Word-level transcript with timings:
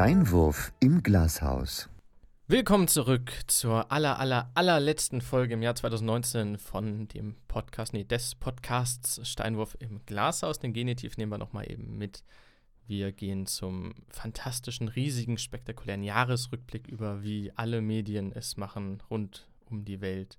Steinwurf 0.00 0.72
im 0.80 1.02
Glashaus. 1.02 1.90
Willkommen 2.46 2.88
zurück 2.88 3.32
zur 3.48 3.92
aller, 3.92 4.18
aller, 4.18 4.50
allerletzten 4.54 5.20
Folge 5.20 5.52
im 5.52 5.60
Jahr 5.60 5.74
2019 5.74 6.56
von 6.56 7.06
dem 7.08 7.36
Podcast, 7.48 7.92
nee, 7.92 8.04
des 8.04 8.34
Podcasts 8.34 9.20
Steinwurf 9.28 9.76
im 9.78 10.00
Glashaus. 10.06 10.58
Den 10.58 10.72
Genitiv 10.72 11.18
nehmen 11.18 11.30
wir 11.30 11.36
nochmal 11.36 11.70
eben 11.70 11.98
mit. 11.98 12.24
Wir 12.86 13.12
gehen 13.12 13.44
zum 13.44 13.92
fantastischen, 14.08 14.88
riesigen, 14.88 15.36
spektakulären 15.36 16.02
Jahresrückblick 16.02 16.88
über, 16.88 17.22
wie 17.22 17.52
alle 17.56 17.82
Medien 17.82 18.32
es 18.32 18.56
machen 18.56 19.02
rund 19.10 19.48
um 19.66 19.84
die 19.84 20.00
Welt. 20.00 20.38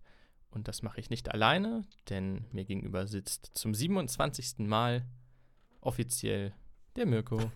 Und 0.50 0.70
das 0.70 0.82
mache 0.82 1.00
ich 1.00 1.12
nicht 1.12 1.30
alleine, 1.30 1.84
denn 2.10 2.46
mir 2.52 2.66
gegenüber 2.66 3.06
sitzt 3.06 3.52
zum 3.54 3.76
27. 3.76 4.58
Mal 4.58 5.06
offiziell 5.82 6.52
der 6.96 7.06
Mirko. 7.06 7.52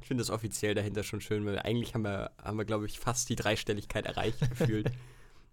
Ich 0.00 0.08
finde 0.08 0.22
das 0.22 0.30
offiziell 0.30 0.74
dahinter 0.74 1.02
schon 1.02 1.20
schön, 1.20 1.44
weil 1.46 1.58
eigentlich 1.58 1.94
haben 1.94 2.02
wir, 2.02 2.30
haben 2.42 2.58
wir 2.58 2.64
glaube 2.64 2.86
ich, 2.86 2.98
fast 2.98 3.28
die 3.28 3.36
Dreistelligkeit 3.36 4.06
erreicht 4.06 4.40
gefühlt. 4.50 4.90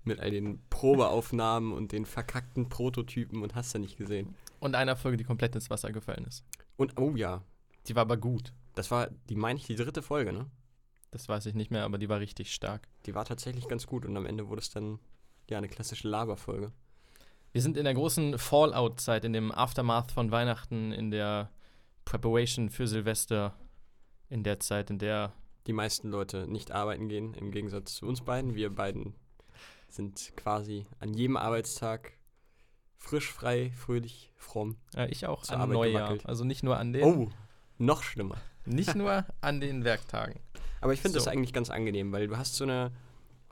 Mit 0.04 0.20
all 0.20 0.32
den 0.32 0.60
Probeaufnahmen 0.72 1.74
und 1.74 1.92
den 1.92 2.08
verkackten 2.08 2.70
Prototypen 2.70 3.44
und 3.44 3.54
hast 3.54 3.76
du 3.76 3.80
nicht 3.80 3.98
gesehen. 3.98 4.36
Und 4.60 4.74
einer 4.74 4.96
Folge, 4.96 5.18
die 5.18 5.24
komplett 5.24 5.54
ins 5.54 5.70
Wasser 5.70 5.92
gefallen 5.92 6.26
ist. 6.26 6.44
Und, 6.76 7.00
oh 7.00 7.16
ja. 7.16 7.44
Die 7.88 7.96
war 7.96 8.02
aber 8.02 8.18
gut. 8.18 8.52
Das 8.74 8.90
war, 8.90 9.10
die 9.30 9.36
meine 9.36 9.60
ich, 9.60 9.68
die 9.68 9.76
dritte 9.76 10.02
Folge, 10.02 10.34
ne? 10.34 10.48
Das 11.12 11.28
weiß 11.28 11.46
ich 11.46 11.54
nicht 11.54 11.72
mehr, 11.72 11.84
aber 11.84 11.98
die 11.98 12.10
war 12.10 12.20
richtig 12.20 12.54
stark. 12.54 12.88
Die 13.06 13.14
war 13.14 13.26
tatsächlich 13.26 13.68
ganz 13.68 13.86
gut 13.86 14.06
und 14.06 14.16
am 14.18 14.26
Ende 14.26 14.48
wurde 14.48 14.62
es 14.62 14.70
dann, 14.70 14.98
ja, 15.50 15.58
eine 15.58 15.68
klassische 15.68 16.08
Laberfolge. 16.08 16.72
Wir 17.52 17.62
sind 17.62 17.76
in 17.76 17.84
der 17.84 17.94
großen 17.94 18.40
Fallout-Zeit, 18.40 19.26
in 19.26 19.34
dem 19.34 19.52
Aftermath 19.52 20.14
von 20.14 20.32
Weihnachten, 20.32 20.94
in 20.94 21.12
der 21.12 21.52
Preparation 22.06 22.70
für 22.70 22.88
Silvester 22.88 23.54
in 24.31 24.44
der 24.44 24.60
Zeit, 24.60 24.90
in 24.90 24.98
der 24.98 25.34
die 25.68 25.74
meisten 25.74 26.10
Leute 26.10 26.48
nicht 26.48 26.71
arbeiten 26.71 27.07
gehen, 27.07 27.34
im 27.35 27.51
Gegensatz 27.51 27.96
zu 27.96 28.07
uns 28.07 28.21
beiden. 28.21 28.55
Wir 28.55 28.73
beiden 28.73 29.13
sind 29.88 30.34
quasi 30.35 30.88
an 30.99 31.13
jedem 31.13 31.38
Arbeitstag 31.38 32.13
frisch, 32.98 33.32
frei, 33.32 33.71
fröhlich, 33.76 34.32
fromm. 34.38 34.77
Ja, 34.96 35.05
ich 35.05 35.26
auch 35.27 35.48
an 35.49 35.70
Neujahr. 35.70 36.04
Gewackelt. 36.04 36.26
Also 36.26 36.46
nicht 36.46 36.63
nur 36.63 36.77
an 36.77 36.93
den. 36.93 37.04
Oh, 37.04 37.29
noch 37.77 38.04
schlimmer. 38.04 38.38
Nicht 38.65 38.96
nur 38.96 39.26
an 39.41 39.60
den 39.60 39.84
Werktagen. 39.84 40.40
Aber 40.79 40.93
ich 40.93 41.01
finde 41.01 41.20
so. 41.20 41.26
das 41.26 41.32
eigentlich 41.32 41.54
ganz 41.54 41.70
angenehm, 41.70 42.12
weil 42.12 42.27
du 42.27 42.38
hast 42.38 42.55
so 42.55 42.63
eine, 42.63 42.91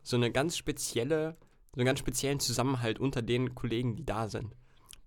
so 0.04 0.16
eine 0.16 0.32
ganz 0.32 0.58
spezielle, 0.58 1.36
so 1.74 1.80
einen 1.80 1.86
ganz 1.86 2.00
speziellen 2.00 2.40
Zusammenhalt 2.40 3.00
unter 3.00 3.22
den 3.22 3.54
Kollegen, 3.54 3.96
die 3.96 4.06
da 4.06 4.30
sind. 4.30 4.56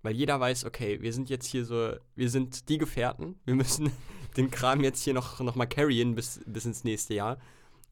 Weil 0.03 0.15
jeder 0.15 0.39
weiß, 0.39 0.65
okay, 0.65 1.01
wir 1.01 1.13
sind 1.13 1.29
jetzt 1.29 1.47
hier 1.47 1.65
so, 1.65 1.93
wir 2.15 2.29
sind 2.29 2.69
die 2.69 2.77
Gefährten, 2.77 3.39
wir 3.45 3.55
müssen 3.55 3.91
den 4.37 4.51
Kram 4.51 4.81
jetzt 4.81 5.03
hier 5.03 5.13
noch, 5.13 5.39
noch 5.39 5.55
mal 5.55 5.65
carryen 5.65 6.15
bis, 6.15 6.41
bis 6.45 6.65
ins 6.65 6.83
nächste 6.83 7.13
Jahr. 7.13 7.37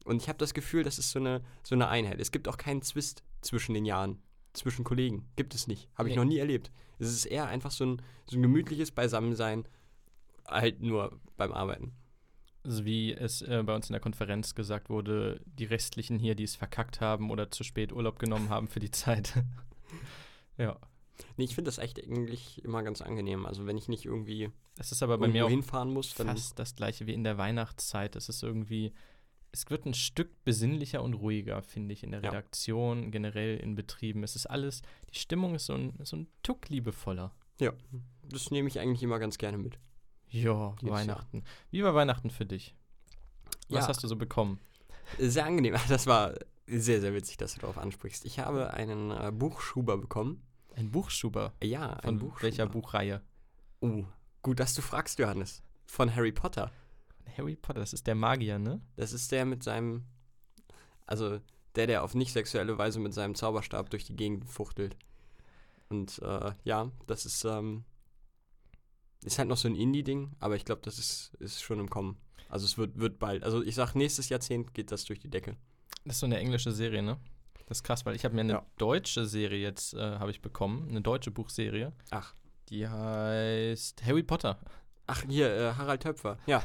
Und 0.04 0.20
ich 0.22 0.28
habe 0.28 0.38
das 0.38 0.54
Gefühl, 0.54 0.82
das 0.82 0.98
ist 0.98 1.10
so 1.10 1.18
eine, 1.18 1.42
so 1.62 1.74
eine 1.74 1.88
Einheit. 1.88 2.20
Es 2.20 2.32
gibt 2.32 2.48
auch 2.48 2.56
keinen 2.56 2.82
Zwist 2.82 3.22
zwischen 3.40 3.74
den 3.74 3.84
Jahren, 3.84 4.18
zwischen 4.52 4.84
Kollegen. 4.84 5.28
Gibt 5.36 5.54
es 5.54 5.66
nicht. 5.66 5.88
Habe 5.94 6.08
ich 6.08 6.16
nee. 6.16 6.20
noch 6.20 6.28
nie 6.28 6.38
erlebt. 6.38 6.70
Es 6.98 7.08
ist 7.08 7.24
eher 7.24 7.46
einfach 7.46 7.70
so 7.70 7.84
ein, 7.84 8.02
so 8.26 8.36
ein 8.36 8.42
gemütliches 8.42 8.90
Beisammensein, 8.90 9.66
halt 10.46 10.80
nur 10.80 11.20
beim 11.36 11.52
Arbeiten. 11.52 11.92
Also 12.64 12.84
wie 12.84 13.12
es 13.12 13.42
äh, 13.42 13.62
bei 13.64 13.74
uns 13.74 13.88
in 13.88 13.92
der 13.92 14.00
Konferenz 14.00 14.54
gesagt 14.54 14.88
wurde, 14.88 15.40
die 15.46 15.64
restlichen 15.64 16.18
hier, 16.18 16.36
die 16.36 16.44
es 16.44 16.54
verkackt 16.54 17.00
haben 17.00 17.30
oder 17.30 17.50
zu 17.50 17.64
spät 17.64 17.92
Urlaub 17.92 18.18
genommen 18.18 18.50
haben 18.50 18.68
für 18.68 18.78
die 18.78 18.90
Zeit. 18.90 19.34
ja. 20.58 20.78
Nee, 21.36 21.44
ich 21.44 21.54
finde 21.54 21.68
das 21.68 21.78
echt 21.78 22.02
eigentlich 22.02 22.64
immer 22.64 22.82
ganz 22.82 23.02
angenehm. 23.02 23.46
Also 23.46 23.66
wenn 23.66 23.76
ich 23.76 23.88
nicht 23.88 24.04
irgendwie 24.04 24.50
das 24.76 24.92
ist 24.92 25.02
aber 25.02 25.18
bei 25.18 25.28
mir 25.28 25.44
auch 25.44 25.50
hinfahren 25.50 25.92
muss, 25.92 26.12
fast 26.12 26.58
das 26.58 26.74
gleiche 26.74 27.06
wie 27.06 27.12
in 27.12 27.24
der 27.24 27.38
Weihnachtszeit. 27.38 28.16
Es 28.16 28.28
ist 28.28 28.42
irgendwie, 28.42 28.92
es 29.52 29.68
wird 29.68 29.84
ein 29.84 29.94
Stück 29.94 30.44
besinnlicher 30.44 31.02
und 31.02 31.14
ruhiger, 31.14 31.62
finde 31.62 31.92
ich, 31.92 32.02
in 32.02 32.12
der 32.12 32.22
Redaktion, 32.22 33.04
ja. 33.04 33.10
generell 33.10 33.58
in 33.58 33.74
Betrieben. 33.74 34.22
Es 34.22 34.34
ist 34.34 34.46
alles, 34.46 34.82
die 35.12 35.18
Stimmung 35.18 35.54
ist 35.54 35.66
so 35.66 35.74
ein, 35.74 35.92
so 36.02 36.16
ein 36.16 36.28
Tuck 36.42 36.68
liebevoller. 36.68 37.34
Ja, 37.60 37.72
das 38.28 38.50
nehme 38.50 38.68
ich 38.68 38.80
eigentlich 38.80 39.02
immer 39.02 39.18
ganz 39.18 39.38
gerne 39.38 39.58
mit. 39.58 39.78
Ja, 40.28 40.74
Weihnachten. 40.80 41.38
Jahr. 41.38 41.46
Wie 41.70 41.84
war 41.84 41.94
Weihnachten 41.94 42.30
für 42.30 42.46
dich? 42.46 42.74
Was 43.68 43.84
ja. 43.84 43.88
hast 43.88 44.02
du 44.02 44.08
so 44.08 44.16
bekommen? 44.16 44.58
Sehr 45.18 45.44
angenehm. 45.44 45.76
Das 45.88 46.06
war 46.06 46.34
sehr, 46.66 47.00
sehr 47.00 47.12
witzig, 47.12 47.36
dass 47.36 47.54
du 47.54 47.60
darauf 47.60 47.76
ansprichst. 47.76 48.24
Ich 48.24 48.38
habe 48.38 48.72
einen 48.72 49.10
äh, 49.10 49.30
Buchschuber 49.32 49.98
bekommen. 49.98 50.42
Ein 50.74 50.90
Buchschuber? 50.90 51.52
Ja, 51.62 51.98
Von 52.02 52.18
Buchschuber. 52.18 52.42
welcher 52.42 52.66
Buchreihe? 52.66 53.20
Oh, 53.80 54.04
gut, 54.42 54.60
dass 54.60 54.74
du 54.74 54.82
fragst, 54.82 55.18
Johannes. 55.18 55.62
Von 55.86 56.14
Harry 56.14 56.32
Potter. 56.32 56.70
Harry 57.36 57.56
Potter, 57.56 57.80
das 57.80 57.92
ist 57.92 58.06
der 58.06 58.14
Magier, 58.14 58.58
ne? 58.58 58.80
Das 58.96 59.12
ist 59.12 59.32
der 59.32 59.44
mit 59.44 59.62
seinem. 59.62 60.04
Also 61.06 61.40
der, 61.74 61.86
der 61.86 62.04
auf 62.04 62.14
nicht 62.14 62.32
sexuelle 62.32 62.76
Weise 62.78 63.00
mit 63.00 63.14
seinem 63.14 63.34
Zauberstab 63.34 63.90
durch 63.90 64.04
die 64.04 64.16
Gegend 64.16 64.48
fuchtelt. 64.48 64.96
Und 65.88 66.20
äh, 66.22 66.52
ja, 66.64 66.90
das 67.06 67.26
ist. 67.26 67.44
Ähm, 67.44 67.84
ist 69.24 69.38
halt 69.38 69.48
noch 69.48 69.56
so 69.56 69.68
ein 69.68 69.76
Indie-Ding, 69.76 70.32
aber 70.40 70.56
ich 70.56 70.64
glaube, 70.64 70.82
das 70.82 70.98
ist, 70.98 71.34
ist 71.38 71.62
schon 71.62 71.78
im 71.78 71.88
Kommen. 71.88 72.16
Also 72.48 72.66
es 72.66 72.76
wird, 72.76 72.98
wird 72.98 73.18
bald. 73.18 73.44
Also 73.44 73.62
ich 73.62 73.74
sag, 73.74 73.94
nächstes 73.94 74.28
Jahrzehnt 74.28 74.74
geht 74.74 74.90
das 74.90 75.04
durch 75.04 75.20
die 75.20 75.30
Decke. 75.30 75.56
Das 76.04 76.16
ist 76.16 76.20
so 76.20 76.26
eine 76.26 76.38
englische 76.38 76.72
Serie, 76.72 77.02
ne? 77.02 77.18
Das 77.66 77.78
ist 77.78 77.82
krass, 77.84 78.04
weil 78.04 78.16
ich 78.16 78.24
habe 78.24 78.34
mir 78.34 78.40
eine 78.40 78.52
ja. 78.54 78.66
deutsche 78.78 79.26
Serie 79.26 79.60
jetzt 79.60 79.94
äh, 79.94 80.18
habe 80.18 80.30
ich 80.30 80.42
bekommen, 80.42 80.88
eine 80.88 81.00
deutsche 81.00 81.30
Buchserie. 81.30 81.92
Ach. 82.10 82.34
Die 82.72 82.88
heißt 82.88 84.02
Harry 84.06 84.22
Potter. 84.22 84.58
Ach, 85.06 85.22
hier, 85.28 85.54
äh, 85.54 85.74
Harald 85.74 86.02
Töpfer. 86.02 86.38
Ja, 86.46 86.62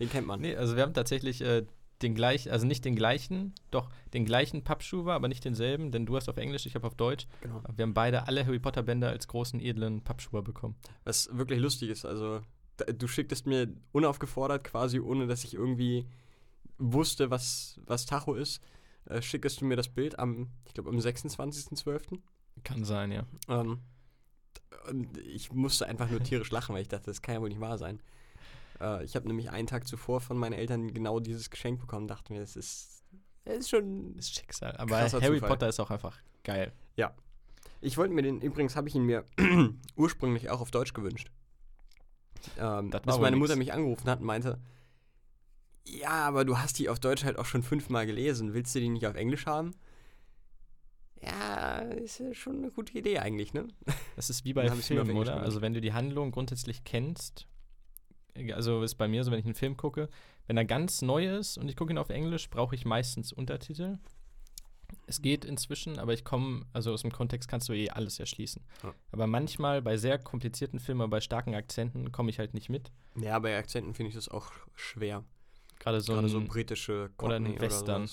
den 0.00 0.08
kennt 0.08 0.26
man. 0.26 0.40
Nee, 0.40 0.56
also 0.56 0.74
wir 0.74 0.82
haben 0.82 0.94
tatsächlich 0.94 1.42
äh, 1.42 1.66
den 2.00 2.14
gleichen, 2.14 2.50
also 2.50 2.66
nicht 2.66 2.82
den 2.82 2.96
gleichen, 2.96 3.52
doch 3.70 3.90
den 4.14 4.24
gleichen 4.24 4.64
Pappschuber, 4.64 5.12
aber 5.12 5.28
nicht 5.28 5.44
denselben, 5.44 5.92
denn 5.92 6.06
du 6.06 6.16
hast 6.16 6.30
auf 6.30 6.38
Englisch, 6.38 6.64
ich 6.64 6.74
habe 6.74 6.86
auf 6.86 6.94
Deutsch. 6.94 7.26
Genau. 7.42 7.62
Wir 7.76 7.82
haben 7.82 7.92
beide 7.92 8.26
alle 8.26 8.46
Harry 8.46 8.58
Potter 8.58 8.82
Bänder 8.82 9.10
als 9.10 9.28
großen, 9.28 9.60
edlen 9.60 10.02
Pappschuber 10.02 10.40
bekommen. 10.40 10.76
Was 11.04 11.28
wirklich 11.36 11.60
lustig 11.60 11.90
ist, 11.90 12.06
also 12.06 12.40
du 12.78 13.06
schicktest 13.06 13.46
mir 13.46 13.68
unaufgefordert 13.92 14.64
quasi, 14.64 14.98
ohne 14.98 15.26
dass 15.26 15.44
ich 15.44 15.52
irgendwie 15.52 16.06
wusste, 16.78 17.30
was, 17.30 17.78
was 17.84 18.06
Tacho 18.06 18.32
ist, 18.32 18.62
äh, 19.04 19.20
schickest 19.20 19.60
du 19.60 19.66
mir 19.66 19.76
das 19.76 19.90
Bild 19.90 20.18
am, 20.18 20.48
ich 20.64 20.72
glaube, 20.72 20.88
am 20.88 20.96
26.12. 20.96 22.18
Kann 22.62 22.84
sein, 22.84 23.12
ja. 23.12 23.26
Ähm, 23.48 23.80
und 24.88 25.18
ich 25.18 25.52
musste 25.52 25.86
einfach 25.86 26.10
nur 26.10 26.22
tierisch 26.22 26.50
lachen, 26.50 26.74
weil 26.74 26.82
ich 26.82 26.88
dachte, 26.88 27.06
das 27.06 27.22
kann 27.22 27.34
ja 27.34 27.40
wohl 27.40 27.48
nicht 27.48 27.60
wahr 27.60 27.78
sein. 27.78 28.00
Äh, 28.80 29.04
ich 29.04 29.16
habe 29.16 29.26
nämlich 29.26 29.50
einen 29.50 29.66
Tag 29.66 29.86
zuvor 29.86 30.20
von 30.20 30.36
meinen 30.36 30.52
Eltern 30.52 30.92
genau 30.92 31.20
dieses 31.20 31.50
Geschenk 31.50 31.80
bekommen, 31.80 32.08
dachte 32.08 32.32
mir, 32.32 32.40
das 32.40 32.56
ist, 32.56 33.04
das 33.44 33.58
ist 33.58 33.70
schon 33.70 34.16
das 34.16 34.26
ist 34.26 34.36
Schicksal. 34.36 34.76
Aber 34.76 34.98
Harry 34.98 35.10
Zufall. 35.10 35.40
Potter 35.40 35.68
ist 35.68 35.80
auch 35.80 35.90
einfach 35.90 36.18
geil. 36.42 36.72
Ja. 36.96 37.14
Ich 37.80 37.96
wollte 37.98 38.14
mir 38.14 38.22
den, 38.22 38.40
übrigens 38.40 38.76
habe 38.76 38.88
ich 38.88 38.94
ihn 38.94 39.04
mir 39.04 39.24
ursprünglich 39.96 40.50
auch 40.50 40.60
auf 40.60 40.70
Deutsch 40.70 40.94
gewünscht. 40.94 41.30
Ähm, 42.58 42.90
bis 42.90 43.18
meine 43.18 43.36
Mutter 43.36 43.56
mich 43.56 43.72
angerufen 43.72 44.08
hat 44.08 44.20
und 44.20 44.26
meinte, 44.26 44.58
ja, 45.86 46.26
aber 46.26 46.44
du 46.44 46.58
hast 46.58 46.78
die 46.78 46.88
auf 46.88 46.98
Deutsch 46.98 47.24
halt 47.24 47.38
auch 47.38 47.44
schon 47.44 47.62
fünfmal 47.62 48.06
gelesen. 48.06 48.54
Willst 48.54 48.74
du 48.74 48.80
die 48.80 48.88
nicht 48.88 49.06
auf 49.06 49.14
Englisch 49.14 49.46
haben? 49.46 49.74
Ja, 51.24 51.78
ist 51.78 52.18
ja 52.18 52.34
schon 52.34 52.58
eine 52.58 52.70
gute 52.70 52.96
Idee 52.98 53.18
eigentlich, 53.18 53.54
ne? 53.54 53.68
Das 54.16 54.30
ist 54.30 54.44
wie 54.44 54.52
bei 54.52 54.68
Filmen, 54.70 55.16
oder? 55.16 55.40
Also 55.40 55.60
wenn 55.60 55.74
du 55.74 55.80
die 55.80 55.92
Handlung 55.92 56.32
grundsätzlich 56.32 56.84
kennst, 56.84 57.46
also 58.52 58.82
ist 58.82 58.96
bei 58.96 59.08
mir 59.08 59.24
so, 59.24 59.30
wenn 59.30 59.38
ich 59.38 59.44
einen 59.44 59.54
Film 59.54 59.76
gucke, 59.76 60.08
wenn 60.46 60.56
er 60.56 60.64
ganz 60.64 61.02
neu 61.02 61.28
ist 61.36 61.56
und 61.56 61.68
ich 61.68 61.76
gucke 61.76 61.92
ihn 61.92 61.98
auf 61.98 62.10
Englisch, 62.10 62.50
brauche 62.50 62.74
ich 62.74 62.84
meistens 62.84 63.32
Untertitel. 63.32 63.98
Es 65.06 65.22
geht 65.22 65.44
inzwischen, 65.44 65.98
aber 65.98 66.12
ich 66.12 66.24
komme, 66.24 66.66
also 66.72 66.92
aus 66.92 67.02
dem 67.02 67.10
Kontext 67.10 67.48
kannst 67.48 67.68
du 67.68 67.72
eh 67.72 67.90
alles 67.90 68.20
erschließen. 68.20 68.62
Ja. 68.82 68.94
Aber 69.12 69.26
manchmal 69.26 69.82
bei 69.82 69.96
sehr 69.96 70.18
komplizierten 70.18 70.78
Filmen, 70.78 71.08
bei 71.10 71.20
starken 71.20 71.54
Akzenten, 71.54 72.12
komme 72.12 72.30
ich 72.30 72.38
halt 72.38 72.54
nicht 72.54 72.68
mit. 72.68 72.92
Ja, 73.16 73.38
bei 73.38 73.56
Akzenten 73.56 73.94
finde 73.94 74.10
ich 74.10 74.14
das 74.14 74.28
auch 74.28 74.52
schwer. 74.74 75.24
Gerade 75.78 76.00
so, 76.00 76.14
ein, 76.14 76.28
so 76.28 76.40
britische 76.40 77.10
Cockney 77.16 77.26
oder 77.26 77.36
ein 77.36 77.60
Western. 77.60 78.02
Oder 78.02 78.10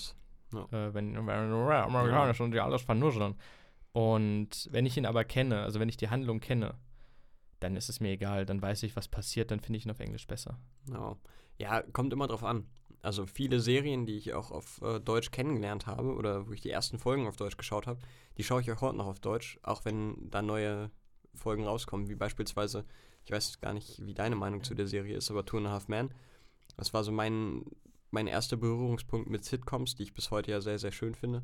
äh, 0.52 0.94
wenn, 0.94 1.16
amerikanisch 1.16 2.40
und 2.40 2.52
die 2.52 2.60
alles 2.60 2.82
vernuscheln. 2.82 3.34
Und 3.92 4.68
wenn 4.70 4.86
ich 4.86 4.96
ihn 4.96 5.06
aber 5.06 5.24
kenne, 5.24 5.62
also 5.62 5.80
wenn 5.80 5.88
ich 5.88 5.96
die 5.96 6.08
Handlung 6.08 6.40
kenne, 6.40 6.74
dann 7.60 7.76
ist 7.76 7.88
es 7.88 8.00
mir 8.00 8.10
egal, 8.10 8.46
dann 8.46 8.60
weiß 8.60 8.82
ich, 8.84 8.96
was 8.96 9.08
passiert, 9.08 9.50
dann 9.50 9.60
finde 9.60 9.78
ich 9.78 9.86
ihn 9.86 9.90
auf 9.90 10.00
Englisch 10.00 10.26
besser. 10.26 10.58
Ja. 10.90 11.16
ja, 11.58 11.82
kommt 11.92 12.12
immer 12.12 12.26
drauf 12.26 12.42
an. 12.42 12.66
Also 13.02 13.26
viele 13.26 13.60
Serien, 13.60 14.06
die 14.06 14.16
ich 14.16 14.32
auch 14.32 14.50
auf 14.50 14.80
äh, 14.82 15.00
Deutsch 15.00 15.30
kennengelernt 15.30 15.86
habe 15.86 16.14
oder 16.14 16.46
wo 16.46 16.52
ich 16.52 16.60
die 16.60 16.70
ersten 16.70 16.98
Folgen 16.98 17.26
auf 17.26 17.36
Deutsch 17.36 17.56
geschaut 17.56 17.86
habe, 17.86 18.00
die 18.38 18.44
schaue 18.44 18.60
ich 18.60 18.70
auch 18.70 18.80
heute 18.80 18.96
noch 18.96 19.06
auf 19.06 19.20
Deutsch, 19.20 19.58
auch 19.62 19.84
wenn 19.84 20.30
da 20.30 20.40
neue 20.40 20.90
Folgen 21.34 21.64
rauskommen, 21.64 22.08
wie 22.08 22.14
beispielsweise, 22.14 22.84
ich 23.24 23.32
weiß 23.32 23.60
gar 23.60 23.72
nicht, 23.72 24.04
wie 24.04 24.14
deine 24.14 24.36
Meinung 24.36 24.62
zu 24.62 24.74
der 24.74 24.86
Serie 24.86 25.16
ist, 25.16 25.30
aber 25.30 25.44
Two 25.44 25.58
and 25.58 25.66
a 25.66 25.70
Half 25.70 25.88
Man 25.88 26.14
das 26.76 26.94
war 26.94 27.04
so 27.04 27.12
mein, 27.12 27.64
mein 28.12 28.26
erster 28.26 28.56
Berührungspunkt 28.56 29.28
mit 29.28 29.44
Sitcoms, 29.44 29.94
die 29.94 30.04
ich 30.04 30.14
bis 30.14 30.30
heute 30.30 30.52
ja 30.52 30.60
sehr, 30.60 30.78
sehr 30.78 30.92
schön 30.92 31.14
finde. 31.14 31.42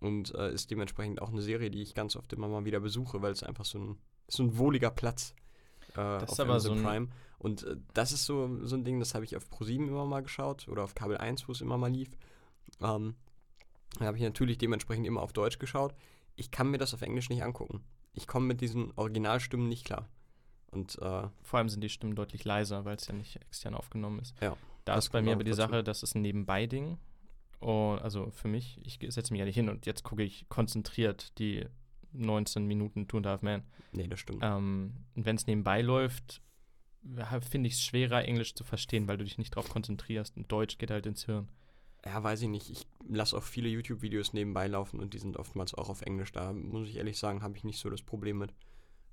Und 0.00 0.34
äh, 0.34 0.52
ist 0.52 0.70
dementsprechend 0.70 1.22
auch 1.22 1.30
eine 1.30 1.40
Serie, 1.40 1.70
die 1.70 1.82
ich 1.82 1.94
ganz 1.94 2.16
oft 2.16 2.32
immer 2.32 2.48
mal 2.48 2.64
wieder 2.64 2.80
besuche, 2.80 3.22
weil 3.22 3.32
es 3.32 3.42
einfach 3.42 3.64
so 3.64 3.78
ein, 3.78 3.98
so 4.28 4.42
ein 4.42 4.58
wohliger 4.58 4.90
Platz 4.90 5.34
äh, 5.96 6.00
auf 6.00 6.32
ist 6.32 6.40
aber 6.40 6.60
so 6.60 6.74
Prime. 6.74 7.08
Und 7.38 7.62
äh, 7.62 7.76
das 7.92 8.12
ist 8.12 8.24
so, 8.24 8.64
so 8.64 8.76
ein 8.76 8.84
Ding, 8.84 8.98
das 8.98 9.14
habe 9.14 9.24
ich 9.24 9.36
auf 9.36 9.48
ProSieben 9.48 9.88
immer 9.88 10.04
mal 10.04 10.22
geschaut 10.22 10.68
oder 10.68 10.82
auf 10.82 10.94
Kabel 10.94 11.16
1, 11.16 11.46
wo 11.46 11.52
es 11.52 11.60
immer 11.60 11.78
mal 11.78 11.92
lief. 11.92 12.10
Ähm, 12.80 13.14
da 13.98 14.06
habe 14.06 14.16
ich 14.16 14.22
natürlich 14.22 14.58
dementsprechend 14.58 15.06
immer 15.06 15.22
auf 15.22 15.32
Deutsch 15.32 15.58
geschaut. 15.58 15.94
Ich 16.34 16.50
kann 16.50 16.70
mir 16.70 16.78
das 16.78 16.94
auf 16.94 17.02
Englisch 17.02 17.28
nicht 17.28 17.44
angucken. 17.44 17.84
Ich 18.14 18.26
komme 18.26 18.46
mit 18.46 18.60
diesen 18.60 18.92
Originalstimmen 18.96 19.68
nicht 19.68 19.84
klar. 19.84 20.08
Und 20.72 20.98
äh, 21.00 21.28
Vor 21.42 21.58
allem 21.58 21.68
sind 21.68 21.82
die 21.84 21.88
Stimmen 21.88 22.16
deutlich 22.16 22.44
leiser, 22.44 22.84
weil 22.84 22.96
es 22.96 23.06
ja 23.06 23.14
nicht 23.14 23.36
extern 23.36 23.74
aufgenommen 23.74 24.18
ist. 24.18 24.34
Ja, 24.40 24.56
Da 24.84 24.94
das 24.94 25.06
ist 25.06 25.10
bei 25.10 25.22
mir 25.22 25.32
aber 25.32 25.44
die. 25.44 25.52
Sache, 25.52 25.82
das 25.82 26.02
ist 26.02 26.14
ein 26.14 26.22
Nebenbei-Ding. 26.22 26.98
Also 27.60 28.30
für 28.30 28.48
mich, 28.48 28.78
ich 28.84 28.98
setze 29.12 29.32
mich 29.32 29.38
ja 29.38 29.46
nicht 29.46 29.54
hin 29.54 29.70
und 29.70 29.86
jetzt 29.86 30.02
gucke 30.02 30.22
ich 30.22 30.46
konzentriert 30.50 31.38
die 31.38 31.64
19 32.12 32.66
Minuten 32.66 33.08
Two 33.08 33.16
and 33.18 33.26
a 33.26 33.30
Half 33.30 33.42
Man. 33.42 33.62
nee, 33.92 34.06
das 34.06 34.20
stimmt. 34.20 34.40
Ähm, 34.42 34.92
und 35.14 35.24
wenn 35.24 35.36
es 35.36 35.46
nebenbei 35.46 35.80
läuft, 35.80 36.42
finde 37.40 37.68
ich 37.68 37.74
es 37.74 37.82
schwerer, 37.82 38.24
Englisch 38.24 38.54
zu 38.54 38.64
verstehen, 38.64 39.08
weil 39.08 39.16
du 39.16 39.24
dich 39.24 39.38
nicht 39.38 39.56
drauf 39.56 39.68
konzentrierst. 39.68 40.36
Und 40.36 40.50
Deutsch 40.52 40.78
geht 40.78 40.90
halt 40.90 41.06
ins 41.06 41.24
Hirn. 41.24 41.48
Ja, 42.04 42.22
weiß 42.22 42.42
ich 42.42 42.48
nicht. 42.48 42.70
Ich 42.70 42.86
lasse 43.08 43.36
auch 43.36 43.42
viele 43.42 43.68
YouTube-Videos 43.68 44.34
nebenbei 44.34 44.66
laufen 44.66 45.00
und 45.00 45.14
die 45.14 45.18
sind 45.18 45.38
oftmals 45.38 45.74
auch 45.74 45.88
auf 45.88 46.02
Englisch. 46.02 46.32
Da 46.32 46.52
muss 46.52 46.88
ich 46.88 46.96
ehrlich 46.96 47.18
sagen, 47.18 47.42
habe 47.42 47.56
ich 47.56 47.64
nicht 47.64 47.78
so 47.78 47.88
das 47.88 48.02
Problem 48.02 48.38
mit. 48.38 48.52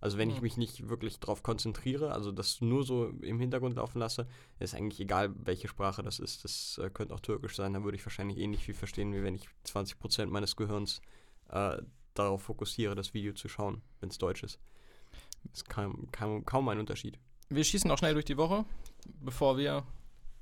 Also 0.01 0.18
wenn 0.18 0.30
ich 0.30 0.38
Hm. 0.38 0.44
mich 0.44 0.57
nicht 0.57 0.89
wirklich 0.89 1.19
drauf 1.19 1.44
konzentriere, 1.44 2.12
also 2.12 2.31
das 2.31 2.59
nur 2.59 2.83
so 2.83 3.09
im 3.21 3.39
Hintergrund 3.39 3.75
laufen 3.75 4.00
lasse, 4.00 4.27
ist 4.59 4.74
eigentlich 4.74 5.00
egal, 5.00 5.33
welche 5.45 5.68
Sprache 5.68 6.01
das 6.01 6.19
ist. 6.19 6.44
Das 6.44 6.80
äh, 6.83 6.89
könnte 6.89 7.13
auch 7.13 7.19
türkisch 7.19 7.56
sein, 7.56 7.74
da 7.74 7.83
würde 7.83 7.95
ich 7.98 8.06
wahrscheinlich 8.06 8.38
ähnlich 8.39 8.63
viel 8.65 8.74
verstehen, 8.74 9.13
wie 9.13 9.24
wenn 9.24 9.36
ich 9.36 9.48
20% 9.65 10.25
meines 10.25 10.56
Gehirns 10.56 11.01
äh, 11.50 11.77
darauf 12.15 12.42
fokussiere, 12.42 12.95
das 12.95 13.13
Video 13.13 13.33
zu 13.33 13.48
schauen, 13.48 13.81
wenn 14.00 14.09
es 14.09 14.18
deutsch 14.18 14.44
ist. 14.44 14.59
Das 15.44 15.59
ist 15.62 15.69
kaum, 15.69 16.12
kaum, 16.12 16.45
kaum 16.45 16.68
ein 16.69 16.80
Unterschied. 16.80 17.18
Wir 17.50 17.63
schießen 17.63 17.89
auch 17.92 17.97
schnell 17.97 18.13
durch 18.13 18.25
die 18.25 18.38
Woche, 18.38 18.65
bevor 19.19 19.57
wir 19.57 19.86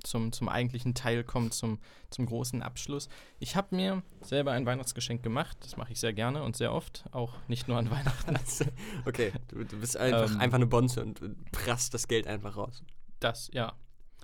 zum, 0.02 0.32
zum 0.32 0.48
eigentlichen 0.48 0.94
Teil 0.94 1.24
kommen, 1.24 1.50
zum, 1.50 1.78
zum 2.10 2.26
großen 2.26 2.62
Abschluss. 2.62 3.08
Ich 3.38 3.56
habe 3.56 3.74
mir 3.74 4.02
selber 4.20 4.52
ein 4.52 4.66
Weihnachtsgeschenk 4.66 5.22
gemacht. 5.22 5.56
Das 5.60 5.76
mache 5.76 5.92
ich 5.92 6.00
sehr 6.00 6.12
gerne 6.12 6.42
und 6.42 6.56
sehr 6.56 6.72
oft, 6.72 7.04
auch 7.12 7.34
nicht 7.48 7.68
nur 7.68 7.78
an 7.78 7.90
Weihnachten. 7.90 8.36
okay, 9.06 9.32
du, 9.48 9.64
du 9.64 9.80
bist 9.80 9.96
einfach, 9.96 10.30
Ähm. 10.30 10.40
einfach 10.40 10.56
eine 10.56 10.66
Bonze 10.66 11.02
und 11.02 11.20
prasst 11.52 11.94
das 11.94 12.08
Geld 12.08 12.26
einfach 12.26 12.56
raus. 12.56 12.82
Das, 13.20 13.50
ja. 13.52 13.72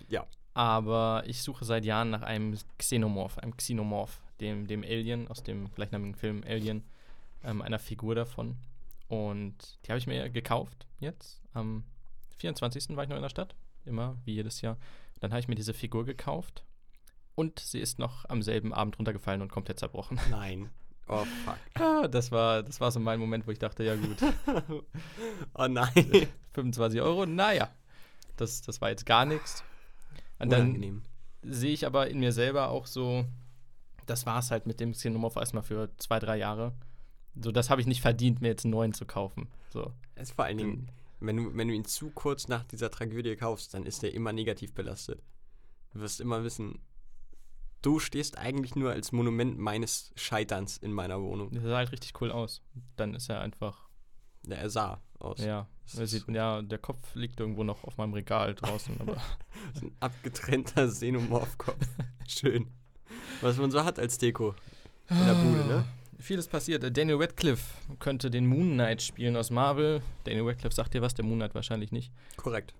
Ja. 0.08 0.26
Aber 0.54 1.22
ich 1.26 1.42
suche 1.42 1.64
seit 1.64 1.84
Jahren 1.84 2.10
nach 2.10 2.22
einem 2.22 2.56
Xenomorph, 2.78 3.38
einem 3.38 3.56
Xenomorph, 3.56 4.20
dem, 4.40 4.66
dem 4.66 4.82
Alien 4.82 5.28
aus 5.28 5.42
dem 5.42 5.70
gleichnamigen 5.74 6.14
Film 6.14 6.42
Alien, 6.46 6.82
ähm, 7.44 7.60
einer 7.60 7.78
Figur 7.78 8.14
davon. 8.14 8.56
Und 9.08 9.54
die 9.84 9.90
habe 9.90 9.98
ich 9.98 10.06
mir 10.06 10.28
gekauft 10.30 10.86
jetzt. 10.98 11.42
Am 11.52 11.84
24. 12.38 12.96
war 12.96 13.04
ich 13.04 13.08
noch 13.08 13.16
in 13.16 13.22
der 13.22 13.28
Stadt, 13.28 13.54
immer 13.84 14.16
wie 14.24 14.34
jedes 14.34 14.60
Jahr. 14.60 14.76
Dann 15.20 15.30
habe 15.32 15.40
ich 15.40 15.48
mir 15.48 15.54
diese 15.54 15.74
Figur 15.74 16.04
gekauft 16.04 16.64
und 17.34 17.58
sie 17.58 17.80
ist 17.80 17.98
noch 17.98 18.24
am 18.28 18.42
selben 18.42 18.72
Abend 18.72 18.98
runtergefallen 18.98 19.42
und 19.42 19.50
komplett 19.50 19.78
zerbrochen. 19.78 20.18
Nein. 20.30 20.70
Oh, 21.08 21.24
fuck. 21.44 21.58
Ah, 21.74 22.08
das, 22.08 22.32
war, 22.32 22.62
das 22.62 22.80
war 22.80 22.90
so 22.90 22.98
mein 22.98 23.20
Moment, 23.20 23.46
wo 23.46 23.52
ich 23.52 23.58
dachte, 23.58 23.84
ja 23.84 23.94
gut, 23.94 24.16
oh 25.54 25.68
nein. 25.68 26.28
25 26.52 27.00
Euro, 27.00 27.26
naja, 27.26 27.70
das, 28.36 28.62
das 28.62 28.80
war 28.80 28.88
jetzt 28.90 29.06
gar 29.06 29.24
nichts. 29.24 29.62
Und 30.38 30.50
dann 30.50 30.62
Unangenehm. 30.62 31.02
sehe 31.42 31.72
ich 31.72 31.86
aber 31.86 32.08
in 32.08 32.18
mir 32.18 32.32
selber 32.32 32.70
auch 32.70 32.86
so, 32.86 33.24
das 34.06 34.26
war 34.26 34.40
es 34.40 34.50
halt 34.50 34.66
mit 34.66 34.80
dem 34.80 34.92
Xenomorph 34.92 35.36
erstmal 35.36 35.62
für 35.62 35.90
zwei, 35.98 36.18
drei 36.18 36.38
Jahre. 36.38 36.72
So, 37.40 37.52
das 37.52 37.70
habe 37.70 37.80
ich 37.80 37.86
nicht 37.86 38.00
verdient, 38.00 38.40
mir 38.40 38.48
jetzt 38.48 38.64
einen 38.64 38.72
neuen 38.72 38.92
zu 38.92 39.04
kaufen. 39.04 39.48
So. 39.68 39.92
Es 40.14 40.30
ist 40.30 40.34
vor 40.34 40.46
allen 40.46 40.58
Dingen, 40.58 40.90
wenn 41.20 41.36
du, 41.36 41.56
wenn 41.56 41.68
du 41.68 41.74
ihn 41.74 41.84
zu 41.84 42.10
kurz 42.10 42.48
nach 42.48 42.64
dieser 42.64 42.90
Tragödie 42.90 43.36
kaufst, 43.36 43.74
dann 43.74 43.84
ist 43.86 44.02
er 44.04 44.12
immer 44.12 44.32
negativ 44.32 44.72
belastet. 44.74 45.22
Du 45.92 46.00
wirst 46.00 46.20
immer 46.20 46.44
wissen, 46.44 46.78
du 47.82 47.98
stehst 47.98 48.36
eigentlich 48.38 48.74
nur 48.76 48.90
als 48.90 49.12
Monument 49.12 49.58
meines 49.58 50.12
Scheiterns 50.16 50.76
in 50.76 50.92
meiner 50.92 51.20
Wohnung. 51.22 51.50
Der 51.52 51.62
sah 51.62 51.76
halt 51.76 51.92
richtig 51.92 52.20
cool 52.20 52.30
aus. 52.30 52.62
Dann 52.96 53.14
ist 53.14 53.28
er 53.30 53.40
einfach, 53.40 53.88
Ja, 54.46 54.56
er 54.56 54.70
sah 54.70 55.00
aus. 55.18 55.38
ja, 55.40 55.66
Das 55.84 55.94
ist 55.98 56.10
sieht, 56.10 56.28
ja, 56.28 56.60
der 56.62 56.78
Kopf 56.78 57.14
liegt 57.14 57.40
irgendwo 57.40 57.64
noch 57.64 57.84
auf 57.84 57.96
meinem 57.96 58.12
Regal 58.12 58.54
draußen, 58.54 59.00
aber 59.00 59.16
so 59.74 59.86
ein 59.86 59.96
abgetrennter 60.00 60.86
Xenomorph-Kopf. 60.86 61.86
Schön. 62.28 62.66
Was 63.40 63.56
man 63.56 63.70
so 63.70 63.84
hat 63.84 63.98
als 63.98 64.18
Deko 64.18 64.54
in 65.08 65.24
der 65.24 65.34
Bude, 65.42 65.64
ne? 65.66 65.84
Vieles 66.18 66.48
passiert. 66.48 66.96
Daniel 66.96 67.16
Radcliffe 67.16 67.74
könnte 67.98 68.30
den 68.30 68.46
Moon 68.46 68.72
Knight 68.72 69.02
spielen 69.02 69.36
aus 69.36 69.50
Marvel. 69.50 70.02
Daniel 70.24 70.48
Radcliffe 70.48 70.74
sagt 70.74 70.94
dir 70.94 71.02
was, 71.02 71.14
der 71.14 71.24
Moon 71.24 71.38
Knight 71.38 71.54
wahrscheinlich 71.54 71.92
nicht. 71.92 72.12
Korrekt. 72.36 72.74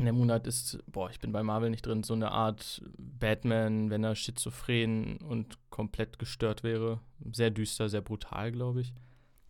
Der 0.00 0.12
Moon 0.12 0.26
Knight 0.26 0.48
ist, 0.48 0.78
boah, 0.90 1.08
ich 1.08 1.20
bin 1.20 1.30
bei 1.30 1.44
Marvel 1.44 1.70
nicht 1.70 1.86
drin, 1.86 2.02
so 2.02 2.14
eine 2.14 2.32
Art 2.32 2.82
Batman, 2.98 3.90
wenn 3.90 4.02
er 4.02 4.16
schizophren 4.16 5.18
und 5.18 5.56
komplett 5.70 6.18
gestört 6.18 6.64
wäre. 6.64 7.00
Sehr 7.32 7.50
düster, 7.50 7.88
sehr 7.88 8.00
brutal, 8.00 8.50
glaube 8.50 8.80
ich. 8.80 8.92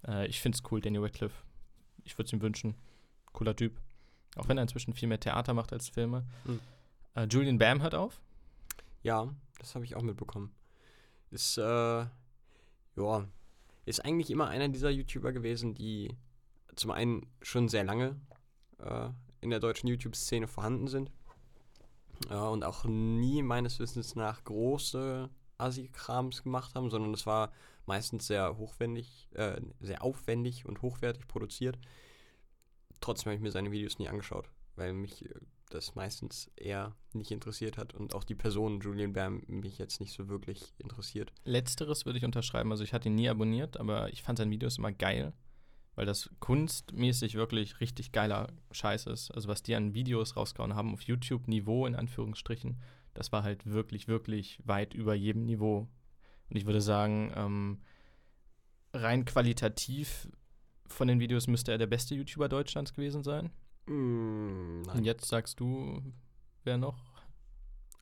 Äh, 0.06 0.26
ich 0.26 0.40
finde 0.40 0.56
es 0.56 0.70
cool, 0.70 0.82
Daniel 0.82 1.02
Radcliffe. 1.02 1.44
Ich 2.04 2.18
würde 2.18 2.26
es 2.26 2.32
ihm 2.34 2.42
wünschen. 2.42 2.74
Cooler 3.32 3.56
Typ. 3.56 3.80
Auch 4.36 4.48
wenn 4.48 4.58
er 4.58 4.62
inzwischen 4.62 4.92
viel 4.92 5.08
mehr 5.08 5.20
Theater 5.20 5.54
macht 5.54 5.72
als 5.72 5.88
Filme. 5.88 6.24
Hm. 6.44 6.60
Äh, 7.14 7.26
Julian 7.30 7.58
Bam 7.58 7.80
hört 7.80 7.94
auf. 7.94 8.20
Ja, 9.02 9.28
das 9.58 9.74
habe 9.74 9.86
ich 9.86 9.96
auch 9.96 10.02
mitbekommen. 10.02 10.52
Ist, 11.30 11.56
äh, 11.56 12.04
ja, 12.96 13.26
ist 13.84 14.04
eigentlich 14.04 14.30
immer 14.30 14.48
einer 14.48 14.68
dieser 14.68 14.90
YouTuber 14.90 15.32
gewesen, 15.32 15.74
die 15.74 16.16
zum 16.74 16.90
einen 16.90 17.26
schon 17.42 17.68
sehr 17.68 17.84
lange 17.84 18.20
äh, 18.78 19.10
in 19.40 19.50
der 19.50 19.60
deutschen 19.60 19.88
YouTube-Szene 19.88 20.48
vorhanden 20.48 20.88
sind 20.88 21.10
äh, 22.30 22.34
und 22.34 22.64
auch 22.64 22.84
nie 22.84 23.42
meines 23.42 23.78
Wissens 23.78 24.14
nach 24.14 24.42
große 24.44 25.28
Assi-Krams 25.58 26.42
gemacht 26.42 26.74
haben, 26.74 26.90
sondern 26.90 27.14
es 27.14 27.26
war 27.26 27.52
meistens 27.86 28.26
sehr 28.26 28.56
hochwendig, 28.56 29.28
äh, 29.34 29.60
sehr 29.80 30.02
aufwendig 30.02 30.66
und 30.66 30.82
hochwertig 30.82 31.28
produziert. 31.28 31.78
Trotzdem 33.00 33.26
habe 33.26 33.36
ich 33.36 33.42
mir 33.42 33.52
seine 33.52 33.70
Videos 33.70 33.98
nie 33.98 34.08
angeschaut, 34.08 34.48
weil 34.76 34.94
mich 34.94 35.24
äh, 35.24 35.34
das 35.70 35.94
meistens 35.94 36.50
eher 36.56 36.94
nicht 37.12 37.30
interessiert 37.30 37.78
hat 37.78 37.94
und 37.94 38.14
auch 38.14 38.24
die 38.24 38.34
Person 38.34 38.80
Julian 38.80 39.12
Bam 39.12 39.42
mich 39.46 39.78
jetzt 39.78 40.00
nicht 40.00 40.12
so 40.12 40.28
wirklich 40.28 40.74
interessiert. 40.78 41.32
Letzteres 41.44 42.06
würde 42.06 42.18
ich 42.18 42.24
unterschreiben. 42.24 42.70
Also 42.70 42.84
ich 42.84 42.92
hatte 42.92 43.08
ihn 43.08 43.14
nie 43.14 43.28
abonniert, 43.28 43.78
aber 43.78 44.12
ich 44.12 44.22
fand 44.22 44.38
seine 44.38 44.50
Videos 44.50 44.78
immer 44.78 44.92
geil, 44.92 45.32
weil 45.94 46.06
das 46.06 46.30
kunstmäßig 46.40 47.34
wirklich 47.34 47.80
richtig 47.80 48.12
geiler 48.12 48.48
Scheiß 48.72 49.06
ist. 49.06 49.30
Also 49.30 49.48
was 49.48 49.62
die 49.62 49.74
an 49.74 49.94
Videos 49.94 50.36
rausgehauen 50.36 50.74
haben 50.74 50.92
auf 50.92 51.02
YouTube-Niveau 51.02 51.86
in 51.86 51.96
Anführungsstrichen, 51.96 52.80
das 53.14 53.32
war 53.32 53.42
halt 53.42 53.66
wirklich, 53.66 54.08
wirklich 54.08 54.60
weit 54.64 54.94
über 54.94 55.14
jedem 55.14 55.44
Niveau. 55.44 55.88
Und 56.50 56.56
ich 56.56 56.66
würde 56.66 56.80
sagen, 56.80 57.32
ähm, 57.36 57.80
rein 58.92 59.24
qualitativ 59.24 60.28
von 60.86 61.08
den 61.08 61.20
Videos 61.20 61.46
müsste 61.46 61.72
er 61.72 61.78
der 61.78 61.86
beste 61.86 62.14
YouTuber 62.14 62.48
Deutschlands 62.48 62.92
gewesen 62.92 63.22
sein. 63.22 63.50
Mm, 63.86 64.82
Und 64.94 65.04
jetzt 65.04 65.26
sagst 65.28 65.60
du, 65.60 66.00
wer 66.64 66.78
noch? 66.78 66.96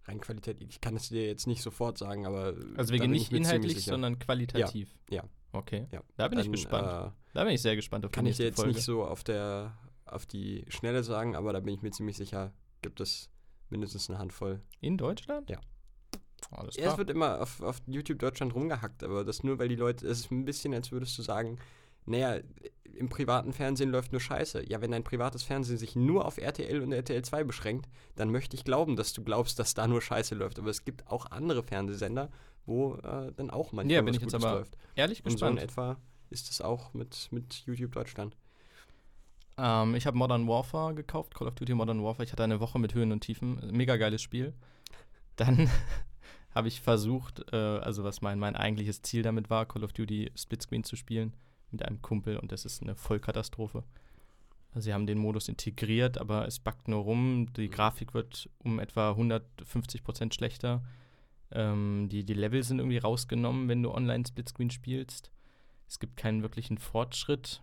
rein 0.04 0.20
Qualität. 0.20 0.60
Ich 0.60 0.80
kann 0.80 0.96
es 0.96 1.10
dir 1.10 1.24
jetzt 1.26 1.46
nicht 1.46 1.62
sofort 1.62 1.96
sagen, 1.96 2.26
aber. 2.26 2.54
Also 2.76 2.92
wir 2.92 2.98
gehen 2.98 3.12
nicht 3.12 3.30
ich 3.30 3.38
inhaltlich, 3.38 3.84
sondern 3.84 4.18
qualitativ. 4.18 4.92
ja. 5.10 5.22
Okay. 5.52 5.86
Ja. 5.92 6.02
Da 6.16 6.28
bin 6.28 6.38
ich 6.38 6.46
Dann, 6.46 6.52
gespannt. 6.52 7.12
Äh, 7.12 7.16
Da 7.34 7.44
bin 7.44 7.52
ich 7.52 7.60
sehr 7.62 7.76
gespannt 7.76 8.04
auf 8.06 8.10
die 8.10 8.14
kann 8.16 8.24
ich 8.26 8.38
dir 8.38 8.46
jetzt 8.46 8.56
Folge. 8.56 8.72
nicht 8.72 8.82
so 8.84 9.04
auf 9.04 9.22
der 9.22 9.76
auf 10.06 10.24
die 10.26 10.64
Schnelle 10.68 11.04
sagen, 11.04 11.36
aber 11.36 11.52
da 11.52 11.60
bin 11.60 11.74
ich 11.74 11.82
mir 11.82 11.90
ziemlich 11.90 12.16
sicher, 12.16 12.52
gibt 12.80 13.00
es 13.00 13.30
mindestens 13.70 14.08
eine 14.10 14.18
Handvoll. 14.18 14.60
In 14.80 14.96
Deutschland? 14.96 15.48
Ja. 15.50 15.60
Alles 16.50 16.76
Ja, 16.76 16.82
klar. 16.82 16.92
es 16.94 16.98
wird 16.98 17.10
immer 17.10 17.40
auf, 17.40 17.60
auf 17.62 17.80
YouTube 17.86 18.18
Deutschland 18.18 18.54
rumgehackt, 18.54 19.04
aber 19.04 19.24
das 19.24 19.42
nur, 19.44 19.58
weil 19.58 19.68
die 19.68 19.76
Leute, 19.76 20.06
es 20.06 20.20
ist 20.20 20.30
ein 20.30 20.44
bisschen, 20.44 20.74
als 20.74 20.90
würdest 20.90 21.16
du 21.18 21.22
sagen, 21.22 21.58
naja, 22.06 22.40
im 22.94 23.08
privaten 23.08 23.52
Fernsehen 23.52 23.90
läuft 23.90 24.12
nur 24.12 24.20
Scheiße. 24.20 24.68
Ja, 24.68 24.80
wenn 24.80 24.90
dein 24.90 25.04
privates 25.04 25.42
Fernsehen 25.42 25.78
sich 25.78 25.96
nur 25.96 26.26
auf 26.26 26.38
RTL 26.38 26.82
und 26.82 26.92
RTL 26.92 27.22
2 27.22 27.44
beschränkt, 27.44 27.88
dann 28.16 28.30
möchte 28.30 28.56
ich 28.56 28.64
glauben, 28.64 28.96
dass 28.96 29.12
du 29.12 29.22
glaubst, 29.24 29.58
dass 29.58 29.74
da 29.74 29.86
nur 29.86 30.02
Scheiße 30.02 30.34
läuft. 30.34 30.58
Aber 30.58 30.68
es 30.70 30.84
gibt 30.84 31.06
auch 31.08 31.30
andere 31.30 31.62
Fernsehsender, 31.62 32.30
wo 32.66 32.94
äh, 32.96 33.32
dann 33.34 33.50
auch 33.50 33.72
manchmal 33.72 33.94
Ja, 33.94 34.02
bin 34.02 34.08
was 34.08 34.16
ich 34.16 34.22
jetzt 34.22 34.32
Gutes 34.32 34.44
aber 34.46 34.58
läuft. 34.58 34.76
Ehrlich 34.94 35.24
Und 35.24 35.38
so 35.38 35.46
in 35.46 35.56
gespannt. 35.56 35.60
etwa 35.60 35.96
ist 36.30 36.50
es 36.50 36.60
auch 36.60 36.92
mit, 36.94 37.28
mit 37.30 37.62
YouTube 37.66 37.92
Deutschland. 37.92 38.36
ähm, 39.58 39.94
ich 39.94 40.06
habe 40.06 40.16
Modern 40.16 40.46
Warfare 40.46 40.94
gekauft, 40.94 41.34
Call 41.34 41.48
of 41.48 41.54
Duty 41.54 41.74
Modern 41.74 42.02
Warfare. 42.02 42.24
Ich 42.24 42.32
hatte 42.32 42.44
eine 42.44 42.60
Woche 42.60 42.78
mit 42.78 42.94
Höhen 42.94 43.12
und 43.12 43.20
Tiefen. 43.20 43.60
Mega 43.72 43.96
geiles 43.96 44.22
Spiel. 44.22 44.52
Dann 45.36 45.70
habe 46.54 46.68
ich 46.68 46.80
versucht, 46.82 47.42
äh, 47.52 47.56
also 47.56 48.04
was 48.04 48.20
mein, 48.20 48.38
mein 48.38 48.56
eigentliches 48.56 49.02
Ziel 49.02 49.22
damit 49.22 49.50
war, 49.50 49.66
Call 49.66 49.84
of 49.84 49.92
Duty 49.92 50.30
Splitscreen 50.36 50.84
zu 50.84 50.96
spielen 50.96 51.32
mit 51.72 51.84
einem 51.84 52.02
Kumpel 52.02 52.36
und 52.36 52.52
das 52.52 52.64
ist 52.64 52.82
eine 52.82 52.94
Vollkatastrophe. 52.94 53.84
Also 54.74 54.86
sie 54.86 54.94
haben 54.94 55.06
den 55.06 55.18
Modus 55.18 55.48
integriert, 55.48 56.18
aber 56.18 56.46
es 56.46 56.58
backt 56.58 56.88
nur 56.88 57.02
rum. 57.02 57.48
Die 57.56 57.68
Grafik 57.68 58.14
wird 58.14 58.48
um 58.58 58.78
etwa 58.78 59.10
150 59.10 60.02
Prozent 60.02 60.34
schlechter. 60.34 60.82
Ähm, 61.50 62.08
die, 62.10 62.24
die 62.24 62.34
Level 62.34 62.62
sind 62.62 62.78
irgendwie 62.78 62.98
rausgenommen, 62.98 63.68
wenn 63.68 63.82
du 63.82 63.92
online 63.92 64.24
Splitscreen 64.26 64.70
spielst. 64.70 65.30
Es 65.86 65.98
gibt 65.98 66.16
keinen 66.16 66.42
wirklichen 66.42 66.78
Fortschritt. 66.78 67.60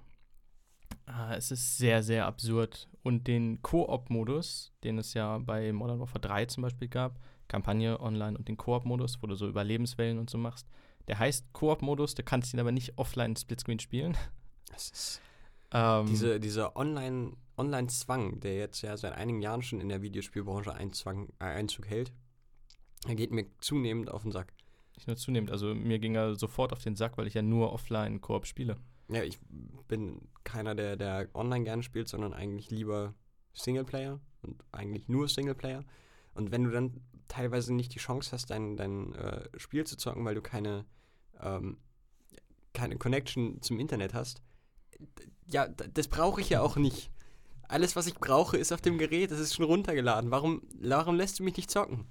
Ah, 1.08 1.34
es 1.36 1.50
ist 1.50 1.78
sehr, 1.78 2.04
sehr 2.04 2.28
absurd 2.28 2.88
und 3.02 3.28
den 3.28 3.62
Koop-Modus, 3.64 4.72
den 4.84 5.00
es 5.00 5.16
ja 5.16 5.40
bei 5.40 5.72
Modern 5.74 6.00
Warfare 6.00 6.20
3 6.20 6.46
zum 6.46 6.62
Beispiel 6.62 6.88
gab, 6.88 7.20
Kampagne 7.48 8.00
online 8.00 8.38
und 8.38 8.48
den 8.48 8.58
Koop-Modus, 8.58 9.22
wo 9.22 9.28
du 9.28 9.36
so 9.36 9.48
Überlebenswellen 9.48 10.20
und 10.20 10.30
so 10.30 10.38
machst. 10.38 10.68
Der 11.10 11.20
heißt 11.20 11.52
Koop-Modus, 11.54 12.14
du 12.16 12.24
kannst 12.24 12.54
ihn 12.54 12.60
aber 12.60 12.72
nicht 12.72 12.98
offline 12.98 13.36
Splitscreen 13.36 13.80
spielen. 13.80 14.16
Das 14.72 14.90
ist 14.92 15.22
Ähm, 15.72 16.06
diese, 16.06 16.40
dieser 16.40 16.76
Online- 16.78 17.34
Online-Zwang, 17.58 18.40
der 18.40 18.56
jetzt 18.56 18.82
ja 18.84 18.96
seit 18.96 19.14
einigen 19.14 19.42
Jahren 19.42 19.62
schon 19.62 19.82
in 19.82 19.90
der 19.90 20.02
Videospielbranche 20.02 20.74
Einzwang, 20.74 21.30
äh, 21.40 21.46
Einzug 21.46 21.88
hält, 21.90 22.14
der 23.08 23.16
geht 23.16 23.32
mir 23.32 23.48
zunehmend 23.60 24.10
auf 24.12 24.22
den 24.22 24.32
Sack. 24.32 24.54
nicht 24.96 25.08
nur 25.08 25.18
zunehmend, 25.18 25.50
also 25.52 25.74
mir 25.74 25.98
ging 26.00 26.16
er 26.16 26.36
sofort 26.36 26.74
auf 26.74 26.84
den 26.84 26.96
Sack, 26.96 27.18
weil 27.18 27.26
ich 27.28 27.34
ja 27.34 27.42
nur 27.42 27.74
offline 27.74 28.22
Koop 28.22 28.46
spiele. 28.46 28.76
Ja, 29.10 29.24
ich 29.24 29.40
bin 29.88 30.28
keiner, 30.44 30.76
der, 30.76 30.96
der 30.96 31.28
online 31.34 31.64
gerne 31.66 31.84
spielt, 31.84 32.08
sondern 32.08 32.34
eigentlich 32.34 32.70
lieber 32.70 33.14
Singleplayer 33.54 34.20
und 34.44 34.64
eigentlich 34.72 35.08
nur 35.08 35.28
Singleplayer. 35.28 35.84
Und 36.34 36.52
wenn 36.52 36.64
du 36.66 36.70
dann 36.72 37.02
teilweise 37.28 37.74
nicht 37.74 37.96
die 37.96 38.00
Chance 38.00 38.32
hast, 38.32 38.52
dein, 38.52 38.78
dein 38.78 39.14
äh, 39.16 39.50
Spiel 39.58 39.86
zu 39.86 39.98
zocken, 39.98 40.24
weil 40.26 40.36
du 40.36 40.42
keine, 40.42 40.86
ähm, 41.42 41.78
keine 42.74 42.98
Connection 42.98 43.62
zum 43.62 43.80
Internet 43.80 44.14
hast, 44.14 44.42
ja, 45.48 45.68
das 45.68 46.08
brauche 46.08 46.42
ich 46.42 46.50
ja 46.50 46.62
auch 46.62 46.76
nicht. 46.76 47.12
Alles, 47.68 47.96
was 47.96 48.08
ich 48.08 48.16
brauche, 48.16 48.58
ist 48.58 48.72
auf 48.72 48.82
dem 48.82 48.98
Gerät, 48.98 49.32
das 49.32 49.40
ist 49.40 49.56
schon 49.56 49.66
runtergeladen. 49.66 50.32
Warum, 50.32 50.62
warum 50.80 51.16
lässt 51.16 51.40
du 51.40 51.44
mich 51.44 51.58
nicht 51.58 51.72
zocken? 51.72 52.08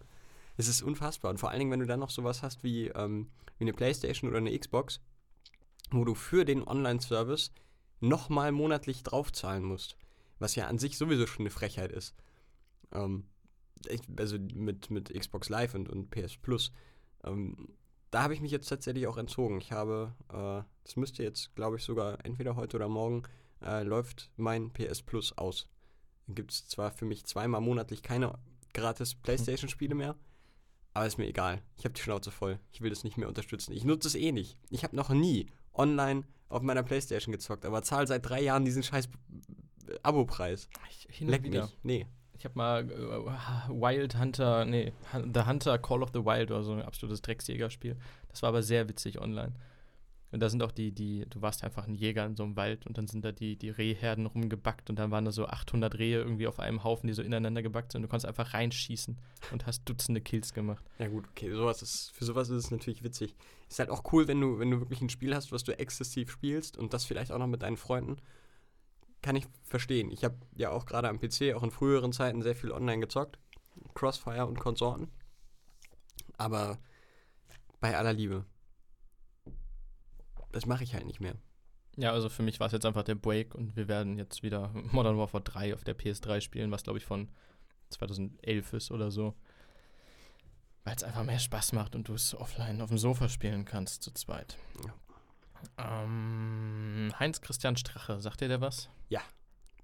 Es 0.56 0.68
ist 0.68 0.82
unfassbar. 0.82 1.30
Und 1.30 1.38
vor 1.38 1.50
allen 1.50 1.58
Dingen, 1.58 1.70
wenn 1.70 1.80
du 1.80 1.86
dann 1.86 2.00
noch 2.00 2.10
sowas 2.10 2.42
hast 2.42 2.62
wie, 2.62 2.88
ähm, 2.88 3.30
wie 3.58 3.64
eine 3.64 3.72
Playstation 3.72 4.30
oder 4.30 4.38
eine 4.38 4.56
Xbox, 4.56 5.00
wo 5.90 6.04
du 6.04 6.14
für 6.14 6.44
den 6.44 6.66
Online-Service 6.66 7.52
nochmal 8.00 8.52
monatlich 8.52 9.02
draufzahlen 9.02 9.64
musst. 9.64 9.96
Was 10.38 10.54
ja 10.54 10.66
an 10.66 10.78
sich 10.78 10.96
sowieso 10.96 11.26
schon 11.26 11.42
eine 11.42 11.50
Frechheit 11.50 11.92
ist. 11.92 12.14
Ähm, 12.92 13.24
also 14.16 14.38
mit, 14.38 14.90
mit 14.90 15.12
Xbox 15.12 15.48
Live 15.48 15.74
und, 15.74 15.88
und 15.88 16.10
PS 16.10 16.36
Plus. 16.36 16.72
Ähm, 17.24 17.68
da 18.10 18.22
habe 18.22 18.34
ich 18.34 18.40
mich 18.40 18.50
jetzt 18.50 18.68
tatsächlich 18.68 19.06
auch 19.06 19.16
entzogen. 19.16 19.58
Ich 19.58 19.72
habe, 19.72 20.14
äh, 20.32 20.62
das 20.84 20.96
müsste 20.96 21.22
jetzt, 21.22 21.54
glaube 21.54 21.76
ich, 21.76 21.82
sogar 21.82 22.24
entweder 22.24 22.56
heute 22.56 22.76
oder 22.76 22.88
morgen, 22.88 23.22
äh, 23.62 23.82
läuft 23.82 24.30
mein 24.36 24.70
PS 24.72 25.02
Plus 25.02 25.36
aus. 25.36 25.68
Dann 26.26 26.34
gibt 26.34 26.52
es 26.52 26.68
zwar 26.68 26.90
für 26.90 27.04
mich 27.04 27.24
zweimal 27.24 27.60
monatlich 27.60 28.02
keine 28.02 28.38
gratis 28.72 29.14
PlayStation-Spiele 29.14 29.94
mehr, 29.94 30.16
aber 30.94 31.06
ist 31.06 31.18
mir 31.18 31.26
egal. 31.26 31.62
Ich 31.76 31.84
habe 31.84 31.94
die 31.94 32.00
Schnauze 32.00 32.30
voll. 32.30 32.58
Ich 32.72 32.80
will 32.80 32.90
das 32.90 33.04
nicht 33.04 33.16
mehr 33.16 33.28
unterstützen. 33.28 33.72
Ich 33.72 33.84
nutze 33.84 34.08
es 34.08 34.14
eh 34.14 34.32
nicht. 34.32 34.58
Ich 34.70 34.84
habe 34.84 34.96
noch 34.96 35.10
nie 35.10 35.46
online 35.72 36.24
auf 36.48 36.62
meiner 36.62 36.82
Playstation 36.82 37.32
gezockt, 37.32 37.64
aber 37.64 37.82
zahle 37.82 38.06
seit 38.06 38.28
drei 38.28 38.40
Jahren 38.42 38.64
diesen 38.64 38.82
scheiß 38.82 39.08
Abo-Preis. 40.02 40.68
Leck 41.20 41.42
mich. 41.48 41.78
Nee. 41.82 42.06
Ich 42.38 42.44
habe 42.44 42.54
mal 42.56 42.90
äh, 42.90 43.70
Wild 43.70 44.18
Hunter, 44.18 44.64
nee, 44.64 44.92
The 45.12 45.44
Hunter 45.46 45.78
Call 45.78 46.02
of 46.02 46.10
the 46.12 46.24
Wild 46.24 46.50
oder 46.50 46.62
so 46.62 46.72
ein 46.72 46.82
absolutes 46.82 47.20
Drecksjägerspiel. 47.22 47.96
Das 48.28 48.42
war 48.42 48.50
aber 48.50 48.62
sehr 48.62 48.88
witzig 48.88 49.20
online. 49.20 49.54
Und 50.30 50.40
da 50.40 50.50
sind 50.50 50.62
auch 50.62 50.72
die, 50.72 50.92
die, 50.92 51.24
du 51.28 51.40
warst 51.40 51.64
einfach 51.64 51.86
ein 51.86 51.94
Jäger 51.94 52.26
in 52.26 52.36
so 52.36 52.42
einem 52.42 52.54
Wald 52.54 52.86
und 52.86 52.98
dann 52.98 53.06
sind 53.06 53.24
da 53.24 53.32
die, 53.32 53.56
die 53.56 53.70
Rehherden 53.70 54.26
rumgebackt 54.26 54.90
und 54.90 54.98
dann 54.98 55.10
waren 55.10 55.24
da 55.24 55.32
so 55.32 55.46
800 55.46 55.98
Rehe 55.98 56.18
irgendwie 56.18 56.46
auf 56.46 56.60
einem 56.60 56.84
Haufen, 56.84 57.06
die 57.06 57.14
so 57.14 57.22
ineinander 57.22 57.62
gebackt 57.62 57.92
sind. 57.92 58.02
Du 58.02 58.08
konntest 58.08 58.26
einfach 58.26 58.52
reinschießen 58.52 59.16
und 59.52 59.66
hast 59.66 59.88
Dutzende 59.88 60.20
Kills 60.20 60.52
gemacht. 60.52 60.84
Ja 60.98 61.08
gut, 61.08 61.24
okay, 61.30 61.50
sowas 61.50 61.80
ist, 61.80 62.10
für 62.12 62.26
sowas 62.26 62.50
ist 62.50 62.66
es 62.66 62.70
natürlich 62.70 63.02
witzig. 63.02 63.34
Ist 63.70 63.78
halt 63.78 63.88
auch 63.88 64.12
cool, 64.12 64.28
wenn 64.28 64.40
du, 64.40 64.58
wenn 64.58 64.70
du 64.70 64.80
wirklich 64.80 65.00
ein 65.00 65.08
Spiel 65.08 65.34
hast, 65.34 65.50
was 65.50 65.64
du 65.64 65.76
exzessiv 65.78 66.30
spielst 66.30 66.76
und 66.76 66.92
das 66.92 67.06
vielleicht 67.06 67.32
auch 67.32 67.38
noch 67.38 67.46
mit 67.46 67.62
deinen 67.62 67.78
Freunden. 67.78 68.18
Kann 69.22 69.36
ich 69.36 69.46
verstehen. 69.64 70.10
Ich 70.10 70.24
habe 70.24 70.36
ja 70.54 70.70
auch 70.70 70.86
gerade 70.86 71.08
am 71.08 71.18
PC, 71.18 71.54
auch 71.54 71.62
in 71.62 71.70
früheren 71.70 72.12
Zeiten, 72.12 72.42
sehr 72.42 72.54
viel 72.54 72.72
online 72.72 73.00
gezockt. 73.00 73.38
Crossfire 73.94 74.46
und 74.46 74.58
Konsorten. 74.58 75.08
Aber 76.36 76.78
bei 77.80 77.96
aller 77.96 78.12
Liebe. 78.12 78.44
Das 80.52 80.66
mache 80.66 80.84
ich 80.84 80.94
halt 80.94 81.06
nicht 81.06 81.20
mehr. 81.20 81.34
Ja, 81.96 82.12
also 82.12 82.28
für 82.28 82.42
mich 82.42 82.60
war 82.60 82.68
es 82.68 82.72
jetzt 82.72 82.86
einfach 82.86 83.02
der 83.02 83.16
Break 83.16 83.54
und 83.54 83.74
wir 83.76 83.88
werden 83.88 84.16
jetzt 84.18 84.42
wieder 84.42 84.70
Modern 84.92 85.18
Warfare 85.18 85.42
3 85.42 85.74
auf 85.74 85.84
der 85.84 85.98
PS3 85.98 86.40
spielen, 86.40 86.70
was 86.70 86.84
glaube 86.84 86.98
ich 86.98 87.04
von 87.04 87.28
2011 87.90 88.72
ist 88.72 88.90
oder 88.92 89.10
so. 89.10 89.34
Weil 90.84 90.94
es 90.94 91.02
einfach 91.02 91.24
mehr 91.24 91.40
Spaß 91.40 91.72
macht 91.72 91.96
und 91.96 92.08
du 92.08 92.14
es 92.14 92.34
offline 92.34 92.80
auf 92.80 92.88
dem 92.88 92.98
Sofa 92.98 93.28
spielen 93.28 93.64
kannst 93.64 94.02
zu 94.02 94.12
zweit. 94.12 94.56
Ähm, 95.76 97.12
Heinz 97.18 97.40
Christian 97.40 97.76
Strache, 97.76 98.20
sagt 98.20 98.40
dir 98.40 98.48
der 98.48 98.60
was? 98.60 98.88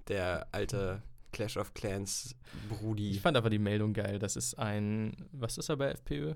Der 0.08 0.46
alte 0.52 1.02
Clash 1.32 1.56
of 1.56 1.72
Clans 1.72 2.36
Brudi. 2.68 3.12
Ich 3.12 3.22
fand 3.22 3.38
aber 3.38 3.48
die 3.48 3.58
Meldung 3.58 3.94
geil. 3.94 4.18
Das 4.18 4.36
ist 4.36 4.58
ein, 4.58 5.16
was 5.32 5.56
ist 5.56 5.70
er 5.70 5.78
bei 5.78 5.88
FPÖ? 5.92 6.34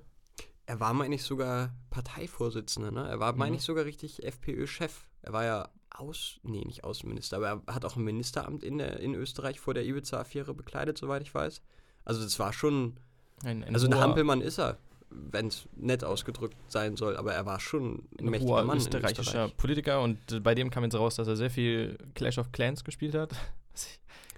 Er 0.65 0.81
war, 0.81 0.95
meine 0.95 1.15
ich, 1.15 1.23
sogar 1.23 1.75
Parteivorsitzender, 1.91 2.91
ne? 2.91 3.07
Er 3.07 3.21
war, 3.21 3.35
meine 3.35 3.51
Mhm. 3.53 3.57
ich, 3.59 3.65
sogar 3.65 3.85
richtig 3.85 4.25
FPÖ-Chef. 4.25 5.07
Er 5.21 5.33
war 5.35 5.45
ja 5.45 5.69
Aus... 5.91 6.41
Nee, 6.45 6.65
nicht 6.65 6.85
Außenminister, 6.85 7.37
aber 7.37 7.63
er 7.67 7.75
hat 7.75 7.85
auch 7.85 7.97
ein 7.97 8.05
Ministeramt 8.05 8.63
in, 8.65 8.79
der, 8.79 9.01
in 9.01 9.15
Österreich 9.15 9.61
vor 9.61 9.75
der 9.75 9.85
Ibiza-Affäre 9.85 10.55
bekleidet, 10.55 10.97
soweit 10.97 11.21
ich 11.23 11.35
weiß. 11.35 11.61
Also 12.07 12.23
das 12.23 12.39
war 12.39 12.55
schon... 12.55 12.99
Ein, 13.45 13.65
ein 13.65 13.75
Also 13.75 13.87
ein 13.87 13.95
Hampelmann 14.01 14.41
ist 14.41 14.59
er, 14.59 14.79
wenn 15.11 15.47
es 15.49 15.67
nett 15.77 16.05
ausgedrückt 16.05 16.57
sein 16.69 16.97
soll, 16.97 17.17
aber 17.17 17.33
er 17.35 17.47
war 17.47 17.61
schon 17.61 18.07
ein 18.19 18.27
ein 18.27 18.31
mächtiger 18.31 18.65
Mann 18.65 18.77
österreichischer 18.77 19.23
Österreich. 19.23 19.57
Politiker 19.57 20.03
und 20.03 20.43
bei 20.43 20.55
dem 20.55 20.71
kam 20.71 20.85
jetzt 20.85 20.95
raus, 20.97 21.17
dass 21.17 21.29
er 21.29 21.37
sehr 21.37 21.51
viel 21.51 21.97
Clash 22.15 22.39
of 22.39 22.53
Clans 22.53 22.85
gespielt 22.85 23.15
hat. 23.15 23.33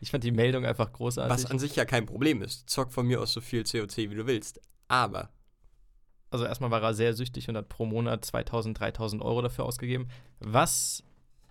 Ich, 0.03 0.11
fand 0.11 0.25
die 0.25 0.31
Meldung 0.33 0.65
einfach 0.65 0.91
großartig. 0.93 1.31
Was 1.31 1.51
an 1.51 1.59
sich 1.59 1.77
ja 1.77 1.85
kein 1.85 2.07
Problem 2.07 2.41
ist. 2.41 2.71
Zock 2.71 2.91
von 2.91 3.07
mir 3.07 3.21
aus 3.21 3.35
so 3.35 3.43
viel 3.43 3.65
COC, 3.65 3.97
wie 3.99 4.15
du 4.15 4.27
willst. 4.27 4.59
Aber 4.89 5.29
also 6.31 6.47
erstmal 6.47 6.71
war 6.71 6.83
er 6.83 6.95
sehr 6.95 7.13
süchtig 7.13 7.49
und 7.51 7.57
hat 7.57 7.69
pro 7.69 7.85
Monat 7.85 8.25
2000, 8.25 8.79
3000 8.81 9.21
Euro 9.23 9.43
dafür 9.43 9.67
ausgegeben. 9.67 10.09
Was 10.39 11.03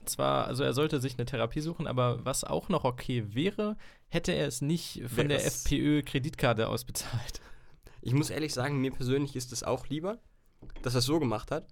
zwar, 0.06 0.48
also 0.48 0.64
er 0.64 0.74
sollte 0.74 1.00
sich 1.00 1.14
eine 1.20 1.26
Therapie 1.26 1.62
suchen, 1.62 1.86
aber 1.86 2.26
was 2.26 2.44
auch 2.44 2.70
noch 2.70 2.86
okay 2.86 3.24
wäre, 3.36 3.78
hätte 4.08 4.32
er 4.32 4.48
es 4.48 4.62
nicht 4.62 5.04
von 5.08 5.18
Wäre 5.18 5.28
der 5.28 5.46
es- 5.46 5.66
FPÖ-Kreditkarte 5.66 6.70
aus 6.70 6.86
bezahlt. 6.86 7.42
Ich 8.02 8.14
muss 8.14 8.30
ehrlich 8.30 8.54
sagen, 8.54 8.80
mir 8.80 8.92
persönlich 8.92 9.36
ist 9.36 9.52
es 9.52 9.64
auch 9.64 9.88
lieber, 9.88 10.20
dass 10.82 10.96
er 10.96 11.00
es 11.00 11.06
so 11.06 11.20
gemacht 11.20 11.52
hat, 11.52 11.68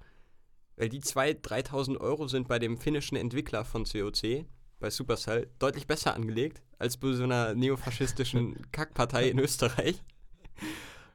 weil 0.76 0.90
die 0.90 1.02
2.000, 1.02 1.42
3.000 1.42 1.98
Euro 2.00 2.28
sind 2.28 2.48
bei 2.48 2.60
dem 2.60 2.78
finnischen 2.78 3.18
Entwickler 3.18 3.66
von 3.66 3.84
COC, 3.86 4.46
bei 4.80 4.90
Supercell, 4.90 5.50
deutlich 5.60 5.88
besser 5.88 6.14
angelegt 6.14 6.62
als 6.78 6.98
bei 6.98 7.14
so 7.14 7.24
einer 7.24 7.56
neofaschistischen 7.56 8.56
Kackpartei 8.72 9.30
in 9.30 9.40
Österreich. 9.40 10.04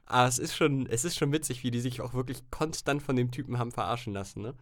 Aber 0.05 0.27
es 0.27 0.37
ist, 0.37 0.55
schon, 0.55 0.85
es 0.87 1.05
ist 1.05 1.17
schon 1.17 1.31
witzig, 1.31 1.63
wie 1.63 1.71
die 1.71 1.79
sich 1.79 2.01
auch 2.01 2.13
wirklich 2.13 2.43
konstant 2.51 3.01
von 3.01 3.15
dem 3.15 3.31
Typen 3.31 3.57
haben 3.57 3.71
verarschen 3.71 4.13
lassen. 4.13 4.41
Ne? 4.41 4.53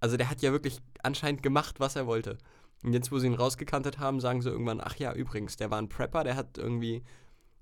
Also 0.00 0.16
der 0.16 0.30
hat 0.30 0.40
ja 0.40 0.52
wirklich 0.52 0.80
anscheinend 1.02 1.42
gemacht, 1.42 1.80
was 1.80 1.96
er 1.96 2.06
wollte. 2.06 2.38
Und 2.82 2.92
jetzt, 2.92 3.12
wo 3.12 3.18
sie 3.18 3.26
ihn 3.26 3.34
rausgekantet 3.34 3.98
haben, 3.98 4.20
sagen 4.20 4.42
sie 4.42 4.50
irgendwann, 4.50 4.80
ach 4.80 4.96
ja, 4.96 5.12
übrigens, 5.12 5.56
der 5.56 5.70
war 5.70 5.78
ein 5.78 5.88
Prepper, 5.88 6.24
der 6.24 6.36
hat 6.36 6.58
irgendwie 6.58 7.02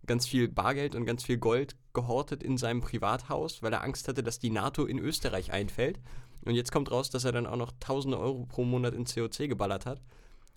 ganz 0.07 0.27
viel 0.27 0.49
Bargeld 0.49 0.95
und 0.95 1.07
ganz 1.07 1.25
viel 1.25 1.39
Gold 1.39 1.77
gehortet 1.93 2.43
in 2.43 2.59
seinem 2.59 2.81
Privathaus, 2.81 3.63
weil 3.63 3.73
er 3.73 3.83
Angst 3.83 4.09
hatte, 4.09 4.23
dass 4.23 4.39
die 4.39 4.51
NATO 4.51 4.85
in 4.85 4.99
Österreich 4.99 5.53
einfällt. 5.53 6.01
Und 6.43 6.55
jetzt 6.55 6.73
kommt 6.73 6.91
raus, 6.91 7.11
dass 7.11 7.25
er 7.25 7.33
dann 7.33 7.47
auch 7.47 7.57
noch 7.57 7.73
tausende 7.81 8.19
Euro 8.19 8.47
pro 8.47 8.65
Monat 8.65 8.95
in 8.95 9.05
COC 9.05 9.49
geballert 9.49 9.87
hat. 9.87 10.03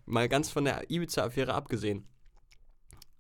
Mal 0.06 0.28
ganz 0.30 0.50
von 0.50 0.66
der 0.66 0.90
Ibiza-Affäre 0.90 1.54
abgesehen. 1.54 2.08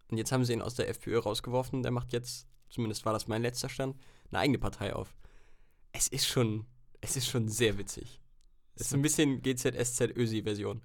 Und 0.10 0.18
jetzt 0.18 0.32
haben 0.32 0.46
sie 0.46 0.54
ihn 0.54 0.62
aus 0.62 0.76
der 0.76 0.90
FPÖ 0.90 1.20
rausgeworfen. 1.20 1.84
Der 1.84 1.92
macht 1.92 2.14
jetzt, 2.14 2.48
zumindest 2.70 3.06
war 3.06 3.14
das 3.14 3.28
mein 3.28 3.42
letzter 3.42 3.70
Stand, 3.70 3.98
eine 4.30 4.40
eigene 4.40 4.60
Partei 4.60 4.94
auf. 4.94 5.16
Es 5.92 6.08
ist 6.08 6.28
schon, 6.28 6.66
es 7.02 7.16
ist 7.16 7.28
schon 7.28 7.48
sehr 7.50 7.78
witzig. 7.78 8.22
Es 8.76 8.88
ist 8.88 8.94
ein 8.94 9.02
bisschen 9.02 9.42
GZSZ-Ösi-Version. 9.42 10.82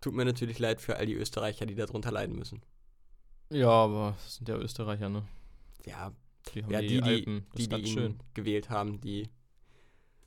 Tut 0.00 0.14
mir 0.14 0.24
natürlich 0.24 0.58
leid 0.58 0.80
für 0.80 0.96
all 0.96 1.06
die 1.06 1.14
Österreicher, 1.14 1.64
die 1.64 1.74
darunter 1.74 2.10
leiden 2.10 2.36
müssen. 2.36 2.62
Ja, 3.54 3.68
aber 3.68 4.16
das 4.24 4.36
sind 4.36 4.48
ja 4.48 4.56
Österreicher, 4.56 5.08
ne? 5.08 5.22
Ja, 5.86 6.12
Die 6.52 6.60
ja 6.60 6.80
die, 6.80 6.88
die, 6.88 7.00
die, 7.00 7.02
Alpen. 7.02 7.46
Die, 7.56 7.62
die 7.62 7.68
ganz 7.68 7.88
ihn 7.88 7.94
schön. 7.94 8.20
gewählt 8.34 8.68
haben, 8.68 9.00
die 9.00 9.28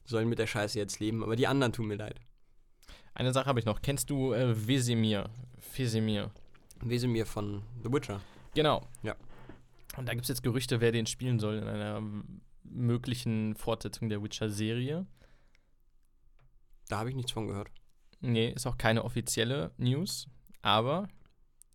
sollen 0.05 0.29
mit 0.29 0.39
der 0.39 0.47
Scheiße 0.47 0.79
jetzt 0.79 0.99
leben, 1.01 1.23
aber 1.23 1.35
die 1.35 1.45
anderen 1.45 1.73
tun 1.73 1.87
mir 1.87 1.95
leid. 1.97 2.21
Eine 3.13 3.33
Sache 3.33 3.47
habe 3.47 3.59
ich 3.59 3.65
noch. 3.65 3.81
Kennst 3.81 4.09
du 4.09 4.31
äh, 4.33 4.67
Wesemir? 4.67 5.29
Wesemir. 5.75 6.31
Wesemir 6.81 7.25
von 7.25 7.63
The 7.83 7.91
Witcher. 7.91 8.21
Genau. 8.53 8.87
Ja. 9.03 9.15
Und 9.97 10.07
da 10.07 10.13
gibt 10.13 10.23
es 10.23 10.29
jetzt 10.29 10.43
Gerüchte, 10.43 10.79
wer 10.79 10.91
den 10.93 11.05
spielen 11.05 11.39
soll 11.39 11.55
in 11.57 11.67
einer 11.67 12.01
möglichen 12.63 13.55
Fortsetzung 13.55 14.07
der 14.07 14.23
Witcher-Serie. 14.23 15.05
Da 16.87 16.99
habe 16.99 17.09
ich 17.09 17.15
nichts 17.15 17.31
von 17.31 17.47
gehört. 17.47 17.69
Nee, 18.21 18.51
ist 18.51 18.67
auch 18.67 18.77
keine 18.77 19.03
offizielle 19.03 19.71
News, 19.77 20.27
aber 20.61 21.09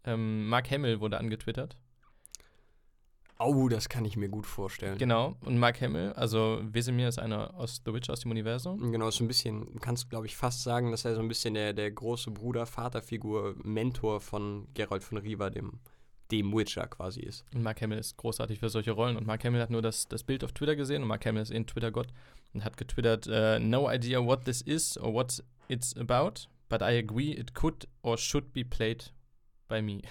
ähm, 0.05 0.49
Mark 0.49 0.71
Hamill 0.71 1.01
wurde 1.01 1.19
angetwittert. 1.19 1.77
Oh, 3.45 3.69
das 3.69 3.89
kann 3.89 4.05
ich 4.05 4.17
mir 4.17 4.29
gut 4.29 4.47
vorstellen. 4.47 4.99
Genau. 4.99 5.35
Und 5.45 5.59
Mark 5.59 5.81
Hamill, 5.81 6.13
also 6.13 6.61
Wesemir 6.63 7.09
ist 7.09 7.19
einer 7.19 7.55
aus 7.55 7.83
The 7.85 7.93
Witcher 7.93 8.13
aus 8.13 8.21
dem 8.21 8.31
Universum. 8.31 8.93
Genau, 8.93 9.11
so 9.11 9.25
ein 9.25 9.29
bisschen, 9.29 9.81
kannst 9.81 10.05
du 10.05 10.09
glaube 10.11 10.27
ich 10.27 10.37
fast 10.37 10.63
sagen, 10.63 10.93
dass 10.93 11.05
er 11.05 11.17
so 11.17 11.21
ein 11.21 11.29
bisschen 11.29 11.55
der, 11.55 11.73
der 11.73 11.91
große 11.91 12.31
Bruder, 12.31 12.67
Vaterfigur, 12.67 13.57
Mentor 13.65 14.21
von 14.21 14.69
Geralt 14.75 15.03
von 15.03 15.19
Riva, 15.19 15.51
dem, 15.51 15.81
dem 16.31 16.53
Witcher 16.53 16.87
quasi 16.87 17.21
ist. 17.21 17.45
Und 17.53 17.63
Mark 17.63 17.81
Hamill 17.81 17.99
ist 17.99 18.17
großartig 18.17 18.61
für 18.61 18.69
solche 18.69 18.93
Rollen. 18.93 19.17
Und 19.17 19.27
Mark 19.27 19.45
Hamill 19.45 19.61
hat 19.61 19.71
nur 19.71 19.83
das, 19.83 20.07
das 20.07 20.23
Bild 20.23 20.45
auf 20.45 20.53
Twitter 20.53 20.77
gesehen 20.77 21.03
und 21.03 21.09
Mark 21.09 21.27
Hamill 21.27 21.43
ist 21.43 21.51
eh 21.51 21.57
ein 21.57 21.67
Twitter-Gott 21.67 22.09
und 22.55 22.65
hat 22.65 22.77
getwittert, 22.77 23.27
uh, 23.27 23.59
no 23.59 23.91
idea 23.91 24.25
what 24.25 24.45
this 24.45 24.61
is 24.63 24.97
or 24.99 25.13
what 25.13 25.43
it's 25.67 25.97
about, 25.97 26.47
but 26.69 26.81
I 26.81 26.97
agree 26.97 27.33
it 27.33 27.55
could 27.55 27.89
or 28.03 28.17
should 28.17 28.53
be 28.53 28.65
played 28.65 29.13
by 29.73 29.81
me. 29.81 30.03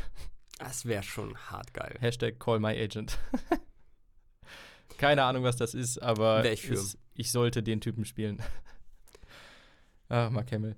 Das 0.58 0.86
wäre 0.86 1.03
schon 1.03 1.38
hart 1.38 1.74
geil. 1.74 1.96
Hashtag 2.00 2.39
call 2.39 2.60
my 2.60 2.75
agent. 2.75 3.20
Keine 4.98 5.24
Ahnung, 5.24 5.44
was 5.44 5.56
das 5.56 5.74
ist, 5.75 6.00
aber 6.00 6.44
ich 6.46 6.70
es, 6.70 6.98
ich 7.13 7.32
sollte 7.32 7.62
den 7.62 7.80
Typen 7.80 8.06
spielen. 8.06 8.41
ah, 10.10 10.30
Mark 10.32 10.51
Hamill. 10.51 10.75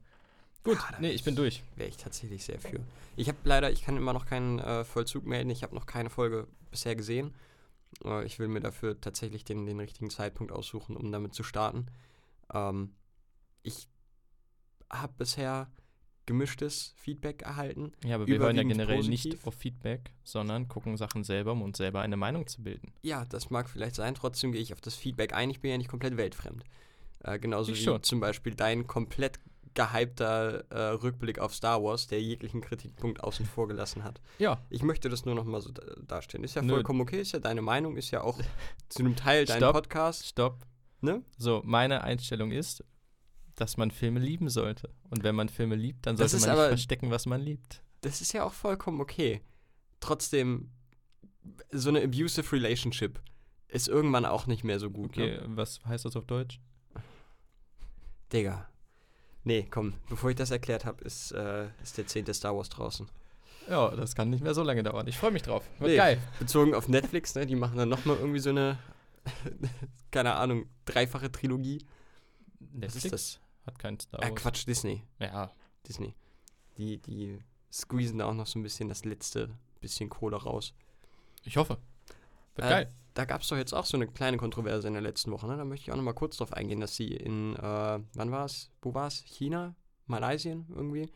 Gut, 0.63 0.77
Ah, 0.79 0.97
nee, 0.99 1.11
ich 1.11 1.23
bin 1.23 1.35
durch. 1.35 1.63
Wäre 1.75 1.89
ich 1.89 1.97
tatsächlich 1.97 2.43
sehr 2.43 2.59
für. 2.59 2.79
Ich 3.15 3.27
habe 3.27 3.37
leider, 3.43 3.71
ich 3.71 3.83
kann 3.83 3.97
immer 3.97 4.13
noch 4.13 4.25
keinen 4.25 4.59
äh, 4.59 4.83
Vollzug 4.83 5.25
melden. 5.25 5.49
Ich 5.49 5.63
habe 5.63 5.75
noch 5.75 5.85
keine 5.85 6.09
Folge 6.09 6.47
bisher 6.71 6.95
gesehen. 6.95 7.33
Äh, 8.03 8.25
ich 8.25 8.39
will 8.39 8.47
mir 8.47 8.61
dafür 8.61 8.99
tatsächlich 8.99 9.43
den, 9.43 9.65
den 9.65 9.79
richtigen 9.79 10.09
Zeitpunkt 10.09 10.51
aussuchen, 10.51 10.95
um 10.95 11.11
damit 11.11 11.33
zu 11.33 11.43
starten. 11.43 11.87
Ähm, 12.53 12.95
ich 13.61 13.87
habe 14.89 15.13
bisher 15.17 15.69
gemischtes 16.25 16.93
Feedback 16.97 17.41
erhalten. 17.41 17.91
Ja, 18.05 18.15
aber 18.15 18.27
wir 18.27 18.39
hören 18.39 18.55
ja 18.55 18.63
generell 18.63 18.97
positiv. 18.97 19.33
nicht 19.33 19.45
auf 19.47 19.55
Feedback, 19.55 20.11
sondern 20.23 20.67
gucken 20.67 20.95
Sachen 20.97 21.23
selber, 21.23 21.51
um 21.51 21.61
uns 21.61 21.77
selber 21.77 22.01
eine 22.01 22.17
Meinung 22.17 22.47
zu 22.47 22.63
bilden. 22.63 22.93
Ja, 23.01 23.25
das 23.25 23.49
mag 23.49 23.69
vielleicht 23.69 23.95
sein. 23.95 24.15
Trotzdem 24.15 24.51
gehe 24.51 24.61
ich 24.61 24.73
auf 24.73 24.81
das 24.81 24.95
Feedback 24.95 25.33
ein. 25.33 25.49
Ich 25.49 25.59
bin 25.59 25.71
ja 25.71 25.77
nicht 25.77 25.89
komplett 25.89 26.15
weltfremd. 26.17 26.63
Äh, 27.23 27.39
genauso 27.39 27.71
Ich 27.71 27.79
wie 27.79 27.83
schon. 27.83 28.03
zum 28.03 28.19
Beispiel 28.19 28.55
dein 28.55 28.87
komplett 28.87 29.39
gehypter 29.75 30.65
äh, 30.69 30.79
Rückblick 30.95 31.39
auf 31.39 31.53
Star 31.55 31.83
Wars, 31.83 32.07
der 32.07 32.21
jeglichen 32.21 32.61
Kritikpunkt 32.61 33.23
außen 33.23 33.45
vor 33.45 33.67
gelassen 33.67 34.03
hat. 34.03 34.21
Ja, 34.37 34.61
Ich 34.69 34.83
möchte 34.83 35.09
das 35.09 35.25
nur 35.25 35.35
noch 35.35 35.45
mal 35.45 35.61
so 35.61 35.71
da 35.71 35.81
darstellen. 36.07 36.43
Ist 36.43 36.55
ja 36.55 36.61
Nö. 36.61 36.73
vollkommen 36.73 37.01
okay, 37.01 37.21
ist 37.21 37.31
ja 37.31 37.39
deine 37.39 37.61
Meinung, 37.61 37.97
ist 37.97 38.11
ja 38.11 38.21
auch 38.21 38.39
zu 38.89 38.99
einem 38.99 39.15
Teil 39.15 39.45
dein. 39.45 39.59
Podcast. 39.59 40.25
stopp. 40.27 40.59
Ne? 41.01 41.21
So, 41.37 41.61
meine 41.65 42.03
Einstellung 42.03 42.51
ist, 42.51 42.83
dass 43.55 43.77
man 43.77 43.91
Filme 43.91 44.19
lieben 44.19 44.49
sollte. 44.49 44.89
Und 45.09 45.23
wenn 45.23 45.35
man 45.35 45.49
Filme 45.49 45.75
liebt, 45.75 46.05
dann 46.05 46.17
sollte 46.17 46.35
ist 46.37 46.41
man 46.41 46.51
nicht 46.51 46.59
aber- 46.59 46.67
verstecken, 46.69 47.11
was 47.11 47.25
man 47.25 47.41
liebt. 47.41 47.81
Das 48.01 48.19
ist 48.21 48.33
ja 48.33 48.43
auch 48.43 48.53
vollkommen 48.53 48.99
okay. 48.99 49.41
Trotzdem, 49.99 50.69
so 51.71 51.89
eine 51.89 52.01
abusive 52.03 52.51
Relationship 52.51 53.21
ist 53.69 53.87
irgendwann 53.87 54.25
auch 54.25 54.45
nicht 54.47 54.63
mehr 54.63 54.79
so 54.79 54.89
gut. 54.89 55.11
Okay, 55.11 55.37
Ne? 55.37 55.43
was 55.55 55.79
heißt 55.85 56.05
das 56.05 56.15
auf 56.15 56.25
Deutsch? 56.25 56.59
Digga. 58.31 58.67
Nee, 59.43 59.67
komm, 59.69 59.93
bevor 60.09 60.29
ich 60.29 60.35
das 60.35 60.51
erklärt 60.51 60.85
habe, 60.85 61.03
ist, 61.03 61.31
äh, 61.31 61.67
ist 61.81 61.97
der 61.97 62.07
10. 62.07 62.33
Star 62.33 62.55
Wars 62.55 62.69
draußen. 62.69 63.07
Ja, 63.69 63.91
das 63.95 64.15
kann 64.15 64.29
nicht 64.29 64.43
mehr 64.43 64.53
so 64.53 64.63
lange 64.63 64.83
dauern. 64.83 65.07
Ich 65.07 65.17
freue 65.17 65.31
mich 65.31 65.41
drauf. 65.43 65.63
Wird 65.79 65.91
Nee, 65.91 65.97
geil. 65.97 66.21
Bezogen 66.39 66.73
auf 66.73 66.87
Netflix, 66.87 67.35
ne? 67.35 67.45
Die 67.45 67.55
machen 67.55 67.77
dann 67.77 67.89
nochmal 67.89 68.17
irgendwie 68.17 68.39
so 68.39 68.49
eine, 68.49 68.77
keine 70.11 70.35
Ahnung, 70.35 70.65
dreifache 70.85 71.31
Trilogie. 71.31 71.85
Netflix 72.73 73.09
das? 73.09 73.39
Hat 73.65 73.79
kein 73.79 73.99
Star 73.99 74.21
Äh, 74.23 74.29
Wars. 74.29 74.35
Quatsch, 74.41 74.67
Disney. 74.67 75.03
Ja, 75.19 75.51
Disney. 75.87 76.15
Die, 76.77 76.97
die 76.99 77.39
squeezen 77.71 78.17
da 78.19 78.25
auch 78.25 78.33
noch 78.33 78.47
so 78.47 78.59
ein 78.59 78.63
bisschen 78.63 78.89
das 78.89 79.05
letzte 79.05 79.49
bisschen 79.81 80.09
Kohle 80.09 80.37
raus. 80.37 80.73
ich 81.43 81.57
hoffe. 81.57 81.77
Wird 82.55 82.67
Äh, 82.67 82.69
geil. 82.69 82.89
Da 83.15 83.25
gab 83.25 83.41
es 83.41 83.47
doch 83.49 83.57
jetzt 83.57 83.73
auch 83.73 83.85
so 83.85 83.95
eine 83.97 84.07
kleine 84.07 84.37
Kontroverse 84.37 84.87
in 84.87 84.93
der 84.93 85.01
letzten 85.03 85.31
Woche. 85.31 85.45
Ne? 85.47 85.55
Da 85.57 85.65
möchte 85.65 85.83
ich 85.83 85.91
auch 85.91 85.95
noch 85.97 86.03
mal 86.03 86.13
kurz 86.13 86.37
drauf 86.37 86.51
eingehen, 86.53 86.79
dass 86.79 86.95
sie 86.95 87.09
in, 87.09 87.55
äh, 87.55 87.99
wann 88.13 88.31
war 88.31 88.45
es? 88.45 88.71
Wo 88.81 88.93
war 88.95 89.05
es? 89.07 89.19
China? 89.27 89.75
Malaysien 90.07 90.65
irgendwie? 90.69 91.09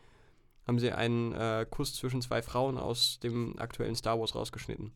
Haben 0.66 0.78
sie 0.78 0.92
einen 0.92 1.32
äh, 1.32 1.66
Kuss 1.68 1.94
zwischen 1.94 2.22
zwei 2.22 2.40
Frauen 2.42 2.78
aus 2.78 3.18
dem 3.20 3.58
aktuellen 3.58 3.96
Star 3.96 4.20
Wars 4.20 4.34
rausgeschnitten. 4.34 4.92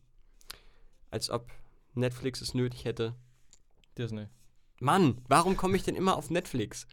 Als 1.11 1.29
ob 1.29 1.51
Netflix 1.93 2.41
es 2.41 2.53
nötig 2.53 2.85
hätte. 2.85 3.15
Disney. 3.97 4.27
Mann, 4.79 5.21
warum 5.27 5.57
komme 5.57 5.75
ich 5.75 5.83
denn 5.83 5.95
immer 5.95 6.15
auf 6.15 6.29
Netflix? 6.29 6.87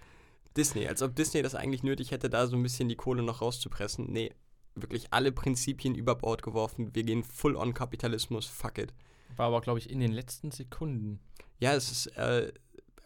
Disney, 0.57 0.87
als 0.87 1.03
ob 1.03 1.15
Disney 1.15 1.43
das 1.43 1.55
eigentlich 1.55 1.83
nötig 1.83 2.11
hätte, 2.11 2.29
da 2.29 2.47
so 2.47 2.57
ein 2.57 2.63
bisschen 2.63 2.89
die 2.89 2.97
Kohle 2.97 3.23
noch 3.23 3.41
rauszupressen. 3.41 4.11
Nee, 4.11 4.33
wirklich 4.75 5.13
alle 5.13 5.33
Prinzipien 5.33 5.95
über 5.95 6.15
Bord 6.15 6.43
geworfen. 6.43 6.95
Wir 6.95 7.03
gehen 7.03 7.25
full 7.25 7.57
on 7.57 7.75
Kapitalismus, 7.75 8.47
fuck 8.47 8.79
it. 8.79 8.93
War 9.37 9.47
aber, 9.47 9.61
glaube 9.61 9.79
ich, 9.79 9.91
in 9.91 10.01
den 10.01 10.13
letzten 10.13 10.51
Sekunden. 10.51 11.21
Ja, 11.59 11.75
es 11.75 11.91
ist, 11.91 12.07
äh, 12.17 12.53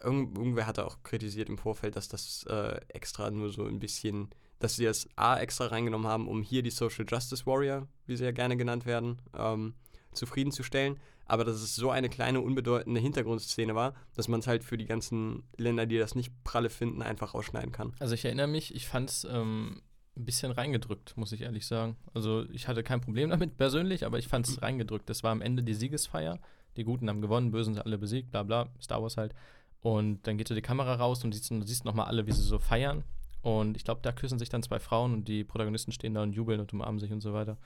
irgend, 0.01 0.37
irgendwer 0.37 0.67
hatte 0.67 0.85
auch 0.85 1.03
kritisiert 1.03 1.49
im 1.49 1.57
Vorfeld, 1.57 1.95
dass 1.95 2.07
das 2.07 2.45
äh, 2.49 2.79
extra 2.89 3.29
nur 3.31 3.51
so 3.51 3.65
ein 3.65 3.79
bisschen, 3.79 4.29
dass 4.59 4.75
sie 4.75 4.85
das 4.85 5.07
A 5.15 5.37
extra 5.37 5.67
reingenommen 5.67 6.07
haben, 6.07 6.27
um 6.27 6.41
hier 6.41 6.63
die 6.63 6.71
Social 6.71 7.05
Justice 7.07 7.45
Warrior, 7.45 7.87
wie 8.05 8.15
sie 8.15 8.23
ja 8.23 8.31
gerne 8.31 8.57
genannt 8.57 8.85
werden, 8.85 9.21
ähm, 9.37 9.75
zufriedenzustellen. 10.13 10.99
Aber 11.25 11.43
dass 11.43 11.55
es 11.55 11.75
so 11.75 11.89
eine 11.89 12.09
kleine, 12.09 12.41
unbedeutende 12.41 12.99
Hintergrundszene 12.99 13.73
war, 13.73 13.95
dass 14.15 14.27
man 14.27 14.39
es 14.39 14.47
halt 14.47 14.63
für 14.63 14.77
die 14.77 14.85
ganzen 14.85 15.43
Länder, 15.57 15.85
die 15.85 15.97
das 15.97 16.15
nicht 16.15 16.31
pralle 16.43 16.69
finden, 16.69 17.01
einfach 17.01 17.33
ausschneiden 17.33 17.71
kann. 17.71 17.93
Also 17.99 18.13
ich 18.13 18.25
erinnere 18.25 18.47
mich, 18.47 18.75
ich 18.75 18.87
fand 18.87 19.09
es 19.09 19.23
ähm, 19.25 19.81
ein 20.15 20.25
bisschen 20.25 20.51
reingedrückt, 20.51 21.17
muss 21.17 21.31
ich 21.31 21.41
ehrlich 21.41 21.65
sagen. 21.65 21.97
Also 22.13 22.45
ich 22.51 22.67
hatte 22.67 22.83
kein 22.83 23.01
Problem 23.01 23.29
damit 23.31 23.57
persönlich, 23.57 24.05
aber 24.05 24.19
ich 24.19 24.27
fand 24.27 24.47
es 24.47 24.61
reingedrückt. 24.61 25.09
Das 25.09 25.23
war 25.23 25.31
am 25.31 25.41
Ende 25.41 25.63
die 25.63 25.73
Siegesfeier. 25.73 26.39
Die 26.77 26.83
Guten 26.83 27.09
haben 27.09 27.21
gewonnen, 27.21 27.51
Bösen 27.51 27.73
sind 27.73 27.85
alle 27.85 27.97
besiegt, 27.97 28.31
bla 28.31 28.43
bla, 28.43 28.67
Star 28.81 29.01
Wars 29.01 29.17
halt. 29.17 29.33
Und 29.81 30.25
dann 30.27 30.37
geht 30.37 30.47
so 30.47 30.55
die 30.55 30.61
Kamera 30.61 30.95
raus 30.95 31.23
und 31.23 31.33
siehst, 31.33 31.49
du 31.51 31.61
siehst 31.61 31.85
nochmal 31.85 32.07
alle, 32.07 32.27
wie 32.27 32.31
sie 32.31 32.41
so 32.41 32.59
feiern. 32.59 33.03
Und 33.41 33.77
ich 33.77 33.83
glaube, 33.83 34.01
da 34.01 34.11
küssen 34.11 34.39
sich 34.39 34.49
dann 34.49 34.63
zwei 34.63 34.79
Frauen 34.79 35.13
und 35.13 35.27
die 35.27 35.43
Protagonisten 35.43 35.91
stehen 35.91 36.15
da 36.15 36.23
und 36.23 36.33
jubeln 36.33 36.59
und 36.59 36.73
umarmen 36.73 36.99
sich 36.99 37.11
und 37.11 37.21
so 37.21 37.33
weiter. 37.33 37.57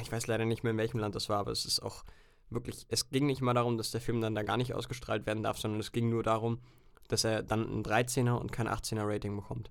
Ich 0.00 0.12
weiß 0.12 0.26
leider 0.28 0.44
nicht 0.44 0.62
mehr, 0.62 0.72
in 0.72 0.78
welchem 0.78 1.00
Land 1.00 1.14
das 1.14 1.28
war, 1.28 1.38
aber 1.38 1.50
es 1.50 1.64
ist 1.64 1.80
auch 1.80 2.04
wirklich, 2.50 2.86
es 2.88 3.10
ging 3.10 3.26
nicht 3.26 3.40
mal 3.40 3.54
darum, 3.54 3.76
dass 3.76 3.90
der 3.90 4.00
Film 4.00 4.20
dann 4.20 4.34
da 4.34 4.42
gar 4.42 4.56
nicht 4.56 4.74
ausgestrahlt 4.74 5.26
werden 5.26 5.42
darf, 5.42 5.58
sondern 5.58 5.80
es 5.80 5.92
ging 5.92 6.08
nur 6.08 6.22
darum, 6.22 6.60
dass 7.08 7.24
er 7.24 7.42
dann 7.42 7.62
ein 7.62 7.82
13er 7.82 8.34
und 8.34 8.52
kein 8.52 8.68
18er 8.68 9.06
Rating 9.06 9.36
bekommt. 9.36 9.70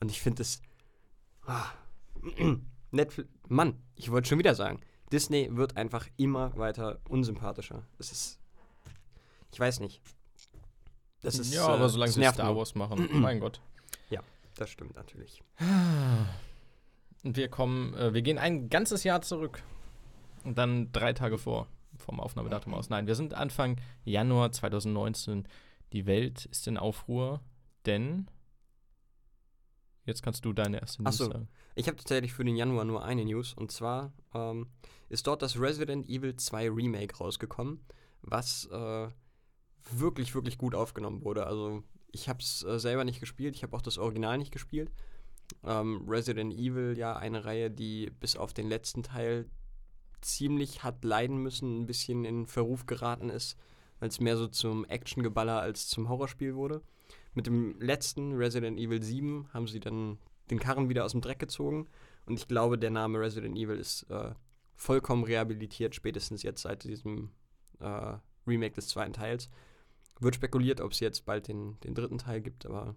Und 0.00 0.10
ich 0.10 0.20
finde 0.20 0.42
es. 0.42 0.60
Ah, 1.46 1.66
Netflix. 2.90 3.28
Mann, 3.48 3.82
ich 3.96 4.10
wollte 4.10 4.28
schon 4.28 4.38
wieder 4.38 4.54
sagen, 4.54 4.80
Disney 5.12 5.48
wird 5.52 5.76
einfach 5.76 6.06
immer 6.16 6.56
weiter 6.56 7.00
unsympathischer. 7.08 7.86
Es 7.98 8.12
ist. 8.12 8.38
Ich 9.52 9.60
weiß 9.60 9.80
nicht. 9.80 10.00
Das 11.20 11.38
ist, 11.38 11.54
ja, 11.54 11.66
äh, 11.66 11.72
aber 11.72 11.88
solange 11.88 12.12
das 12.12 12.14
sie 12.14 12.34
Star. 12.34 12.56
Wars 12.56 12.74
machen, 12.74 13.08
mein 13.12 13.40
Gott. 13.40 13.60
Das 14.56 14.70
stimmt 14.70 14.94
natürlich. 14.94 15.42
Und 17.24 17.36
wir 17.36 17.48
kommen, 17.48 17.94
äh, 17.94 18.14
wir 18.14 18.22
gehen 18.22 18.38
ein 18.38 18.68
ganzes 18.68 19.04
Jahr 19.04 19.22
zurück. 19.22 19.62
Und 20.44 20.58
dann 20.58 20.92
drei 20.92 21.12
Tage 21.12 21.38
vor, 21.38 21.68
vom 22.04 22.20
Aufnahmedatum 22.20 22.74
aus. 22.74 22.90
Nein, 22.90 23.06
wir 23.06 23.14
sind 23.14 23.34
Anfang 23.34 23.80
Januar 24.04 24.52
2019. 24.52 25.48
Die 25.92 26.06
Welt 26.06 26.46
ist 26.46 26.66
in 26.66 26.76
Aufruhr, 26.76 27.40
denn 27.86 28.28
jetzt 30.04 30.22
kannst 30.22 30.44
du 30.44 30.52
deine 30.52 30.80
erste 30.80 31.02
News 31.02 31.16
so. 31.16 31.26
sagen. 31.26 31.48
Ich 31.74 31.86
habe 31.86 31.96
tatsächlich 31.96 32.32
für 32.32 32.44
den 32.44 32.56
Januar 32.56 32.84
nur 32.84 33.04
eine 33.04 33.24
News 33.24 33.54
und 33.54 33.72
zwar 33.72 34.12
ähm, 34.34 34.68
ist 35.08 35.26
dort 35.26 35.42
das 35.42 35.58
Resident 35.58 36.08
Evil 36.08 36.36
2 36.36 36.70
Remake 36.70 37.16
rausgekommen, 37.16 37.84
was 38.22 38.66
äh, 38.66 39.08
wirklich, 39.90 40.34
wirklich 40.34 40.58
gut 40.58 40.74
aufgenommen 40.74 41.24
wurde. 41.24 41.46
Also 41.46 41.82
ich 42.12 42.28
habe 42.28 42.40
es 42.40 42.64
äh, 42.64 42.78
selber 42.78 43.04
nicht 43.04 43.20
gespielt, 43.20 43.56
ich 43.56 43.62
habe 43.62 43.76
auch 43.76 43.82
das 43.82 43.98
Original 43.98 44.38
nicht 44.38 44.52
gespielt. 44.52 44.90
Ähm, 45.62 46.04
Resident 46.08 46.54
Evil, 46.54 46.96
ja, 46.96 47.16
eine 47.16 47.44
Reihe, 47.44 47.70
die 47.70 48.10
bis 48.20 48.36
auf 48.36 48.54
den 48.54 48.68
letzten 48.68 49.02
Teil 49.02 49.46
ziemlich 50.24 50.82
hat 50.82 51.04
leiden 51.04 51.38
müssen, 51.38 51.82
ein 51.82 51.86
bisschen 51.86 52.24
in 52.24 52.46
Verruf 52.46 52.86
geraten 52.86 53.30
ist, 53.30 53.56
weil 54.00 54.08
es 54.08 54.20
mehr 54.20 54.36
so 54.36 54.48
zum 54.48 54.84
Actiongeballer 54.84 55.60
als 55.60 55.88
zum 55.88 56.08
Horrorspiel 56.08 56.54
wurde. 56.54 56.82
Mit 57.34 57.46
dem 57.46 57.80
letzten 57.80 58.32
Resident 58.32 58.78
Evil 58.78 59.02
7 59.02 59.48
haben 59.52 59.66
sie 59.66 59.80
dann 59.80 60.18
den 60.50 60.60
Karren 60.60 60.88
wieder 60.88 61.04
aus 61.04 61.12
dem 61.12 61.20
Dreck 61.20 61.38
gezogen. 61.38 61.88
Und 62.26 62.38
ich 62.38 62.48
glaube, 62.48 62.78
der 62.78 62.90
Name 62.90 63.20
Resident 63.20 63.56
Evil 63.56 63.76
ist 63.76 64.04
äh, 64.10 64.34
vollkommen 64.76 65.24
rehabilitiert, 65.24 65.94
spätestens 65.94 66.42
jetzt 66.42 66.62
seit 66.62 66.84
diesem 66.84 67.30
äh, 67.80 68.16
Remake 68.46 68.74
des 68.74 68.88
zweiten 68.88 69.12
Teils. 69.12 69.50
Wird 70.20 70.36
spekuliert, 70.36 70.80
ob 70.80 70.92
es 70.92 71.00
jetzt 71.00 71.24
bald 71.24 71.48
den, 71.48 71.78
den 71.80 71.94
dritten 71.94 72.18
Teil 72.18 72.40
gibt, 72.40 72.66
aber 72.66 72.94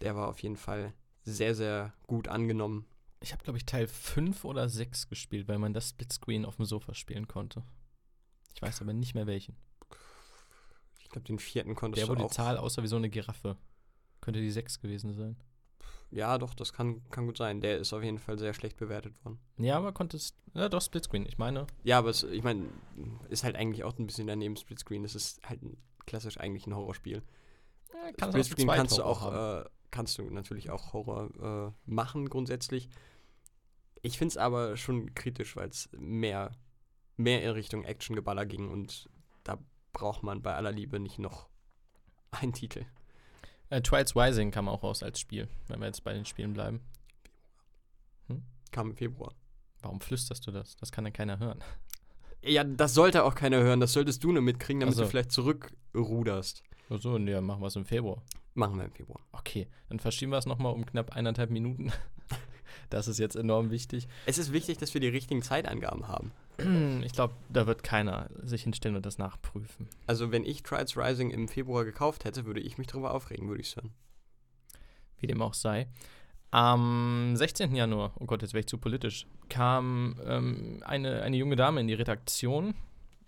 der 0.00 0.14
war 0.16 0.28
auf 0.28 0.42
jeden 0.42 0.56
Fall 0.56 0.94
sehr, 1.22 1.54
sehr 1.54 1.92
gut 2.06 2.28
angenommen. 2.28 2.86
Ich 3.24 3.32
habe, 3.32 3.42
glaube 3.42 3.56
ich, 3.56 3.64
Teil 3.64 3.86
5 3.86 4.44
oder 4.44 4.68
6 4.68 5.08
gespielt, 5.08 5.48
weil 5.48 5.58
man 5.58 5.72
das 5.72 5.88
Splitscreen 5.88 6.44
auf 6.44 6.56
dem 6.56 6.66
Sofa 6.66 6.92
spielen 6.92 7.26
konnte. 7.26 7.62
Ich 8.54 8.60
weiß 8.60 8.82
aber 8.82 8.92
nicht 8.92 9.14
mehr 9.14 9.26
welchen. 9.26 9.56
Ich 10.98 11.08
glaube, 11.08 11.26
den 11.26 11.38
vierten 11.38 11.74
konntest 11.74 12.02
Der, 12.02 12.08
wo 12.10 12.14
du 12.14 12.18
die 12.18 12.26
auch. 12.26 12.30
Zahl 12.30 12.58
aussah 12.58 12.82
wie 12.82 12.86
so 12.86 12.96
eine 12.96 13.08
Giraffe. 13.08 13.56
Könnte 14.20 14.40
die 14.40 14.50
6 14.50 14.78
gewesen 14.78 15.14
sein. 15.14 15.36
ja, 16.10 16.36
doch, 16.36 16.52
das 16.52 16.74
kann, 16.74 17.02
kann 17.10 17.24
gut 17.24 17.38
sein. 17.38 17.62
Der 17.62 17.78
ist 17.78 17.94
auf 17.94 18.02
jeden 18.02 18.18
Fall 18.18 18.38
sehr 18.38 18.52
schlecht 18.52 18.76
bewertet 18.76 19.14
worden. 19.24 19.38
Ja, 19.56 19.78
aber 19.78 19.92
konntest. 19.92 20.36
Ja, 20.52 20.68
doch, 20.68 20.82
Splitscreen. 20.82 21.24
Ich 21.24 21.38
meine. 21.38 21.66
Ja, 21.82 22.00
aber 22.00 22.10
es, 22.10 22.24
ich 22.24 22.42
meine, 22.42 22.68
ist 23.30 23.42
halt 23.42 23.56
eigentlich 23.56 23.84
auch 23.84 23.98
ein 23.98 24.06
bisschen 24.06 24.26
daneben 24.26 24.56
Splitscreen. 24.56 25.02
Es 25.02 25.14
ist 25.14 25.42
halt 25.48 25.62
ein, 25.62 25.78
klassisch 26.04 26.38
eigentlich 26.38 26.66
ein 26.66 26.76
Horrorspiel. 26.76 27.22
Ja, 27.90 28.12
kann 28.18 28.32
Splitscreen 28.32 28.68
kannst 28.68 28.98
du 28.98 29.02
auch, 29.02 29.32
äh, 29.32 29.64
kannst 29.90 30.18
du 30.18 30.28
natürlich 30.28 30.68
auch 30.68 30.92
Horror 30.92 31.72
äh, 31.72 31.90
machen 31.90 32.28
grundsätzlich. 32.28 32.90
Ich 34.04 34.18
finde 34.18 34.32
es 34.32 34.36
aber 34.36 34.76
schon 34.76 35.14
kritisch, 35.14 35.56
weil 35.56 35.70
es 35.70 35.88
mehr, 35.96 36.50
mehr 37.16 37.42
in 37.42 37.50
Richtung 37.50 37.84
Action-Geballer 37.84 38.44
ging 38.44 38.68
und 38.68 39.08
da 39.44 39.58
braucht 39.94 40.22
man 40.22 40.42
bei 40.42 40.54
aller 40.54 40.72
Liebe 40.72 41.00
nicht 41.00 41.18
noch 41.18 41.48
einen 42.30 42.52
Titel. 42.52 42.84
Äh, 43.70 43.80
Trials 43.80 44.14
Rising 44.14 44.50
kam 44.50 44.68
auch 44.68 44.82
raus 44.82 45.02
als 45.02 45.20
Spiel, 45.20 45.48
wenn 45.68 45.80
wir 45.80 45.86
jetzt 45.86 46.04
bei 46.04 46.12
den 46.12 46.26
Spielen 46.26 46.52
bleiben. 46.52 46.82
Kam 48.72 48.90
im 48.90 48.96
Februar. 48.96 49.32
Warum 49.80 50.02
flüsterst 50.02 50.46
du 50.46 50.50
das? 50.50 50.76
Das 50.76 50.92
kann 50.92 51.06
ja 51.06 51.10
keiner 51.10 51.38
hören. 51.38 51.64
Ja, 52.42 52.62
das 52.62 52.92
sollte 52.92 53.24
auch 53.24 53.34
keiner 53.34 53.62
hören. 53.62 53.80
Das 53.80 53.94
solltest 53.94 54.22
du 54.22 54.32
nur 54.32 54.42
mitkriegen, 54.42 54.80
damit 54.80 54.94
Ach 54.94 54.98
so. 54.98 55.02
du 55.04 55.08
vielleicht 55.08 55.32
zurückruderst. 55.32 56.62
Achso, 56.90 57.18
nee, 57.18 57.40
machen 57.40 57.62
wir 57.62 57.68
es 57.68 57.76
im 57.76 57.86
Februar. 57.86 58.22
Machen 58.52 58.76
wir 58.76 58.84
im 58.84 58.92
Februar. 58.92 59.20
Okay, 59.32 59.66
dann 59.88 59.98
verschieben 59.98 60.32
wir 60.32 60.38
es 60.38 60.44
nochmal 60.44 60.74
um 60.74 60.84
knapp 60.84 61.12
eineinhalb 61.12 61.50
Minuten. 61.50 61.90
Das 62.90 63.08
ist 63.08 63.18
jetzt 63.18 63.36
enorm 63.36 63.70
wichtig. 63.70 64.08
Es 64.26 64.38
ist 64.38 64.52
wichtig, 64.52 64.78
dass 64.78 64.94
wir 64.94 65.00
die 65.00 65.08
richtigen 65.08 65.42
Zeitangaben 65.42 66.08
haben. 66.08 66.32
Ich 67.02 67.12
glaube, 67.12 67.34
da 67.48 67.66
wird 67.66 67.82
keiner 67.82 68.30
sich 68.42 68.62
hinstellen 68.62 68.96
und 68.96 69.04
das 69.04 69.18
nachprüfen. 69.18 69.88
Also, 70.06 70.30
wenn 70.30 70.44
ich 70.44 70.62
Trials 70.62 70.96
Rising 70.96 71.30
im 71.30 71.48
Februar 71.48 71.84
gekauft 71.84 72.24
hätte, 72.24 72.44
würde 72.44 72.60
ich 72.60 72.78
mich 72.78 72.86
darüber 72.86 73.12
aufregen, 73.12 73.48
würde 73.48 73.60
ich 73.60 73.70
sagen. 73.70 73.92
Wie 75.18 75.26
dem 75.26 75.42
auch 75.42 75.54
sei. 75.54 75.88
Am 76.52 77.34
16. 77.34 77.74
Januar, 77.74 78.12
oh 78.20 78.26
Gott, 78.26 78.42
jetzt 78.42 78.54
wäre 78.54 78.60
ich 78.60 78.68
zu 78.68 78.78
politisch, 78.78 79.26
kam 79.48 80.20
ähm, 80.24 80.80
eine, 80.84 81.22
eine 81.22 81.36
junge 81.36 81.56
Dame 81.56 81.80
in 81.80 81.88
die 81.88 81.94
Redaktion 81.94 82.74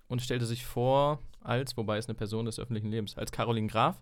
und 0.06 0.22
stellte 0.22 0.46
sich 0.46 0.64
vor 0.64 1.18
als, 1.40 1.76
wobei 1.76 1.98
es 1.98 2.08
eine 2.08 2.14
Person 2.14 2.44
des 2.44 2.60
öffentlichen 2.60 2.90
Lebens, 2.90 3.18
als 3.18 3.32
Caroline 3.32 3.66
Graf. 3.66 4.00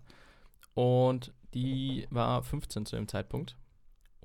Und 0.75 1.33
die 1.55 2.05
war 2.11 2.43
15 2.43 2.85
zu 2.85 2.95
dem 2.95 3.07
Zeitpunkt 3.07 3.55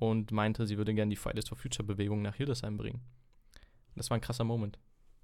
und 0.01 0.31
meinte, 0.31 0.65
sie 0.65 0.79
würde 0.79 0.95
gerne 0.95 1.11
die 1.11 1.15
Fridays 1.15 1.47
for 1.47 1.59
Future 1.59 1.85
Bewegung 1.85 2.23
nach 2.23 2.33
Hildesheim 2.33 2.75
bringen. 2.75 3.01
Das 3.95 4.09
war 4.09 4.17
ein 4.17 4.21
krasser 4.21 4.43
Moment. 4.43 4.79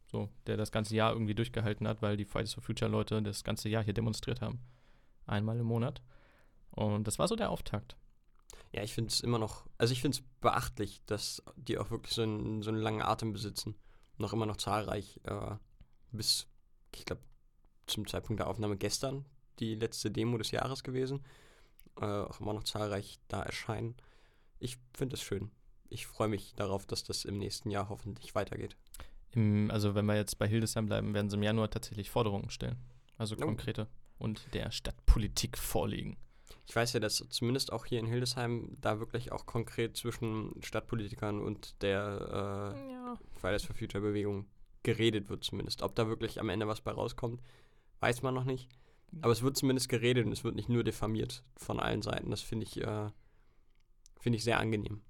So, 0.06 0.30
der 0.46 0.56
das 0.56 0.72
ganze 0.72 0.96
Jahr 0.96 1.13
irgendwie 1.13 1.34
durchgehalten 1.34 1.88
hat, 1.88 2.04
weil 2.04 2.16
die 2.16 2.26
Fridays 2.26 2.54
for 2.54 2.62
Future 2.62 2.92
Leute 2.92 3.24
das 3.24 3.44
ganze 3.44 3.70
Jahr 3.70 3.84
hier 3.84 3.96
demonstriert 3.96 4.40
haben. 4.40 4.60
Einmal 5.26 5.60
im 5.60 5.66
Monat. 5.66 6.04
Und 6.70 7.08
das 7.08 7.18
war 7.18 7.28
so 7.28 7.36
der 7.36 7.50
Auftakt. 7.50 7.98
Ja, 8.72 8.84
ich 8.84 8.94
finde 8.94 9.10
es 9.10 9.22
immer 9.22 9.40
noch, 9.40 9.66
also 9.80 9.94
ich 9.94 10.02
finde 10.02 10.20
es 10.20 10.24
beachtlich, 10.42 11.02
dass 11.08 11.42
die 11.56 11.80
auch 11.80 11.90
wirklich 11.90 12.13
so 12.13 12.22
einen, 12.22 12.62
so 12.62 12.70
einen 12.70 12.80
langen 12.80 13.02
Atem 13.02 13.34
besitzen. 13.34 13.74
Noch 14.20 14.32
immer 14.32 14.46
noch 14.46 14.58
zahlreich. 14.58 15.20
Äh, 15.24 15.56
bis, 16.12 16.46
ich 16.94 17.04
glaube, 17.04 17.24
zum 17.88 18.06
Zeitpunkt 18.06 18.42
der 18.42 18.48
Aufnahme 18.48 18.78
gestern, 18.78 19.26
die 19.58 19.74
letzte 19.74 20.12
Demo 20.12 20.38
des 20.38 20.52
Jahres 20.52 20.84
gewesen. 20.84 21.26
Äh, 22.00 22.06
auch 22.06 22.40
immer 22.42 22.54
noch 22.54 22.63
zahlreich 22.63 23.18
da 23.28 23.42
erscheinen. 23.42 23.96
Ich 24.60 24.78
finde 24.96 25.15
es 25.15 25.22
schön. 25.22 25.52
Ich 25.89 26.08
freue 26.08 26.28
mich 26.28 26.54
darauf, 26.56 26.86
dass 26.86 27.04
das 27.04 27.26
im 27.26 27.38
nächsten 27.38 27.70
Jahr 27.72 27.89
hoffentlich 27.89 28.36
weitergeht. 28.36 28.76
Im, 29.32 29.70
also 29.72 29.96
wenn 29.96 30.06
wir 30.06 30.15
jetzt 30.15 30.38
bei 30.39 30.48
Hildesheim 30.48 30.86
bleiben, 30.88 31.13
werden 31.13 31.30
sie 31.30 31.38
im 31.38 31.43
Januar 31.43 31.70
tatsächlich 31.70 32.10
Forderungen 32.10 32.50
stellen. 32.50 32.78
Also 33.17 33.36
Oh. 33.36 33.39
konkrete. 33.46 33.88
Und 34.20 34.54
der 34.54 34.72
Stadtpolitik 34.72 35.58
vorlegen. 35.58 36.17
Ich 36.65 36.76
weiß 36.76 36.93
ja, 36.93 37.00
dass 37.00 37.24
zumindest 37.30 37.72
auch 37.72 37.86
hier 37.86 38.00
in 38.00 38.08
Hildesheim 38.08 38.76
da 38.82 39.00
wirklich 39.00 39.32
auch 39.32 39.46
konkret 39.46 39.96
zwischen 39.96 40.54
Stadtpolitikern 40.63 41.39
und 41.39 41.82
der 41.82 42.74
äh, 42.76 42.91
Ja. 42.93 43.20
Fridays 43.39 43.63
for 43.63 43.76
Future 43.76 44.02
Bewegung 44.02 44.46
geredet 44.84 45.30
wird 45.30 45.43
zumindest. 45.43 45.82
Ob 45.84 45.96
da 45.96 46.08
wirklich 46.08 46.39
am 46.39 46.50
Ende 46.50 46.67
was 46.67 46.82
bei 46.82 46.91
rauskommt, 46.91 47.41
weiß 48.00 48.22
man 48.24 48.34
noch 48.34 48.43
nicht. 48.46 48.70
Aber 49.22 49.32
es 49.32 49.41
wird 49.41 49.56
zumindest 49.56 49.88
geredet 49.88 50.26
und 50.26 50.32
es 50.34 50.43
wird 50.43 50.56
nicht 50.56 50.67
nur 50.70 50.84
diffamiert 50.84 51.43
von 51.56 51.80
allen 51.80 52.02
Seiten. 52.02 52.30
Das 52.32 52.41
finde 52.41 52.65
ich, 52.65 52.82
äh, 52.82 53.10
finde 54.19 54.38
ich 54.38 54.43
sehr 54.43 54.60
angenehm. 54.60 55.01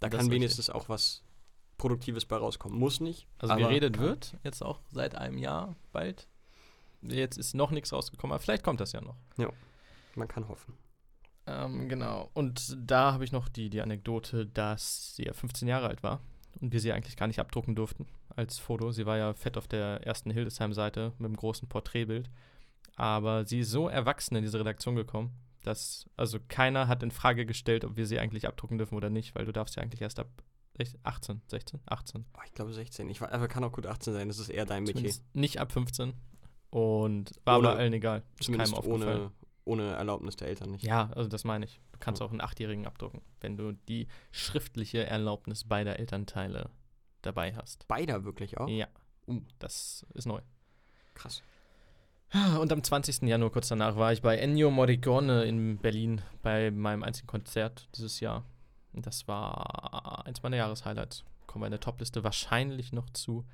Da 0.00 0.08
Das 0.08 0.20
kann 0.20 0.30
wenigstens 0.30 0.70
auch 0.70 0.88
was 0.88 1.22
Produktives 1.76 2.26
bei 2.26 2.36
rauskommen. 2.36 2.78
Muss 2.78 3.00
nicht. 3.00 3.26
Also 3.38 3.54
geredet 3.56 3.94
kann. 3.94 4.04
wird, 4.04 4.36
jetzt 4.44 4.62
auch 4.62 4.80
seit 4.90 5.14
einem 5.14 5.38
Jahr 5.38 5.76
bald. 5.92 6.28
Jetzt 7.02 7.38
ist 7.38 7.54
noch 7.54 7.70
nichts 7.70 7.92
rausgekommen, 7.92 8.34
aber 8.34 8.42
vielleicht 8.42 8.64
kommt 8.64 8.80
das 8.80 8.92
ja 8.92 9.00
noch. 9.00 9.16
Man 10.16 10.26
kann 10.26 10.48
hoffen. 10.48 10.74
Ähm, 11.46 11.88
genau. 11.88 12.30
Und 12.34 12.76
da 12.78 13.12
habe 13.12 13.24
ich 13.24 13.32
noch 13.32 13.48
die, 13.48 13.70
die 13.70 13.80
Anekdote, 13.80 14.46
dass 14.46 15.14
sie 15.16 15.24
ja 15.24 15.32
15 15.32 15.68
Jahre 15.68 15.88
alt 15.88 16.02
war 16.02 16.20
und 16.60 16.72
wir 16.72 16.80
sie 16.80 16.92
eigentlich 16.92 17.16
gar 17.16 17.28
nicht 17.28 17.38
abdrucken 17.38 17.74
durften 17.74 18.06
als 18.36 18.58
Foto. 18.58 18.90
Sie 18.90 19.06
war 19.06 19.16
ja 19.16 19.32
fett 19.34 19.56
auf 19.56 19.68
der 19.68 20.06
ersten 20.06 20.30
Hildesheim-Seite 20.30 21.12
mit 21.18 21.26
einem 21.26 21.36
großen 21.36 21.68
Porträtbild. 21.68 22.28
Aber 22.96 23.46
sie 23.46 23.60
ist 23.60 23.70
so 23.70 23.88
erwachsen 23.88 24.36
in 24.36 24.42
diese 24.42 24.58
Redaktion 24.58 24.96
gekommen, 24.96 25.32
dass 25.64 26.06
also 26.16 26.38
keiner 26.48 26.88
hat 26.88 27.02
in 27.02 27.10
Frage 27.10 27.44
gestellt, 27.46 27.84
ob 27.84 27.96
wir 27.96 28.06
sie 28.06 28.18
eigentlich 28.18 28.46
abdrucken 28.46 28.78
dürfen 28.78 28.94
oder 28.96 29.10
nicht, 29.10 29.34
weil 29.34 29.44
du 29.44 29.52
darfst 29.52 29.76
ja 29.76 29.82
eigentlich 29.82 30.00
erst 30.00 30.18
ab 30.18 30.28
16, 30.76 31.00
18, 31.02 31.42
16, 31.48 31.80
18. 31.86 32.24
Oh, 32.36 32.40
ich 32.46 32.52
glaube 32.54 32.72
16. 32.72 33.08
Ich, 33.10 33.20
aber 33.20 33.48
kann 33.48 33.64
auch 33.64 33.72
gut 33.72 33.86
18 33.86 34.12
sein. 34.14 34.28
Das 34.28 34.38
ist 34.38 34.48
eher 34.48 34.64
dein 34.66 34.82
Metier. 34.84 34.94
Zumindest 34.96 35.34
nicht 35.34 35.58
ab 35.58 35.72
15. 35.72 36.14
Und 36.70 37.32
war 37.44 37.58
Ohne- 37.58 37.68
aber 37.70 37.78
allen 37.78 37.92
egal. 37.92 38.22
Ist 38.38 38.44
Zumindest 38.46 38.74
keinem 38.74 38.78
aufgefallen. 38.92 39.20
ohne, 39.20 39.82
ohne 39.82 39.90
Erlaubnis 39.96 40.36
der 40.36 40.48
Eltern 40.48 40.70
nicht. 40.70 40.84
Ja, 40.84 41.10
also 41.14 41.28
das 41.28 41.44
meine 41.44 41.64
ich. 41.64 41.80
Du 41.92 41.98
kannst 41.98 42.20
Ja. 42.20 42.26
auch 42.26 42.30
einen 42.30 42.40
Achtjährigen 42.40 42.86
abdrucken, 42.86 43.22
wenn 43.40 43.56
du 43.56 43.72
die 43.72 44.06
schriftliche 44.30 45.04
Erlaubnis 45.06 45.64
beider 45.64 45.98
Elternteile 45.98 46.70
dabei 47.22 47.54
hast. 47.56 47.88
Beider 47.88 48.24
wirklich 48.24 48.58
auch? 48.58 48.68
Ja, 48.68 48.86
Uh. 49.26 49.40
das 49.58 50.06
ist 50.14 50.26
neu. 50.26 50.40
Krass. 51.14 51.42
Und 52.60 52.72
am 52.72 52.82
20. 52.82 53.22
Januar, 53.22 53.50
kurz 53.50 53.68
danach, 53.68 53.96
war 53.96 54.12
ich 54.12 54.20
bei 54.20 54.36
Ennio 54.36 54.70
Morricone 54.70 55.44
in 55.44 55.78
Berlin 55.78 56.20
bei 56.42 56.70
meinem 56.70 57.02
einzigen 57.02 57.26
Konzert 57.26 57.88
dieses 57.96 58.20
Jahr. 58.20 58.44
Das 58.92 59.26
war 59.28 60.26
eins 60.26 60.42
meiner 60.42 60.58
Jahreshighlights. 60.58 61.24
Kommen 61.46 61.62
wir 61.62 61.66
in 61.68 61.72
der 61.72 61.80
Topliste 61.80 62.24
wahrscheinlich 62.24 62.92
noch 62.92 63.08
zu. 63.10 63.44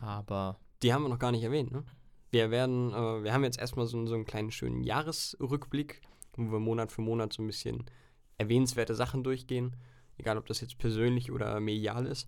Aber 0.00 0.58
Die 0.82 0.92
haben 0.92 1.02
wir 1.02 1.08
noch 1.08 1.18
gar 1.18 1.32
nicht 1.32 1.42
erwähnt, 1.42 1.72
ne? 1.72 1.84
Wir 2.30 2.50
werden, 2.50 2.92
äh, 2.92 3.24
wir 3.24 3.32
haben 3.32 3.44
jetzt 3.44 3.58
erstmal 3.58 3.86
so, 3.86 4.04
so 4.06 4.14
einen 4.14 4.26
kleinen 4.26 4.50
schönen 4.50 4.82
Jahresrückblick, 4.82 6.02
wo 6.36 6.52
wir 6.52 6.58
Monat 6.60 6.92
für 6.92 7.00
Monat 7.00 7.32
so 7.32 7.42
ein 7.42 7.46
bisschen 7.46 7.84
erwähnenswerte 8.36 8.94
Sachen 8.94 9.24
durchgehen, 9.24 9.74
egal 10.18 10.36
ob 10.36 10.46
das 10.46 10.60
jetzt 10.60 10.78
persönlich 10.78 11.32
oder 11.32 11.58
medial 11.60 12.06
ist. 12.06 12.26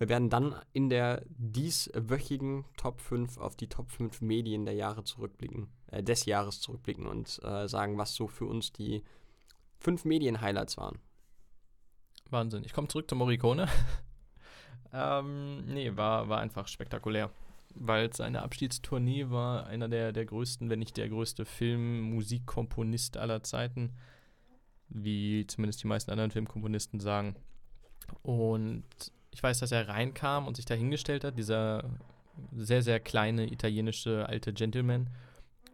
Wir 0.00 0.08
werden 0.08 0.30
dann 0.30 0.56
in 0.72 0.88
der 0.88 1.22
dieswöchigen 1.28 2.64
Top 2.78 3.02
5 3.02 3.36
auf 3.36 3.54
die 3.54 3.68
Top 3.68 3.90
5 3.90 4.22
Medien 4.22 4.64
der 4.64 4.72
Jahre 4.72 5.04
zurückblicken, 5.04 5.68
äh, 5.88 6.02
des 6.02 6.24
Jahres 6.24 6.62
zurückblicken 6.62 7.06
und 7.06 7.38
äh, 7.44 7.68
sagen, 7.68 7.98
was 7.98 8.14
so 8.14 8.26
für 8.26 8.46
uns 8.46 8.72
die 8.72 9.04
fünf 9.76 10.06
Medien-Highlights 10.06 10.78
waren. 10.78 11.00
Wahnsinn. 12.30 12.64
Ich 12.64 12.72
komme 12.72 12.88
zurück 12.88 13.10
zu 13.10 13.14
Morricone. 13.14 13.68
ähm, 14.94 15.66
nee, 15.66 15.94
war, 15.94 16.30
war 16.30 16.40
einfach 16.40 16.66
spektakulär. 16.66 17.30
Weil 17.74 18.10
seine 18.14 18.40
Abschiedstournee 18.40 19.28
war 19.28 19.66
einer 19.66 19.90
der, 19.90 20.12
der 20.12 20.24
größten, 20.24 20.70
wenn 20.70 20.78
nicht 20.78 20.96
der 20.96 21.10
größte 21.10 21.44
Film-Musikkomponist 21.44 23.18
aller 23.18 23.42
Zeiten. 23.42 23.92
Wie 24.88 25.46
zumindest 25.46 25.82
die 25.82 25.88
meisten 25.88 26.10
anderen 26.10 26.30
Filmkomponisten 26.30 27.00
sagen. 27.00 27.36
Und 28.22 28.86
ich 29.30 29.42
weiß, 29.42 29.60
dass 29.60 29.72
er 29.72 29.88
reinkam 29.88 30.46
und 30.46 30.56
sich 30.56 30.64
da 30.64 30.74
hingestellt 30.74 31.24
hat, 31.24 31.38
dieser 31.38 31.84
sehr, 32.56 32.82
sehr 32.82 33.00
kleine 33.00 33.50
italienische 33.52 34.26
alte 34.28 34.52
Gentleman. 34.52 35.10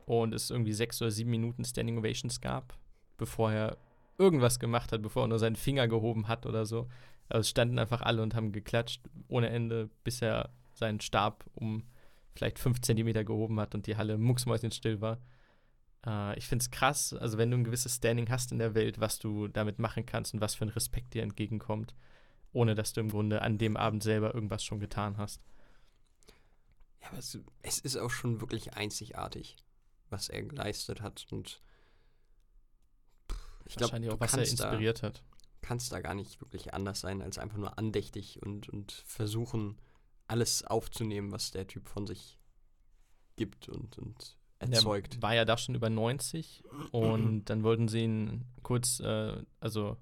Und 0.04 0.34
es 0.34 0.50
irgendwie 0.50 0.72
sechs 0.72 1.02
oder 1.02 1.10
sieben 1.10 1.30
Minuten 1.30 1.64
Standing 1.64 1.98
Ovations 1.98 2.40
gab, 2.40 2.78
bevor 3.16 3.50
er 3.52 3.76
irgendwas 4.18 4.60
gemacht 4.60 4.92
hat, 4.92 5.02
bevor 5.02 5.24
er 5.24 5.28
nur 5.28 5.38
seinen 5.38 5.56
Finger 5.56 5.88
gehoben 5.88 6.28
hat 6.28 6.46
oder 6.46 6.64
so. 6.64 6.88
Also 7.28 7.40
es 7.40 7.48
standen 7.48 7.78
einfach 7.78 8.02
alle 8.02 8.22
und 8.22 8.34
haben 8.34 8.52
geklatscht 8.52 9.02
ohne 9.28 9.48
Ende, 9.48 9.90
bis 10.04 10.22
er 10.22 10.50
seinen 10.74 11.00
Stab 11.00 11.44
um 11.54 11.82
vielleicht 12.34 12.58
fünf 12.58 12.80
Zentimeter 12.82 13.24
gehoben 13.24 13.58
hat 13.58 13.74
und 13.74 13.86
die 13.86 13.96
Halle 13.96 14.18
mucksmäuschenstill 14.18 15.00
war. 15.00 15.18
Äh, 16.06 16.38
ich 16.38 16.46
finde 16.46 16.62
es 16.62 16.70
krass, 16.70 17.12
also 17.14 17.38
wenn 17.38 17.50
du 17.50 17.56
ein 17.56 17.64
gewisses 17.64 17.96
Standing 17.96 18.30
hast 18.30 18.52
in 18.52 18.58
der 18.58 18.74
Welt, 18.74 19.00
was 19.00 19.18
du 19.18 19.48
damit 19.48 19.78
machen 19.78 20.06
kannst 20.06 20.34
und 20.34 20.40
was 20.40 20.54
für 20.54 20.66
ein 20.66 20.70
Respekt 20.70 21.14
dir 21.14 21.22
entgegenkommt, 21.22 21.94
ohne 22.52 22.74
dass 22.74 22.92
du 22.92 23.00
im 23.00 23.10
Grunde 23.10 23.42
an 23.42 23.58
dem 23.58 23.76
Abend 23.76 24.02
selber 24.02 24.34
irgendwas 24.34 24.64
schon 24.64 24.80
getan 24.80 25.16
hast. 25.16 25.42
Ja, 27.00 27.08
aber 27.08 27.18
es, 27.18 27.38
es 27.62 27.78
ist 27.78 27.96
auch 27.96 28.10
schon 28.10 28.40
wirklich 28.40 28.74
einzigartig, 28.74 29.56
was 30.10 30.28
er 30.28 30.42
geleistet 30.42 31.00
hat. 31.00 31.26
Und 31.30 31.60
ich 33.66 33.76
glaube, 33.76 33.96
auch, 34.12 34.20
was 34.20 34.32
er 34.32 34.38
kannst 34.38 34.60
da, 34.60 34.64
inspiriert 34.64 35.02
hat. 35.02 35.22
kannst 35.62 35.92
da 35.92 36.00
gar 36.00 36.14
nicht 36.14 36.40
wirklich 36.40 36.74
anders 36.74 37.00
sein, 37.00 37.22
als 37.22 37.38
einfach 37.38 37.58
nur 37.58 37.78
andächtig 37.78 38.42
und, 38.42 38.68
und 38.68 38.92
versuchen, 39.06 39.78
alles 40.28 40.64
aufzunehmen, 40.64 41.32
was 41.32 41.50
der 41.50 41.66
Typ 41.66 41.88
von 41.88 42.06
sich 42.06 42.38
gibt 43.36 43.68
und, 43.68 43.98
und 43.98 44.36
erzeugt. 44.58 45.14
Der 45.14 45.22
war 45.22 45.34
ja 45.34 45.44
da 45.44 45.56
schon 45.58 45.74
über 45.74 45.90
90 45.90 46.64
und 46.90 47.44
dann 47.46 47.62
wollten 47.62 47.88
sie 47.88 48.04
ihn 48.04 48.44
kurz, 48.62 49.00
äh, 49.00 49.42
also 49.60 49.96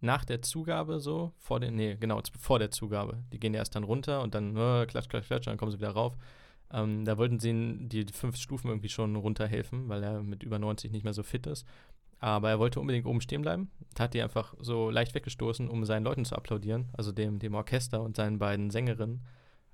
nach 0.00 0.24
der 0.24 0.42
Zugabe 0.42 1.00
so, 1.00 1.32
vor 1.38 1.60
der, 1.60 1.70
nee, 1.70 1.96
genau, 1.96 2.20
vor 2.38 2.58
der 2.58 2.70
Zugabe. 2.70 3.22
Die 3.32 3.40
gehen 3.40 3.54
ja 3.54 3.60
erst 3.60 3.74
dann 3.74 3.84
runter 3.84 4.22
und 4.22 4.34
dann 4.34 4.56
äh, 4.56 4.86
klatsch, 4.86 5.08
klatsch, 5.08 5.26
klatsch, 5.26 5.46
und 5.46 5.52
dann 5.52 5.58
kommen 5.58 5.72
sie 5.72 5.78
wieder 5.78 5.90
rauf. 5.90 6.16
Ähm, 6.72 7.04
da 7.04 7.16
wollten 7.16 7.38
sie 7.38 7.50
ihn 7.50 7.88
die 7.88 8.06
fünf 8.12 8.36
Stufen 8.36 8.68
irgendwie 8.68 8.88
schon 8.88 9.16
runterhelfen, 9.16 9.88
weil 9.88 10.02
er 10.02 10.22
mit 10.22 10.42
über 10.42 10.58
90 10.58 10.90
nicht 10.92 11.04
mehr 11.04 11.12
so 11.12 11.22
fit 11.22 11.46
ist. 11.46 11.66
Aber 12.18 12.50
er 12.50 12.58
wollte 12.58 12.80
unbedingt 12.80 13.06
oben 13.06 13.20
stehen 13.20 13.42
bleiben. 13.42 13.70
Hat 13.98 14.14
die 14.14 14.22
einfach 14.22 14.54
so 14.58 14.90
leicht 14.90 15.14
weggestoßen, 15.14 15.68
um 15.68 15.84
seinen 15.84 16.04
Leuten 16.04 16.24
zu 16.24 16.34
applaudieren, 16.34 16.88
also 16.94 17.12
dem, 17.12 17.38
dem 17.38 17.54
Orchester 17.54 18.02
und 18.02 18.16
seinen 18.16 18.38
beiden 18.38 18.70
Sängerinnen. 18.70 19.22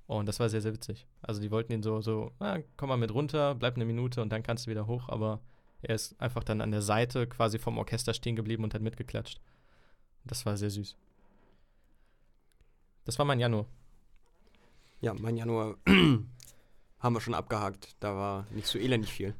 Und 0.07 0.27
das 0.27 0.39
war 0.39 0.49
sehr, 0.49 0.61
sehr 0.61 0.73
witzig. 0.73 1.07
Also 1.21 1.41
die 1.41 1.51
wollten 1.51 1.71
ihn 1.71 1.83
so, 1.83 2.01
so, 2.01 2.31
ah, 2.39 2.59
komm 2.75 2.89
mal 2.89 2.97
mit 2.97 3.13
runter, 3.13 3.55
bleib 3.55 3.75
eine 3.75 3.85
Minute 3.85 4.21
und 4.21 4.31
dann 4.31 4.43
kannst 4.43 4.67
du 4.67 4.71
wieder 4.71 4.87
hoch. 4.87 5.07
Aber 5.09 5.39
er 5.81 5.95
ist 5.95 6.19
einfach 6.19 6.43
dann 6.43 6.61
an 6.61 6.71
der 6.71 6.81
Seite 6.81 7.27
quasi 7.27 7.59
vom 7.59 7.77
Orchester 7.77 8.13
stehen 8.13 8.35
geblieben 8.35 8.63
und 8.63 8.73
hat 8.73 8.81
mitgeklatscht. 8.81 9.39
Das 10.25 10.45
war 10.45 10.57
sehr 10.57 10.69
süß. 10.69 10.95
Das 13.05 13.19
war 13.19 13.25
mein 13.25 13.39
Januar. 13.39 13.65
Ja, 15.01 15.13
mein 15.13 15.35
Januar 15.35 15.75
haben 16.99 17.13
wir 17.13 17.21
schon 17.21 17.33
abgehakt. 17.33 17.95
Da 17.99 18.15
war 18.15 18.47
nicht 18.51 18.67
so 18.67 18.79
elendig 18.79 19.11
viel. 19.11 19.35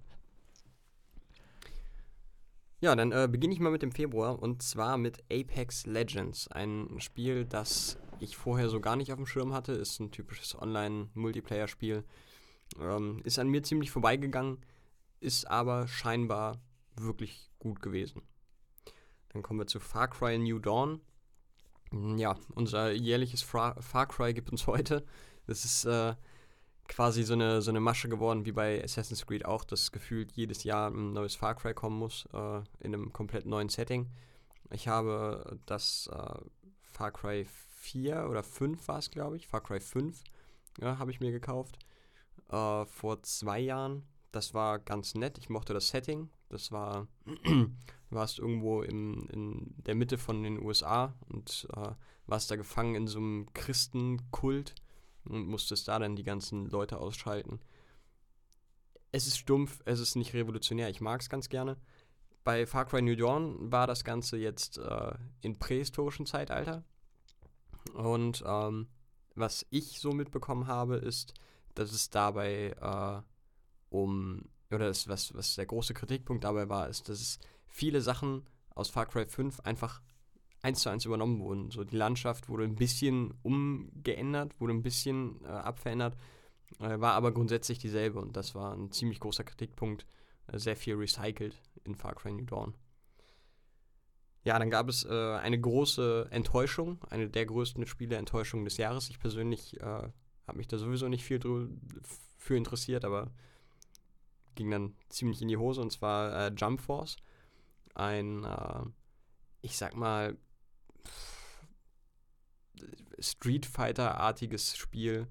Ja, 2.82 2.98
dann 2.98 3.14
äh, 3.14 3.30
beginne 3.32 3.54
ich 3.54 3.62
mal 3.62 3.72
mit 3.72 3.82
dem 3.82 3.94
Februar 3.94 4.42
und 4.42 4.62
zwar 4.62 4.98
mit 4.98 5.24
Apex 5.32 5.86
Legends. 5.86 6.50
Ein 6.50 7.00
Spiel, 7.00 7.46
das 7.46 7.98
ich 8.20 8.36
vorher 8.36 8.68
so 8.68 8.82
gar 8.82 8.98
nicht 8.98 9.14
auf 9.14 9.18
dem 9.18 9.26
Schirm 9.26 9.54
hatte. 9.54 9.72
Ist 9.72 10.02
ein 10.02 10.12
typisches 10.12 10.62
Online-Multiplayer-Spiel. 10.62 12.04
Ähm, 12.82 13.22
ist 13.24 13.40
an 13.40 13.48
mir 13.48 13.64
ziemlich 13.64 13.92
vorbeigegangen, 13.92 14.58
ist 15.20 15.50
aber 15.50 15.88
scheinbar 15.88 16.60
wirklich 16.96 17.50
gut 17.60 17.82
gewesen. 17.82 18.22
Dann 19.34 19.42
kommen 19.42 19.60
wir 19.60 19.68
zu 19.68 19.80
Far 19.80 20.08
Cry 20.08 20.38
New 20.38 20.60
Dawn. 20.60 21.02
Ja, 22.18 22.38
unser 22.56 22.92
jährliches 22.92 23.42
Fra 23.42 23.80
Far 23.82 24.08
Cry 24.08 24.34
gibt 24.34 24.52
uns 24.52 24.68
heute. 24.68 25.06
Das 25.46 25.66
ist 25.66 25.86
äh, 25.86 26.16
quasi 26.88 27.24
so 27.24 27.34
eine, 27.34 27.62
so 27.62 27.72
eine 27.72 27.80
Masche 27.80 28.10
geworden, 28.10 28.46
wie 28.46 28.52
bei 28.52 28.84
Assassin's 28.84 29.26
Creed 29.26 29.46
auch, 29.46 29.64
dass 29.64 29.92
gefühlt 29.92 30.32
jedes 30.34 30.64
Jahr 30.64 30.90
ein 30.90 31.14
neues 31.14 31.36
Far 31.36 31.56
Cry 31.56 31.74
kommen 31.74 31.98
muss, 32.00 32.28
äh, 32.34 32.58
in 32.80 32.94
einem 32.94 33.14
komplett 33.14 33.46
neuen 33.46 33.70
Setting. 33.70 34.10
Ich 34.72 34.88
habe 34.88 35.60
das 35.66 36.10
äh, 36.12 36.36
Far 36.82 37.12
Cry 37.12 37.46
4 37.78 38.28
oder 38.30 38.44
5 38.44 38.88
war 38.88 39.00
es, 39.00 39.12
glaube 39.12 39.38
ich, 39.38 39.48
Far 39.48 39.62
Cry 39.62 39.80
5 39.80 40.24
ja, 40.82 40.98
habe 40.98 41.12
ich 41.12 41.20
mir 41.20 41.32
gekauft, 41.32 41.78
äh, 42.50 42.86
vor 42.86 43.22
zwei 43.24 43.60
Jahren. 43.60 44.04
Das 44.32 44.54
war 44.54 44.80
ganz 44.80 45.14
nett, 45.16 45.38
ich 45.38 45.50
mochte 45.50 45.74
das 45.74 45.90
Setting. 45.90 46.30
Das 46.50 46.72
war, 46.72 47.08
warst 48.14 48.40
irgendwo 48.40 48.82
im, 48.82 49.28
in 49.32 49.74
der 49.84 49.96
Mitte 49.96 50.18
von 50.18 50.44
den 50.44 50.62
USA 50.64 51.14
und 51.30 51.68
äh, 51.76 51.92
warst 52.28 52.52
da 52.52 52.56
gefangen 52.56 52.96
in 52.96 53.08
so 53.08 53.20
einem 53.20 53.52
Christenkult 53.54 54.76
und 55.26 55.48
musstest 55.48 55.88
da 55.88 56.00
dann 56.00 56.16
die 56.16 56.24
ganzen 56.24 56.68
Leute 56.68 56.98
ausschalten. 56.98 57.60
Es 59.12 59.28
ist 59.28 59.38
stumpf, 59.38 59.82
es 59.86 60.00
ist 60.00 60.16
nicht 60.16 60.34
revolutionär, 60.34 60.90
ich 60.90 61.02
mag 61.02 61.22
es 61.22 61.30
ganz 61.30 61.50
gerne. 61.50 61.78
Bei 62.44 62.66
Far 62.66 62.86
Cry 62.86 63.02
New 63.02 63.16
Dawn 63.16 63.72
war 63.72 63.88
das 63.88 64.04
Ganze 64.04 64.38
jetzt 64.38 64.78
äh, 64.78 65.14
in 65.42 65.60
prähistorischen 65.60 66.26
Zeitalter. 66.26 66.84
Und 67.94 68.44
ähm, 68.46 68.88
was 69.36 69.66
ich 69.70 70.00
so 70.00 70.12
mitbekommen 70.12 70.68
habe, 70.68 70.96
ist, 70.96 71.34
dass 71.76 71.92
es 71.92 72.10
dabei 72.10 72.76
äh, 72.82 73.22
um, 73.90 74.44
oder 74.72 74.88
das, 74.88 75.08
was, 75.08 75.34
was 75.36 75.56
der 75.56 75.66
große 75.66 75.94
Kritikpunkt 75.94 76.44
dabei 76.44 76.68
war, 76.70 76.90
ist, 76.90 77.10
dass 77.10 77.22
es 77.22 77.40
viele 77.74 78.02
Sachen 78.02 78.44
aus 78.76 78.90
Far 78.90 79.08
Cry 79.08 79.26
5 79.26 79.60
einfach 79.62 80.02
eins 80.62 80.80
zu 80.80 80.90
eins 80.90 81.06
übernommen 81.06 81.40
wurden. 81.40 81.72
So 81.72 81.84
die 81.84 81.98
Landschaft 81.98 82.48
wurde 82.48 82.64
ein 82.64 82.76
bisschen 82.76 83.34
umgeändert, 83.42 84.60
wurde 84.60 84.74
ein 84.74 84.84
bisschen 84.84 85.44
äh, 85.44 85.48
abverändert, 85.48 86.16
äh, 86.80 87.00
war 87.00 87.14
aber 87.14 87.34
grundsätzlich 87.34 87.80
dieselbe 87.80 88.20
und 88.20 88.38
das 88.38 88.56
war 88.56 88.74
ein 88.74 88.92
ziemlich 88.92 89.20
großer 89.20 89.44
Kritikpunkt. 89.44 90.06
Äh, 90.48 90.60
sehr 90.60 90.76
viel 90.76 90.96
recycelt 90.96 91.60
in 91.84 91.96
Far 91.96 92.16
Cry 92.16 92.32
New 92.32 92.46
Dawn. 92.46 92.76
Ja, 94.44 94.60
dann 94.60 94.70
gab 94.70 94.88
es 94.88 95.04
äh, 95.06 95.10
eine 95.10 95.60
große 95.60 96.28
Enttäuschung, 96.30 97.04
eine 97.10 97.30
der 97.30 97.46
größten 97.46 97.88
Spiele-Enttäuschungen 97.88 98.66
des 98.66 98.78
Jahres. 98.78 99.10
Ich 99.10 99.20
persönlich 99.20 99.80
äh, 99.80 99.84
habe 100.48 100.58
mich 100.58 100.68
da 100.68 100.78
sowieso 100.78 101.08
nicht 101.08 101.24
viel 101.24 101.40
für 102.38 102.56
interessiert, 102.56 103.04
aber 103.04 103.32
ging 104.56 104.70
dann 104.70 104.96
ziemlich 105.10 105.42
in 105.42 105.48
die 105.48 105.58
Hose 105.58 105.82
und 105.82 105.92
zwar 105.92 106.48
äh, 106.48 106.54
Jump 106.56 106.82
Force. 106.82 107.18
Ein, 107.96 108.46
ich 109.62 109.78
sag 109.78 109.96
mal, 109.96 110.38
Street 113.20 113.66
Fighter-artiges 113.66 114.76
Spiel, 114.76 115.28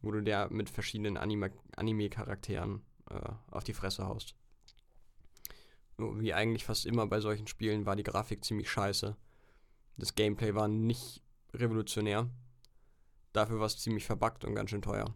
wo 0.00 0.10
du 0.10 0.22
der 0.22 0.50
mit 0.50 0.70
verschiedenen 0.70 1.16
Anime-Charakteren 1.16 2.82
äh, 3.10 3.20
auf 3.50 3.64
die 3.64 3.74
Fresse 3.74 4.06
haust. 4.06 4.34
Wie 5.98 6.34
eigentlich 6.34 6.64
fast 6.64 6.86
immer 6.86 7.06
bei 7.06 7.20
solchen 7.20 7.46
Spielen 7.46 7.86
war 7.86 7.96
die 7.96 8.02
Grafik 8.02 8.44
ziemlich 8.44 8.70
scheiße. 8.70 9.16
Das 9.96 10.14
Gameplay 10.14 10.54
war 10.54 10.68
nicht 10.68 11.22
revolutionär. 11.54 12.28
Dafür 13.32 13.58
war 13.58 13.66
es 13.66 13.78
ziemlich 13.78 14.04
verbuggt 14.04 14.44
und 14.44 14.54
ganz 14.54 14.70
schön 14.70 14.82
teuer. 14.82 15.14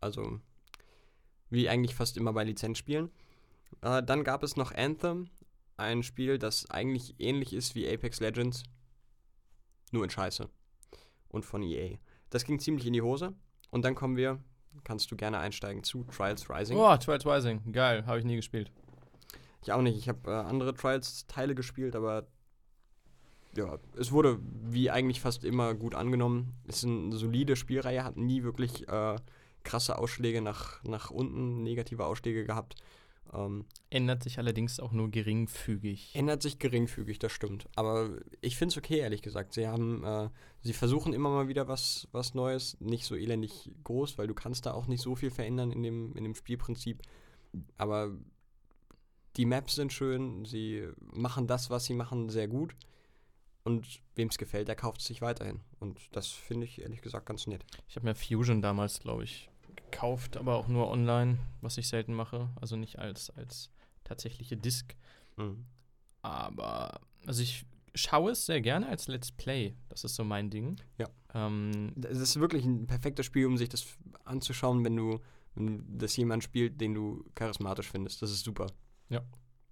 Also, 0.00 0.40
wie 1.50 1.68
eigentlich 1.68 1.94
fast 1.94 2.16
immer 2.16 2.32
bei 2.32 2.44
Lizenzspielen. 2.44 3.10
Äh, 3.80 4.02
dann 4.02 4.24
gab 4.24 4.42
es 4.42 4.56
noch 4.56 4.72
Anthem, 4.72 5.28
ein 5.76 6.02
Spiel, 6.02 6.38
das 6.38 6.70
eigentlich 6.70 7.14
ähnlich 7.18 7.52
ist 7.52 7.74
wie 7.74 7.88
Apex 7.88 8.20
Legends, 8.20 8.62
nur 9.90 10.04
in 10.04 10.10
Scheiße. 10.10 10.48
Und 11.28 11.44
von 11.44 11.62
EA. 11.62 11.96
Das 12.30 12.44
ging 12.44 12.58
ziemlich 12.58 12.86
in 12.86 12.92
die 12.92 13.02
Hose. 13.02 13.34
Und 13.70 13.84
dann 13.84 13.94
kommen 13.94 14.16
wir, 14.16 14.38
kannst 14.84 15.10
du 15.10 15.16
gerne 15.16 15.38
einsteigen 15.38 15.82
zu 15.82 16.04
Trials 16.04 16.48
Rising. 16.50 16.76
Oh, 16.76 16.96
Trials 16.96 17.26
Rising, 17.26 17.72
geil, 17.72 18.04
habe 18.06 18.18
ich 18.18 18.24
nie 18.24 18.36
gespielt. 18.36 18.70
Ich 19.62 19.72
auch 19.72 19.82
nicht. 19.82 19.96
Ich 19.96 20.08
habe 20.08 20.30
äh, 20.30 20.34
andere 20.34 20.74
Trials-Teile 20.74 21.54
gespielt, 21.54 21.94
aber 21.94 22.26
ja, 23.56 23.78
es 23.96 24.12
wurde 24.12 24.38
wie 24.42 24.90
eigentlich 24.90 25.20
fast 25.20 25.44
immer 25.44 25.74
gut 25.74 25.94
angenommen. 25.94 26.54
Es 26.66 26.78
ist 26.78 26.84
eine 26.84 27.16
solide 27.16 27.54
Spielreihe, 27.54 28.02
hat 28.02 28.16
nie 28.16 28.42
wirklich 28.42 28.88
äh, 28.88 29.16
krasse 29.62 29.98
Ausschläge 29.98 30.42
nach, 30.42 30.82
nach 30.84 31.10
unten, 31.10 31.62
negative 31.62 32.04
Ausschläge 32.04 32.44
gehabt. 32.44 32.74
Ähm, 33.32 33.64
ändert 33.88 34.22
sich 34.22 34.38
allerdings 34.38 34.78
auch 34.78 34.92
nur 34.92 35.10
geringfügig. 35.10 36.14
Ändert 36.14 36.42
sich 36.42 36.58
geringfügig, 36.58 37.18
das 37.18 37.32
stimmt. 37.32 37.68
Aber 37.76 38.18
ich 38.40 38.56
finde 38.56 38.72
es 38.72 38.78
okay, 38.78 38.98
ehrlich 38.98 39.22
gesagt. 39.22 39.54
Sie 39.54 39.66
haben, 39.66 40.04
äh, 40.04 40.28
sie 40.60 40.72
versuchen 40.74 41.12
immer 41.12 41.30
mal 41.30 41.48
wieder 41.48 41.66
was, 41.68 42.08
was 42.12 42.34
Neues, 42.34 42.76
nicht 42.80 43.06
so 43.06 43.14
elendig 43.16 43.70
groß, 43.84 44.18
weil 44.18 44.26
du 44.26 44.34
kannst 44.34 44.66
da 44.66 44.72
auch 44.72 44.86
nicht 44.86 45.02
so 45.02 45.16
viel 45.16 45.30
verändern 45.30 45.70
in 45.72 45.82
dem, 45.82 46.14
in 46.14 46.24
dem 46.24 46.34
Spielprinzip. 46.34 47.02
Aber 47.78 48.12
die 49.36 49.46
Maps 49.46 49.76
sind 49.76 49.92
schön, 49.92 50.44
sie 50.44 50.88
machen 50.98 51.46
das, 51.46 51.70
was 51.70 51.84
sie 51.84 51.94
machen, 51.94 52.28
sehr 52.28 52.48
gut. 52.48 52.74
Und 53.64 54.02
wem 54.16 54.28
es 54.28 54.38
gefällt, 54.38 54.68
der 54.68 54.74
kauft 54.74 55.00
es 55.00 55.06
sich 55.06 55.22
weiterhin. 55.22 55.60
Und 55.78 56.00
das 56.12 56.28
finde 56.28 56.66
ich 56.66 56.82
ehrlich 56.82 57.00
gesagt 57.00 57.26
ganz 57.26 57.46
nett. 57.46 57.64
Ich 57.88 57.96
habe 57.96 58.06
mir 58.06 58.14
Fusion 58.14 58.60
damals, 58.60 59.00
glaube 59.00 59.24
ich, 59.24 59.48
gekauft, 59.92 60.36
aber 60.36 60.56
auch 60.56 60.66
nur 60.66 60.90
online, 60.90 61.38
was 61.60 61.78
ich 61.78 61.86
selten 61.86 62.14
mache. 62.14 62.48
Also 62.60 62.74
nicht 62.74 62.98
als, 62.98 63.30
als 63.30 63.70
tatsächliche 64.02 64.56
Disc. 64.56 64.96
Mhm. 65.36 65.66
Aber, 66.22 67.00
also 67.26 67.42
ich 67.42 67.64
schaue 67.94 68.32
es 68.32 68.46
sehr 68.46 68.60
gerne 68.60 68.88
als 68.88 69.06
Let's 69.06 69.30
Play. 69.30 69.76
Das 69.88 70.02
ist 70.02 70.16
so 70.16 70.24
mein 70.24 70.50
Ding. 70.50 70.80
Ja. 70.98 71.08
Ähm, 71.34 71.92
es 72.02 72.18
ist 72.18 72.40
wirklich 72.40 72.64
ein 72.64 72.86
perfektes 72.86 73.26
Spiel, 73.26 73.46
um 73.46 73.56
sich 73.56 73.68
das 73.68 73.86
anzuschauen, 74.24 74.84
wenn 74.84 74.96
du, 74.96 75.20
wenn 75.54 75.98
das 75.98 76.16
jemand 76.16 76.42
spielt, 76.42 76.80
den 76.80 76.94
du 76.94 77.24
charismatisch 77.34 77.90
findest. 77.90 78.22
Das 78.22 78.32
ist 78.32 78.44
super. 78.44 78.66
Ja. 79.08 79.22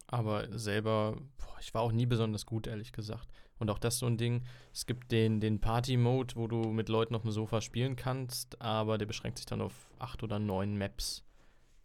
Aber 0.06 0.59
selber, 0.59 1.16
boah, 1.38 1.56
ich 1.61 1.72
war 1.72 1.83
auch 1.83 1.92
nie 1.92 2.06
besonders 2.06 2.46
gut, 2.46 2.66
ehrlich 2.66 2.92
gesagt. 2.92 3.28
Und 3.61 3.70
auch 3.70 3.79
das 3.79 3.99
so 3.99 4.07
ein 4.07 4.16
Ding. 4.16 4.42
Es 4.73 4.87
gibt 4.87 5.12
den, 5.12 5.40
den 5.40 5.61
Party-Mode, 5.61 6.35
wo 6.35 6.49
du 6.49 6.62
mit 6.73 6.88
Leuten 6.88 7.14
auf 7.14 7.23
dem 7.23 7.31
Sofa 7.31 7.61
spielen 7.61 7.94
kannst, 7.94 8.61
aber 8.61 8.99
der 8.99 9.07
beschränkt 9.07 9.38
sich 9.38 9.46
dann 9.46 9.61
auf 9.61 9.75
acht 9.99 10.23
oder 10.23 10.38
neun 10.38 10.77
Maps. 10.77 11.23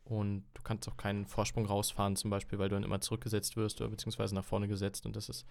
Und 0.05 0.45
du 0.53 0.61
kannst 0.63 0.87
auch 0.87 0.97
keinen 0.97 1.25
Vorsprung 1.25 1.65
rausfahren, 1.65 2.15
zum 2.15 2.29
Beispiel, 2.29 2.57
weil 2.59 2.69
du 2.69 2.75
dann 2.75 2.83
immer 2.83 3.01
zurückgesetzt 3.01 3.57
wirst 3.57 3.81
oder 3.81 3.89
beziehungsweise 3.89 4.33
nach 4.33 4.45
vorne 4.45 4.67
gesetzt. 4.67 5.05
Und 5.05 5.15
das 5.15 5.29
ist 5.29 5.45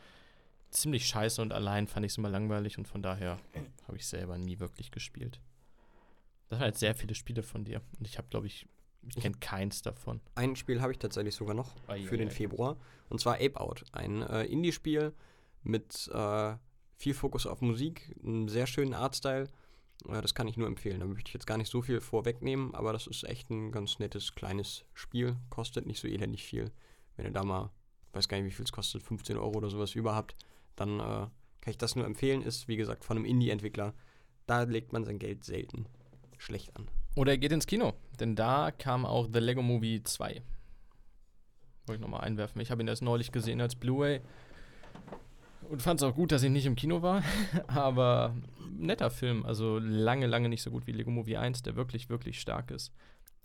ziemlich 0.70 1.06
scheiße 1.06 1.42
und 1.42 1.52
allein 1.52 1.86
fand 1.86 2.06
ich 2.06 2.12
es 2.12 2.18
immer 2.18 2.30
langweilig 2.30 2.78
und 2.78 2.88
von 2.88 3.02
daher 3.02 3.38
habe 3.86 3.96
ich 3.96 4.06
selber 4.06 4.38
nie 4.38 4.58
wirklich 4.58 4.90
gespielt. 4.90 5.40
Das 6.48 6.58
waren 6.58 6.64
halt 6.64 6.78
sehr 6.78 6.94
viele 6.94 7.14
Spiele 7.14 7.42
von 7.42 7.64
dir. 7.64 7.80
Und 7.98 8.06
ich 8.06 8.18
habe, 8.18 8.28
glaube 8.28 8.46
ich, 8.46 8.66
ich 9.08 9.16
kenne 9.16 9.36
keins 9.38 9.82
davon. 9.82 10.20
Ein 10.34 10.56
Spiel 10.56 10.80
habe 10.80 10.92
ich 10.92 10.98
tatsächlich 10.98 11.34
sogar 11.34 11.54
noch 11.54 11.74
oh, 11.88 11.96
für 12.06 12.16
den 12.16 12.30
Februar. 12.30 12.76
Und 13.08 13.20
zwar 13.20 13.34
Ape 13.34 13.60
Out. 13.60 13.84
Ein 13.92 14.22
äh, 14.22 14.44
Indie-Spiel 14.44 15.12
mit 15.64 16.08
äh, 16.12 16.54
viel 16.96 17.14
Fokus 17.14 17.46
auf 17.46 17.60
Musik, 17.60 18.14
einem 18.22 18.48
sehr 18.48 18.66
schönen 18.66 18.94
Artstyle. 18.94 19.48
Äh, 20.08 20.22
das 20.22 20.34
kann 20.34 20.48
ich 20.48 20.56
nur 20.56 20.68
empfehlen. 20.68 21.00
Da 21.00 21.06
möchte 21.06 21.28
ich 21.28 21.34
jetzt 21.34 21.46
gar 21.46 21.58
nicht 21.58 21.70
so 21.70 21.82
viel 21.82 22.00
vorwegnehmen, 22.00 22.74
aber 22.74 22.92
das 22.92 23.06
ist 23.06 23.24
echt 23.24 23.50
ein 23.50 23.72
ganz 23.72 23.98
nettes 23.98 24.34
kleines 24.34 24.84
Spiel. 24.94 25.36
Kostet 25.50 25.86
nicht 25.86 26.00
so 26.00 26.08
elendig 26.08 26.44
viel. 26.44 26.70
Wenn 27.16 27.26
ihr 27.26 27.32
da 27.32 27.44
mal, 27.44 27.70
weiß 28.12 28.28
gar 28.28 28.36
nicht, 28.36 28.46
wie 28.46 28.54
viel 28.54 28.64
es 28.64 28.72
kostet, 28.72 29.02
15 29.02 29.36
Euro 29.36 29.56
oder 29.56 29.70
sowas 29.70 29.94
überhaupt, 29.94 30.36
dann 30.76 31.00
äh, 31.00 31.02
kann 31.02 31.70
ich 31.70 31.78
das 31.78 31.96
nur 31.96 32.04
empfehlen. 32.04 32.42
Ist, 32.42 32.68
wie 32.68 32.76
gesagt, 32.76 33.04
von 33.04 33.16
einem 33.16 33.26
Indie-Entwickler. 33.26 33.94
Da 34.46 34.62
legt 34.62 34.92
man 34.92 35.04
sein 35.04 35.18
Geld 35.18 35.44
selten 35.44 35.86
schlecht 36.36 36.76
an. 36.76 36.88
Oder 37.16 37.32
er 37.32 37.38
geht 37.38 37.52
ins 37.52 37.66
Kino, 37.66 37.94
denn 38.20 38.34
da 38.34 38.70
kam 38.70 39.06
auch 39.06 39.28
The 39.32 39.38
Lego 39.38 39.62
Movie 39.62 40.02
2. 40.02 40.42
Wollte 41.86 41.94
ich 41.94 42.00
nochmal 42.00 42.22
einwerfen. 42.22 42.60
Ich 42.60 42.70
habe 42.70 42.82
ihn 42.82 42.88
erst 42.88 43.02
neulich 43.02 43.30
gesehen 43.30 43.60
als 43.60 43.76
Blu-ray 43.76 44.20
und 45.70 45.82
fand 45.82 46.00
es 46.00 46.04
auch 46.04 46.14
gut, 46.14 46.32
dass 46.32 46.42
ich 46.42 46.50
nicht 46.50 46.66
im 46.66 46.76
Kino 46.76 47.02
war. 47.02 47.22
Aber 47.66 48.34
netter 48.70 49.10
Film. 49.10 49.44
Also 49.44 49.78
lange, 49.78 50.26
lange 50.26 50.48
nicht 50.48 50.62
so 50.62 50.70
gut 50.70 50.86
wie 50.86 50.92
Lego 50.92 51.10
Movie 51.10 51.36
1, 51.36 51.62
der 51.62 51.76
wirklich, 51.76 52.08
wirklich 52.08 52.40
stark 52.40 52.70
ist. 52.70 52.92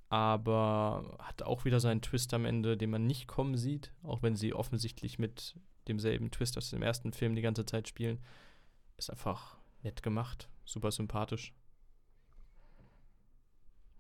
Aber 0.10 1.18
hat 1.20 1.44
auch 1.44 1.66
wieder 1.66 1.80
seinen 1.80 2.02
Twist 2.02 2.34
am 2.34 2.46
Ende, 2.46 2.78
den 2.78 2.90
man 2.90 3.06
nicht 3.06 3.28
kommen 3.28 3.58
sieht. 3.58 3.92
Auch 4.04 4.24
wenn 4.24 4.36
sie 4.36 4.54
offensichtlich 4.54 5.20
mit 5.20 5.56
demselben 5.88 6.32
Twist 6.32 6.58
aus 6.58 6.70
dem 6.70 6.82
ersten 6.82 7.14
Film 7.14 7.36
die 7.36 7.42
ganze 7.42 7.66
Zeit 7.66 7.88
spielen. 7.88 8.20
Ist 8.98 9.10
einfach 9.10 9.58
nett 9.84 10.04
gemacht. 10.04 10.50
Super 10.66 10.92
sympathisch. 10.92 11.54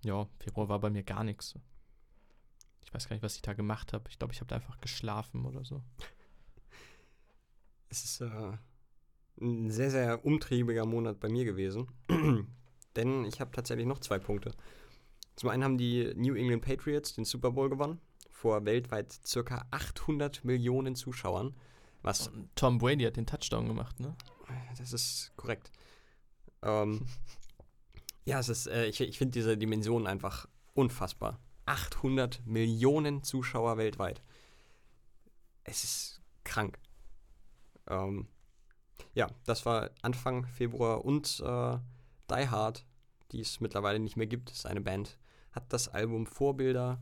Ja, 0.04 0.28
Februar 0.40 0.70
war 0.70 0.80
bei 0.80 0.90
mir 0.90 1.04
gar 1.04 1.24
nichts. 1.24 1.56
Ich 2.86 2.94
weiß 2.94 3.08
gar 3.08 3.16
nicht, 3.16 3.24
was 3.24 3.36
ich 3.36 3.42
da 3.42 3.54
gemacht 3.54 3.94
habe. 3.94 4.06
Ich 4.10 4.18
glaube, 4.18 4.34
ich 4.34 4.40
habe 4.40 4.48
da 4.48 4.56
einfach 4.56 4.80
geschlafen 4.80 5.46
oder 5.46 5.64
so. 5.64 5.84
Es 7.90 8.04
ist 8.04 8.22
äh, 8.22 8.58
ein 9.42 9.72
sehr, 9.72 9.92
sehr 9.92 10.26
umtriebiger 10.26 10.86
Monat 10.86 11.20
bei 11.20 11.30
mir 11.30 11.46
gewesen. 11.46 11.88
Denn 12.96 13.26
ich 13.26 13.40
habe 13.42 13.52
tatsächlich 13.52 13.88
noch 13.88 14.00
zwei 14.00 14.20
Punkte. 14.20 14.54
Zum 15.36 15.50
einen 15.50 15.64
haben 15.64 15.78
die 15.78 16.14
New 16.16 16.36
England 16.36 16.64
Patriots 16.64 17.14
den 17.14 17.26
Super 17.26 17.52
Bowl 17.52 17.70
gewonnen. 17.70 18.00
Vor 18.30 18.66
weltweit 18.66 19.12
circa 19.26 19.66
800 19.72 20.44
Millionen 20.44 20.96
Zuschauern. 20.96 21.56
Was 22.02 22.28
Und 22.28 22.56
Tom 22.56 22.78
Brady 22.78 23.04
hat 23.04 23.18
den 23.18 23.26
Touchdown 23.26 23.68
gemacht, 23.68 24.00
ne? 24.00 24.16
Das 24.78 24.94
ist 24.94 25.32
korrekt. 25.36 25.72
Ähm, 26.62 27.06
ja, 28.26 28.40
es 28.40 28.50
ist, 28.50 28.68
äh, 28.68 28.88
ich, 28.88 29.02
ich 29.02 29.18
finde 29.18 29.34
diese 29.34 29.58
Dimension 29.58 30.08
einfach 30.08 30.48
unfassbar. 30.74 31.40
800 31.66 32.46
Millionen 32.46 33.24
Zuschauer 33.24 33.78
weltweit. 33.78 34.22
Es 35.64 35.84
ist 35.84 36.22
krank. 36.44 36.80
Ähm, 37.90 38.28
ja, 39.14 39.28
das 39.46 39.66
war 39.66 39.90
Anfang 40.02 40.46
Februar 40.46 41.04
und 41.04 41.40
äh, 41.40 41.78
Die 42.30 42.50
Hard, 42.50 42.86
die 43.32 43.42
es 43.42 43.60
mittlerweile 43.60 44.00
nicht 44.00 44.18
mehr 44.18 44.28
gibt, 44.28 44.52
ist 44.52 44.66
eine 44.66 44.82
Band, 44.82 45.18
hat 45.52 45.72
das 45.74 45.88
Album 45.88 46.26
Vorbilder 46.26 47.02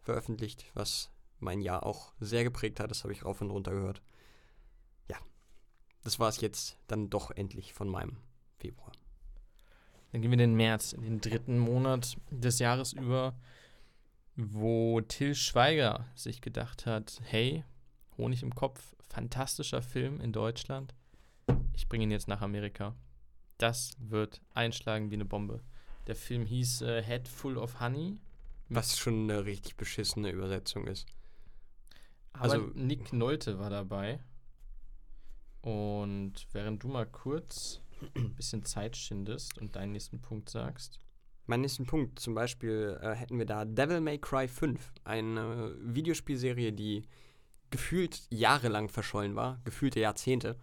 veröffentlicht, 0.00 0.66
was 0.74 1.10
mein 1.38 1.60
Jahr 1.60 1.84
auch 1.84 2.12
sehr 2.20 2.44
geprägt 2.44 2.80
hat. 2.80 2.90
Das 2.90 3.02
habe 3.02 3.12
ich 3.12 3.24
rauf 3.24 3.40
und 3.40 3.50
runter 3.50 3.72
gehört. 3.72 4.02
Ja, 5.08 5.16
das 6.02 6.18
war 6.18 6.28
es 6.28 6.40
jetzt 6.40 6.78
dann 6.86 7.10
doch 7.10 7.30
endlich 7.30 7.72
von 7.72 7.88
meinem 7.88 8.16
Februar. 8.58 8.92
Dann 10.12 10.22
gehen 10.22 10.30
wir 10.30 10.34
in 10.34 10.50
den 10.50 10.54
März, 10.54 10.92
in 10.92 11.02
den 11.02 11.20
dritten 11.20 11.58
Monat 11.58 12.16
des 12.30 12.58
Jahres 12.58 12.92
über, 12.92 13.38
wo 14.36 15.00
Till 15.00 15.34
Schweiger 15.34 16.06
sich 16.14 16.40
gedacht 16.40 16.86
hat, 16.86 17.20
hey, 17.24 17.64
Honig 18.16 18.42
im 18.42 18.54
Kopf, 18.54 18.94
fantastischer 19.12 19.82
Film 19.82 20.20
in 20.20 20.32
Deutschland. 20.32 20.94
Ich 21.74 21.88
bringe 21.88 22.04
ihn 22.04 22.10
jetzt 22.10 22.28
nach 22.28 22.40
Amerika. 22.42 22.94
Das 23.58 23.92
wird 23.98 24.40
einschlagen 24.54 25.10
wie 25.10 25.14
eine 25.14 25.24
Bombe. 25.24 25.60
Der 26.06 26.14
Film 26.16 26.46
hieß 26.46 26.82
äh, 26.82 27.02
Head 27.02 27.28
Full 27.28 27.58
of 27.58 27.80
Honey. 27.80 28.18
Was 28.68 28.96
schon 28.98 29.24
eine 29.30 29.44
richtig 29.44 29.76
beschissene 29.76 30.30
Übersetzung 30.30 30.86
ist. 30.86 31.06
Aber 32.32 32.44
Also- 32.44 32.70
Nick 32.74 33.12
Nolte 33.12 33.58
war 33.58 33.68
dabei. 33.70 34.20
Und 35.62 36.46
während 36.52 36.82
du 36.82 36.88
mal 36.88 37.04
kurz 37.06 37.80
ein 38.16 38.34
bisschen 38.34 38.64
Zeit 38.64 38.96
schindest 38.96 39.58
und 39.58 39.76
deinen 39.76 39.92
nächsten 39.92 40.20
Punkt 40.20 40.48
sagst. 40.48 40.98
Mein 41.46 41.60
nächsten 41.62 41.84
Punkt, 41.84 42.18
zum 42.20 42.34
Beispiel 42.34 42.98
äh, 43.02 43.12
hätten 43.14 43.36
wir 43.38 43.44
da 43.44 43.64
Devil 43.64 44.00
May 44.00 44.18
Cry 44.18 44.46
5, 44.46 44.92
eine 45.04 45.74
Videospielserie, 45.82 46.72
die 46.72 47.02
gefühlt 47.70 48.22
jahrelang 48.30 48.88
verschollen 48.88 49.36
war, 49.36 49.60
gefühlte 49.64 50.00
Jahrzehnte 50.00 50.56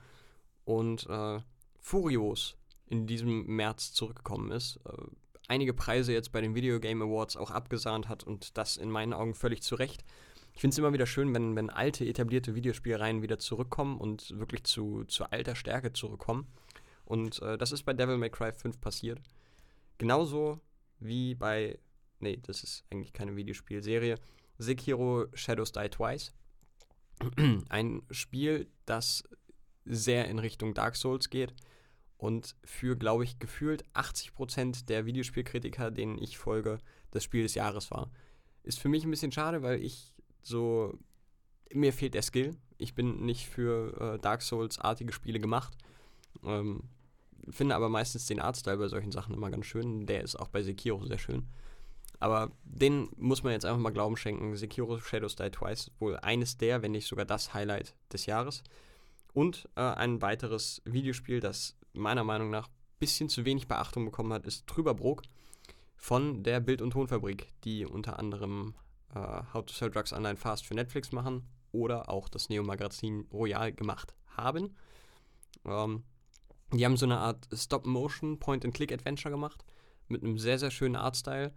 und 0.66 1.08
äh, 1.10 1.40
furios 1.80 2.58
in 2.88 3.08
diesem 3.08 3.46
März 3.46 3.94
zurückgekommen 3.94 4.52
ist. 4.52 4.80
Äh, 4.86 4.92
einige 5.48 5.74
Preise 5.74 6.14
jetzt 6.14 6.32
bei 6.32 6.42
den 6.42 6.56
Video 6.56 6.80
Game 6.80 7.02
Awards 7.02 7.38
auch 7.38 7.52
abgesahnt 7.52 8.10
hat 8.10 8.24
und 8.24 8.58
das 8.58 8.78
in 8.78 8.92
meinen 8.92 9.14
Augen 9.14 9.34
völlig 9.34 9.62
zu 9.64 9.76
Recht. 9.76 10.04
Ich 10.54 10.62
finde 10.62 10.74
es 10.74 10.78
immer 10.80 10.94
wieder 10.94 11.06
schön, 11.06 11.34
wenn, 11.36 11.56
wenn 11.56 11.70
alte, 11.70 12.06
etablierte 12.06 12.56
Videospielreihen 12.56 13.22
wieder 13.22 13.38
zurückkommen 13.38 13.98
und 14.00 14.38
wirklich 14.40 14.64
zu, 14.64 15.04
zu 15.06 15.26
alter 15.26 15.56
Stärke 15.56 15.94
zurückkommen. 15.94 16.48
Und 17.06 17.42
äh, 17.42 17.58
das 17.58 17.72
ist 17.72 17.84
bei 17.84 17.94
Devil 17.94 18.18
May 18.18 18.30
Cry 18.30 18.52
5 18.52 18.82
passiert. 18.82 19.22
Genauso 19.98 20.60
wie 21.00 21.36
bei, 21.36 21.80
nee, 22.20 22.40
das 22.42 22.64
ist 22.64 22.86
eigentlich 22.92 23.14
keine 23.14 23.36
Videospielserie, 23.36 24.16
Sekiro 24.58 25.28
Shadows 25.34 25.72
Die 25.72 25.90
Twice. 25.90 26.34
Ein 27.70 28.02
Spiel, 28.12 28.68
das 28.86 29.24
sehr 29.86 30.28
in 30.28 30.40
Richtung 30.40 30.74
Dark 30.74 30.96
Souls 30.96 31.30
geht 31.30 31.54
und 32.18 32.56
für, 32.64 32.98
glaube 32.98 33.24
ich, 33.24 33.40
gefühlt 33.40 33.86
80% 33.94 34.86
der 34.86 35.06
Videospielkritiker, 35.06 35.92
denen 35.92 36.18
ich 36.18 36.38
folge, 36.38 36.80
das 37.12 37.24
Spiel 37.24 37.44
des 37.44 37.56
Jahres 37.56 37.92
war. 37.92 38.12
Ist 38.64 38.80
für 38.80 38.90
mich 38.90 39.04
ein 39.04 39.12
bisschen 39.12 39.32
schade, 39.32 39.62
weil 39.62 39.82
ich 39.82 40.14
so, 40.42 40.98
mir 41.74 41.94
fehlt 41.94 42.16
der 42.16 42.22
Skill. 42.22 42.56
Ich 42.78 42.96
bin 42.96 43.26
nicht 43.26 43.48
für 43.48 44.16
äh, 44.16 44.20
Dark 44.20 44.42
Souls-artige 44.42 45.14
Spiele 45.14 45.40
gemacht. 45.40 45.78
Ähm, 46.44 46.84
finde 47.50 47.76
aber 47.76 47.90
meistens 47.90 48.26
den 48.26 48.40
Artstyle 48.40 48.78
bei 48.78 48.88
solchen 48.88 49.12
Sachen 49.12 49.34
immer 49.34 49.50
ganz 49.50 49.66
schön. 49.66 50.06
Der 50.06 50.24
ist 50.24 50.36
auch 50.36 50.50
bei 50.50 50.64
Sekiro 50.64 51.06
sehr 51.06 51.18
schön. 51.18 51.48
Aber 52.20 52.52
den 52.64 53.10
muss 53.16 53.44
man 53.44 53.54
jetzt 53.54 53.66
einfach 53.66 53.80
mal 53.80 53.92
Glauben 53.92 54.18
schenken. 54.18 54.56
Sekiro 54.56 55.00
Shadows 55.00 55.36
Die 55.36 55.50
Twice, 55.50 55.92
wohl 56.00 56.18
eines 56.18 56.58
der, 56.58 56.82
wenn 56.82 56.92
nicht 56.92 57.08
sogar 57.08 57.26
das 57.26 57.54
Highlight 57.54 57.96
des 58.12 58.26
Jahres. 58.26 58.64
Und 59.34 59.70
äh, 59.76 59.82
ein 59.82 60.22
weiteres 60.22 60.82
Videospiel, 60.86 61.40
das 61.40 61.78
meiner 61.94 62.24
Meinung 62.24 62.50
nach 62.50 62.68
ein 62.68 62.74
bisschen 63.00 63.30
zu 63.30 63.46
wenig 63.46 63.68
Beachtung 63.68 64.06
bekommen 64.06 64.34
hat, 64.34 64.46
ist 64.46 64.66
Trüberbrook 64.68 65.22
von 65.96 66.44
der 66.44 66.60
Bild- 66.60 66.82
und 66.82 66.92
Tonfabrik, 66.92 67.48
die 67.64 67.86
unter 67.86 68.18
anderem 68.18 68.74
äh, 69.14 69.42
How 69.54 69.66
to 69.66 69.74
Sell 69.74 69.92
Drugs 69.92 70.14
Online 70.14 70.38
Fast 70.38 70.66
für 70.66 70.74
Netflix 70.74 71.12
machen 71.12 71.48
oder 71.72 72.10
auch 72.10 72.30
das 72.30 72.50
Neo-Magazin 72.50 73.28
Royal 73.32 73.72
gemacht 73.72 74.16
haben. 74.36 74.76
Ähm, 75.66 76.04
die 76.74 76.84
haben 76.86 76.98
so 76.98 77.06
eine 77.06 77.20
Art 77.20 77.48
Stop-Motion 77.54 78.40
Point-and-Click-Adventure 78.40 79.32
gemacht 79.32 79.64
mit 80.08 80.24
einem 80.24 80.38
sehr, 80.38 80.60
sehr 80.60 80.72
schönen 80.72 80.96
Artstyle. 80.96 81.54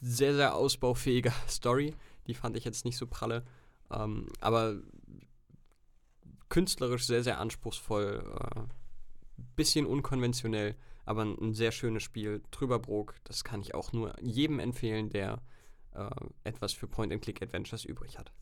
Sehr, 0.00 0.34
sehr 0.34 0.54
ausbaufähiger 0.54 1.32
Story. 1.48 1.94
Die 2.26 2.34
fand 2.34 2.56
ich 2.56 2.64
jetzt 2.64 2.84
nicht 2.84 2.96
so 2.96 3.06
pralle. 3.06 3.44
Ähm, 3.90 4.28
aber 4.40 4.76
künstlerisch 6.48 7.06
sehr, 7.06 7.22
sehr 7.22 7.38
anspruchsvoll. 7.38 8.22
Äh, 8.38 8.60
bisschen 9.56 9.86
unkonventionell, 9.86 10.76
aber 11.04 11.22
ein, 11.22 11.36
ein 11.40 11.54
sehr 11.54 11.72
schönes 11.72 12.02
Spiel. 12.02 12.42
Trüberbrook, 12.50 13.14
das 13.24 13.44
kann 13.44 13.62
ich 13.62 13.74
auch 13.74 13.92
nur 13.92 14.14
jedem 14.20 14.58
empfehlen, 14.58 15.10
der 15.10 15.42
äh, 15.94 16.08
etwas 16.44 16.72
für 16.72 16.86
Point-and-Click-Adventures 16.86 17.84
übrig 17.84 18.18
hat. 18.18 18.32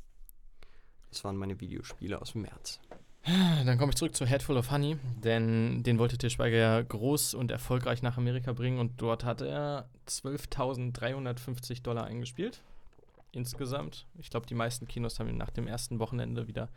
Das 1.11 1.25
waren 1.25 1.37
meine 1.37 1.61
Videospiele 1.61 2.21
aus 2.21 2.33
dem 2.33 2.43
März. 2.43 2.81
Dann 3.25 3.77
komme 3.79 3.91
ich 3.91 3.97
zurück 3.97 4.15
zu 4.15 4.27
Head 4.27 4.43
Full 4.43 4.57
of 4.57 4.71
Honey, 4.71 4.97
denn 5.23 5.83
den 5.83 5.99
wollte 5.99 6.17
Til 6.17 6.31
Schweiger 6.31 6.57
ja 6.57 6.81
groß 6.81 7.35
und 7.35 7.51
erfolgreich 7.51 8.03
nach 8.03 8.17
Amerika 8.17 8.53
bringen 8.53 8.79
und 8.79 9.01
dort 9.03 9.25
hat 9.25 9.43
er 9.43 9.89
12.350 10.09 11.83
Dollar 11.83 12.05
eingespielt. 12.05 12.63
Insgesamt. 13.33 14.07
Ich 14.19 14.31
glaube, 14.31 14.47
die 14.47 14.55
meisten 14.55 14.89
Kinos 14.89 15.19
haben 15.21 15.29
ihn 15.29 15.37
nach 15.37 15.51
dem 15.51 15.67
ersten 15.67 15.99
Wochenende 15.99 16.49
wieder 16.49 16.69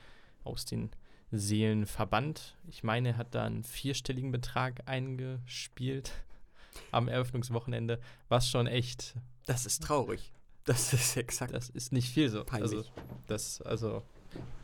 aus 0.44 0.66
den 0.66 0.90
Seelen 1.32 1.86
verbannt. 1.86 2.58
Ich 2.68 2.84
meine, 2.84 3.10
er 3.10 3.18
hat 3.18 3.34
da 3.34 3.46
einen 3.46 3.64
vierstelligen 3.64 4.32
Betrag 4.32 4.88
eingespielt 4.88 6.12
am 6.92 7.08
Eröffnungswochenende, 7.08 8.00
was 8.28 8.50
schon 8.50 8.68
echt, 8.68 9.16
Das 9.46 9.66
ist 9.66 9.84
traurig. 9.84 10.34
Das 10.66 10.94
ist 10.94 11.16
exakt. 11.18 11.54
das 11.54 11.70
ist 11.70 11.92
nicht 11.92 12.10
viel 12.10 12.30
so. 12.30 12.44
Peinlich. 12.44 12.72
Also, 12.72 12.90
das, 13.28 13.62
also, 13.62 14.04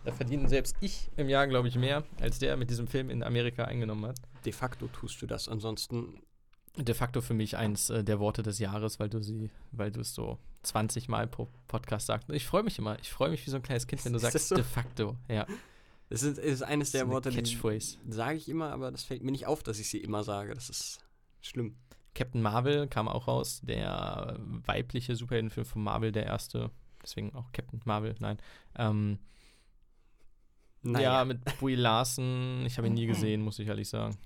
da 0.06 0.12
verdienen 0.12 0.48
selbst 0.48 0.76
ich 0.82 1.10
im 1.18 1.30
Jahr, 1.30 1.48
glaube 1.48 1.68
ich, 1.68 1.76
mehr, 1.76 2.04
als 2.22 2.40
der 2.40 2.56
mit 2.58 2.70
diesem 2.70 2.88
Film 2.88 3.10
in 3.10 3.24
Amerika 3.24 3.66
eingenommen 3.66 4.06
hat. 4.06 4.18
De 4.46 4.54
facto 4.54 4.88
tust 4.88 5.22
du 5.22 5.28
das. 5.28 5.48
Ansonsten, 5.50 6.22
De 6.78 6.94
facto 6.94 7.22
für 7.22 7.34
mich 7.34 7.58
eins 7.58 7.90
äh, 7.90 8.04
der 8.04 8.20
Worte 8.20 8.44
des 8.44 8.60
Jahres, 8.60 9.00
weil 9.00 9.10
du 9.10 9.20
sie, 9.22 9.50
weil 9.72 9.92
du 9.92 10.00
es 10.02 10.14
so 10.14 10.38
20 10.64 11.10
Mal 11.10 11.26
pro 11.28 11.48
Podcast 11.68 12.06
sagst. 12.06 12.30
Ich 12.30 12.46
freue 12.46 12.62
mich 12.64 12.78
immer. 12.78 12.98
Ich 13.02 13.10
freue 13.10 13.30
mich 13.30 13.44
wie 13.46 13.50
so 13.50 13.56
ein 13.58 13.64
kleines 13.64 13.88
Kind, 13.88 14.06
wenn 14.06 14.14
du 14.14 14.18
Ist 14.18 14.24
das 14.26 14.34
sagst 14.34 14.50
so? 14.50 14.56
de 14.56 14.64
facto. 14.64 15.16
Ja. 15.28 15.48
es 16.10 16.22
ist, 16.22 16.38
ist 16.38 16.62
eines 16.62 16.90
Das 16.90 16.92
der 16.92 17.02
ist 17.02 17.06
eine 17.06 17.14
Worte, 17.14 17.30
die 17.32 17.38
Catchphrase. 17.38 17.98
sage 18.08 18.38
ich 18.38 18.48
immer, 18.48 18.72
aber 18.72 18.92
das 18.92 19.04
fällt 19.04 19.24
mir 19.24 19.32
nicht 19.32 19.48
auf, 19.48 19.64
dass 19.64 19.80
ich 19.80 19.90
sie 19.90 19.98
immer 19.98 20.24
sage. 20.24 20.54
Das 20.54 20.70
ist 20.70 21.00
schlimm. 21.42 21.76
Captain 22.14 22.42
Marvel 22.44 22.88
kam 22.88 23.08
auch 23.08 23.28
raus, 23.28 23.62
der 23.64 24.38
weibliche 24.66 25.16
Superheldenfilm 25.16 25.66
von 25.66 25.84
Marvel, 25.84 26.12
der 26.12 26.26
erste. 26.28 26.70
Deswegen 27.04 27.34
auch 27.34 27.52
Captain 27.54 27.82
Marvel, 27.86 28.16
nein. 28.20 28.38
Ähm, 28.76 29.18
Ja, 30.96 31.26
mit 31.26 31.44
Brie 31.60 31.76
Larson. 31.76 32.66
Ich 32.66 32.78
habe 32.78 32.88
ihn 32.88 32.94
nie 32.94 33.08
gesehen, 33.08 33.42
muss 33.42 33.60
ich 33.60 33.68
ehrlich 33.68 33.90
sagen. 33.90 34.18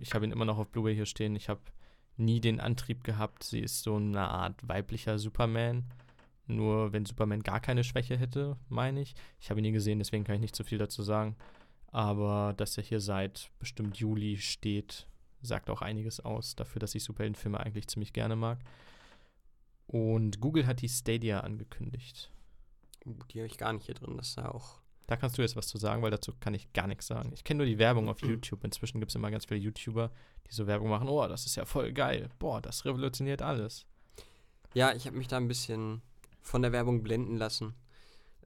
Ich 0.00 0.14
habe 0.14 0.24
ihn 0.24 0.32
immer 0.32 0.44
noch 0.44 0.58
auf 0.58 0.68
Blu-ray 0.68 0.94
hier 0.94 1.06
stehen. 1.06 1.36
Ich 1.36 1.48
habe 1.48 1.60
nie 2.16 2.40
den 2.40 2.60
Antrieb 2.60 3.04
gehabt. 3.04 3.44
Sie 3.44 3.60
ist 3.60 3.82
so 3.82 3.96
eine 3.96 4.28
Art 4.28 4.66
weiblicher 4.66 5.18
Superman. 5.18 5.84
Nur 6.46 6.92
wenn 6.92 7.04
Superman 7.04 7.42
gar 7.42 7.60
keine 7.60 7.82
Schwäche 7.82 8.16
hätte, 8.16 8.56
meine 8.68 9.00
ich. 9.00 9.14
Ich 9.40 9.50
habe 9.50 9.60
ihn 9.60 9.64
nie 9.64 9.72
gesehen, 9.72 9.98
deswegen 9.98 10.24
kann 10.24 10.36
ich 10.36 10.40
nicht 10.40 10.56
so 10.56 10.64
viel 10.64 10.78
dazu 10.78 11.02
sagen. 11.02 11.36
Aber 11.88 12.54
dass 12.56 12.76
er 12.76 12.84
hier 12.84 13.00
seit 13.00 13.50
bestimmt 13.58 13.96
Juli 13.96 14.36
steht, 14.36 15.06
sagt 15.42 15.70
auch 15.70 15.82
einiges 15.82 16.20
aus 16.20 16.54
dafür, 16.54 16.78
dass 16.78 16.94
ich 16.94 17.04
Superheldenfilme 17.04 17.58
eigentlich 17.58 17.88
ziemlich 17.88 18.12
gerne 18.12 18.36
mag. 18.36 18.58
Und 19.86 20.40
Google 20.40 20.66
hat 20.66 20.82
die 20.82 20.88
Stadia 20.88 21.40
angekündigt. 21.40 22.30
Die 23.30 23.38
habe 23.38 23.46
ich 23.46 23.58
gar 23.58 23.72
nicht 23.72 23.86
hier 23.86 23.94
drin. 23.94 24.16
Das 24.16 24.28
ist 24.28 24.36
ja 24.36 24.50
auch. 24.50 24.80
Da 25.06 25.16
kannst 25.16 25.38
du 25.38 25.42
jetzt 25.42 25.56
was 25.56 25.68
zu 25.68 25.78
sagen, 25.78 26.02
weil 26.02 26.10
dazu 26.10 26.32
kann 26.40 26.54
ich 26.54 26.72
gar 26.72 26.86
nichts 26.88 27.06
sagen. 27.06 27.30
Ich 27.32 27.44
kenne 27.44 27.58
nur 27.58 27.66
die 27.66 27.78
Werbung 27.78 28.08
auf 28.08 28.20
YouTube. 28.22 28.64
Inzwischen 28.64 28.98
gibt 28.98 29.12
es 29.12 29.16
immer 29.16 29.30
ganz 29.30 29.44
viele 29.44 29.60
YouTuber, 29.60 30.10
die 30.48 30.52
so 30.52 30.66
Werbung 30.66 30.88
machen. 30.88 31.08
Oh, 31.08 31.26
das 31.28 31.46
ist 31.46 31.56
ja 31.56 31.64
voll 31.64 31.92
geil. 31.92 32.28
Boah, 32.38 32.60
das 32.60 32.84
revolutioniert 32.84 33.40
alles. 33.40 33.86
Ja, 34.74 34.92
ich 34.92 35.06
habe 35.06 35.16
mich 35.16 35.28
da 35.28 35.36
ein 35.36 35.48
bisschen 35.48 36.02
von 36.42 36.62
der 36.62 36.72
Werbung 36.72 37.02
blenden 37.02 37.36
lassen. 37.36 37.74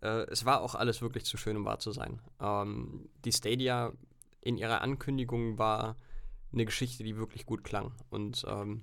Äh, 0.02 0.26
es 0.30 0.44
war 0.44 0.60
auch 0.60 0.74
alles 0.74 1.00
wirklich 1.00 1.24
zu 1.24 1.36
schön, 1.36 1.56
um 1.56 1.64
wahr 1.64 1.78
zu 1.78 1.92
sein. 1.92 2.20
Ähm, 2.40 3.08
die 3.24 3.32
Stadia 3.32 3.92
in 4.42 4.58
ihrer 4.58 4.82
Ankündigung 4.82 5.58
war 5.58 5.96
eine 6.52 6.64
Geschichte, 6.64 7.04
die 7.04 7.16
wirklich 7.16 7.46
gut 7.46 7.64
klang. 7.64 7.92
Und 8.10 8.44
ähm, 8.48 8.82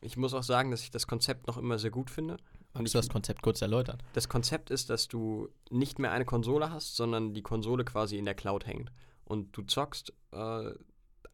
ich 0.00 0.16
muss 0.16 0.34
auch 0.34 0.42
sagen, 0.42 0.70
dass 0.70 0.82
ich 0.82 0.90
das 0.90 1.06
Konzept 1.06 1.46
noch 1.46 1.56
immer 1.56 1.78
sehr 1.78 1.90
gut 1.90 2.10
finde. 2.10 2.36
Magst 2.74 2.94
du 2.94 2.98
das 2.98 3.08
Konzept 3.08 3.42
kurz 3.42 3.62
erläutern? 3.62 4.02
Das 4.14 4.28
Konzept 4.28 4.70
ist, 4.70 4.90
dass 4.90 5.06
du 5.06 5.48
nicht 5.70 5.98
mehr 5.98 6.10
eine 6.10 6.24
Konsole 6.24 6.70
hast, 6.70 6.96
sondern 6.96 7.32
die 7.32 7.42
Konsole 7.42 7.84
quasi 7.84 8.18
in 8.18 8.24
der 8.24 8.34
Cloud 8.34 8.66
hängt. 8.66 8.90
Und 9.24 9.56
du 9.56 9.62
zockst 9.62 10.12
äh, 10.32 10.72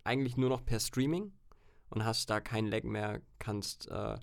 eigentlich 0.04 0.36
nur 0.36 0.50
noch 0.50 0.64
per 0.64 0.80
Streaming 0.80 1.32
und 1.88 2.04
hast 2.04 2.28
da 2.28 2.40
kein 2.40 2.66
Lag 2.66 2.84
mehr, 2.84 3.22
kannst 3.38 3.88
äh, 3.88 4.18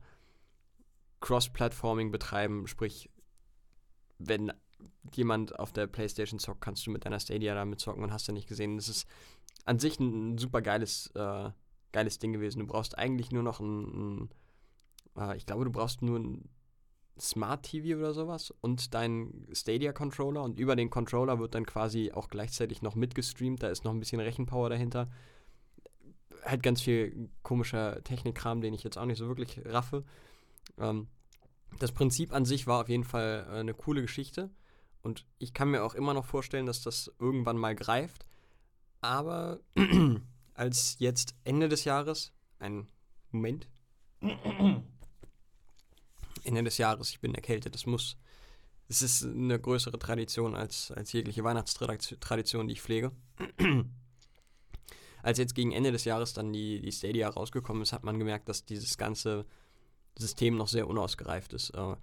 Cross-Platforming 1.20 2.11
betreiben, 2.11 2.68
sprich, 2.68 3.09
wenn 4.20 4.53
jemand 5.13 5.57
auf 5.59 5.74
der 5.74 5.88
Playstation 5.88 6.39
zockt, 6.39 6.61
kannst 6.61 6.86
du 6.86 6.91
mit 6.91 7.05
deiner 7.05 7.20
Stadia 7.20 7.55
damit 7.55 7.80
zocken 7.80 8.03
und 8.03 8.13
hast 8.13 8.28
ja 8.28 8.34
nicht 8.34 8.47
gesehen. 8.47 8.78
Das 8.78 8.89
ist 8.89 9.07
an 9.65 9.80
sich 9.80 9.99
ein 9.99 10.38
super 10.38 10.61
geiles, 10.61 11.07
äh, 11.15 11.49
geiles 11.91 12.20
Ding 12.20 12.34
gewesen. 12.34 12.59
Du 12.59 12.68
brauchst 12.68 12.97
eigentlich 12.97 13.32
nur 13.32 13.43
noch 13.43 13.59
ein, 13.59 14.28
ein 14.28 14.30
äh, 15.18 15.36
ich 15.36 15.47
glaube, 15.47 15.65
du 15.65 15.72
brauchst 15.72 16.03
nur 16.03 16.20
ein 16.20 16.49
Smart 17.20 17.63
TV 17.63 17.97
oder 17.97 18.13
sowas 18.13 18.53
und 18.61 18.93
deinen 18.93 19.47
Stadia-Controller 19.51 20.41
und 20.43 20.59
über 20.59 20.76
den 20.76 20.89
Controller 20.89 21.39
wird 21.39 21.55
dann 21.55 21.65
quasi 21.65 22.11
auch 22.11 22.30
gleichzeitig 22.30 22.82
noch 22.82 22.95
mitgestreamt, 22.95 23.63
da 23.63 23.70
ist 23.70 23.84
noch 23.84 23.91
ein 23.91 23.99
bisschen 23.99 24.20
Rechenpower 24.20 24.70
dahinter. 24.70 25.07
Halt 26.43 26.63
ganz 26.63 26.82
viel 26.82 27.30
komischer 27.43 28.03
Technikkram, 28.03 28.61
den 28.61 28.74
ich 28.74 28.84
jetzt 28.84 28.97
auch 28.97 29.05
nicht 29.05 29.18
so 29.18 29.28
wirklich 29.28 29.61
raffe. 29.65 30.03
Ähm, 30.78 31.07
das 31.80 31.91
Prinzip 31.91 32.34
an 32.34 32.45
sich 32.45 32.68
war 32.68 32.82
auf 32.82 32.89
jeden 32.89 33.03
Fall 33.03 33.45
äh, 33.49 33.59
eine 33.59 33.74
coole 33.74 34.01
Geschichte 34.01 34.49
und 35.01 35.26
ich 35.39 35.53
kann 35.53 35.72
mir 35.72 35.84
auch 35.84 35.95
immer 35.95 36.13
noch 36.13 36.26
vorstellen, 36.26 36.65
dass 36.65 36.82
das 36.82 37.11
irgendwann 37.20 37.57
mal 37.57 37.76
greift. 37.76 38.26
Aber 39.01 39.59
als 40.53 40.97
jetzt 40.99 41.36
Ende 41.43 41.70
des 41.70 41.86
Jahres, 41.86 42.34
ein 42.59 42.88
Moment, 43.32 43.68
Ende 46.56 46.70
des 46.70 46.78
Jahres, 46.78 47.10
ich 47.10 47.20
bin 47.20 47.36
erkältet, 47.36 47.76
das 47.76 47.86
muss, 47.86 48.18
es 48.88 49.02
ist 49.02 49.26
eine 49.26 49.60
größere 49.60 50.00
Tradition 50.00 50.56
als, 50.56 50.91
als 50.91 51.12
jegliche 51.12 51.43
Weihnachtstradition, 51.43 52.68
die 52.68 52.74
ich 52.74 52.82
pflege. 52.82 53.12
als 55.24 55.38
jetzt 55.38 55.56
gegen 55.56 55.72
Ende 55.72 55.91
des 55.91 56.06
Jahres 56.06 56.34
dann 56.34 56.54
die, 56.54 56.80
die 56.80 56.91
Stadia 56.91 57.28
rausgekommen 57.30 57.84
ist, 57.84 57.93
hat 57.93 58.04
man 58.04 58.18
gemerkt, 58.18 58.48
dass 58.48 58.66
dieses 58.66 58.98
ganze 58.98 59.45
System 60.18 60.56
noch 60.56 60.68
sehr 60.68 60.88
unausgereift 60.88 61.54
ist. 61.54 61.72
Äh, 61.72 61.95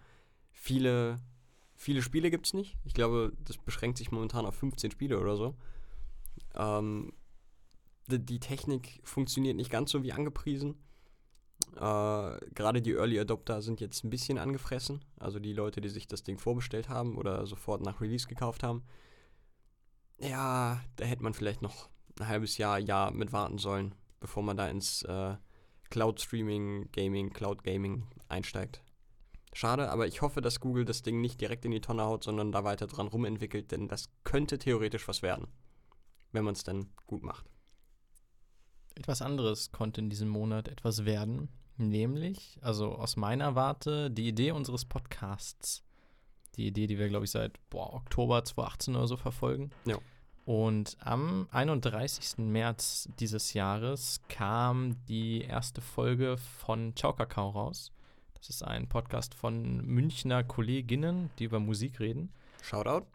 viele, 0.53 1.21
viele 1.75 2.03
Spiele 2.03 2.31
gibt 2.31 2.47
es 2.47 2.55
nicht. 2.55 2.77
Ich 2.85 2.95
glaube, 2.95 3.33
das 3.45 3.57
beschränkt 3.57 3.99
sich 3.99 4.11
momentan 4.11 4.47
auf 4.47 4.55
15 4.57 4.91
Spiele 4.91 5.19
oder 5.19 5.37
so. 5.37 5.57
Ähm, 6.55 7.13
die, 8.09 8.19
die, 8.19 8.41
Technik 8.41 9.01
funktioniert 9.05 9.57
nicht 9.57 9.71
ganz 9.71 9.91
so 9.91 10.03
wie 10.03 10.13
angepriesen. 10.13 10.75
Äh, 11.77 12.39
Gerade 12.55 12.83
die 12.83 12.93
Early 12.93 13.19
Adopter 13.19 13.63
sind 13.63 13.81
jetzt 13.81 14.05
ein 14.05 14.11
bisschen 14.11 14.39
angefressen. 14.39 15.05
Also 15.19 15.39
die 15.39 15.53
Leute, 15.53 15.81
die 15.81 15.89
sich 15.89 16.07
das 16.07 16.23
Ding 16.23 16.39
vorbestellt 16.39 16.89
haben 16.89 17.17
oder 17.17 17.47
sofort 17.47 17.83
nach 17.83 18.01
Release 18.01 18.27
gekauft 18.27 18.63
haben. 18.63 18.83
Ja, 20.19 20.81
da 20.97 21.05
hätte 21.05 21.23
man 21.23 21.35
vielleicht 21.35 21.63
noch 21.63 21.89
ein 22.19 22.29
halbes 22.29 22.59
Jahr, 22.59 22.79
Jahr 22.79 23.11
mit 23.11 23.33
warten 23.33 23.59
sollen, 23.59 23.95
bevor 24.21 24.43
man 24.43 24.57
da 24.57 24.69
ins 24.69 25.03
äh, 25.03 25.37
Cloud 25.91 26.21
Streaming, 26.21 26.91
Gaming, 26.93 27.31
Cloud 27.31 27.65
Gaming 27.65 28.07
einsteigt. 28.29 28.83
Schade, 29.53 29.91
aber 29.91 30.07
ich 30.07 30.21
hoffe, 30.23 30.41
dass 30.41 30.59
Google 30.59 30.85
das 30.85 31.03
Ding 31.03 31.21
nicht 31.21 31.41
direkt 31.41 31.65
in 31.65 31.71
die 31.71 31.81
Tonne 31.81 32.05
haut, 32.05 32.25
sondern 32.25 32.51
da 32.51 32.65
weiter 32.65 32.89
dran 32.89 33.07
rumentwickelt, 33.07 33.71
denn 33.71 33.87
das 33.87 34.11
könnte 34.25 34.59
theoretisch 34.59 35.07
was 35.07 35.23
werden, 35.23 35.47
wenn 36.33 36.45
man 36.45 36.55
es 36.55 36.65
dann 36.65 36.91
gut 37.07 37.23
macht. 37.23 37.54
Etwas 38.95 39.23
anderes 39.23 39.73
konnte 39.73 40.01
in 40.01 40.11
diesem 40.11 40.29
Monat 40.29 40.69
etwas 40.69 41.05
werden, 41.05 41.49
nämlich, 41.77 42.59
also 42.63 42.93
aus 42.93 43.17
meiner 43.17 43.55
Warte, 43.55 44.11
die 44.11 44.29
Idee 44.29 44.53
unseres 44.53 44.85
Podcasts. 44.85 45.83
Die 46.57 46.69
Idee, 46.69 46.87
die 46.87 46.99
wir, 46.99 47.09
glaube 47.09 47.25
ich, 47.25 47.33
seit 47.33 47.59
boah, 47.71 47.95
Oktober 47.95 48.45
2018 48.45 48.95
oder 48.97 49.09
so 49.09 49.17
verfolgen. 49.17 49.71
Ja. 49.85 49.99
Und 50.45 50.97
am 51.01 51.49
31. 51.51 52.39
März 52.39 53.09
dieses 53.19 53.55
Jahres 53.55 54.21
kam 54.29 55.05
die 55.07 55.41
erste 55.41 55.81
Folge 55.81 56.37
von 56.37 56.95
Ciao 56.95 57.15
Kakao 57.15 57.51
raus. 57.51 57.93
Das 58.35 58.51
ist 58.51 58.63
ein 58.63 58.89
Podcast 58.89 59.35
von 59.35 59.79
Münchner 59.87 60.45
Kolleginnen, 60.45 61.31
die 61.39 61.45
über 61.45 61.61
Musik 61.61 61.99
reden. 61.99 62.31
Shoutout? 62.63 63.07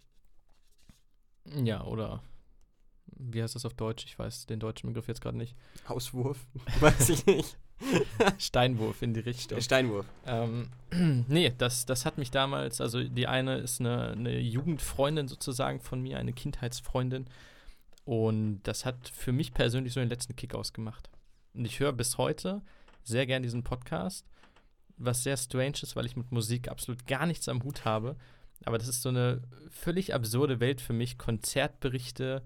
Ja, 1.45 1.83
oder 1.83 2.23
wie 3.19 3.43
heißt 3.43 3.55
das 3.55 3.65
auf 3.65 3.73
Deutsch? 3.73 4.05
Ich 4.05 4.17
weiß 4.17 4.47
den 4.47 4.59
deutschen 4.59 4.87
Begriff 4.87 5.07
jetzt 5.07 5.21
gerade 5.21 5.37
nicht. 5.37 5.55
Auswurf? 5.85 6.47
weiß 6.79 7.09
ich 7.09 7.25
nicht. 7.25 7.57
Steinwurf 8.37 9.01
in 9.01 9.13
die 9.13 9.19
Richtung. 9.19 9.61
Steinwurf. 9.61 10.05
Ähm, 10.25 10.69
nee, 11.27 11.53
das, 11.57 11.85
das 11.85 12.05
hat 12.05 12.17
mich 12.17 12.31
damals, 12.31 12.81
also 12.81 13.03
die 13.03 13.27
eine 13.27 13.57
ist 13.57 13.79
eine, 13.79 14.11
eine 14.11 14.39
Jugendfreundin 14.39 15.27
sozusagen 15.27 15.79
von 15.79 16.01
mir, 16.01 16.17
eine 16.17 16.33
Kindheitsfreundin. 16.33 17.27
Und 18.05 18.61
das 18.63 18.85
hat 18.85 19.09
für 19.09 19.31
mich 19.31 19.53
persönlich 19.53 19.93
so 19.93 19.99
den 19.99 20.09
letzten 20.09 20.35
Kick 20.35 20.55
ausgemacht. 20.55 21.09
Und 21.53 21.65
ich 21.65 21.79
höre 21.79 21.93
bis 21.93 22.17
heute 22.17 22.61
sehr 23.03 23.25
gern 23.25 23.43
diesen 23.43 23.63
Podcast, 23.63 24.25
was 24.97 25.23
sehr 25.23 25.37
strange 25.37 25.77
ist, 25.81 25.95
weil 25.95 26.05
ich 26.05 26.15
mit 26.15 26.31
Musik 26.31 26.69
absolut 26.69 27.05
gar 27.05 27.25
nichts 27.25 27.47
am 27.47 27.63
Hut 27.63 27.85
habe. 27.85 28.15
Aber 28.65 28.77
das 28.77 28.87
ist 28.87 29.01
so 29.01 29.09
eine 29.09 29.41
völlig 29.69 30.13
absurde 30.13 30.59
Welt 30.59 30.81
für 30.81 30.93
mich. 30.93 31.17
Konzertberichte, 31.17 32.43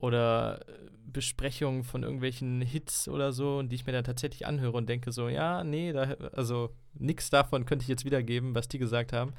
oder 0.00 0.60
äh, 0.68 0.72
Besprechungen 1.06 1.84
von 1.84 2.02
irgendwelchen 2.02 2.60
Hits 2.62 3.08
oder 3.08 3.32
so, 3.32 3.62
die 3.62 3.74
ich 3.74 3.86
mir 3.86 3.92
dann 3.92 4.04
tatsächlich 4.04 4.46
anhöre 4.46 4.76
und 4.76 4.88
denke 4.88 5.12
so, 5.12 5.28
ja, 5.28 5.64
nee, 5.64 5.92
da, 5.92 6.14
also 6.32 6.70
nichts 6.94 7.30
davon 7.30 7.66
könnte 7.66 7.82
ich 7.82 7.88
jetzt 7.88 8.04
wiedergeben, 8.04 8.54
was 8.54 8.68
die 8.68 8.78
gesagt 8.78 9.12
haben. 9.12 9.32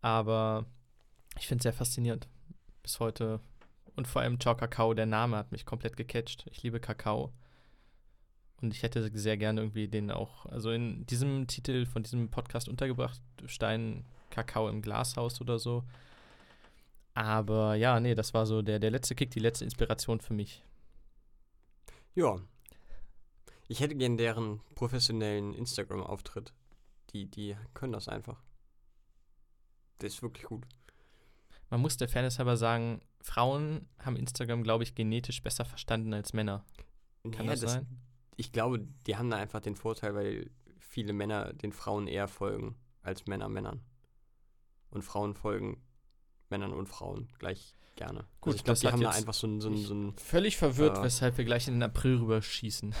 Aber 0.00 0.66
ich 1.38 1.46
finde 1.46 1.60
es 1.60 1.62
sehr 1.64 1.72
faszinierend 1.72 2.28
bis 2.82 3.00
heute. 3.00 3.40
Und 3.96 4.08
vor 4.08 4.22
allem 4.22 4.40
Ciao 4.40 4.56
Kakao, 4.56 4.92
der 4.92 5.06
Name 5.06 5.36
hat 5.36 5.52
mich 5.52 5.64
komplett 5.64 5.96
gecatcht. 5.96 6.46
Ich 6.50 6.62
liebe 6.62 6.80
Kakao. 6.80 7.32
Und 8.60 8.74
ich 8.74 8.82
hätte 8.82 9.08
sehr 9.14 9.36
gerne 9.36 9.60
irgendwie 9.60 9.88
den 9.88 10.10
auch, 10.10 10.46
also 10.46 10.70
in 10.70 11.06
diesem 11.06 11.46
Titel 11.46 11.86
von 11.86 12.02
diesem 12.02 12.30
Podcast 12.30 12.68
untergebracht, 12.68 13.20
Stein 13.46 14.04
Kakao 14.30 14.68
im 14.68 14.82
Glashaus 14.82 15.40
oder 15.40 15.58
so. 15.58 15.84
Aber 17.14 17.76
ja, 17.76 18.00
nee, 18.00 18.14
das 18.14 18.34
war 18.34 18.44
so 18.44 18.60
der, 18.60 18.80
der 18.80 18.90
letzte 18.90 19.14
Kick, 19.14 19.30
die 19.30 19.40
letzte 19.40 19.64
Inspiration 19.64 20.20
für 20.20 20.34
mich. 20.34 20.64
Ja. 22.14 22.40
Ich 23.68 23.80
hätte 23.80 23.94
gern 23.94 24.16
deren 24.16 24.60
professionellen 24.74 25.54
Instagram-Auftritt. 25.54 26.52
Die, 27.10 27.26
die 27.26 27.56
können 27.72 27.92
das 27.92 28.08
einfach. 28.08 28.42
Das 29.98 30.14
ist 30.14 30.22
wirklich 30.22 30.44
gut. 30.44 30.66
Man 31.70 31.80
muss 31.80 31.96
der 31.96 32.08
Fairness 32.08 32.38
halber 32.38 32.56
sagen, 32.56 33.00
Frauen 33.20 33.88
haben 33.98 34.16
Instagram, 34.16 34.62
glaube 34.64 34.84
ich, 34.84 34.94
genetisch 34.94 35.42
besser 35.42 35.64
verstanden 35.64 36.12
als 36.12 36.32
Männer. 36.32 36.64
Kann 37.22 37.46
ja, 37.46 37.52
das, 37.52 37.60
das 37.60 37.72
sein? 37.74 37.86
Ich 38.36 38.52
glaube, 38.52 38.80
die 39.06 39.16
haben 39.16 39.30
da 39.30 39.36
einfach 39.36 39.60
den 39.60 39.76
Vorteil, 39.76 40.14
weil 40.14 40.50
viele 40.78 41.12
Männer 41.12 41.52
den 41.52 41.72
Frauen 41.72 42.06
eher 42.06 42.28
folgen 42.28 42.76
als 43.02 43.26
Männer 43.26 43.48
Männern. 43.48 43.82
Und 44.90 45.02
Frauen 45.02 45.34
folgen 45.34 45.82
Männern 46.50 46.72
und 46.72 46.88
Frauen 46.88 47.28
gleich 47.38 47.74
gerne. 47.96 48.20
Also 48.20 48.30
Gut, 48.40 48.52
also 48.52 48.56
ich 48.56 48.64
glaube, 48.64 48.80
die 48.80 48.88
haben 48.88 49.00
da 49.02 49.10
einfach 49.10 49.34
so 49.34 49.46
ein. 49.46 49.60
So 49.60 49.68
ein, 49.68 49.76
so 49.76 49.94
ein 49.94 50.16
völlig 50.16 50.56
verwirrt, 50.56 50.98
äh, 50.98 51.02
weshalb 51.02 51.38
wir 51.38 51.44
gleich 51.44 51.68
in 51.68 51.74
den 51.74 51.82
April 51.82 52.18
rüberschießen. 52.18 52.94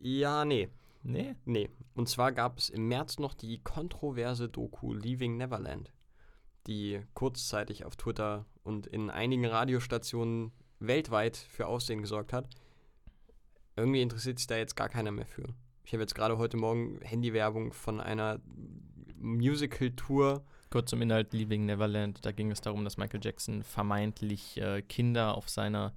Ja, 0.00 0.44
nee. 0.44 0.68
Nee? 1.02 1.36
Nee. 1.44 1.70
Und 1.94 2.08
zwar 2.08 2.32
gab 2.32 2.58
es 2.58 2.68
im 2.68 2.88
März 2.88 3.18
noch 3.18 3.34
die 3.34 3.58
kontroverse 3.58 4.48
Doku 4.48 4.92
Leaving 4.92 5.36
Neverland, 5.36 5.92
die 6.66 7.00
kurzzeitig 7.14 7.84
auf 7.84 7.96
Twitter 7.96 8.44
und 8.64 8.86
in 8.86 9.10
einigen 9.10 9.46
Radiostationen 9.46 10.52
weltweit 10.80 11.36
für 11.36 11.66
Aussehen 11.66 12.02
gesorgt 12.02 12.32
hat, 12.32 12.48
irgendwie 13.76 14.02
interessiert 14.02 14.38
sich 14.38 14.46
da 14.46 14.56
jetzt 14.56 14.74
gar 14.74 14.88
keiner 14.88 15.12
mehr 15.12 15.26
für. 15.26 15.54
Ich 15.84 15.92
habe 15.92 16.02
jetzt 16.02 16.14
gerade 16.14 16.38
heute 16.38 16.56
Morgen 16.56 17.00
Handywerbung 17.02 17.72
von 17.72 18.00
einer 18.00 18.40
Musical-Tour. 19.18 20.44
Kurz 20.70 20.90
zum 20.90 21.00
Inhalt 21.02 21.32
Leaving 21.32 21.66
Neverland. 21.66 22.24
Da 22.24 22.32
ging 22.32 22.50
es 22.50 22.60
darum, 22.60 22.84
dass 22.84 22.96
Michael 22.96 23.20
Jackson 23.22 23.62
vermeintlich 23.62 24.56
äh, 24.58 24.82
Kinder 24.82 25.36
auf 25.36 25.48
seiner, 25.48 25.94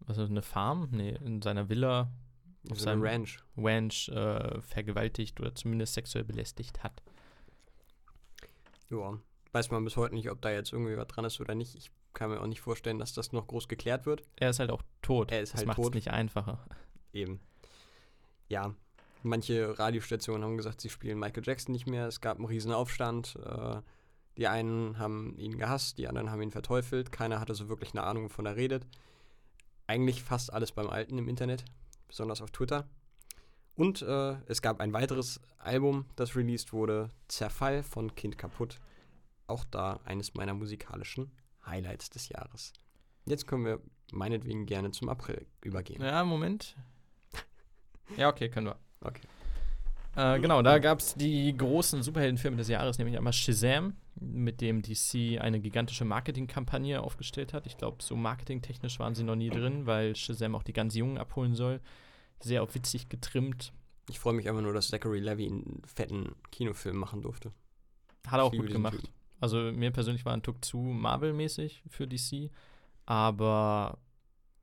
was 0.00 0.16
ist 0.16 0.22
das, 0.24 0.30
eine 0.30 0.42
Farm? 0.42 0.88
Nee, 0.92 1.18
in 1.24 1.42
seiner 1.42 1.68
Villa, 1.68 2.10
auf 2.70 2.80
seinem 2.80 3.02
eine 3.02 3.12
Ranch. 3.12 3.38
Ranch 3.56 4.08
äh, 4.08 4.60
vergewaltigt 4.60 5.40
oder 5.40 5.54
zumindest 5.54 5.94
sexuell 5.94 6.24
belästigt 6.24 6.82
hat. 6.82 7.02
Ja, 8.90 9.18
weiß 9.52 9.70
man 9.70 9.84
bis 9.84 9.96
heute 9.96 10.14
nicht, 10.14 10.30
ob 10.30 10.40
da 10.40 10.50
jetzt 10.50 10.72
irgendwie 10.72 10.96
was 10.96 11.08
dran 11.08 11.24
ist 11.24 11.40
oder 11.40 11.54
nicht. 11.54 11.74
Ich 11.74 11.90
kann 12.12 12.30
mir 12.30 12.40
auch 12.40 12.46
nicht 12.46 12.60
vorstellen, 12.60 12.98
dass 12.98 13.12
das 13.12 13.32
noch 13.32 13.46
groß 13.46 13.68
geklärt 13.68 14.06
wird. 14.06 14.22
Er 14.36 14.50
ist 14.50 14.60
halt 14.60 14.70
auch 14.70 14.82
tot. 15.02 15.32
Er 15.32 15.42
ist 15.42 15.52
das 15.52 15.58
halt 15.58 15.68
macht 15.68 15.78
es 15.78 15.84
tot. 15.84 15.94
nicht 15.94 16.10
einfacher. 16.10 16.64
Eben. 17.12 17.40
Ja, 18.48 18.74
manche 19.26 19.78
Radiostationen 19.78 20.44
haben 20.44 20.56
gesagt, 20.56 20.80
sie 20.80 20.88
spielen 20.88 21.18
Michael 21.18 21.44
Jackson 21.44 21.72
nicht 21.72 21.86
mehr. 21.86 22.06
Es 22.06 22.20
gab 22.20 22.38
einen 22.38 22.46
riesen 22.46 22.72
Aufstand. 22.72 23.36
Äh, 23.44 23.80
die 24.36 24.48
einen 24.48 24.98
haben 24.98 25.36
ihn 25.38 25.56
gehasst, 25.58 25.98
die 25.98 26.08
anderen 26.08 26.30
haben 26.30 26.42
ihn 26.42 26.50
verteufelt. 26.50 27.10
Keiner 27.10 27.40
hatte 27.40 27.54
so 27.54 27.68
wirklich 27.68 27.92
eine 27.92 28.02
Ahnung, 28.02 28.24
wovon 28.24 28.46
er 28.46 28.56
redet. 28.56 28.86
Eigentlich 29.86 30.22
fast 30.22 30.52
alles 30.52 30.72
beim 30.72 30.88
Alten 30.88 31.16
im 31.18 31.28
Internet, 31.28 31.64
besonders 32.08 32.42
auf 32.42 32.50
Twitter. 32.50 32.88
Und 33.76 34.02
äh, 34.02 34.36
es 34.46 34.62
gab 34.62 34.80
ein 34.80 34.92
weiteres 34.92 35.40
Album, 35.58 36.06
das 36.16 36.36
released 36.36 36.72
wurde, 36.72 37.10
Zerfall 37.28 37.82
von 37.82 38.14
Kind 38.14 38.36
kaputt. 38.36 38.78
Auch 39.46 39.64
da 39.64 40.00
eines 40.04 40.34
meiner 40.34 40.54
musikalischen 40.54 41.30
Highlights 41.64 42.10
des 42.10 42.28
Jahres. 42.28 42.72
Jetzt 43.26 43.46
können 43.46 43.64
wir 43.64 43.80
meinetwegen 44.12 44.66
gerne 44.66 44.90
zum 44.90 45.08
April 45.08 45.46
übergehen. 45.62 46.02
Ja, 46.02 46.24
Moment. 46.24 46.76
Ja, 48.16 48.28
okay, 48.28 48.48
können 48.48 48.68
wir. 48.68 48.78
Okay. 49.08 49.26
Äh, 50.16 50.40
genau, 50.40 50.62
da 50.62 50.78
gab 50.78 51.00
es 51.00 51.14
die 51.14 51.54
großen 51.56 52.02
Superheldenfilme 52.02 52.56
des 52.56 52.68
Jahres, 52.68 52.98
nämlich 52.98 53.16
einmal 53.18 53.34
Shazam, 53.34 53.94
mit 54.18 54.62
dem 54.62 54.80
DC 54.80 55.38
eine 55.40 55.60
gigantische 55.60 56.06
Marketingkampagne 56.06 57.02
aufgestellt 57.02 57.52
hat. 57.52 57.66
Ich 57.66 57.76
glaube, 57.76 58.02
so 58.02 58.16
marketingtechnisch 58.16 58.98
waren 58.98 59.14
sie 59.14 59.24
noch 59.24 59.36
nie 59.36 59.50
drin, 59.50 59.84
weil 59.84 60.16
Shazam 60.16 60.54
auch 60.54 60.62
die 60.62 60.72
ganz 60.72 60.94
Jungen 60.94 61.18
abholen 61.18 61.54
soll. 61.54 61.80
Sehr 62.40 62.62
auf 62.62 62.74
witzig 62.74 63.10
getrimmt. 63.10 63.72
Ich 64.08 64.18
freue 64.18 64.32
mich 64.32 64.48
einfach 64.48 64.62
nur, 64.62 64.72
dass 64.72 64.88
Zachary 64.88 65.20
Levy 65.20 65.46
einen 65.46 65.82
fetten 65.84 66.34
Kinofilm 66.50 66.96
machen 66.96 67.20
durfte. 67.20 67.52
Hat 68.26 68.40
er 68.40 68.44
auch 68.44 68.52
gut 68.52 68.70
gemacht. 68.70 68.96
Typen. 68.96 69.08
Also 69.40 69.58
mir 69.58 69.90
persönlich 69.90 70.24
war 70.24 70.32
ein 70.32 70.42
Tuck 70.42 70.64
zu 70.64 70.78
Marvel-mäßig 70.78 71.82
für 71.88 72.06
DC, 72.06 72.50
aber 73.04 73.98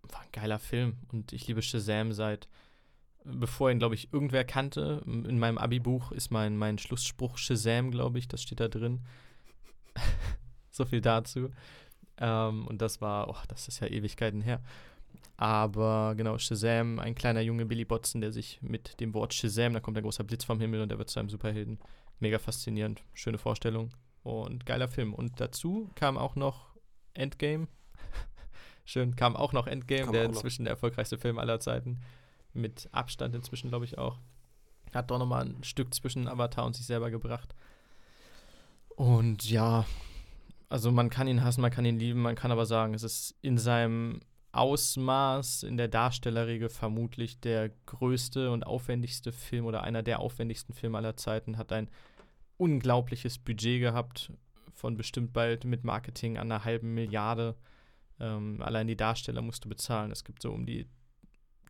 war 0.02 0.22
ein 0.22 0.32
geiler 0.32 0.60
Film 0.60 0.98
und 1.12 1.32
ich 1.32 1.48
liebe 1.48 1.62
Shazam 1.62 2.12
seit, 2.12 2.48
bevor 3.26 3.72
ihn, 3.72 3.80
glaube 3.80 3.96
ich, 3.96 4.14
irgendwer 4.14 4.44
kannte. 4.44 5.02
In 5.06 5.40
meinem 5.40 5.58
Abi-Buch 5.58 6.12
ist 6.12 6.32
mein, 6.32 6.58
mein 6.58 6.78
Schlussspruch 6.78 7.38
Shazam, 7.38 7.92
glaube 7.92 8.20
ich, 8.20 8.28
das 8.28 8.42
steht 8.42 8.60
da 8.60 8.68
drin. 8.68 9.02
so 10.72 10.86
viel 10.86 11.02
dazu. 11.02 11.50
Ähm, 12.18 12.68
und 12.68 12.82
das 12.82 13.02
war, 13.02 13.30
oh, 13.30 13.38
das 13.48 13.68
ist 13.68 13.80
ja 13.80 13.88
Ewigkeiten 13.88 14.42
her. 14.42 14.62
Aber 15.38 16.14
genau, 16.16 16.38
Shazam, 16.38 17.00
ein 17.00 17.16
kleiner 17.16 17.42
Junge 17.42 17.66
Billy 17.66 17.86
Botson, 17.86 18.22
der 18.22 18.32
sich 18.32 18.62
mit 18.62 19.00
dem 19.00 19.14
Wort 19.14 19.34
Shazam, 19.34 19.74
da 19.74 19.80
kommt 19.80 19.98
ein 19.98 20.04
großer 20.04 20.24
Blitz 20.24 20.44
vom 20.44 20.60
Himmel 20.60 20.82
und 20.82 20.92
er 20.92 20.98
wird 20.98 21.10
zu 21.10 21.20
einem 21.20 21.30
Superhelden. 21.30 21.80
Mega 22.20 22.40
faszinierend, 22.40 23.04
schöne 23.14 23.38
Vorstellung 23.38 23.90
und 24.24 24.66
geiler 24.66 24.88
Film. 24.88 25.14
Und 25.14 25.40
dazu 25.40 25.90
kam 25.96 26.18
auch 26.18 26.36
noch 26.36 26.70
Endgame. 27.14 27.68
Schön, 28.86 29.16
kam 29.16 29.36
auch 29.36 29.54
noch 29.54 29.68
Endgame, 29.68 30.04
Kam 30.04 30.14
der 30.14 30.24
auch 30.24 30.28
noch. 30.28 30.36
inzwischen 30.36 30.66
der 30.66 30.72
erfolgreichste 30.72 31.18
Film 31.18 31.40
aller 31.40 31.60
Zeiten. 31.60 32.00
Mit 32.54 32.88
Abstand 32.92 33.36
inzwischen, 33.36 33.70
glaube 33.70 33.86
ich, 33.86 33.98
auch. 33.98 34.20
Hat 34.94 35.10
doch 35.10 35.18
nochmal 35.18 35.46
ein 35.46 35.64
Stück 35.64 35.94
zwischen 35.94 36.28
Avatar 36.28 36.66
und 36.66 36.76
sich 36.76 36.86
selber 36.86 37.10
gebracht. 37.10 37.56
Und 38.90 39.50
ja, 39.50 39.86
also 40.70 40.92
man 40.92 41.10
kann 41.10 41.28
ihn 41.28 41.44
hassen, 41.44 41.62
man 41.62 41.72
kann 41.72 41.86
ihn 41.86 42.00
lieben, 42.00 42.22
man 42.22 42.36
kann 42.36 42.52
aber 42.52 42.66
sagen, 42.66 42.94
es 42.94 43.04
ist 43.04 43.36
in 43.42 43.58
seinem 43.58 44.22
Ausmaß, 44.52 45.64
in 45.64 45.78
der 45.78 45.88
Darstellerregel 45.88 46.70
vermutlich 46.70 47.40
der 47.40 47.70
größte 47.88 48.52
und 48.52 48.66
aufwendigste 48.68 49.32
Film 49.32 49.66
oder 49.66 49.84
einer 49.84 50.04
der 50.04 50.20
aufwendigsten 50.20 50.76
Filme 50.76 51.00
aller 51.00 51.18
Zeiten, 51.18 51.58
hat 51.58 51.72
ein 51.72 51.90
unglaubliches 52.58 53.40
Budget 53.40 53.82
gehabt, 53.82 54.32
von 54.72 54.96
bestimmt 54.96 55.34
bald 55.34 55.66
mit 55.66 55.84
Marketing 55.84 56.38
an 56.38 56.52
einer 56.52 56.66
halben 56.66 56.94
Milliarde. 56.94 57.56
Ähm, 58.20 58.62
allein 58.62 58.88
die 58.88 58.96
Darsteller 58.96 59.42
musst 59.42 59.66
du 59.66 59.70
bezahlen. 59.70 60.12
Es 60.12 60.24
gibt 60.24 60.42
so 60.44 60.52
um 60.52 60.66
die 60.66 60.88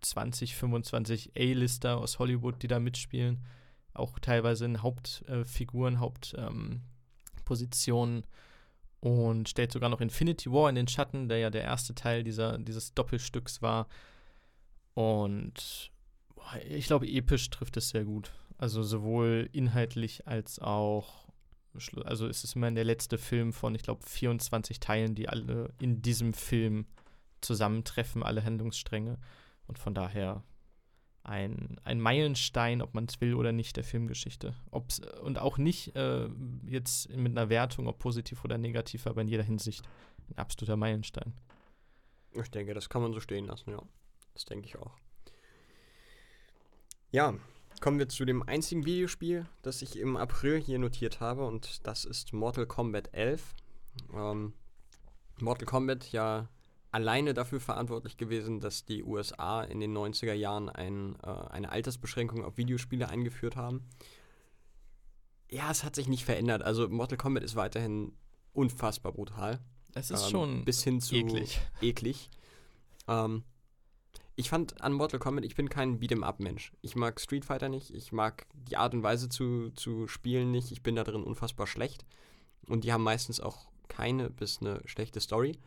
20, 0.04 0.56
25 0.56 1.32
A-Lister 1.38 1.97
aus 1.97 2.20
Hollywood, 2.20 2.62
die 2.62 2.68
da 2.68 2.80
mitspielen. 2.80 3.43
Auch 3.93 4.20
teilweise 4.20 4.66
in 4.66 4.82
Hauptfiguren, 4.82 5.99
Hauptpositionen. 5.99 8.18
Ähm, 8.18 8.24
und 9.04 9.49
stellt 9.49 9.74
sogar 9.74 9.89
noch 9.89 9.99
Infinity 9.99 10.49
War 10.49 10.70
in 10.70 10.76
den 10.76 10.88
Schatten, 10.88 11.28
der 11.28 11.39
ja 11.39 11.49
der 11.49 11.64
erste 11.64 11.93
Teil 11.93 12.24
dieser, 12.24 12.58
dieses 12.58 12.93
Doppelstücks 12.93 13.62
war. 13.62 13.89
Und 14.93 15.91
boah, 16.36 16.56
ich 16.70 16.86
glaube, 16.86 17.10
episch 17.10 17.49
trifft 17.49 17.76
es 17.76 17.89
sehr 17.89 18.06
gut. 18.06 18.32
Also 18.58 18.82
sowohl 18.82 19.49
inhaltlich 19.51 20.26
als 20.26 20.60
auch, 20.60 21.28
also 22.06 22.30
es 22.30 22.45
ist 22.45 22.56
immerhin 22.56 22.76
der 22.76 22.86
letzte 22.86 23.18
Film 23.18 23.51
von, 23.51 23.76
ich 23.76 23.84
glaube, 23.84 24.06
24 24.06 24.80
Teilen, 24.80 25.16
die 25.16 25.28
alle 25.28 25.74
in 25.82 26.01
diesem 26.01 26.34
Film 26.34 26.86
zusammentreffen, 27.41 28.24
alle 28.24 28.45
Handlungsstränge. 28.45 29.18
Und 29.68 29.80
von 29.80 29.93
daher 29.93 30.43
ein, 31.24 31.80
ein 31.84 32.01
Meilenstein, 32.01 32.82
ob 32.82 32.93
man 32.93 33.05
es 33.05 33.22
will 33.22 33.34
oder 33.34 33.51
nicht, 33.51 33.78
der 33.78 33.84
Filmgeschichte. 33.84 34.55
Ob's, 34.72 34.99
und 35.22 35.39
auch 35.39 35.57
nicht 35.57 35.95
äh, 35.95 36.28
jetzt 36.66 37.09
mit 37.16 37.32
einer 37.32 37.49
Wertung, 37.49 37.88
ob 37.88 37.99
positiv 37.99 38.43
oder 38.43 38.57
negativ, 38.57 39.07
aber 39.07 39.22
in 39.22 39.30
jeder 39.30 39.43
Hinsicht 39.43 39.84
ein 40.30 40.38
absoluter 40.38 40.76
Meilenstein. 40.76 41.34
Ich 42.34 42.51
denke, 42.51 42.74
das 42.74 42.89
kann 42.89 43.01
man 43.01 43.14
so 43.14 43.20
stehen 43.20 43.45
lassen, 43.45 43.72
ja. 43.72 43.82
Das 44.34 44.45
denke 44.45 44.66
ich 44.68 44.78
auch. 44.78 44.97
Ja, 47.11 47.36
kommen 47.80 47.99
wir 47.99 48.09
zu 48.09 48.26
dem 48.26 48.41
einzigen 48.43 48.86
Videospiel, 48.86 49.45
das 49.61 49.82
ich 49.82 49.99
im 49.99 50.18
April 50.18 50.59
hier 50.59 50.80
notiert 50.80 51.20
habe 51.20 51.45
und 51.45 51.86
das 51.86 52.05
ist 52.05 52.34
Mortal 52.34 52.66
Kombat 52.66 53.14
11. 53.14 53.55
Ähm, 54.14 54.53
Mortal 55.39 55.66
Kombat 55.66 56.11
ja 56.11 56.49
alleine 56.94 57.34
dafür 57.34 57.60
verantwortlich 57.60 58.18
gewesen, 58.18 58.60
dass 58.60 58.86
die 58.86 59.04
USA 59.04 59.64
in 59.64 59.80
den 59.80 59.98
90er 59.98 60.34
Jahren 60.34 60.70
ein, 60.70 61.16
äh, 61.24 61.28
eine 61.28 61.72
Altersbeschränkung 61.72 62.46
auf 62.46 62.58
Videospiele 62.58 63.10
eingeführt 63.10 63.56
haben. 63.56 63.82
Ja, 65.50 65.72
es 65.72 65.84
hat 65.84 65.96
sich 65.96 66.08
nicht 66.08 66.24
verändert. 66.24 66.62
Also 66.62 66.88
Mortal 66.88 67.18
Kombat 67.18 67.44
ist 67.44 67.56
weiterhin 67.56 68.14
unfassbar 68.54 69.12
brutal. 69.12 69.60
Es 69.96 70.12
ist 70.12 70.26
Ähm, 70.26 70.30
schon 70.30 70.66
bis 70.66 70.84
hin 70.84 71.02
zu 71.02 71.16
eklig. 71.16 71.60
eklig. 71.82 72.30
Ähm, 73.08 73.44
ich 74.36 74.50
fand 74.50 74.82
an 74.82 74.94
Mortal 74.94 75.20
Kombat, 75.20 75.46
ich 75.46 75.56
bin 75.56 75.70
kein 75.70 76.00
Beat'em-up-Mensch. 76.00 76.74
Ich 76.82 76.96
mag 76.96 77.20
Street 77.20 77.46
Fighter 77.46 77.70
nicht, 77.70 77.94
ich 77.94 78.12
mag 78.12 78.46
die 78.54 78.78
Art 78.78 78.94
und 78.94 79.04
Weise 79.04 79.30
zu, 79.30 79.72
zu 79.72 80.08
spielen 80.08 80.52
nicht. 80.52 80.72
Ich 80.72 80.84
bin 80.84 80.96
da 80.96 81.04
drin 81.04 81.24
unfassbar 81.24 81.66
schlecht. 81.66 82.06
Und 82.68 82.84
die 82.84 82.94
haben 82.94 83.04
meistens 83.04 83.39
auch 83.39 83.68
keine 83.88 84.30
bis 84.30 84.62
eine 84.62 84.82
schlechte 84.86 85.20
Story. 85.20 85.60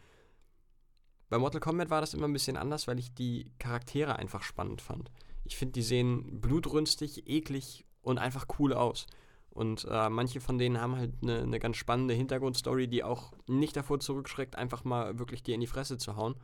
Bei 1.29 1.39
Mortal 1.39 1.61
Kombat 1.61 1.91
war 1.91 2.01
das 2.01 2.15
immer 2.15 2.29
ein 2.29 2.33
bisschen 2.33 2.57
anders, 2.57 2.87
weil 2.87 2.99
ich 2.99 3.13
die 3.15 3.53
Charaktere 3.59 4.17
einfach 4.17 4.43
spannend 4.43 4.81
fand. 4.81 5.11
Ich 5.45 5.57
finde, 5.57 5.73
die 5.73 5.83
sehen 5.83 6.41
blutrünstig, 6.41 7.29
eklig 7.29 7.85
und 8.03 8.19
einfach 8.19 8.47
cool 8.59 8.73
aus. 8.73 9.07
Und 9.51 9.87
äh, 9.91 10.11
manche 10.11 10.41
von 10.41 10.59
denen 10.59 10.81
haben 10.81 10.97
halt 10.97 11.15
eine 11.23 11.41
eine 11.41 11.59
ganz 11.59 11.77
spannende 11.79 12.15
Hintergrundstory, 12.15 12.89
die 12.89 13.03
auch 13.03 13.33
nicht 13.47 13.75
davor 13.75 14.01
zurückschreckt, 14.01 14.57
einfach 14.57 14.85
mal 14.85 15.19
wirklich 15.19 15.43
dir 15.43 15.55
in 15.55 15.63
die 15.63 15.67
Fresse 15.67 15.97
zu 15.97 16.17
hauen, 16.17 16.35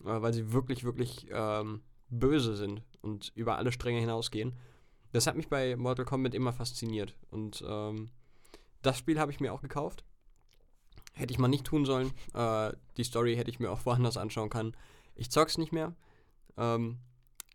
äh, 0.00 0.20
weil 0.20 0.34
sie 0.34 0.52
wirklich, 0.52 0.82
wirklich 0.82 1.28
ähm, 1.30 1.82
böse 2.10 2.56
sind 2.56 2.82
und 3.00 3.32
über 3.34 3.58
alle 3.58 3.72
Stränge 3.72 4.00
hinausgehen. 4.00 4.56
Das 5.12 5.26
hat 5.26 5.36
mich 5.36 5.48
bei 5.48 5.76
Mortal 5.76 6.04
Kombat 6.04 6.34
immer 6.34 6.52
fasziniert. 6.52 7.16
Und 7.30 7.64
ähm, 7.66 8.10
das 8.82 8.98
Spiel 8.98 9.18
habe 9.18 9.30
ich 9.30 9.40
mir 9.40 9.52
auch 9.52 9.62
gekauft. 9.62 10.04
Hätte 11.18 11.32
ich 11.32 11.38
mal 11.38 11.48
nicht 11.48 11.64
tun 11.64 11.84
sollen. 11.84 12.12
Äh, 12.32 12.72
die 12.96 13.04
Story 13.04 13.34
hätte 13.34 13.50
ich 13.50 13.58
mir 13.58 13.70
auch 13.70 13.84
woanders 13.84 14.16
anschauen 14.16 14.50
können. 14.50 14.76
Ich 15.14 15.30
zock's 15.30 15.58
nicht 15.58 15.72
mehr. 15.72 15.94
Ähm, 16.56 16.98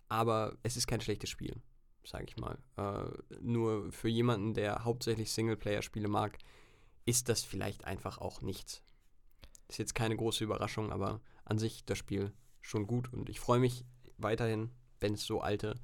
aber 0.09 0.57
es 0.63 0.75
ist 0.77 0.85
kein 0.85 1.01
schlechtes 1.01 1.29
Spiel, 1.29 1.55
sage 2.05 2.25
ich 2.27 2.37
mal. 2.37 2.57
Äh, 2.77 3.37
nur 3.41 3.91
für 3.91 4.09
jemanden, 4.09 4.53
der 4.53 4.83
hauptsächlich 4.83 5.31
Singleplayer-Spiele 5.31 6.09
mag, 6.09 6.37
ist 7.05 7.29
das 7.29 7.43
vielleicht 7.43 7.85
einfach 7.85 8.17
auch 8.17 8.41
nichts. 8.41 8.83
Ist 9.69 9.79
jetzt 9.79 9.95
keine 9.95 10.17
große 10.17 10.43
Überraschung, 10.43 10.91
aber 10.91 11.21
an 11.45 11.57
sich 11.57 11.85
das 11.85 11.97
Spiel 11.97 12.33
schon 12.61 12.85
gut 12.85 13.11
und 13.11 13.29
ich 13.29 13.39
freue 13.39 13.59
mich 13.59 13.85
weiterhin, 14.17 14.71
wenn 14.99 15.13
es 15.13 15.25
so 15.25 15.41
alte, 15.41 15.75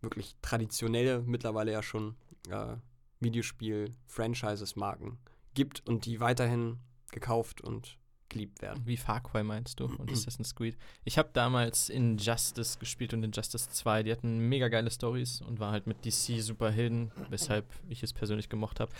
wirklich 0.00 0.36
traditionelle, 0.42 1.22
mittlerweile 1.22 1.72
ja 1.72 1.82
schon 1.82 2.16
äh, 2.50 2.76
Videospiel-Franchises-Marken 3.20 5.18
gibt 5.54 5.86
und 5.86 6.06
die 6.06 6.20
weiterhin 6.20 6.78
gekauft 7.12 7.60
und 7.60 7.98
geliebt 8.28 8.60
werden. 8.62 8.82
Wie 8.86 8.96
Far 8.96 9.22
Cry 9.22 9.42
meinst 9.42 9.80
du 9.80 9.86
und 9.86 10.10
Assassin's 10.12 10.54
Creed? 10.54 10.76
Ich 11.04 11.18
habe 11.18 11.30
damals 11.32 11.88
Injustice 11.88 12.78
gespielt 12.78 13.14
und 13.14 13.22
Injustice 13.22 13.70
2. 13.70 14.02
Die 14.02 14.12
hatten 14.12 14.48
mega 14.48 14.68
geile 14.68 14.90
Stories 14.90 15.40
und 15.40 15.60
war 15.60 15.72
halt 15.72 15.86
mit 15.86 16.04
DC 16.04 16.40
Superhelden, 16.42 17.10
weshalb 17.30 17.66
ich 17.88 18.02
es 18.02 18.12
persönlich 18.12 18.48
gemocht 18.48 18.80
habe. 18.80 18.92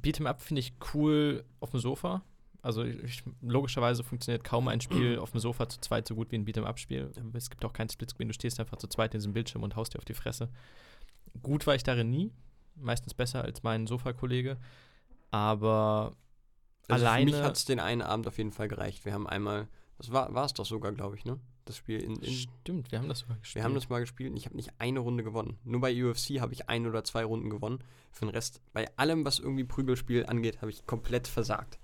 Beat'em 0.00 0.26
Up 0.26 0.40
finde 0.40 0.60
ich 0.60 0.74
cool 0.92 1.44
auf 1.60 1.70
dem 1.70 1.80
Sofa. 1.80 2.22
Also 2.62 2.82
ich, 2.82 3.22
logischerweise 3.42 4.02
funktioniert 4.02 4.42
kaum 4.42 4.68
ein 4.68 4.80
Spiel 4.80 5.18
auf 5.20 5.30
dem 5.30 5.40
Sofa 5.40 5.68
zu 5.68 5.80
zweit 5.80 6.08
so 6.08 6.14
gut 6.14 6.30
wie 6.32 6.36
ein 6.36 6.46
Beat'em 6.46 6.64
Up-Spiel. 6.64 7.12
Es 7.34 7.50
gibt 7.50 7.64
auch 7.64 7.72
kein 7.72 7.88
Splitscreen, 7.88 8.28
du 8.28 8.34
stehst 8.34 8.58
einfach 8.58 8.78
zu 8.78 8.88
zweit 8.88 9.14
in 9.14 9.18
diesem 9.18 9.32
Bildschirm 9.32 9.62
und 9.62 9.76
haust 9.76 9.94
dir 9.94 9.98
auf 9.98 10.04
die 10.04 10.14
Fresse. 10.14 10.48
Gut 11.42 11.66
war 11.66 11.74
ich 11.74 11.82
darin 11.82 12.10
nie. 12.10 12.32
Meistens 12.76 13.14
besser 13.14 13.44
als 13.44 13.62
mein 13.62 13.86
Sofakollege. 13.86 14.56
Aber 15.30 16.16
Also 16.88 17.06
alleine. 17.06 17.30
Für 17.30 17.36
mich 17.36 17.44
hat 17.44 17.56
es 17.56 17.64
den 17.64 17.80
einen 17.80 18.02
Abend 18.02 18.26
auf 18.26 18.38
jeden 18.38 18.52
Fall 18.52 18.68
gereicht. 18.68 19.04
Wir 19.04 19.12
haben 19.12 19.26
einmal, 19.26 19.68
das 19.98 20.12
war 20.12 20.44
es 20.44 20.52
doch 20.52 20.66
sogar, 20.66 20.92
glaube 20.92 21.16
ich, 21.16 21.24
ne? 21.24 21.38
Das 21.64 21.78
Spiel 21.78 22.00
in, 22.00 22.16
in 22.16 22.32
Stimmt, 22.32 22.92
wir 22.92 22.98
haben 22.98 23.08
das 23.08 23.20
sogar 23.20 23.38
gespielt. 23.38 23.56
Wir 23.56 23.64
haben 23.64 23.74
das 23.74 23.88
mal 23.88 24.00
gespielt 24.00 24.30
und 24.30 24.36
ich 24.36 24.44
habe 24.44 24.56
nicht 24.56 24.70
eine 24.78 25.00
Runde 25.00 25.24
gewonnen. 25.24 25.58
Nur 25.64 25.80
bei 25.80 26.04
UFC 26.04 26.40
habe 26.40 26.52
ich 26.52 26.68
ein 26.68 26.86
oder 26.86 27.04
zwei 27.04 27.24
Runden 27.24 27.48
gewonnen. 27.48 27.78
Für 28.12 28.26
den 28.26 28.30
Rest, 28.30 28.60
bei 28.72 28.86
allem, 28.96 29.24
was 29.24 29.38
irgendwie 29.38 29.64
Prügelspiel 29.64 30.26
angeht, 30.26 30.60
habe 30.60 30.70
ich 30.70 30.86
komplett 30.86 31.26
versagt. 31.26 31.78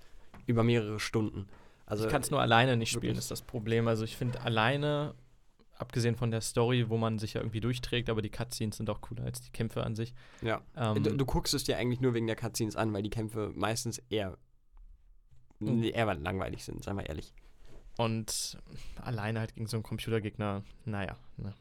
Über 0.45 0.63
mehrere 0.63 0.99
Stunden. 0.99 1.47
Also, 1.85 2.05
ich 2.05 2.11
kann 2.11 2.21
es 2.21 2.31
nur 2.31 2.39
alleine 2.39 2.77
nicht 2.77 2.91
spielen, 2.91 3.17
ist 3.17 3.31
das 3.31 3.41
Problem. 3.41 3.87
Also 3.87 4.05
ich 4.05 4.15
finde 4.15 4.39
alleine, 4.41 5.13
abgesehen 5.77 6.15
von 6.15 6.31
der 6.31 6.41
Story, 6.41 6.89
wo 6.89 6.97
man 6.97 7.19
sich 7.19 7.33
ja 7.33 7.41
irgendwie 7.41 7.59
durchträgt, 7.59 8.09
aber 8.09 8.21
die 8.21 8.29
Cutscenes 8.29 8.77
sind 8.77 8.89
auch 8.89 9.01
cooler 9.01 9.25
als 9.25 9.41
die 9.41 9.51
Kämpfe 9.51 9.83
an 9.83 9.95
sich. 9.95 10.13
ja. 10.41 10.61
Ähm, 10.77 11.03
du, 11.03 11.17
du 11.17 11.25
guckst 11.25 11.53
es 11.53 11.63
dir 11.63 11.77
eigentlich 11.77 11.99
nur 11.99 12.13
wegen 12.13 12.27
der 12.27 12.35
Cutscenes 12.35 12.75
an, 12.75 12.93
weil 12.93 13.03
die 13.03 13.09
Kämpfe 13.09 13.51
meistens 13.55 13.97
eher. 14.09 14.37
Eher 15.67 16.13
langweilig 16.15 16.63
sind, 16.63 16.83
seien 16.83 16.97
wir 16.97 17.07
ehrlich. 17.07 17.33
und 17.97 18.57
alleine 18.95 19.39
halt 19.39 19.53
gegen 19.53 19.67
so 19.67 19.77
einen 19.77 19.83
Computergegner, 19.83 20.63
naja. 20.85 21.17
Ne. 21.37 21.53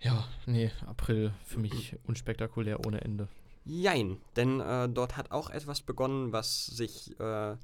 Ja, 0.00 0.28
nee, 0.46 0.70
April 0.86 1.32
für 1.44 1.58
mich 1.58 1.96
unspektakulär 2.04 2.86
ohne 2.86 3.00
Ende. 3.00 3.28
Jein, 3.64 4.18
denn 4.36 4.60
äh, 4.60 4.88
dort 4.88 5.16
hat 5.16 5.30
auch 5.32 5.50
etwas 5.50 5.82
begonnen, 5.82 6.32
was 6.32 6.66
sich 6.66 7.18
äh, 7.18 7.56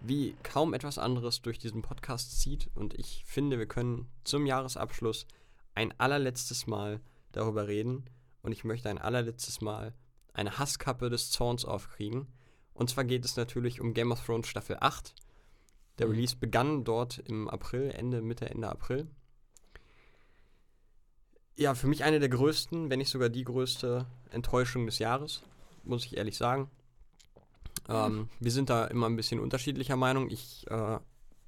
wie 0.00 0.34
kaum 0.42 0.74
etwas 0.74 0.98
anderes 0.98 1.42
durch 1.42 1.58
diesen 1.58 1.82
Podcast 1.82 2.40
zieht. 2.40 2.70
Und 2.74 2.94
ich 2.94 3.24
finde, 3.26 3.58
wir 3.58 3.66
können 3.66 4.08
zum 4.24 4.46
Jahresabschluss 4.46 5.26
ein 5.74 5.98
allerletztes 5.98 6.66
Mal 6.66 7.00
darüber 7.32 7.68
reden. 7.68 8.04
Und 8.42 8.52
ich 8.52 8.64
möchte 8.64 8.88
ein 8.88 8.98
allerletztes 8.98 9.60
Mal 9.60 9.94
eine 10.32 10.58
Hasskappe 10.58 11.10
des 11.10 11.30
Zorns 11.30 11.64
aufkriegen. 11.64 12.26
Und 12.76 12.90
zwar 12.90 13.04
geht 13.04 13.24
es 13.24 13.36
natürlich 13.36 13.80
um 13.80 13.94
Game 13.94 14.12
of 14.12 14.24
Thrones 14.24 14.46
Staffel 14.46 14.76
8. 14.80 15.14
Der 15.98 16.06
Mhm. 16.06 16.12
Release 16.12 16.36
begann 16.36 16.84
dort 16.84 17.18
im 17.18 17.48
April, 17.48 17.90
Ende, 17.90 18.20
Mitte, 18.20 18.48
Ende 18.50 18.68
April. 18.68 19.08
Ja, 21.56 21.74
für 21.74 21.86
mich 21.86 22.04
eine 22.04 22.20
der 22.20 22.28
größten, 22.28 22.90
wenn 22.90 22.98
nicht 22.98 23.10
sogar 23.10 23.30
die 23.30 23.44
größte 23.44 24.06
Enttäuschung 24.30 24.84
des 24.84 24.98
Jahres, 24.98 25.42
muss 25.84 26.04
ich 26.04 26.18
ehrlich 26.18 26.36
sagen. 26.36 26.70
Ähm, 27.88 28.28
wir 28.40 28.50
sind 28.50 28.68
da 28.68 28.84
immer 28.86 29.06
ein 29.06 29.16
bisschen 29.16 29.40
unterschiedlicher 29.40 29.96
Meinung. 29.96 30.28
Ich 30.28 30.66
äh, 30.68 30.98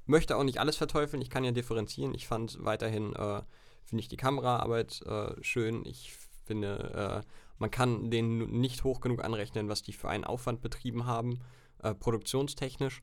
möchte 0.07 0.37
auch 0.37 0.45
nicht 0.45 0.61
alles 0.61 0.77
verteufeln, 0.77 1.21
ich 1.21 1.29
kann 1.29 1.45
ja 1.45 1.53
differenzieren. 1.53 2.15
Ich 2.15 2.27
fand 2.27 2.65
weiterhin, 2.65 3.15
äh, 3.15 3.43
finde 3.85 4.01
ich 4.01 4.09
die 4.09 4.17
Kameraarbeit 4.17 5.03
äh, 5.03 5.35
schön. 5.43 5.85
Ich 5.85 6.15
finde, 6.47 7.23
äh, 7.25 7.29
man 7.59 7.71
kann 7.71 8.11
denen 8.11 8.61
nicht 8.61 8.85
hoch 8.85 9.01
genug 9.01 9.25
anrechnen, 9.25 9.69
was 9.69 9.83
die 9.83 9.93
für 9.93 10.09
einen 10.09 10.25
Aufwand 10.25 10.61
betrieben 10.63 11.07
haben, 11.07 11.41
äh, 11.83 11.95
produktionstechnisch. 11.95 13.01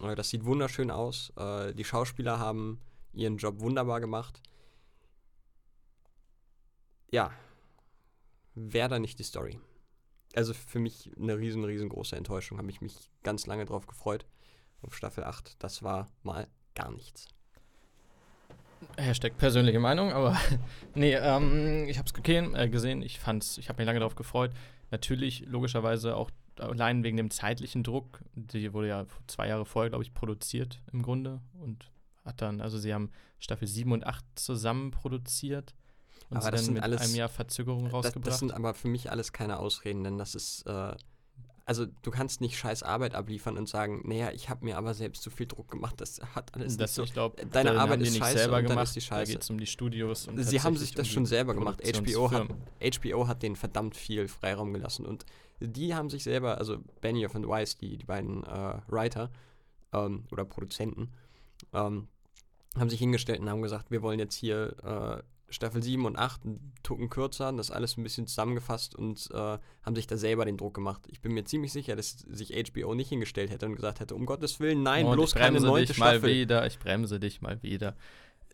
Äh, 0.00 0.14
das 0.14 0.30
sieht 0.30 0.44
wunderschön 0.44 0.90
aus. 0.90 1.32
Äh, 1.36 1.74
die 1.74 1.84
Schauspieler 1.84 2.38
haben 2.38 2.80
ihren 3.12 3.38
Job 3.38 3.60
wunderbar 3.60 4.00
gemacht. 4.00 4.42
Ja, 7.10 7.32
wäre 8.54 8.88
da 8.88 8.98
nicht 8.98 9.18
die 9.18 9.24
Story. 9.24 9.58
Also 10.34 10.52
für 10.52 10.78
mich 10.78 11.10
eine 11.16 11.38
riesen, 11.38 11.64
riesengroße 11.64 12.16
Enttäuschung. 12.16 12.58
Habe 12.58 12.70
ich 12.70 12.82
mich 12.82 12.94
ganz 13.22 13.46
lange 13.46 13.64
drauf 13.64 13.86
gefreut. 13.86 14.26
Auf 14.82 14.94
Staffel 14.94 15.24
8. 15.24 15.56
Das 15.62 15.82
war 15.82 16.08
mal 16.22 16.48
gar 16.74 16.92
nichts. 16.92 17.26
Hashtag 18.96 19.36
persönliche 19.38 19.80
Meinung, 19.80 20.12
aber 20.12 20.36
nee, 20.94 21.14
ähm, 21.14 21.86
ich 21.88 21.98
habe 21.98 22.06
es 22.06 22.14
gesehen, 22.14 22.54
äh, 22.54 22.68
gesehen, 22.68 23.02
ich 23.02 23.18
fand's, 23.18 23.58
ich 23.58 23.68
habe 23.68 23.78
mich 23.80 23.86
lange 23.86 24.00
darauf 24.00 24.14
gefreut. 24.16 24.52
Natürlich, 24.90 25.44
logischerweise 25.46 26.16
auch 26.16 26.30
allein 26.58 27.04
wegen 27.04 27.16
dem 27.16 27.30
zeitlichen 27.30 27.82
Druck. 27.84 28.20
Die 28.34 28.72
wurde 28.72 28.88
ja 28.88 29.06
zwei 29.26 29.48
Jahre 29.48 29.64
vorher, 29.66 29.90
glaube 29.90 30.02
ich, 30.04 30.14
produziert 30.14 30.80
im 30.92 31.02
Grunde 31.02 31.40
und 31.60 31.90
hat 32.24 32.40
dann, 32.42 32.60
also 32.60 32.78
sie 32.78 32.92
haben 32.92 33.10
Staffel 33.38 33.68
7 33.68 33.92
und 33.92 34.06
8 34.06 34.24
zusammen 34.34 34.90
produziert 34.90 35.74
und 36.30 36.38
Aber 36.38 36.56
sie 36.58 36.64
dann 36.66 36.74
mit 36.74 36.82
alles- 36.82 37.00
einem 37.02 37.14
Jahr 37.14 37.28
Verzögerung 37.28 37.84
Das, 37.84 37.92
rausgebracht. 37.94 38.26
das 38.26 38.38
sind 38.40 38.52
aber 38.52 38.74
für 38.74 38.88
mich 38.88 39.10
alles 39.10 39.32
keine 39.32 39.58
Ausreden, 39.58 40.02
denn 40.04 40.18
das 40.18 40.34
ist, 40.34 40.62
äh, 40.66 40.94
also 41.68 41.84
du 42.00 42.10
kannst 42.10 42.40
nicht 42.40 42.56
scheiß 42.56 42.82
Arbeit 42.82 43.14
abliefern 43.14 43.58
und 43.58 43.68
sagen, 43.68 44.00
naja, 44.06 44.30
ich 44.32 44.48
habe 44.48 44.64
mir 44.64 44.78
aber 44.78 44.94
selbst 44.94 45.22
zu 45.22 45.28
viel 45.28 45.46
Druck 45.46 45.70
gemacht. 45.70 46.00
Das 46.00 46.18
hat 46.34 46.54
alles 46.54 46.78
das, 46.78 46.92
nicht 46.92 46.94
so. 46.94 47.02
ich 47.02 47.12
glaube, 47.12 47.44
Deine 47.44 47.78
Arbeit 47.78 48.00
ist 48.00 48.16
scheiße 48.16 48.38
selber 48.38 48.56
und 48.56 48.62
dann 48.62 48.70
gemacht. 48.70 48.86
ist 48.86 48.94
die 48.96 49.00
Da 49.00 49.16
scheiße. 49.16 49.32
geht 49.32 49.42
es 49.42 49.50
um 49.50 49.60
die 49.60 49.66
Studios. 49.66 50.28
Und 50.28 50.42
Sie 50.42 50.62
haben 50.62 50.78
sich 50.78 50.94
das 50.94 51.06
um 51.08 51.12
schon 51.12 51.26
selber 51.26 51.52
gemacht. 51.54 51.82
HBO 51.84 52.30
hat. 52.30 52.48
HBO 52.80 53.28
hat 53.28 53.42
denen 53.42 53.54
verdammt 53.54 53.96
viel 53.96 54.28
Freiraum 54.28 54.72
gelassen 54.72 55.04
und 55.04 55.26
die 55.60 55.94
haben 55.94 56.08
sich 56.08 56.24
selber, 56.24 56.56
also 56.56 56.78
Benioff 57.02 57.34
und 57.34 57.46
Weiss, 57.46 57.76
die, 57.76 57.98
die 57.98 58.06
beiden 58.06 58.44
äh, 58.44 58.78
Writer 58.86 59.30
ähm, 59.92 60.24
oder 60.30 60.46
Produzenten, 60.46 61.12
ähm, 61.74 62.08
haben 62.78 62.88
sich 62.88 62.98
hingestellt 63.00 63.40
und 63.40 63.50
haben 63.50 63.60
gesagt, 63.60 63.90
wir 63.90 64.00
wollen 64.00 64.18
jetzt 64.18 64.36
hier 64.36 64.74
äh, 64.82 65.22
Staffel 65.50 65.82
7 65.82 66.04
und 66.04 66.16
8 66.16 66.44
einen 66.44 66.72
Tucken 66.82 67.08
kürzer, 67.08 67.52
das 67.52 67.70
alles 67.70 67.96
ein 67.96 68.02
bisschen 68.02 68.26
zusammengefasst 68.26 68.94
und 68.94 69.28
äh, 69.32 69.36
haben 69.82 69.94
sich 69.96 70.06
da 70.06 70.16
selber 70.18 70.44
den 70.44 70.56
Druck 70.58 70.74
gemacht. 70.74 71.02
Ich 71.10 71.20
bin 71.22 71.32
mir 71.32 71.44
ziemlich 71.44 71.72
sicher, 71.72 71.96
dass 71.96 72.10
sich 72.30 72.52
HBO 72.70 72.94
nicht 72.94 73.08
hingestellt 73.08 73.50
hätte 73.50 73.66
und 73.66 73.74
gesagt 73.76 74.00
hätte, 74.00 74.14
um 74.14 74.26
Gottes 74.26 74.60
Willen, 74.60 74.82
nein, 74.82 75.06
und 75.06 75.12
bloß 75.14 75.30
ich 75.30 75.34
keine 75.36 75.52
bremse 75.52 75.66
neunte 75.66 75.92
dich 75.92 75.98
mal 75.98 76.18
Staffel. 76.18 76.34
wieder, 76.34 76.66
ich 76.66 76.78
bremse 76.78 77.18
dich 77.18 77.40
mal 77.40 77.62
wieder. 77.62 77.96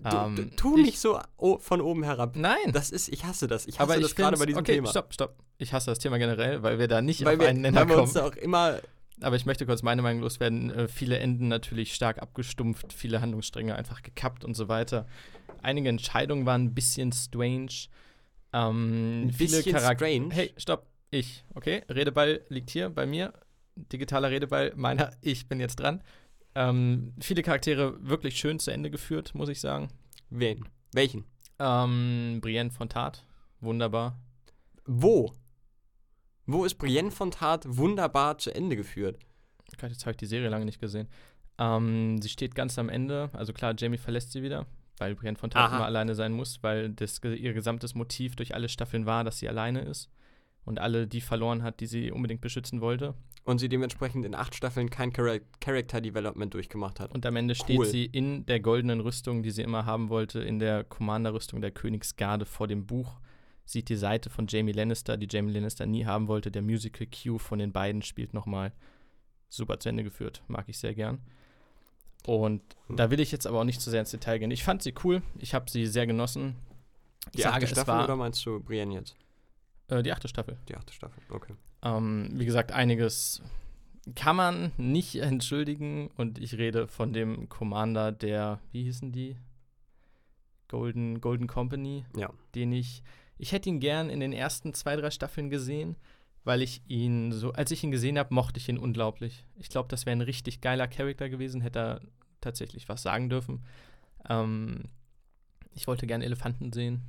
Du, 0.00 0.16
Ähm, 0.16 0.36
du, 0.36 0.44
tu 0.56 0.76
ich- 0.78 0.84
nicht 0.86 0.98
so 1.00 1.20
von 1.58 1.80
oben 1.80 2.02
herab. 2.02 2.34
Nein, 2.36 2.72
Das 2.72 2.90
ist, 2.90 3.08
ich 3.08 3.24
hasse 3.24 3.46
das. 3.46 3.66
Ich 3.66 3.78
hasse 3.78 3.82
aber 3.92 3.96
ich 3.96 4.02
das 4.02 4.14
gerade 4.16 4.36
bei 4.36 4.46
diesem 4.46 4.60
okay, 4.60 4.74
Thema. 4.74 4.88
stopp, 4.90 5.12
stopp. 5.14 5.36
Ich 5.58 5.72
hasse 5.72 5.86
das 5.90 6.00
Thema 6.00 6.18
generell, 6.18 6.62
weil 6.64 6.78
wir 6.80 6.88
da 6.88 7.00
nicht 7.00 7.24
Weil 7.24 7.34
auf 7.36 7.40
wir, 7.42 7.48
einen 7.48 7.60
Nenner 7.60 7.80
weil 7.82 7.88
wir 7.90 8.02
uns 8.02 8.12
kommen. 8.14 8.24
da 8.24 8.30
auch 8.30 8.42
immer 8.42 8.80
Aber 9.20 9.36
ich 9.36 9.46
möchte 9.46 9.66
kurz 9.66 9.82
meine 9.82 10.02
Meinung 10.02 10.22
loswerden. 10.22 10.70
Äh, 10.70 10.88
viele 10.88 11.18
Enden 11.18 11.48
natürlich 11.48 11.94
stark 11.94 12.20
abgestumpft, 12.20 12.92
viele 12.92 13.20
Handlungsstränge 13.20 13.76
einfach 13.76 14.02
gekappt 14.02 14.44
und 14.44 14.54
so 14.54 14.68
weiter. 14.68 15.06
Einige 15.62 15.88
Entscheidungen 15.88 16.46
waren 16.46 16.64
ein 16.64 16.74
bisschen 16.74 17.12
strange. 17.12 17.88
Ähm, 18.52 19.28
Ein 19.28 19.32
viele 19.32 19.62
strange? 19.62 20.28
Hey, 20.32 20.52
stopp. 20.56 20.86
Ich, 21.10 21.44
okay? 21.54 21.82
Redeball 21.88 22.40
liegt 22.48 22.70
hier 22.70 22.90
bei 22.90 23.06
mir. 23.06 23.32
Digitaler 23.76 24.30
Redeball, 24.30 24.72
meiner. 24.76 25.12
Ich 25.20 25.48
bin 25.48 25.60
jetzt 25.60 25.76
dran. 25.76 26.02
Ähm, 26.56 27.14
viele 27.20 27.42
Charaktere 27.42 27.96
wirklich 28.00 28.36
schön 28.36 28.58
zu 28.58 28.70
Ende 28.70 28.90
geführt, 28.90 29.34
muss 29.34 29.48
ich 29.48 29.60
sagen. 29.60 29.88
Wen? 30.30 30.68
Welchen? 30.92 31.24
Ähm, 31.58 32.38
Brienne 32.40 32.70
von 32.70 32.88
Tat, 32.88 33.24
wunderbar. 33.60 34.18
Wo? 34.86 35.32
Wo 36.46 36.64
ist 36.64 36.74
Brienne 36.74 37.10
von 37.10 37.30
Tart 37.30 37.64
wunderbar 37.66 38.38
zu 38.38 38.54
Ende 38.54 38.76
geführt? 38.76 39.18
Gott, 39.80 39.90
jetzt 39.90 40.02
habe 40.04 40.12
ich 40.12 40.16
die 40.18 40.26
Serie 40.26 40.48
lange 40.48 40.64
nicht 40.64 40.80
gesehen. 40.80 41.08
Ähm, 41.58 42.20
sie 42.20 42.28
steht 42.28 42.54
ganz 42.54 42.78
am 42.78 42.88
Ende. 42.88 43.30
Also 43.32 43.52
klar, 43.52 43.74
Jamie 43.76 43.98
verlässt 43.98 44.32
sie 44.32 44.42
wieder, 44.42 44.66
weil 44.98 45.14
Brienne 45.14 45.36
von 45.38 45.50
Aha. 45.54 45.76
immer 45.76 45.84
alleine 45.86 46.14
sein 46.14 46.32
muss, 46.32 46.62
weil 46.62 46.90
das, 46.90 47.20
ihr 47.24 47.52
gesamtes 47.54 47.94
Motiv 47.94 48.36
durch 48.36 48.54
alle 48.54 48.68
Staffeln 48.68 49.06
war, 49.06 49.24
dass 49.24 49.38
sie 49.38 49.48
alleine 49.48 49.80
ist 49.80 50.10
und 50.64 50.78
alle 50.80 51.06
die 51.06 51.20
verloren 51.20 51.62
hat, 51.62 51.80
die 51.80 51.86
sie 51.86 52.10
unbedingt 52.10 52.40
beschützen 52.40 52.80
wollte. 52.80 53.14
Und 53.44 53.58
sie 53.58 53.68
dementsprechend 53.68 54.24
in 54.24 54.34
acht 54.34 54.54
Staffeln 54.54 54.88
kein 54.88 55.12
Chara 55.12 55.36
Character 55.60 56.00
Development 56.00 56.52
durchgemacht 56.52 56.98
hat. 56.98 57.12
Und 57.12 57.26
am 57.26 57.36
Ende 57.36 57.54
steht 57.54 57.78
Cool. 57.78 57.84
sie 57.84 58.06
in 58.06 58.46
der 58.46 58.58
goldenen 58.60 59.00
Rüstung, 59.00 59.42
die 59.42 59.50
sie 59.50 59.60
immer 59.62 59.84
haben 59.84 60.08
wollte, 60.08 60.40
in 60.40 60.58
der 60.58 60.82
Commander-Rüstung 60.82 61.60
der 61.60 61.70
Königsgarde 61.70 62.46
vor 62.46 62.68
dem 62.68 62.86
Buch. 62.86 63.20
Sieht 63.64 63.88
die 63.88 63.96
Seite 63.96 64.28
von 64.30 64.46
Jamie 64.46 64.72
Lannister, 64.72 65.16
die 65.16 65.28
Jamie 65.30 65.52
Lannister 65.52 65.86
nie 65.86 66.04
haben 66.04 66.28
wollte. 66.28 66.50
Der 66.50 66.62
Musical 66.62 67.06
Cue 67.06 67.38
von 67.38 67.58
den 67.58 67.72
beiden 67.72 68.02
spielt 68.02 68.34
nochmal 68.34 68.72
super 69.48 69.78
zu 69.80 69.88
Ende 69.88 70.04
geführt. 70.04 70.42
Mag 70.48 70.68
ich 70.68 70.78
sehr 70.78 70.94
gern. 70.94 71.20
Und 72.26 72.62
Hm. 72.88 72.96
da 72.96 73.10
will 73.10 73.20
ich 73.20 73.32
jetzt 73.32 73.46
aber 73.46 73.60
auch 73.60 73.64
nicht 73.64 73.80
zu 73.80 73.90
sehr 73.90 74.00
ins 74.00 74.10
Detail 74.10 74.38
gehen. 74.38 74.50
Ich 74.50 74.64
fand 74.64 74.82
sie 74.82 74.94
cool. 75.04 75.22
Ich 75.38 75.54
habe 75.54 75.70
sie 75.70 75.86
sehr 75.86 76.06
genossen. 76.06 76.56
Ich 77.26 77.32
Die 77.32 77.42
sage, 77.42 77.54
achte 77.56 77.66
Staffel 77.68 77.94
war 77.94 78.04
oder 78.04 78.16
meinst 78.16 78.44
du 78.44 78.60
Brienne 78.60 78.94
jetzt? 78.94 79.16
äh, 79.88 80.02
die 80.02 80.12
achte 80.12 80.28
Staffel. 80.28 80.58
Die 80.68 80.76
achte 80.76 80.92
Staffel, 80.92 81.22
okay. 81.30 81.54
Ähm, 81.82 82.30
wie 82.34 82.44
gesagt, 82.46 82.72
einiges 82.72 83.42
kann 84.14 84.36
man 84.36 84.72
nicht 84.76 85.14
entschuldigen. 85.22 86.08
Und 86.18 86.38
ich 86.38 86.58
rede 86.58 86.86
von 86.88 87.12
dem 87.14 87.48
Commander 87.48 88.12
der, 88.12 88.60
wie 88.72 88.82
hießen 88.84 89.12
die? 89.12 89.36
Golden, 90.68 91.20
Golden 91.20 91.46
Company, 91.46 92.04
Ja. 92.16 92.30
den 92.54 92.72
ich, 92.72 93.02
ich 93.38 93.52
hätte 93.52 93.68
ihn 93.68 93.80
gern 93.80 94.10
in 94.10 94.20
den 94.20 94.32
ersten 94.32 94.74
zwei, 94.74 94.96
drei 94.96 95.10
Staffeln 95.10 95.50
gesehen. 95.50 95.96
weil 96.46 96.60
ich 96.60 96.82
ihn 96.88 97.32
so, 97.32 97.52
als 97.54 97.70
ich 97.70 97.82
ihn 97.84 97.90
gesehen 97.90 98.18
habe, 98.18 98.34
mochte 98.34 98.58
ich 98.60 98.68
ihn 98.68 98.76
unglaublich. 98.78 99.46
Ich 99.56 99.70
glaube, 99.70 99.88
das 99.88 100.04
wäre 100.04 100.14
ein 100.14 100.20
richtig 100.20 100.60
geiler 100.60 100.86
Charakter 100.88 101.30
gewesen, 101.30 101.62
hätte 101.62 101.78
er 101.78 102.00
tatsächlich 102.42 102.86
was 102.90 103.00
sagen 103.02 103.30
dürfen. 103.30 103.64
Ähm, 104.28 104.82
ich 105.74 105.86
wollte 105.86 106.06
gerne 106.06 106.26
Elefanten 106.26 106.70
sehen. 106.72 107.00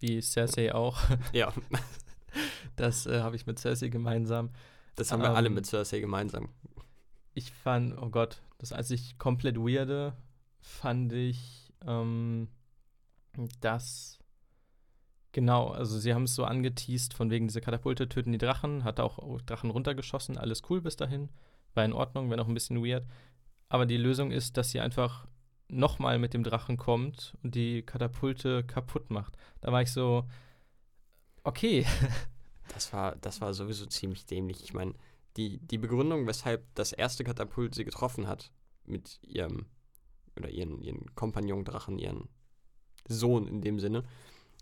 Wie 0.00 0.20
Cersei 0.20 0.74
auch. 0.74 0.98
Ja, 1.32 1.52
Das 2.76 3.06
äh, 3.06 3.20
habe 3.20 3.36
ich 3.36 3.46
mit 3.46 3.58
Cersei 3.58 3.88
gemeinsam. 3.88 4.50
das 4.96 5.10
haben 5.12 5.22
wir 5.22 5.30
alle 5.30 5.46
Ähm, 5.46 5.54
mit 5.54 5.66
Cersei 5.66 6.00
gemeinsam. 6.00 6.48
Ich 7.34 7.52
fand, 7.52 7.96
oh 8.02 8.10
Gott, 8.10 8.42
das 8.58 8.72
einzig 8.72 9.16
komplett 9.18 9.56
weirde 9.56 10.14
fand 10.60 11.12
ich, 11.12 11.72
ähm, 11.86 12.48
dass, 13.60 14.15
genau, 15.36 15.68
also 15.68 15.98
sie 15.98 16.14
haben 16.14 16.24
es 16.24 16.34
so 16.34 16.44
angeteased, 16.44 17.12
von 17.12 17.30
wegen 17.30 17.46
diese 17.46 17.60
Katapulte 17.60 18.08
töten 18.08 18.32
die 18.32 18.38
Drachen, 18.38 18.84
hat 18.84 18.98
auch 19.00 19.40
Drachen 19.42 19.70
runtergeschossen, 19.70 20.38
alles 20.38 20.62
cool 20.70 20.80
bis 20.80 20.96
dahin, 20.96 21.28
war 21.74 21.84
in 21.84 21.92
Ordnung, 21.92 22.30
wenn 22.30 22.40
auch 22.40 22.48
ein 22.48 22.54
bisschen 22.54 22.82
weird. 22.82 23.06
Aber 23.68 23.86
die 23.86 23.98
Lösung 23.98 24.32
ist, 24.32 24.56
dass 24.56 24.70
sie 24.70 24.80
einfach 24.80 25.28
nochmal 25.68 26.18
mit 26.18 26.32
dem 26.32 26.42
Drachen 26.42 26.78
kommt 26.78 27.36
und 27.42 27.54
die 27.54 27.82
Katapulte 27.82 28.64
kaputt 28.64 29.10
macht. 29.10 29.36
Da 29.60 29.72
war 29.72 29.82
ich 29.82 29.92
so, 29.92 30.24
okay, 31.44 31.84
Das 32.68 32.92
war, 32.92 33.16
das 33.16 33.40
war 33.40 33.54
sowieso 33.54 33.86
ziemlich 33.86 34.26
dämlich. 34.26 34.62
Ich 34.62 34.74
meine, 34.74 34.94
die, 35.36 35.58
die 35.58 35.78
Begründung, 35.78 36.26
weshalb 36.26 36.62
das 36.74 36.92
erste 36.92 37.24
Katapult 37.24 37.74
sie 37.74 37.84
getroffen 37.84 38.26
hat, 38.26 38.50
mit 38.84 39.18
ihrem, 39.22 39.66
oder 40.36 40.48
ihren, 40.50 40.80
ihren 40.82 41.14
Kompagnon-Drachen, 41.14 41.98
ihren 41.98 42.28
Sohn 43.08 43.46
in 43.46 43.60
dem 43.60 43.78
Sinne, 43.78 44.04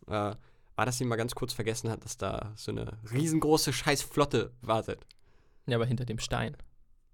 äh, 0.06 0.34
war, 0.76 0.86
dass 0.86 0.98
sie 0.98 1.04
mal 1.04 1.16
ganz 1.16 1.34
kurz 1.34 1.52
vergessen 1.52 1.90
hat, 1.90 2.04
dass 2.04 2.16
da 2.16 2.52
so 2.56 2.72
eine 2.72 2.98
riesengroße 3.12 3.72
Scheißflotte 3.72 4.52
wartet. 4.60 5.06
ja, 5.66 5.76
aber 5.76 5.86
hinter 5.86 6.04
dem 6.04 6.18
Stein, 6.18 6.56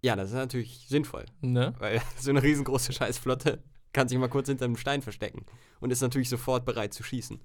Ja, 0.02 0.16
das 0.16 0.30
ist 0.30 0.34
natürlich 0.34 0.86
sinnvoll, 0.88 1.26
ne? 1.40 1.74
weil 1.78 2.00
so 2.18 2.30
eine 2.30 2.42
riesengroße 2.42 2.92
Scheißflotte 2.92 3.62
kann 3.92 4.08
sich 4.08 4.18
mal 4.18 4.28
kurz 4.28 4.48
hinter 4.48 4.64
einem 4.64 4.76
Stein 4.76 5.02
verstecken 5.02 5.44
und 5.80 5.90
ist 5.90 6.00
natürlich 6.00 6.28
sofort 6.28 6.64
bereit 6.64 6.94
zu 6.94 7.02
schießen. 7.02 7.40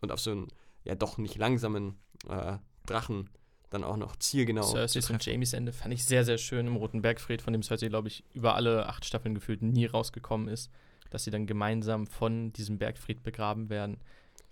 Und 0.00 0.12
auf 0.12 0.20
so 0.20 0.32
einen, 0.32 0.48
ja 0.84 0.94
doch 0.94 1.18
nicht 1.18 1.36
langsamen 1.36 1.98
äh, 2.28 2.58
Drachen 2.86 3.30
dann 3.70 3.84
auch 3.84 3.96
noch 3.96 4.16
zielgenau 4.16 4.62
Cerseis 4.62 5.10
und. 5.10 5.24
Jamies 5.24 5.52
Ende 5.52 5.72
fand 5.72 5.92
ich 5.92 6.04
sehr, 6.04 6.24
sehr 6.24 6.38
schön 6.38 6.66
im 6.66 6.76
Roten 6.76 7.02
Bergfried, 7.02 7.42
von 7.42 7.52
dem 7.52 7.62
Cersei, 7.62 7.88
glaube 7.88 8.08
ich, 8.08 8.24
über 8.32 8.54
alle 8.54 8.86
acht 8.86 9.04
Staffeln 9.04 9.34
gefühlt 9.34 9.62
nie 9.62 9.86
rausgekommen 9.86 10.48
ist. 10.48 10.70
Dass 11.10 11.24
sie 11.24 11.30
dann 11.30 11.46
gemeinsam 11.46 12.06
von 12.06 12.52
diesem 12.52 12.78
Bergfried 12.78 13.22
begraben 13.22 13.68
werden. 13.70 13.98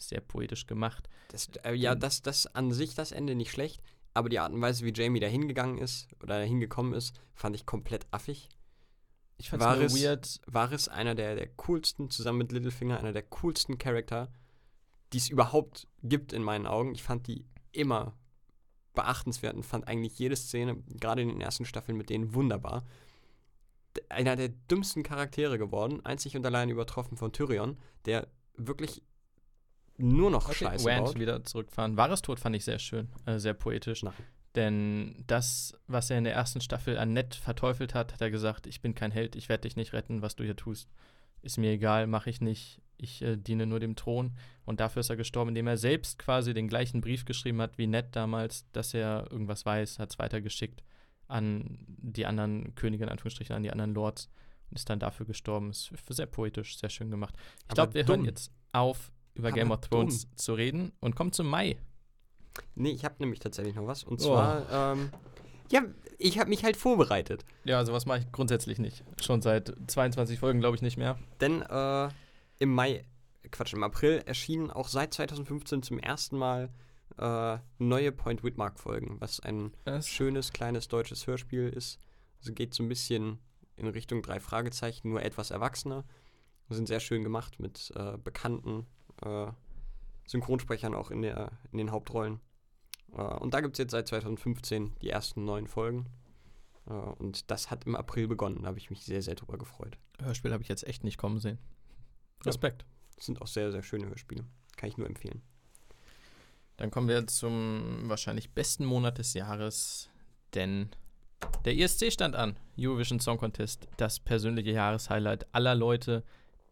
Sehr 0.09 0.21
poetisch 0.21 0.67
gemacht. 0.67 1.09
Das, 1.29 1.49
äh, 1.65 1.75
ja, 1.75 1.95
das, 1.95 2.23
das 2.23 2.47
an 2.55 2.73
sich 2.73 2.95
das 2.95 3.13
Ende 3.13 3.35
nicht 3.35 3.51
schlecht, 3.51 3.83
aber 4.15 4.29
die 4.29 4.39
Art 4.39 4.53
und 4.53 4.61
Weise, 4.61 4.85
wie 4.85 4.93
Jamie 4.93 5.21
da 5.21 5.27
hingegangen 5.27 5.79
ist 5.79 6.09
oder 6.23 6.39
da 6.39 6.45
hingekommen 6.45 6.93
ist, 6.93 7.15
fand 7.35 7.57
ich 7.57 7.67
komplett 7.67 8.07
affig. 8.11 8.49
Ich 9.39 9.51
fand 9.51 9.63
War 9.63 9.81
es 9.81 10.01
weird. 10.01 10.41
War 10.47 10.71
es 10.73 10.89
einer 10.89 11.15
der, 11.15 11.35
der 11.35 11.49
coolsten, 11.49 12.11
zusammen 12.11 12.39
mit 12.39 12.53
Littlefinger, 12.53 12.99
einer 12.99 13.13
der 13.13 13.23
coolsten 13.23 13.79
Charakter, 13.79 14.31
die 15.13 15.19
es 15.19 15.29
überhaupt 15.29 15.89
gibt 16.03 16.33
in 16.33 16.43
meinen 16.43 16.67
Augen. 16.67 16.95
Ich 16.95 17.03
fand 17.03 17.27
die 17.27 17.45
immer 17.73 18.15
beachtenswert 18.95 19.57
und 19.57 19.65
fand 19.65 19.89
eigentlich 19.89 20.19
jede 20.19 20.37
Szene, 20.37 20.77
gerade 21.01 21.23
in 21.23 21.29
den 21.29 21.41
ersten 21.41 21.65
Staffeln 21.65 21.97
mit 21.97 22.11
denen, 22.11 22.35
wunderbar. 22.35 22.85
Einer 24.09 24.37
der 24.37 24.49
dümmsten 24.49 25.03
Charaktere 25.03 25.59
geworden, 25.59 26.05
einzig 26.05 26.37
und 26.37 26.47
allein 26.47 26.71
übertroffen 26.71 27.17
von 27.17 27.33
Tyrion, 27.33 27.79
der 28.05 28.29
wirklich 28.57 29.03
nur 30.03 30.31
noch 30.31 30.49
Okay, 30.49 30.65
Scheiße 30.65 30.89
Rand 30.89 31.07
baut. 31.07 31.19
wieder 31.19 31.45
zurückfahren. 31.45 31.97
Wahres 31.97 32.23
Tod 32.23 32.41
fand 32.41 32.57
ich 32.57 32.65
sehr 32.65 32.79
schön, 32.79 33.09
äh, 33.27 33.39
sehr 33.39 33.55
poetisch. 33.55 34.03
Nein. 34.03 34.15
Denn 34.55 35.25
das, 35.27 35.79
was 35.87 36.11
er 36.11 36.19
in 36.19 36.25
der 36.25 36.35
ersten 36.35 36.61
Staffel 36.61 36.99
an 36.99 37.13
Ned 37.15 37.35
verteufelt 37.35 37.95
hat, 37.95 38.13
hat 38.13 38.21
er 38.21 38.31
gesagt, 38.31 38.67
ich 38.67 38.83
bin 38.83 38.95
kein 38.95 39.11
Held, 39.11 39.35
ich 39.35 39.49
werde 39.49 39.63
dich 39.63 39.77
nicht 39.77 39.93
retten, 39.95 40.21
was 40.21 40.37
du 40.37 40.45
hier 40.45 40.57
tust. 40.57 40.91
Ist 41.41 41.57
mir 41.57 41.73
egal, 41.73 42.07
mache 42.07 42.31
ich 42.31 42.41
nicht. 42.41 42.81
Ich 42.99 43.23
äh, 43.23 43.37
diene 43.37 43.67
nur 43.67 43.81
dem 43.81 43.97
Thron. 43.97 44.37
Und 44.65 44.81
dafür 44.81 45.01
ist 45.01 45.11
er 45.11 45.17
gestorben, 45.17 45.49
indem 45.49 45.67
er 45.67 45.79
selbst 45.79 46.19
quasi 46.19 46.53
den 46.53 46.69
gleichen 46.69 47.01
Brief 47.01 47.25
geschrieben 47.25 47.61
hat 47.61 47.79
wie 47.79 47.87
Ned 47.87 48.15
damals, 48.15 48.71
dass 48.73 48.95
er 48.95 49.27
irgendwas 49.31 49.65
weiß, 49.65 49.99
hat 49.99 50.11
es 50.11 50.19
weitergeschickt 50.19 50.83
an 51.29 51.79
die 51.87 52.27
anderen 52.27 52.75
Könige, 52.75 53.05
in 53.05 53.11
Anführungsstrichen, 53.11 53.57
an 53.57 53.63
die 53.63 53.71
anderen 53.71 53.95
Lords 53.95 54.29
und 54.71 54.77
ist 54.77 54.89
dann 54.91 55.01
dafür 55.01 55.27
gestorben. 55.27 55.71
Ist 55.71 55.93
sehr 56.09 56.27
poetisch, 56.27 56.77
sehr 56.77 56.91
schön 56.91 57.11
gemacht. 57.11 57.35
Ich 57.69 57.75
glaube, 57.75 57.95
wir 57.95 58.07
hören 58.07 58.21
dumm. 58.21 58.27
jetzt 58.27 58.53
auf, 58.73 59.11
über 59.35 59.49
Aber 59.49 59.57
Game 59.57 59.71
of 59.71 59.81
Thrones 59.81 60.29
zu 60.37 60.55
reden 60.55 60.93
und 61.01 61.17
kommen 61.17 61.33
zum 61.33 61.47
Mai. 61.49 61.77
Nee, 62.75 62.91
ich 62.91 63.05
habe 63.05 63.15
nämlich 63.19 63.41
tatsächlich 63.41 63.75
noch 63.75 63.87
was. 63.87 64.05
Und 64.05 64.21
Oh. 64.21 64.25
zwar, 64.25 64.93
ähm, 64.93 65.11
ja, 65.71 65.83
ich 66.19 66.39
habe 66.39 66.51
mich 66.51 66.65
halt 66.65 66.77
vorbereitet. 66.77 67.45
Ja, 67.65 67.85
sowas 67.85 68.05
mache 68.07 68.19
ich 68.21 68.33
grundsätzlich 68.33 68.79
nicht. 68.79 69.03
Schon 69.21 69.41
seit 69.41 69.73
22 69.87 70.39
Folgen, 70.39 70.61
glaube 70.61 70.77
ich, 70.77 70.83
nicht 70.83 70.97
mehr. 70.99 71.19
Denn 71.41 71.63
äh, 71.63 72.09
im 72.59 72.75
Mai, 72.75 73.05
Quatsch, 73.51 73.73
im 73.73 73.83
April 73.83 74.23
erschienen 74.27 74.71
auch 74.71 74.89
seit 74.89 75.15
2015 75.15 75.83
zum 75.83 75.99
ersten 75.99 76.37
Mal 76.37 76.71
äh, 77.19 77.59
neue 77.79 78.13
Point 78.13 78.45
Whitmark 78.45 78.79
Folgen, 78.79 79.17
was 79.21 79.41
ein 79.41 79.73
Das 79.85 80.09
schönes 80.09 80.53
kleines 80.53 80.89
deutsches 80.89 81.27
Hörspiel 81.27 81.69
ist. 81.69 81.99
Also 82.41 82.53
geht 82.53 82.75
so 82.75 82.83
ein 82.83 82.89
bisschen 82.89 83.39
in 83.77 83.87
Richtung 83.89 84.23
drei 84.23 84.41
Fragezeichen, 84.41 85.09
nur 85.09 85.23
etwas 85.23 85.51
erwachsener. 85.51 86.05
Sind 86.69 86.87
sehr 86.89 87.01
schön 87.01 87.23
gemacht 87.23 87.61
mit 87.61 87.93
äh, 87.97 88.17
bekannten 88.17 88.87
äh, 89.25 89.53
Synchronsprechern 90.27 90.95
auch 90.95 91.11
in, 91.11 91.23
der, 91.23 91.53
in 91.71 91.79
den 91.79 91.91
Hauptrollen. 91.91 92.41
Äh, 93.13 93.23
und 93.23 93.55
da 93.55 93.61
gibt 93.61 93.75
es 93.75 93.79
jetzt 93.79 93.93
seit 93.93 94.09
2015 94.09 94.95
die 95.03 95.11
ersten 95.11 95.45
neun 95.45 95.67
Folgen. 95.67 96.07
Äh, 96.87 96.93
und 96.93 97.51
das 97.51 97.71
hat 97.71 97.85
im 97.85 97.97
April 97.97 98.29
begonnen. 98.29 98.63
Da 98.63 98.69
habe 98.69 98.79
ich 98.79 98.91
mich 98.91 99.03
sehr, 99.03 99.23
sehr 99.23 99.35
drüber 99.35 99.59
gefreut. 99.59 99.99
Hörspiel 100.21 100.53
habe 100.53 100.63
ich 100.63 100.69
jetzt 100.69 100.87
echt 100.87 101.05
nicht 101.05 101.19
kommen 101.19 101.39
sehen. 101.39 101.59
Ja. 102.45 102.49
Respekt. 102.49 102.85
Das 103.17 103.27
sind 103.27 103.41
auch 103.41 103.47
sehr, 103.47 103.71
sehr 103.73 103.83
schöne 103.83 104.09
Hörspiele. 104.09 104.45
Kann 104.77 104.89
ich 104.89 104.97
nur 104.97 105.07
empfehlen. 105.07 105.43
Dann 106.77 106.91
kommen 106.91 107.09
wir 107.09 107.27
zum 107.27 108.09
wahrscheinlich 108.09 108.51
besten 108.51 108.85
Monat 108.85 109.19
des 109.19 109.35
Jahres, 109.35 110.09
denn 110.55 110.91
der 111.65 111.77
ESC 111.77 112.13
stand 112.13 112.35
an. 112.35 112.57
Eurovision 112.79 113.21
Song 113.21 113.39
Contest, 113.39 113.87
das 113.99 114.19
persönliche 114.19 114.71
Jahreshighlight 114.71 115.47
aller 115.55 115.75
Leute, 115.75 116.25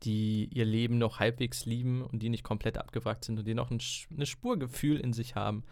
die 0.02 0.48
ihr 0.52 0.64
Leben 0.64 0.98
noch 0.98 1.18
halbwegs 1.20 1.66
lieben 1.66 2.02
und 2.02 2.20
die 2.22 2.28
nicht 2.30 2.42
komplett 2.44 2.78
abgewrackt 2.78 3.24
sind 3.24 3.38
und 3.38 3.46
die 3.46 3.54
noch 3.54 3.70
ein, 3.70 3.80
eine 4.14 4.26
Spur 4.26 4.58
Gefühl 4.58 4.98
in 4.98 5.12
sich 5.12 5.34
haben. 5.34 5.64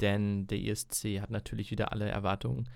Denn 0.00 0.46
der 0.46 0.58
ESC 0.60 1.20
hat 1.20 1.30
natürlich 1.30 1.70
wieder 1.72 1.90
alle 1.92 2.08
Erwartungen 2.08 2.68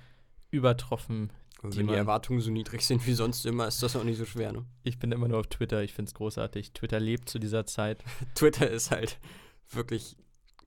übertroffen. 0.51 1.33
Und 1.63 1.75
Die 1.75 1.79
wenn 1.79 1.87
die 1.87 1.93
man- 1.93 1.99
Erwartungen 2.01 2.41
so 2.41 2.51
niedrig 2.51 2.83
sind 2.83 3.07
wie 3.07 3.13
sonst 3.13 3.47
immer, 3.47 3.69
ist 3.69 3.83
das 3.83 3.95
auch 3.95 4.03
nicht 4.05 4.19
so 4.19 4.25
schwer, 4.25 4.53
ne? 4.53 4.65
Ich 4.83 4.99
bin 4.99 5.13
immer 5.13 5.29
nur 5.29 5.39
auf 5.39 5.47
Twitter, 5.47 5.83
ich 5.83 5.93
finde 5.93 6.09
es 6.09 6.15
großartig. 6.15 6.73
Twitter 6.73 6.99
lebt 6.99 7.29
zu 7.29 7.39
dieser 7.39 7.65
Zeit. 7.67 8.03
Twitter 8.35 8.69
ist 8.69 8.91
halt 8.91 9.21
wirklich 9.71 10.17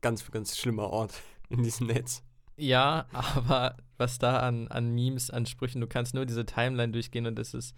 ganz, 0.01 0.29
ganz 0.31 0.57
schlimmer 0.57 0.89
Ort 0.89 1.13
in 1.49 1.63
diesem 1.63 1.87
Netz. 1.87 2.23
Ja, 2.57 3.07
aber 3.11 3.75
was 3.97 4.17
da 4.17 4.39
an, 4.39 4.69
an 4.69 4.95
Memes, 4.95 5.29
an 5.29 5.45
Sprüchen, 5.45 5.81
du 5.81 5.87
kannst 5.87 6.13
nur 6.13 6.25
diese 6.25 6.45
Timeline 6.45 6.93
durchgehen 6.93 7.27
und 7.27 7.37
es 7.37 7.53
ist 7.53 7.75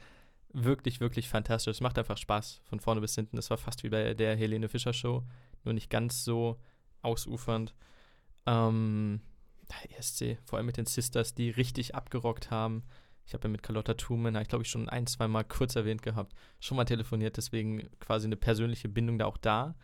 wirklich, 0.53 0.99
wirklich 0.99 1.29
fantastisch. 1.29 1.71
Es 1.77 1.81
macht 1.81 1.97
einfach 1.97 2.17
Spaß 2.17 2.61
von 2.63 2.79
vorne 2.79 3.01
bis 3.01 3.15
hinten. 3.15 3.37
Es 3.37 3.49
war 3.49 3.57
fast 3.57 3.83
wie 3.83 3.89
bei 3.89 4.13
der 4.13 4.35
Helene 4.35 4.69
Fischer 4.69 4.93
Show, 4.93 5.23
nur 5.63 5.73
nicht 5.73 5.89
ganz 5.89 6.23
so 6.23 6.57
ausufernd. 7.01 7.73
Ähm, 8.45 9.21
ESC, 9.97 10.37
vor 10.45 10.57
allem 10.57 10.65
mit 10.65 10.77
den 10.77 10.85
Sisters, 10.85 11.33
die 11.33 11.49
richtig 11.49 11.95
abgerockt 11.95 12.51
haben. 12.51 12.83
Ich 13.25 13.33
habe 13.33 13.43
ja 13.43 13.49
mit 13.49 13.61
Carlotta 13.61 13.93
Truman, 13.95 14.35
ich 14.37 14.47
glaube 14.47 14.63
ich 14.63 14.69
schon 14.69 14.87
ein, 14.87 15.05
zwei 15.05 15.27
Mal 15.27 15.43
kurz 15.43 15.75
erwähnt 15.75 16.01
gehabt, 16.01 16.33
schon 16.61 16.77
mal 16.77 16.85
telefoniert, 16.85 17.35
deswegen 17.35 17.89
quasi 17.99 18.25
eine 18.25 18.37
persönliche 18.37 18.87
Bindung 18.87 19.19
da 19.19 19.25
auch 19.25 19.37
da. 19.37 19.75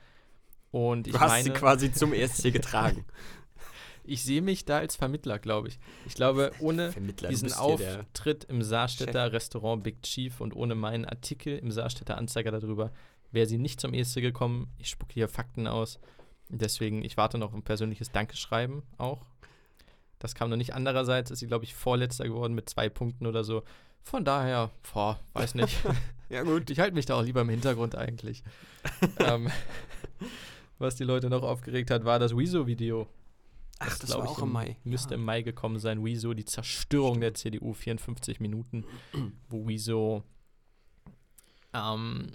Und 0.72 1.08
ich 1.08 1.14
Du 1.14 1.20
hast 1.20 1.30
meine, 1.30 1.44
sie 1.44 1.52
quasi 1.52 1.92
zum 1.92 2.14
ESC 2.14 2.54
getragen. 2.54 3.06
ich 4.04 4.24
sehe 4.24 4.42
mich 4.42 4.66
da 4.66 4.80
als 4.80 4.96
Vermittler, 4.96 5.40
glaube 5.40 5.70
ich. 5.70 5.80
Ich 6.06 6.16
glaube, 6.16 6.52
ohne 6.60 6.92
Vermittler, 6.92 7.30
diesen 7.30 7.54
Auftritt 7.54 8.44
im 8.46 8.62
Saarstädter 8.62 9.32
Restaurant 9.32 9.84
Big 9.84 10.02
Chief 10.04 10.40
und 10.42 10.56
ohne 10.56 10.76
meinen 10.76 11.06
Artikel 11.06 11.58
im 11.58 11.72
Saarstädter 11.72 12.18
Anzeiger 12.18 12.52
darüber 12.52 12.92
wäre 13.32 13.48
sie 13.48 13.58
nicht 13.58 13.82
zum 13.82 13.94
ESC 13.94 14.22
gekommen. 14.22 14.72
Ich 14.78 14.90
spucke 14.90 15.14
hier 15.14 15.28
Fakten 15.28 15.68
aus. 15.68 16.00
Deswegen, 16.50 17.04
ich 17.04 17.18
warte 17.18 17.38
noch 17.38 17.48
auf 17.48 17.56
ein 17.56 17.64
persönliches 17.64 18.12
Dankeschreiben 18.12 18.84
auch. 18.98 19.26
Das 20.20 20.36
kam 20.36 20.50
noch 20.50 20.58
nicht. 20.58 20.74
Andererseits 20.74 21.32
ist 21.32 21.40
sie, 21.40 21.48
glaube 21.48 21.66
ich, 21.66 21.74
Vorletzter 21.74 22.26
geworden 22.26 22.54
mit 22.54 22.70
zwei 22.70 22.90
Punkten 22.90 23.26
oder 23.26 23.44
so. 23.44 23.64
Von 24.04 24.24
daher, 24.24 24.70
boah, 24.94 25.20
weiß 25.34 25.56
nicht. 25.56 25.76
Ja, 26.30 26.42
gut. 26.42 26.68
ich 26.72 26.80
halte 26.80 26.96
mich 26.96 27.06
da 27.06 27.16
auch 27.16 27.22
lieber 27.22 27.42
im 27.42 27.50
Hintergrund 27.50 27.96
eigentlich. 27.96 28.44
ähm, 29.20 29.52
was 30.80 30.96
die 30.96 31.04
Leute 31.04 31.30
noch 31.30 31.44
aufgeregt 31.44 31.92
hat, 31.92 32.06
war 32.06 32.18
das 32.18 32.36
Wieso-Video. 32.36 33.08
Ach, 33.86 33.98
das 34.00 34.10
war 34.12 34.28
auch 34.28 34.40
im 34.42 34.52
Mai. 34.52 34.78
Müsste 34.84 35.14
Ja. 35.14 35.20
im 35.20 35.26
Mai 35.26 35.42
gekommen 35.42 35.80
sein. 35.80 36.04
Wieso, 36.04 36.34
die 36.34 36.46
Zerstörung 36.46 37.22
der 37.22 37.34
CDU, 37.34 37.74
54 37.74 38.40
Minuten, 38.40 38.86
wo 39.50 39.68
Wieso 39.68 40.24
ähm, 41.74 42.32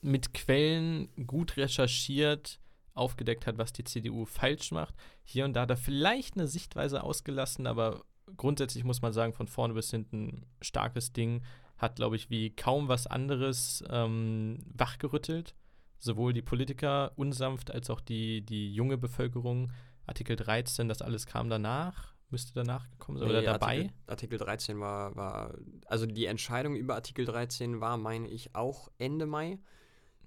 mit 0.00 0.34
Quellen 0.34 1.08
gut 1.26 1.56
recherchiert 1.56 2.60
aufgedeckt 2.94 3.46
hat, 3.46 3.58
was 3.58 3.72
die 3.72 3.84
CDU 3.84 4.24
falsch 4.24 4.72
macht. 4.72 4.94
Hier 5.22 5.44
und 5.44 5.52
da 5.54 5.62
hat 5.62 5.70
er 5.70 5.76
vielleicht 5.76 6.34
eine 6.36 6.46
Sichtweise 6.46 7.02
ausgelassen, 7.02 7.66
aber 7.66 8.04
grundsätzlich 8.36 8.84
muss 8.84 9.02
man 9.02 9.12
sagen, 9.12 9.34
von 9.34 9.48
vorne 9.48 9.74
bis 9.74 9.90
hinten 9.90 10.46
starkes 10.62 11.12
Ding. 11.12 11.42
Hat, 11.76 11.96
glaube 11.96 12.16
ich, 12.16 12.30
wie 12.30 12.56
kaum 12.56 12.88
was 12.88 13.06
anderes 13.06 13.84
ähm, 13.90 14.60
wachgerüttelt. 14.74 15.54
Sowohl 15.98 16.32
die 16.32 16.42
Politiker 16.42 17.12
unsanft 17.16 17.70
als 17.70 17.90
auch 17.90 18.00
die, 18.00 18.40
die 18.40 18.72
junge 18.72 18.96
Bevölkerung. 18.96 19.70
Artikel 20.06 20.36
13, 20.36 20.88
das 20.88 21.02
alles 21.02 21.26
kam 21.26 21.48
danach 21.50 22.16
müsste 22.30 22.54
danach 22.54 22.90
gekommen 22.90 23.18
sein 23.18 23.28
oder 23.28 23.40
Nee, 23.40 23.46
dabei. 23.46 23.66
Artikel, 23.66 23.92
Artikel 24.06 24.38
13 24.38 24.80
war, 24.80 25.14
war, 25.16 25.54
also 25.86 26.06
die 26.06 26.26
Entscheidung 26.26 26.74
über 26.74 26.94
Artikel 26.94 27.24
13 27.24 27.80
war, 27.80 27.96
meine 27.96 28.28
ich, 28.28 28.54
auch 28.54 28.88
Ende 28.98 29.26
Mai. 29.26 29.58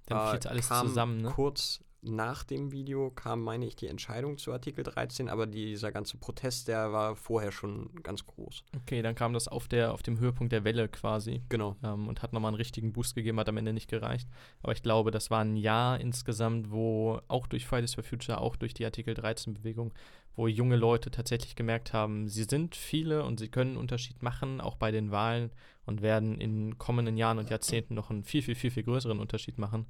Dann 0.06 0.18
Äh, 0.18 0.40
fiel 0.40 0.50
alles 0.50 0.68
kam 0.68 0.86
zusammen, 0.88 1.20
ne? 1.20 1.30
Kurz 1.30 1.80
nach 2.02 2.44
dem 2.44 2.72
Video 2.72 3.10
kam, 3.10 3.42
meine 3.42 3.66
ich, 3.66 3.76
die 3.76 3.86
Entscheidung 3.86 4.38
zu 4.38 4.52
Artikel 4.52 4.84
13, 4.84 5.28
aber 5.28 5.46
dieser 5.46 5.92
ganze 5.92 6.16
Protest, 6.16 6.68
der 6.68 6.92
war 6.92 7.14
vorher 7.16 7.52
schon 7.52 7.90
ganz 8.02 8.26
groß. 8.26 8.64
Okay, 8.82 9.02
dann 9.02 9.14
kam 9.14 9.32
das 9.32 9.48
auf, 9.48 9.68
der, 9.68 9.92
auf 9.92 10.02
dem 10.02 10.18
Höhepunkt 10.18 10.52
der 10.52 10.64
Welle 10.64 10.88
quasi 10.88 11.42
Genau. 11.48 11.76
ähm, 11.82 12.08
und 12.08 12.22
hat 12.22 12.32
nochmal 12.32 12.50
einen 12.50 12.56
richtigen 12.56 12.92
Boost 12.92 13.14
gegeben, 13.14 13.38
hat 13.38 13.48
am 13.48 13.56
Ende 13.58 13.72
nicht 13.72 13.90
gereicht. 13.90 14.28
Aber 14.62 14.72
ich 14.72 14.82
glaube, 14.82 15.10
das 15.10 15.30
war 15.30 15.40
ein 15.44 15.56
Jahr 15.56 16.00
insgesamt, 16.00 16.70
wo 16.70 17.20
auch 17.28 17.46
durch 17.46 17.66
Fridays 17.66 17.94
for 17.94 18.04
Future, 18.04 18.40
auch 18.40 18.56
durch 18.56 18.72
die 18.72 18.84
Artikel 18.84 19.14
13-Bewegung, 19.14 19.92
wo 20.36 20.46
junge 20.46 20.76
Leute 20.76 21.10
tatsächlich 21.10 21.54
gemerkt 21.54 21.92
haben, 21.92 22.28
sie 22.28 22.44
sind 22.44 22.76
viele 22.76 23.24
und 23.24 23.38
sie 23.40 23.48
können 23.48 23.72
einen 23.72 23.78
Unterschied 23.80 24.22
machen, 24.22 24.60
auch 24.60 24.76
bei 24.76 24.90
den 24.90 25.10
Wahlen 25.10 25.50
und 25.84 26.02
werden 26.02 26.40
in 26.40 26.78
kommenden 26.78 27.16
Jahren 27.16 27.38
und 27.38 27.50
Jahrzehnten 27.50 27.94
noch 27.94 28.10
einen 28.10 28.24
viel, 28.24 28.42
viel, 28.42 28.54
viel, 28.54 28.70
viel 28.70 28.84
größeren 28.84 29.18
Unterschied 29.18 29.58
machen. 29.58 29.86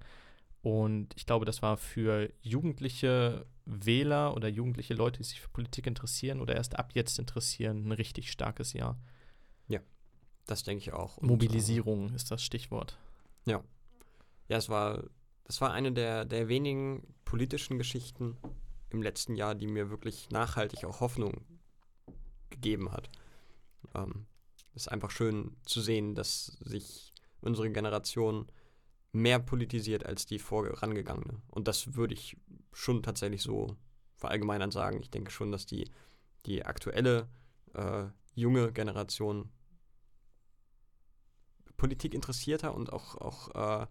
Und 0.63 1.15
ich 1.17 1.25
glaube, 1.25 1.47
das 1.47 1.63
war 1.63 1.77
für 1.77 2.31
jugendliche 2.43 3.47
Wähler 3.65 4.35
oder 4.35 4.49
jugendliche 4.49 4.95
Leute, 4.95 5.19
die 5.19 5.25
sich 5.25 5.41
für 5.41 5.49
Politik 5.49 5.87
interessieren 5.87 6.41
oder 6.41 6.55
erst 6.55 6.79
ab 6.79 6.91
jetzt 6.95 7.19
interessieren, 7.19 7.87
ein 7.87 7.93
richtig 7.93 8.31
starkes 8.31 8.73
Jahr. 8.73 8.99
Das 10.51 10.65
denke 10.65 10.83
ich 10.83 10.93
auch. 10.93 11.17
Und, 11.19 11.29
äh, 11.29 11.31
Mobilisierung 11.31 12.13
ist 12.13 12.31
das 12.33 12.43
Stichwort. 12.43 12.99
Ja, 13.47 14.59
es 14.59 14.69
war, 14.69 15.05
das 15.45 15.61
war 15.61 15.73
eine 15.73 15.93
der, 15.93 16.25
der 16.25 16.49
wenigen 16.49 17.15
politischen 17.25 17.79
Geschichten 17.79 18.37
im 18.91 19.01
letzten 19.01 19.37
Jahr, 19.37 19.55
die 19.55 19.69
mir 19.69 19.91
wirklich 19.91 20.29
nachhaltig 20.31 20.85
auch 20.85 21.01
Hoffnung 21.01 21.45
gegeben 22.51 22.91
hat. 22.91 23.11
Ähm, 23.95 24.27
es 24.75 24.83
ist 24.83 24.89
einfach 24.89 25.13
schön 25.13 25.57
zu 25.65 25.81
sehen, 25.81 26.17
dass 26.17 26.47
sich 26.65 27.13
unsere 27.41 27.71
Generation 27.71 28.51
mehr 29.13 29.39
politisiert 29.39 30.07
als 30.07 30.27
die 30.27 30.39
vorangegangene. 30.39 31.41
Und 31.49 31.69
das 31.69 31.95
würde 31.95 32.15
ich 32.15 32.37
schon 32.73 33.03
tatsächlich 33.03 33.43
so 33.43 33.77
verallgemeinern 34.17 34.71
sagen. 34.71 35.01
Ich 35.01 35.11
denke 35.11 35.31
schon, 35.31 35.51
dass 35.51 35.67
die, 35.67 35.91
die 36.47 36.65
aktuelle 36.65 37.29
äh, 37.75 38.07
junge 38.35 38.73
Generation 38.73 39.51
Politik 41.77 42.15
interessierter 42.15 42.75
und 42.75 42.93
auch, 42.93 43.17
auch 43.17 43.83
äh, 43.83 43.87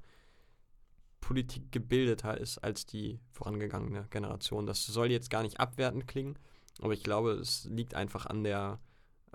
Politik 1.22 1.72
gebildeter 1.72 2.38
ist 2.38 2.60
als 2.60 2.86
die 2.86 3.20
vorangegangene 3.32 4.08
Generation. 4.10 4.68
Das 4.68 4.86
soll 4.86 5.12
jetzt 5.12 5.30
gar 5.30 5.42
nicht 5.42 5.60
abwertend 5.60 6.08
klingen, 6.08 6.38
aber 6.82 6.94
ich 6.94 7.04
glaube, 7.04 7.32
es 7.32 7.66
liegt 7.66 7.96
einfach 7.96 8.26
an 8.26 8.44
der, 8.44 8.80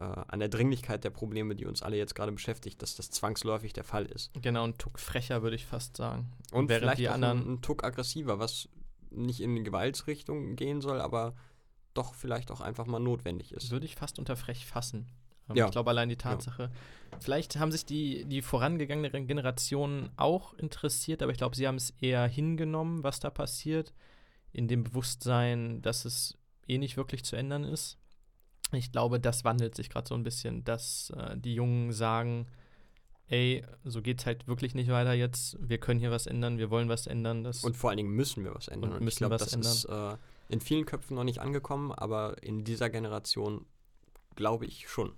an 0.03 0.41
der 0.41 0.49
Dringlichkeit 0.49 1.05
der 1.05 1.11
Probleme, 1.11 1.55
die 1.55 1.67
uns 1.67 1.83
alle 1.83 1.97
jetzt 1.97 2.15
gerade 2.15 2.33
beschäftigt, 2.33 2.83
dass 2.83 2.97
das 2.97 3.11
zwangsläufig 3.11 3.73
der 3.73 3.85
Fall 3.85 4.07
ist. 4.07 4.31
Genau, 4.43 4.65
ein 4.65 4.77
Tuck 4.77 4.99
frecher, 4.99 5.43
würde 5.43 5.57
ich 5.57 5.67
fast 5.67 5.97
sagen. 5.97 6.33
Und 6.53 6.69
Während 6.69 6.83
vielleicht 6.85 6.99
die 7.01 7.09
auch 7.09 7.15
anderen- 7.15 7.39
ein, 7.43 7.53
ein 7.55 7.63
Tuck 7.63 7.85
aggressiver, 7.85 8.39
was 8.39 8.69
nicht 9.11 9.41
in 9.41 9.55
die 9.55 9.63
Gewaltsrichtung 9.63 10.57
gehen 10.57 10.81
soll, 10.81 11.01
aber 11.01 11.35
doch 11.95 12.15
vielleicht 12.15 12.51
auch 12.51 12.61
einfach 12.61 12.87
mal 12.87 12.99
notwendig 12.99 13.53
ist. 13.53 13.71
Würde 13.71 13.87
ich 13.87 13.95
fast 13.95 14.19
unter 14.19 14.35
frech 14.37 14.67
fassen. 14.67 15.07
Ähm, 15.49 15.57
Ja. 15.57 15.67
Ich 15.67 15.71
glaube 15.71 15.91
allein 15.91 16.09
die 16.09 16.17
Tatsache. 16.17 16.73
Vielleicht 17.21 17.57
haben 17.57 17.71
sich 17.71 17.85
die, 17.87 18.25
die 18.25 18.43
vorangegangenen 18.43 19.29
Generationen 19.29 20.11
auch 20.17 20.55
interessiert, 20.55 21.23
aber 21.23 21.31
ich 21.31 21.39
glaube, 21.39 21.55
sie 21.55 21.69
haben 21.69 21.77
es 21.77 21.91
eher 22.01 22.27
hingenommen, 22.27 23.05
was 23.05 23.21
da 23.21 23.31
passiert, 23.31 23.93
in 24.53 24.67
dem 24.67 24.83
Bewusstsein, 24.83 25.81
dass 25.83 26.05
es 26.05 26.37
eh 26.67 26.79
nicht 26.79 26.97
wirklich 26.97 27.25
zu 27.25 27.37
ändern 27.37 27.63
ist. 27.63 27.99
Ich 28.75 28.93
glaube, 28.93 29.21
das 29.21 29.45
wandelt 29.45 29.75
sich 29.75 29.91
gerade 29.91 30.09
so 30.09 30.15
ein 30.15 30.23
bisschen, 30.23 30.65
dass 30.65 31.13
äh, 31.17 31.37
die 31.37 31.55
Jungen 31.55 31.93
sagen, 31.93 32.47
ey, 33.29 33.65
so 33.85 34.03
geht's 34.03 34.27
halt 34.27 34.47
wirklich 34.47 34.75
nicht 34.75 34.91
weiter 34.91 35.13
jetzt. 35.13 35.57
Wir 35.61 35.79
können 35.79 36.01
hier 36.01 36.11
was 36.11 36.27
ändern, 36.27 36.59
wir 36.59 36.71
wollen 36.71 36.89
was 36.89 37.07
ändern. 37.07 37.45
Das 37.45 37.65
Und 37.65 37.77
vor 37.77 37.91
allen 37.91 37.97
Dingen 37.99 38.11
müssen 38.11 38.45
wir 38.45 38.55
was 38.55 38.69
ändern. 38.69 38.93
Und 38.93 38.97
ich 38.99 39.05
müssen 39.05 39.19
glaube, 39.19 39.35
was 39.35 39.51
das 39.51 39.55
ist 39.55 39.85
äh, 39.87 40.17
in 40.49 40.61
vielen 40.61 40.85
Köpfen 40.85 41.17
noch 41.17 41.25
nicht 41.25 41.41
angekommen, 41.41 41.93
aber 41.93 42.43
in 42.43 42.65
dieser 42.65 42.91
Generation 42.91 43.67
glaube 44.37 44.67
ich 44.67 44.89
schon. 44.89 45.13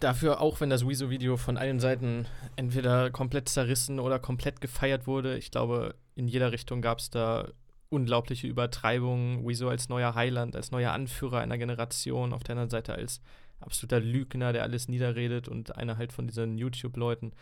Dafür, 0.00 0.40
auch 0.40 0.60
wenn 0.60 0.70
das 0.70 0.86
Wieso-Video 0.86 1.36
von 1.36 1.56
allen 1.56 1.78
Seiten 1.78 2.26
entweder 2.56 3.10
komplett 3.10 3.48
zerrissen 3.48 4.00
oder 4.00 4.18
komplett 4.18 4.60
gefeiert 4.60 5.06
wurde, 5.06 5.38
ich 5.38 5.50
glaube, 5.50 5.94
in 6.16 6.26
jeder 6.26 6.50
Richtung 6.50 6.82
gab 6.82 6.98
es 6.98 7.10
da 7.10 7.48
unglaubliche 7.90 8.46
Übertreibungen. 8.46 9.46
Wieso 9.46 9.68
als 9.68 9.88
neuer 9.88 10.14
Heiland, 10.14 10.56
als 10.56 10.70
neuer 10.70 10.92
Anführer 10.92 11.38
einer 11.40 11.58
Generation, 11.58 12.32
auf 12.32 12.44
der 12.44 12.54
anderen 12.54 12.70
Seite 12.70 12.94
als 12.94 13.20
absoluter 13.60 14.00
Lügner, 14.00 14.52
der 14.52 14.62
alles 14.62 14.88
niederredet 14.88 15.48
und 15.48 15.76
einer 15.76 15.96
halt 15.96 16.12
von 16.12 16.26
diesen 16.26 16.58
YouTube-Leuten. 16.58 17.32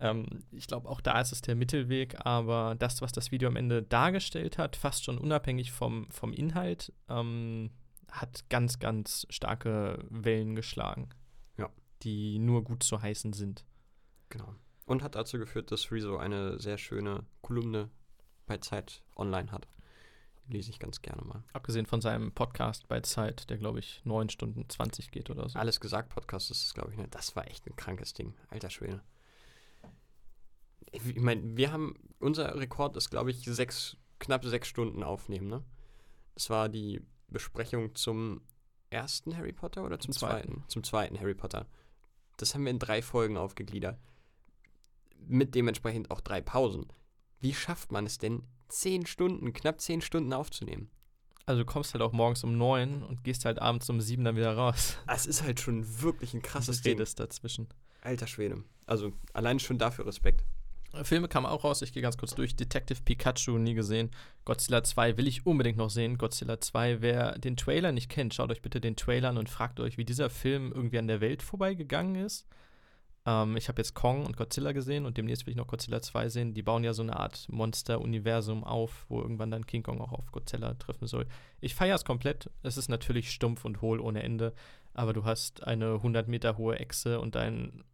Ähm, 0.00 0.26
ich 0.50 0.66
glaube, 0.66 0.88
auch 0.88 1.00
da 1.00 1.20
ist 1.20 1.32
es 1.32 1.40
der 1.40 1.54
Mittelweg, 1.54 2.26
aber 2.26 2.74
das, 2.78 3.00
was 3.00 3.12
das 3.12 3.30
Video 3.30 3.48
am 3.48 3.56
Ende 3.56 3.82
dargestellt 3.82 4.58
hat, 4.58 4.76
fast 4.76 5.04
schon 5.04 5.18
unabhängig 5.18 5.72
vom, 5.72 6.10
vom 6.10 6.32
Inhalt, 6.32 6.92
ähm, 7.08 7.70
hat 8.10 8.44
ganz, 8.50 8.78
ganz 8.78 9.26
starke 9.30 10.04
Wellen 10.10 10.54
geschlagen 10.54 11.08
die 12.04 12.38
nur 12.38 12.62
gut 12.62 12.82
zu 12.82 13.02
heißen 13.02 13.32
sind. 13.32 13.64
Genau. 14.28 14.54
Und 14.86 15.02
hat 15.02 15.14
dazu 15.14 15.38
geführt, 15.38 15.72
dass 15.72 15.90
Rezo 15.90 16.18
eine 16.18 16.60
sehr 16.60 16.78
schöne 16.78 17.24
Kolumne 17.40 17.90
bei 18.46 18.58
Zeit 18.58 19.02
online 19.16 19.50
hat. 19.50 19.66
Lese 20.48 20.70
ich 20.70 20.78
ganz 20.78 21.00
gerne 21.00 21.22
mal. 21.22 21.42
Abgesehen 21.52 21.86
von 21.86 22.00
seinem 22.00 22.32
Podcast 22.32 22.86
bei 22.88 23.00
Zeit, 23.00 23.48
der 23.48 23.56
glaube 23.56 23.78
ich 23.78 24.02
9 24.04 24.28
Stunden 24.28 24.68
20 24.68 25.10
geht 25.10 25.30
oder 25.30 25.48
so. 25.48 25.58
Alles 25.58 25.80
gesagt, 25.80 26.10
Podcast 26.10 26.50
ist 26.50 26.64
es, 26.66 26.74
glaube 26.74 26.92
ich, 26.92 26.98
ne? 26.98 27.08
Das 27.08 27.34
war 27.34 27.46
echt 27.48 27.66
ein 27.66 27.76
krankes 27.76 28.12
Ding. 28.12 28.34
Alter 28.50 28.70
Schwede. 28.70 29.02
Ich 30.92 31.16
meine, 31.16 31.56
wir 31.56 31.72
haben, 31.72 31.94
unser 32.18 32.54
Rekord 32.56 32.96
ist, 32.96 33.10
glaube 33.10 33.30
ich, 33.30 33.44
sechs, 33.44 33.96
knapp 34.18 34.44
sechs 34.44 34.68
Stunden 34.68 35.02
aufnehmen, 35.02 35.48
ne? 35.48 35.64
Das 36.34 36.50
war 36.50 36.68
die 36.68 37.00
Besprechung 37.28 37.94
zum 37.94 38.42
ersten 38.90 39.36
Harry 39.36 39.52
Potter 39.52 39.84
oder 39.84 39.98
zum 39.98 40.12
Zweiten. 40.12 40.48
zweiten? 40.48 40.64
Zum 40.68 40.84
zweiten 40.84 41.18
Harry 41.18 41.34
Potter. 41.34 41.66
Das 42.36 42.54
haben 42.54 42.64
wir 42.64 42.70
in 42.70 42.78
drei 42.78 43.02
Folgen 43.02 43.36
aufgegliedert. 43.36 43.98
Mit 45.26 45.54
dementsprechend 45.54 46.10
auch 46.10 46.20
drei 46.20 46.40
Pausen. 46.40 46.86
Wie 47.40 47.54
schafft 47.54 47.92
man 47.92 48.06
es 48.06 48.18
denn, 48.18 48.42
zehn 48.68 49.06
Stunden, 49.06 49.52
knapp 49.52 49.80
zehn 49.80 50.00
Stunden 50.00 50.32
aufzunehmen? 50.32 50.90
Also 51.46 51.62
du 51.62 51.66
kommst 51.66 51.92
halt 51.92 52.02
auch 52.02 52.12
morgens 52.12 52.42
um 52.42 52.56
9 52.56 53.02
und 53.02 53.22
gehst 53.22 53.44
halt 53.44 53.58
abends 53.60 53.88
um 53.90 54.00
7 54.00 54.24
dann 54.24 54.36
wieder 54.36 54.56
raus. 54.56 54.96
Es 55.06 55.26
ist 55.26 55.42
halt 55.42 55.60
schon 55.60 56.00
wirklich 56.00 56.32
ein 56.32 56.42
krasses 56.42 56.80
Ding. 56.80 56.92
redest 56.92 57.20
dazwischen. 57.20 57.68
Alter 58.00 58.26
Schwede. 58.26 58.64
Also 58.86 59.12
allein 59.32 59.58
schon 59.58 59.78
dafür 59.78 60.06
Respekt. 60.06 60.44
Filme 61.02 61.26
kamen 61.26 61.46
auch 61.46 61.64
raus, 61.64 61.82
ich 61.82 61.92
gehe 61.92 62.02
ganz 62.02 62.16
kurz 62.16 62.34
durch. 62.34 62.54
Detective 62.54 63.02
Pikachu, 63.02 63.58
nie 63.58 63.74
gesehen. 63.74 64.10
Godzilla 64.44 64.84
2 64.84 65.16
will 65.16 65.26
ich 65.26 65.44
unbedingt 65.44 65.76
noch 65.76 65.90
sehen. 65.90 66.18
Godzilla 66.18 66.60
2, 66.60 67.02
wer 67.02 67.36
den 67.38 67.56
Trailer 67.56 67.90
nicht 67.90 68.08
kennt, 68.08 68.32
schaut 68.32 68.52
euch 68.52 68.62
bitte 68.62 68.80
den 68.80 68.94
Trailer 68.94 69.30
an 69.30 69.38
und 69.38 69.50
fragt 69.50 69.80
euch, 69.80 69.98
wie 69.98 70.04
dieser 70.04 70.30
Film 70.30 70.72
irgendwie 70.72 70.98
an 70.98 71.08
der 71.08 71.20
Welt 71.20 71.42
vorbeigegangen 71.42 72.14
ist. 72.14 72.46
Ähm, 73.26 73.56
ich 73.56 73.68
habe 73.68 73.80
jetzt 73.80 73.94
Kong 73.94 74.26
und 74.26 74.36
Godzilla 74.36 74.72
gesehen 74.72 75.06
und 75.06 75.16
demnächst 75.16 75.46
will 75.46 75.52
ich 75.52 75.56
noch 75.56 75.66
Godzilla 75.66 76.00
2 76.02 76.28
sehen. 76.28 76.54
Die 76.54 76.62
bauen 76.62 76.84
ja 76.84 76.92
so 76.92 77.02
eine 77.02 77.16
Art 77.16 77.46
Monster-Universum 77.48 78.64
auf, 78.64 79.06
wo 79.08 79.20
irgendwann 79.20 79.50
dann 79.50 79.66
King 79.66 79.82
Kong 79.82 80.00
auch 80.00 80.12
auf 80.12 80.30
Godzilla 80.32 80.74
treffen 80.74 81.06
soll. 81.06 81.26
Ich 81.60 81.74
feiere 81.74 81.96
es 81.96 82.04
komplett. 82.04 82.50
Es 82.62 82.76
ist 82.76 82.88
natürlich 82.88 83.30
stumpf 83.30 83.64
und 83.64 83.80
hohl 83.80 84.00
ohne 84.00 84.22
Ende, 84.22 84.54
aber 84.92 85.12
du 85.12 85.24
hast 85.24 85.64
eine 85.64 85.94
100 85.94 86.28
Meter 86.28 86.58
hohe 86.58 86.78
Echse 86.78 87.20
und 87.20 87.36
einen 87.36 87.84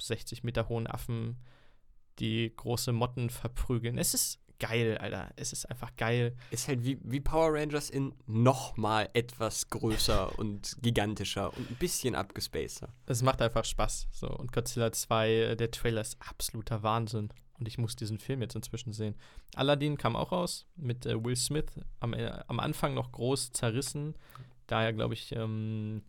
60 0.00 0.42
Meter 0.42 0.68
hohen 0.68 0.86
Affen, 0.86 1.36
die 2.18 2.52
große 2.54 2.92
Motten 2.92 3.30
verprügeln. 3.30 3.98
Es 3.98 4.14
ist 4.14 4.43
geil, 4.68 4.98
Alter. 4.98 5.30
Es 5.36 5.52
ist 5.52 5.66
einfach 5.70 5.94
geil. 5.96 6.34
Ist 6.50 6.68
halt 6.68 6.84
wie, 6.84 6.98
wie 7.02 7.20
Power 7.20 7.52
Rangers 7.54 7.90
in 7.90 8.14
nochmal 8.26 9.08
etwas 9.14 9.68
größer 9.70 10.38
und 10.38 10.76
gigantischer 10.82 11.56
und 11.56 11.70
ein 11.70 11.76
bisschen 11.76 12.14
abgespaceder. 12.14 12.88
Es 13.06 13.22
macht 13.22 13.42
einfach 13.42 13.64
Spaß. 13.64 14.08
So. 14.12 14.28
Und 14.28 14.52
Godzilla 14.52 14.92
2, 14.92 15.30
äh, 15.30 15.56
der 15.56 15.70
Trailer 15.70 16.00
ist 16.00 16.16
absoluter 16.20 16.82
Wahnsinn. 16.82 17.28
Und 17.58 17.68
ich 17.68 17.78
muss 17.78 17.94
diesen 17.94 18.18
Film 18.18 18.42
jetzt 18.42 18.56
inzwischen 18.56 18.92
sehen. 18.92 19.14
Aladdin 19.54 19.96
kam 19.96 20.16
auch 20.16 20.32
raus 20.32 20.66
mit 20.76 21.06
äh, 21.06 21.22
Will 21.24 21.36
Smith. 21.36 21.66
Am, 22.00 22.12
äh, 22.14 22.30
am 22.48 22.58
Anfang 22.58 22.94
noch 22.94 23.12
groß 23.12 23.52
zerrissen. 23.52 24.14
Da 24.66 24.82
er, 24.82 24.92
glaube 24.92 25.14
ich, 25.14 25.30
ähm, 25.36 26.02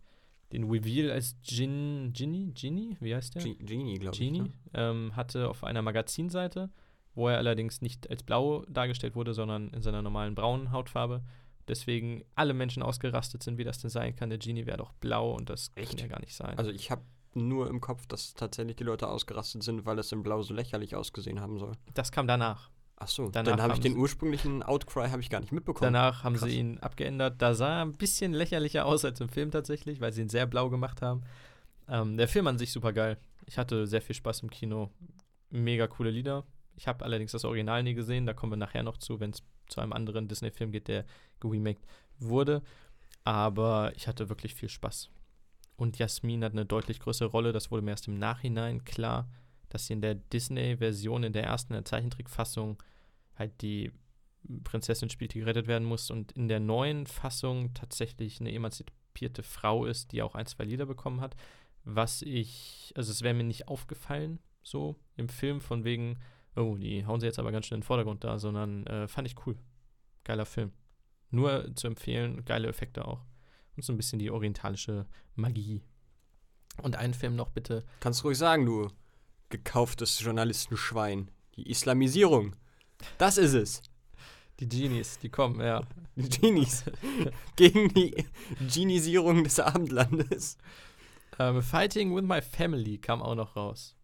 den 0.52 0.64
Reveal 0.70 1.10
als 1.10 1.36
Jin, 1.44 2.12
Ginny, 2.12 2.52
Ginny, 2.54 2.96
wie 3.00 3.14
heißt 3.14 3.34
der? 3.34 3.42
Ge- 3.42 3.54
Genie, 3.56 3.98
glaube 3.98 4.14
ich. 4.14 4.20
Genie 4.20 4.40
Ne? 4.42 4.52
ähm, 4.74 5.14
hatte 5.16 5.48
auf 5.48 5.62
einer 5.64 5.82
Magazinseite, 5.82 6.70
wo 7.16 7.28
er 7.28 7.38
allerdings 7.38 7.82
nicht 7.82 8.08
als 8.08 8.22
blau 8.22 8.64
dargestellt 8.68 9.16
wurde, 9.16 9.34
sondern 9.34 9.70
in 9.70 9.82
seiner 9.82 10.02
normalen 10.02 10.36
braunen 10.36 10.70
Hautfarbe. 10.70 11.22
Deswegen 11.66 12.22
alle 12.36 12.54
Menschen 12.54 12.84
ausgerastet 12.84 13.42
sind, 13.42 13.58
wie 13.58 13.64
das 13.64 13.78
denn 13.78 13.90
sein 13.90 14.14
kann. 14.14 14.30
Der 14.30 14.38
Genie 14.38 14.66
wäre 14.66 14.76
doch 14.76 14.92
blau 14.92 15.32
und 15.32 15.50
das 15.50 15.72
Echt? 15.74 15.90
kann 15.90 15.98
ja 15.98 16.06
gar 16.06 16.20
nicht 16.20 16.36
sein. 16.36 16.56
Also 16.56 16.70
ich 16.70 16.92
habe 16.92 17.02
nur 17.34 17.68
im 17.68 17.80
Kopf, 17.80 18.06
dass 18.06 18.34
tatsächlich 18.34 18.76
die 18.76 18.84
Leute 18.84 19.08
ausgerastet 19.08 19.62
sind, 19.62 19.84
weil 19.84 19.98
es 19.98 20.12
in 20.12 20.22
Blau 20.22 20.42
so 20.42 20.54
lächerlich 20.54 20.94
ausgesehen 20.94 21.40
haben 21.40 21.58
soll. 21.58 21.72
das 21.94 22.12
kam 22.12 22.26
danach. 22.26 22.70
Ach 22.98 23.08
so, 23.08 23.28
Danach 23.28 23.52
dann 23.52 23.62
habe 23.62 23.74
ich 23.74 23.80
den 23.80 23.94
ursprünglichen 23.94 24.62
Outcry 24.62 25.08
habe 25.10 25.20
ich 25.20 25.28
gar 25.28 25.40
nicht 25.40 25.52
mitbekommen. 25.52 25.92
Danach 25.92 26.24
haben 26.24 26.36
Krass. 26.36 26.48
sie 26.48 26.58
ihn 26.58 26.78
abgeändert. 26.78 27.42
Da 27.42 27.54
sah 27.54 27.80
er 27.80 27.84
ein 27.84 27.92
bisschen 27.92 28.32
lächerlicher 28.32 28.86
aus 28.86 29.04
als 29.04 29.20
im 29.20 29.28
Film 29.28 29.50
tatsächlich, 29.50 30.00
weil 30.00 30.14
sie 30.14 30.22
ihn 30.22 30.30
sehr 30.30 30.46
blau 30.46 30.70
gemacht 30.70 31.02
haben. 31.02 31.22
Ähm, 31.88 32.16
der 32.16 32.26
Film 32.26 32.46
an 32.46 32.56
sich 32.56 32.72
super 32.72 32.94
geil. 32.94 33.18
Ich 33.44 33.58
hatte 33.58 33.86
sehr 33.86 34.00
viel 34.00 34.14
Spaß 34.14 34.40
im 34.40 34.50
Kino. 34.50 34.90
Mega 35.50 35.86
coole 35.88 36.10
Lieder. 36.10 36.44
Ich 36.76 36.86
habe 36.86 37.04
allerdings 37.04 37.32
das 37.32 37.44
Original 37.44 37.82
nie 37.82 37.94
gesehen. 37.94 38.26
Da 38.26 38.34
kommen 38.34 38.52
wir 38.52 38.56
nachher 38.56 38.82
noch 38.82 38.98
zu, 38.98 39.20
wenn 39.20 39.30
es 39.30 39.42
zu 39.68 39.80
einem 39.80 39.92
anderen 39.92 40.28
Disney-Film 40.28 40.70
geht, 40.70 40.88
der 40.88 41.04
geremaked 41.40 41.84
wurde. 42.18 42.62
Aber 43.24 43.92
ich 43.96 44.06
hatte 44.06 44.28
wirklich 44.28 44.54
viel 44.54 44.68
Spaß. 44.68 45.10
Und 45.76 45.98
Jasmin 45.98 46.44
hat 46.44 46.52
eine 46.52 46.66
deutlich 46.66 47.00
größere 47.00 47.28
Rolle. 47.28 47.52
Das 47.52 47.70
wurde 47.70 47.82
mir 47.82 47.90
erst 47.90 48.08
im 48.08 48.18
Nachhinein 48.18 48.84
klar, 48.84 49.28
dass 49.68 49.86
sie 49.86 49.94
in 49.94 50.00
der 50.00 50.14
Disney-Version, 50.14 51.24
in 51.24 51.32
der 51.32 51.44
ersten, 51.44 51.72
in 51.72 51.78
der 51.78 51.84
Zeichentrickfassung, 51.84 52.82
halt 53.34 53.60
die 53.60 53.92
Prinzessin 54.64 55.10
spielt, 55.10 55.34
die 55.34 55.40
gerettet 55.40 55.66
werden 55.66 55.86
muss 55.86 56.10
und 56.10 56.32
in 56.32 56.48
der 56.48 56.60
neuen 56.60 57.06
Fassung 57.06 57.74
tatsächlich 57.74 58.40
eine 58.40 58.52
emanzipierte 58.52 59.42
Frau 59.42 59.84
ist, 59.84 60.12
die 60.12 60.22
auch 60.22 60.34
ein, 60.34 60.46
zwei 60.46 60.64
Lieder 60.64 60.86
bekommen 60.86 61.20
hat. 61.20 61.36
Was 61.84 62.22
ich, 62.22 62.92
also 62.96 63.10
es 63.10 63.22
wäre 63.22 63.34
mir 63.34 63.44
nicht 63.44 63.68
aufgefallen, 63.68 64.38
so 64.62 64.96
im 65.16 65.28
Film, 65.28 65.60
von 65.60 65.84
wegen, 65.84 66.18
oh, 66.56 66.76
die 66.76 67.06
hauen 67.06 67.20
sie 67.20 67.26
jetzt 67.26 67.38
aber 67.38 67.52
ganz 67.52 67.66
schnell 67.66 67.76
in 67.76 67.80
den 67.82 67.86
Vordergrund 67.86 68.24
da, 68.24 68.38
sondern 68.38 68.86
äh, 68.86 69.08
fand 69.08 69.28
ich 69.28 69.46
cool. 69.46 69.56
Geiler 70.24 70.46
Film. 70.46 70.72
Nur 71.30 71.74
zu 71.74 71.86
empfehlen, 71.86 72.44
geile 72.44 72.68
Effekte 72.68 73.06
auch. 73.06 73.24
Und 73.76 73.84
so 73.84 73.92
ein 73.92 73.96
bisschen 73.96 74.18
die 74.18 74.30
orientalische 74.30 75.06
Magie. 75.34 75.82
Und 76.82 76.96
einen 76.96 77.14
Film 77.14 77.36
noch 77.36 77.50
bitte, 77.50 77.84
Kannst 78.00 78.24
ruhig 78.24 78.38
sagen, 78.38 78.66
du 78.66 78.88
gekauftes 79.48 80.20
Journalistenschwein. 80.20 81.30
Die 81.56 81.70
Islamisierung. 81.70 82.56
Das 83.18 83.38
ist 83.38 83.54
es. 83.54 83.82
die 84.60 84.68
Genies, 84.68 85.18
die 85.18 85.30
kommen, 85.30 85.60
ja. 85.60 85.82
Die 86.16 86.28
Genies. 86.28 86.84
Gegen 87.56 87.92
die 87.94 88.26
Genisierung 88.72 89.44
des 89.44 89.60
Abendlandes. 89.60 90.58
Ähm, 91.38 91.62
Fighting 91.62 92.14
with 92.14 92.24
My 92.24 92.40
Family 92.40 92.98
kam 92.98 93.22
auch 93.22 93.34
noch 93.34 93.56
raus. 93.56 93.94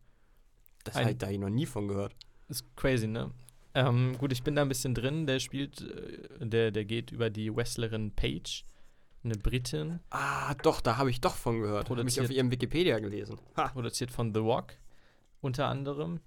Das 0.84 0.96
habe 0.96 1.12
ich 1.12 1.18
da 1.18 1.30
noch 1.30 1.48
nie 1.48 1.66
von 1.66 1.88
gehört. 1.88 2.14
Ist 2.52 2.76
crazy, 2.76 3.06
ne? 3.06 3.30
Ähm, 3.74 4.18
gut, 4.18 4.30
ich 4.30 4.42
bin 4.42 4.54
da 4.54 4.60
ein 4.62 4.68
bisschen 4.68 4.94
drin. 4.94 5.26
Der 5.26 5.40
spielt, 5.40 5.80
äh, 5.80 6.46
der, 6.46 6.70
der 6.70 6.84
geht 6.84 7.10
über 7.10 7.30
die 7.30 7.54
Wrestlerin 7.54 8.10
Paige, 8.10 8.64
eine 9.24 9.36
Britin, 9.36 10.00
Ah, 10.10 10.54
doch, 10.62 10.82
da 10.82 10.98
habe 10.98 11.08
ich 11.08 11.22
doch 11.22 11.34
von 11.34 11.62
gehört. 11.62 11.88
Habe 11.88 12.06
ich 12.06 12.20
auf 12.20 12.30
ihrem 12.30 12.50
Wikipedia 12.50 12.98
gelesen. 12.98 13.38
Ha. 13.56 13.68
produziert 13.68 14.10
von 14.10 14.34
The 14.34 14.40
Rock 14.40 14.74
unter 15.40 15.66
anderem. 15.68 16.20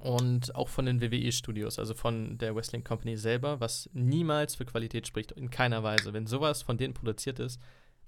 Und 0.00 0.54
auch 0.54 0.68
von 0.68 0.86
den 0.86 1.02
WWE-Studios, 1.02 1.78
also 1.78 1.92
von 1.92 2.38
der 2.38 2.56
Wrestling 2.56 2.82
Company 2.82 3.18
selber, 3.18 3.60
was 3.60 3.90
niemals 3.92 4.54
für 4.54 4.64
Qualität 4.64 5.06
spricht, 5.06 5.32
in 5.32 5.50
keiner 5.50 5.82
Weise. 5.82 6.14
Wenn 6.14 6.26
sowas 6.26 6.62
von 6.62 6.78
denen 6.78 6.94
produziert 6.94 7.38
ist, 7.38 7.60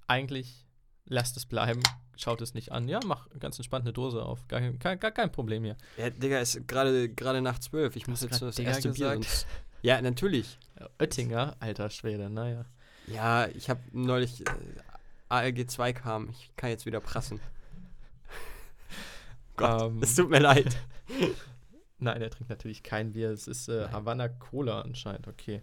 eigentlich 0.07 0.64
lasst 1.07 1.37
es 1.37 1.45
bleiben, 1.45 1.81
schaut 2.17 2.41
es 2.41 2.53
nicht 2.53 2.71
an. 2.71 2.87
Ja, 2.87 2.99
mach 3.05 3.27
ganz 3.39 3.57
entspannt 3.57 3.85
eine 3.85 3.93
Dose 3.93 4.23
auf. 4.23 4.47
Gar, 4.47 4.61
kein- 4.61 4.79
gar, 4.79 4.95
gar 4.95 5.11
kein 5.11 5.31
Problem 5.31 5.63
hier. 5.63 5.75
Ja, 5.97 6.09
Digga, 6.09 6.39
ist 6.39 6.67
gerade 6.67 7.09
gerade 7.09 7.41
nach 7.41 7.59
zwölf. 7.59 7.95
Ich 7.95 8.07
muss 8.07 8.21
jetzt 8.21 8.41
das 8.41 8.55
Digga 8.55 8.69
erste 8.69 8.89
Bier. 8.89 9.09
gesagt? 9.17 9.23
Sonst 9.25 9.47
ja, 9.81 10.01
natürlich. 10.01 10.57
Oettinger, 10.99 11.55
alter 11.59 11.89
Schwede, 11.89 12.29
naja. 12.29 12.65
Ja, 13.07 13.47
ich 13.47 13.69
habe 13.69 13.81
neulich 13.91 14.41
äh, 14.41 14.45
ALG 15.29 15.69
2 15.69 15.93
kam. 15.93 16.29
Ich 16.29 16.51
kann 16.55 16.71
jetzt 16.71 16.85
wieder 16.87 16.99
prassen. 16.99 17.39
Gott, 19.57 19.81
Ähm, 19.83 19.99
es 20.01 20.15
tut 20.15 20.29
mir 20.29 20.39
leid. 20.39 20.75
Nein, 21.99 22.21
er 22.21 22.29
trinkt 22.29 22.49
natürlich 22.49 22.83
kein 22.83 23.13
Bier. 23.13 23.31
Es 23.31 23.47
ist 23.47 23.69
äh. 23.69 23.87
Havana 23.89 24.27
Cola 24.27 24.81
anscheinend, 24.81 25.27
okay. 25.27 25.61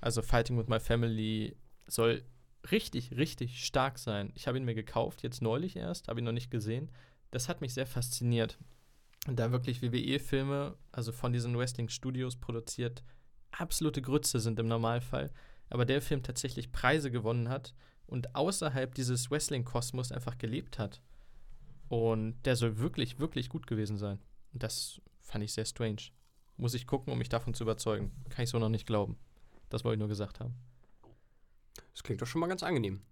Also 0.00 0.22
Fighting 0.22 0.58
with 0.58 0.68
My 0.68 0.80
Family 0.80 1.56
soll 1.86 2.22
richtig, 2.70 3.16
richtig 3.16 3.64
stark 3.64 3.98
sein. 3.98 4.32
Ich 4.34 4.46
habe 4.46 4.58
ihn 4.58 4.64
mir 4.64 4.74
gekauft, 4.74 5.22
jetzt 5.22 5.42
neulich 5.42 5.76
erst, 5.76 6.08
habe 6.08 6.20
ihn 6.20 6.24
noch 6.24 6.32
nicht 6.32 6.50
gesehen. 6.50 6.90
Das 7.30 7.48
hat 7.48 7.60
mich 7.60 7.74
sehr 7.74 7.86
fasziniert. 7.86 8.58
Da 9.26 9.52
wirklich 9.52 9.82
WWE-Filme, 9.82 10.76
also 10.90 11.12
von 11.12 11.32
diesen 11.32 11.56
Wrestling-Studios 11.56 12.36
produziert, 12.36 13.02
absolute 13.52 14.02
Grütze 14.02 14.40
sind 14.40 14.58
im 14.58 14.66
Normalfall. 14.66 15.30
Aber 15.70 15.84
der 15.84 16.02
Film 16.02 16.22
tatsächlich 16.22 16.72
Preise 16.72 17.10
gewonnen 17.10 17.48
hat 17.48 17.74
und 18.06 18.34
außerhalb 18.34 18.94
dieses 18.94 19.30
Wrestling-Kosmos 19.30 20.12
einfach 20.12 20.38
gelebt 20.38 20.78
hat. 20.78 21.00
Und 21.88 22.40
der 22.44 22.56
soll 22.56 22.78
wirklich, 22.78 23.18
wirklich 23.18 23.48
gut 23.48 23.66
gewesen 23.66 23.96
sein. 23.96 24.18
Und 24.52 24.62
das 24.62 25.00
fand 25.20 25.44
ich 25.44 25.52
sehr 25.52 25.64
strange. 25.64 26.10
Muss 26.56 26.74
ich 26.74 26.86
gucken, 26.86 27.12
um 27.12 27.18
mich 27.18 27.28
davon 27.28 27.54
zu 27.54 27.64
überzeugen. 27.64 28.12
Kann 28.28 28.44
ich 28.44 28.50
so 28.50 28.58
noch 28.58 28.68
nicht 28.68 28.86
glauben. 28.86 29.16
Das 29.68 29.84
wollte 29.84 29.94
ich 29.94 30.00
nur 30.00 30.08
gesagt 30.08 30.40
haben. 30.40 30.54
Das 31.92 32.02
klingt 32.02 32.22
doch 32.22 32.26
schon 32.26 32.40
mal 32.40 32.46
ganz 32.46 32.62
angenehm. 32.62 33.02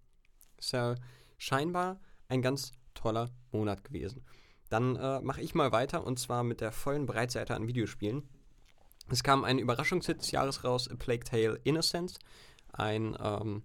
Ist 0.58 0.72
ja 0.72 0.94
scheinbar 1.38 2.00
ein 2.28 2.42
ganz 2.42 2.72
toller 2.94 3.30
Monat 3.52 3.84
gewesen. 3.84 4.24
Dann 4.68 4.96
äh, 4.96 5.20
mache 5.20 5.40
ich 5.42 5.54
mal 5.54 5.72
weiter 5.72 6.06
und 6.06 6.18
zwar 6.18 6.44
mit 6.44 6.60
der 6.60 6.72
vollen 6.72 7.06
Breitseite 7.06 7.54
an 7.54 7.66
Videospielen. 7.66 8.22
Es 9.10 9.24
kam 9.24 9.44
ein 9.44 9.58
Überraschungshit 9.58 10.20
des 10.20 10.30
Jahres 10.30 10.62
raus, 10.62 10.88
A 10.88 10.94
Plague 10.94 11.24
Tale 11.24 11.60
Innocence. 11.64 12.18
Ein 12.72 13.16
ähm, 13.20 13.64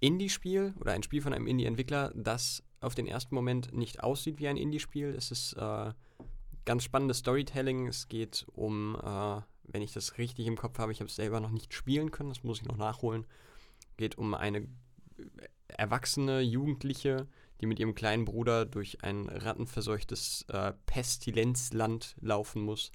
Indie-Spiel 0.00 0.74
oder 0.78 0.92
ein 0.92 1.02
Spiel 1.02 1.22
von 1.22 1.32
einem 1.32 1.46
Indie-Entwickler, 1.46 2.12
das 2.14 2.62
auf 2.80 2.94
den 2.94 3.06
ersten 3.06 3.34
Moment 3.34 3.72
nicht 3.72 4.02
aussieht 4.02 4.38
wie 4.38 4.48
ein 4.48 4.58
Indie-Spiel. 4.58 5.14
Es 5.16 5.30
ist 5.30 5.54
äh, 5.54 5.92
ganz 6.66 6.84
spannendes 6.84 7.18
Storytelling. 7.18 7.86
Es 7.86 8.08
geht 8.08 8.46
um, 8.52 8.96
äh, 8.96 9.40
wenn 9.64 9.82
ich 9.82 9.94
das 9.94 10.18
richtig 10.18 10.46
im 10.46 10.58
Kopf 10.58 10.78
habe, 10.78 10.92
ich 10.92 11.00
habe 11.00 11.08
es 11.08 11.16
selber 11.16 11.40
noch 11.40 11.50
nicht 11.50 11.72
spielen 11.72 12.10
können, 12.10 12.28
das 12.28 12.44
muss 12.44 12.60
ich 12.60 12.66
noch 12.66 12.76
nachholen. 12.76 13.24
Geht 13.96 14.18
um 14.18 14.34
eine 14.34 14.68
erwachsene 15.68 16.40
Jugendliche, 16.40 17.26
die 17.60 17.66
mit 17.66 17.78
ihrem 17.78 17.94
kleinen 17.94 18.24
Bruder 18.24 18.66
durch 18.66 19.02
ein 19.02 19.28
rattenverseuchtes 19.28 20.44
äh, 20.48 20.72
Pestilenzland 20.86 22.16
laufen 22.20 22.62
muss, 22.62 22.92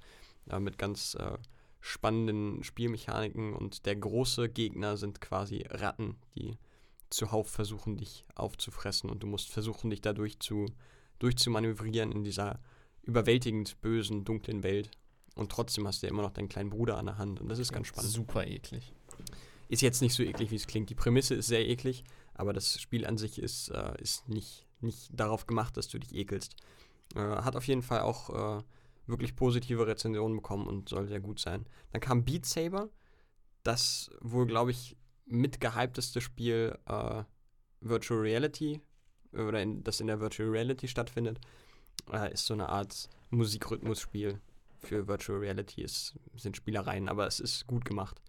äh, 0.50 0.60
mit 0.60 0.78
ganz 0.78 1.16
äh, 1.16 1.38
spannenden 1.80 2.64
Spielmechaniken 2.64 3.54
und 3.54 3.86
der 3.86 3.96
große 3.96 4.50
Gegner 4.50 4.98
sind 4.98 5.20
quasi 5.20 5.66
Ratten, 5.68 6.16
die 6.36 6.58
zuhauf 7.10 7.50
versuchen, 7.50 7.98
dich 7.98 8.26
aufzufressen 8.36 9.10
und 9.10 9.24
du 9.24 9.28
musst 9.28 9.50
versuchen, 9.50 9.90
dich 9.90 10.02
dadurch 10.02 10.40
zu 10.40 10.68
durchzumanövrieren 11.20 12.12
in 12.12 12.24
dieser 12.24 12.60
überwältigend 13.04 13.82
bösen, 13.82 14.24
dunklen 14.24 14.64
Welt. 14.64 14.92
Und 15.36 15.52
trotzdem 15.52 15.88
hast 15.88 16.02
du 16.02 16.08
ja 16.08 16.12
immer 16.12 16.22
noch 16.22 16.32
deinen 16.32 16.50
kleinen 16.50 16.70
Bruder 16.70 16.98
an 16.98 17.08
der 17.08 17.18
Hand 17.18 17.42
und 17.42 17.50
das 17.50 17.60
ist 17.60 17.72
ganz 17.74 17.88
spannend. 17.88 18.12
Super 18.12 18.46
eklig. 18.46 18.94
Ist 19.72 19.82
jetzt 19.82 20.02
nicht 20.02 20.14
so 20.14 20.22
eklig, 20.22 20.52
wie 20.52 20.58
es 20.58 20.68
klingt. 20.68 20.90
Die 20.90 20.96
Prämisse 20.96 21.34
ist 21.34 21.48
sehr 21.48 21.66
eklig, 21.66 22.04
aber 22.34 22.52
das 22.52 22.82
Spiel 22.82 23.06
an 23.06 23.18
sich 23.18 23.40
ist, 23.40 23.70
äh, 23.70 23.94
ist 24.02 24.28
nicht, 24.28 24.68
nicht 24.82 25.10
darauf 25.18 25.48
gemacht, 25.48 25.78
dass 25.78 25.88
du 25.88 25.98
dich 25.98 26.14
ekelst. 26.14 26.58
Äh, 27.16 27.20
hat 27.20 27.56
auf 27.56 27.66
jeden 27.68 27.82
Fall 27.82 28.02
auch 28.02 28.60
äh, 28.60 28.64
wirklich 29.08 29.34
positive 29.34 29.88
Rezensionen 29.88 30.36
bekommen 30.36 30.68
und 30.68 30.90
soll 30.90 31.08
sehr 31.08 31.22
gut 31.22 31.40
sein. 31.40 31.66
Dann 31.94 32.02
kam 32.02 32.26
Beat 32.26 32.46
Saber, 32.46 32.90
das 33.64 34.10
wohl, 34.20 34.46
glaube 34.46 34.72
ich, 34.72 34.98
mitgehypteste 35.26 36.20
Spiel 36.20 36.78
äh, 36.86 37.24
Virtual 37.80 38.20
Reality, 38.20 38.82
oder 39.32 39.62
in, 39.62 39.86
das 39.86 40.02
in 40.02 40.08
der 40.08 40.20
Virtual 40.20 40.50
Reality 40.50 40.90
stattfindet, 40.90 41.40
äh, 42.12 42.34
ist 42.34 42.46
so 42.46 42.54
eine 42.54 42.68
Art 42.68 43.08
Musikrhythmusspiel 43.30 44.42
für 44.80 45.08
Virtual 45.08 45.40
Reality. 45.40 45.82
Es 45.82 46.20
sind 46.36 46.58
Spielereien, 46.58 47.08
aber 47.08 47.26
es 47.26 47.40
ist 47.40 47.68
gut 47.68 47.86
gemacht. 47.86 48.22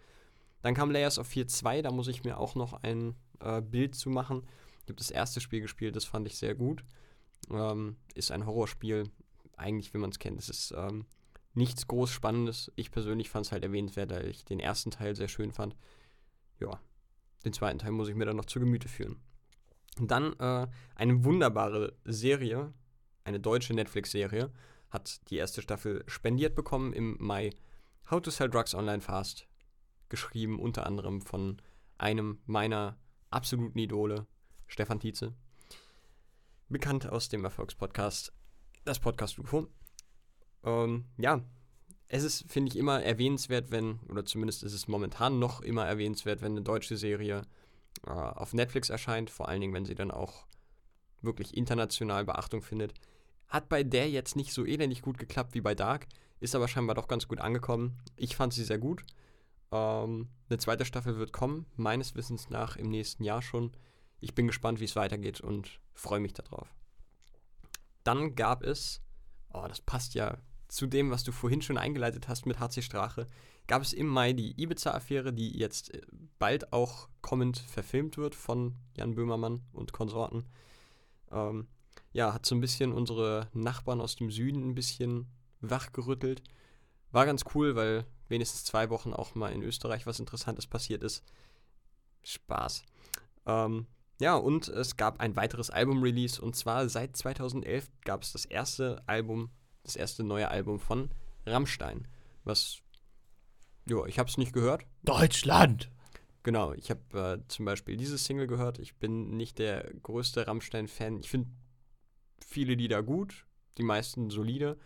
Dann 0.62 0.74
kam 0.74 0.90
Layers 0.90 1.18
of 1.18 1.26
Fear 1.26 1.46
2, 1.46 1.82
da 1.82 1.90
muss 1.90 2.08
ich 2.08 2.24
mir 2.24 2.38
auch 2.38 2.54
noch 2.54 2.72
ein 2.72 3.14
äh, 3.40 3.60
Bild 3.60 3.94
zu 3.94 4.10
machen. 4.10 4.42
Ich 4.82 4.88
habe 4.88 4.94
das 4.94 5.10
erste 5.10 5.40
Spiel 5.40 5.60
gespielt, 5.60 5.96
das 5.96 6.04
fand 6.04 6.26
ich 6.26 6.38
sehr 6.38 6.54
gut. 6.54 6.84
Ähm, 7.50 7.96
ist 8.14 8.30
ein 8.30 8.46
Horrorspiel, 8.46 9.10
eigentlich, 9.56 9.92
wie 9.92 9.98
man 9.98 10.10
es 10.10 10.18
kennt. 10.18 10.38
Es 10.40 10.48
ist 10.48 10.72
ähm, 10.76 11.04
nichts 11.54 11.86
groß 11.86 12.10
Spannendes. 12.10 12.70
Ich 12.76 12.90
persönlich 12.90 13.28
fand 13.28 13.46
es 13.46 13.52
halt 13.52 13.64
erwähnenswert, 13.64 14.10
weil 14.10 14.28
ich 14.28 14.44
den 14.44 14.60
ersten 14.60 14.90
Teil 14.90 15.16
sehr 15.16 15.28
schön 15.28 15.52
fand. 15.52 15.76
Ja, 16.60 16.80
den 17.44 17.52
zweiten 17.52 17.78
Teil 17.78 17.90
muss 17.90 18.08
ich 18.08 18.14
mir 18.14 18.24
dann 18.24 18.36
noch 18.36 18.44
zu 18.44 18.60
Gemüte 18.60 18.88
führen. 18.88 19.20
Und 19.98 20.10
dann 20.10 20.32
äh, 20.38 20.68
eine 20.94 21.24
wunderbare 21.24 21.94
Serie, 22.04 22.72
eine 23.24 23.40
deutsche 23.40 23.74
Netflix-Serie, 23.74 24.50
hat 24.90 25.20
die 25.30 25.36
erste 25.36 25.62
Staffel 25.62 26.04
spendiert 26.06 26.54
bekommen 26.54 26.92
im 26.92 27.16
Mai. 27.18 27.50
How 28.10 28.20
to 28.20 28.30
Sell 28.30 28.48
Drugs 28.48 28.74
Online 28.74 29.00
Fast 29.00 29.46
geschrieben, 30.12 30.60
unter 30.60 30.86
anderem 30.86 31.22
von 31.22 31.60
einem 31.96 32.38
meiner 32.44 32.98
absoluten 33.30 33.78
Idole, 33.78 34.26
Stefan 34.66 35.00
Tietze. 35.00 35.32
Bekannt 36.68 37.08
aus 37.08 37.30
dem 37.30 37.44
Erfolgspodcast, 37.44 38.32
das 38.84 39.00
Podcast 39.00 39.38
UFO. 39.38 39.68
Ähm, 40.64 41.06
ja, 41.16 41.40
es 42.08 42.24
ist, 42.24 42.44
finde 42.46 42.70
ich, 42.70 42.76
immer 42.76 43.02
erwähnenswert, 43.02 43.70
wenn, 43.70 44.00
oder 44.10 44.26
zumindest 44.26 44.62
ist 44.62 44.74
es 44.74 44.86
momentan 44.86 45.38
noch 45.38 45.62
immer 45.62 45.86
erwähnenswert, 45.86 46.42
wenn 46.42 46.52
eine 46.52 46.62
deutsche 46.62 46.98
Serie 46.98 47.42
äh, 48.06 48.10
auf 48.10 48.52
Netflix 48.52 48.90
erscheint, 48.90 49.30
vor 49.30 49.48
allen 49.48 49.62
Dingen, 49.62 49.72
wenn 49.72 49.86
sie 49.86 49.94
dann 49.94 50.10
auch 50.10 50.46
wirklich 51.22 51.56
international 51.56 52.26
Beachtung 52.26 52.60
findet. 52.60 52.92
Hat 53.48 53.70
bei 53.70 53.82
der 53.82 54.10
jetzt 54.10 54.36
nicht 54.36 54.52
so 54.52 54.66
elendig 54.66 55.00
gut 55.00 55.16
geklappt 55.16 55.54
wie 55.54 55.62
bei 55.62 55.74
Dark, 55.74 56.06
ist 56.38 56.54
aber 56.54 56.68
scheinbar 56.68 56.96
doch 56.96 57.08
ganz 57.08 57.28
gut 57.28 57.40
angekommen. 57.40 57.98
Ich 58.16 58.36
fand 58.36 58.52
sie 58.52 58.64
sehr 58.64 58.78
gut. 58.78 59.04
Ähm, 59.72 60.28
eine 60.48 60.58
zweite 60.58 60.84
Staffel 60.84 61.16
wird 61.16 61.32
kommen, 61.32 61.66
meines 61.76 62.14
Wissens 62.14 62.50
nach 62.50 62.76
im 62.76 62.90
nächsten 62.90 63.24
Jahr 63.24 63.42
schon. 63.42 63.72
Ich 64.20 64.34
bin 64.34 64.46
gespannt, 64.46 64.78
wie 64.78 64.84
es 64.84 64.94
weitergeht 64.94 65.40
und 65.40 65.80
freue 65.94 66.20
mich 66.20 66.34
darauf. 66.34 66.68
Dann 68.04 68.36
gab 68.36 68.62
es, 68.62 69.00
oh, 69.52 69.64
das 69.66 69.80
passt 69.80 70.14
ja 70.14 70.38
zu 70.68 70.86
dem, 70.86 71.10
was 71.10 71.24
du 71.24 71.32
vorhin 71.32 71.62
schon 71.62 71.78
eingeleitet 71.78 72.28
hast 72.28 72.46
mit 72.46 72.60
HC 72.60 72.82
Strache, 72.82 73.26
gab 73.66 73.82
es 73.82 73.92
im 73.92 74.06
Mai 74.06 74.32
die 74.32 74.60
Ibiza-Affäre, 74.60 75.32
die 75.32 75.56
jetzt 75.56 75.94
äh, 75.94 76.00
bald 76.38 76.72
auch 76.72 77.08
kommend 77.20 77.58
verfilmt 77.58 78.16
wird 78.18 78.34
von 78.34 78.76
Jan 78.96 79.14
Böhmermann 79.14 79.62
und 79.72 79.92
Konsorten. 79.92 80.44
Ähm, 81.30 81.68
ja, 82.12 82.34
hat 82.34 82.44
so 82.44 82.54
ein 82.54 82.60
bisschen 82.60 82.92
unsere 82.92 83.48
Nachbarn 83.54 84.00
aus 84.00 84.16
dem 84.16 84.30
Süden 84.30 84.68
ein 84.68 84.74
bisschen 84.74 85.26
wachgerüttelt. 85.60 86.42
War 87.10 87.26
ganz 87.26 87.44
cool, 87.54 87.74
weil 87.76 88.04
wenigstens 88.32 88.64
zwei 88.64 88.90
Wochen 88.90 89.12
auch 89.12 89.36
mal 89.36 89.52
in 89.52 89.62
Österreich 89.62 90.06
was 90.06 90.18
Interessantes 90.18 90.66
passiert 90.66 91.04
ist. 91.04 91.22
Spaß. 92.24 92.82
Ähm, 93.46 93.86
ja, 94.20 94.34
und 94.34 94.68
es 94.68 94.96
gab 94.96 95.20
ein 95.20 95.36
weiteres 95.36 95.70
Album-Release 95.70 96.40
und 96.40 96.56
zwar 96.56 96.88
seit 96.88 97.16
2011 97.16 97.88
gab 98.04 98.22
es 98.22 98.32
das 98.32 98.44
erste 98.44 99.02
Album, 99.06 99.50
das 99.84 99.96
erste 99.96 100.24
neue 100.24 100.48
Album 100.48 100.80
von 100.80 101.10
Rammstein. 101.46 102.08
Was, 102.44 102.78
ja, 103.88 104.04
ich 104.06 104.18
habe 104.18 104.28
es 104.28 104.38
nicht 104.38 104.52
gehört. 104.52 104.84
Deutschland! 105.02 105.90
Genau, 106.44 106.72
ich 106.72 106.90
habe 106.90 107.40
äh, 107.42 107.48
zum 107.48 107.64
Beispiel 107.66 107.96
diese 107.96 108.18
Single 108.18 108.48
gehört. 108.48 108.80
Ich 108.80 108.96
bin 108.96 109.36
nicht 109.36 109.60
der 109.60 109.92
größte 110.02 110.46
Rammstein-Fan. 110.46 111.20
Ich 111.20 111.30
finde 111.30 111.50
viele 112.44 112.74
Lieder 112.74 113.02
gut, 113.02 113.46
die 113.78 113.84
meisten 113.84 114.30
solide. 114.30 114.76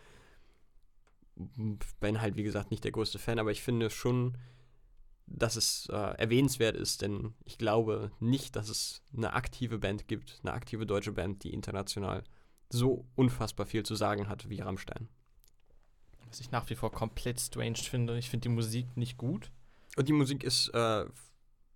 Bin 1.99 2.21
halt, 2.21 2.35
wie 2.35 2.43
gesagt, 2.43 2.71
nicht 2.71 2.83
der 2.83 2.91
größte 2.91 3.19
Fan, 3.19 3.39
aber 3.39 3.51
ich 3.51 3.61
finde 3.61 3.89
schon, 3.89 4.37
dass 5.27 5.55
es 5.55 5.87
äh, 5.91 5.95
erwähnenswert 5.95 6.75
ist, 6.75 7.01
denn 7.01 7.33
ich 7.45 7.57
glaube 7.57 8.11
nicht, 8.19 8.55
dass 8.55 8.69
es 8.69 9.01
eine 9.15 9.33
aktive 9.33 9.77
Band 9.77 10.07
gibt, 10.07 10.39
eine 10.43 10.53
aktive 10.53 10.85
deutsche 10.85 11.11
Band, 11.11 11.43
die 11.43 11.53
international 11.53 12.23
so 12.69 13.05
unfassbar 13.15 13.65
viel 13.65 13.83
zu 13.83 13.95
sagen 13.95 14.27
hat 14.29 14.49
wie 14.49 14.61
Rammstein. 14.61 15.09
Was 16.27 16.39
ich 16.39 16.51
nach 16.51 16.69
wie 16.69 16.75
vor 16.75 16.91
komplett 16.91 17.39
strange 17.39 17.77
finde. 17.77 18.17
Ich 18.17 18.29
finde 18.29 18.49
die 18.49 18.55
Musik 18.55 18.97
nicht 18.97 19.17
gut. 19.17 19.51
Und 19.95 20.07
die 20.09 20.13
Musik 20.13 20.43
ist 20.43 20.69
äh, 20.73 21.05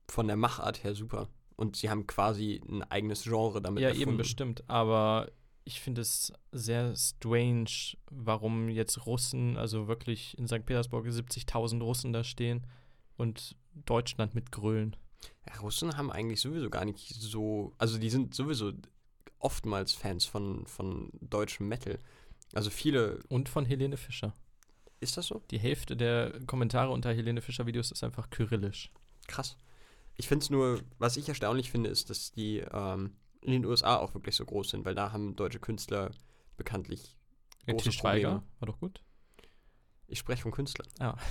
von 0.10 0.28
der 0.28 0.36
Machart 0.38 0.84
her 0.84 0.94
super. 0.94 1.30
Und 1.56 1.76
sie 1.76 1.90
haben 1.90 2.08
quasi 2.08 2.62
ein 2.68 2.84
eigenes 2.84 3.24
Genre 3.24 3.62
damit 3.62 3.82
Ja, 3.82 3.90
erfunden. 3.90 4.10
eben 4.10 4.18
bestimmt. 4.18 4.64
Aber 4.68 5.30
ich 5.64 5.80
finde 5.80 6.02
es 6.02 6.34
sehr 6.52 6.96
strange, 6.96 7.96
warum 8.10 8.70
jetzt 8.70 9.06
Russen, 9.06 9.58
also 9.58 9.88
wirklich 9.88 10.38
in 10.38 10.48
St. 10.48 10.66
Petersburg 10.66 11.06
70.000 11.06 11.82
Russen 11.82 12.14
da 12.14 12.24
stehen 12.24 12.66
und 13.18 13.56
Deutschland 13.86 14.36
mitgrölen. 14.36 14.96
Ja, 15.48 15.60
Russen 15.60 15.98
haben 15.98 16.12
eigentlich 16.12 16.42
sowieso 16.42 16.70
gar 16.70 16.86
nicht 16.86 17.08
so. 17.08 17.74
Also, 17.78 17.98
die 17.98 18.10
sind 18.10 18.34
sowieso 18.34 18.74
oftmals 19.40 19.94
Fans 19.94 20.26
von, 20.26 20.66
von 20.66 21.12
deutschem 21.22 21.68
Metal. 21.68 22.00
Also, 22.54 22.70
viele. 22.70 23.20
Und 23.30 23.50
von 23.50 23.66
Helene 23.66 23.98
Fischer. 23.98 24.34
Ist 25.00 25.18
das 25.18 25.28
so? 25.28 25.42
Die 25.52 25.60
Hälfte 25.60 25.96
der 25.96 26.40
Kommentare 26.46 26.92
unter 26.92 27.14
Helene 27.14 27.42
Fischer 27.42 27.66
Videos 27.66 27.92
ist 27.92 28.04
einfach 28.04 28.30
kyrillisch. 28.30 28.92
Krass. 29.28 29.58
Ich 30.16 30.28
finde 30.28 30.44
es 30.44 30.50
nur, 30.50 30.82
was 31.00 31.18
ich 31.18 31.30
erstaunlich 31.30 31.72
finde, 31.72 31.90
ist, 31.90 32.10
dass 32.10 32.32
die 32.32 32.60
ähm, 32.72 33.16
in 33.42 33.52
den 33.52 33.66
USA 33.66 33.98
auch 33.98 34.14
wirklich 34.14 34.36
so 34.36 34.46
groß 34.46 34.70
sind, 34.70 34.86
weil 34.86 34.96
da 34.96 35.12
haben 35.12 35.36
deutsche 35.36 35.60
Künstler 35.60 36.12
bekanntlich 36.58 37.18
Ja, 37.66 37.74
große 37.74 37.92
Probleme. 37.92 38.44
war 38.60 38.66
doch 38.68 38.80
gut. 38.80 39.04
Ich 40.08 40.20
spreche 40.20 40.42
von 40.44 40.52
Künstlern. 40.52 40.88
Ah. 41.00 41.16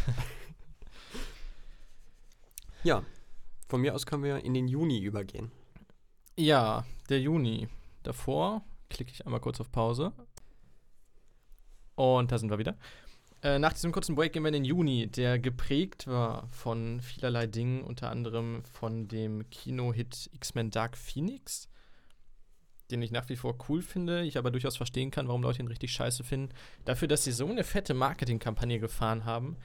Ja, 2.82 3.04
von 3.68 3.82
mir 3.82 3.94
aus 3.94 4.06
können 4.06 4.22
wir 4.24 4.42
in 4.42 4.54
den 4.54 4.66
Juni 4.66 5.00
übergehen. 5.00 5.52
Ja, 6.36 6.86
der 7.10 7.20
Juni. 7.20 7.68
Davor 8.02 8.64
klicke 8.88 9.12
ich 9.12 9.26
einmal 9.26 9.40
kurz 9.40 9.60
auf 9.60 9.70
Pause. 9.70 10.12
Und 11.94 12.32
da 12.32 12.38
sind 12.38 12.50
wir 12.50 12.58
wieder. 12.58 12.78
Äh, 13.42 13.58
nach 13.58 13.72
diesem 13.74 13.92
kurzen 13.92 14.14
Break 14.14 14.32
gehen 14.32 14.42
wir 14.42 14.48
in 14.48 14.54
den 14.54 14.64
Juni, 14.64 15.06
der 15.06 15.38
geprägt 15.38 16.06
war 16.06 16.48
von 16.48 17.00
vielerlei 17.00 17.46
Dingen, 17.46 17.82
unter 17.82 18.10
anderem 18.10 18.64
von 18.64 19.08
dem 19.08 19.48
Kino-Hit 19.50 20.30
X-Men 20.32 20.70
Dark 20.70 20.96
Phoenix, 20.96 21.68
den 22.90 23.02
ich 23.02 23.10
nach 23.10 23.28
wie 23.28 23.36
vor 23.36 23.56
cool 23.68 23.82
finde, 23.82 24.22
ich 24.22 24.38
aber 24.38 24.50
durchaus 24.50 24.76
verstehen 24.76 25.10
kann, 25.10 25.28
warum 25.28 25.42
Leute 25.42 25.60
ihn 25.60 25.68
richtig 25.68 25.92
scheiße 25.92 26.24
finden. 26.24 26.54
Dafür, 26.84 27.08
dass 27.08 27.24
sie 27.24 27.32
so 27.32 27.46
eine 27.46 27.64
fette 27.64 27.94
Marketingkampagne 27.94 28.78
gefahren 28.78 29.24
haben, 29.24 29.56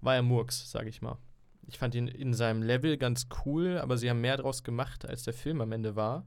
war 0.00 0.14
er 0.14 0.22
Murks, 0.22 0.70
sage 0.70 0.88
ich 0.88 1.02
mal. 1.02 1.18
Ich 1.66 1.78
fand 1.78 1.94
ihn 1.94 2.08
in 2.08 2.32
seinem 2.32 2.62
Level 2.62 2.96
ganz 2.96 3.28
cool, 3.44 3.78
aber 3.78 3.98
sie 3.98 4.08
haben 4.08 4.20
mehr 4.20 4.38
draus 4.38 4.62
gemacht, 4.62 5.06
als 5.06 5.24
der 5.24 5.34
Film 5.34 5.60
am 5.60 5.72
Ende 5.72 5.96
war. 5.96 6.26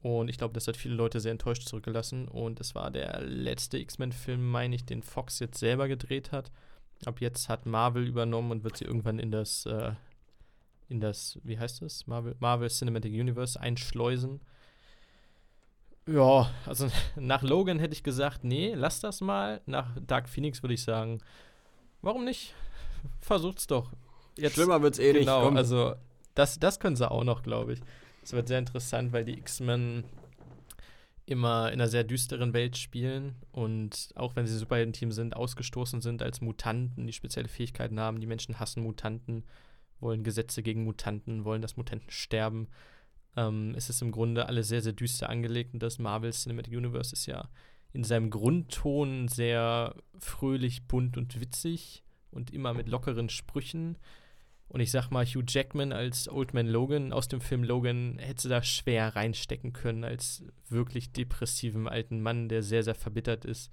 Und 0.00 0.28
ich 0.28 0.38
glaube, 0.38 0.54
das 0.54 0.68
hat 0.68 0.76
viele 0.76 0.94
Leute 0.94 1.20
sehr 1.20 1.32
enttäuscht 1.32 1.66
zurückgelassen. 1.66 2.28
Und 2.28 2.60
es 2.60 2.74
war 2.74 2.90
der 2.90 3.20
letzte 3.22 3.78
X-Men-Film, 3.78 4.50
meine 4.50 4.76
ich, 4.76 4.84
den 4.86 5.02
Fox 5.02 5.40
jetzt 5.40 5.58
selber 5.58 5.88
gedreht 5.88 6.32
hat. 6.32 6.52
Ab 7.04 7.20
jetzt 7.20 7.48
hat 7.48 7.66
Marvel 7.66 8.06
übernommen 8.06 8.50
und 8.50 8.64
wird 8.64 8.76
sie 8.76 8.84
irgendwann 8.84 9.18
in 9.18 9.30
das, 9.30 9.66
äh, 9.66 9.92
in 10.88 11.00
das, 11.00 11.38
wie 11.42 11.58
heißt 11.58 11.82
das? 11.82 12.06
Marvel, 12.06 12.36
Marvel 12.38 12.70
Cinematic 12.70 13.12
Universe 13.12 13.60
einschleusen. 13.60 14.40
Ja, 16.08 16.50
also 16.64 16.88
nach 17.16 17.42
Logan 17.42 17.78
hätte 17.78 17.94
ich 17.94 18.02
gesagt, 18.02 18.44
nee, 18.44 18.74
lass 18.74 19.00
das 19.00 19.20
mal. 19.20 19.60
Nach 19.66 19.96
Dark 20.06 20.28
Phoenix 20.28 20.62
würde 20.62 20.74
ich 20.74 20.82
sagen, 20.82 21.20
warum 22.02 22.24
nicht? 22.24 22.54
Versucht's 23.20 23.66
doch. 23.66 23.92
Jetzt, 24.36 24.54
Schlimmer 24.54 24.82
wird's 24.82 24.98
eh 24.98 25.12
nicht. 25.12 25.20
genau, 25.20 25.50
also 25.50 25.94
das, 26.34 26.58
das 26.58 26.78
können 26.78 26.96
sie 26.96 27.10
auch 27.10 27.24
noch, 27.24 27.42
glaube 27.42 27.74
ich. 27.74 27.80
Es 28.22 28.32
wird 28.32 28.48
sehr 28.48 28.58
interessant, 28.58 29.12
weil 29.12 29.24
die 29.24 29.38
X-Men 29.38 30.04
immer 31.26 31.72
in 31.72 31.80
einer 31.80 31.88
sehr 31.88 32.04
düsteren 32.04 32.52
Welt 32.52 32.76
spielen 32.76 33.34
und 33.50 34.10
auch 34.14 34.36
wenn 34.36 34.46
sie 34.46 34.56
Superhelden-Team 34.56 35.10
sind, 35.10 35.34
ausgestoßen 35.34 36.00
sind 36.00 36.22
als 36.22 36.40
Mutanten, 36.40 37.06
die 37.06 37.12
spezielle 37.12 37.48
Fähigkeiten 37.48 37.98
haben. 37.98 38.20
Die 38.20 38.28
Menschen 38.28 38.60
hassen 38.60 38.82
Mutanten, 38.82 39.44
wollen 39.98 40.22
Gesetze 40.22 40.62
gegen 40.62 40.84
Mutanten, 40.84 41.44
wollen, 41.44 41.62
dass 41.62 41.76
Mutanten 41.76 42.10
sterben. 42.10 42.68
Ähm, 43.36 43.74
es 43.76 43.90
ist 43.90 44.02
im 44.02 44.12
Grunde 44.12 44.46
alles 44.46 44.68
sehr, 44.68 44.82
sehr 44.82 44.92
düster 44.92 45.28
angelegt 45.28 45.74
und 45.74 45.82
das 45.82 45.98
Marvel 45.98 46.32
Cinematic 46.32 46.72
Universe 46.72 47.12
ist 47.12 47.26
ja 47.26 47.48
in 47.92 48.04
seinem 48.04 48.30
Grundton 48.30 49.28
sehr 49.28 49.94
fröhlich, 50.18 50.86
bunt 50.86 51.16
und 51.16 51.40
witzig 51.40 52.02
und 52.30 52.52
immer 52.52 52.74
mit 52.74 52.88
lockeren 52.88 53.28
Sprüchen. 53.28 53.96
Und 54.68 54.80
ich 54.80 54.90
sag 54.90 55.10
mal, 55.10 55.24
Hugh 55.24 55.44
Jackman 55.46 55.92
als 55.92 56.28
Old 56.28 56.52
Man 56.52 56.66
Logan 56.66 57.12
aus 57.12 57.28
dem 57.28 57.40
Film 57.40 57.62
Logan 57.62 58.18
hätte 58.18 58.48
da 58.48 58.62
schwer 58.62 59.14
reinstecken 59.14 59.72
können 59.72 60.04
als 60.04 60.44
wirklich 60.68 61.12
depressiven 61.12 61.88
alten 61.88 62.20
Mann, 62.20 62.48
der 62.48 62.62
sehr, 62.62 62.82
sehr 62.82 62.96
verbittert 62.96 63.44
ist. 63.44 63.70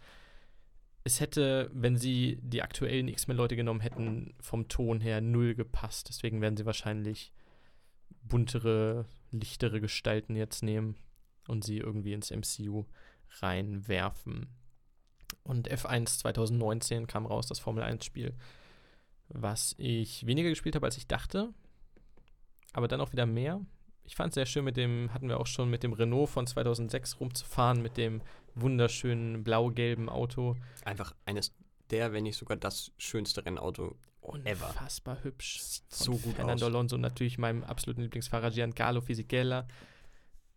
Es 1.03 1.19
hätte, 1.19 1.69
wenn 1.73 1.97
sie 1.97 2.39
die 2.41 2.61
aktuellen 2.61 3.09
X-Men-Leute 3.09 3.55
genommen 3.55 3.81
hätten, 3.81 4.35
vom 4.39 4.69
Ton 4.69 5.01
her 5.01 5.19
null 5.19 5.55
gepasst. 5.55 6.07
Deswegen 6.09 6.39
werden 6.39 6.55
sie 6.55 6.65
wahrscheinlich 6.65 7.33
buntere, 8.21 9.05
lichtere 9.33 9.81
Gestalten 9.81 10.35
jetzt 10.35 10.63
nehmen 10.63 10.95
und 11.47 11.63
sie 11.63 11.77
irgendwie 11.77 12.13
ins 12.13 12.31
MCU 12.31 12.85
reinwerfen. 13.41 14.47
Und 15.43 15.69
F1 15.69 16.19
2019 16.19 17.07
kam 17.07 17.25
raus, 17.25 17.47
das 17.47 17.59
Formel 17.59 17.83
1-Spiel 17.83 18.33
was 19.33 19.75
ich 19.77 20.25
weniger 20.25 20.49
gespielt 20.49 20.75
habe, 20.75 20.85
als 20.85 20.97
ich 20.97 21.07
dachte, 21.07 21.53
aber 22.71 22.87
dann 22.87 23.01
auch 23.01 23.11
wieder 23.11 23.25
mehr. 23.25 23.61
Ich 24.05 24.15
fand 24.15 24.29
es 24.29 24.35
sehr 24.35 24.45
schön 24.45 24.65
mit 24.65 24.77
dem, 24.77 25.13
hatten 25.13 25.29
wir 25.29 25.39
auch 25.39 25.47
schon 25.47 25.69
mit 25.69 25.83
dem 25.83 25.93
Renault 25.93 26.29
von 26.29 26.45
2006 26.45 27.19
rumzufahren, 27.19 27.81
mit 27.81 27.97
dem 27.97 28.21
wunderschönen 28.53 29.43
blau-gelben 29.43 30.09
Auto. 30.09 30.55
Einfach 30.83 31.15
eines 31.25 31.53
der, 31.89 32.11
wenn 32.11 32.23
nicht 32.23 32.37
sogar 32.37 32.57
das 32.57 32.91
schönste 32.97 33.45
Rennauto. 33.45 33.95
Ever. 34.43 34.69
Unfassbar 34.69 35.23
hübsch. 35.23 35.81
so 35.89 36.13
Von 36.13 36.21
gut 36.21 36.35
Fernando 36.35 36.65
aus. 36.65 36.71
Alonso 36.71 36.97
natürlich 36.97 37.37
meinem 37.37 37.63
absoluten 37.63 38.01
Lieblingsfahrer 38.01 38.51
Giancarlo 38.51 39.01
Fisichella. 39.01 39.67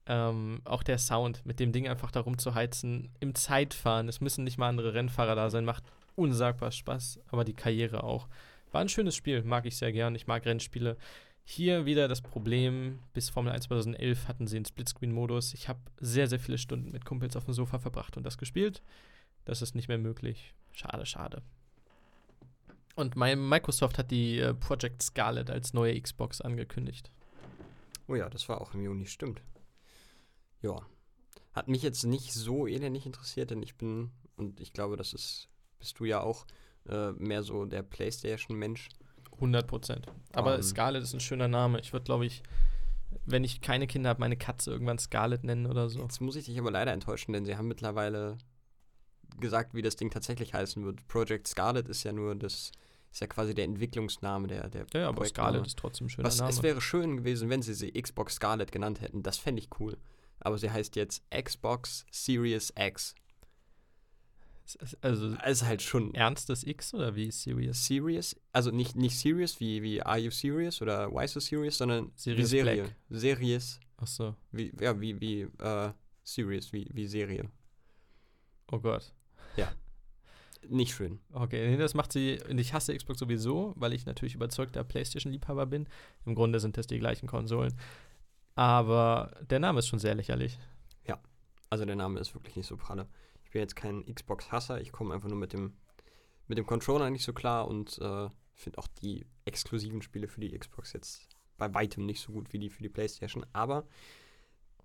Ähm, 0.09 0.61
auch 0.65 0.85
der 0.85 0.99
Sound, 0.99 1.45
mit 1.45 1.59
dem 1.59 1.73
Ding 1.73 1.89
einfach 1.89 2.13
da 2.13 2.21
rumzuheizen, 2.21 3.11
im 3.19 3.35
Zeitfahren, 3.35 4.09
es 4.09 4.21
müssen 4.21 4.45
nicht 4.45 4.57
mal 4.57 4.69
andere 4.69 4.95
Rennfahrer 4.95 5.35
da 5.35 5.51
sein, 5.51 5.65
macht 5.65 5.83
unsagbar 6.15 6.71
Spaß, 6.71 7.19
aber 7.29 7.45
die 7.45 7.55
Karriere 7.55 8.05
auch. 8.05 8.29
War 8.73 8.81
ein 8.81 8.89
schönes 8.89 9.17
Spiel, 9.17 9.43
mag 9.43 9.67
ich 9.67 9.77
sehr 9.77 9.93
gern. 9.93 10.15
Ich 10.15 10.27
mag 10.27 10.45
Rennspiele. 10.45 10.97
Hier 11.45 11.87
wieder 11.87 12.09
das 12.09 12.23
Problem, 12.23 12.99
bis 13.15 13.31
Formel 13.31 13.53
1 13.53 13.65
2011 13.67 14.27
hatten 14.27 14.47
sie 14.47 14.57
einen 14.57 14.65
Splitscreen-Modus. 14.65 15.55
Ich 15.55 15.69
habe 15.69 15.79
sehr, 16.01 16.27
sehr 16.27 16.41
viele 16.41 16.59
Stunden 16.59 16.91
mit 16.91 17.05
Kumpels 17.05 17.37
auf 17.37 17.45
dem 17.45 17.55
Sofa 17.55 17.79
verbracht 17.79 18.17
und 18.17 18.25
das 18.25 18.37
gespielt. 18.37 18.83
Das 19.45 19.63
ist 19.63 19.77
nicht 19.77 19.87
mehr 19.87 19.99
möglich. 19.99 20.55
Schade, 20.73 21.07
schade. 21.07 21.43
Und 22.97 23.15
Microsoft 23.15 23.99
hat 23.99 24.11
die 24.11 24.39
äh, 24.39 24.55
Project 24.55 25.03
Scarlet 25.03 25.51
als 25.51 25.75
neue 25.75 26.01
Xbox 26.01 26.41
angekündigt. 26.41 27.11
Oh 28.09 28.15
ja, 28.15 28.29
das 28.29 28.49
war 28.49 28.61
auch 28.61 28.75
im 28.75 28.83
Juni, 28.83 29.07
stimmt. 29.07 29.43
Ja. 30.63 30.81
Hat 31.53 31.69
mich 31.69 31.83
jetzt 31.83 32.05
nicht 32.05 32.33
so 32.33 32.67
elendig 32.67 33.07
interessiert, 33.07 33.51
denn 33.51 33.63
ich 33.63 33.77
bin, 33.77 34.11
und 34.37 34.61
ich 34.61 34.73
glaube, 34.73 34.97
das 34.97 35.13
ist, 35.13 35.49
bist 35.79 35.99
du 36.01 36.05
ja 36.07 36.21
auch, 36.21 36.47
äh, 36.89 37.13
mehr 37.13 37.43
so 37.43 37.67
der 37.67 37.83
Playstation-Mensch. 37.83 38.89
100 39.35 39.67
Prozent. 39.67 40.07
Aber 40.33 40.57
Ähm. 40.57 40.63
Scarlet 40.63 41.03
ist 41.03 41.13
ein 41.13 41.21
schöner 41.21 41.49
Name. 41.49 41.79
Ich 41.81 41.93
würde, 41.93 42.05
glaube 42.05 42.25
ich, 42.25 42.43
wenn 43.27 43.45
ich 43.45 43.61
keine 43.61 43.87
Kinder 43.87 44.09
habe, 44.11 44.21
meine 44.21 44.37
Katze 44.37 44.71
irgendwann 44.71 44.99
Scarlet 44.99 45.45
nennen 45.45 45.67
oder 45.67 45.91
so. 45.91 46.01
Jetzt 46.01 46.21
muss 46.21 46.37
ich 46.37 46.47
dich 46.47 46.59
aber 46.59 46.71
leider 46.71 46.93
enttäuschen, 46.93 47.33
denn 47.33 47.45
sie 47.45 47.57
haben 47.57 47.69
mittlerweile 47.69 48.39
gesagt, 49.39 49.75
wie 49.75 49.83
das 49.83 49.97
Ding 49.97 50.11
tatsächlich 50.11 50.55
heißen 50.55 50.85
wird. 50.85 51.07
Project 51.09 51.47
Scarlet 51.47 51.89
ist 51.89 52.05
ja 52.05 52.13
nur 52.13 52.35
das, 52.35 52.73
ist 53.17 53.21
ja 53.21 53.27
quasi 53.29 53.55
der 53.55 53.65
Entwicklungsname 53.65 54.47
der, 54.47 54.69
der 54.69 54.85
Ja, 54.93 55.01
ja, 55.01 55.09
aber 55.09 55.17
Projektname. 55.21 55.49
Scarlet 55.53 55.67
ist 55.67 55.79
trotzdem 55.79 56.07
ein 56.07 56.11
schöner 56.11 56.29
Was, 56.29 56.37
Name. 56.37 56.51
es 56.51 56.63
wäre 56.63 56.83
schön 56.83 57.17
gewesen, 57.17 57.49
wenn 57.49 57.63
sie 57.63 57.73
sie 57.73 57.91
Xbox 57.93 58.35
Scarlet 58.35 58.71
genannt 58.73 59.01
hätten. 59.01 59.23
Das 59.23 59.39
fände 59.39 59.63
ich 59.63 59.71
cool. 59.81 59.97
Aber 60.39 60.59
sie 60.59 60.71
heißt 60.71 60.97
jetzt 60.97 61.23
Xbox 61.31 62.05
Series 62.11 62.75
X. 62.79 63.15
Ist 64.67 64.99
also 65.03 65.35
Also 65.39 65.65
halt 65.65 65.81
schon 65.81 66.13
ernstes 66.13 66.63
X 66.65 66.93
oder 66.93 67.15
wie 67.17 67.31
Serious? 67.31 67.87
Serious. 67.87 68.37
Also 68.53 68.71
nicht, 68.71 68.97
nicht 68.97 69.19
Serious 69.19 69.61
wie, 69.61 69.83
wie 69.83 70.03
Are 70.03 70.19
You 70.19 70.31
Serious 70.31 70.83
oder 70.83 71.11
Why 71.11 71.27
So 71.27 71.41
Serious, 71.41 71.79
sondern 71.79 72.13
Serious 72.17 72.43
wie 72.53 72.57
Serie. 72.59 72.83
Black. 72.83 72.97
Series. 73.09 73.81
Achso, 73.97 74.37
Wie, 74.53 74.75
ja, 74.79 75.01
wie, 75.01 75.19
wie, 75.23 75.41
äh, 75.59 75.93
Serious, 76.23 76.71
wie, 76.75 76.87
wie 76.93 77.07
Serie. 77.07 77.49
oh 78.73 78.79
Gott. 78.79 79.11
Nicht 80.69 80.95
schön. 80.95 81.21
Okay, 81.33 81.69
nee, 81.69 81.77
das 81.77 81.95
macht 81.95 82.13
sie. 82.13 82.41
Und 82.49 82.59
ich 82.59 82.73
hasse 82.73 82.97
Xbox 82.97 83.19
sowieso, 83.19 83.73
weil 83.77 83.93
ich 83.93 84.07
natürlich 84.07 84.35
überzeugter 84.35 84.83
PlayStation-Liebhaber 84.85 85.67
bin. 85.67 85.89
Im 86.25 86.35
Grunde 86.35 86.61
sind 86.61 86.77
das 86.77 86.87
die 86.87 86.99
gleichen 86.99 87.29
Konsolen. 87.29 87.79
Aber 88.55 89.33
der 89.49 89.61
Name 89.61 89.79
ist 89.81 89.87
schon 89.89 89.99
sehr 89.99 90.15
lächerlich. 90.15 90.59
Also 91.71 91.85
der 91.85 91.97
Name 91.97 92.21
ist 92.21 92.35
wirklich 92.35 92.57
nicht 92.57 92.67
so 92.67 92.77
pralle. 92.77 93.09
Ich 93.45 93.51
bin 93.51 93.61
jetzt 93.61 93.77
kein 93.77 94.05
Xbox-Hasser, 94.07 94.81
ich 94.81 94.93
komme 94.93 95.15
einfach 95.15 95.29
nur 95.29 95.39
mit 95.39 95.53
dem, 95.53 95.75
mit 96.47 96.59
dem 96.59 96.67
Controller 96.67 97.11
nicht 97.11 97.25
so 97.25 97.33
klar 97.33 97.69
und 97.69 97.99
äh, 97.99 98.29
finde 98.55 98.79
auch 98.79 98.89
die 99.03 99.27
exklusiven 99.45 100.03
Spiele 100.03 100.29
für 100.29 100.41
die 100.41 100.57
Xbox 100.57 100.93
jetzt 100.93 101.29
bei 101.59 101.73
weitem 101.75 102.07
nicht 102.07 102.21
so 102.21 102.33
gut 102.33 102.53
wie 102.53 102.59
die 102.59 102.71
für 102.71 102.83
die 102.83 102.89
Playstation. 102.89 103.45
Aber 103.53 103.87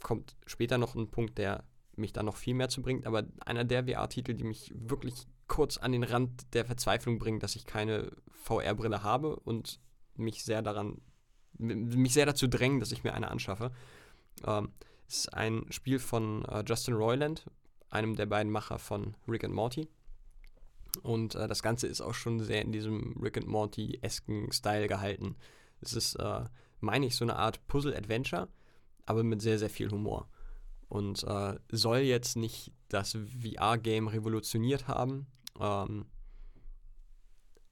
kommt 0.02 0.36
später 0.44 0.77
noch 0.77 0.97
ein 0.97 1.11
Punkt, 1.11 1.39
der 1.39 1.65
mich 1.97 2.12
da 2.12 2.23
noch 2.23 2.36
viel 2.36 2.52
mehr 2.52 2.69
zu 2.69 2.82
bringt. 2.82 3.07
Aber 3.07 3.24
einer 3.47 3.65
der 3.65 3.86
VR-Titel, 3.86 4.35
die 4.35 4.44
mich 4.44 4.70
wirklich 4.77 5.27
kurz 5.48 5.78
an 5.78 5.93
den 5.93 6.05
Rand 6.05 6.52
der 6.52 6.66
Verzweiflung 6.66 7.19
bringt, 7.19 7.43
dass 7.43 7.57
ich 7.57 7.65
keine 7.65 8.12
VR-Brille 8.32 9.02
habe 9.02 9.35
und 9.36 9.81
mich 10.15 10.44
sehr 10.44 10.61
daran, 10.61 11.01
mich 11.57 12.12
sehr 12.12 12.27
dazu 12.27 12.48
drängen, 12.48 12.81
dass 12.81 12.93
ich 12.93 13.02
mir 13.02 13.15
eine 13.15 13.31
anschaffe. 13.31 13.73
Ähm, 14.47 14.73
ist 15.09 15.32
ein 15.32 15.65
Spiel 15.70 15.98
von 16.01 16.44
äh, 16.44 16.65
Justin 16.66 16.97
Roiland, 16.97 17.47
einem 17.91 18.17
der 18.17 18.27
beiden 18.27 18.51
Macher 18.51 18.79
von 18.79 19.15
Rick 19.29 19.45
and 19.45 19.55
Morty. 19.55 19.89
Und 21.03 21.35
äh, 21.35 21.47
das 21.47 21.62
Ganze 21.62 21.87
ist 21.87 22.01
auch 22.01 22.15
schon 22.15 22.41
sehr 22.41 22.62
in 22.62 22.73
diesem 22.73 23.17
Rick 23.23 23.37
and 23.37 23.47
Morty-esken 23.47 24.53
Style 24.53 24.89
gehalten. 24.89 25.37
Es 25.81 25.93
ist, 25.93 26.15
äh, 26.17 26.45
meine 26.81 27.07
ich, 27.07 27.17
so 27.17 27.25
eine 27.25 27.37
Art 27.37 27.67
Puzzle-Adventure, 27.67 28.49
aber 29.07 29.23
mit 29.23 29.43
sehr, 29.43 29.59
sehr 29.59 29.71
viel 29.71 29.91
Humor. 29.91 30.29
Und 30.89 31.23
äh, 31.25 31.59
soll 31.71 31.99
jetzt 31.99 32.37
nicht 32.37 32.73
das 32.89 33.12
VR-Game 33.12 34.09
revolutioniert 34.09 34.89
haben, 34.89 35.27
ähm, 35.61 36.07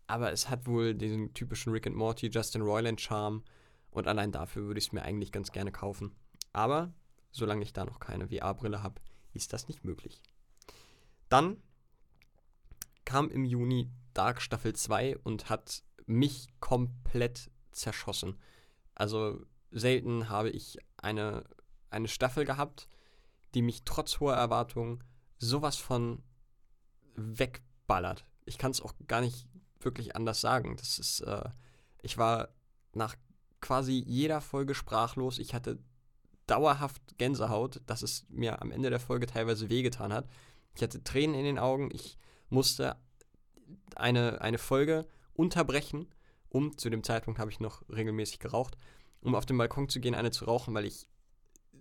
aber 0.06 0.32
es 0.32 0.48
hat 0.48 0.66
wohl 0.66 0.94
diesen 0.94 1.34
typischen 1.34 1.72
Rick 1.72 1.86
and 1.86 1.96
Morty, 1.96 2.28
Justin 2.28 2.62
Roiland 2.62 3.00
Charme 3.00 3.42
und 3.90 4.06
allein 4.06 4.32
dafür 4.32 4.66
würde 4.66 4.78
ich 4.78 4.86
es 4.86 4.92
mir 4.92 5.02
eigentlich 5.02 5.32
ganz 5.32 5.52
gerne 5.52 5.72
kaufen. 5.72 6.12
Aber 6.52 6.92
solange 7.30 7.62
ich 7.62 7.72
da 7.72 7.84
noch 7.84 7.98
keine 7.98 8.28
VR-Brille 8.28 8.82
habe, 8.82 9.00
ist 9.32 9.52
das 9.52 9.68
nicht 9.68 9.84
möglich. 9.84 10.22
Dann 11.28 11.62
kam 13.04 13.30
im 13.30 13.44
Juni 13.44 13.90
Dark 14.14 14.42
Staffel 14.42 14.74
2 14.74 15.18
und 15.18 15.48
hat 15.48 15.82
mich 16.06 16.48
komplett 16.60 17.50
zerschossen. 17.70 18.38
Also 18.94 19.44
selten 19.70 20.28
habe 20.28 20.50
ich 20.50 20.78
eine, 20.96 21.44
eine 21.90 22.08
Staffel 22.08 22.44
gehabt, 22.44 22.88
die 23.54 23.62
mich 23.62 23.84
trotz 23.84 24.20
hoher 24.20 24.34
Erwartungen 24.34 25.04
sowas 25.38 25.76
von 25.76 26.22
wegballert. 27.14 28.24
Ich 28.44 28.58
kann 28.58 28.70
es 28.70 28.80
auch 28.80 28.94
gar 29.06 29.20
nicht 29.20 29.46
wirklich 29.80 30.16
anders 30.16 30.40
sagen. 30.40 30.76
Das 30.76 30.98
ist, 30.98 31.20
äh, 31.20 31.48
ich 32.02 32.18
war 32.18 32.48
nach 32.92 33.16
quasi 33.60 34.02
jeder 34.06 34.40
Folge 34.40 34.74
sprachlos. 34.74 35.38
Ich 35.38 35.54
hatte 35.54 35.78
dauerhaft 36.48 37.18
Gänsehaut, 37.18 37.80
dass 37.86 38.02
es 38.02 38.26
mir 38.28 38.60
am 38.60 38.72
Ende 38.72 38.90
der 38.90 39.00
Folge 39.00 39.26
teilweise 39.26 39.70
wehgetan 39.70 40.12
hat. 40.12 40.28
Ich 40.74 40.82
hatte 40.82 41.02
Tränen 41.04 41.36
in 41.36 41.44
den 41.44 41.58
Augen. 41.58 41.90
Ich 41.92 42.18
musste 42.48 42.96
eine, 43.94 44.40
eine 44.40 44.58
Folge 44.58 45.06
unterbrechen, 45.34 46.08
um, 46.48 46.76
zu 46.76 46.90
dem 46.90 47.04
Zeitpunkt 47.04 47.38
habe 47.38 47.50
ich 47.50 47.60
noch 47.60 47.82
regelmäßig 47.88 48.38
geraucht, 48.38 48.76
um 49.20 49.34
auf 49.34 49.46
den 49.46 49.58
Balkon 49.58 49.88
zu 49.88 50.00
gehen, 50.00 50.14
eine 50.14 50.30
zu 50.30 50.46
rauchen, 50.46 50.74
weil 50.74 50.86
ich, 50.86 51.08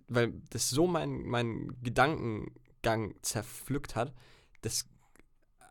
weil 0.08 0.32
das 0.50 0.70
so 0.70 0.86
mein, 0.86 1.22
mein 1.22 1.76
Gedankengang 1.82 3.14
zerpflückt 3.22 3.96
hat, 3.96 4.12
das, 4.60 4.86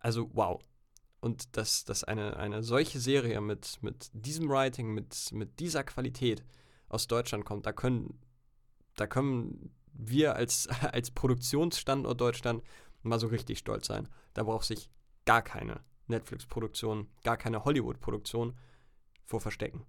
also 0.01 0.29
wow. 0.33 0.61
Und 1.19 1.57
dass, 1.57 1.83
dass 1.83 2.03
eine, 2.03 2.37
eine 2.37 2.63
solche 2.63 2.99
Serie 2.99 3.41
mit, 3.41 3.79
mit 3.81 4.09
diesem 4.13 4.49
Writing, 4.49 4.93
mit, 4.93 5.31
mit 5.31 5.59
dieser 5.59 5.83
Qualität 5.83 6.43
aus 6.89 7.07
Deutschland 7.07 7.43
kommt, 7.43 7.65
da 7.65 7.73
können, 7.73 8.19
da 8.97 9.07
können 9.07 9.71
wir 9.93 10.35
als, 10.35 10.67
als 10.91 11.11
Produktionsstandort 11.11 12.19
Deutschland 12.19 12.63
mal 13.03 13.19
so 13.19 13.27
richtig 13.27 13.59
stolz 13.59 13.87
sein. 13.87 14.09
Da 14.33 14.43
braucht 14.43 14.65
sich 14.65 14.89
gar 15.25 15.41
keine 15.41 15.81
Netflix-Produktion, 16.07 17.07
gar 17.23 17.37
keine 17.37 17.63
Hollywood-Produktion 17.63 18.57
vor 19.25 19.39
verstecken. 19.41 19.85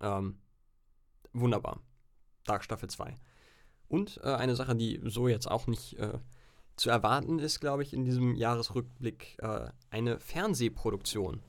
Ähm, 0.00 0.38
wunderbar. 1.32 1.80
Dark 2.44 2.64
Staffel 2.64 2.88
2. 2.88 3.14
Und 3.88 4.20
äh, 4.22 4.34
eine 4.34 4.56
Sache, 4.56 4.74
die 4.74 5.00
so 5.04 5.28
jetzt 5.28 5.50
auch 5.50 5.66
nicht 5.66 5.98
äh, 5.98 6.18
zu 6.76 6.90
erwarten 6.90 7.38
ist, 7.38 7.60
glaube 7.60 7.82
ich, 7.82 7.92
in 7.92 8.04
diesem 8.04 8.34
Jahresrückblick, 8.34 9.36
äh, 9.40 9.70
eine 9.90 10.18
Fernsehproduktion. 10.20 11.42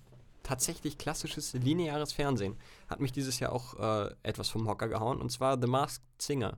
Tatsächlich 0.47 0.97
klassisches 0.97 1.51
lineares 1.51 2.13
Fernsehen. 2.13 2.55
Hat 2.87 3.01
mich 3.01 3.11
dieses 3.11 3.37
Jahr 3.41 3.51
auch 3.51 3.73
äh, 4.07 4.15
etwas 4.23 4.47
vom 4.47 4.65
Hocker 4.65 4.87
gehauen. 4.87 5.19
Und 5.19 5.29
zwar 5.29 5.59
The 5.59 5.67
Masked 5.67 6.05
Singer. 6.21 6.57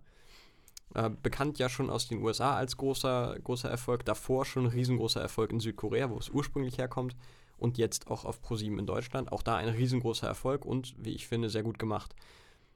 Äh, 0.94 1.10
bekannt 1.10 1.58
ja 1.58 1.70
schon 1.70 1.90
aus 1.90 2.08
den 2.08 2.22
USA 2.22 2.56
als 2.56 2.78
großer, 2.78 3.40
großer 3.44 3.68
Erfolg. 3.68 4.06
Davor 4.06 4.46
schon 4.46 4.66
ein 4.66 4.72
riesengroßer 4.72 5.20
Erfolg 5.20 5.52
in 5.52 5.60
Südkorea, 5.60 6.12
wo 6.12 6.20
es 6.20 6.30
ursprünglich 6.30 6.78
herkommt. 6.78 7.16
Und 7.58 7.80
jetzt 7.80 8.12
auch 8.12 8.26
auf 8.26 8.44
ProSieben 8.44 8.78
in 8.78 8.86
Deutschland. 8.86 9.32
Auch 9.32 9.42
da 9.42 9.56
ein 9.56 9.70
riesengroßer 9.70 10.28
Erfolg 10.28 10.66
und, 10.66 10.94
wie 11.00 11.16
ich 11.16 11.28
finde, 11.28 11.50
sehr 11.50 11.64
gut 11.64 11.80
gemacht. 11.80 12.14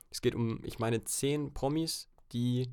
Es 0.10 0.20
geht 0.20 0.34
um, 0.34 0.62
ich 0.64 0.80
meine, 0.80 1.04
zehn 1.04 1.54
Promis, 1.54 2.10
die 2.32 2.72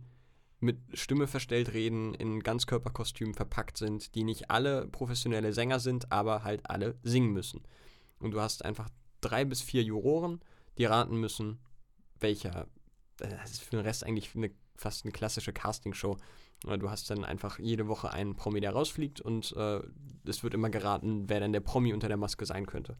mit 0.61 0.79
Stimme 0.95 1.27
verstellt 1.27 1.75
reden, 1.75 2.15
in 2.15 2.41
Ganzkörperkostümen 2.41 3.35
verpackt 3.35 3.77
sind, 3.77 4.15
die 4.15 4.25
nicht 4.25 4.51
alle 4.51 4.87
professionelle 4.87 5.53
Sänger 5.53 5.79
sind, 5.79 6.11
aber 6.11 6.43
halt 6.43 6.71
alle 6.71 6.97
singen 7.03 7.35
müssen. 7.35 7.61
Und 8.21 8.33
du 8.33 8.41
hast 8.41 8.65
einfach 8.65 8.89
drei 9.21 9.45
bis 9.45 9.61
vier 9.63 9.83
Juroren, 9.83 10.41
die 10.79 10.85
raten 10.85 11.17
müssen, 11.17 11.59
welcher. 12.21 12.69
Das 13.17 13.51
ist 13.51 13.63
für 13.63 13.77
den 13.77 13.81
Rest 13.81 14.05
eigentlich 14.05 14.35
eine, 14.35 14.51
fast 14.77 15.05
eine 15.05 15.13
klassische 15.13 15.53
Castingshow. 15.53 16.17
Du 16.63 16.91
hast 16.91 17.11
dann 17.11 17.25
einfach 17.25 17.59
jede 17.59 17.89
Woche 17.89 18.11
einen 18.11 18.37
Promi, 18.37 18.61
der 18.61 18.73
rausfliegt 18.73 19.21
und 19.21 19.53
äh, 19.57 19.81
es 20.27 20.43
wird 20.43 20.53
immer 20.53 20.69
geraten, 20.69 21.29
wer 21.29 21.41
denn 21.41 21.53
der 21.53 21.61
Promi 21.61 21.95
unter 21.95 22.09
der 22.09 22.19
Maske 22.19 22.45
sein 22.45 22.67
könnte. 22.67 22.99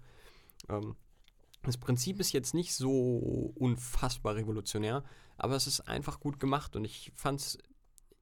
Ähm, 0.69 0.97
das 1.63 1.77
Prinzip 1.77 2.21
ist 2.21 2.33
jetzt 2.33 2.55
nicht 2.55 2.75
so 2.75 3.53
unfassbar 3.55 4.37
revolutionär, 4.37 5.05
aber 5.37 5.57
es 5.57 5.67
ist 5.67 5.81
einfach 5.83 6.21
gut 6.21 6.41
gemacht 6.41 6.75
und 6.75 6.87
ich 6.87 7.13
fand 7.15 7.41
es 7.41 7.59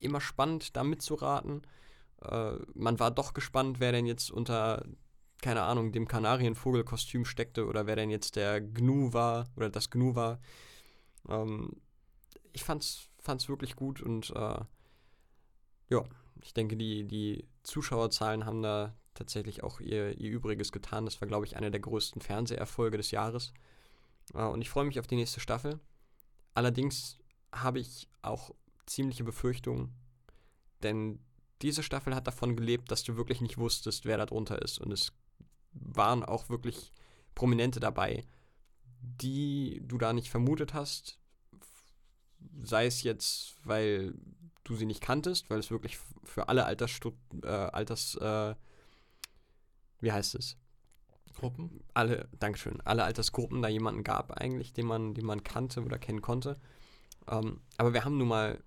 immer 0.00 0.20
spannend, 0.20 0.76
da 0.76 0.82
mitzuraten. 0.82 1.62
Äh, 2.22 2.54
man 2.74 2.98
war 2.98 3.12
doch 3.12 3.34
gespannt, 3.34 3.78
wer 3.78 3.92
denn 3.92 4.06
jetzt 4.06 4.32
unter, 4.32 4.84
keine 5.42 5.62
Ahnung, 5.62 5.92
dem 5.92 6.08
Kanarienvogelkostüm 6.08 7.24
steckte 7.24 7.66
oder 7.66 7.86
wer 7.86 7.96
denn 7.96 8.10
jetzt 8.10 8.36
der 8.36 8.60
Gnu 8.60 9.12
war 9.12 9.46
oder 9.56 9.70
das 9.70 9.90
Gnu 9.90 10.14
war. 10.14 10.40
Ähm, 11.28 11.80
ich 12.52 12.64
fand's, 12.64 13.08
fand's 13.18 13.48
wirklich 13.48 13.76
gut 13.76 14.00
und 14.00 14.30
äh, 14.30 14.60
ja, 15.90 16.04
ich 16.42 16.54
denke, 16.54 16.76
die, 16.76 17.04
die 17.04 17.46
Zuschauerzahlen 17.62 18.44
haben 18.44 18.62
da 18.62 18.94
tatsächlich 19.14 19.62
auch 19.62 19.80
ihr, 19.80 20.18
ihr 20.18 20.30
Übriges 20.30 20.72
getan. 20.72 21.04
Das 21.04 21.20
war, 21.20 21.28
glaube 21.28 21.46
ich, 21.46 21.56
einer 21.56 21.70
der 21.70 21.80
größten 21.80 22.22
Fernseherfolge 22.22 22.96
des 22.96 23.10
Jahres. 23.10 23.52
Äh, 24.34 24.44
und 24.44 24.60
ich 24.60 24.70
freue 24.70 24.84
mich 24.84 24.98
auf 24.98 25.06
die 25.06 25.16
nächste 25.16 25.40
Staffel. 25.40 25.80
Allerdings 26.54 27.18
habe 27.52 27.78
ich 27.78 28.08
auch 28.22 28.54
ziemliche 28.86 29.24
Befürchtungen, 29.24 29.94
denn 30.82 31.20
diese 31.62 31.82
Staffel 31.82 32.14
hat 32.14 32.26
davon 32.26 32.56
gelebt, 32.56 32.90
dass 32.90 33.02
du 33.02 33.16
wirklich 33.16 33.40
nicht 33.40 33.58
wusstest, 33.58 34.04
wer 34.04 34.16
da 34.16 34.26
drunter 34.26 34.62
ist. 34.62 34.78
Und 34.78 34.92
es 34.92 35.12
waren 35.72 36.24
auch 36.24 36.48
wirklich 36.48 36.92
Prominente 37.34 37.80
dabei, 37.80 38.24
die 39.00 39.82
du 39.84 39.98
da 39.98 40.12
nicht 40.12 40.30
vermutet 40.30 40.74
hast. 40.74 41.18
Sei 42.62 42.86
es 42.86 43.02
jetzt, 43.02 43.56
weil 43.64 44.14
du 44.64 44.74
sie 44.74 44.86
nicht 44.86 45.00
kanntest, 45.00 45.50
weil 45.50 45.58
es 45.58 45.70
wirklich 45.70 45.98
für 46.24 46.48
alle 46.48 46.64
Altersstu 46.66 47.12
äh, 47.42 47.48
Alters, 47.48 48.16
äh, 48.16 48.54
wie 50.00 50.12
heißt 50.12 50.34
es? 50.34 50.56
Gruppen? 51.34 51.84
Alle, 51.94 52.28
Dankeschön, 52.38 52.80
alle 52.82 53.04
Altersgruppen 53.04 53.62
da 53.62 53.68
jemanden 53.68 54.02
gab 54.02 54.32
eigentlich, 54.32 54.72
den 54.72 54.86
man, 54.86 55.14
den 55.14 55.24
man 55.24 55.44
kannte 55.44 55.82
oder 55.82 55.98
kennen 55.98 56.20
konnte. 56.20 56.60
Ähm, 57.28 57.60
aber 57.76 57.92
wir 57.94 58.04
haben 58.04 58.18
nun 58.18 58.28
mal 58.28 58.62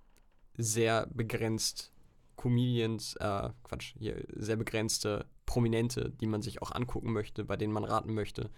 sehr 0.56 1.06
begrenzt 1.06 1.92
Comedians, 2.36 3.14
äh, 3.16 3.50
Quatsch, 3.62 3.94
hier, 3.98 4.24
sehr 4.34 4.56
begrenzte 4.56 5.26
Prominente, 5.52 6.08
die 6.08 6.26
man 6.26 6.40
sich 6.40 6.62
auch 6.62 6.72
angucken 6.72 7.12
möchte, 7.12 7.44
bei 7.44 7.58
denen 7.58 7.74
man 7.74 7.84
raten 7.84 8.14
möchte. 8.14 8.48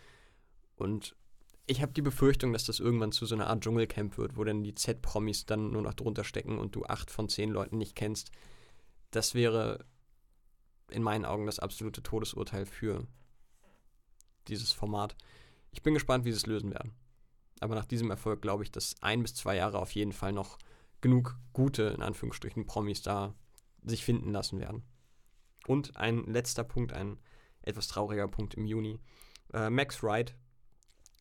Und 0.76 1.16
ich 1.66 1.82
habe 1.82 1.92
die 1.92 2.02
Befürchtung, 2.02 2.52
dass 2.52 2.66
das 2.66 2.78
irgendwann 2.78 3.10
zu 3.10 3.26
so 3.26 3.34
einer 3.34 3.48
Art 3.48 3.64
Dschungelcamp 3.64 4.16
wird, 4.16 4.36
wo 4.36 4.44
dann 4.44 4.62
die 4.62 4.76
Z-Promis 4.76 5.44
dann 5.44 5.72
nur 5.72 5.82
noch 5.82 5.94
drunter 5.94 6.22
stecken 6.22 6.56
und 6.56 6.76
du 6.76 6.84
acht 6.84 7.10
von 7.10 7.28
zehn 7.28 7.50
Leuten 7.50 7.78
nicht 7.78 7.96
kennst. 7.96 8.30
Das 9.10 9.34
wäre 9.34 9.84
in 10.88 11.02
meinen 11.02 11.24
Augen 11.24 11.46
das 11.46 11.58
absolute 11.58 12.00
Todesurteil 12.00 12.64
für 12.64 13.08
dieses 14.46 14.70
Format. 14.70 15.16
Ich 15.72 15.82
bin 15.82 15.94
gespannt, 15.94 16.24
wie 16.24 16.30
sie 16.30 16.36
es 16.36 16.46
lösen 16.46 16.70
werden. 16.70 16.94
Aber 17.58 17.74
nach 17.74 17.86
diesem 17.86 18.08
Erfolg 18.08 18.40
glaube 18.40 18.62
ich, 18.62 18.70
dass 18.70 18.94
ein 19.02 19.22
bis 19.22 19.34
zwei 19.34 19.56
Jahre 19.56 19.80
auf 19.80 19.90
jeden 19.96 20.12
Fall 20.12 20.32
noch 20.32 20.58
genug 21.00 21.40
gute, 21.54 21.82
in 21.84 22.02
Anführungsstrichen, 22.02 22.66
Promis 22.66 23.02
da 23.02 23.34
sich 23.82 24.04
finden 24.04 24.30
lassen 24.30 24.60
werden. 24.60 24.84
Und 25.66 25.96
ein 25.96 26.24
letzter 26.24 26.64
Punkt, 26.64 26.92
ein 26.92 27.18
etwas 27.62 27.88
trauriger 27.88 28.28
Punkt 28.28 28.54
im 28.54 28.66
Juni. 28.66 29.00
Äh, 29.52 29.70
Max 29.70 30.02
Wright, 30.02 30.34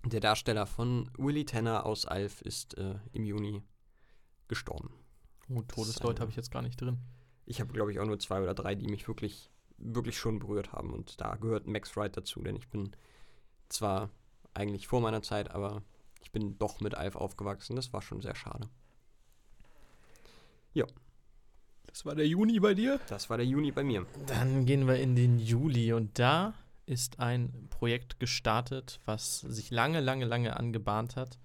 der 0.05 0.19
Darsteller 0.19 0.65
von 0.65 1.09
Willy 1.17 1.45
Tanner 1.45 1.85
aus 1.85 2.05
Alf, 2.05 2.41
ist 2.41 2.77
äh, 2.77 2.95
im 3.13 3.23
Juni 3.25 3.63
gestorben. 4.47 4.93
Oh, 5.49 5.61
Todesleute 5.61 6.21
habe 6.21 6.31
ich 6.31 6.37
jetzt 6.37 6.51
gar 6.51 6.61
nicht 6.61 6.79
drin. 6.79 6.99
Ich 7.45 7.59
habe, 7.59 7.73
glaube 7.73 7.91
ich, 7.91 7.99
auch 7.99 8.05
nur 8.05 8.19
zwei 8.19 8.41
oder 8.41 8.53
drei, 8.53 8.75
die 8.75 8.87
mich 8.87 9.07
wirklich, 9.07 9.49
wirklich 9.77 10.17
schon 10.17 10.39
berührt 10.39 10.71
haben. 10.73 10.93
Und 10.93 11.19
da 11.19 11.35
gehört 11.35 11.67
Max 11.67 11.95
Wright 11.95 12.15
dazu, 12.15 12.41
denn 12.41 12.55
ich 12.55 12.69
bin 12.69 12.95
zwar 13.69 14.09
eigentlich 14.53 14.87
vor 14.87 15.01
meiner 15.01 15.21
Zeit, 15.21 15.51
aber 15.51 15.83
ich 16.21 16.31
bin 16.31 16.57
doch 16.57 16.79
mit 16.79 16.95
Alf 16.95 17.15
aufgewachsen. 17.15 17.75
Das 17.75 17.91
war 17.91 18.01
schon 18.01 18.21
sehr 18.21 18.35
schade. 18.35 18.69
Ja. 20.73 20.85
Das 21.93 22.05
war 22.05 22.15
der 22.15 22.27
Juni 22.27 22.59
bei 22.59 22.73
dir? 22.73 22.99
Das 23.07 23.29
war 23.29 23.37
der 23.37 23.45
Juni 23.45 23.71
bei 23.71 23.83
mir. 23.83 24.05
Dann 24.27 24.65
gehen 24.65 24.87
wir 24.87 24.95
in 24.99 25.15
den 25.15 25.37
Juli 25.39 25.93
und 25.93 26.17
da 26.19 26.53
ist 26.85 27.19
ein 27.19 27.67
Projekt 27.69 28.19
gestartet, 28.19 28.99
was 29.05 29.39
sich 29.41 29.69
lange, 29.71 30.01
lange, 30.01 30.25
lange 30.25 30.57
angebahnt 30.57 31.15
hat 31.15 31.37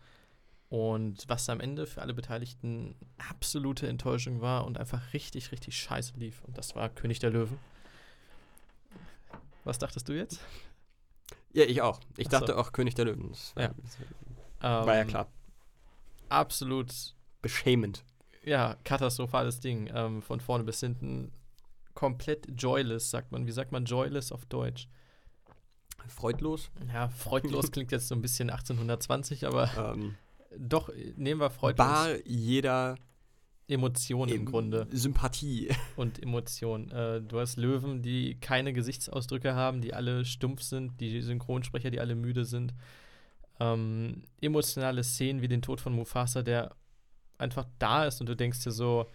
und 0.70 1.22
was 1.28 1.48
am 1.50 1.60
Ende 1.60 1.86
für 1.86 2.00
alle 2.02 2.14
Beteiligten 2.14 2.96
absolute 3.30 3.86
Enttäuschung 3.86 4.40
war 4.40 4.64
und 4.64 4.78
einfach 4.78 5.12
richtig, 5.12 5.52
richtig 5.52 5.76
scheiße 5.76 6.14
lief. 6.16 6.42
Und 6.44 6.56
das 6.58 6.74
war 6.74 6.88
König 6.88 7.18
der 7.20 7.30
Löwen. 7.30 7.58
Was 9.64 9.78
dachtest 9.78 10.08
du 10.08 10.14
jetzt? 10.14 10.40
Ja, 11.52 11.64
ich 11.64 11.82
auch. 11.82 12.00
Ich 12.16 12.26
Ach 12.28 12.32
so. 12.32 12.38
dachte 12.38 12.56
auch 12.56 12.72
König 12.72 12.94
der 12.94 13.04
Löwen. 13.04 13.28
Das 13.30 13.54
war, 13.54 13.62
Ja. 13.64 13.70
das 13.82 13.98
war 14.86 14.94
ja 14.94 15.02
Ähm, 15.02 15.08
klar. 15.08 15.28
Absolut 16.30 17.14
Beschämend. 17.42 18.02
Ja, 18.48 18.76
katastrophales 18.84 19.60
Ding. 19.60 19.90
Ähm, 19.94 20.22
von 20.22 20.40
vorne 20.40 20.64
bis 20.64 20.80
hinten 20.80 21.32
komplett 21.94 22.46
joyless, 22.56 23.10
sagt 23.10 23.32
man. 23.32 23.46
Wie 23.46 23.52
sagt 23.52 23.72
man 23.72 23.84
joyless 23.84 24.32
auf 24.32 24.46
Deutsch? 24.46 24.88
Freudlos. 26.06 26.70
Ja, 26.92 27.08
freudlos 27.08 27.70
klingt 27.72 27.92
jetzt 27.92 28.08
so 28.08 28.14
ein 28.14 28.22
bisschen 28.22 28.50
1820, 28.50 29.46
aber 29.46 29.94
Ähm, 29.94 30.14
doch, 30.56 30.90
nehmen 31.16 31.40
wir 31.40 31.50
freudlos. 31.50 31.86
bar 31.86 32.08
jeder 32.24 32.96
Emotionen 33.66 34.32
im 34.32 34.44
Grunde 34.46 34.86
Sympathie. 34.90 35.68
und 35.96 36.22
Emotionen. 36.22 36.90
Äh, 36.90 37.20
du 37.20 37.38
hast 37.38 37.56
Löwen, 37.56 38.00
die 38.00 38.40
keine 38.40 38.72
Gesichtsausdrücke 38.72 39.54
haben, 39.54 39.82
die 39.82 39.92
alle 39.92 40.24
stumpf 40.24 40.62
sind, 40.62 41.00
die 41.00 41.20
Synchronsprecher, 41.20 41.90
die 41.90 42.00
alle 42.00 42.14
müde 42.14 42.46
sind. 42.46 42.72
Ähm, 43.60 44.22
emotionale 44.40 45.04
Szenen 45.04 45.42
wie 45.42 45.48
den 45.48 45.62
Tod 45.62 45.80
von 45.80 45.92
Mufasa, 45.92 46.42
der 46.42 46.74
einfach 47.38 47.66
da 47.78 48.04
ist 48.04 48.20
und 48.20 48.28
du 48.28 48.36
denkst 48.36 48.62
dir 48.64 48.72
so, 48.72 49.06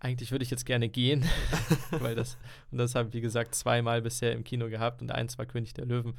eigentlich 0.00 0.32
würde 0.32 0.42
ich 0.42 0.50
jetzt 0.50 0.66
gerne 0.66 0.88
gehen, 0.88 1.24
weil 1.90 2.14
das, 2.14 2.36
und 2.70 2.78
das 2.78 2.94
habe 2.94 3.08
ich, 3.08 3.14
wie 3.14 3.20
gesagt, 3.20 3.54
zweimal 3.54 4.02
bisher 4.02 4.32
im 4.32 4.42
Kino 4.42 4.68
gehabt 4.68 5.00
und 5.00 5.12
eins 5.12 5.38
war 5.38 5.46
König 5.46 5.74
der 5.74 5.86
Löwen. 5.86 6.14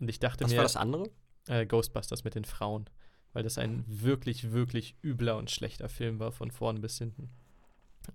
Und 0.00 0.08
ich 0.08 0.18
dachte 0.18 0.44
Was 0.44 0.50
mir, 0.50 0.56
war 0.56 0.64
das 0.64 0.76
andere? 0.76 1.08
äh, 1.48 1.64
Ghostbusters 1.64 2.24
mit 2.24 2.34
den 2.34 2.44
Frauen, 2.44 2.90
weil 3.32 3.44
das 3.44 3.58
ein 3.58 3.84
wirklich, 3.86 4.50
wirklich 4.52 4.96
übler 5.02 5.36
und 5.36 5.50
schlechter 5.50 5.88
Film 5.88 6.18
war, 6.18 6.32
von 6.32 6.50
vorne 6.50 6.80
bis 6.80 6.98
hinten. 6.98 7.30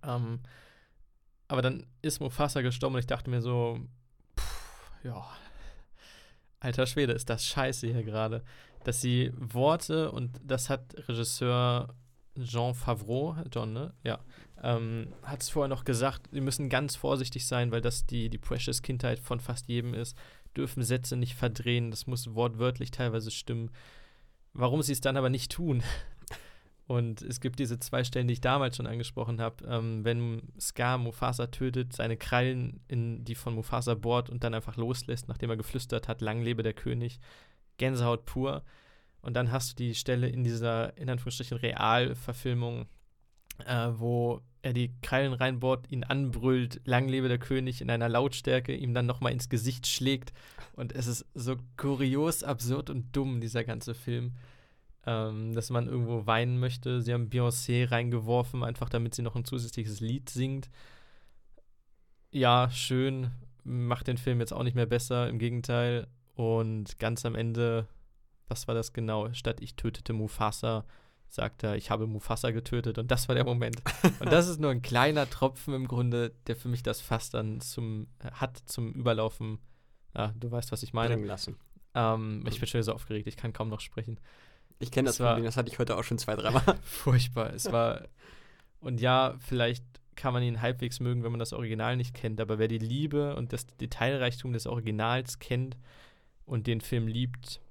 Ähm, 0.03 0.41
aber 1.47 1.61
dann 1.61 1.87
ist 2.01 2.19
Mufasa 2.19 2.61
gestorben 2.61 2.95
und 2.95 2.99
ich 2.99 3.07
dachte 3.07 3.29
mir 3.29 3.41
so, 3.41 3.79
pff, 4.37 4.91
ja, 5.03 5.25
alter 6.59 6.85
Schwede, 6.85 7.13
ist 7.13 7.29
das 7.29 7.45
scheiße 7.45 7.87
hier 7.87 8.03
gerade, 8.03 8.43
dass 8.83 9.01
sie 9.01 9.31
Worte 9.37 10.11
und 10.11 10.39
das 10.43 10.69
hat 10.69 10.93
Regisseur 11.07 11.95
Jean 12.43 12.73
Favreau, 12.73 13.35
John, 13.51 13.73
ne? 13.73 13.93
Ja, 14.03 14.19
ähm, 14.61 15.07
hat 15.23 15.41
es 15.41 15.49
vorher 15.49 15.69
noch 15.69 15.85
gesagt, 15.85 16.29
sie 16.31 16.41
müssen 16.41 16.69
ganz 16.69 16.95
vorsichtig 16.95 17.47
sein, 17.47 17.71
weil 17.71 17.81
das 17.81 18.05
die, 18.05 18.29
die 18.29 18.37
precious 18.37 18.81
Kindheit 18.81 19.19
von 19.19 19.39
fast 19.39 19.67
jedem 19.67 19.93
ist, 19.93 20.17
dürfen 20.55 20.83
Sätze 20.83 21.15
nicht 21.15 21.35
verdrehen, 21.35 21.91
das 21.91 22.07
muss 22.07 22.33
wortwörtlich 22.35 22.91
teilweise 22.91 23.31
stimmen. 23.31 23.71
Warum 24.53 24.81
sie 24.81 24.93
es 24.93 25.01
dann 25.01 25.17
aber 25.17 25.29
nicht 25.29 25.51
tun? 25.51 25.83
Und 26.87 27.21
es 27.21 27.39
gibt 27.39 27.59
diese 27.59 27.79
zwei 27.79 28.03
Stellen, 28.03 28.27
die 28.27 28.33
ich 28.33 28.41
damals 28.41 28.75
schon 28.75 28.87
angesprochen 28.87 29.39
habe. 29.39 29.63
Ähm, 29.67 30.03
wenn 30.03 30.41
Scar 30.59 30.97
Mufasa 30.97 31.45
tötet, 31.47 31.93
seine 31.93 32.17
Krallen 32.17 32.81
in 32.87 33.23
die 33.23 33.35
von 33.35 33.53
Mufasa 33.53 33.93
bohrt 33.93 34.31
und 34.31 34.43
dann 34.43 34.55
einfach 34.55 34.75
loslässt, 34.75 35.27
nachdem 35.27 35.51
er 35.51 35.57
geflüstert 35.57 36.07
hat, 36.07 36.21
lang 36.21 36.41
lebe 36.41 36.63
der 36.63 36.73
König. 36.73 37.19
Gänsehaut 37.77 38.25
pur. 38.25 38.63
Und 39.21 39.33
dann 39.35 39.51
hast 39.51 39.71
du 39.71 39.83
die 39.83 39.95
Stelle 39.95 40.27
in 40.27 40.43
dieser, 40.43 40.97
in 40.97 41.09
Anführungsstrichen, 41.09 41.57
Realverfilmung, 41.57 42.87
äh, 43.65 43.89
wo 43.93 44.41
er 44.61 44.73
die 44.73 44.93
Krallen 45.01 45.33
reinbohrt, 45.33 45.89
ihn 45.89 46.03
anbrüllt, 46.03 46.81
lang 46.85 47.07
lebe 47.07 47.27
der 47.27 47.37
König 47.37 47.81
in 47.81 47.89
einer 47.89 48.09
Lautstärke, 48.09 48.75
ihm 48.75 48.93
dann 48.93 49.05
nochmal 49.05 49.31
ins 49.31 49.49
Gesicht 49.49 49.87
schlägt. 49.87 50.33
Und 50.73 50.93
es 50.93 51.07
ist 51.07 51.25
so 51.33 51.55
kurios, 51.77 52.43
absurd 52.43 52.89
und 52.89 53.15
dumm, 53.15 53.41
dieser 53.41 53.63
ganze 53.63 53.93
Film, 53.93 54.33
ähm, 55.05 55.53
dass 55.53 55.69
man 55.69 55.87
irgendwo 55.87 56.25
weinen 56.25 56.59
möchte. 56.59 57.01
Sie 57.01 57.13
haben 57.13 57.29
Beyoncé 57.29 57.89
reingeworfen, 57.89 58.63
einfach 58.63 58.89
damit 58.89 59.15
sie 59.15 59.21
noch 59.21 59.35
ein 59.35 59.45
zusätzliches 59.45 60.01
Lied 60.01 60.29
singt. 60.29 60.69
Ja, 62.31 62.69
schön, 62.69 63.31
macht 63.63 64.07
den 64.07 64.17
Film 64.17 64.39
jetzt 64.39 64.53
auch 64.53 64.63
nicht 64.63 64.75
mehr 64.75 64.85
besser, 64.85 65.29
im 65.29 65.39
Gegenteil. 65.39 66.07
Und 66.35 66.99
ganz 66.99 67.25
am 67.25 67.35
Ende, 67.35 67.87
was 68.49 68.67
war 68.67 68.75
das 68.75 68.93
genau? 68.93 69.31
Statt 69.33 69.61
ich 69.61 69.75
tötete 69.75 70.13
Mufasa, 70.13 70.85
sagt 71.27 71.63
er, 71.63 71.75
ich 71.75 71.91
habe 71.91 72.07
Mufasa 72.07 72.51
getötet 72.51 72.97
und 72.97 73.09
das 73.11 73.27
war 73.27 73.35
der 73.35 73.43
Moment. 73.45 73.81
Und 74.19 74.31
das 74.31 74.47
ist 74.47 74.59
nur 74.59 74.71
ein 74.71 74.81
kleiner 74.81 75.29
Tropfen 75.29 75.73
im 75.75 75.87
Grunde, 75.87 76.33
der 76.47 76.55
für 76.55 76.67
mich 76.69 76.81
das 76.83 77.01
Fass 77.01 77.29
dann 77.29 77.61
zum, 77.61 78.07
äh, 78.19 78.31
hat 78.31 78.57
zum 78.65 78.91
Überlaufen. 78.93 79.59
Ah, 80.15 80.31
du 80.35 80.49
weißt, 80.51 80.71
was 80.71 80.81
ich 80.81 80.91
meine. 80.93 81.15
lassen. 81.23 81.55
Ähm, 81.93 82.43
ich 82.47 82.59
bin 82.59 82.67
schon 82.67 82.81
so 82.81 82.93
aufgeregt, 82.93 83.27
ich 83.27 83.37
kann 83.37 83.53
kaum 83.53 83.69
noch 83.69 83.79
sprechen. 83.79 84.19
Ich 84.79 84.89
kenne 84.91 85.05
das 85.07 85.15
Es 85.15 85.19
war- 85.19 85.33
Problem, 85.33 85.45
das 85.45 85.55
hatte 85.57 85.71
ich 85.71 85.77
heute 85.77 85.97
auch 85.97 86.03
schon 86.03 86.17
zwei, 86.17 86.35
dreimal. 86.37 86.63
Furchtbar. 86.83 87.53
Es 87.53 87.71
war. 87.71 88.07
Und 88.79 88.99
ja, 89.01 89.35
vielleicht 89.39 89.83
kann 90.15 90.33
man 90.33 90.41
ihn 90.43 90.61
halbwegs 90.61 90.99
mögen, 90.99 91.23
wenn 91.23 91.31
man 91.31 91.39
das 91.39 91.53
Original 91.53 91.95
nicht 91.95 92.13
kennt, 92.15 92.41
aber 92.41 92.57
wer 92.59 92.67
die 92.67 92.77
Liebe 92.79 93.35
und 93.35 93.53
das 93.53 93.67
Detailreichtum 93.67 94.51
des 94.51 94.65
Originals 94.67 95.37
kennt 95.39 95.77
und 96.45 96.65
den 96.67 96.81
Film 96.81 97.07
liebt, 97.07 97.61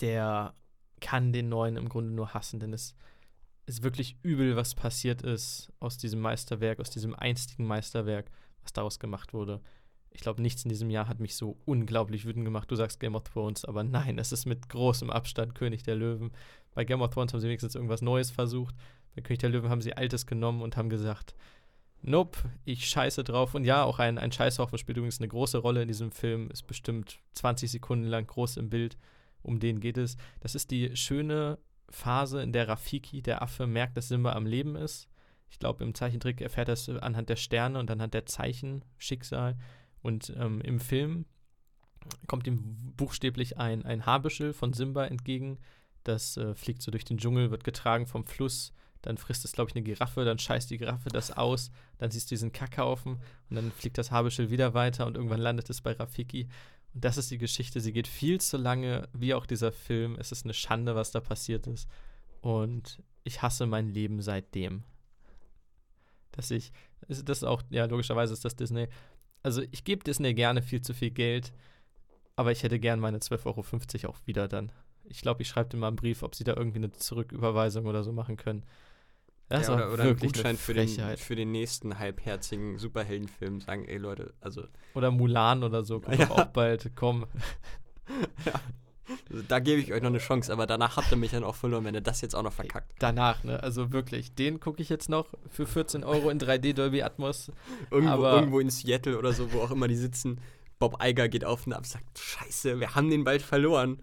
der 0.00 0.54
kann 1.00 1.32
den 1.32 1.48
neuen 1.48 1.76
im 1.76 1.88
Grunde 1.88 2.10
nur 2.10 2.34
hassen, 2.34 2.60
denn 2.60 2.72
es 2.72 2.94
ist 3.66 3.82
wirklich 3.82 4.16
übel, 4.22 4.56
was 4.56 4.74
passiert 4.74 5.22
ist 5.22 5.72
aus 5.80 5.98
diesem 5.98 6.20
Meisterwerk, 6.20 6.80
aus 6.80 6.90
diesem 6.90 7.14
einstigen 7.14 7.66
Meisterwerk, 7.66 8.30
was 8.62 8.72
daraus 8.72 8.98
gemacht 8.98 9.34
wurde. 9.34 9.60
Ich 10.10 10.20
glaube, 10.20 10.40
nichts 10.40 10.64
in 10.64 10.70
diesem 10.70 10.88
Jahr 10.88 11.08
hat 11.08 11.20
mich 11.20 11.34
so 11.34 11.58
unglaublich 11.66 12.24
wütend 12.24 12.44
gemacht. 12.44 12.70
Du 12.70 12.76
sagst 12.76 13.00
Game 13.00 13.14
of 13.14 13.24
Thrones, 13.24 13.64
aber 13.64 13.84
nein, 13.84 14.18
es 14.18 14.32
ist 14.32 14.46
mit 14.46 14.68
großem 14.68 15.10
Abstand 15.10 15.54
König 15.54 15.82
der 15.82 15.96
Löwen. 15.96 16.30
Bei 16.74 16.84
Game 16.84 17.02
of 17.02 17.10
Thrones 17.10 17.32
haben 17.32 17.40
sie 17.40 17.48
wenigstens 17.48 17.74
irgendwas 17.74 18.02
Neues 18.02 18.30
versucht. 18.30 18.74
Bei 19.14 19.20
König 19.20 19.40
der 19.40 19.50
Löwen 19.50 19.68
haben 19.68 19.82
sie 19.82 19.94
Altes 19.94 20.26
genommen 20.26 20.62
und 20.62 20.76
haben 20.76 20.88
gesagt, 20.88 21.34
nope, 22.02 22.38
ich 22.64 22.88
scheiße 22.88 23.24
drauf. 23.24 23.54
Und 23.54 23.64
ja, 23.64 23.84
auch 23.84 23.98
ein, 23.98 24.16
ein 24.16 24.32
Scheißhaufen 24.32 24.78
spielt 24.78 24.96
übrigens 24.96 25.20
eine 25.20 25.28
große 25.28 25.58
Rolle 25.58 25.82
in 25.82 25.88
diesem 25.88 26.12
Film, 26.12 26.50
ist 26.50 26.66
bestimmt 26.66 27.18
20 27.32 27.70
Sekunden 27.70 28.06
lang 28.06 28.26
groß 28.26 28.56
im 28.56 28.70
Bild. 28.70 28.96
Um 29.42 29.60
den 29.60 29.80
geht 29.80 29.98
es. 29.98 30.16
Das 30.40 30.54
ist 30.54 30.70
die 30.70 30.96
schöne 30.96 31.58
Phase, 31.88 32.42
in 32.42 32.52
der 32.52 32.68
Rafiki, 32.68 33.22
der 33.22 33.42
Affe, 33.42 33.66
merkt, 33.66 33.96
dass 33.96 34.08
Simba 34.08 34.32
am 34.32 34.46
Leben 34.46 34.76
ist. 34.76 35.08
Ich 35.48 35.58
glaube, 35.58 35.84
im 35.84 35.94
Zeichentrick 35.94 36.40
erfährt 36.40 36.68
er 36.68 36.74
es 36.74 36.88
anhand 36.88 37.28
der 37.28 37.36
Sterne 37.36 37.78
und 37.78 37.90
anhand 37.90 38.14
der 38.14 38.26
Zeichen, 38.26 38.84
Schicksal. 38.98 39.56
Und 40.02 40.32
ähm, 40.36 40.60
im 40.60 40.80
Film 40.80 41.26
kommt 42.26 42.46
ihm 42.46 42.92
buchstäblich 42.96 43.58
ein, 43.58 43.84
ein 43.84 44.06
Haarbüschel 44.06 44.52
von 44.52 44.72
Simba 44.72 45.06
entgegen. 45.06 45.58
Das 46.04 46.36
äh, 46.36 46.54
fliegt 46.54 46.82
so 46.82 46.90
durch 46.90 47.04
den 47.04 47.18
Dschungel, 47.18 47.50
wird 47.50 47.64
getragen 47.64 48.06
vom 48.06 48.24
Fluss. 48.24 48.72
Dann 49.02 49.18
frisst 49.18 49.44
es, 49.44 49.52
glaube 49.52 49.70
ich, 49.70 49.76
eine 49.76 49.84
Giraffe, 49.84 50.24
dann 50.24 50.38
scheißt 50.38 50.70
die 50.70 50.78
Giraffe 50.78 51.10
das 51.10 51.30
aus. 51.30 51.70
Dann 51.98 52.10
siehst 52.10 52.30
du 52.30 52.34
diesen 52.34 52.52
Kackhaufen 52.52 53.20
und 53.48 53.56
dann 53.56 53.70
fliegt 53.70 53.98
das 53.98 54.10
Haarbüschel 54.10 54.50
wieder 54.50 54.74
weiter 54.74 55.06
und 55.06 55.16
irgendwann 55.16 55.40
landet 55.40 55.70
es 55.70 55.80
bei 55.80 55.92
Rafiki. 55.92 56.48
Und 56.96 57.04
das 57.04 57.18
ist 57.18 57.30
die 57.30 57.36
Geschichte. 57.36 57.78
Sie 57.78 57.92
geht 57.92 58.08
viel 58.08 58.40
zu 58.40 58.56
lange, 58.56 59.06
wie 59.12 59.34
auch 59.34 59.44
dieser 59.44 59.70
Film. 59.70 60.16
Es 60.18 60.32
ist 60.32 60.46
eine 60.46 60.54
Schande, 60.54 60.94
was 60.94 61.10
da 61.10 61.20
passiert 61.20 61.66
ist. 61.66 61.90
Und 62.40 63.02
ich 63.22 63.42
hasse 63.42 63.66
mein 63.66 63.90
Leben 63.90 64.22
seitdem. 64.22 64.82
Dass 66.32 66.50
ich, 66.50 66.72
ist 67.06 67.28
das 67.28 67.44
auch, 67.44 67.62
ja, 67.68 67.84
logischerweise 67.84 68.32
ist 68.32 68.46
das 68.46 68.56
Disney. 68.56 68.88
Also 69.42 69.60
ich 69.72 69.84
gebe 69.84 70.04
Disney 70.04 70.32
gerne 70.32 70.62
viel 70.62 70.80
zu 70.80 70.94
viel 70.94 71.10
Geld, 71.10 71.52
aber 72.34 72.50
ich 72.50 72.62
hätte 72.62 72.80
gern 72.80 72.98
meine 72.98 73.18
12,50 73.18 73.44
Euro 74.04 74.14
auch 74.14 74.26
wieder 74.26 74.48
dann. 74.48 74.72
Ich 75.04 75.20
glaube, 75.20 75.42
ich 75.42 75.48
schreibe 75.48 75.68
dir 75.68 75.76
mal 75.76 75.88
einen 75.88 75.96
Brief, 75.96 76.22
ob 76.22 76.34
sie 76.34 76.44
da 76.44 76.56
irgendwie 76.56 76.78
eine 76.78 76.92
Zurücküberweisung 76.92 77.84
oder 77.84 78.04
so 78.04 78.12
machen 78.12 78.38
können. 78.38 78.64
Das 79.48 79.68
ja, 79.68 79.74
oder, 79.74 79.92
oder 79.92 80.02
einen 80.02 80.10
wirklich 80.12 80.32
Gutschein 80.32 80.56
für 80.56 80.74
den, 80.74 80.88
für 81.16 81.36
den 81.36 81.52
nächsten 81.52 81.98
halbherzigen 81.98 82.78
Superheldenfilm. 82.78 83.60
Sagen, 83.60 83.84
ey 83.86 83.96
Leute, 83.96 84.34
also 84.40 84.64
Oder 84.94 85.10
Mulan 85.12 85.62
oder 85.62 85.84
so, 85.84 86.00
kommt 86.00 86.18
Ja. 86.18 86.30
auch 86.30 86.46
bald. 86.46 86.90
Komm, 86.96 87.26
also 89.30 89.42
da 89.46 89.60
gebe 89.60 89.80
ich 89.80 89.92
euch 89.92 90.02
noch 90.02 90.08
eine 90.08 90.18
Chance, 90.18 90.52
aber 90.52 90.66
danach 90.66 90.96
habt 90.96 91.10
ihr 91.12 91.16
mich 91.16 91.30
dann 91.30 91.44
auch 91.44 91.54
verloren, 91.54 91.84
wenn 91.84 91.94
ihr 91.94 92.00
das 92.00 92.20
jetzt 92.22 92.34
auch 92.34 92.42
noch 92.42 92.52
verkackt. 92.52 92.92
danach, 92.98 93.44
ne? 93.44 93.62
Also 93.62 93.92
wirklich, 93.92 94.34
den 94.34 94.58
gucke 94.58 94.82
ich 94.82 94.88
jetzt 94.88 95.08
noch 95.08 95.28
für 95.48 95.66
14 95.66 96.02
Euro 96.02 96.30
in 96.30 96.40
3D 96.40 96.72
Dolby 96.74 97.02
Atmos. 97.02 97.52
Irgendwo, 97.90 98.24
irgendwo 98.24 98.58
in 98.60 98.70
Seattle 98.70 99.16
oder 99.18 99.32
so, 99.32 99.52
wo 99.52 99.60
auch 99.60 99.70
immer 99.70 99.86
die 99.88 99.96
sitzen. 99.96 100.40
Bob 100.78 101.02
Iger 101.02 101.28
geht 101.28 101.44
auf 101.44 101.66
und 101.66 101.72
ab 101.72 101.78
und 101.80 101.86
sagt, 101.86 102.18
scheiße, 102.18 102.80
wir 102.80 102.94
haben 102.94 103.08
den 103.10 103.24
bald 103.24 103.42
verloren. 103.42 103.98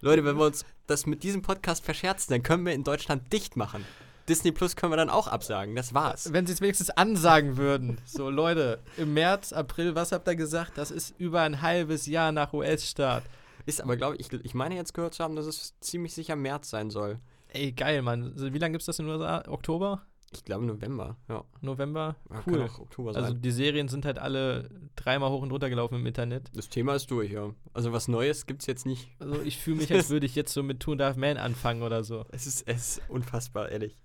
Leute, 0.00 0.24
wenn 0.24 0.36
wir 0.38 0.46
uns 0.46 0.64
das 0.86 1.06
mit 1.06 1.22
diesem 1.22 1.42
Podcast 1.42 1.84
verscherzen, 1.84 2.32
dann 2.32 2.42
können 2.42 2.64
wir 2.64 2.72
in 2.72 2.82
Deutschland 2.82 3.32
dicht 3.32 3.56
machen. 3.56 3.84
Disney 4.30 4.52
Plus 4.52 4.76
können 4.76 4.92
wir 4.92 4.96
dann 4.96 5.10
auch 5.10 5.26
absagen, 5.26 5.74
das 5.74 5.92
war's. 5.92 6.32
Wenn 6.32 6.46
sie 6.46 6.52
es 6.52 6.60
wenigstens 6.60 6.90
ansagen 6.90 7.56
würden. 7.56 7.98
So, 8.04 8.30
Leute, 8.30 8.78
im 8.96 9.12
März, 9.12 9.52
April, 9.52 9.96
was 9.96 10.12
habt 10.12 10.28
ihr 10.28 10.36
gesagt? 10.36 10.78
Das 10.78 10.92
ist 10.92 11.18
über 11.18 11.40
ein 11.40 11.62
halbes 11.62 12.06
Jahr 12.06 12.30
nach 12.30 12.52
US-Start. 12.52 13.24
Ist 13.66 13.82
aber, 13.82 13.96
glaube 13.96 14.16
ich, 14.18 14.32
ich 14.32 14.54
meine 14.54 14.76
jetzt 14.76 14.94
gehört 14.94 15.14
zu 15.14 15.24
haben, 15.24 15.34
dass 15.34 15.46
es 15.46 15.74
ziemlich 15.80 16.14
sicher 16.14 16.36
März 16.36 16.70
sein 16.70 16.90
soll. 16.90 17.18
Ey, 17.48 17.72
geil, 17.72 18.02
Mann. 18.02 18.32
Wie 18.36 18.58
lange 18.58 18.72
gibt 18.72 18.82
es 18.82 18.86
das 18.86 19.00
in 19.00 19.06
den 19.06 19.16
USA? 19.16 19.42
Oktober? 19.48 20.02
Ich 20.32 20.44
glaube 20.44 20.64
November, 20.64 21.16
ja. 21.28 21.42
November? 21.60 22.14
ja 22.30 22.42
Cool. 22.46 22.70
Sein. 23.12 23.16
Also 23.16 23.34
die 23.34 23.50
Serien 23.50 23.88
sind 23.88 24.04
halt 24.04 24.20
alle 24.20 24.70
dreimal 24.94 25.30
hoch 25.30 25.42
und 25.42 25.50
runter 25.50 25.68
gelaufen 25.68 25.96
im 25.96 26.06
Internet. 26.06 26.50
das 26.54 26.68
Thema 26.68 26.94
ist 26.94 27.10
durch, 27.10 27.32
ja. 27.32 27.52
Also 27.72 27.92
was 27.92 28.06
Neues 28.06 28.46
gibt's 28.46 28.66
jetzt 28.66 28.86
nicht. 28.86 29.10
Also 29.18 29.42
ich 29.42 29.58
fühle 29.58 29.78
mich, 29.78 29.92
als 29.92 30.08
würde 30.08 30.26
ich 30.26 30.36
jetzt 30.36 30.52
so 30.52 30.62
mit 30.62 30.86
a 30.86 31.04
Half 31.04 31.16
Man 31.16 31.36
anfangen 31.36 31.82
oder 31.82 32.04
so. 32.04 32.26
Es 32.30 32.46
ist, 32.46 32.68
es 32.68 32.98
ist 32.98 33.02
unfassbar, 33.08 33.70
ehrlich. 33.70 33.96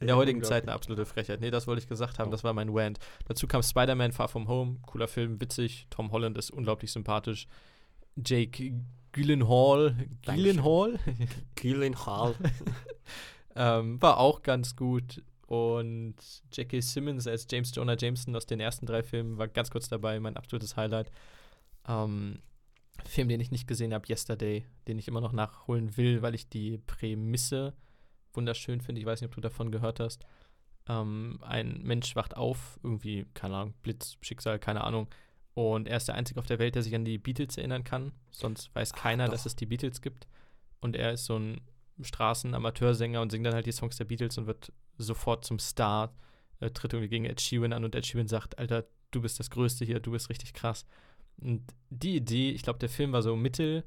In 0.00 0.08
der 0.08 0.16
heutigen 0.16 0.42
Zeit 0.42 0.64
eine 0.64 0.72
absolute 0.72 1.06
Frechheit. 1.06 1.40
Nee, 1.40 1.50
das 1.50 1.66
wollte 1.66 1.80
ich 1.80 1.88
gesagt 1.88 2.18
haben, 2.18 2.28
Oh. 2.28 2.30
das 2.32 2.44
war 2.44 2.52
mein 2.52 2.68
Rant. 2.70 2.98
Dazu 3.26 3.46
kam 3.46 3.62
Spider-Man 3.62 4.12
Far 4.12 4.28
From 4.28 4.48
Home, 4.48 4.78
cooler 4.82 5.08
Film, 5.08 5.40
witzig. 5.40 5.86
Tom 5.90 6.10
Holland 6.10 6.36
ist 6.36 6.50
unglaublich 6.50 6.90
sympathisch. 6.92 7.46
Jake 8.16 8.74
Gyllenhaal. 9.12 9.96
Gyllenhaal 10.22 10.98
Keelan 11.54 12.06
Hall. 12.06 12.34
ähm, 13.56 14.02
war 14.02 14.18
auch 14.18 14.42
ganz 14.42 14.76
gut. 14.76 15.22
Und 15.46 16.16
J.K. 16.52 16.80
Simmons 16.80 17.26
als 17.26 17.46
James 17.50 17.72
Jonah 17.74 17.96
Jameson 17.98 18.34
aus 18.34 18.46
den 18.46 18.60
ersten 18.60 18.86
drei 18.86 19.02
Filmen 19.02 19.38
war 19.38 19.46
ganz 19.46 19.70
kurz 19.70 19.88
dabei, 19.88 20.18
mein 20.18 20.36
absolutes 20.36 20.76
Highlight. 20.76 21.10
Ähm, 21.86 22.40
Film, 23.04 23.28
den 23.28 23.40
ich 23.40 23.50
nicht 23.50 23.68
gesehen 23.68 23.92
habe, 23.92 24.08
Yesterday, 24.08 24.64
den 24.88 24.98
ich 24.98 25.06
immer 25.06 25.20
noch 25.20 25.32
nachholen 25.32 25.96
will, 25.96 26.22
weil 26.22 26.34
ich 26.34 26.48
die 26.48 26.78
Prämisse 26.78 27.74
wunderschön 28.34 28.80
finde. 28.80 29.00
Ich 29.00 29.06
weiß 29.06 29.20
nicht, 29.20 29.28
ob 29.28 29.34
du 29.34 29.40
davon 29.40 29.70
gehört 29.70 30.00
hast. 30.00 30.24
Ähm, 30.88 31.38
ein 31.42 31.80
Mensch 31.82 32.14
wacht 32.16 32.36
auf, 32.36 32.78
irgendwie, 32.82 33.26
keine 33.34 33.56
Ahnung, 33.56 33.74
Blitz, 33.82 34.16
Schicksal, 34.20 34.58
keine 34.58 34.84
Ahnung. 34.84 35.08
Und 35.54 35.88
er 35.88 35.96
ist 35.96 36.08
der 36.08 36.16
Einzige 36.16 36.40
auf 36.40 36.46
der 36.46 36.58
Welt, 36.58 36.74
der 36.74 36.82
sich 36.82 36.94
an 36.94 37.04
die 37.04 37.18
Beatles 37.18 37.56
erinnern 37.56 37.84
kann. 37.84 38.12
Sonst 38.30 38.74
weiß 38.74 38.92
keiner, 38.92 39.26
doch. 39.26 39.32
dass 39.32 39.46
es 39.46 39.56
die 39.56 39.66
Beatles 39.66 40.02
gibt. 40.02 40.26
Und 40.80 40.96
er 40.96 41.12
ist 41.12 41.26
so 41.26 41.38
ein 41.38 41.60
Straßen-Amateursänger 42.00 43.20
und 43.20 43.30
singt 43.30 43.46
dann 43.46 43.54
halt 43.54 43.66
die 43.66 43.72
Songs 43.72 43.96
der 43.96 44.04
Beatles 44.04 44.36
und 44.36 44.46
wird 44.46 44.72
sofort 44.98 45.44
zum 45.44 45.58
Star. 45.58 46.12
Äh, 46.60 46.70
tritt 46.70 46.92
irgendwie 46.92 47.08
gegen 47.08 47.24
Ed 47.24 47.40
Sheeran 47.40 47.72
an 47.72 47.84
und 47.84 47.94
Ed 47.94 48.06
Sheeran 48.06 48.28
sagt, 48.28 48.58
Alter, 48.58 48.84
du 49.10 49.22
bist 49.22 49.38
das 49.38 49.50
Größte 49.50 49.84
hier, 49.84 50.00
du 50.00 50.10
bist 50.10 50.28
richtig 50.28 50.52
krass. 50.54 50.84
Und 51.36 51.62
die 51.90 52.16
Idee, 52.16 52.50
ich 52.50 52.62
glaube, 52.62 52.78
der 52.78 52.88
Film 52.88 53.12
war 53.12 53.22
so 53.22 53.36
mittel 53.36 53.84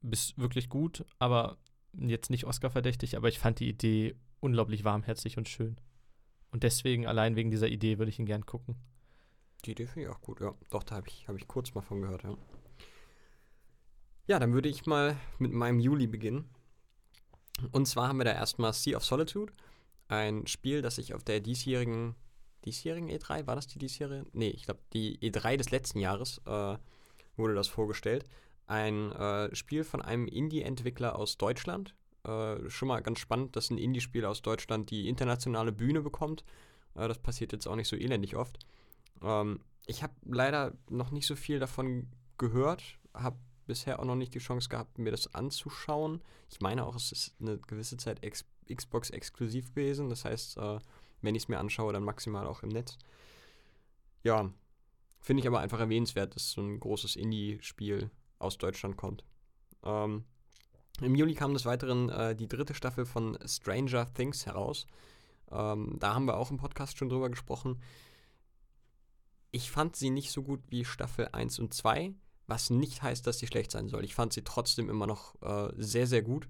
bis 0.00 0.36
wirklich 0.36 0.68
gut, 0.68 1.04
aber 1.18 1.56
jetzt 1.98 2.30
nicht 2.30 2.44
Oscar-verdächtig, 2.44 3.16
aber 3.16 3.28
ich 3.28 3.38
fand 3.38 3.60
die 3.60 3.68
Idee 3.68 4.14
unglaublich 4.40 4.84
warmherzig 4.84 5.38
und 5.38 5.48
schön. 5.48 5.76
Und 6.50 6.62
deswegen, 6.62 7.06
allein 7.06 7.36
wegen 7.36 7.50
dieser 7.50 7.68
Idee, 7.68 7.98
würde 7.98 8.10
ich 8.10 8.18
ihn 8.18 8.26
gern 8.26 8.46
gucken. 8.46 8.76
Die 9.64 9.72
Idee 9.72 9.86
finde 9.86 10.08
ich 10.08 10.14
auch 10.14 10.20
gut, 10.20 10.40
ja. 10.40 10.54
Doch, 10.70 10.82
da 10.82 10.96
habe 10.96 11.08
ich, 11.08 11.26
hab 11.26 11.36
ich 11.36 11.48
kurz 11.48 11.74
mal 11.74 11.80
von 11.80 12.02
gehört, 12.02 12.22
ja. 12.22 12.36
Ja, 14.26 14.38
dann 14.38 14.52
würde 14.52 14.68
ich 14.68 14.86
mal 14.86 15.16
mit 15.38 15.52
meinem 15.52 15.80
Juli 15.80 16.06
beginnen. 16.06 16.48
Und 17.72 17.86
zwar 17.86 18.08
haben 18.08 18.18
wir 18.18 18.24
da 18.24 18.32
erstmal 18.32 18.72
Sea 18.72 18.96
of 18.96 19.04
Solitude, 19.04 19.52
ein 20.08 20.46
Spiel, 20.46 20.82
das 20.82 20.96
sich 20.96 21.14
auf 21.14 21.24
der 21.24 21.40
diesjährigen, 21.40 22.14
diesjährigen 22.64 23.10
E3, 23.10 23.46
war 23.46 23.54
das 23.54 23.66
die 23.66 23.78
diesjährige? 23.78 24.26
Nee, 24.32 24.50
ich 24.50 24.64
glaube, 24.64 24.80
die 24.92 25.18
E3 25.18 25.56
des 25.56 25.70
letzten 25.70 25.98
Jahres 25.98 26.40
äh, 26.46 26.76
wurde 27.36 27.54
das 27.54 27.68
vorgestellt. 27.68 28.24
Ein 28.66 29.12
äh, 29.12 29.54
Spiel 29.54 29.84
von 29.84 30.02
einem 30.02 30.26
Indie-Entwickler 30.26 31.16
aus 31.16 31.36
Deutschland. 31.36 31.94
Äh, 32.24 32.70
schon 32.70 32.88
mal 32.88 33.02
ganz 33.02 33.18
spannend, 33.18 33.56
dass 33.56 33.70
ein 33.70 33.78
Indie-Spiel 33.78 34.24
aus 34.24 34.42
Deutschland 34.42 34.90
die 34.90 35.08
internationale 35.08 35.72
Bühne 35.72 36.00
bekommt. 36.00 36.44
Äh, 36.94 37.08
das 37.08 37.18
passiert 37.18 37.52
jetzt 37.52 37.66
auch 37.66 37.76
nicht 37.76 37.88
so 37.88 37.96
elendig 37.96 38.36
oft. 38.36 38.58
Ähm, 39.22 39.60
ich 39.86 40.02
habe 40.02 40.14
leider 40.24 40.72
noch 40.88 41.10
nicht 41.10 41.26
so 41.26 41.36
viel 41.36 41.58
davon 41.58 42.08
gehört, 42.38 42.82
habe 43.12 43.36
bisher 43.66 44.00
auch 44.00 44.04
noch 44.04 44.16
nicht 44.16 44.34
die 44.34 44.38
Chance 44.38 44.68
gehabt, 44.68 44.98
mir 44.98 45.10
das 45.10 45.34
anzuschauen. 45.34 46.22
Ich 46.50 46.60
meine 46.60 46.86
auch, 46.86 46.96
es 46.96 47.12
ist 47.12 47.34
eine 47.40 47.58
gewisse 47.58 47.96
Zeit 47.96 48.22
Ex 48.22 48.44
Xbox 48.72 49.10
exklusiv 49.10 49.74
gewesen. 49.74 50.08
Das 50.08 50.24
heißt, 50.24 50.56
äh, 50.56 50.78
wenn 51.20 51.34
ich 51.34 51.42
es 51.44 51.48
mir 51.48 51.58
anschaue, 51.58 51.92
dann 51.92 52.02
maximal 52.02 52.46
auch 52.46 52.62
im 52.62 52.70
Netz. 52.70 52.96
Ja, 54.22 54.50
finde 55.20 55.42
ich 55.42 55.46
aber 55.46 55.60
einfach 55.60 55.80
erwähnenswert, 55.80 56.34
dass 56.34 56.52
so 56.52 56.62
ein 56.62 56.80
großes 56.80 57.16
Indie-Spiel 57.16 58.10
aus 58.44 58.58
Deutschland 58.58 58.96
kommt. 58.96 59.24
Ähm, 59.82 60.24
Im 61.00 61.14
Juli 61.14 61.34
kam 61.34 61.54
des 61.54 61.66
Weiteren 61.66 62.08
äh, 62.08 62.36
die 62.36 62.48
dritte 62.48 62.74
Staffel 62.74 63.06
von 63.06 63.38
Stranger 63.44 64.12
Things 64.14 64.46
heraus. 64.46 64.86
Ähm, 65.50 65.96
da 65.98 66.14
haben 66.14 66.26
wir 66.26 66.36
auch 66.36 66.50
im 66.50 66.56
Podcast 66.56 66.98
schon 66.98 67.08
drüber 67.08 67.30
gesprochen. 67.30 67.80
Ich 69.50 69.70
fand 69.70 69.96
sie 69.96 70.10
nicht 70.10 70.32
so 70.32 70.42
gut 70.42 70.60
wie 70.68 70.84
Staffel 70.84 71.28
1 71.32 71.58
und 71.60 71.74
2, 71.74 72.12
was 72.46 72.70
nicht 72.70 73.02
heißt, 73.02 73.26
dass 73.26 73.38
sie 73.38 73.46
schlecht 73.46 73.70
sein 73.70 73.88
soll. 73.88 74.04
Ich 74.04 74.14
fand 74.14 74.32
sie 74.32 74.42
trotzdem 74.42 74.90
immer 74.90 75.06
noch 75.06 75.40
äh, 75.42 75.72
sehr, 75.76 76.06
sehr 76.06 76.22
gut. 76.22 76.48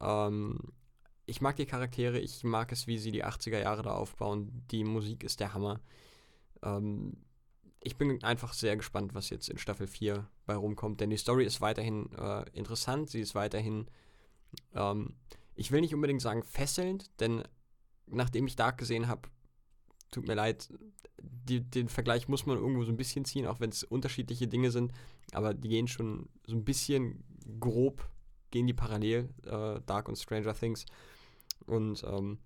Ähm, 0.00 0.58
ich 1.26 1.40
mag 1.40 1.56
die 1.56 1.66
Charaktere, 1.66 2.18
ich 2.18 2.44
mag 2.44 2.70
es, 2.72 2.86
wie 2.86 2.98
sie 2.98 3.12
die 3.12 3.24
80er 3.24 3.58
Jahre 3.58 3.82
da 3.82 3.92
aufbauen. 3.92 4.64
Die 4.70 4.84
Musik 4.84 5.24
ist 5.24 5.40
der 5.40 5.54
Hammer. 5.54 5.80
Ähm, 6.62 7.16
ich 7.84 7.96
bin 7.96 8.22
einfach 8.24 8.54
sehr 8.54 8.76
gespannt, 8.76 9.14
was 9.14 9.28
jetzt 9.28 9.48
in 9.50 9.58
Staffel 9.58 9.86
4 9.86 10.26
bei 10.46 10.56
rumkommt, 10.56 11.00
denn 11.00 11.10
die 11.10 11.18
Story 11.18 11.44
ist 11.44 11.60
weiterhin 11.60 12.10
äh, 12.14 12.44
interessant, 12.52 13.10
sie 13.10 13.20
ist 13.20 13.34
weiterhin, 13.34 13.88
ähm, 14.74 15.14
ich 15.54 15.70
will 15.70 15.82
nicht 15.82 15.94
unbedingt 15.94 16.22
sagen 16.22 16.42
fesselnd, 16.42 17.10
denn 17.20 17.44
nachdem 18.06 18.46
ich 18.46 18.56
Dark 18.56 18.78
gesehen 18.78 19.06
habe, 19.06 19.28
tut 20.10 20.26
mir 20.26 20.34
leid, 20.34 20.72
die, 21.20 21.60
den 21.60 21.88
Vergleich 21.90 22.26
muss 22.26 22.46
man 22.46 22.56
irgendwo 22.56 22.84
so 22.84 22.92
ein 22.92 22.96
bisschen 22.96 23.26
ziehen, 23.26 23.46
auch 23.46 23.60
wenn 23.60 23.70
es 23.70 23.84
unterschiedliche 23.84 24.48
Dinge 24.48 24.70
sind, 24.70 24.92
aber 25.32 25.52
die 25.52 25.68
gehen 25.68 25.86
schon 25.86 26.30
so 26.46 26.56
ein 26.56 26.64
bisschen 26.64 27.22
grob, 27.60 28.08
gehen 28.50 28.66
die 28.66 28.74
parallel, 28.74 29.28
äh, 29.44 29.80
Dark 29.84 30.08
und 30.08 30.16
Stranger 30.16 30.54
Things. 30.54 30.86
Und 31.66 32.02
ähm, 32.04 32.38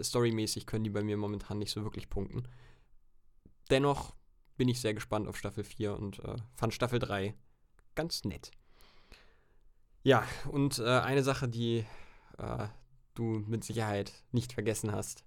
storymäßig 0.00 0.66
können 0.66 0.84
die 0.84 0.90
bei 0.90 1.02
mir 1.02 1.16
momentan 1.16 1.58
nicht 1.58 1.70
so 1.70 1.82
wirklich 1.82 2.08
punkten. 2.08 2.44
Dennoch 3.70 4.14
bin 4.56 4.68
ich 4.68 4.80
sehr 4.80 4.94
gespannt 4.94 5.28
auf 5.28 5.36
Staffel 5.36 5.64
4 5.64 5.96
und 5.96 6.18
äh, 6.18 6.36
fand 6.56 6.74
Staffel 6.74 6.98
3 6.98 7.34
ganz 7.94 8.24
nett. 8.24 8.50
Ja, 10.02 10.26
und 10.50 10.78
äh, 10.78 10.84
eine 10.84 11.22
Sache, 11.22 11.48
die 11.48 11.86
äh, 12.38 12.66
du 13.14 13.44
mit 13.46 13.64
Sicherheit 13.64 14.12
nicht 14.32 14.52
vergessen 14.52 14.92
hast. 14.92 15.24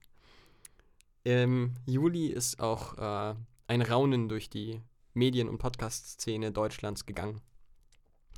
Im 1.23 1.75
Juli 1.85 2.27
ist 2.27 2.59
auch 2.59 2.97
äh, 2.97 3.35
ein 3.67 3.81
Raunen 3.81 4.27
durch 4.27 4.49
die 4.49 4.81
Medien- 5.13 5.47
und 5.47 5.59
Podcast-Szene 5.59 6.51
Deutschlands 6.51 7.05
gegangen, 7.05 7.41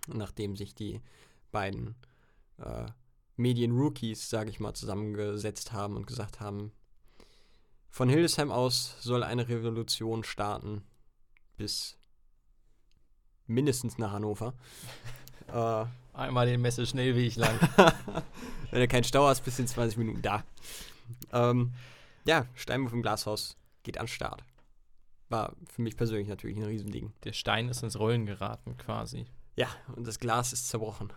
nachdem 0.08 0.56
sich 0.56 0.76
die 0.76 1.02
beiden 1.52 1.96
äh, 2.58 2.86
Medien-Rookies, 3.38 4.30
sage 4.30 4.50
ich 4.50 4.60
mal, 4.60 4.74
zusammengesetzt 4.74 5.72
haben 5.72 5.96
und 5.96 6.06
gesagt 6.06 6.42
haben, 6.42 6.72
von 7.96 8.10
Hildesheim 8.10 8.52
aus 8.52 8.98
soll 9.00 9.24
eine 9.24 9.48
Revolution 9.48 10.26
starten 10.26 10.84
bis 11.56 11.98
mindestens 13.48 13.98
nach 13.98 14.12
Hannover. 14.12 14.54
äh, 15.48 15.86
Einmal 16.12 16.46
den 16.46 16.62
Messe 16.62 16.86
schnell 16.86 17.16
wie 17.16 17.26
ich 17.26 17.38
lang. 17.38 17.58
Wenn 18.72 18.82
du 18.82 18.88
keinen 18.90 19.06
Stau 19.06 19.28
hast, 19.28 19.46
bist 19.46 19.60
du 19.60 19.62
in 19.62 19.70
20 19.70 19.98
Minuten 19.98 20.22
da. 20.22 20.44
Ähm, 21.32 21.74
ja, 22.26 22.48
Steinwurf 22.54 22.92
im 22.92 23.02
Glashaus 23.02 23.56
geht 23.84 23.98
an 23.98 24.10
Start. 24.10 24.44
War 25.30 25.54
für 25.70 25.82
mich 25.82 25.96
persönlich 25.96 26.28
natürlich 26.28 26.58
ein 26.58 26.64
Riesending. 26.64 27.14
Der 27.24 27.32
Stein 27.32 27.70
ist 27.70 27.82
ins 27.82 27.98
Rollen 27.98 28.26
geraten 28.26 28.78
quasi. 28.78 29.26
Ja, 29.56 29.70
und 29.96 30.06
das 30.06 30.20
Glas 30.20 30.52
ist 30.52 30.68
zerbrochen. 30.68 31.14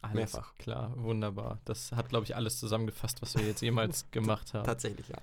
Alles 0.00 0.14
Mehrfach. 0.14 0.54
Klar, 0.56 0.94
wunderbar. 0.96 1.60
Das 1.66 1.92
hat, 1.92 2.08
glaube 2.08 2.24
ich, 2.24 2.34
alles 2.34 2.58
zusammengefasst, 2.58 3.20
was 3.20 3.36
wir 3.36 3.46
jetzt 3.46 3.60
jemals 3.60 4.06
gemacht 4.12 4.54
haben. 4.54 4.64
Tatsächlich, 4.64 5.08
ja. 5.08 5.18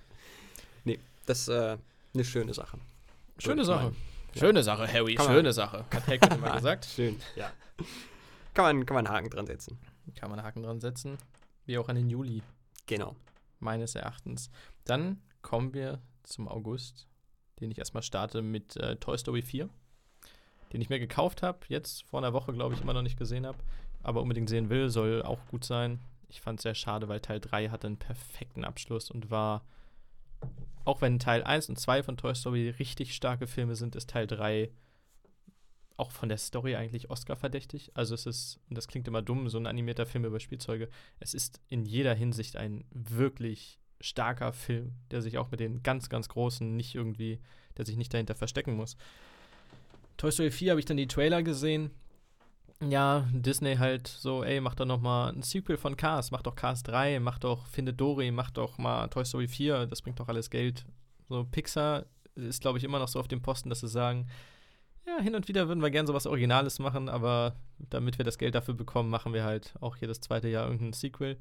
Nee, 0.84 1.00
das 1.26 1.42
ist 1.42 1.48
äh, 1.50 1.78
eine 2.14 2.24
schöne 2.24 2.54
Sache. 2.54 2.78
Schöne 3.38 3.66
Sache. 3.66 3.94
Schöne 4.38 4.64
Sache, 4.64 4.92
Harry. 4.92 5.16
Kann 5.16 5.28
schöne 5.28 5.52
Sache. 5.52 5.86
Hat 5.94 6.08
Hackett 6.08 6.34
immer 6.34 6.52
gesagt. 6.56 6.86
Schön, 6.86 7.20
ja. 7.36 7.52
Kann 8.54 8.66
man, 8.66 8.86
kann 8.86 8.96
man 8.96 9.08
einen 9.08 9.16
Haken 9.16 9.30
dran 9.30 9.46
setzen. 9.46 9.78
Kann 10.16 10.30
man 10.30 10.40
einen 10.40 10.48
Haken 10.48 10.64
dran 10.64 10.80
setzen. 10.80 11.18
Wie 11.66 11.78
auch 11.78 11.90
an 11.90 11.96
den 11.96 12.10
Juli. 12.10 12.42
Genau. 12.86 13.16
Meines 13.60 13.96
Erachtens. 13.96 14.50
Dann 14.86 15.22
kommen 15.42 15.74
wir 15.74 16.02
zum 16.24 16.48
August, 16.48 17.08
den 17.60 17.72
ich 17.72 17.78
erstmal 17.78 18.04
starte 18.04 18.42
mit 18.42 18.76
äh, 18.78 18.96
Toy 18.98 19.18
Story 19.18 19.42
4, 19.42 19.70
den 20.74 20.82
ich 20.82 20.90
mir 20.90 21.00
gekauft 21.00 21.44
habe, 21.44 21.60
jetzt 21.68 22.04
vor 22.04 22.20
einer 22.20 22.34
Woche, 22.34 22.54
glaube 22.54 22.76
ich, 22.76 22.82
immer 22.82 22.94
noch 22.94 23.02
nicht 23.02 23.18
gesehen 23.18 23.46
habe, 23.46 23.58
aber 24.04 24.22
unbedingt 24.22 24.50
sehen 24.50 24.70
will, 24.70 24.90
soll 24.90 25.22
auch 25.24 25.40
gut 25.48 25.64
sein. 25.64 26.00
Ich 26.28 26.42
fand 26.42 26.60
es 26.60 26.64
sehr 26.64 26.76
schade, 26.76 27.08
weil 27.10 27.20
Teil 27.20 27.40
3 27.40 27.70
hatte 27.70 27.88
einen 27.88 27.98
perfekten 27.98 28.64
Abschluss 28.64 29.12
und 29.12 29.30
war, 29.30 29.64
auch 30.86 31.02
wenn 31.02 31.20
Teil 31.20 31.44
1 31.44 31.70
und 31.70 31.80
2 31.80 32.04
von 32.04 32.18
Toy 32.18 32.36
Story 32.36 32.70
richtig 32.80 33.16
starke 33.16 33.48
Filme 33.48 33.76
sind, 33.76 33.96
ist 33.96 34.10
Teil 34.10 34.28
3 34.28 34.72
auch 35.98 36.12
von 36.12 36.30
der 36.30 36.38
Story 36.38 36.76
eigentlich 36.76 37.10
Oscar-verdächtig. 37.10 37.92
Also 37.94 38.16
es 38.16 38.26
ist, 38.26 38.60
und 38.70 38.78
das 38.78 38.88
klingt 38.88 39.08
immer 39.08 39.22
dumm, 39.22 39.50
so 39.50 39.60
ein 39.60 39.68
animierter 39.68 40.08
Film 40.08 40.26
über 40.26 40.40
Spielzeuge. 40.40 40.90
Es 41.20 41.34
ist 41.34 41.62
in 41.68 41.86
jeder 41.86 42.16
Hinsicht 42.16 42.56
ein 42.56 42.86
wirklich 42.92 43.80
starker 44.00 44.52
Film, 44.52 44.94
der 45.12 45.22
sich 45.22 45.38
auch 45.38 45.52
mit 45.52 45.60
den 45.60 45.84
ganz, 45.84 46.10
ganz 46.10 46.28
großen 46.28 46.76
nicht 46.76 46.96
irgendwie, 46.96 47.40
der 47.78 47.86
sich 47.86 47.98
nicht 47.98 48.14
dahinter 48.14 48.34
verstecken 48.34 48.76
muss. 48.76 48.98
Toy 50.18 50.32
Story 50.32 50.50
4 50.50 50.72
habe 50.72 50.80
ich 50.80 50.86
dann 50.86 50.98
die 50.98 51.08
Trailer 51.08 51.44
gesehen. 51.44 51.92
Ja, 52.90 53.28
Disney 53.32 53.76
halt 53.76 54.08
so, 54.08 54.44
ey, 54.44 54.60
mach 54.60 54.74
doch 54.74 54.86
noch 54.86 55.00
mal 55.00 55.32
ein 55.32 55.44
Sequel 55.44 55.78
von 55.78 55.96
Cars, 55.96 56.32
mach 56.32 56.42
doch 56.42 56.56
Cars 56.56 56.82
3, 56.84 57.20
mach 57.20 57.38
doch 57.38 57.68
Findet 57.68 58.02
Dory, 58.02 58.32
mach 58.32 58.50
doch 58.50 58.80
mal 58.80 59.08
Toy 59.08 59.24
Story 59.24 59.48
4, 59.48 59.86
das 59.86 60.02
bringt 60.02 60.20
doch 60.20 60.28
alles 60.28 60.50
Geld. 60.50 60.86
So, 61.30 61.46
Pixar 61.46 62.06
ist, 62.36 62.62
glaube 62.62 62.80
ich, 62.80 62.84
immer 62.84 62.98
noch 62.98 63.08
so 63.08 63.20
auf 63.20 63.28
dem 63.28 63.42
Posten, 63.42 63.70
dass 63.70 63.82
sie 63.82 63.88
sagen, 63.88 64.28
ja, 65.06 65.20
hin 65.20 65.36
und 65.36 65.48
wieder 65.48 65.68
würden 65.68 65.82
wir 65.82 65.92
gerne 65.92 66.08
sowas 66.08 66.26
Originales 66.26 66.80
machen, 66.80 67.08
aber 67.08 67.56
damit 67.78 68.18
wir 68.18 68.26
das 68.26 68.40
Geld 68.40 68.56
dafür 68.56 68.74
bekommen, 68.74 69.10
machen 69.10 69.34
wir 69.34 69.44
halt 69.44 69.74
auch 69.80 69.98
jedes 69.98 70.20
zweite 70.20 70.48
Jahr 70.48 70.66
irgendein 70.66 70.94
Sequel. 70.94 71.38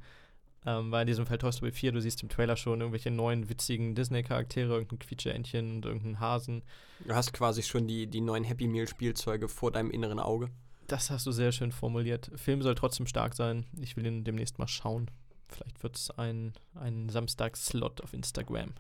Ähm, 0.66 0.90
war 0.90 1.00
in 1.00 1.06
diesem 1.06 1.24
Fall 1.24 1.38
Toy 1.38 1.52
Story 1.52 1.72
4, 1.72 1.92
du 1.92 2.02
siehst 2.02 2.22
im 2.22 2.28
Trailer 2.28 2.56
schon 2.56 2.80
irgendwelche 2.80 3.10
neuen 3.10 3.48
witzigen 3.48 3.94
Disney-Charaktere, 3.94 4.74
irgendein 4.74 4.98
Quietscheentchen 4.98 5.76
und 5.76 5.86
irgendein 5.86 6.20
Hasen. 6.20 6.62
Du 7.06 7.14
hast 7.14 7.32
quasi 7.32 7.62
schon 7.62 7.86
die, 7.86 8.06
die 8.06 8.20
neuen 8.20 8.44
Happy 8.44 8.66
Meal-Spielzeuge 8.66 9.48
vor 9.48 9.72
deinem 9.72 9.90
inneren 9.90 10.20
Auge. 10.20 10.50
Das 10.90 11.08
hast 11.08 11.24
du 11.24 11.30
sehr 11.30 11.52
schön 11.52 11.70
formuliert. 11.70 12.32
Film 12.34 12.62
soll 12.62 12.74
trotzdem 12.74 13.06
stark 13.06 13.36
sein. 13.36 13.64
Ich 13.80 13.96
will 13.96 14.04
ihn 14.06 14.24
demnächst 14.24 14.58
mal 14.58 14.66
schauen. 14.66 15.08
Vielleicht 15.48 15.80
wird 15.84 15.96
es 15.96 16.10
ein, 16.10 16.52
ein 16.74 17.08
Samstag-Slot 17.08 18.00
auf 18.00 18.12
Instagram. 18.12 18.72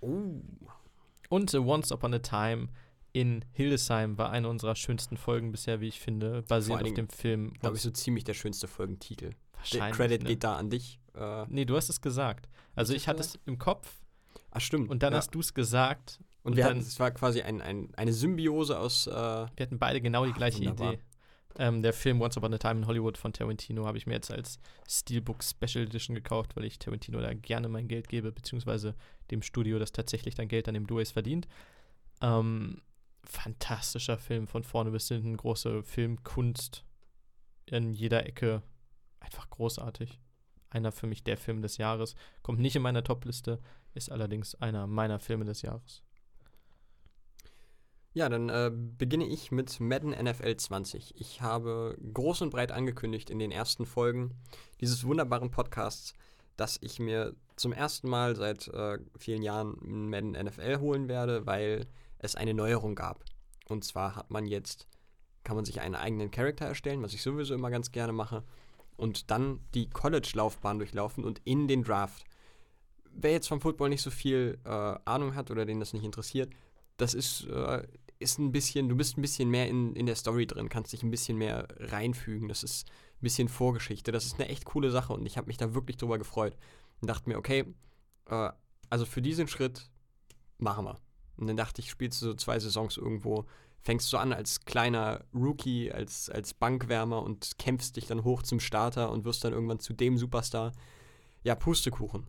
Oh. 0.00 0.42
Und 1.28 1.52
uh, 1.54 1.66
Once 1.66 1.90
Upon 1.90 2.14
a 2.14 2.20
Time 2.20 2.68
in 3.12 3.44
Hildesheim 3.52 4.16
war 4.16 4.30
eine 4.30 4.48
unserer 4.48 4.76
schönsten 4.76 5.16
Folgen 5.16 5.50
bisher, 5.50 5.80
wie 5.80 5.88
ich 5.88 5.98
finde, 5.98 6.42
basierend 6.42 6.84
auf 6.84 6.94
dem 6.94 7.08
Film. 7.08 7.52
Glaube 7.54 7.74
ich, 7.74 7.82
so 7.82 7.90
ziemlich 7.90 8.22
der 8.22 8.34
schönste 8.34 8.68
Folgentitel. 8.68 9.32
Wahrscheinlich. 9.54 9.96
Der 9.96 9.96
Credit 9.96 10.22
ne? 10.22 10.28
geht 10.28 10.44
da 10.44 10.56
an 10.56 10.70
dich. 10.70 11.00
Äh, 11.16 11.46
nee, 11.48 11.64
du 11.64 11.74
hast 11.76 11.88
es 11.88 12.00
gesagt. 12.00 12.48
Also 12.76 12.94
ich 12.94 13.08
hatte 13.08 13.22
es 13.22 13.40
im 13.44 13.58
Kopf. 13.58 13.92
Ach 14.52 14.60
stimmt. 14.60 14.88
Und 14.88 15.02
dann 15.02 15.12
ja. 15.12 15.18
hast 15.18 15.34
du 15.34 15.40
es 15.40 15.52
gesagt. 15.52 16.20
Und, 16.44 16.52
und 16.52 16.58
wir 16.58 16.64
hatten, 16.64 16.78
es 16.78 17.00
war 17.00 17.10
quasi 17.10 17.42
ein, 17.42 17.60
ein, 17.60 17.92
eine 17.96 18.12
Symbiose 18.12 18.78
aus. 18.78 19.08
Äh, 19.08 19.10
wir 19.12 19.50
hatten 19.58 19.80
beide 19.80 20.00
genau 20.00 20.24
die 20.24 20.30
ach, 20.30 20.36
gleiche 20.36 20.58
wunderbar. 20.58 20.92
Idee. 20.92 21.02
Ähm, 21.58 21.82
der 21.82 21.94
Film 21.94 22.20
Once 22.20 22.36
Upon 22.36 22.52
a 22.52 22.58
Time 22.58 22.80
in 22.80 22.86
Hollywood 22.86 23.16
von 23.16 23.32
Tarantino 23.32 23.86
habe 23.86 23.96
ich 23.96 24.06
mir 24.06 24.14
jetzt 24.14 24.30
als 24.30 24.58
Steelbook 24.86 25.42
Special 25.42 25.84
Edition 25.84 26.14
gekauft, 26.14 26.54
weil 26.54 26.64
ich 26.64 26.78
Tarantino 26.78 27.20
da 27.20 27.32
gerne 27.32 27.68
mein 27.68 27.88
Geld 27.88 28.08
gebe, 28.08 28.30
beziehungsweise 28.30 28.94
dem 29.30 29.40
Studio, 29.40 29.78
das 29.78 29.92
tatsächlich 29.92 30.34
dann 30.34 30.48
Geld 30.48 30.68
an 30.68 30.74
dem 30.74 30.84
Blu-rays 30.84 31.12
verdient. 31.12 31.48
Ähm, 32.20 32.82
fantastischer 33.24 34.18
Film 34.18 34.46
von 34.46 34.64
vorne 34.64 34.90
bis 34.90 35.08
hinten, 35.08 35.36
große 35.36 35.82
Filmkunst 35.82 36.84
in 37.66 37.92
jeder 37.92 38.26
Ecke. 38.26 38.62
Einfach 39.20 39.48
großartig. 39.48 40.20
Einer 40.70 40.92
für 40.92 41.06
mich 41.06 41.24
der 41.24 41.38
Film 41.38 41.62
des 41.62 41.78
Jahres. 41.78 42.16
Kommt 42.42 42.60
nicht 42.60 42.76
in 42.76 42.82
meiner 42.82 43.02
Top-Liste, 43.02 43.60
ist 43.94 44.12
allerdings 44.12 44.54
einer 44.56 44.86
meiner 44.86 45.18
Filme 45.18 45.46
des 45.46 45.62
Jahres. 45.62 46.02
Ja, 48.16 48.30
dann 48.30 48.48
äh, 48.48 48.72
beginne 48.72 49.26
ich 49.26 49.52
mit 49.52 49.78
Madden 49.78 50.12
NFL 50.12 50.56
20. 50.56 51.20
Ich 51.20 51.42
habe 51.42 51.98
groß 52.14 52.40
und 52.40 52.48
breit 52.48 52.72
angekündigt 52.72 53.28
in 53.28 53.38
den 53.38 53.50
ersten 53.50 53.84
Folgen 53.84 54.30
dieses 54.80 55.04
wunderbaren 55.04 55.50
Podcasts, 55.50 56.14
dass 56.56 56.78
ich 56.80 56.98
mir 56.98 57.36
zum 57.56 57.74
ersten 57.74 58.08
Mal 58.08 58.34
seit 58.34 58.68
äh, 58.68 58.96
vielen 59.18 59.42
Jahren 59.42 60.08
Madden 60.08 60.30
NFL 60.30 60.78
holen 60.78 61.08
werde, 61.10 61.44
weil 61.44 61.88
es 62.16 62.36
eine 62.36 62.54
Neuerung 62.54 62.94
gab. 62.94 63.22
Und 63.68 63.84
zwar 63.84 64.16
hat 64.16 64.30
man 64.30 64.46
jetzt, 64.46 64.88
kann 65.44 65.56
man 65.56 65.66
sich 65.66 65.82
einen 65.82 65.94
eigenen 65.94 66.30
Charakter 66.30 66.64
erstellen, 66.64 67.02
was 67.02 67.12
ich 67.12 67.20
sowieso 67.20 67.52
immer 67.52 67.68
ganz 67.68 67.92
gerne 67.92 68.14
mache, 68.14 68.44
und 68.96 69.30
dann 69.30 69.60
die 69.74 69.90
College-Laufbahn 69.90 70.78
durchlaufen 70.78 71.22
und 71.22 71.42
in 71.44 71.68
den 71.68 71.84
Draft. 71.84 72.24
Wer 73.12 73.32
jetzt 73.32 73.48
vom 73.48 73.60
Football 73.60 73.90
nicht 73.90 74.00
so 74.00 74.10
viel 74.10 74.58
äh, 74.64 74.94
Ahnung 75.04 75.34
hat 75.34 75.50
oder 75.50 75.66
den 75.66 75.80
das 75.80 75.92
nicht 75.92 76.04
interessiert, 76.04 76.48
das 76.96 77.12
ist 77.12 77.44
äh, 77.48 77.82
ist 78.18 78.38
ein 78.38 78.52
bisschen, 78.52 78.88
du 78.88 78.96
bist 78.96 79.18
ein 79.18 79.22
bisschen 79.22 79.50
mehr 79.50 79.68
in, 79.68 79.94
in 79.94 80.06
der 80.06 80.14
Story 80.14 80.46
drin, 80.46 80.68
kannst 80.68 80.92
dich 80.92 81.02
ein 81.02 81.10
bisschen 81.10 81.36
mehr 81.36 81.68
reinfügen. 81.78 82.48
Das 82.48 82.62
ist 82.62 82.88
ein 82.88 83.22
bisschen 83.22 83.48
Vorgeschichte. 83.48 84.12
Das 84.12 84.24
ist 84.24 84.38
eine 84.38 84.48
echt 84.48 84.64
coole 84.64 84.90
Sache 84.90 85.12
und 85.12 85.26
ich 85.26 85.36
habe 85.36 85.48
mich 85.48 85.56
da 85.56 85.74
wirklich 85.74 85.96
drüber 85.96 86.18
gefreut 86.18 86.56
und 87.00 87.08
dachte 87.08 87.28
mir, 87.28 87.38
okay, 87.38 87.64
äh, 88.26 88.50
also 88.88 89.04
für 89.04 89.22
diesen 89.22 89.48
Schritt 89.48 89.90
machen 90.58 90.84
wir. 90.84 90.98
Und 91.36 91.48
dann 91.48 91.56
dachte 91.56 91.80
ich, 91.80 91.90
spielst 91.90 92.22
du 92.22 92.26
so 92.26 92.34
zwei 92.34 92.58
Saisons 92.58 92.96
irgendwo, 92.96 93.46
fängst 93.80 94.12
du 94.12 94.16
an 94.16 94.32
als 94.32 94.64
kleiner 94.64 95.24
Rookie, 95.34 95.92
als, 95.92 96.30
als 96.30 96.54
Bankwärmer 96.54 97.22
und 97.22 97.58
kämpfst 97.58 97.96
dich 97.96 98.06
dann 98.06 98.24
hoch 98.24 98.42
zum 98.42 98.58
Starter 98.58 99.10
und 99.12 99.24
wirst 99.24 99.44
dann 99.44 99.52
irgendwann 99.52 99.78
zu 99.78 99.92
dem 99.92 100.16
Superstar. 100.16 100.72
Ja, 101.44 101.54
Pustekuchen. 101.54 102.26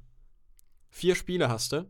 Vier 0.90 1.16
Spiele 1.16 1.50
hast 1.50 1.72
du, 1.72 1.90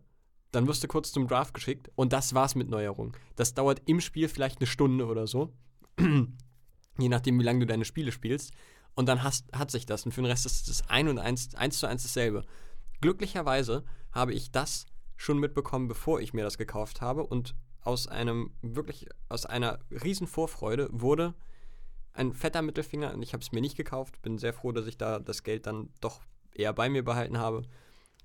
dann 0.57 0.67
wirst 0.67 0.83
du 0.83 0.87
kurz 0.87 1.11
zum 1.11 1.27
Draft 1.27 1.53
geschickt 1.53 1.91
und 1.93 2.13
das 2.13 2.33
war's 2.33 2.55
mit 2.55 2.67
Neuerungen. 2.67 3.15
Das 3.35 3.53
dauert 3.53 3.79
im 3.85 4.01
Spiel 4.01 4.27
vielleicht 4.27 4.57
eine 4.57 4.65
Stunde 4.65 5.05
oder 5.05 5.27
so. 5.27 5.53
Je 5.99 7.09
nachdem, 7.09 7.37
wie 7.37 7.43
lange 7.43 7.59
du 7.59 7.67
deine 7.67 7.85
Spiele 7.85 8.11
spielst. 8.11 8.53
Und 8.95 9.07
dann 9.07 9.21
hast, 9.21 9.53
hat 9.53 9.69
sich 9.69 9.85
das. 9.85 10.03
Und 10.03 10.13
für 10.13 10.21
den 10.21 10.31
Rest 10.31 10.47
ist 10.47 10.67
es 10.67 10.89
ein 10.89 11.09
und 11.09 11.19
eins, 11.19 11.53
eins 11.53 11.77
zu 11.77 11.85
eins 11.85 12.01
dasselbe. 12.01 12.43
Glücklicherweise 13.01 13.83
habe 14.11 14.33
ich 14.33 14.49
das 14.49 14.87
schon 15.15 15.37
mitbekommen, 15.37 15.87
bevor 15.87 16.21
ich 16.21 16.33
mir 16.33 16.43
das 16.43 16.57
gekauft 16.57 17.01
habe. 17.01 17.23
Und 17.23 17.53
aus 17.81 18.07
einem 18.07 18.49
wirklich, 18.63 19.07
aus 19.29 19.45
einer 19.45 19.77
riesen 19.91 20.25
Vorfreude 20.25 20.89
wurde 20.91 21.35
ein 22.13 22.33
fetter 22.33 22.63
Mittelfinger. 22.63 23.13
Und 23.13 23.21
ich 23.21 23.33
habe 23.33 23.43
es 23.43 23.51
mir 23.51 23.61
nicht 23.61 23.77
gekauft. 23.77 24.23
Bin 24.23 24.39
sehr 24.39 24.53
froh, 24.53 24.71
dass 24.71 24.87
ich 24.87 24.97
da 24.97 25.19
das 25.19 25.43
Geld 25.43 25.67
dann 25.67 25.89
doch 26.01 26.21
eher 26.51 26.73
bei 26.73 26.89
mir 26.89 27.05
behalten 27.05 27.37
habe. 27.37 27.61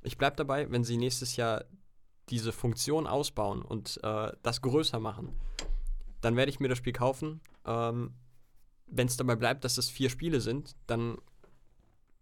Ich 0.00 0.16
bleibe 0.16 0.36
dabei, 0.36 0.70
wenn 0.70 0.82
sie 0.82 0.96
nächstes 0.96 1.36
Jahr 1.36 1.66
diese 2.28 2.52
Funktion 2.52 3.06
ausbauen 3.06 3.62
und 3.62 4.00
äh, 4.02 4.32
das 4.42 4.62
größer 4.62 5.00
machen, 5.00 5.34
dann 6.20 6.36
werde 6.36 6.50
ich 6.50 6.60
mir 6.60 6.68
das 6.68 6.78
Spiel 6.78 6.92
kaufen. 6.92 7.40
Ähm, 7.64 8.14
wenn 8.86 9.06
es 9.06 9.16
dabei 9.16 9.36
bleibt, 9.36 9.64
dass 9.64 9.78
es 9.78 9.88
vier 9.88 10.10
Spiele 10.10 10.40
sind, 10.40 10.76
dann 10.86 11.18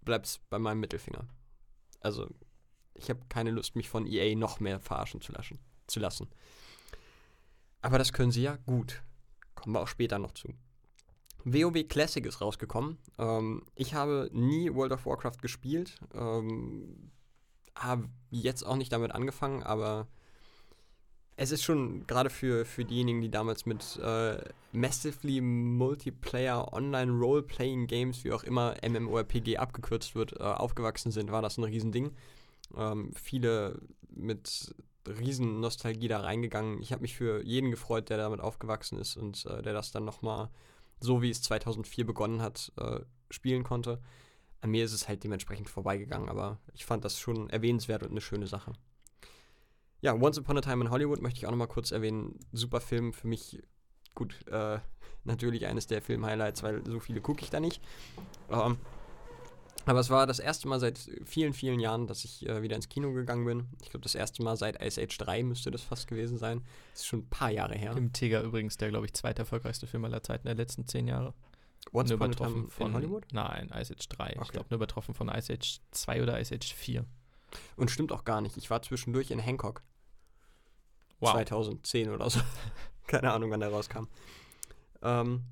bleibt 0.03 0.27
es 0.27 0.39
bei 0.51 0.59
meinem 0.59 0.81
Mittelfinger. 0.81 1.27
Also, 2.01 2.29
ich 2.95 3.11
habe 3.11 3.21
keine 3.29 3.51
Lust, 3.51 3.77
mich 3.77 3.89
von 3.89 4.07
EA 4.07 4.35
noch 4.37 4.61
mehr 4.61 4.81
verarschen 4.81 5.21
zu 5.21 5.33
lassen, 5.33 5.59
zu 5.87 6.01
lassen. 6.01 6.29
Aber 7.83 7.99
das 7.99 8.13
können 8.13 8.31
sie 8.31 8.43
ja 8.43 8.57
gut. 8.67 9.03
Kommen 9.55 9.75
wir 9.75 9.81
auch 9.81 9.89
später 9.89 10.19
noch 10.19 10.33
zu. 10.33 10.55
WoW 11.45 11.89
Classic 11.89 12.25
ist 12.27 12.41
rausgekommen. 12.41 12.99
Ähm, 13.19 13.63
ich 13.75 13.95
habe 13.95 14.31
nie 14.33 14.73
World 14.75 14.93
of 14.93 15.07
Warcraft 15.07 15.39
gespielt. 15.41 15.99
Ähm, 16.15 17.11
habe 17.81 18.09
jetzt 18.31 18.65
auch 18.65 18.77
nicht 18.77 18.93
damit 18.93 19.13
angefangen, 19.13 19.63
aber 19.63 20.07
es 21.37 21.51
ist 21.51 21.63
schon 21.63 22.07
gerade 22.07 22.29
für, 22.29 22.67
für 22.67 22.85
diejenigen, 22.85 23.23
die 23.23 23.31
damals 23.31 23.65
mit 23.65 23.99
äh, 24.03 24.39
Massively 24.73 25.41
Multiplayer 25.41 26.73
Online 26.73 27.11
Role-Playing 27.13 27.87
Games, 27.87 28.25
wie 28.25 28.33
auch 28.33 28.45
immer 28.45 28.77
MMORPG 28.87 29.57
abgekürzt 29.57 30.15
wird, 30.15 30.39
äh, 30.39 30.43
aufgewachsen 30.43 31.11
sind, 31.11 31.33
war 31.33 31.41
das 31.41 31.57
ein 31.57 31.65
Riesending. 31.65 32.15
Ähm, 32.77 33.13
viele 33.15 33.81
mit 34.11 34.75
riesen 35.09 35.61
Nostalgie 35.61 36.09
da 36.09 36.21
reingegangen. 36.21 36.83
Ich 36.83 36.93
habe 36.93 37.03
mich 37.03 37.17
für 37.17 37.43
jeden 37.43 37.71
gefreut, 37.71 38.11
der 38.11 38.19
damit 38.19 38.41
aufgewachsen 38.41 38.99
ist 38.99 39.17
und 39.17 39.47
äh, 39.47 39.63
der 39.63 39.73
das 39.73 39.93
dann 39.93 40.05
nochmal, 40.05 40.51
so 41.01 41.23
wie 41.23 41.31
es 41.31 41.41
2004 41.41 42.05
begonnen 42.05 42.43
hat, 42.43 42.71
äh, 42.77 43.01
spielen 43.31 43.65
konnte. 43.65 44.01
An 44.61 44.71
mir 44.71 44.85
ist 44.85 44.93
es 44.93 45.09
halt 45.09 45.25
dementsprechend 45.25 45.69
vorbeigegangen, 45.71 46.29
aber 46.29 46.59
ich 46.75 46.85
fand 46.85 47.05
das 47.05 47.19
schon 47.19 47.49
erwähnenswert 47.51 48.03
und 48.03 48.11
eine 48.11 48.21
schöne 48.21 48.47
Sache. 48.47 48.73
Ja, 50.03 50.15
Once 50.15 50.39
Upon 50.39 50.59
a 50.59 50.61
Time 50.61 50.85
in 50.85 50.91
Hollywood 50.91 51.21
möchte 51.21 51.39
ich 51.39 51.47
auch 51.47 51.51
nochmal 51.51 51.69
kurz 51.69 51.91
erwähnen. 51.91 52.39
Super 52.53 52.81
Film 52.81 53.13
für 53.13 53.27
mich. 53.27 53.63
Gut, 54.15 54.47
äh, 54.49 54.79
natürlich 55.25 55.67
eines 55.67 55.87
der 55.87 56.03
Film-Highlights, 56.03 56.63
weil 56.63 56.83
so 56.87 57.01
viele 57.01 57.21
gucke 57.21 57.43
ich 57.43 57.51
da 57.51 57.61
nicht. 57.61 57.83
Ähm, 58.51 58.79
aber 59.87 60.01
es 60.01 60.11
war 60.11 60.27
das 60.27 60.39
erste 60.39 60.69
Mal 60.69 60.79
seit 60.79 60.99
vielen, 61.25 61.53
vielen 61.53 61.81
Jahren, 61.81 62.07
dass 62.07 62.25
ich 62.25 62.47
äh, 62.47 62.63
wieder 62.63 62.77
ins 62.77 62.89
Kino 62.89 63.13
gegangen 63.13 63.45
bin. 63.45 63.67
Ich 63.83 63.91
glaube, 63.91 64.03
das 64.03 64.15
erste 64.15 64.43
Mal 64.43 64.57
seit 64.57 64.83
Ice 64.83 65.01
Age 65.01 65.17
3 65.17 65.43
müsste 65.43 65.71
das 65.71 65.83
fast 65.83 66.07
gewesen 66.07 66.39
sein. 66.39 66.63
Das 66.93 67.01
ist 67.01 67.07
schon 67.07 67.21
ein 67.21 67.29
paar 67.31 67.51
Jahre 67.51 67.75
her. 67.75 67.97
Im 67.97 68.13
Tiger 68.13 68.43
übrigens 68.43 68.77
der, 68.77 68.91
glaube 68.91 69.07
ich, 69.07 69.15
zweiterfolgreichste 69.15 69.87
Film 69.87 70.05
aller 70.05 70.23
Zeiten 70.23 70.47
der 70.47 70.55
letzten 70.55 70.87
zehn 70.87 71.07
Jahre. 71.07 71.35
Once 71.93 72.11
nur 72.11 72.17
Upon 72.19 72.27
übertroffen 72.33 72.71
von 72.71 72.93
Hollywood? 72.95 73.27
Nein, 73.33 73.71
Ice 73.75 73.93
Age 73.95 74.09
3. 74.09 74.31
Ich 74.35 74.39
Okay. 74.41 74.51
glaube, 74.53 74.69
nur 74.71 74.77
übertroffen 74.77 75.15
von 75.15 75.29
Ice 75.29 75.53
Age 75.53 75.81
2 75.91 76.23
oder 76.23 76.41
Ice 76.41 76.55
Age 76.55 76.73
4. 76.75 77.05
Und 77.77 77.91
stimmt 77.91 78.13
auch 78.13 78.25
gar 78.25 78.41
nicht. 78.41 78.57
Ich 78.57 78.71
war 78.71 78.81
zwischendurch 78.83 79.31
in 79.31 79.39
Hancock. 79.41 79.83
Wow. 81.19 81.33
2010 81.33 82.11
oder 82.11 82.31
so. 82.31 82.41
Keine 83.07 83.33
Ahnung, 83.33 83.51
wann 83.51 83.61
der 83.61 83.71
rauskam. 83.71 84.05
Ähm, 85.03 85.43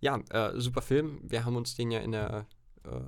ja, 0.00 0.18
äh, 0.30 0.60
super 0.60 0.82
Film. 0.82 1.20
Wir 1.22 1.44
haben 1.44 1.56
uns 1.56 1.74
den 1.74 1.90
ja 1.90 2.00
in 2.00 2.12
der 2.12 2.46
äh, 2.84 3.00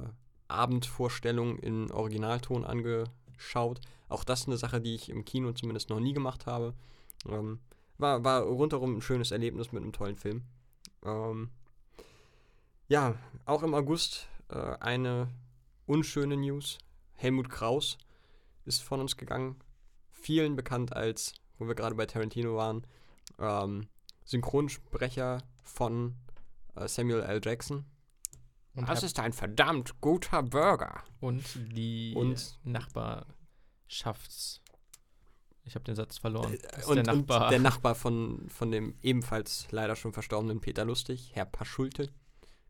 Abendvorstellung 0.49 1.59
in 1.59 1.91
Originalton 1.91 2.65
angeschaut. 2.65 3.81
Auch 4.09 4.25
das 4.25 4.47
eine 4.47 4.57
Sache, 4.57 4.81
die 4.81 4.95
ich 4.95 5.11
im 5.11 5.25
Kino 5.25 5.53
zumindest 5.53 5.91
noch 5.91 6.01
nie 6.01 6.13
gemacht 6.13 6.47
habe. 6.47 6.75
Ähm, 7.29 7.61
war, 7.99 8.25
war 8.25 8.43
rundherum 8.43 8.97
ein 8.97 9.03
schönes 9.03 9.31
Erlebnis 9.33 9.73
mit 9.73 9.83
einem 9.83 9.93
tollen 9.93 10.17
Film. 10.17 10.43
Ähm, 11.05 11.51
ja, 12.89 13.15
auch 13.45 13.63
im 13.63 13.75
August 13.75 14.29
äh, 14.49 14.57
eine 14.81 15.29
unschöne 15.87 16.37
News. 16.37 16.79
Helmut 17.15 17.49
Kraus 17.49 17.99
ist 18.65 18.83
von 18.83 19.01
uns 19.01 19.17
gegangen. 19.17 19.57
Vielen 20.11 20.57
bekannt 20.57 20.95
als, 20.95 21.35
wo 21.59 21.67
wir 21.67 21.75
gerade 21.75 21.95
bei 21.95 22.07
Tarantino 22.07 22.57
waren, 22.57 22.87
ähm, 23.39 23.89
Synchronsprecher 24.25 25.43
von 25.63 26.15
äh, 26.77 26.89
Samuel 26.89 27.21
L. 27.23 27.41
Jackson. 27.43 27.85
Und, 28.75 28.89
das 28.89 29.03
ist 29.05 29.21
ein 29.21 29.33
verdammt 29.33 30.01
guter 30.01 30.43
Burger. 30.43 31.05
und 31.21 31.45
die 31.77 32.13
Und- 32.17 32.59
Nachbarschafts... 32.65 34.61
Ich 35.67 35.75
habe 35.77 35.85
den 35.85 35.95
Satz 35.95 36.19
verloren. 36.19 36.53
Ist 36.53 36.87
Und, 36.89 36.97
der 36.97 37.05
Nachbar. 37.15 37.45
und 37.45 37.51
der 37.51 37.59
Nachbar 37.59 37.95
von, 37.95 38.51
von 38.51 38.71
dem 38.71 38.99
ebenfalls 39.01 39.67
leider 39.71 39.97
schon 39.97 40.13
verstorbenen 40.13 40.61
Peter 40.61 40.85
Lustig, 40.85 41.31
Herr 41.35 41.47
Paschulte. 41.47 42.11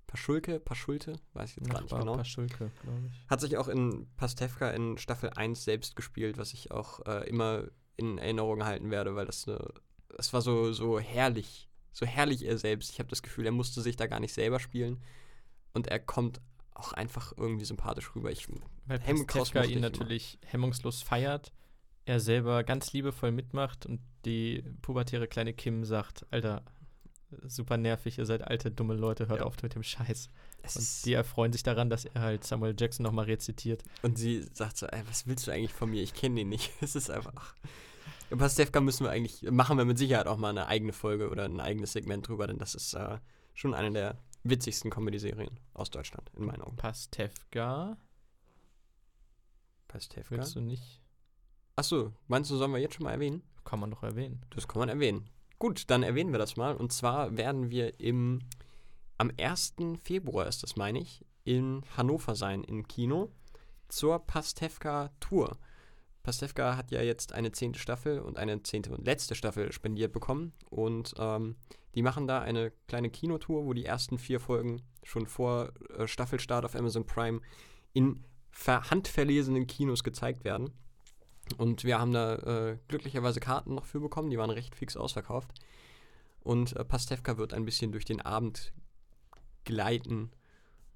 Paschulke, 0.06 0.60
Paschulte, 0.60 1.18
weiß 1.32 1.50
ich 1.50 1.56
jetzt 1.56 1.70
gar 1.70 1.80
nicht 1.80 1.96
genau. 1.96 2.16
Paschulke, 2.16 2.70
glaube 2.82 3.10
ich. 3.10 3.28
Hat 3.28 3.40
sich 3.40 3.56
auch 3.56 3.68
in 3.68 4.06
Pastewka 4.16 4.70
in 4.70 4.98
Staffel 4.98 5.30
1 5.30 5.64
selbst 5.64 5.96
gespielt, 5.96 6.38
was 6.38 6.52
ich 6.52 6.70
auch 6.70 7.04
äh, 7.06 7.28
immer 7.28 7.64
in 7.96 8.18
Erinnerung 8.18 8.64
halten 8.64 8.90
werde, 8.90 9.14
weil 9.16 9.26
das 9.26 9.48
eine, 9.48 9.64
das 10.16 10.32
war 10.32 10.42
so, 10.42 10.72
so 10.72 10.98
herrlich, 11.00 11.68
so 11.92 12.06
herrlich 12.06 12.44
er 12.44 12.58
selbst. 12.58 12.90
Ich 12.90 12.98
habe 12.98 13.08
das 13.08 13.22
Gefühl, 13.22 13.46
er 13.46 13.52
musste 13.52 13.80
sich 13.80 13.96
da 13.96 14.06
gar 14.06 14.20
nicht 14.20 14.32
selber 14.32 14.60
spielen 14.60 15.02
und 15.72 15.88
er 15.88 15.98
kommt 15.98 16.40
auch 16.74 16.92
einfach 16.92 17.32
irgendwie 17.36 17.64
sympathisch 17.64 18.14
rüber. 18.14 18.30
Ich, 18.30 18.48
Weil 18.86 18.98
Pastewka 18.98 19.62
ihn 19.64 19.70
ich 19.70 19.76
immer. 19.76 19.82
natürlich 19.82 20.38
hemmungslos 20.44 21.02
feiert, 21.02 21.52
er 22.06 22.20
selber 22.20 22.64
ganz 22.64 22.92
liebevoll 22.92 23.32
mitmacht 23.32 23.86
und 23.86 24.00
die 24.24 24.62
pubertäre 24.82 25.26
kleine 25.26 25.54
Kim 25.54 25.84
sagt, 25.84 26.26
Alter, 26.30 26.62
super 27.42 27.76
nervig, 27.76 28.18
ihr 28.18 28.26
seid 28.26 28.42
alte, 28.46 28.70
dumme 28.70 28.94
Leute, 28.94 29.28
hört 29.28 29.40
Ja. 29.40 29.46
auf 29.46 29.62
mit 29.62 29.74
dem 29.74 29.82
Scheiß. 29.82 30.30
es 30.62 30.76
Und 30.76 31.04
die 31.06 31.12
erfreuen 31.14 31.52
sich 31.52 31.62
daran, 31.62 31.90
dass 31.90 32.04
er 32.04 32.20
halt 32.20 32.44
Samuel 32.44 32.74
Jackson 32.78 33.04
nochmal 33.04 33.26
rezitiert. 33.26 33.82
Und 34.02 34.18
sie 34.18 34.42
sagt 34.52 34.76
so, 34.76 34.86
ey, 34.86 35.02
was 35.08 35.26
willst 35.26 35.46
du 35.46 35.50
eigentlich 35.52 35.72
von 35.72 35.90
mir? 35.90 36.02
Ich 36.02 36.14
kenne 36.14 36.36
den 36.36 36.48
nicht. 36.48 36.70
Es 36.80 36.94
ist 36.96 37.10
einfach. 37.10 37.54
Über 38.30 38.44
Pastewka 38.44 38.80
müssen 38.80 39.04
wir 39.04 39.10
eigentlich, 39.10 39.42
machen 39.50 39.76
wir 39.78 39.84
mit 39.84 39.98
Sicherheit 39.98 40.26
auch 40.26 40.38
mal 40.38 40.48
eine 40.50 40.66
eigene 40.66 40.92
Folge 40.92 41.28
oder 41.30 41.44
ein 41.44 41.60
eigenes 41.60 41.92
Segment 41.92 42.26
drüber, 42.26 42.46
denn 42.46 42.58
das 42.58 42.74
ist 42.74 42.94
äh, 42.94 43.18
schon 43.52 43.74
eine 43.74 43.90
der 43.92 44.18
witzigsten 44.44 44.90
Comedy-Serien 44.90 45.60
aus 45.74 45.90
Deutschland, 45.90 46.30
in 46.36 46.44
meinen 46.44 46.62
Augen. 46.62 46.76
Pastewka, 46.76 47.96
Pastewka. 49.88 50.30
willst 50.30 50.56
du 50.56 50.60
nicht? 50.60 51.00
Achso, 51.76 52.12
meinst 52.28 52.50
du, 52.50 52.56
sollen 52.56 52.72
wir 52.72 52.78
jetzt 52.78 52.94
schon 52.94 53.04
mal 53.04 53.12
erwähnen? 53.12 53.42
Kann 53.64 53.80
man 53.80 53.90
doch 53.90 54.02
erwähnen. 54.02 54.44
Das 54.50 54.68
kann 54.68 54.80
man 54.80 54.88
erwähnen. 54.88 55.28
Gut, 55.58 55.84
dann 55.88 56.02
erwähnen 56.02 56.32
wir 56.32 56.38
das 56.38 56.56
mal. 56.56 56.74
Und 56.74 56.92
zwar 56.92 57.36
werden 57.36 57.70
wir 57.70 57.98
im, 58.00 58.40
am 59.18 59.30
1. 59.38 59.74
Februar 60.02 60.46
ist 60.46 60.62
das, 60.62 60.76
meine 60.76 61.00
ich, 61.00 61.24
in 61.44 61.82
Hannover 61.96 62.34
sein, 62.34 62.64
im 62.64 62.88
Kino, 62.88 63.30
zur 63.88 64.18
Pastewka 64.18 65.10
Tour. 65.20 65.58
Pastewka 66.22 66.76
hat 66.76 66.90
ja 66.90 67.02
jetzt 67.02 67.32
eine 67.32 67.52
zehnte 67.52 67.78
Staffel 67.78 68.18
und 68.18 68.38
eine 68.38 68.62
zehnte 68.62 68.92
und 68.92 69.04
letzte 69.04 69.34
Staffel 69.34 69.72
spendiert 69.72 70.12
bekommen. 70.12 70.52
Und 70.70 71.14
ähm, 71.18 71.56
die 71.94 72.02
machen 72.02 72.26
da 72.26 72.40
eine 72.40 72.72
kleine 72.88 73.10
Kinotour, 73.10 73.66
wo 73.66 73.72
die 73.74 73.84
ersten 73.84 74.18
vier 74.18 74.40
Folgen 74.40 74.82
schon 75.02 75.26
vor 75.26 75.72
äh, 75.96 76.06
Staffelstart 76.08 76.64
auf 76.64 76.74
Amazon 76.74 77.06
Prime 77.06 77.40
in 77.92 78.24
ver 78.50 78.90
handverlesenen 78.90 79.66
Kinos 79.66 80.02
gezeigt 80.02 80.44
werden. 80.44 80.70
Und 81.58 81.84
wir 81.84 81.98
haben 81.98 82.12
da 82.12 82.36
äh, 82.36 82.78
glücklicherweise 82.88 83.40
Karten 83.40 83.74
noch 83.74 83.84
für 83.84 84.00
bekommen, 84.00 84.30
die 84.30 84.38
waren 84.38 84.50
recht 84.50 84.74
fix 84.74 84.96
ausverkauft. 84.96 85.52
Und 86.40 86.76
äh, 86.76 86.84
Pastewka 86.84 87.36
wird 87.38 87.54
ein 87.54 87.64
bisschen 87.64 87.92
durch 87.92 88.04
den 88.04 88.20
Abend 88.20 88.72
gleiten. 89.64 90.30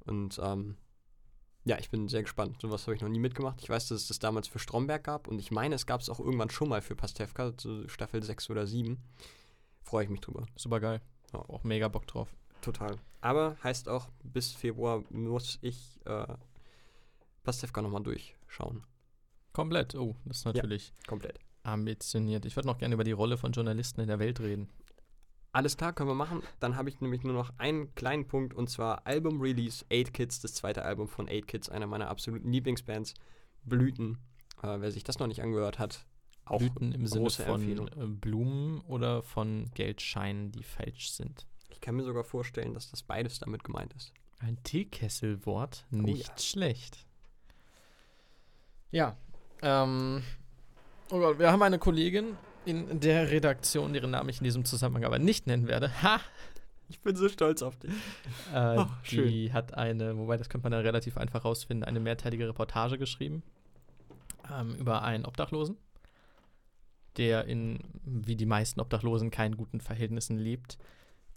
Und 0.04 0.38
ähm, 0.42 0.76
ja, 1.64 1.78
ich 1.78 1.90
bin 1.90 2.08
sehr 2.08 2.22
gespannt. 2.22 2.58
Sowas 2.60 2.86
habe 2.86 2.94
ich 2.94 3.02
noch 3.02 3.08
nie 3.08 3.18
mitgemacht. 3.18 3.60
Ich 3.60 3.68
weiß, 3.68 3.88
dass 3.88 4.02
es 4.02 4.08
das 4.08 4.18
damals 4.18 4.48
für 4.48 4.58
Stromberg 4.58 5.04
gab. 5.04 5.28
Und 5.28 5.38
ich 5.38 5.50
meine, 5.50 5.74
es 5.74 5.86
gab 5.86 6.00
es 6.00 6.08
auch 6.08 6.20
irgendwann 6.20 6.50
schon 6.50 6.68
mal 6.68 6.80
für 6.80 6.96
Pastewka, 6.96 7.52
so 7.58 7.86
Staffel 7.88 8.22
6 8.22 8.50
oder 8.50 8.66
7. 8.66 9.02
freue 9.82 10.04
ich 10.04 10.10
mich 10.10 10.20
drüber. 10.20 10.46
Super 10.56 10.80
geil. 10.80 11.00
Ja. 11.32 11.40
Auch 11.40 11.64
mega 11.64 11.88
Bock 11.88 12.06
drauf. 12.06 12.34
Total. 12.62 12.96
Aber 13.20 13.56
heißt 13.62 13.88
auch, 13.88 14.08
bis 14.22 14.52
Februar 14.52 15.04
muss 15.10 15.58
ich 15.60 16.00
äh, 16.04 16.26
Pastewka 17.42 17.82
nochmal 17.82 18.02
durchschauen. 18.02 18.84
Komplett. 19.58 19.94
Oh, 19.96 20.14
das 20.24 20.38
ist 20.38 20.44
natürlich 20.44 20.92
Komplett. 21.06 21.38
ambitioniert. 21.64 22.44
Ich 22.44 22.54
würde 22.56 22.68
noch 22.68 22.78
gerne 22.78 22.94
über 22.94 23.04
die 23.04 23.12
Rolle 23.12 23.36
von 23.36 23.50
Journalisten 23.52 24.00
in 24.00 24.06
der 24.08 24.18
Welt 24.20 24.38
reden. 24.40 24.68
Alles 25.50 25.76
klar, 25.76 25.92
können 25.92 26.08
wir 26.10 26.14
machen. 26.14 26.42
Dann 26.60 26.76
habe 26.76 26.88
ich 26.88 27.00
nämlich 27.00 27.24
nur 27.24 27.32
noch 27.32 27.50
einen 27.58 27.92
kleinen 27.96 28.28
Punkt 28.28 28.54
und 28.54 28.68
zwar 28.70 29.06
Album 29.06 29.40
Release 29.40 29.84
8 29.92 30.12
Kids, 30.14 30.40
das 30.40 30.54
zweite 30.54 30.82
Album 30.84 31.08
von 31.08 31.28
8 31.28 31.46
Kids, 31.48 31.68
einer 31.68 31.86
meiner 31.88 32.08
absoluten 32.08 32.52
Lieblingsbands. 32.52 33.14
Blüten. 33.64 34.18
Äh, 34.62 34.80
wer 34.80 34.92
sich 34.92 35.02
das 35.04 35.18
noch 35.18 35.26
nicht 35.26 35.42
angehört 35.42 35.78
hat, 35.78 36.06
auch 36.44 36.58
Blüten 36.58 36.92
im 36.92 37.06
Sinne 37.06 37.28
von 37.30 37.60
Empfehlung. 37.60 37.88
äh, 37.88 38.06
Blumen 38.06 38.80
oder 38.82 39.22
von 39.22 39.68
Geldscheinen, 39.74 40.52
die 40.52 40.62
falsch 40.62 41.10
sind. 41.10 41.46
Ich 41.70 41.80
kann 41.80 41.96
mir 41.96 42.04
sogar 42.04 42.24
vorstellen, 42.24 42.74
dass 42.74 42.90
das 42.90 43.02
beides 43.02 43.40
damit 43.40 43.64
gemeint 43.64 43.92
ist. 43.94 44.12
Ein 44.38 44.62
Teekesselwort, 44.62 45.84
Oh 45.90 45.96
nicht 45.96 46.28
ja. 46.28 46.38
schlecht. 46.38 47.04
Ja, 48.90 49.16
ähm, 49.62 50.22
oh 51.10 51.18
Gott, 51.18 51.38
wir 51.38 51.50
haben 51.50 51.62
eine 51.62 51.78
Kollegin 51.78 52.36
in 52.64 53.00
der 53.00 53.30
Redaktion, 53.30 53.92
deren 53.92 54.10
Namen 54.10 54.28
ich 54.28 54.38
in 54.38 54.44
diesem 54.44 54.64
Zusammenhang 54.64 55.04
aber 55.04 55.18
nicht 55.18 55.46
nennen 55.46 55.68
werde. 55.68 55.90
Ha! 56.02 56.20
Ich 56.90 57.00
bin 57.00 57.14
so 57.16 57.28
stolz 57.28 57.62
auf 57.62 57.76
dich. 57.76 57.90
Äh, 58.54 58.76
Oh, 58.78 58.86
schön. 59.02 59.28
die 59.28 59.52
hat 59.52 59.74
eine, 59.74 60.16
wobei 60.16 60.36
das 60.38 60.48
könnte 60.48 60.64
man 60.64 60.72
dann 60.72 60.80
relativ 60.82 61.18
einfach 61.18 61.44
rausfinden, 61.44 61.84
eine 61.84 62.00
mehrteilige 62.00 62.48
Reportage 62.48 62.96
geschrieben 62.96 63.42
ähm, 64.50 64.74
über 64.76 65.02
einen 65.02 65.26
Obdachlosen, 65.26 65.76
der 67.18 67.44
in, 67.44 67.80
wie 68.04 68.36
die 68.36 68.46
meisten 68.46 68.80
Obdachlosen, 68.80 69.30
keinen 69.30 69.56
guten 69.58 69.80
Verhältnissen 69.80 70.38
lebt. 70.38 70.78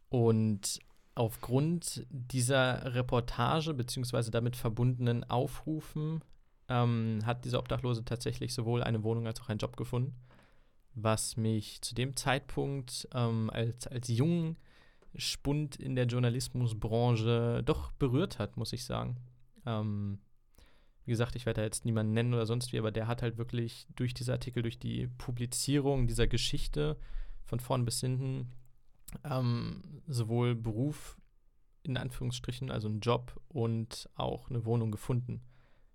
Und 0.10 0.80
aufgrund 1.16 2.06
dieser 2.10 2.94
Reportage 2.96 3.74
beziehungsweise 3.74 4.32
damit 4.32 4.56
verbundenen 4.56 5.24
Aufrufen 5.30 6.22
ähm, 6.72 7.20
hat 7.26 7.44
dieser 7.44 7.60
Obdachlose 7.60 8.06
tatsächlich 8.06 8.54
sowohl 8.54 8.82
eine 8.82 9.04
Wohnung 9.04 9.28
als 9.28 9.42
auch 9.42 9.50
einen 9.50 9.60
Job 9.60 9.76
gefunden, 9.76 10.16
was 10.96 11.36
mich 11.36 11.82
zu 11.82 11.94
dem 11.94 12.16
Zeitpunkt 12.16 13.08
ähm, 13.14 13.50
als, 13.50 13.88
als 13.88 14.08
jungen 14.08 14.58
Spund 15.16 15.76
in 15.76 15.96
der 15.96 16.06
Journalismusbranche 16.06 17.62
doch 17.66 17.92
berührt 17.92 18.40
hat, 18.40 18.56
muss 18.56 18.72
ich 18.72 18.86
sagen. 18.86 19.18
Ähm, 19.66 20.20
wie 21.04 21.12
gesagt, 21.12 21.36
ich 21.36 21.46
werde 21.46 21.60
da 21.62 21.66
jetzt 21.66 21.84
niemanden 21.84 22.14
nennen 22.14 22.34
oder 22.34 22.46
sonst 22.46 22.72
wie, 22.72 22.80
aber 22.80 22.92
der 22.92 23.08
hat 23.08 23.22
halt 23.22 23.38
wirklich 23.38 23.88
durch 23.96 24.14
diese 24.14 24.32
Artikel, 24.32 24.64
durch 24.64 24.80
die 24.80 25.08
Publizierung 25.08 26.08
dieser 26.08 26.28
Geschichte 26.28 26.98
von 27.44 27.60
vorn 27.60 27.84
bis 27.84 28.00
hinten 28.00 28.54
ähm, 29.26 30.02
sowohl 30.08 30.56
Beruf 30.56 31.18
in 31.84 31.98
Anführungsstrichen, 31.98 32.72
also 32.72 32.88
einen 32.88 33.02
Job 33.02 33.42
und 33.50 34.08
auch 34.16 34.50
eine 34.50 34.64
Wohnung 34.66 34.92
gefunden, 34.92 35.42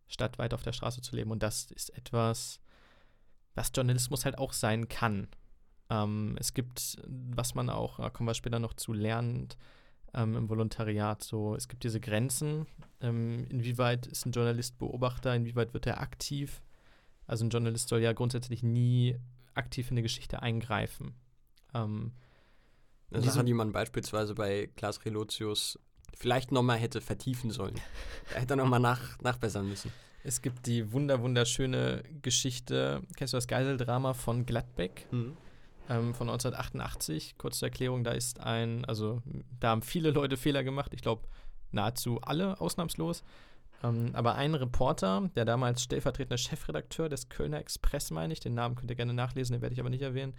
statt 0.09 0.39
weiter 0.39 0.55
auf 0.55 0.63
der 0.63 0.73
Straße 0.73 1.01
zu 1.01 1.17
leben. 1.17 1.31
Und 1.31 1.43
das 1.43 1.71
ist 1.71 1.91
etwas, 1.97 2.61
was 3.55 3.73
Journalismus 3.75 4.25
halt 4.25 4.39
auch 4.39 4.53
sein 4.53 4.89
kann. 4.89 5.29
Ähm, 5.91 6.37
es 6.39 6.53
gibt, 6.55 6.97
was 7.07 7.55
man 7.55 7.71
auch, 7.71 7.99
da 7.99 8.11
kommen 8.11 8.29
wir 8.29 8.35
später 8.35 8.59
noch 8.59 8.75
zu, 8.75 8.93
lernt 8.93 9.57
ähm, 10.15 10.37
im 10.37 10.49
Volontariat, 10.49 11.23
so, 11.23 11.55
es 11.55 11.69
gibt 11.69 11.85
diese 11.85 12.01
Grenzen, 12.01 12.67
ähm, 13.01 13.47
inwieweit 13.51 14.07
ist 14.07 14.27
ein 14.27 14.33
Journalist 14.33 14.79
Beobachter, 14.79 15.35
inwieweit 15.35 15.75
wird 15.75 15.87
er 15.87 16.01
aktiv. 16.01 16.63
Also 17.27 17.45
ein 17.45 17.51
Journalist 17.51 17.89
soll 17.89 18.01
ja 18.01 18.13
grundsätzlich 18.13 18.63
nie 18.63 19.17
aktiv 19.55 19.91
in 19.91 19.95
eine 19.95 20.03
Geschichte 20.03 20.43
eingreifen. 20.43 21.15
Ähm, 21.75 22.13
Eine 23.11 23.21
Diese- 23.23 23.35
Sache, 23.35 23.45
die 23.45 23.55
man 23.55 23.73
beispielsweise 23.73 24.35
bei 24.35 24.69
Klaas 24.77 25.05
Relotius 25.05 25.79
vielleicht 26.17 26.53
nochmal 26.53 26.79
hätte 26.79 27.01
vertiefen 27.01 27.51
sollen. 27.51 27.77
Er 28.35 28.41
hätte 28.41 28.57
nochmal 28.57 28.81
nach, 28.81 29.21
nachbessern 29.21 29.69
müssen. 29.69 29.93
es 30.25 30.43
gibt 30.43 30.67
die 30.67 30.93
wunder 30.93 31.23
wunderschöne 31.23 32.03
Geschichte, 32.23 33.03
kennst 33.17 33.33
du 33.33 33.37
das 33.37 33.47
Geiseldrama 33.47 34.15
von 34.15 34.45
Gladbeck? 34.47 35.07
ähm, 35.89 36.15
von 36.15 36.29
1988. 36.29 37.37
Kurz 37.39 37.59
zur 37.59 37.69
Erklärung, 37.69 38.05
da 38.05 38.13
ist 38.13 38.41
ein, 38.41 38.85
also 38.85 39.23
da 39.61 39.69
haben 39.71 39.83
viele 39.83 40.11
Leute 40.11 40.37
Fehler 40.37 40.65
gemacht, 40.65 40.93
ich 40.95 41.03
glaube 41.03 41.29
nahezu 41.73 42.21
alle 42.23 42.61
ausnahmslos. 42.61 43.23
Ähm, 43.83 44.11
aber 44.15 44.37
ein 44.37 44.55
Reporter, 44.55 45.31
der 45.37 45.45
damals 45.45 45.83
stellvertretender 45.83 46.39
Chefredakteur 46.39 47.09
des 47.09 47.29
Kölner 47.29 47.59
Express, 47.59 48.11
meine 48.11 48.33
ich, 48.33 48.41
den 48.41 48.55
Namen 48.55 48.75
könnt 48.75 48.91
ihr 48.91 48.97
gerne 48.97 49.15
nachlesen, 49.15 49.55
den 49.55 49.63
werde 49.63 49.75
ich 49.75 49.81
aber 49.81 49.91
nicht 49.91 50.03
erwähnen, 50.03 50.35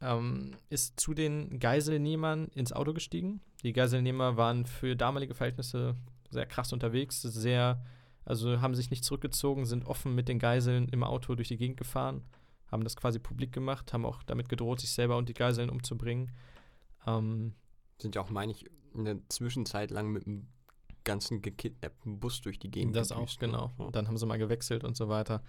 ähm, 0.00 0.52
ist 0.70 1.00
zu 1.00 1.14
den 1.14 1.58
Geiselnehmern 1.58 2.48
ins 2.54 2.72
Auto 2.72 2.92
gestiegen. 2.92 3.40
Die 3.62 3.72
Geiselnehmer 3.72 4.36
waren 4.36 4.66
für 4.66 4.96
damalige 4.96 5.34
Verhältnisse 5.34 5.96
sehr 6.30 6.46
krass 6.46 6.72
unterwegs, 6.72 7.22
sehr, 7.22 7.84
also 8.24 8.60
haben 8.60 8.74
sich 8.74 8.90
nicht 8.90 9.04
zurückgezogen, 9.04 9.66
sind 9.66 9.86
offen 9.86 10.14
mit 10.14 10.28
den 10.28 10.38
Geiseln 10.38 10.88
im 10.88 11.02
Auto 11.02 11.34
durch 11.34 11.48
die 11.48 11.56
Gegend 11.56 11.76
gefahren 11.76 12.22
haben 12.70 12.84
das 12.84 12.96
quasi 12.96 13.18
publik 13.18 13.52
gemacht, 13.52 13.92
haben 13.92 14.04
auch 14.04 14.22
damit 14.22 14.48
gedroht, 14.48 14.80
sich 14.80 14.90
selber 14.90 15.16
und 15.16 15.28
die 15.28 15.34
Geiseln 15.34 15.70
umzubringen. 15.70 16.30
Ähm, 17.06 17.54
Sind 18.00 18.14
ja 18.14 18.22
auch, 18.22 18.30
meine 18.30 18.52
ich, 18.52 18.66
eine 18.96 19.26
Zwischenzeit 19.28 19.90
lang 19.90 20.10
mit 20.10 20.26
einem 20.26 20.48
ganzen 21.04 21.40
gekidnappten 21.40 22.20
Bus 22.20 22.42
durch 22.42 22.58
die 22.58 22.70
Gegend 22.70 22.94
das 22.94 23.12
auch, 23.12 23.20
gedüst, 23.20 23.40
ne? 23.40 23.48
genau. 23.48 23.72
Ja. 23.78 23.84
Und 23.86 23.96
dann 23.96 24.06
haben 24.06 24.18
sie 24.18 24.26
mal 24.26 24.38
gewechselt 24.38 24.84
und 24.84 24.96
so 24.96 25.08
weiter. 25.08 25.42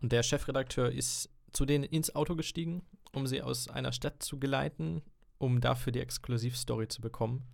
Und 0.00 0.12
der 0.12 0.22
Chefredakteur 0.22 0.90
ist 0.90 1.28
zu 1.52 1.66
denen 1.66 1.84
ins 1.84 2.14
Auto 2.14 2.36
gestiegen, 2.36 2.82
um 3.12 3.26
sie 3.26 3.42
aus 3.42 3.68
einer 3.68 3.92
Stadt 3.92 4.22
zu 4.22 4.38
geleiten, 4.38 5.02
um 5.38 5.60
dafür 5.60 5.92
die 5.92 6.00
Exklusivstory 6.00 6.88
zu 6.88 7.00
bekommen. 7.00 7.44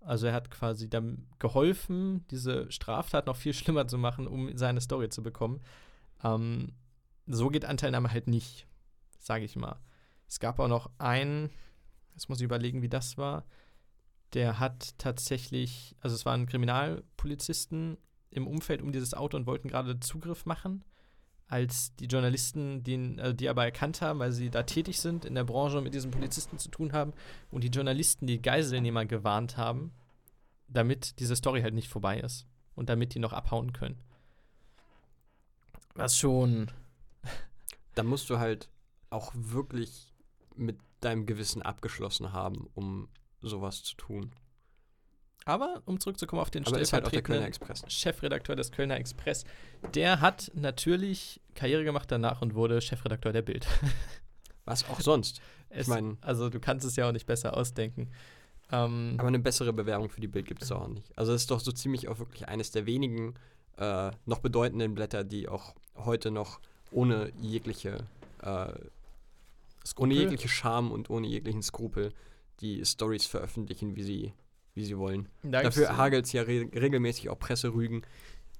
Also 0.00 0.26
er 0.26 0.32
hat 0.32 0.50
quasi 0.50 0.88
dann 0.88 1.26
geholfen, 1.38 2.26
diese 2.28 2.70
Straftat 2.70 3.26
noch 3.26 3.36
viel 3.36 3.54
schlimmer 3.54 3.86
zu 3.86 3.98
machen, 3.98 4.26
um 4.26 4.56
seine 4.56 4.80
Story 4.80 5.08
zu 5.08 5.22
bekommen. 5.22 5.60
Ähm, 6.22 6.72
so 7.26 7.48
geht 7.48 7.64
Anteilnahme 7.64 8.10
halt 8.10 8.26
nicht, 8.26 8.66
sage 9.18 9.44
ich 9.44 9.56
mal. 9.56 9.80
Es 10.28 10.40
gab 10.40 10.58
auch 10.58 10.68
noch 10.68 10.90
einen, 10.98 11.50
jetzt 12.14 12.28
muss 12.28 12.38
ich 12.38 12.44
überlegen, 12.44 12.82
wie 12.82 12.88
das 12.88 13.18
war. 13.18 13.44
Der 14.34 14.58
hat 14.58 14.98
tatsächlich, 14.98 15.94
also 16.00 16.16
es 16.16 16.24
waren 16.24 16.46
Kriminalpolizisten 16.46 17.98
im 18.30 18.46
Umfeld 18.46 18.80
um 18.82 18.92
dieses 18.92 19.14
Auto 19.14 19.36
und 19.36 19.46
wollten 19.46 19.68
gerade 19.68 20.00
Zugriff 20.00 20.46
machen, 20.46 20.84
als 21.52 21.94
die 21.96 22.06
Journalisten, 22.06 22.82
den, 22.82 23.20
also 23.20 23.34
die 23.34 23.50
aber 23.50 23.64
erkannt 23.64 24.00
haben, 24.00 24.20
weil 24.20 24.32
sie 24.32 24.48
da 24.48 24.62
tätig 24.62 25.00
sind 25.00 25.26
in 25.26 25.34
der 25.34 25.44
Branche 25.44 25.76
und 25.76 25.84
mit 25.84 25.92
diesen 25.92 26.10
Polizisten 26.10 26.58
zu 26.58 26.70
tun 26.70 26.94
haben 26.94 27.12
und 27.50 27.62
die 27.62 27.68
Journalisten 27.68 28.26
die 28.26 28.40
Geiselnehmer 28.40 29.04
gewarnt 29.04 29.58
haben, 29.58 29.92
damit 30.66 31.18
diese 31.18 31.36
Story 31.36 31.60
halt 31.60 31.74
nicht 31.74 31.88
vorbei 31.88 32.18
ist 32.20 32.46
und 32.74 32.88
damit 32.88 33.14
die 33.14 33.18
noch 33.18 33.34
abhauen 33.34 33.74
können. 33.74 34.00
Was 35.94 36.16
schon 36.16 36.70
Da 37.94 38.02
musst 38.02 38.30
du 38.30 38.38
halt 38.38 38.70
auch 39.10 39.32
wirklich 39.34 40.14
mit 40.56 40.78
deinem 41.00 41.26
Gewissen 41.26 41.60
abgeschlossen 41.60 42.32
haben, 42.32 42.70
um 42.72 43.08
sowas 43.42 43.82
zu 43.82 43.94
tun. 43.96 44.32
Aber 45.44 45.82
um 45.86 45.98
zurückzukommen 46.00 46.40
auf 46.42 46.50
den 46.50 46.64
halt 46.64 46.74
auch 46.74 46.78
der 46.78 46.86
Kölner 46.88 47.06
stellvertretenden 47.10 47.48
Express. 47.48 47.84
Chefredakteur 47.92 48.56
des 48.56 48.70
Kölner 48.72 48.96
Express, 48.96 49.44
der 49.94 50.20
hat 50.20 50.50
natürlich 50.54 51.40
Karriere 51.54 51.84
gemacht 51.84 52.10
danach 52.10 52.42
und 52.42 52.54
wurde 52.54 52.80
Chefredakteur 52.80 53.32
der 53.32 53.42
Bild. 53.42 53.66
Was 54.64 54.88
auch 54.88 55.00
sonst. 55.00 55.40
Es, 55.70 55.88
mein- 55.88 56.18
also 56.20 56.48
du 56.48 56.60
kannst 56.60 56.86
es 56.86 56.94
ja 56.96 57.08
auch 57.08 57.12
nicht 57.12 57.26
besser 57.26 57.56
ausdenken. 57.56 58.10
Ähm, 58.70 59.14
Aber 59.18 59.28
eine 59.28 59.38
bessere 59.40 59.72
Bewerbung 59.72 60.08
für 60.08 60.20
die 60.20 60.28
Bild 60.28 60.46
gibt 60.46 60.62
es 60.62 60.70
auch 60.70 60.86
nicht. 60.88 61.10
Also 61.18 61.32
es 61.32 61.42
ist 61.42 61.50
doch 61.50 61.60
so 61.60 61.72
ziemlich 61.72 62.08
auch 62.08 62.18
wirklich 62.18 62.48
eines 62.48 62.70
der 62.70 62.86
wenigen 62.86 63.34
äh, 63.78 64.10
noch 64.26 64.38
bedeutenden 64.38 64.94
Blätter, 64.94 65.24
die 65.24 65.48
auch 65.48 65.74
heute 65.96 66.30
noch 66.30 66.60
ohne 66.92 67.32
jegliche, 67.40 68.06
äh, 68.42 68.72
ohne 69.96 70.14
jegliche 70.14 70.48
Scham 70.48 70.90
und 70.92 71.10
ohne 71.10 71.26
jeglichen 71.26 71.62
Skrupel 71.62 72.12
die 72.60 72.84
Stories 72.84 73.26
veröffentlichen, 73.26 73.96
wie 73.96 74.02
sie, 74.04 74.32
wie 74.74 74.84
sie 74.84 74.96
wollen. 74.96 75.28
da 75.42 75.62
Dafür 75.62 75.96
hagelt 75.96 76.26
es 76.26 76.32
ja 76.32 76.42
re 76.42 76.68
regelmäßig 76.74 77.28
auch 77.28 77.38
Presserügen. 77.38 78.02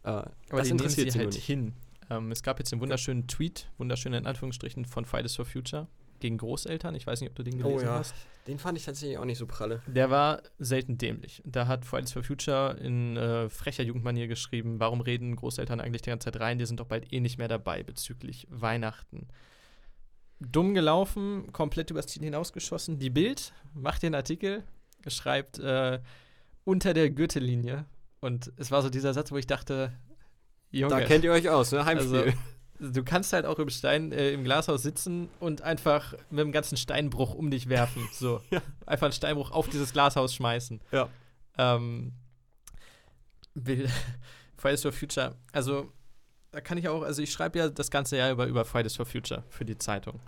Äh, 0.05 0.09
aber 0.09 0.33
das 0.51 0.71
interessiert 0.71 1.11
sie 1.13 1.19
sie 1.19 1.25
halt 1.25 1.35
hin. 1.35 1.75
Ähm, 2.11 2.31
es 2.31 2.43
gab 2.43 2.59
jetzt 2.59 2.73
den 2.73 2.81
wunderschönen 2.81 3.27
Tweet, 3.27 3.71
wunderschön 3.79 4.13
in 4.13 4.27
Anführungsstrichen, 4.27 4.85
von 4.85 5.05
Fridays 5.05 5.37
for 5.37 5.45
Future 5.45 5.89
gegen 6.21 6.39
Großeltern. 6.39 6.95
Ich 6.95 7.07
weiß 7.07 7.21
nicht, 7.21 7.31
ob 7.31 7.37
du 7.37 7.43
den 7.43 7.63
Oh 7.63 7.69
gelesen 7.69 7.87
ja. 7.87 7.99
hast. 7.99 8.15
Den 8.47 8.59
fand 8.59 8.79
ich 8.79 8.85
tatsächlich 8.85 9.19
auch 9.19 9.25
nicht 9.25 9.39
so 9.39 9.47
pralle. 9.47 9.83
Der 9.87 10.11
war 10.11 10.43
selten 10.59 10.99
dämlich. 10.99 11.43
Da 11.45 11.67
hat 11.67 11.85
Fridays 11.85 12.13
for 12.13 12.23
Future 12.23 12.77
in 12.81 13.17
äh, 13.17 13.49
frecher 13.49 13.83
Jugendmanier 13.83 14.27
geschrieben, 14.27 14.81
warum 14.81 15.01
reden 15.01 15.37
Großeltern 15.37 15.81
eigentlich 15.81 16.03
die 16.03 16.11
ganze 16.11 16.27
Zeit 16.27 16.41
rein, 16.41 16.59
die 16.59 16.67
sind 16.67 16.81
doch 16.81 16.87
bald 16.87 17.13
eh 17.13 17.21
nicht 17.21 17.39
mehr 17.39 17.49
dabei 17.49 17.83
bezüglich 17.83 18.47
Weihnachten. 18.51 19.29
Dumm 20.41 20.75
gelaufen, 20.75 21.53
komplett 21.53 21.91
übers 21.91 22.07
Ziel 22.07 22.25
hinausgeschossen. 22.25 22.99
Die 22.99 23.11
Bild 23.11 23.53
macht 23.75 24.03
den 24.03 24.15
Artikel, 24.15 24.65
schreibt 25.09 25.59
äh, 25.59 26.01
unter 26.65 26.95
der 26.95 27.11
Gürtellinie. 27.11 27.85
Und 28.21 28.53
es 28.57 28.71
war 28.71 28.83
so 28.83 28.91
dieser 28.91 29.15
Satz, 29.15 29.33
wo 29.33 29.37
ich 29.37 29.47
dachte, 29.47 29.93
Junge, 30.71 30.95
Da 30.95 31.05
kennt 31.05 31.25
ihr 31.25 31.33
euch 31.33 31.49
aus, 31.51 31.71
ne? 31.73 31.85
Heimspiel. 31.85 32.35
Also, 32.81 32.93
du 32.93 33.05
kannst 33.05 33.33
halt 33.33 33.45
auch 33.47 33.59
im 33.59 33.69
Stein, 33.69 34.11
äh, 34.11 34.33
im 34.33 34.43
Glashaus 34.43 34.83
sitzen 34.83 35.29
und 35.39 35.63
einfach 35.63 36.15
mit 36.31 36.41
dem 36.41 36.53
ganzen 36.53 36.77
Steinbruch 36.77 37.35
um 37.35 37.51
dich 37.51 37.69
werfen. 37.69 38.09
So. 38.13 38.41
Ja. 38.51 38.63
Einfach 38.87 39.07
einen 39.07 39.13
Steinbruch 39.13 39.51
auf 39.51 39.69
dieses 39.69 39.93
Glashaus 39.93 40.35
schmeißen. 40.35 40.81
Ja. 40.91 41.09
Ähm, 41.59 42.13
will 43.55 43.89
Fridays 44.57 44.83
for 44.83 44.93
Future, 44.93 45.37
also 45.53 45.93
da 46.53 46.61
kann 46.61 46.79
ich 46.79 46.89
auch, 46.89 47.03
also 47.03 47.23
ich 47.23 47.33
schreibe 47.33 47.59
ja 47.59 47.69
das 47.69 47.91
ganze 47.91 48.17
Jahr 48.17 48.31
über, 48.31 48.47
über 48.47 48.65
Fridays 48.65 48.97
for 48.97 49.07
Future 49.07 49.43
für 49.49 49.65
die 49.65 49.77
Zeitung. 49.77 50.21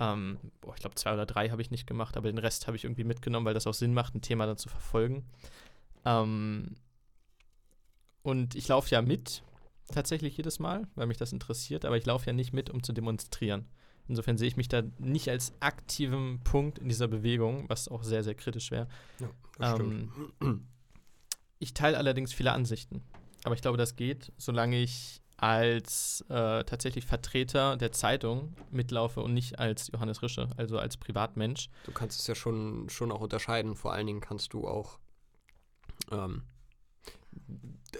Ähm, 0.00 0.38
boah, 0.60 0.74
ich 0.74 0.80
glaube, 0.80 0.94
zwei 0.94 1.12
oder 1.14 1.26
drei 1.26 1.50
habe 1.50 1.62
ich 1.62 1.70
nicht 1.70 1.86
gemacht, 1.86 2.16
aber 2.16 2.30
den 2.30 2.38
Rest 2.38 2.66
habe 2.66 2.76
ich 2.76 2.84
irgendwie 2.84 3.04
mitgenommen, 3.04 3.46
weil 3.46 3.54
das 3.54 3.66
auch 3.66 3.74
Sinn 3.74 3.94
macht, 3.94 4.14
ein 4.14 4.22
Thema 4.22 4.46
dann 4.46 4.56
zu 4.56 4.68
verfolgen. 4.68 5.24
Ähm, 6.04 6.76
und 8.22 8.54
ich 8.54 8.68
laufe 8.68 8.90
ja 8.90 9.02
mit, 9.02 9.42
tatsächlich 9.92 10.36
jedes 10.36 10.58
Mal, 10.58 10.86
weil 10.94 11.06
mich 11.06 11.16
das 11.16 11.32
interessiert, 11.32 11.84
aber 11.84 11.96
ich 11.96 12.06
laufe 12.06 12.26
ja 12.26 12.32
nicht 12.32 12.52
mit, 12.52 12.70
um 12.70 12.82
zu 12.82 12.92
demonstrieren. 12.92 13.66
Insofern 14.06 14.38
sehe 14.38 14.48
ich 14.48 14.56
mich 14.56 14.68
da 14.68 14.82
nicht 14.98 15.28
als 15.28 15.52
aktivem 15.60 16.40
Punkt 16.42 16.78
in 16.78 16.88
dieser 16.88 17.08
Bewegung, 17.08 17.68
was 17.68 17.88
auch 17.88 18.02
sehr, 18.02 18.24
sehr 18.24 18.34
kritisch 18.34 18.70
wäre. 18.70 18.88
Ja, 19.18 19.76
Ähm. 19.76 20.12
Ich 21.60 21.74
teile 21.74 21.98
allerdings 21.98 22.32
viele 22.32 22.52
Ansichten. 22.52 23.02
Aber 23.44 23.54
ich 23.54 23.62
glaube, 23.62 23.78
das 23.78 23.96
geht, 23.96 24.32
solange 24.36 24.80
ich 24.80 25.20
als 25.38 26.24
äh, 26.28 26.64
tatsächlich 26.64 27.06
Vertreter 27.06 27.76
der 27.76 27.92
Zeitung 27.92 28.54
mitlaufe 28.70 29.20
und 29.20 29.32
nicht 29.34 29.58
als 29.58 29.88
Johannes 29.92 30.20
Rische, 30.22 30.50
also 30.56 30.78
als 30.78 30.96
Privatmensch. 30.96 31.68
Du 31.86 31.92
kannst 31.92 32.20
es 32.20 32.26
ja 32.26 32.34
schon, 32.34 32.88
schon 32.90 33.12
auch 33.12 33.20
unterscheiden. 33.20 33.76
Vor 33.76 33.92
allen 33.92 34.06
Dingen 34.08 34.20
kannst 34.20 34.52
du 34.52 34.66
auch. 34.66 34.98
Ähm, 36.10 36.42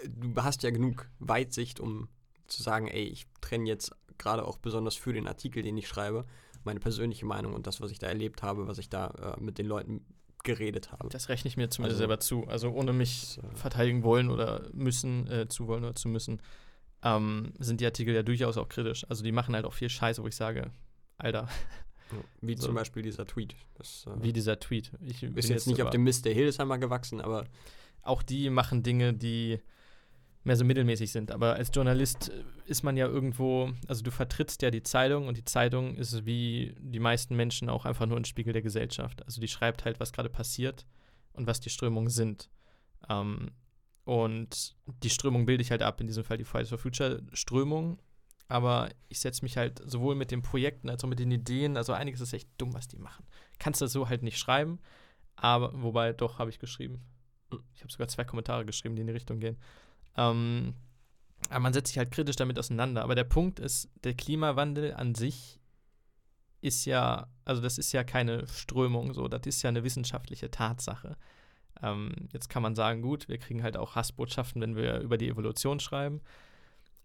du 0.08 0.42
hast 0.42 0.62
ja 0.64 0.70
genug 0.70 1.08
Weitsicht, 1.20 1.80
um 1.80 2.08
zu 2.48 2.62
sagen, 2.62 2.88
ey, 2.88 3.04
ich 3.04 3.26
trenne 3.40 3.68
jetzt 3.68 3.92
gerade 4.18 4.44
auch 4.44 4.58
besonders 4.58 4.96
für 4.96 5.12
den 5.12 5.28
Artikel, 5.28 5.62
den 5.62 5.76
ich 5.78 5.86
schreibe, 5.86 6.24
meine 6.64 6.80
persönliche 6.80 7.24
Meinung 7.24 7.54
und 7.54 7.66
das, 7.68 7.80
was 7.80 7.92
ich 7.92 8.00
da 8.00 8.08
erlebt 8.08 8.42
habe, 8.42 8.66
was 8.66 8.78
ich 8.78 8.88
da 8.88 9.36
äh, 9.36 9.40
mit 9.40 9.58
den 9.58 9.66
Leuten 9.66 10.04
geredet 10.42 10.90
habe. 10.92 11.08
Das 11.10 11.28
rechne 11.28 11.48
ich 11.48 11.56
mir 11.56 11.70
zumindest 11.70 11.94
Also- 11.96 11.98
selber 12.00 12.20
zu. 12.20 12.48
Also 12.48 12.70
ohne 12.70 12.92
mich 12.92 13.36
Das, 13.36 13.44
äh, 13.44 13.56
verteidigen 13.56 14.02
wollen 14.02 14.28
oder 14.30 14.68
müssen, 14.72 15.26
äh, 15.30 15.48
zu 15.48 15.68
wollen 15.68 15.84
oder 15.84 15.94
zu 15.94 16.08
müssen, 16.08 16.40
ähm, 17.02 17.52
sind 17.58 17.80
die 17.80 17.86
Artikel 17.86 18.14
ja 18.14 18.22
durchaus 18.22 18.56
auch 18.56 18.68
kritisch. 18.68 19.04
Also 19.08 19.22
die 19.22 19.32
machen 19.32 19.54
halt 19.54 19.64
auch 19.64 19.74
viel 19.74 19.88
Scheiße, 19.88 20.22
wo 20.22 20.26
ich 20.26 20.36
sage, 20.36 20.70
Alter, 21.16 21.48
wie 22.40 22.56
So. 22.56 22.66
zum 22.66 22.74
Beispiel 22.74 23.02
dieser 23.02 23.26
Tweet. 23.26 23.54
Das 23.74 24.06
äh, 24.06 24.22
wie 24.22 24.32
dieser 24.32 24.58
Tweet. 24.58 24.92
Ich 25.06 25.20
bin 25.20 25.36
ist 25.36 25.48
jetzt 25.48 25.66
nicht 25.66 25.82
auf 25.82 25.90
dem 25.90 26.04
Mist 26.04 26.24
der 26.24 26.34
Hildesheimer 26.34 26.78
gewachsen, 26.78 27.20
aber 27.20 27.44
auch 28.02 28.22
die 28.22 28.50
machen 28.50 28.82
Dinge, 28.82 29.14
die 29.14 29.60
mehr 30.44 30.56
so 30.56 30.64
mittelmäßig 30.64 31.12
sind. 31.12 31.30
Aber 31.30 31.54
als 31.54 31.70
Journalist 31.72 32.30
äh, 32.30 32.42
ist 32.66 32.82
man 32.82 32.96
ja 32.96 33.06
irgendwo, 33.06 33.70
also 33.86 34.02
du 34.02 34.10
vertrittst 34.10 34.62
ja 34.62 34.70
die 34.70 34.82
Zeitung 34.82 35.28
und 35.28 35.36
die 35.36 35.44
Zeitung 35.44 35.94
ist 35.96 36.26
wie 36.26 36.74
die 36.78 37.00
meisten 37.00 37.36
Menschen 37.36 37.68
auch 37.68 37.84
einfach 37.84 38.06
nur 38.06 38.16
ein 38.16 38.24
Spiegel 38.24 38.52
der 38.52 38.62
Gesellschaft. 38.62 39.24
Also 39.26 39.40
die 39.40 39.48
schreibt 39.48 39.84
halt, 39.84 40.00
was 40.00 40.12
gerade 40.12 40.30
passiert 40.30 40.86
und 41.32 41.46
was 41.46 41.60
die 41.60 41.70
Strömungen 41.70 42.10
sind. 42.10 42.48
Ähm, 43.08 43.50
und 44.08 44.74
die 45.02 45.10
Strömung 45.10 45.44
bilde 45.44 45.60
ich 45.60 45.70
halt 45.70 45.82
ab, 45.82 46.00
in 46.00 46.06
diesem 46.06 46.24
Fall 46.24 46.38
die 46.38 46.44
Fridays 46.44 46.70
for 46.70 46.78
Future 46.78 47.20
Strömung. 47.34 47.98
Aber 48.48 48.88
ich 49.10 49.20
setze 49.20 49.44
mich 49.44 49.58
halt 49.58 49.82
sowohl 49.84 50.14
mit 50.14 50.30
den 50.30 50.40
Projekten 50.40 50.88
als 50.88 51.04
auch 51.04 51.08
mit 51.10 51.18
den 51.18 51.30
Ideen, 51.30 51.76
also 51.76 51.92
einiges 51.92 52.22
ist 52.22 52.32
echt 52.32 52.48
dumm, 52.56 52.72
was 52.72 52.88
die 52.88 52.96
machen. 52.96 53.26
Kannst 53.58 53.82
das 53.82 53.92
so 53.92 54.08
halt 54.08 54.22
nicht 54.22 54.38
schreiben, 54.38 54.78
aber, 55.36 55.82
wobei, 55.82 56.14
doch, 56.14 56.38
habe 56.38 56.48
ich 56.48 56.58
geschrieben. 56.58 57.04
Ich 57.74 57.82
habe 57.82 57.92
sogar 57.92 58.08
zwei 58.08 58.24
Kommentare 58.24 58.64
geschrieben, 58.64 58.96
die 58.96 59.02
in 59.02 59.08
die 59.08 59.12
Richtung 59.12 59.40
gehen. 59.40 59.58
Ähm, 60.16 60.72
aber 61.50 61.60
man 61.60 61.74
setzt 61.74 61.88
sich 61.88 61.98
halt 61.98 62.10
kritisch 62.10 62.36
damit 62.36 62.58
auseinander. 62.58 63.02
Aber 63.02 63.14
der 63.14 63.24
Punkt 63.24 63.60
ist, 63.60 63.90
der 64.04 64.14
Klimawandel 64.14 64.94
an 64.94 65.14
sich 65.14 65.60
ist 66.62 66.86
ja, 66.86 67.28
also 67.44 67.60
das 67.60 67.76
ist 67.76 67.92
ja 67.92 68.04
keine 68.04 68.46
Strömung, 68.46 69.12
so, 69.12 69.28
das 69.28 69.42
ist 69.44 69.60
ja 69.60 69.68
eine 69.68 69.84
wissenschaftliche 69.84 70.50
Tatsache. 70.50 71.18
Ähm, 71.82 72.12
jetzt 72.32 72.48
kann 72.48 72.62
man 72.62 72.74
sagen, 72.74 73.02
gut, 73.02 73.28
wir 73.28 73.38
kriegen 73.38 73.62
halt 73.62 73.76
auch 73.76 73.94
Hassbotschaften, 73.94 74.60
wenn 74.60 74.76
wir 74.76 75.00
über 75.00 75.18
die 75.18 75.28
Evolution 75.28 75.80
schreiben. 75.80 76.20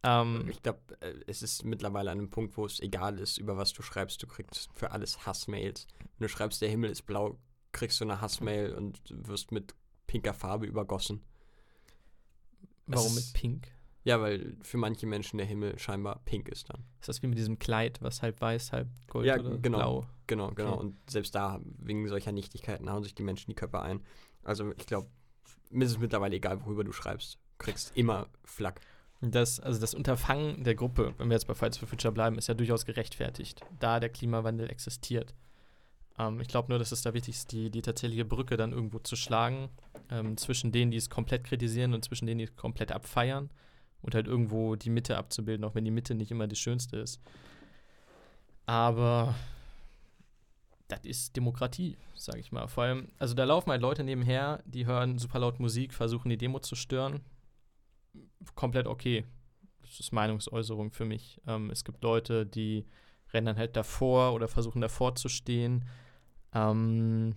Ähm, 0.04 0.48
ich 0.50 0.62
glaube, 0.62 0.80
äh, 1.00 1.14
es 1.28 1.42
ist 1.42 1.64
mittlerweile 1.64 2.12
an 2.12 2.20
einem 2.20 2.30
Punkt, 2.30 2.58
wo 2.58 2.66
es 2.66 2.80
egal 2.80 3.20
ist, 3.20 3.38
über 3.38 3.58
was 3.58 3.74
du 3.74 3.82
schreibst. 3.82 4.22
Du 4.22 4.28
kriegst 4.28 4.70
für 4.74 4.92
alles 4.92 5.26
Hassmails. 5.26 5.88
Wenn 6.00 6.28
du 6.28 6.30
schreibst, 6.30 6.62
der 6.62 6.70
Himmel 6.70 6.90
ist 6.90 7.04
blau, 7.04 7.38
kriegst 7.72 8.00
du 8.00 8.06
eine 8.06 8.20
Hassmail 8.20 8.74
und 8.74 9.00
wirst 9.10 9.52
mit 9.52 9.74
pinker 10.08 10.34
Farbe 10.34 10.66
übergossen. 10.66 11.24
warum 12.86 13.08
es 13.08 13.16
mit 13.16 13.34
Pink? 13.34 13.68
Ja, 14.06 14.20
weil 14.20 14.58
für 14.62 14.78
manche 14.78 15.08
Menschen 15.08 15.38
der 15.38 15.48
Himmel 15.48 15.80
scheinbar 15.80 16.22
pink 16.26 16.50
ist 16.50 16.70
dann. 16.70 16.84
Ist 17.00 17.08
das 17.08 17.24
wie 17.24 17.28
mit 17.28 17.38
diesem 17.38 17.58
Kleid, 17.58 18.02
was 18.02 18.22
halb 18.22 18.42
weiß, 18.42 18.74
halb 18.74 18.90
gold 19.08 19.26
Ja, 19.26 19.40
oder 19.40 19.58
genau. 19.58 19.78
blau? 19.78 20.08
Genau, 20.28 20.52
genau. 20.52 20.74
Okay. 20.74 20.80
Und 20.82 21.10
selbst 21.10 21.34
da, 21.36 21.62
wegen 21.64 22.06
solcher 22.10 22.34
Nichtigkeiten, 22.34 22.92
hauen 22.92 23.04
sich 23.04 23.16
die 23.16 23.24
Menschen 23.24 23.50
die 23.50 23.56
Köpfe 23.56 23.82
ein. 23.82 24.02
Also 24.44 24.72
ich 24.78 24.86
glaube, 24.86 25.08
mir 25.70 25.86
ist 25.86 25.92
es 25.92 26.00
mittlerweile 26.00 26.36
egal, 26.36 26.64
worüber 26.66 26.84
du 26.84 26.92
schreibst. 26.92 27.36
Du 27.58 27.66
kriegst 27.66 27.96
immer 27.96 28.28
Flack. 28.44 28.82
Das, 29.22 29.60
also 29.60 29.80
das 29.80 29.94
Unterfangen 29.94 30.64
der 30.64 30.76
Gruppe, 30.76 31.14
wenn 31.18 31.30
wir 31.30 31.36
jetzt 31.36 31.48
bei 31.48 31.54
Fridays 31.54 31.78
for 31.78 31.88
Future 31.88 32.14
bleiben, 32.14 32.38
ist 32.38 32.48
ja 32.48 32.54
durchaus 32.54 32.86
gerechtfertigt, 32.86 33.62
da 33.80 34.02
der 34.02 34.10
Klimawandel 34.10 34.70
existiert. 34.70 35.34
Ähm, 36.20 36.42
ich 36.42 36.50
glaube 36.50 36.70
nur, 36.70 36.80
dass 36.80 36.92
es 36.92 37.04
da 37.04 37.14
wichtig 37.14 37.36
ist, 37.36 37.52
die, 37.54 37.70
die 37.70 37.82
tatsächliche 37.82 38.26
Brücke 38.26 38.58
dann 38.58 38.74
irgendwo 38.74 39.00
zu 39.00 39.16
schlagen, 39.16 39.70
ähm, 40.10 40.36
zwischen 40.36 40.74
denen, 40.74 40.92
die 40.92 40.98
es 40.98 41.10
komplett 41.10 41.46
kritisieren 41.46 41.94
und 41.94 42.04
zwischen 42.04 42.26
denen, 42.26 42.40
die 42.40 42.46
es 42.46 42.56
komplett 42.56 42.92
abfeiern 42.92 43.50
und 44.02 44.14
halt 44.14 44.28
irgendwo 44.28 44.76
die 44.76 44.90
Mitte 44.90 45.18
abzubilden, 45.18 45.64
auch 45.64 45.74
wenn 45.74 45.86
die 45.86 45.92
Mitte 45.92 46.16
nicht 46.16 46.32
immer 46.32 46.48
die 46.48 46.58
schönste 46.58 46.98
ist. 46.98 47.22
Aber 48.66 49.36
das 50.96 51.06
ist 51.06 51.36
Demokratie, 51.36 51.98
sage 52.16 52.40
ich 52.40 52.52
mal. 52.52 52.68
Vor 52.68 52.84
allem, 52.84 53.10
also 53.20 53.34
da 53.34 53.44
laufen 53.44 53.72
halt 53.72 53.82
Leute 53.82 54.04
nebenher, 54.04 54.62
die 54.66 54.86
hören 54.86 55.18
super 55.20 55.40
laut 55.40 55.60
Musik, 55.60 55.94
versuchen 55.94 56.30
die 56.30 56.38
Demo 56.38 56.60
zu 56.60 56.76
stören. 56.76 57.22
Komplett 58.56 58.88
okay. 58.88 59.26
Das 59.82 60.00
ist 60.00 60.12
Meinungsäußerung 60.12 60.92
für 60.92 61.06
mich. 61.06 61.42
Ähm, 61.48 61.70
es 61.70 61.84
gibt 61.84 62.04
Leute, 62.04 62.46
die 62.46 62.86
rennen 63.34 63.48
dann 63.48 63.58
halt 63.58 63.76
davor 63.76 64.34
oder 64.34 64.48
versuchen 64.48 64.82
davor 64.82 65.16
zu 65.16 65.30
stehen. 65.30 65.86
Ähm, 66.54 67.36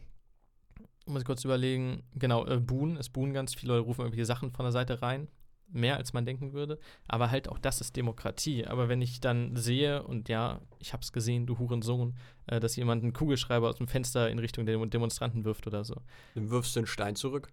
muss 1.07 1.23
ich 1.23 1.27
kurz 1.27 1.45
überlegen. 1.45 2.03
Genau, 2.15 2.47
äh, 2.47 2.59
Boon 2.59 2.97
ist 2.97 3.11
Boon 3.11 3.33
ganz. 3.33 3.55
Viele 3.55 3.75
Leute 3.75 3.87
rufen 3.87 4.03
irgendwelche 4.03 4.27
Sachen 4.27 4.51
von 4.51 4.65
der 4.65 4.73
Seite 4.73 5.03
rein. 5.03 5.29
Mehr 5.69 5.97
als 5.97 6.13
man 6.13 6.25
denken 6.25 6.53
würde. 6.53 6.79
Aber 7.09 7.31
halt 7.31 7.49
auch 7.49 7.59
das 7.59 7.81
ist 7.81 7.97
Demokratie. 7.97 8.65
Aber 8.67 8.89
wenn 8.89 9.03
ich 9.03 9.21
dann 9.21 9.57
sehe, 9.57 10.03
und 10.05 10.29
ja, 10.29 10.61
ich 10.79 10.93
hab's 10.93 11.13
gesehen, 11.13 11.47
du 11.47 11.59
Hurensohn, 11.59 12.17
äh, 12.47 12.61
dass 12.61 12.77
jemand 12.77 13.03
einen 13.03 13.13
Kugelschreiber 13.13 13.69
aus 13.69 13.77
dem 13.77 13.89
Fenster 13.89 14.31
in 14.31 14.39
Richtung 14.39 14.65
der 14.65 14.77
Demo- 14.77 14.87
Demonstranten 14.87 15.45
wirft 15.45 15.67
oder 15.67 15.85
so. 15.85 15.97
Dann 16.35 16.51
wirfst 16.51 16.77
du 16.77 16.81
einen 16.81 16.87
Stein 16.87 17.17
zurück. 17.17 17.49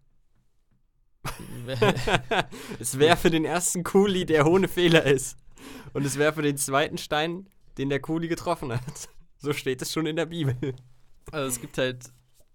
es 2.80 3.00
wäre 3.00 3.18
für 3.18 3.30
den 3.30 3.46
ersten 3.46 3.84
Kuli, 3.84 4.26
der 4.26 4.46
ohne 4.46 4.68
Fehler 4.68 5.04
ist. 5.04 5.38
Und 5.94 6.06
es 6.06 6.18
wäre 6.18 6.34
für 6.34 6.42
den 6.42 6.58
zweiten 6.58 6.98
Stein, 6.98 7.48
den 7.78 7.90
der 7.90 8.00
Kuli 8.00 8.28
getroffen 8.28 8.72
hat. 8.72 9.10
So 9.38 9.54
steht 9.54 9.82
es 9.82 9.92
schon 9.92 10.06
in 10.06 10.16
der 10.16 10.26
Bibel. 10.28 10.56
Also 11.32 11.48
es 11.48 11.60
gibt 11.62 11.78
halt 11.78 12.12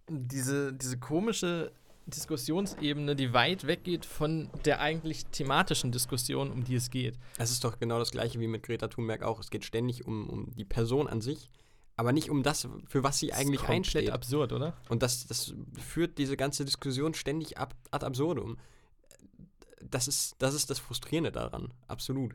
diese, 0.08 0.72
diese 0.72 0.98
komische 0.98 1.72
Diskussionsebene, 2.08 3.14
die 3.14 3.32
weit 3.32 3.66
weggeht 3.66 4.04
von 4.04 4.50
der 4.64 4.80
eigentlich 4.80 5.26
thematischen 5.26 5.92
Diskussion, 5.92 6.50
um 6.50 6.64
die 6.64 6.74
es 6.74 6.90
geht. 6.90 7.18
Es 7.36 7.50
ist 7.50 7.64
doch 7.64 7.78
genau 7.78 7.98
das 7.98 8.10
gleiche 8.10 8.40
wie 8.40 8.46
mit 8.46 8.62
Greta 8.62 8.88
Thunberg 8.88 9.22
auch. 9.22 9.40
Es 9.40 9.50
geht 9.50 9.64
ständig 9.64 10.06
um, 10.06 10.28
um 10.28 10.54
die 10.56 10.64
Person 10.64 11.06
an 11.06 11.20
sich, 11.20 11.50
aber 11.96 12.12
nicht 12.12 12.30
um 12.30 12.42
das, 12.42 12.68
für 12.86 13.02
was 13.02 13.18
sie 13.18 13.28
Das 13.28 13.38
eigentlich 13.38 13.60
ist 13.60 13.66
komplett 13.66 13.76
einsteht. 13.76 14.10
absurd, 14.10 14.52
oder? 14.52 14.76
Und 14.88 15.02
das, 15.02 15.26
das 15.26 15.54
führt 15.78 16.18
diese 16.18 16.36
ganze 16.36 16.64
Diskussion 16.64 17.14
ständig 17.14 17.58
ab, 17.58 17.74
ad 17.90 18.04
absurdum. 18.06 18.56
Das 19.82 20.08
ist, 20.08 20.34
das 20.38 20.54
ist 20.54 20.70
das 20.70 20.78
Frustrierende 20.78 21.30
daran, 21.32 21.72
absolut. 21.86 22.34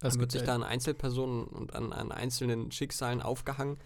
Es 0.00 0.14
Es 0.14 0.20
wird 0.20 0.32
sich 0.32 0.42
da 0.42 0.54
an 0.54 0.62
Einzelpersonen 0.62 1.44
und 1.46 1.74
an, 1.74 1.92
an 1.92 2.12
einzelnen 2.12 2.70
Schicksalen 2.70 3.20
aufgehangen. 3.20 3.78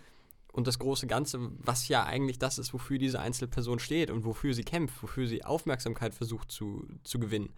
Und 0.53 0.67
das 0.67 0.79
große 0.79 1.07
Ganze, 1.07 1.51
was 1.59 1.89
ja 1.89 2.05
eigentlich 2.05 2.39
das 2.39 2.59
ist, 2.59 2.75
wofür 2.75 2.99
diese 2.99 3.21
Einzelperson 3.21 3.79
steht 3.79 4.11
und 4.11 4.25
wofür 4.25 4.53
sie 4.53 4.65
kämpft, 4.65 5.03
wofür 5.03 5.27
sie 5.27 5.45
Aufmerksamkeit 5.45 6.15
versucht 6.15 6.51
zu, 6.51 6.87
zu 7.05 7.19
gewinnen, 7.19 7.55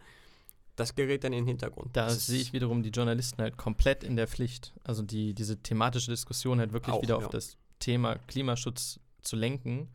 das 0.76 0.94
gerät 0.94 1.24
dann 1.24 1.32
in 1.32 1.40
den 1.40 1.48
Hintergrund. 1.48 1.96
Da 1.96 2.08
sehe 2.08 2.40
ich 2.40 2.52
wiederum 2.52 2.82
die 2.82 2.90
Journalisten 2.90 3.42
halt 3.42 3.56
komplett 3.56 4.04
in 4.04 4.16
der 4.16 4.28
Pflicht. 4.28 4.74
Also 4.84 5.02
die, 5.02 5.34
diese 5.34 5.60
thematische 5.60 6.10
Diskussion 6.10 6.60
halt 6.60 6.72
wirklich 6.72 6.94
Auch, 6.94 7.02
wieder 7.02 7.18
ja. 7.18 7.26
auf 7.26 7.30
das 7.30 7.56
Thema 7.80 8.16
Klimaschutz 8.16 9.00
zu 9.22 9.36
lenken 9.36 9.88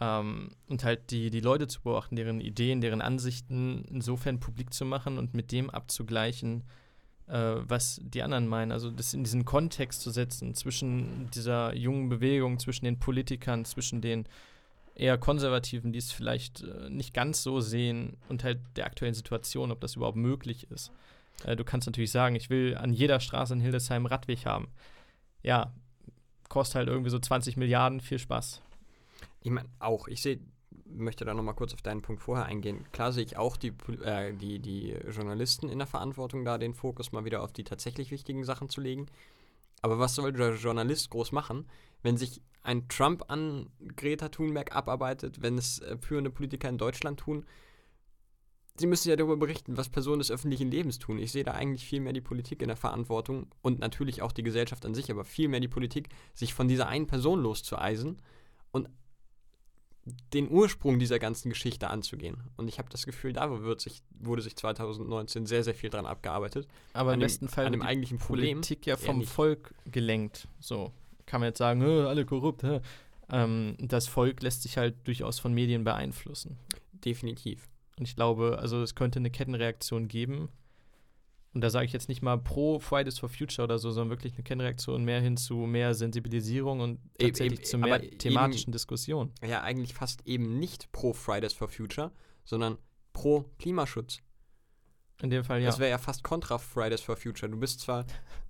ähm, 0.00 0.50
und 0.68 0.84
halt 0.84 1.10
die, 1.10 1.30
die 1.30 1.40
Leute 1.40 1.66
zu 1.66 1.82
beobachten, 1.82 2.16
deren 2.16 2.40
Ideen, 2.40 2.80
deren 2.80 3.00
Ansichten 3.00 3.84
insofern 3.88 4.40
publik 4.40 4.72
zu 4.72 4.84
machen 4.84 5.18
und 5.18 5.34
mit 5.34 5.52
dem 5.52 5.70
abzugleichen, 5.70 6.64
äh, 7.32 7.62
was 7.66 7.98
die 8.04 8.22
anderen 8.22 8.46
meinen. 8.46 8.72
Also 8.72 8.90
das 8.90 9.14
in 9.14 9.24
diesen 9.24 9.44
Kontext 9.46 10.02
zu 10.02 10.10
setzen 10.10 10.54
zwischen 10.54 11.30
dieser 11.30 11.74
jungen 11.74 12.10
Bewegung, 12.10 12.58
zwischen 12.58 12.84
den 12.84 12.98
Politikern, 12.98 13.64
zwischen 13.64 14.02
den 14.02 14.26
eher 14.94 15.16
Konservativen, 15.16 15.92
die 15.92 15.98
es 15.98 16.12
vielleicht 16.12 16.62
äh, 16.62 16.90
nicht 16.90 17.14
ganz 17.14 17.42
so 17.42 17.60
sehen 17.60 18.18
und 18.28 18.44
halt 18.44 18.60
der 18.76 18.84
aktuellen 18.84 19.14
Situation, 19.14 19.72
ob 19.72 19.80
das 19.80 19.96
überhaupt 19.96 20.18
möglich 20.18 20.70
ist. 20.70 20.92
Äh, 21.44 21.56
du 21.56 21.64
kannst 21.64 21.86
natürlich 21.86 22.12
sagen, 22.12 22.36
ich 22.36 22.50
will 22.50 22.76
an 22.76 22.92
jeder 22.92 23.18
Straße 23.18 23.54
in 23.54 23.60
Hildesheim 23.60 24.04
Radweg 24.04 24.44
haben. 24.44 24.68
Ja, 25.42 25.72
kostet 26.50 26.76
halt 26.76 26.88
irgendwie 26.88 27.10
so 27.10 27.18
20 27.18 27.56
Milliarden, 27.56 28.00
viel 28.00 28.18
Spaß. 28.18 28.60
Ich 29.40 29.50
meine, 29.50 29.70
auch, 29.78 30.06
ich 30.06 30.20
sehe, 30.20 30.38
möchte 30.94 31.24
da 31.24 31.34
nochmal 31.34 31.54
kurz 31.54 31.74
auf 31.74 31.82
deinen 31.82 32.02
Punkt 32.02 32.22
vorher 32.22 32.46
eingehen. 32.46 32.84
Klar 32.92 33.12
sehe 33.12 33.24
ich 33.24 33.36
auch 33.36 33.56
die, 33.56 33.72
äh, 34.04 34.32
die, 34.34 34.58
die 34.58 34.96
Journalisten 35.10 35.68
in 35.68 35.78
der 35.78 35.86
Verantwortung, 35.86 36.44
da 36.44 36.58
den 36.58 36.74
Fokus 36.74 37.12
mal 37.12 37.24
wieder 37.24 37.42
auf 37.42 37.52
die 37.52 37.64
tatsächlich 37.64 38.10
wichtigen 38.10 38.44
Sachen 38.44 38.68
zu 38.68 38.80
legen. 38.80 39.06
Aber 39.80 39.98
was 39.98 40.14
soll 40.14 40.32
der 40.32 40.54
Journalist 40.54 41.10
groß 41.10 41.32
machen, 41.32 41.66
wenn 42.02 42.16
sich 42.16 42.40
ein 42.62 42.88
Trump 42.88 43.24
an 43.28 43.70
Greta 43.96 44.28
Thunberg 44.28 44.74
abarbeitet, 44.74 45.42
wenn 45.42 45.58
es 45.58 45.80
äh, 45.80 45.96
führende 45.98 46.30
Politiker 46.30 46.68
in 46.68 46.78
Deutschland 46.78 47.20
tun? 47.20 47.44
Sie 48.76 48.86
müssen 48.86 49.10
ja 49.10 49.16
darüber 49.16 49.36
berichten, 49.36 49.76
was 49.76 49.90
Personen 49.90 50.20
des 50.20 50.30
öffentlichen 50.30 50.70
Lebens 50.70 50.98
tun. 50.98 51.18
Ich 51.18 51.30
sehe 51.30 51.44
da 51.44 51.52
eigentlich 51.52 51.84
viel 51.84 52.00
mehr 52.00 52.14
die 52.14 52.22
Politik 52.22 52.62
in 52.62 52.68
der 52.68 52.76
Verantwortung 52.76 53.48
und 53.60 53.80
natürlich 53.80 54.22
auch 54.22 54.32
die 54.32 54.42
Gesellschaft 54.42 54.86
an 54.86 54.94
sich, 54.94 55.10
aber 55.10 55.24
viel 55.24 55.48
mehr 55.48 55.60
die 55.60 55.68
Politik, 55.68 56.08
sich 56.32 56.54
von 56.54 56.68
dieser 56.68 56.88
einen 56.88 57.06
Person 57.06 57.42
loszueisen 57.42 58.22
und 58.70 58.88
den 60.32 60.50
Ursprung 60.50 60.98
dieser 60.98 61.18
ganzen 61.18 61.48
Geschichte 61.50 61.88
anzugehen. 61.88 62.36
Und 62.56 62.68
ich 62.68 62.78
habe 62.78 62.88
das 62.90 63.06
Gefühl, 63.06 63.32
da 63.32 63.62
wird 63.62 63.80
sich, 63.80 64.02
wurde 64.18 64.42
sich 64.42 64.56
2019 64.56 65.46
sehr, 65.46 65.62
sehr 65.62 65.74
viel 65.74 65.90
dran 65.90 66.06
abgearbeitet. 66.06 66.66
Aber 66.92 67.14
im 67.14 67.20
dem, 67.20 67.24
besten 67.24 67.48
Fall 67.48 67.66
an 67.66 67.72
dem 67.72 67.82
eigentlichen 67.82 68.18
Problem. 68.18 68.56
Politik 68.56 68.86
ja 68.86 68.96
vom. 68.96 69.22
Volk 69.22 69.74
gelenkt. 69.90 70.48
So 70.58 70.90
kann 71.26 71.40
man 71.40 71.48
jetzt 71.48 71.58
sagen, 71.58 71.80
"Hä, 71.82 72.02
alle 72.02 72.24
korrupt. 72.24 72.64
hä?" 72.64 72.80
Ähm, 73.30 73.76
das 73.78 74.08
Volk 74.08 74.42
lässt 74.42 74.62
sich 74.62 74.76
halt 74.76 74.96
durchaus 75.06 75.38
von 75.38 75.54
Medien 75.54 75.84
beeinflussen. 75.84 76.58
Definitiv. 77.04 77.68
Und 77.98 78.08
ich 78.08 78.16
glaube, 78.16 78.58
also 78.60 78.82
es 78.82 78.94
könnte 78.94 79.20
eine 79.20 79.30
Kettenreaktion 79.30 80.08
geben. 80.08 80.48
Und 81.54 81.60
da 81.60 81.68
sage 81.68 81.84
ich 81.84 81.92
jetzt 81.92 82.08
nicht 82.08 82.22
mal 82.22 82.38
pro 82.38 82.78
Fridays 82.78 83.18
for 83.18 83.28
Future 83.28 83.64
oder 83.64 83.78
so, 83.78 83.90
sondern 83.90 84.10
wirklich 84.10 84.34
eine 84.34 84.42
Kettenreaktion 84.42 85.04
mehr 85.04 85.20
hin 85.20 85.36
zu 85.36 85.56
mehr 85.56 85.94
Sensibilisierung 85.94 86.80
und 86.80 86.98
tatsächlich 87.18 87.60
eben, 87.60 87.68
zu 87.68 87.78
mehr 87.78 87.94
aber 87.94 88.04
eben- 88.04 88.18
thematischen 88.18 88.72
Diskussionen. 88.72 89.32
Ja, 89.46 89.60
eigentlich 89.62 89.92
fast 89.92 90.26
eben 90.26 90.58
nicht 90.58 90.90
pro 90.92 91.12
Fridays 91.12 91.52
for 91.52 91.68
Future, 91.68 92.10
sondern 92.44 92.78
pro 93.12 93.44
Klimaschutz. 93.58 94.22
In 95.20 95.28
dem 95.30 95.44
Fall 95.44 95.60
ja. 95.60 95.66
Das 95.66 95.78
wäre 95.78 95.90
ja 95.90 95.98
fast 95.98 96.24
kontra 96.24 96.58
Fridays 96.58 97.02
for 97.02 97.16
Future. 97.16 97.50
Du 97.50 97.58
bist 97.58 97.80
zwar, 97.80 98.06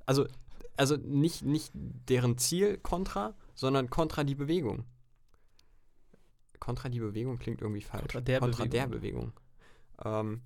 also, 0.06 0.26
also 0.76 0.96
nicht, 0.96 1.42
nicht 1.42 1.72
deren 1.74 2.38
Ziel 2.38 2.78
kontra, 2.78 3.34
sondern 3.54 3.90
kontra 3.90 4.22
die 4.22 4.36
Bewegung. 4.36 4.84
Kontra 6.60 6.88
die 6.88 7.00
Bewegung 7.00 7.38
klingt 7.38 7.60
irgendwie 7.60 7.82
falsch. 7.82 8.02
Kontra 8.02 8.20
der 8.20 8.38
kontra 8.38 8.64
Bewegung. 8.64 8.70
der 8.70 8.86
Bewegung. 8.86 9.32
Ähm, 10.04 10.42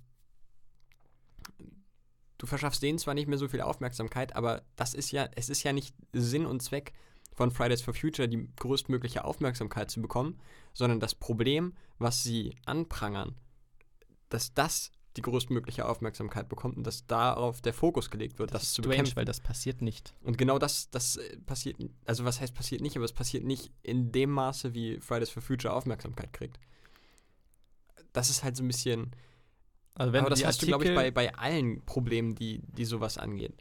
du 2.37 2.45
verschaffst 2.45 2.83
denen 2.83 2.99
zwar 2.99 3.13
nicht 3.13 3.27
mehr 3.27 3.37
so 3.37 3.47
viel 3.47 3.61
Aufmerksamkeit, 3.61 4.35
aber 4.35 4.63
das 4.75 4.93
ist 4.93 5.11
ja, 5.11 5.29
es 5.35 5.49
ist 5.49 5.63
ja 5.63 5.73
nicht 5.73 5.95
Sinn 6.13 6.45
und 6.45 6.61
Zweck 6.61 6.93
von 7.33 7.51
Fridays 7.51 7.81
for 7.81 7.93
Future, 7.93 8.27
die 8.27 8.49
größtmögliche 8.57 9.23
Aufmerksamkeit 9.23 9.91
zu 9.91 10.01
bekommen, 10.01 10.39
sondern 10.73 10.99
das 10.99 11.15
Problem, 11.15 11.73
was 11.99 12.23
sie 12.23 12.55
anprangern, 12.65 13.35
dass 14.29 14.53
das 14.53 14.91
die 15.17 15.21
größtmögliche 15.21 15.87
Aufmerksamkeit 15.87 16.47
bekommt 16.47 16.77
und 16.77 16.85
dass 16.85 17.07
darauf 17.07 17.61
der 17.61 17.73
Fokus 17.73 18.09
gelegt 18.11 18.39
wird, 18.39 18.53
das, 18.53 18.63
ist 18.63 18.73
zu 18.73 18.81
strange, 18.81 18.97
bekämpfen. 18.97 19.15
weil 19.17 19.25
das 19.25 19.39
passiert 19.39 19.81
nicht. 19.81 20.13
Und 20.23 20.37
genau 20.37 20.59
das, 20.59 20.89
das 20.91 21.17
äh, 21.17 21.37
passiert, 21.37 21.77
also 22.05 22.23
was 22.23 22.39
heißt 22.39 22.53
passiert 22.53 22.81
nicht, 22.81 22.95
aber 22.95 23.05
es 23.05 23.13
passiert 23.13 23.43
nicht 23.43 23.71
in 23.81 24.11
dem 24.11 24.29
Maße, 24.29 24.73
wie 24.73 24.99
Fridays 24.99 25.31
for 25.31 25.41
Future 25.41 25.73
Aufmerksamkeit 25.73 26.33
kriegt. 26.33 26.59
Das 28.13 28.29
ist 28.29 28.43
halt 28.43 28.55
so 28.55 28.63
ein 28.63 28.67
bisschen, 28.67 29.11
Also 29.97 30.13
wenn 30.13 30.21
aber 30.21 30.29
das 30.29 30.45
hast 30.45 30.61
du, 30.61 30.67
glaube 30.67 30.85
ich, 30.85 30.93
bei, 30.93 31.11
bei 31.11 31.33
allen 31.35 31.83
Problemen, 31.85 32.35
die, 32.35 32.61
die 32.61 32.85
sowas 32.85 33.17
angeht. 33.17 33.53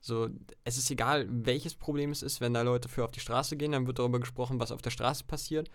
So, 0.00 0.28
es 0.64 0.78
ist 0.78 0.90
egal, 0.90 1.28
welches 1.30 1.74
Problem 1.74 2.10
es 2.10 2.22
ist, 2.22 2.40
wenn 2.40 2.54
da 2.54 2.62
Leute 2.62 2.88
für 2.88 3.04
auf 3.04 3.12
die 3.12 3.20
Straße 3.20 3.56
gehen, 3.56 3.72
dann 3.72 3.86
wird 3.86 3.98
darüber 3.98 4.18
gesprochen, 4.18 4.58
was 4.58 4.72
auf 4.72 4.82
der 4.82 4.90
Straße 4.90 5.24
passiert, 5.24 5.68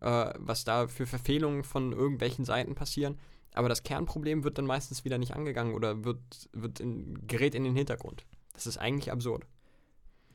äh, 0.00 0.32
was 0.36 0.64
da 0.64 0.88
für 0.88 1.06
Verfehlungen 1.06 1.64
von 1.64 1.92
irgendwelchen 1.92 2.44
Seiten 2.44 2.74
passieren. 2.74 3.18
Aber 3.54 3.68
das 3.68 3.82
Kernproblem 3.82 4.44
wird 4.44 4.58
dann 4.58 4.66
meistens 4.66 5.04
wieder 5.04 5.16
nicht 5.16 5.34
angegangen 5.34 5.74
oder 5.74 6.04
wird, 6.04 6.20
wird 6.52 6.80
in, 6.80 7.26
gerät 7.26 7.54
in 7.54 7.64
den 7.64 7.76
Hintergrund. 7.76 8.26
Das 8.52 8.66
ist 8.66 8.78
eigentlich 8.78 9.12
absurd. 9.12 9.46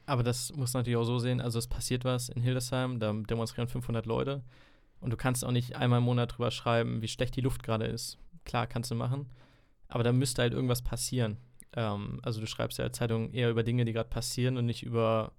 Aber 0.05 0.23
das 0.23 0.53
muss 0.53 0.73
man 0.73 0.81
natürlich 0.81 0.97
auch 0.97 1.03
so 1.03 1.19
sehen. 1.19 1.41
Also 1.41 1.59
es 1.59 1.67
passiert 1.67 2.05
was 2.05 2.29
in 2.29 2.41
Hildesheim, 2.41 2.99
da 2.99 3.11
demonstrieren 3.11 3.67
500 3.67 4.05
Leute 4.05 4.41
und 4.99 5.11
du 5.11 5.17
kannst 5.17 5.43
auch 5.43 5.51
nicht 5.51 5.75
einmal 5.75 5.99
im 5.99 6.05
Monat 6.05 6.37
drüber 6.37 6.49
schreiben, 6.49 7.01
wie 7.01 7.07
schlecht 7.07 7.35
die 7.35 7.41
Luft 7.41 7.61
gerade 7.61 7.85
ist. 7.85 8.17
Klar, 8.47 8.65
kannst 8.65 8.89
du 8.89 8.95
machen, 8.95 9.29
aber 9.89 10.03
da 10.03 10.13
müsste 10.13 10.41
halt 10.41 10.53
irgendwas 10.53 10.81
passieren. 10.81 11.35
Ähm, 11.73 12.19
also 12.23 12.39
du 12.39 12.47
schreibst 12.47 12.77
ja 12.79 12.85
als 12.85 12.97
Zeitung 12.97 13.31
eher 13.31 13.49
über 13.51 13.61
Dinge, 13.61 13.83
die 13.83 13.91
gerade 13.91 14.09
passieren 14.09 14.55
und 14.57 14.65
nicht 14.65 14.83
über 14.83 15.33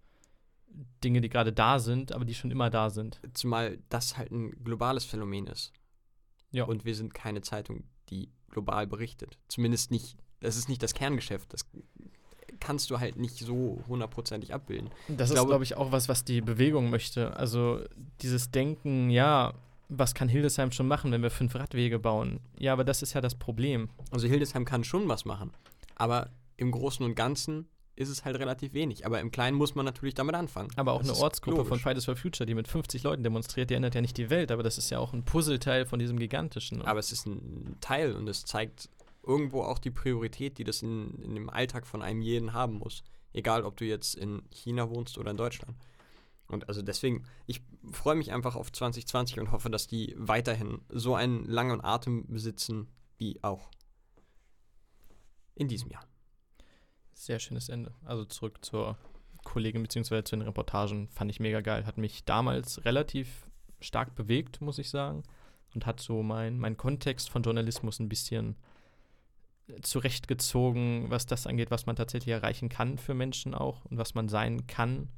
Dinge, 1.03 1.23
die 1.23 1.31
gerade 1.31 1.53
da 1.53 1.79
sind, 1.79 2.13
aber 2.13 2.27
die 2.27 2.35
schon 2.35 2.51
immer 2.51 2.69
da 2.69 2.91
sind. 2.91 3.19
Zumal 3.33 3.79
das 3.89 4.19
halt 4.19 4.31
ein 4.31 4.51
globales 4.63 5.07
Phänomen 5.07 5.47
ist. 5.47 5.73
Ja. 6.53 6.65
Und 6.65 6.85
wir 6.85 6.95
sind 6.95 7.15
keine 7.15 7.41
Zeitung, 7.41 7.85
die 8.11 8.29
global 8.51 8.87
berichtet. 8.87 9.39
Zumindest 9.49 9.91
nicht, 9.91 10.19
das 10.41 10.57
ist 10.59 10.69
nicht 10.69 10.83
das 10.83 10.93
Kerngeschäft. 10.93 11.51
Das 11.53 11.65
kannst 12.61 12.91
du 12.91 12.99
halt 12.99 13.17
nicht 13.17 13.39
so 13.39 13.83
hundertprozentig 13.89 14.53
abbilden. 14.53 14.91
Das 15.09 15.31
ist, 15.31 15.35
glaube- 15.35 15.49
glaube 15.49 15.65
ich, 15.65 15.77
auch 15.77 15.93
was, 15.93 16.11
was 16.11 16.25
die 16.25 16.43
Bewegung 16.43 16.91
möchte. 16.91 17.35
Also 17.37 17.81
dieses 18.21 18.51
Denken, 18.51 19.09
ja, 19.09 19.55
was 19.89 20.15
kann 20.15 20.29
Hildesheim 20.29 20.71
schon 20.73 20.87
machen, 20.87 21.13
wenn 21.13 21.23
wir 21.23 21.31
fünf 21.31 21.55
Radwege 21.55 21.99
bauen? 21.99 22.41
Ja, 22.59 22.73
aber 22.73 22.85
das 22.85 23.03
ist 23.03 23.15
ja 23.15 23.21
das 23.21 23.35
Problem. 23.35 23.89
Also 24.11 24.29
Hildesheim 24.29 24.65
kann 24.65 24.85
schon 24.85 25.09
was 25.09 25.25
machen. 25.25 25.53
Aber 25.97 26.31
im 26.57 26.71
Großen 26.71 27.05
und 27.05 27.15
Ganzen 27.15 27.69
ist 27.97 28.09
es 28.09 28.25
halt 28.25 28.39
relativ 28.39 28.75
wenig. 28.75 29.07
Aber 29.07 29.21
im 29.21 29.31
Kleinen 29.31 29.57
muss 29.57 29.75
man 29.75 29.85
natürlich 29.85 30.15
damit 30.15 30.35
anfangen. 30.37 30.69
Aber 30.77 30.93
auch 30.93 31.01
Das 31.01 31.11
eine 31.11 31.19
Ortsgruppe 31.19 31.59
von 31.59 31.67
logisch. 31.69 31.83
Fridays 31.83 32.05
for 32.05 32.17
Future, 32.17 32.47
die 32.47 32.55
mit 32.55 32.69
50 32.69 33.03
Leuten 33.03 33.25
demonstriert, 33.25 33.71
die 33.71 33.75
ändert 33.75 33.95
ja 33.95 34.01
nicht 34.01 34.17
die 34.17 34.31
Welt, 34.31 34.53
aber 34.53 34.63
das 34.63 34.79
ist 34.79 34.91
ja 34.91 34.99
auch 34.99 35.13
ein 35.13 35.25
Puzzleteil 35.25 35.85
von 35.85 35.99
diesem 35.99 36.19
gigantischen. 36.19 36.83
Aber 36.83 37.01
es 37.01 37.11
ist 37.11 37.27
ein 37.27 37.77
Teil 37.81 38.15
und 38.15 38.29
es 38.29 38.45
zeigt 38.45 38.89
irgendwo 39.27 39.63
auch 39.63 39.79
die 39.79 39.91
Priorität, 39.91 40.59
die 40.59 40.65
das 40.65 40.83
in, 40.83 41.21
in 41.23 41.35
dem 41.35 41.51
Alltag 41.51 41.87
von 41.87 42.03
einem 42.03 42.23
jeden 42.23 42.53
haben 42.53 42.75
muss. 42.75 43.03
Egal, 43.33 43.65
ob 43.65 43.77
du 43.77 43.85
jetzt 43.85 44.15
in 44.15 44.43
China 44.51 44.89
wohnst 44.91 45.19
oder 45.19 45.33
in 45.33 45.37
Deutschland. 45.37 45.75
Und 46.49 46.69
also 46.69 46.83
deswegen, 46.83 47.25
ich 47.47 47.63
freue 47.93 48.17
mich 48.17 48.33
einfach 48.33 48.57
auf 48.57 48.73
2020 48.73 49.39
und 49.39 49.53
hoffe, 49.53 49.71
dass 49.71 49.87
die 49.87 50.15
weiterhin 50.17 50.81
so 50.89 51.15
einen 51.15 51.45
langen 51.45 51.85
Atem 51.85 52.27
besitzen 52.27 52.89
wie 53.19 53.39
auch 53.43 53.71
in 55.55 55.69
diesem 55.69 55.91
Jahr. 55.91 56.07
Sehr 57.13 57.39
schönes 57.39 57.69
Ende. 57.69 57.93
Also 58.05 58.25
zurück 58.25 58.65
zur 58.65 58.97
Kollegin 59.45 59.83
bzw. 59.83 60.25
zu 60.25 60.37
den 60.37 60.43
Reportagen. 60.43 61.09
Fand 61.09 61.31
ich 61.31 61.41
mega 61.41 61.61
geil. 61.61 61.85
Hat 61.85 61.99
mich 61.99 62.25
damals 62.25 62.85
relativ 62.85 63.47
stark 63.81 64.15
bewegt, 64.15 64.61
muss 64.61 64.79
ich 64.79 64.89
sagen. 64.89 65.25
Und 65.75 65.85
hat 65.85 66.01
so 66.01 66.23
mein, 66.23 66.59
mein 66.59 66.77
Kontext 66.77 67.29
von 67.29 67.43
Journalismus 67.43 67.99
ein 67.99 68.09
bisschen 68.09 68.57
zurechtgezogen, 69.83 71.11
was 71.11 71.27
das 71.27 71.47
angeht, 71.47 71.71
was 71.71 71.85
man 71.85 71.97
tatsächlich 71.97 72.33
erreichen 72.33 72.69
kann 72.69 72.97
für 72.97 73.13
Menschen 73.13 73.55
auch 73.55 73.85
und 73.85 73.99
was 73.99 74.15
man 74.15 74.29
sein 74.29 74.67
kann, 74.67 75.09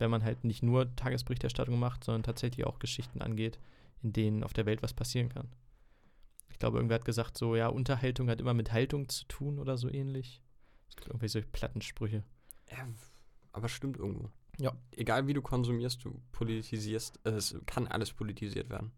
wenn 0.00 0.10
man 0.10 0.24
halt 0.24 0.44
nicht 0.44 0.62
nur 0.62 0.94
Tagesberichterstattung 0.96 1.78
macht, 1.78 2.04
sondern 2.04 2.22
tatsächlich 2.22 2.66
auch 2.66 2.78
Geschichten 2.78 3.22
angeht, 3.22 3.58
in 4.02 4.12
denen 4.12 4.44
auf 4.44 4.52
der 4.52 4.66
Welt 4.66 4.82
was 4.82 4.94
passieren 4.94 5.28
kann. 5.28 5.48
Ich 6.48 6.58
glaube, 6.58 6.78
irgendwer 6.78 6.96
hat 6.96 7.04
gesagt, 7.04 7.38
so, 7.38 7.54
ja, 7.54 7.68
Unterhaltung 7.68 8.28
hat 8.28 8.40
immer 8.40 8.54
mit 8.54 8.72
Haltung 8.72 9.08
zu 9.08 9.24
tun 9.26 9.58
oder 9.58 9.76
so 9.76 9.88
ähnlich. 9.88 10.42
Es 10.88 10.96
gibt 10.96 11.08
irgendwelche 11.08 11.42
Plattensprüche. 11.42 12.24
Ja, 12.70 12.88
aber 13.52 13.68
stimmt 13.68 13.96
irgendwo. 13.98 14.30
Ja. 14.58 14.72
Egal 14.90 15.26
wie 15.26 15.32
du 15.32 15.42
konsumierst, 15.42 16.04
du 16.04 16.20
politisierst, 16.32 17.20
äh, 17.24 17.30
es 17.30 17.56
kann 17.66 17.86
alles 17.86 18.12
politisiert 18.12 18.68
werden. 18.68 18.92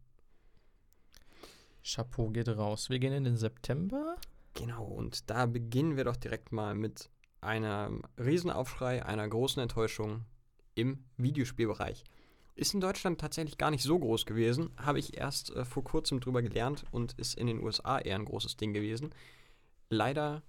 Chapeau 1.85 2.31
geht 2.31 2.49
raus. 2.49 2.91
Wir 2.91 2.99
gehen 2.99 3.12
in 3.12 3.24
den 3.24 3.37
September. 3.37 4.16
Genau, 4.55 4.85
und 4.85 5.31
da 5.31 5.47
beginnen 5.47 5.97
wir 5.97 6.05
doch 6.05 6.16
direkt 6.16 6.53
mal 6.53 6.74
mit 6.74 7.11
einem 7.41 8.03
Riesenaufschrei, 8.19 9.05
einer 9.05 9.29
großen 9.29 9.62
Enttäuschung 9.62 10.24
im 10.74 11.05
Videospielbereich. 11.16 12.05
Ist 12.55 12.74
in 12.74 12.81
Deutschland 12.81 13.20
tatsächlich 13.20 13.57
gar 13.57 13.70
nicht 13.70 13.82
so 13.82 13.99
groß 13.99 14.27
gewesen, 14.27 14.70
habe 14.77 14.99
ich 14.99 15.16
erst 15.16 15.51
äh, 15.51 15.65
vor 15.65 15.85
kurzem 15.85 16.20
drüber 16.20 16.43
gelernt 16.43 16.85
und 16.90 17.15
ist 17.15 17.35
in 17.35 17.47
den 17.47 17.62
USA 17.62 17.99
eher 17.99 18.16
ein 18.16 18.27
großes 18.27 18.57
Ding 18.57 18.73
gewesen. 18.74 19.15
Leider 19.89 20.43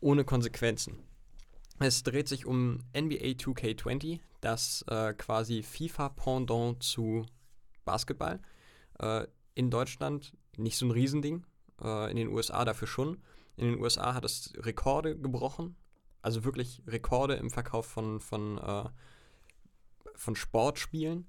ohne 0.00 0.24
Konsequenzen. 0.24 0.98
Es 1.78 2.02
dreht 2.02 2.28
sich 2.28 2.44
um 2.44 2.80
NBA 2.96 3.34
2K20, 3.38 4.20
das 4.40 4.84
äh, 4.88 5.14
quasi 5.14 5.62
FIFA-Pendant 5.62 6.82
zu 6.82 7.24
Basketball. 7.84 8.40
Äh, 8.98 9.26
in 9.54 9.70
Deutschland 9.70 10.36
nicht 10.56 10.76
so 10.76 10.86
ein 10.86 10.90
Riesending, 10.90 11.44
äh, 11.82 12.10
in 12.10 12.16
den 12.16 12.28
USA 12.28 12.64
dafür 12.64 12.88
schon. 12.88 13.18
In 13.56 13.70
den 13.70 13.80
USA 13.80 14.14
hat 14.14 14.24
es 14.24 14.52
Rekorde 14.56 15.16
gebrochen, 15.16 15.76
also 16.20 16.44
wirklich 16.44 16.82
Rekorde 16.86 17.34
im 17.34 17.50
Verkauf 17.50 17.86
von, 17.86 18.20
von, 18.20 18.58
von 20.14 20.36
Sportspielen. 20.36 21.26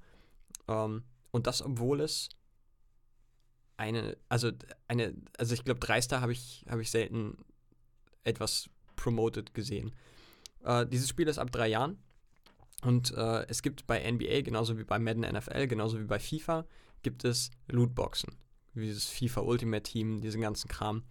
Ähm, 0.68 1.04
und 1.32 1.48
das, 1.48 1.62
obwohl 1.62 2.02
es 2.02 2.30
eine, 3.78 4.18
also 4.30 4.52
eine, 4.88 5.14
also 5.38 5.54
ich 5.54 5.64
glaube, 5.64 5.80
dreister 5.80 6.22
habe 6.22 6.32
ich, 6.32 6.66
habe 6.70 6.82
ich 6.82 6.92
selten 6.92 7.38
etwas 8.24 8.70
promoted 8.96 9.54
gesehen. 9.54 9.94
Äh, 10.64 10.86
dieses 10.88 11.10
Spiel 11.10 11.28
ist 11.28 11.40
ab 11.40 11.52
drei 11.52 11.68
Jahren 11.68 11.98
und 12.84 13.12
äh, 13.12 13.46
es 13.48 13.62
gibt 13.62 13.88
bei 13.88 14.00
NBA, 14.10 14.42
genauso 14.42 14.78
wie 14.78 14.84
bei 14.84 15.00
Madden 15.00 15.22
NFL, 15.22 15.68
genauso 15.68 16.00
wie 16.00 16.06
bei 16.06 16.20
FIFA, 16.20 16.66
gibt 17.02 17.26
es 17.26 17.52
Lootboxen. 17.68 18.36
Wie 18.74 18.88
dieses 18.88 19.10
FIFA 19.10 19.42
Ultimate 19.42 19.84
Team, 19.84 20.22
diesen 20.22 20.42
ganzen 20.42 20.68
Kram. 20.68 21.04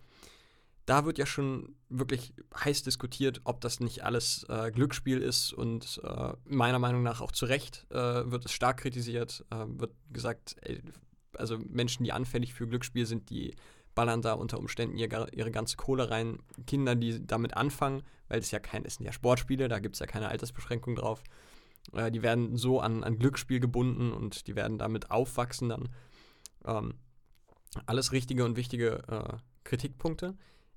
Da 0.84 1.04
wird 1.04 1.18
ja 1.18 1.26
schon 1.26 1.76
wirklich 1.88 2.34
heiß 2.56 2.82
diskutiert, 2.82 3.40
ob 3.44 3.60
das 3.60 3.78
nicht 3.78 4.04
alles 4.04 4.44
äh, 4.48 4.70
Glücksspiel 4.72 5.18
ist 5.18 5.52
und 5.52 6.00
äh, 6.02 6.32
meiner 6.44 6.80
Meinung 6.80 7.02
nach 7.04 7.20
auch 7.20 7.32
zu 7.32 7.46
Recht 7.46 7.86
äh, 7.90 7.94
wird 7.94 8.46
es 8.46 8.52
stark 8.52 8.78
kritisiert. 8.78 9.44
Äh, 9.50 9.64
wird 9.68 9.92
gesagt, 10.10 10.56
ey, 10.62 10.82
also 11.36 11.58
Menschen, 11.58 12.04
die 12.04 12.12
anfällig 12.12 12.52
für 12.52 12.66
Glücksspiel 12.66 13.06
sind, 13.06 13.30
die 13.30 13.54
ballern 13.94 14.22
da 14.22 14.32
unter 14.32 14.58
Umständen 14.58 14.96
ihre, 14.96 15.28
ihre 15.32 15.50
ganze 15.50 15.76
Kohle 15.76 16.10
rein. 16.10 16.38
Kinder, 16.66 16.94
die 16.94 17.24
damit 17.26 17.56
anfangen, 17.56 18.02
weil 18.28 18.40
es 18.40 18.50
ja 18.50 18.58
kein, 18.58 18.84
es 18.84 18.96
sind 18.96 19.06
ja 19.06 19.12
Sportspiele, 19.12 19.68
da 19.68 19.78
gibt 19.78 19.96
es 19.96 20.00
ja 20.00 20.06
keine 20.06 20.28
Altersbeschränkung 20.28 20.96
drauf. 20.96 21.22
Äh, 21.92 22.10
die 22.10 22.22
werden 22.22 22.56
so 22.56 22.80
an, 22.80 23.04
an 23.04 23.18
Glücksspiel 23.18 23.60
gebunden 23.60 24.12
und 24.12 24.46
die 24.46 24.56
werden 24.56 24.78
damit 24.78 25.10
aufwachsen 25.10 25.68
dann. 25.68 25.88
Ähm, 26.64 26.94
alles 27.86 28.12
richtige 28.12 28.44
und 28.44 28.56
wichtige 28.56 29.02
äh, 29.08 29.36
Kritikpunkte. 29.64 30.36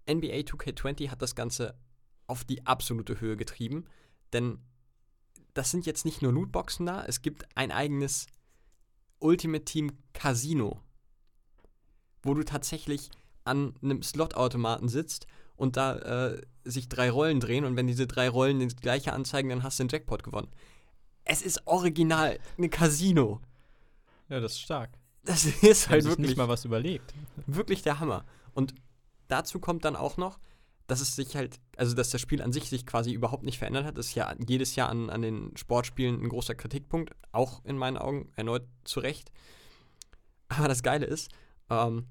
NBA 0.10 0.41
2K20 0.41 1.10
hat 1.10 1.22
das 1.22 1.36
Ganze 1.36 1.76
auf 2.27 2.44
die 2.44 2.65
absolute 2.65 3.19
Höhe 3.22 3.38
getrieben, 3.38 3.86
denn 4.34 4.60
das 5.53 5.72
sind 5.72 5.86
jetzt 5.86 6.06
nicht 6.06 6.22
nur 6.22 6.34
Lootboxen 6.34 6.86
da, 6.86 7.03
es 7.06 7.22
gibt 7.22 7.45
ein 7.56 7.72
eigenes 7.72 8.27
Ultimate 9.19 9.65
Team 9.65 9.91
Casino, 10.14 10.82
wo 12.23 12.34
du 12.34 12.44
tatsächlich 12.44 13.10
an 13.44 13.76
einem 13.82 14.02
Slot-Automaten 14.02 14.90
sitzt 14.90 15.27
und 15.56 15.77
da 15.77 15.95
äh, 16.34 16.41
sich 16.64 16.90
drei 16.90 17.10
Rollen 17.10 17.40
drehen 17.40 17.64
und 17.64 17.76
wenn 17.76 17.88
diese 17.88 18.07
drei 18.07 18.27
Rollen 18.27 18.60
das 18.60 18.76
gleiche 18.76 19.14
anzeigen, 19.14 19.49
dann 19.49 19.64
hast 19.64 19.80
du 19.80 19.84
den 19.84 19.90
Jackpot 19.90 20.23
gewonnen. 20.23 20.49
Es 21.23 21.41
ist 21.41 21.65
original 21.65 22.40
ein 22.57 22.69
Casino. 22.69 23.41
Ja, 24.30 24.40
das 24.40 24.53
ist 24.53 24.61
stark. 24.61 24.91
Das 25.23 25.45
ist 25.45 25.90
halt 25.90 26.03
wirklich 26.03 26.30
nicht 26.30 26.38
mal 26.38 26.48
was 26.48 26.65
überlegt. 26.65 27.14
wirklich 27.48 27.82
der 27.82 27.99
Hammer. 27.99 28.26
Und 28.53 28.76
dazu 29.27 29.60
kommt 29.60 29.85
dann 29.85 29.95
auch 29.95 30.18
noch, 30.18 30.39
dass 30.88 31.02
es 31.02 31.15
sich 31.15 31.35
halt, 31.35 31.60
also 31.77 31.95
dass 31.95 32.11
das 32.11 32.22
Spiel 32.22 32.41
an 32.41 32.53
sich 32.53 32.69
sich 32.69 32.85
quasi 32.85 33.11
überhaupt 33.11 33.43
nicht 33.43 33.57
verändert 33.57 33.85
hat. 33.85 33.97
Das 33.97 34.07
ist 34.07 34.15
ja 34.15 34.34
jedes 34.47 34.76
Jahr 34.76 34.89
an, 34.89 35.10
an 35.10 35.22
den 35.22 35.56
Sportspielen 35.57 36.22
ein 36.22 36.30
großer 36.30 36.56
Kritikpunkt, 36.56 37.14
auch 37.31 37.64
in 37.65 37.77
meinen 37.77 37.97
Augen 37.97 38.31
erneut 38.35 38.68
zu 38.84 38.99
Recht. 38.99 39.31
Aber 40.47 40.68
das 40.68 40.84
Geile 40.84 41.06
ist, 41.06 41.31
ähm, 41.69 42.07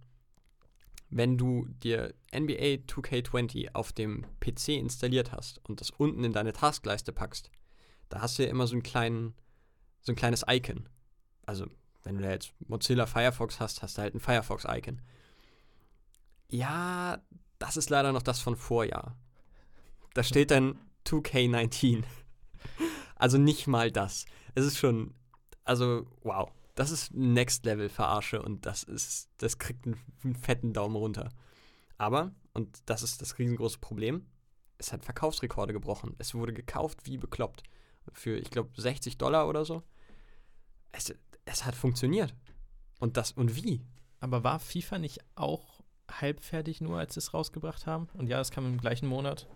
wenn 1.10 1.38
du 1.38 1.66
dir 1.68 2.12
NBA 2.32 2.82
2K20 2.88 3.74
auf 3.74 3.92
dem 3.92 4.26
PC 4.40 4.70
installiert 4.70 5.30
hast 5.30 5.60
und 5.68 5.80
das 5.80 5.90
unten 5.90 6.24
in 6.24 6.32
deine 6.32 6.52
Taskleiste 6.52 7.12
packst, 7.12 7.50
da 8.08 8.20
hast 8.20 8.38
du 8.38 8.42
ja 8.42 8.50
immer 8.50 8.66
so 8.66 8.74
einen 8.74 8.82
kleinen, 8.82 9.34
so 10.00 10.10
ein 10.12 10.16
kleines 10.16 10.44
Icon. 10.48 10.88
Also, 11.46 11.66
wenn 12.02 12.16
du 12.16 12.22
da 12.22 12.30
jetzt 12.30 12.52
Mozilla 12.66 13.06
Firefox 13.06 13.60
hast, 13.60 13.82
hast 13.82 13.96
du 13.96 14.02
halt 14.02 14.14
ein 14.14 14.20
Firefox-Icon. 14.20 15.00
Ja, 16.48 17.22
das 17.58 17.76
ist 17.76 17.90
leider 17.90 18.12
noch 18.12 18.22
das 18.22 18.40
von 18.40 18.56
Vorjahr. 18.56 19.16
Da 20.14 20.22
steht 20.22 20.50
dann 20.50 20.78
2K19. 21.06 22.04
Also 23.16 23.38
nicht 23.38 23.66
mal 23.66 23.90
das. 23.90 24.26
Es 24.54 24.64
ist 24.64 24.78
schon, 24.78 25.14
also 25.64 26.06
wow, 26.22 26.50
das 26.74 26.90
ist 26.90 27.14
Next 27.14 27.64
Level 27.64 27.88
Verarsche 27.88 28.42
und 28.42 28.66
das 28.66 28.82
ist, 28.82 29.30
das 29.38 29.58
kriegt 29.58 29.86
einen, 29.86 30.36
fetten 30.36 30.72
Daumen 30.72 30.96
runter. 30.96 31.30
Aber, 31.96 32.32
und 32.52 32.82
das 32.86 33.02
ist 33.02 33.22
das 33.22 33.38
riesengroße 33.38 33.78
Problem, 33.78 34.26
es 34.78 34.92
hat 34.92 35.04
Verkaufsrekorde 35.04 35.72
gebrochen. 35.72 36.14
Es 36.18 36.34
wurde 36.34 36.52
gekauft 36.52 37.06
wie 37.06 37.16
bekloppt. 37.16 37.62
Für, 38.12 38.36
ich 38.36 38.50
glaube, 38.50 38.70
60 38.76 39.16
Dollar 39.18 39.48
oder 39.48 39.64
so. 39.64 39.82
Es, 40.92 41.14
es 41.44 41.64
hat 41.64 41.74
funktioniert. 41.74 42.34
Und 43.00 43.16
das, 43.16 43.32
und 43.32 43.56
wie? 43.56 43.80
Aber 44.20 44.44
war 44.44 44.58
FIFA 44.58 44.98
nicht 44.98 45.20
auch 45.36 45.73
halbfertig 46.10 46.80
nur, 46.80 46.98
als 46.98 47.14
sie 47.14 47.20
es 47.20 47.34
rausgebracht 47.34 47.86
haben? 47.86 48.08
Und 48.14 48.26
ja, 48.28 48.38
das 48.38 48.50
kam 48.50 48.66
im 48.66 48.78
gleichen 48.78 49.06
Monat. 49.06 49.46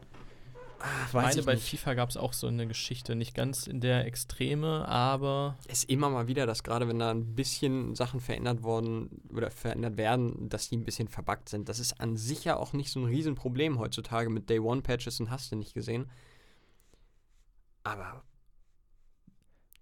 Ach, 0.81 1.09
Ich 1.09 1.13
meine, 1.13 1.43
bei 1.43 1.57
FIFA 1.57 1.95
gab 1.95 2.09
es 2.09 2.17
auch 2.17 2.33
so 2.33 2.47
eine 2.47 2.69
Geschichte, 2.69 3.17
nicht 3.17 3.35
ganz 3.35 3.67
in 3.67 3.81
der 3.81 4.07
Extreme, 4.07 4.87
aber 4.87 5.57
Es 5.67 5.83
ist 5.83 5.91
immer 5.91 6.09
mal 6.09 6.29
wieder, 6.29 6.47
dass 6.47 6.63
gerade 6.63 6.87
wenn 6.87 7.01
da 7.01 7.11
ein 7.11 7.35
bisschen 7.35 7.97
Sachen 7.97 8.21
verändert 8.21 8.63
worden 8.63 9.11
oder 9.35 9.51
verändert 9.51 9.97
werden, 9.97 10.49
dass 10.49 10.69
die 10.69 10.77
ein 10.77 10.85
bisschen 10.85 11.09
verbuggt 11.09 11.49
sind. 11.49 11.69
Das 11.69 11.81
ist 11.81 12.01
an 12.01 12.17
sich 12.17 12.45
ja 12.45 12.57
auch 12.57 12.75
nicht 12.75 12.93
so 12.93 13.01
ein 13.01 13.07
Riesenproblem 13.07 13.81
heutzutage 13.81 14.31
mit 14.31 14.49
Day 14.49 14.61
One 14.61 14.83
Patches 14.83 15.19
und 15.19 15.31
hast 15.31 15.51
du 15.51 15.57
nicht 15.57 15.75
gesehen. 15.75 16.09
Aber 17.83 18.23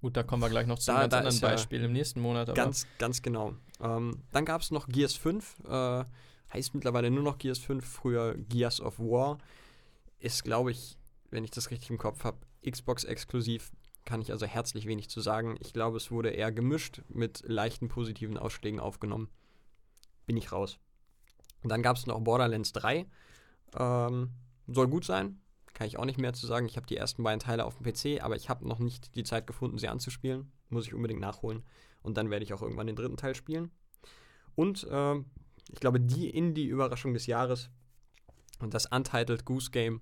gut, 0.01 0.17
da 0.17 0.23
kommen 0.23 0.43
wir 0.43 0.49
gleich 0.49 0.67
noch 0.67 0.79
zu 0.79 0.93
Da- 0.93 1.01
einem 1.01 1.11
da 1.11 1.21
ganz 1.23 1.35
anderen 1.37 1.51
ja 1.51 1.57
Beispiel 1.57 1.85
im 1.85 1.93
nächsten 1.93 2.21
Monat. 2.21 2.49
Aber 2.49 2.57
ganz, 2.57 2.87
ganz 2.99 3.21
genau. 3.21 3.55
Ähm, 3.81 4.23
dann 4.33 4.45
gab 4.47 4.63
es 4.63 4.71
noch 4.71 4.87
Gears 4.89 5.15
5, 5.15 5.57
äh, 5.69 6.05
heißt 6.53 6.75
mittlerweile 6.75 7.11
nur 7.11 7.23
noch 7.23 7.39
Gears 7.39 7.59
5, 7.59 7.85
früher 7.85 8.35
Gears 8.37 8.81
of 8.81 8.99
War. 8.99 9.39
Ist, 10.19 10.45
glaube 10.45 10.71
ich, 10.71 10.97
wenn 11.31 11.45
ich 11.45 11.51
das 11.51 11.71
richtig 11.71 11.91
im 11.91 11.99
Kopf 11.99 12.25
habe, 12.25 12.39
Xbox 12.69 13.05
exklusiv. 13.05 13.73
Kann 14.05 14.21
ich 14.21 14.31
also 14.31 14.47
herzlich 14.47 14.87
wenig 14.87 15.11
zu 15.11 15.21
sagen. 15.21 15.57
Ich 15.61 15.73
glaube, 15.73 15.97
es 15.97 16.11
wurde 16.11 16.31
eher 16.31 16.53
gemischt 16.53 17.03
mit 17.09 17.43
leichten 17.47 17.89
positiven 17.89 18.39
Ausschlägen 18.39 18.79
aufgenommen. 18.79 19.29
Bin 20.27 20.37
ich 20.37 20.53
raus. 20.53 20.79
Und 21.63 21.71
dann 21.71 21.83
gab 21.83 21.97
es 21.97 22.07
noch 22.07 22.21
Borderlands 22.21 22.73
3. 22.73 23.07
Ähm, 23.77 24.31
soll 24.69 24.89
gut 24.89 25.05
sein. 25.05 25.41
Kann 25.75 25.89
ich 25.89 25.99
auch 25.99 26.05
nicht 26.05 26.19
mehr 26.19 26.33
zu 26.33 26.47
sagen. 26.47 26.67
Ich 26.67 26.77
habe 26.77 26.87
die 26.87 26.97
ersten 26.97 27.23
beiden 27.23 27.41
Teile 27.41 27.65
auf 27.65 27.77
dem 27.77 27.85
PC, 27.85 28.23
aber 28.23 28.37
ich 28.37 28.49
habe 28.49 28.67
noch 28.67 28.79
nicht 28.79 29.15
die 29.15 29.25
Zeit 29.25 29.47
gefunden, 29.47 29.79
sie 29.79 29.89
anzuspielen. 29.89 30.53
Muss 30.69 30.87
ich 30.87 30.95
unbedingt 30.95 31.21
nachholen. 31.21 31.65
Und 32.03 32.17
dann 32.17 32.31
werde 32.31 32.45
ich 32.45 32.55
auch 32.55 32.63
irgendwann 32.63 32.87
den 32.87 32.97
dritten 32.97 33.17
Teil 33.17 33.35
spielen. 33.35 33.73
Und 34.55 34.87
ähm, 34.91 35.27
ich 35.71 35.81
glaube, 35.81 36.01
die 36.01 36.31
Indie-Überraschung 36.31 37.15
des 37.15 37.27
Jahres 37.27 37.71
und 38.61 38.75
das 38.75 38.87
Untitled 38.87 39.45
Goose 39.45 39.71
Game, 39.71 40.01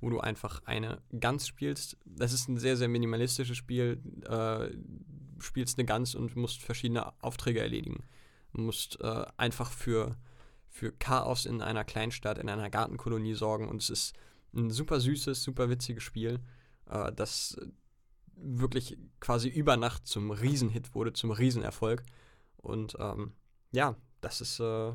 wo 0.00 0.10
du 0.10 0.20
einfach 0.20 0.62
eine 0.64 1.02
Gans 1.18 1.46
spielst. 1.48 1.96
Das 2.04 2.32
ist 2.32 2.48
ein 2.48 2.58
sehr, 2.58 2.76
sehr 2.76 2.88
minimalistisches 2.88 3.56
Spiel. 3.56 4.00
Äh, 4.28 4.76
spielst 5.40 5.78
eine 5.78 5.86
Gans 5.86 6.14
und 6.14 6.36
musst 6.36 6.62
verschiedene 6.62 7.12
Aufträge 7.22 7.60
erledigen. 7.60 8.04
Du 8.52 8.62
musst 8.62 9.00
äh, 9.00 9.24
einfach 9.36 9.70
für, 9.70 10.16
für 10.68 10.92
Chaos 10.92 11.46
in 11.46 11.62
einer 11.62 11.84
Kleinstadt, 11.84 12.38
in 12.38 12.48
einer 12.48 12.70
Gartenkolonie 12.70 13.34
sorgen. 13.34 13.68
Und 13.68 13.82
es 13.82 13.90
ist 13.90 14.16
ein 14.54 14.70
super 14.70 15.00
süßes, 15.00 15.42
super 15.42 15.68
witziges 15.68 16.02
Spiel, 16.02 16.40
äh, 16.86 17.12
das 17.12 17.56
wirklich 18.34 18.98
quasi 19.20 19.48
über 19.48 19.76
Nacht 19.76 20.06
zum 20.06 20.30
Riesenhit 20.30 20.94
wurde, 20.94 21.12
zum 21.12 21.30
Riesenerfolg. 21.30 22.02
Und 22.56 22.96
ähm, 23.00 23.32
ja, 23.72 23.96
das 24.20 24.40
ist, 24.40 24.60
äh, 24.60 24.92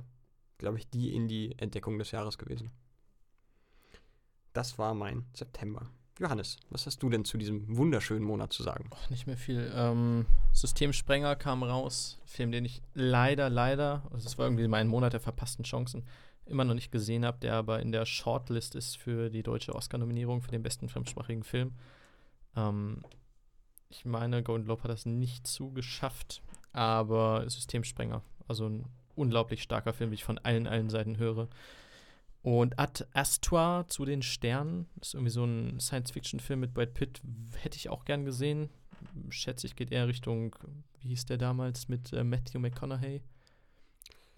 glaube 0.58 0.78
ich, 0.78 0.90
die 0.90 1.16
Indie-Entdeckung 1.16 1.98
des 2.00 2.12
Jahres 2.12 2.38
gewesen. 2.38 2.72
Das 4.54 4.78
war 4.78 4.94
mein 4.94 5.26
September. 5.34 5.90
Johannes, 6.20 6.58
was 6.70 6.86
hast 6.86 7.02
du 7.02 7.10
denn 7.10 7.26
zu 7.26 7.38
diesem 7.38 7.76
wunderschönen 7.76 8.24
Monat 8.24 8.54
zu 8.54 8.62
sagen? 8.62 8.90
Och, 8.94 9.10
nicht 9.10 9.26
mehr 9.26 9.38
viel. 9.38 9.72
Ähm, 9.76 10.28
Systemsprenger 10.52 11.36
kam 11.36 11.64
raus. 11.64 12.20
Film, 12.26 12.52
den 12.52 12.66
ich 12.66 12.84
leider, 12.94 13.50
leider, 13.50 14.04
also 14.12 14.24
das 14.24 14.38
war 14.38 14.46
irgendwie 14.46 14.68
mein 14.68 14.88
Monat 14.88 15.14
der 15.14 15.20
verpassten 15.20 15.66
Chancen, 15.66 16.06
immer 16.46 16.66
noch 16.66 16.76
nicht 16.76 16.92
gesehen 16.92 17.26
habe, 17.26 17.40
der 17.40 17.56
aber 17.56 17.80
in 17.80 17.92
der 17.92 18.06
Shortlist 18.06 18.76
ist 18.76 18.98
für 18.98 19.32
die 19.32 19.42
deutsche 19.42 19.74
Oscar-Nominierung 19.74 20.42
für 20.42 20.52
den 20.52 20.62
besten 20.62 20.88
fremdsprachigen 20.88 21.44
Film. 21.44 21.74
Ähm, 22.56 23.04
ich 23.90 24.06
meine, 24.06 24.44
Golden 24.44 24.66
Globe 24.66 24.84
hat 24.84 24.92
das 24.92 25.06
nicht 25.06 25.48
zugeschafft, 25.48 26.44
aber 26.74 27.50
Systemsprenger, 27.50 28.22
also 28.48 28.68
ein 28.68 28.86
unglaublich 29.16 29.64
starker 29.64 29.94
Film, 29.94 30.12
wie 30.12 30.16
ich 30.16 30.24
von 30.24 30.38
allen, 30.40 30.68
allen 30.68 30.90
Seiten 30.90 31.18
höre. 31.18 31.50
Und 32.42 32.78
Ad 32.78 33.06
Astra 33.14 33.86
zu 33.88 34.04
den 34.04 34.22
Sternen 34.22 34.88
ist 35.00 35.14
irgendwie 35.14 35.32
so 35.32 35.46
ein 35.46 35.80
Science-Fiction-Film 35.80 36.60
mit 36.60 36.74
Brad 36.74 36.94
Pitt. 36.94 37.22
Hätte 37.56 37.78
ich 37.78 37.90
auch 37.90 38.04
gern 38.04 38.26
gesehen. 38.26 38.70
Schätze 39.30 39.66
ich, 39.66 39.76
geht 39.76 39.92
eher 39.92 40.08
Richtung, 40.08 40.56
wie 41.00 41.10
hieß 41.10 41.26
der 41.26 41.38
damals 41.38 41.88
mit 41.88 42.12
äh, 42.12 42.24
Matthew 42.24 42.60
McConaughey? 42.60 43.22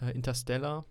Äh, 0.01 0.11
Interstellar. 0.11 0.85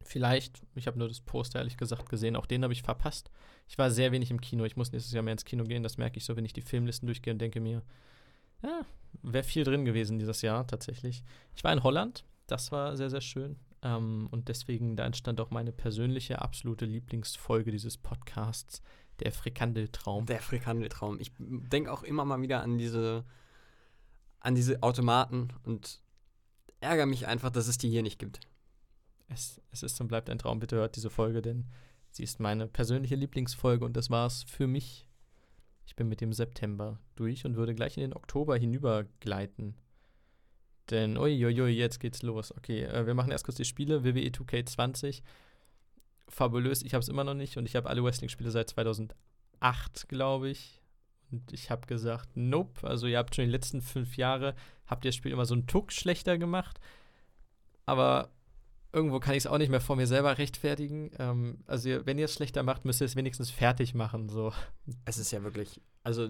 Vielleicht, 0.00 0.62
ich 0.74 0.86
habe 0.86 0.98
nur 0.98 1.08
das 1.08 1.20
Poster 1.20 1.58
ehrlich 1.58 1.76
gesagt 1.76 2.08
gesehen, 2.08 2.34
auch 2.34 2.46
den 2.46 2.62
habe 2.62 2.72
ich 2.72 2.82
verpasst. 2.82 3.30
Ich 3.68 3.78
war 3.78 3.90
sehr 3.90 4.10
wenig 4.10 4.30
im 4.30 4.40
Kino. 4.40 4.64
Ich 4.64 4.76
muss 4.76 4.90
nächstes 4.90 5.12
Jahr 5.12 5.22
mehr 5.22 5.32
ins 5.32 5.44
Kino 5.44 5.64
gehen. 5.64 5.82
Das 5.82 5.98
merke 5.98 6.18
ich 6.18 6.24
so, 6.24 6.36
wenn 6.36 6.44
ich 6.44 6.52
die 6.52 6.62
Filmlisten 6.62 7.06
durchgehe 7.06 7.32
und 7.32 7.38
denke 7.38 7.60
mir, 7.60 7.82
ja, 8.62 8.80
wäre 9.22 9.44
viel 9.44 9.64
drin 9.64 9.84
gewesen 9.84 10.18
dieses 10.18 10.42
Jahr 10.42 10.66
tatsächlich. 10.66 11.22
Ich 11.54 11.62
war 11.62 11.72
in 11.72 11.82
Holland. 11.82 12.24
Das 12.48 12.72
war 12.72 12.96
sehr, 12.96 13.10
sehr 13.10 13.20
schön. 13.20 13.56
Ähm, 13.82 14.28
und 14.32 14.48
deswegen, 14.48 14.96
da 14.96 15.06
entstand 15.06 15.40
auch 15.40 15.50
meine 15.50 15.70
persönliche 15.70 16.42
absolute 16.42 16.84
Lieblingsfolge 16.84 17.70
dieses 17.70 17.96
Podcasts, 17.96 18.82
der 19.20 19.30
Frikandeltraum. 19.30 20.26
Der 20.26 20.40
Frikandeltraum. 20.40 21.20
Ich 21.20 21.30
denke 21.38 21.92
auch 21.92 22.02
immer 22.02 22.24
mal 22.24 22.40
wieder 22.42 22.62
an 22.62 22.78
diese, 22.78 23.24
an 24.40 24.56
diese 24.56 24.82
Automaten 24.82 25.48
und 25.64 26.00
ärgere 26.80 27.06
mich 27.06 27.26
einfach, 27.26 27.50
dass 27.50 27.68
es 27.68 27.78
die 27.78 27.90
hier 27.90 28.02
nicht 28.02 28.18
gibt. 28.18 28.40
Es, 29.28 29.60
es 29.70 29.82
ist 29.82 30.00
und 30.00 30.08
bleibt 30.08 30.30
ein 30.30 30.38
Traum. 30.38 30.58
Bitte 30.58 30.76
hört 30.76 30.96
diese 30.96 31.10
Folge, 31.10 31.42
denn 31.42 31.66
Sie 32.10 32.22
ist 32.22 32.40
meine 32.40 32.66
persönliche 32.66 33.14
Lieblingsfolge 33.14 33.84
und 33.84 33.96
das 33.96 34.10
war's 34.10 34.44
für 34.44 34.66
mich. 34.66 35.06
Ich 35.86 35.94
bin 35.96 36.08
mit 36.08 36.20
dem 36.20 36.32
September 36.32 36.98
durch 37.16 37.44
und 37.44 37.56
würde 37.56 37.74
gleich 37.74 37.96
in 37.96 38.02
den 38.02 38.14
Oktober 38.14 38.56
hinübergleiten. 38.56 39.74
Denn, 40.90 41.18
uiuiui, 41.18 41.70
jetzt 41.70 42.00
geht's 42.00 42.22
los. 42.22 42.56
Okay, 42.56 42.84
äh, 42.84 43.06
wir 43.06 43.14
machen 43.14 43.30
erst 43.30 43.44
kurz 43.44 43.56
die 43.56 43.64
Spiele. 43.64 44.04
WWE 44.04 44.20
e 44.20 44.30
2K20. 44.30 45.22
Fabulös, 46.28 46.82
ich 46.82 46.94
habe 46.94 47.02
es 47.02 47.08
immer 47.08 47.24
noch 47.24 47.34
nicht 47.34 47.56
und 47.56 47.66
ich 47.66 47.76
habe 47.76 47.88
alle 47.88 48.04
Wrestling-Spiele 48.04 48.50
seit 48.50 48.70
2008, 48.70 50.08
glaube 50.08 50.50
ich. 50.50 50.80
Und 51.30 51.52
ich 51.52 51.70
habe 51.70 51.86
gesagt, 51.86 52.30
nope. 52.36 52.86
Also 52.86 53.06
ihr 53.06 53.18
habt 53.18 53.34
schon 53.34 53.44
die 53.44 53.50
letzten 53.50 53.82
fünf 53.82 54.16
Jahre, 54.16 54.54
habt 54.86 55.04
ihr 55.04 55.10
das 55.10 55.16
Spiel 55.16 55.32
immer 55.32 55.46
so 55.46 55.54
einen 55.54 55.66
Tuck 55.66 55.92
schlechter 55.92 56.38
gemacht. 56.38 56.80
Aber 57.86 58.30
irgendwo 58.92 59.20
kann 59.20 59.34
ich 59.34 59.44
es 59.44 59.46
auch 59.46 59.58
nicht 59.58 59.70
mehr 59.70 59.80
vor 59.80 59.96
mir 59.96 60.06
selber 60.06 60.38
rechtfertigen. 60.38 61.10
Ähm, 61.18 61.58
also 61.66 62.06
wenn 62.06 62.18
ihr 62.18 62.26
es 62.26 62.34
schlechter 62.34 62.62
macht, 62.62 62.84
müsst 62.84 63.00
ihr 63.00 63.06
es 63.06 63.16
wenigstens 63.16 63.50
fertig 63.50 63.94
machen. 63.94 64.28
So. 64.28 64.52
Es 65.04 65.18
ist 65.18 65.30
ja 65.30 65.42
wirklich, 65.42 65.80
also 66.02 66.28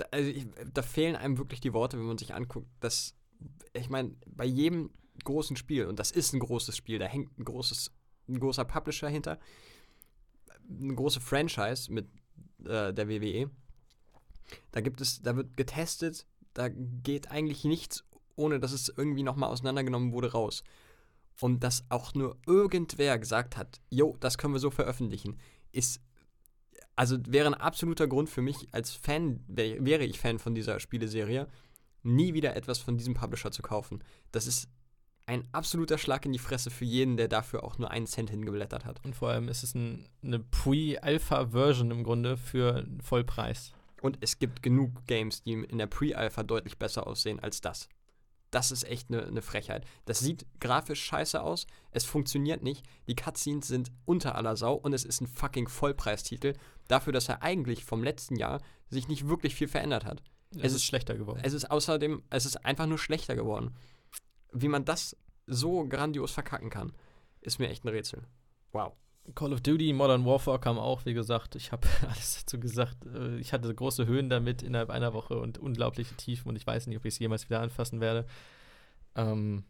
da, 0.00 0.06
also 0.10 0.30
ich, 0.30 0.46
da 0.72 0.82
fehlen 0.82 1.16
einem 1.16 1.38
wirklich 1.38 1.60
die 1.60 1.72
Worte, 1.72 1.98
wenn 1.98 2.06
man 2.06 2.18
sich 2.18 2.34
anguckt, 2.34 2.68
dass, 2.80 3.14
ich 3.72 3.88
meine, 3.88 4.14
bei 4.26 4.44
jedem 4.44 4.90
großen 5.24 5.56
Spiel, 5.56 5.86
und 5.86 5.98
das 5.98 6.10
ist 6.10 6.32
ein 6.32 6.40
großes 6.40 6.76
Spiel, 6.76 6.98
da 6.98 7.06
hängt 7.06 7.38
ein 7.38 7.44
großes, 7.44 7.92
ein 8.28 8.40
großer 8.40 8.64
Publisher 8.64 9.08
hinter, 9.08 9.38
eine 10.68 10.94
große 10.94 11.20
Franchise 11.20 11.92
mit 11.92 12.06
äh, 12.64 12.92
der 12.92 13.08
WWE. 13.08 13.50
Da 14.72 14.80
gibt 14.80 15.00
es, 15.00 15.22
da 15.22 15.36
wird 15.36 15.56
getestet, 15.56 16.26
da 16.54 16.68
geht 16.68 17.30
eigentlich 17.30 17.64
nichts, 17.64 18.04
ohne 18.36 18.58
dass 18.58 18.72
es 18.72 18.92
irgendwie 18.96 19.22
nochmal 19.22 19.50
auseinandergenommen 19.50 20.12
wurde, 20.12 20.32
raus. 20.32 20.64
Und 21.40 21.62
dass 21.62 21.84
auch 21.90 22.14
nur 22.14 22.36
irgendwer 22.46 23.18
gesagt 23.18 23.56
hat, 23.56 23.80
jo, 23.90 24.16
das 24.20 24.38
können 24.38 24.54
wir 24.54 24.60
so 24.60 24.70
veröffentlichen, 24.70 25.38
ist, 25.72 26.00
also 26.96 27.18
wäre 27.26 27.46
ein 27.46 27.54
absoluter 27.54 28.06
Grund 28.06 28.28
für 28.28 28.42
mich 28.42 28.68
als 28.72 28.92
Fan, 28.92 29.42
wär, 29.48 29.84
wäre 29.84 30.04
ich 30.04 30.18
Fan 30.18 30.38
von 30.38 30.54
dieser 30.54 30.80
Spieleserie, 30.80 31.48
nie 32.02 32.34
wieder 32.34 32.56
etwas 32.56 32.78
von 32.78 32.96
diesem 32.96 33.14
Publisher 33.14 33.50
zu 33.50 33.62
kaufen. 33.62 34.02
Das 34.32 34.46
ist 34.46 34.68
ein 35.26 35.46
absoluter 35.52 35.96
Schlag 35.96 36.26
in 36.26 36.32
die 36.32 36.38
Fresse 36.38 36.70
für 36.70 36.84
jeden, 36.84 37.16
der 37.16 37.28
dafür 37.28 37.62
auch 37.62 37.78
nur 37.78 37.90
einen 37.90 38.06
Cent 38.06 38.30
hingeblättert 38.30 38.84
hat. 38.84 39.04
Und 39.04 39.14
vor 39.14 39.30
allem 39.30 39.48
ist 39.48 39.62
es 39.62 39.74
ein, 39.74 40.08
eine 40.22 40.40
Pre-Alpha-Version 40.40 41.90
im 41.90 42.02
Grunde 42.02 42.36
für 42.36 42.86
Vollpreis. 43.02 43.72
Und 44.02 44.18
es 44.20 44.38
gibt 44.38 44.62
genug 44.62 45.06
Games, 45.06 45.42
die 45.42 45.52
in 45.52 45.78
der 45.78 45.86
Pre-Alpha 45.86 46.42
deutlich 46.42 46.78
besser 46.78 47.06
aussehen 47.06 47.38
als 47.38 47.60
das. 47.60 47.88
Das 48.50 48.70
ist 48.72 48.84
echt 48.84 49.10
eine 49.10 49.30
ne 49.30 49.42
Frechheit. 49.42 49.84
Das 50.06 50.18
sieht 50.18 50.46
grafisch 50.60 51.02
scheiße 51.02 51.40
aus, 51.40 51.66
es 51.92 52.04
funktioniert 52.04 52.62
nicht, 52.62 52.84
die 53.06 53.14
Cutscenes 53.14 53.68
sind 53.68 53.92
unter 54.04 54.34
aller 54.34 54.56
Sau 54.56 54.74
und 54.74 54.92
es 54.92 55.04
ist 55.04 55.20
ein 55.20 55.28
fucking 55.28 55.68
Vollpreistitel 55.68 56.54
dafür, 56.88 57.12
dass 57.12 57.28
er 57.28 57.42
eigentlich 57.42 57.84
vom 57.84 58.02
letzten 58.02 58.36
Jahr 58.36 58.60
sich 58.88 59.06
nicht 59.06 59.28
wirklich 59.28 59.54
viel 59.54 59.68
verändert 59.68 60.04
hat. 60.04 60.22
Es, 60.56 60.64
es 60.64 60.74
ist 60.74 60.84
schlechter 60.84 61.16
geworden. 61.16 61.40
Es 61.44 61.52
ist 61.52 61.70
außerdem, 61.70 62.24
es 62.30 62.44
ist 62.44 62.64
einfach 62.64 62.86
nur 62.86 62.98
schlechter 62.98 63.36
geworden 63.36 63.72
wie 64.52 64.68
man 64.68 64.84
das 64.84 65.16
so 65.46 65.86
grandios 65.86 66.32
verkacken 66.32 66.70
kann, 66.70 66.92
ist 67.40 67.58
mir 67.58 67.68
echt 67.68 67.84
ein 67.84 67.88
Rätsel. 67.88 68.22
Wow. 68.72 68.92
Call 69.34 69.52
of 69.52 69.60
Duty 69.60 69.92
Modern 69.92 70.24
Warfare 70.24 70.58
kam 70.58 70.78
auch, 70.78 71.04
wie 71.04 71.14
gesagt. 71.14 71.54
Ich 71.54 71.72
habe 71.72 71.86
alles 72.08 72.40
dazu 72.40 72.58
gesagt. 72.58 73.04
Äh, 73.06 73.38
ich 73.38 73.52
hatte 73.52 73.72
große 73.74 74.06
Höhen 74.06 74.28
damit 74.28 74.62
innerhalb 74.62 74.90
einer 74.90 75.12
Woche 75.12 75.38
und 75.38 75.58
unglaubliche 75.58 76.14
Tiefen 76.16 76.48
und 76.48 76.56
ich 76.56 76.66
weiß 76.66 76.86
nicht, 76.86 76.96
ob 76.96 77.04
ich 77.04 77.14
es 77.14 77.18
jemals 77.18 77.48
wieder 77.48 77.60
anfassen 77.60 78.00
werde. 78.00 78.26
Ähm, 79.14 79.64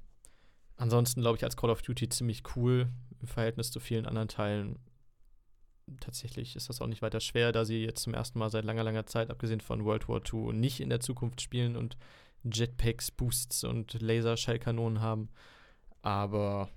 ansonsten 0.77 1.21
glaube 1.21 1.37
ich 1.37 1.45
als 1.45 1.57
Call 1.57 1.71
of 1.71 1.83
Duty 1.83 2.09
ziemlich 2.09 2.43
cool 2.57 2.89
im 3.21 3.27
Verhältnis 3.27 3.71
zu 3.71 3.81
vielen 3.81 4.07
anderen 4.07 4.29
Teilen. 4.29 4.79
Tatsächlich 6.01 6.55
ist 6.55 6.69
das 6.69 6.81
auch 6.81 6.87
nicht 6.87 7.03
weiter 7.03 7.21
schwer, 7.21 7.51
da 7.51 7.65
sie 7.65 7.85
jetzt 7.85 8.03
zum 8.03 8.15
ersten 8.15 8.39
Mal 8.39 8.51
seit 8.51 8.65
langer, 8.65 8.85
langer 8.85 9.07
Zeit, 9.07 9.29
abgesehen 9.29 9.61
von 9.61 9.85
World 9.85 10.09
War 10.09 10.21
II, 10.25 10.53
nicht 10.53 10.81
in 10.81 10.89
der 10.89 11.01
Zukunft 11.01 11.41
spielen 11.41 11.77
und 11.77 11.97
Jetpacks, 12.45 13.11
Boosts 13.11 13.65
und 13.65 14.01
Laserschallkanonen 14.01 15.01
haben. 15.01 15.29
Aber 16.01 16.71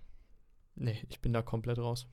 nee, 0.76 1.06
ich 1.10 1.22
bin 1.22 1.32
da 1.32 1.42
komplett 1.42 1.78
raus. 1.78 2.08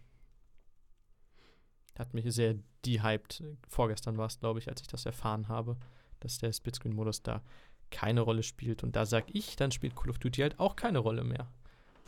Hat 1.99 2.15
mich 2.15 2.25
sehr 2.33 2.55
dehyped. 2.87 3.43
Vorgestern 3.69 4.17
war 4.17 4.27
es, 4.27 4.41
glaube 4.41 4.59
ich, 4.59 4.69
als 4.69 4.81
ich 4.81 4.87
das 4.87 5.05
erfahren 5.05 5.49
habe, 5.49 5.77
dass 6.21 6.39
der 6.39 6.53
Splitscreen-Modus 6.53 7.23
da 7.23 7.43
keine 7.91 8.23
Rolle 8.23 8.43
spielt. 8.43 8.83
Und 8.83 8.97
da 8.97 9.05
sag 9.05 9.27
ich, 9.35 9.57
dann 9.57 9.73
spielt 9.73 9.97
Call 9.97 10.11
of 10.11 10.19
Duty 10.19 10.43
halt 10.43 10.59
auch 10.59 10.77
keine 10.77 11.01
Rolle 11.01 11.25
mehr. 11.25 11.49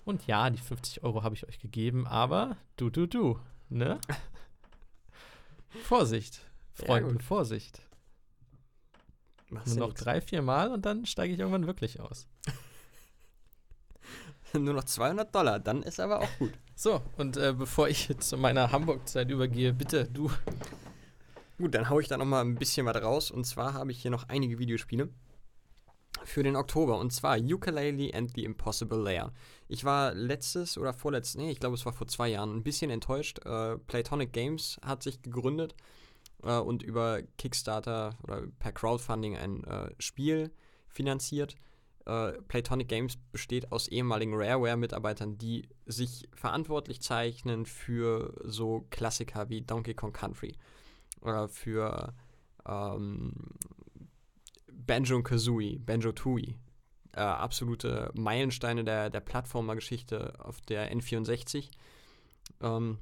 Und 0.05 0.27
ja, 0.27 0.49
die 0.51 0.59
50 0.59 1.03
Euro 1.03 1.23
habe 1.23 1.35
ich 1.35 1.47
euch 1.47 1.59
gegeben, 1.59 2.07
aber 2.07 2.57
du, 2.77 2.91
du, 2.91 3.07
du, 3.07 3.39
ne? 3.69 4.01
Vorsicht, 5.85 6.41
Freunde, 6.73 7.15
ja, 7.15 7.19
Vorsicht. 7.21 7.83
Machst 9.49 9.77
Nur 9.77 9.89
noch 9.89 9.95
drei, 9.95 10.21
vier 10.21 10.43
Mal 10.43 10.73
und 10.73 10.87
dann 10.87 11.07
steige 11.07 11.35
ich 11.35 11.39
irgendwann 11.39 11.67
wirklich 11.67 12.01
aus. 12.01 12.27
Nur 14.55 14.75
noch 14.75 14.85
200 14.85 15.35
Dollar, 15.35 15.61
dann 15.61 15.83
ist 15.83 16.01
aber 16.01 16.21
auch 16.21 16.39
gut. 16.39 16.53
So, 16.83 17.01
und 17.17 17.37
äh, 17.37 17.55
bevor 17.57 17.89
ich 17.89 18.09
zu 18.19 18.37
meiner 18.37 18.73
Hamburg-Zeit 18.73 19.31
übergehe, 19.31 19.73
bitte 19.73 20.05
du. 20.05 20.33
Gut, 21.57 21.77
dann 21.77 21.89
haue 21.89 22.03
ich 22.03 22.09
da 22.09 22.17
noch 22.17 22.25
mal 22.25 22.41
ein 22.41 22.57
bisschen 22.57 22.87
was 22.87 23.01
raus. 23.01 23.31
Und 23.31 23.45
zwar 23.45 23.75
habe 23.75 23.93
ich 23.93 24.03
hier 24.03 24.11
noch 24.11 24.29
einige 24.29 24.59
Videospiele 24.59 25.09
für 26.25 26.43
den 26.43 26.57
Oktober. 26.57 26.99
Und 26.99 27.13
zwar 27.13 27.39
Ukulele 27.39 28.13
and 28.13 28.33
the 28.35 28.43
Impossible 28.43 28.99
Lair. 28.99 29.33
Ich 29.69 29.85
war 29.85 30.13
letztes 30.13 30.77
oder 30.77 30.93
vorletztes, 30.93 31.37
nee, 31.37 31.53
ich 31.53 31.61
glaube 31.61 31.77
es 31.77 31.87
war 31.87 31.93
vor 31.93 32.09
zwei 32.09 32.31
Jahren, 32.31 32.53
ein 32.53 32.65
bisschen 32.65 32.91
enttäuscht. 32.91 33.39
Äh, 33.47 33.79
Platonic 33.79 34.33
Games 34.33 34.81
hat 34.85 35.05
sich 35.05 35.23
gegründet 35.23 35.77
äh, 36.43 36.59
und 36.59 36.83
über 36.83 37.23
Kickstarter 37.39 38.19
oder 38.25 38.43
per 38.59 38.73
Crowdfunding 38.73 39.37
ein 39.37 39.63
äh, 39.63 39.95
Spiel 40.01 40.51
finanziert. 40.89 41.55
Äh, 42.07 42.33
Platonic 42.49 42.89
Games 42.89 43.17
besteht 43.31 43.71
aus 43.71 43.89
ehemaligen 43.89 44.35
Rareware-Mitarbeitern, 44.35 45.39
die 45.39 45.69
sich 45.87 46.29
verantwortlich 46.35 47.01
zeichnen 47.01 47.67
für 47.67 48.35
so 48.45 48.87
Klassiker 48.91 49.49
wie 49.49 49.63
Donkey 49.63 49.95
Kong 49.95 50.13
Country 50.13 50.57
oder 51.21 51.49
für 51.49 52.15
ähm, 52.67 53.33
Banjo 54.73 55.23
Kazooie, 55.23 55.79
Banjo 55.79 56.13
Tooie. 56.13 56.57
Äh, 57.15 57.21
absolute 57.21 58.11
Meilensteine 58.15 58.85
der, 58.85 59.11
der 59.11 59.21
Plattformer-Geschichte 59.21 60.35
auf 60.39 60.61
der 60.63 60.93
N64. 60.93 61.71
Ähm, 62.61 62.99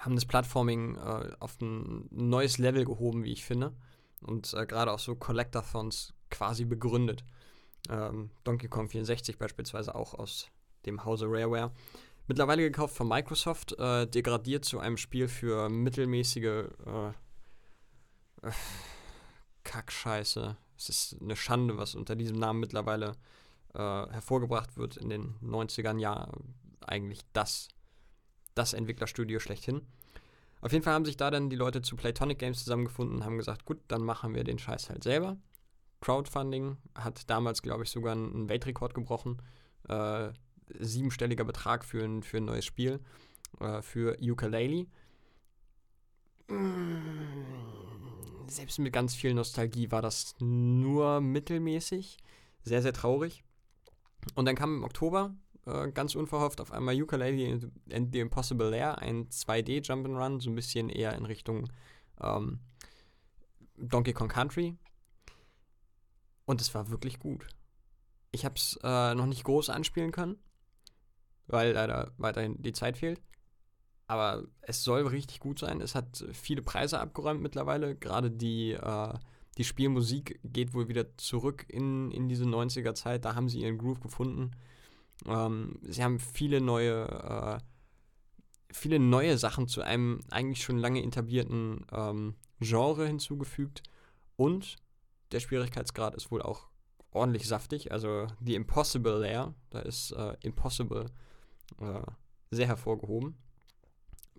haben 0.00 0.14
das 0.16 0.26
Plattforming 0.26 0.96
äh, 0.96 1.30
auf 1.38 1.60
ein 1.60 2.08
neues 2.10 2.58
Level 2.58 2.84
gehoben, 2.84 3.24
wie 3.24 3.32
ich 3.32 3.44
finde. 3.44 3.72
Und 4.20 4.52
äh, 4.54 4.66
gerade 4.66 4.92
auch 4.92 4.98
so 4.98 5.14
Collectathons 5.14 6.14
quasi 6.30 6.64
begründet. 6.64 7.24
Ähm, 7.88 8.30
Donkey 8.44 8.68
Kong 8.68 8.88
64 8.88 9.38
beispielsweise 9.38 9.94
auch 9.94 10.14
aus 10.14 10.48
dem 10.86 11.04
Hause 11.04 11.26
Rareware. 11.28 11.72
Mittlerweile 12.28 12.62
gekauft 12.62 12.96
von 12.96 13.08
Microsoft, 13.08 13.78
äh, 13.78 14.06
degradiert 14.06 14.64
zu 14.64 14.78
einem 14.78 14.96
Spiel 14.96 15.28
für 15.28 15.68
mittelmäßige 15.68 16.44
äh, 16.44 17.08
äh, 18.42 18.52
Kackscheiße. 19.64 20.56
Es 20.76 20.88
ist 20.88 21.16
eine 21.20 21.36
Schande, 21.36 21.76
was 21.76 21.94
unter 21.94 22.16
diesem 22.16 22.38
Namen 22.38 22.60
mittlerweile 22.60 23.12
äh, 23.74 23.78
hervorgebracht 23.78 24.76
wird 24.76 24.96
in 24.96 25.08
den 25.08 25.34
90ern. 25.42 25.98
Ja, 25.98 26.28
eigentlich 26.80 27.20
das 27.32 27.68
das 28.54 28.72
Entwicklerstudio 28.72 29.40
schlechthin. 29.40 29.82
Auf 30.60 30.72
jeden 30.72 30.84
Fall 30.84 30.94
haben 30.94 31.04
sich 31.04 31.16
da 31.16 31.30
dann 31.30 31.50
die 31.50 31.56
Leute 31.56 31.82
zu 31.82 31.96
Playtonic 31.96 32.38
Games 32.38 32.62
zusammengefunden 32.62 33.16
und 33.16 33.24
haben 33.24 33.38
gesagt, 33.38 33.64
gut, 33.64 33.78
dann 33.88 34.02
machen 34.02 34.34
wir 34.34 34.44
den 34.44 34.58
Scheiß 34.58 34.90
halt 34.90 35.02
selber. 35.02 35.36
Crowdfunding 36.02 36.76
hat 36.94 37.30
damals, 37.30 37.62
glaube 37.62 37.84
ich, 37.84 37.90
sogar 37.90 38.12
einen 38.12 38.48
Weltrekord 38.48 38.92
gebrochen. 38.92 39.40
Äh, 39.88 40.30
siebenstelliger 40.78 41.44
Betrag 41.44 41.84
für 41.84 42.04
ein, 42.04 42.22
für 42.22 42.38
ein 42.38 42.44
neues 42.44 42.64
Spiel, 42.64 43.00
äh, 43.60 43.80
für 43.80 44.18
Ukulele. 44.20 44.86
Selbst 48.46 48.78
mit 48.78 48.92
ganz 48.92 49.14
viel 49.14 49.32
Nostalgie 49.32 49.90
war 49.90 50.02
das 50.02 50.34
nur 50.40 51.20
mittelmäßig. 51.20 52.18
Sehr, 52.64 52.82
sehr 52.82 52.92
traurig. 52.92 53.44
Und 54.34 54.44
dann 54.44 54.56
kam 54.56 54.76
im 54.76 54.84
Oktober 54.84 55.34
äh, 55.66 55.90
ganz 55.92 56.14
unverhofft 56.14 56.60
auf 56.60 56.72
einmal 56.72 57.00
Ukulele 57.00 57.70
and 57.92 58.12
the 58.12 58.20
Impossible 58.20 58.70
Lair, 58.70 58.98
ein 58.98 59.28
2D 59.28 59.84
Jump'n'Run, 59.86 60.40
so 60.40 60.50
ein 60.50 60.54
bisschen 60.54 60.88
eher 60.88 61.14
in 61.14 61.24
Richtung 61.24 61.68
ähm, 62.20 62.60
Donkey 63.76 64.12
Kong 64.12 64.28
Country. 64.28 64.76
Und 66.52 66.60
es 66.60 66.74
war 66.74 66.90
wirklich 66.90 67.18
gut. 67.18 67.46
Ich 68.30 68.44
habe 68.44 68.56
es 68.56 68.78
äh, 68.82 69.14
noch 69.14 69.24
nicht 69.24 69.42
groß 69.42 69.70
anspielen 69.70 70.12
können, 70.12 70.36
weil 71.46 71.72
leider 71.72 72.12
weiterhin 72.18 72.60
die 72.60 72.74
Zeit 72.74 72.98
fehlt. 72.98 73.22
Aber 74.06 74.44
es 74.60 74.84
soll 74.84 75.06
richtig 75.06 75.40
gut 75.40 75.60
sein. 75.60 75.80
Es 75.80 75.94
hat 75.94 76.26
viele 76.34 76.60
Preise 76.60 77.00
abgeräumt 77.00 77.40
mittlerweile. 77.40 77.96
Gerade 77.96 78.30
die, 78.30 78.72
äh, 78.72 79.14
die 79.56 79.64
Spielmusik 79.64 80.40
geht 80.44 80.74
wohl 80.74 80.88
wieder 80.88 81.16
zurück 81.16 81.64
in, 81.68 82.10
in 82.10 82.28
diese 82.28 82.44
90er 82.44 82.92
Zeit. 82.92 83.24
Da 83.24 83.34
haben 83.34 83.48
sie 83.48 83.60
ihren 83.60 83.78
Groove 83.78 84.00
gefunden. 84.00 84.50
Ähm, 85.24 85.78
sie 85.80 86.04
haben 86.04 86.18
viele 86.18 86.60
neue, 86.60 87.08
äh, 87.08 87.58
viele 88.70 88.98
neue 88.98 89.38
Sachen 89.38 89.68
zu 89.68 89.80
einem 89.80 90.20
eigentlich 90.30 90.62
schon 90.62 90.76
lange 90.76 91.02
etablierten 91.02 91.86
ähm, 91.90 92.34
Genre 92.60 93.06
hinzugefügt 93.06 93.82
und 94.36 94.76
der 95.32 95.40
Schwierigkeitsgrad 95.40 96.14
ist 96.14 96.30
wohl 96.30 96.42
auch 96.42 96.68
ordentlich 97.10 97.46
saftig. 97.46 97.92
Also 97.92 98.26
die 98.40 98.54
Impossible 98.54 99.18
Layer, 99.18 99.54
da 99.70 99.80
ist 99.80 100.12
äh, 100.12 100.36
Impossible 100.42 101.06
äh, 101.80 102.02
sehr 102.50 102.66
hervorgehoben. 102.66 103.36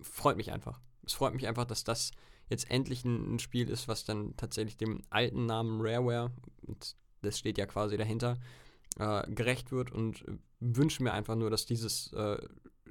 Freut 0.00 0.36
mich 0.36 0.52
einfach. 0.52 0.80
Es 1.04 1.14
freut 1.14 1.34
mich 1.34 1.46
einfach, 1.46 1.64
dass 1.64 1.84
das 1.84 2.10
jetzt 2.48 2.70
endlich 2.70 3.04
ein, 3.04 3.34
ein, 3.34 3.38
Spiel 3.38 3.68
ist, 3.68 3.88
was 3.88 4.04
dann 4.04 4.36
tatsächlich 4.36 4.76
dem 4.76 5.02
alten 5.10 5.46
Namen 5.46 5.80
Rareware, 5.80 6.32
und 6.66 6.96
das 7.22 7.38
steht 7.38 7.58
ja 7.58 7.66
quasi 7.66 7.96
dahinter, 7.96 8.38
äh, 8.98 9.30
gerecht 9.30 9.72
wird 9.72 9.90
und 9.90 10.24
wünsche 10.60 11.02
mir 11.02 11.12
einfach 11.12 11.36
nur, 11.36 11.50
dass 11.50 11.66
dieses 11.66 12.12
äh, 12.12 12.38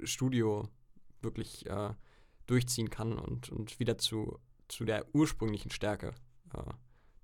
Studio 0.02 0.68
wirklich 1.22 1.66
äh, 1.66 1.94
durchziehen 2.46 2.90
kann 2.90 3.18
und, 3.18 3.50
und 3.50 3.78
wieder 3.78 3.96
zu, 3.96 4.38
zu 4.68 4.84
der 4.84 5.06
ursprünglichen 5.14 5.70
Stärke, 5.70 6.14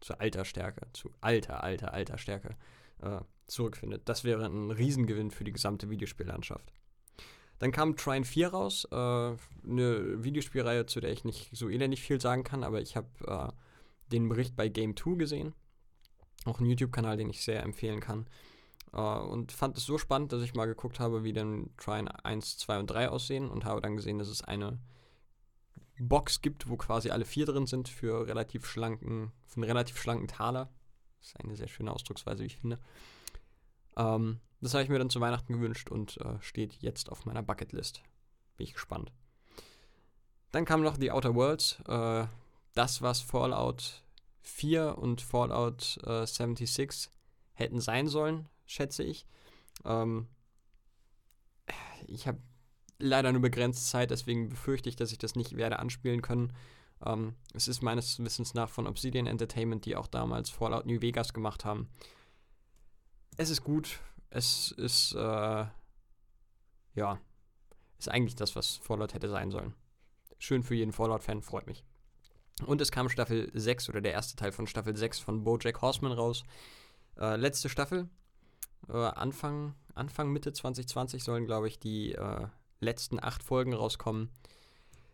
zu 0.01 0.19
alter 0.19 0.45
Stärke, 0.45 0.87
zu 0.93 1.11
alter, 1.21 1.63
alter, 1.63 1.93
alter 1.93 2.19
Stärke 2.19 2.57
äh, 3.03 3.21
zurückfindet. 3.47 4.03
Das 4.07 4.25
wäre 4.25 4.45
ein 4.47 4.71
Riesengewinn 4.71 5.31
für 5.31 5.45
die 5.45 5.53
gesamte 5.53 5.91
Videospiellandschaft. 5.91 6.73
Dann 7.59 7.73
kam 7.73 7.97
Trine 7.97 8.25
4 8.25 8.49
raus, 8.49 8.89
äh, 8.91 8.95
eine 8.95 10.25
Videospielreihe, 10.25 10.87
zu 10.87 11.01
der 11.01 11.13
ich 11.13 11.25
nicht 11.25 11.55
so 11.55 11.69
elendig 11.69 12.01
viel 12.01 12.21
sagen 12.21 12.43
kann, 12.43 12.65
aber 12.65 12.81
ich 12.81 12.97
habe 12.97 13.09
äh, 13.27 13.53
den 14.11 14.29
Bericht 14.29 14.57
bei 14.57 14.69
Game 14.69 14.97
2 14.97 15.17
gesehen. 15.17 15.55
Auch 16.47 16.59
ein 16.59 16.67
YouTube-Kanal, 16.67 17.19
den 17.19 17.29
ich 17.29 17.45
sehr 17.45 17.63
empfehlen 17.63 18.01
kann. 18.01 18.27
Äh, 18.95 19.01
und 19.01 19.53
fand 19.53 19.77
es 19.77 19.85
so 19.85 19.99
spannend, 19.99 20.33
dass 20.33 20.43
ich 20.43 20.55
mal 20.55 20.67
geguckt 20.67 21.01
habe, 21.01 21.23
wie 21.23 21.35
denn 21.35 21.71
Trine 21.77 22.25
1, 22.25 22.57
2 22.59 22.79
und 22.79 22.87
3 22.87 23.11
aussehen 23.11 23.51
und 23.51 23.67
habe 23.67 23.83
dann 23.83 23.97
gesehen, 23.97 24.19
dass 24.19 24.29
es 24.29 24.43
eine 24.43 24.79
Box 26.01 26.41
gibt, 26.41 26.69
wo 26.69 26.77
quasi 26.77 27.11
alle 27.11 27.25
vier 27.25 27.47
drin 27.47 27.67
sind 27.67 27.89
für 27.89 28.27
relativ 28.27 28.67
schlanken, 28.67 29.33
für 29.47 29.57
einen 29.57 29.65
relativ 29.65 30.01
schlanken 30.01 30.29
Taler. 30.29 30.71
Das 31.19 31.29
ist 31.29 31.41
eine 31.41 31.57
sehr 31.57 31.69
schöne 31.69 31.93
Ausdrucksweise, 31.93 32.43
wie 32.43 32.47
ich 32.47 32.57
finde. 32.57 32.79
Ähm, 33.97 34.41
das 34.61 34.75
habe 34.75 34.83
ich 34.83 34.91
mir 34.91 34.99
dann 34.99 35.11
zu 35.11 35.21
Weihnachten 35.21 35.53
gewünscht 35.53 35.91
und 35.91 36.17
äh, 36.19 36.41
steht 36.41 36.75
jetzt 36.81 37.11
auf 37.11 37.27
meiner 37.27 37.43
Bucketlist. 37.43 38.03
Bin 38.57 38.65
ich 38.67 38.75
gespannt. 38.75 39.13
Dann 40.53 40.65
kam 40.65 40.83
noch 40.83 40.97
die 40.97 41.13
Outer 41.13 41.35
Worlds. 41.35 41.81
Äh, 41.87 42.27
das, 42.75 43.03
was 43.03 43.21
Fallout 43.21 44.03
4 44.43 44.99
und 44.99 45.21
Fallout 45.21 45.99
äh, 46.05 46.27
76 46.27 47.11
hätten 47.53 47.81
sein 47.81 48.09
sollen, 48.09 48.49
schätze 48.65 49.03
ich. 49.03 49.27
Ähm, 49.85 50.29
ich 52.07 52.27
habe 52.27 52.39
leider 53.01 53.33
nur 53.33 53.43
begrenzt 53.43 53.91
Zeit, 53.91 54.11
deswegen 54.11 54.49
befürchte 54.49 54.89
ich, 54.89 54.97
dass 54.97 55.13
ich 55.13 55.19
das 55.19 55.35
nicht 55.35 55.57
werde 55.57 55.79
anspielen 55.79 56.23
können. 56.23 56.53
Ähm, 57.05 57.35
es 57.55 57.69
ist 57.69 57.83
meines 57.83 58.19
Wissens 58.23 58.55
nach 58.55 58.69
von 58.69 58.87
Obsidian 58.87 59.27
Entertainment, 59.27 59.85
die 59.85 59.97
auch 59.97 60.07
damals 60.07 60.51
Fallout 60.51 60.87
New 60.87 61.01
Vegas 61.01 61.33
gemacht 61.33 61.65
haben. 61.65 61.89
Es 63.37 63.51
ist 63.51 63.65
gut, 63.65 64.01
es 64.31 64.73
ist, 64.73 65.15
äh, 65.15 65.67
ja, 66.95 67.21
ist 67.99 68.09
eigentlich 68.09 68.37
das, 68.37 68.57
was 68.57 68.77
Fallout 68.77 69.15
hätte 69.15 69.29
sein 69.29 69.51
sollen. 69.51 69.75
Schön 70.39 70.63
für 70.63 70.75
jeden 70.75 70.93
Fallout-Fan, 70.93 71.43
freut 71.43 71.67
mich. 71.67 71.85
Und 72.67 72.81
es 72.81 72.91
kam 72.91 73.09
Staffel 73.09 73.51
6 73.55 73.89
oder 73.89 74.01
der 74.01 74.13
erste 74.13 74.37
Teil 74.37 74.53
von 74.53 74.67
Staffel 74.67 74.97
6 74.97 75.19
von 75.19 75.45
Bojack 75.45 75.81
Horseman 75.81 76.13
raus. 76.13 76.45
Äh, 77.19 77.37
letzte 77.37 77.69
Staffel. 77.69 78.09
Äh, 78.89 78.97
Anfang, 78.97 79.75
Anfang, 79.95 80.31
Mitte 80.31 80.53
2020 80.53 81.25
sollen, 81.25 81.47
glaube 81.47 81.69
ich, 81.69 81.79
die 81.79 82.13
äh, 82.13 82.47
letzten 82.81 83.23
acht 83.23 83.43
Folgen 83.43 83.75
rauskommen. 83.75 84.31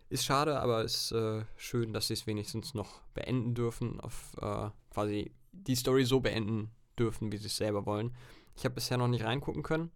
Ist 0.08 0.24
schade, 0.24 0.60
aber 0.60 0.84
ist 0.84 1.12
äh, 1.12 1.44
schön, 1.56 1.92
dass 1.92 2.08
sie 2.08 2.14
es 2.14 2.26
wenigstens 2.26 2.74
noch 2.74 3.00
beenden 3.14 3.54
dürfen, 3.54 4.00
auf 4.00 4.34
äh, 4.40 4.70
quasi 4.90 5.32
die 5.52 5.74
Story 5.74 6.04
so 6.04 6.20
beenden 6.20 6.70
dürfen, 6.98 7.32
wie 7.32 7.36
sie 7.36 7.46
es 7.46 7.56
selber 7.56 7.86
wollen. 7.86 8.14
Ich 8.56 8.64
habe 8.64 8.76
bisher 8.76 8.98
noch 8.98 9.08
nicht 9.08 9.24
reingucken 9.24 9.62
können. 9.62 9.90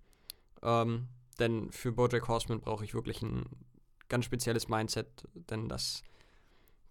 Ähm, 0.62 1.08
denn 1.38 1.70
für 1.70 1.92
Bojack 1.92 2.28
Horseman 2.28 2.60
brauche 2.60 2.84
ich 2.84 2.92
wirklich 2.92 3.22
ein 3.22 3.44
ganz 4.08 4.24
spezielles 4.24 4.68
Mindset, 4.68 5.26
denn 5.34 5.68
das, 5.68 6.02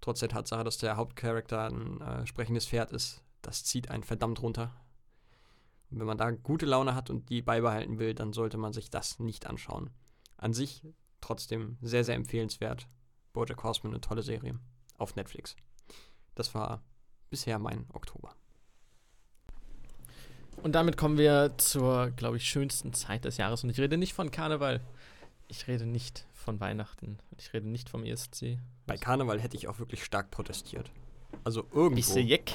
trotz 0.01 0.21
der 0.21 0.29
Tatsache, 0.29 0.63
dass 0.63 0.77
der 0.77 0.97
Hauptcharakter 0.97 1.65
ein 1.65 2.01
äh, 2.01 2.25
sprechendes 2.25 2.65
Pferd 2.65 2.91
ist, 2.91 3.21
das 3.41 3.63
zieht 3.63 3.91
einen 3.91 4.03
verdammt 4.03 4.41
runter. 4.41 4.73
Und 5.91 5.99
wenn 5.99 6.07
man 6.07 6.17
da 6.17 6.31
gute 6.31 6.65
Laune 6.65 6.95
hat 6.95 7.09
und 7.09 7.29
die 7.29 7.41
beibehalten 7.41 7.99
will, 7.99 8.13
dann 8.13 8.33
sollte 8.33 8.57
man 8.57 8.73
sich 8.73 8.89
das 8.89 9.19
nicht 9.19 9.45
anschauen. 9.45 9.89
An 10.39 10.53
sich 10.53 10.83
trotzdem 11.21 11.77
sehr, 11.81 12.03
sehr 12.03 12.15
empfehlenswert. 12.15 12.87
Bojack 13.33 13.63
Horseman, 13.63 13.93
eine 13.93 14.01
tolle 14.01 14.23
Serie 14.23 14.57
auf 14.97 15.15
Netflix. 15.15 15.55
Das 16.35 16.55
war 16.55 16.81
bisher 17.29 17.59
mein 17.59 17.85
Oktober. 17.93 18.33
Und 20.63 20.73
damit 20.73 20.97
kommen 20.97 21.17
wir 21.17 21.53
zur, 21.57 22.11
glaube 22.11 22.37
ich, 22.37 22.45
schönsten 22.45 22.93
Zeit 22.93 23.25
des 23.25 23.37
Jahres. 23.37 23.63
Und 23.63 23.69
ich 23.69 23.79
rede 23.79 23.97
nicht 23.97 24.13
von 24.13 24.31
Karneval. 24.31 24.81
Ich 25.47 25.67
rede 25.67 25.85
nicht 25.85 26.25
von 26.33 26.59
Weihnachten. 26.59 27.19
Ich 27.37 27.53
rede 27.53 27.67
nicht 27.67 27.89
vom 27.89 28.03
ESC. 28.03 28.57
Bei 28.85 28.97
Karneval 28.97 29.39
hätte 29.39 29.55
ich 29.55 29.67
auch 29.67 29.79
wirklich 29.79 30.03
stark 30.03 30.31
protestiert. 30.31 30.91
Also 31.43 31.65
irgendwo. 31.71 31.95
Bisse 31.95 32.19
Jeck. 32.19 32.51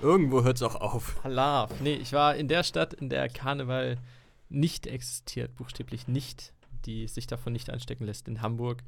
Irgendwo 0.00 0.44
hört 0.44 0.56
es 0.56 0.62
auch 0.62 0.76
auf. 0.76 1.22
Halaf. 1.24 1.80
Nee, 1.80 1.94
ich 1.94 2.12
war 2.12 2.36
in 2.36 2.48
der 2.48 2.62
Stadt, 2.62 2.94
in 2.94 3.08
der 3.08 3.28
Karneval 3.28 3.98
nicht 4.48 4.86
existiert, 4.86 5.54
buchstäblich 5.56 6.08
nicht, 6.08 6.52
die 6.88 7.06
sich 7.06 7.26
davon 7.26 7.52
nicht 7.52 7.68
anstecken 7.70 8.06
lässt, 8.06 8.26
in 8.28 8.40
Hamburg. 8.40 8.82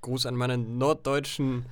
Gruß 0.00 0.26
an 0.26 0.34
meinen 0.34 0.78
norddeutschen 0.78 1.66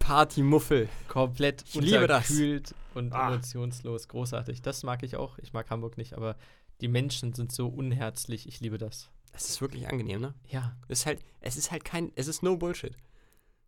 Partymuffel. 0.00 0.88
Komplett 1.08 1.64
ich 1.72 1.90
das. 2.08 2.74
und 2.94 3.12
ah. 3.12 3.28
emotionslos. 3.28 4.08
Großartig. 4.08 4.60
Das 4.60 4.82
mag 4.82 5.02
ich 5.04 5.16
auch. 5.16 5.38
Ich 5.38 5.52
mag 5.52 5.70
Hamburg 5.70 5.96
nicht, 5.96 6.14
aber 6.14 6.36
die 6.80 6.88
Menschen 6.88 7.32
sind 7.32 7.52
so 7.52 7.68
unherzlich. 7.68 8.48
Ich 8.48 8.60
liebe 8.60 8.76
das. 8.76 9.08
Es 9.32 9.48
ist 9.48 9.60
wirklich 9.60 9.88
angenehm, 9.88 10.20
ne? 10.20 10.34
Ja. 10.48 10.76
Es 10.88 11.00
ist 11.00 11.06
halt, 11.06 11.20
es 11.40 11.56
ist 11.56 11.70
halt 11.70 11.84
kein, 11.84 12.12
es 12.16 12.26
ist 12.26 12.42
no 12.42 12.56
Bullshit. 12.56 12.96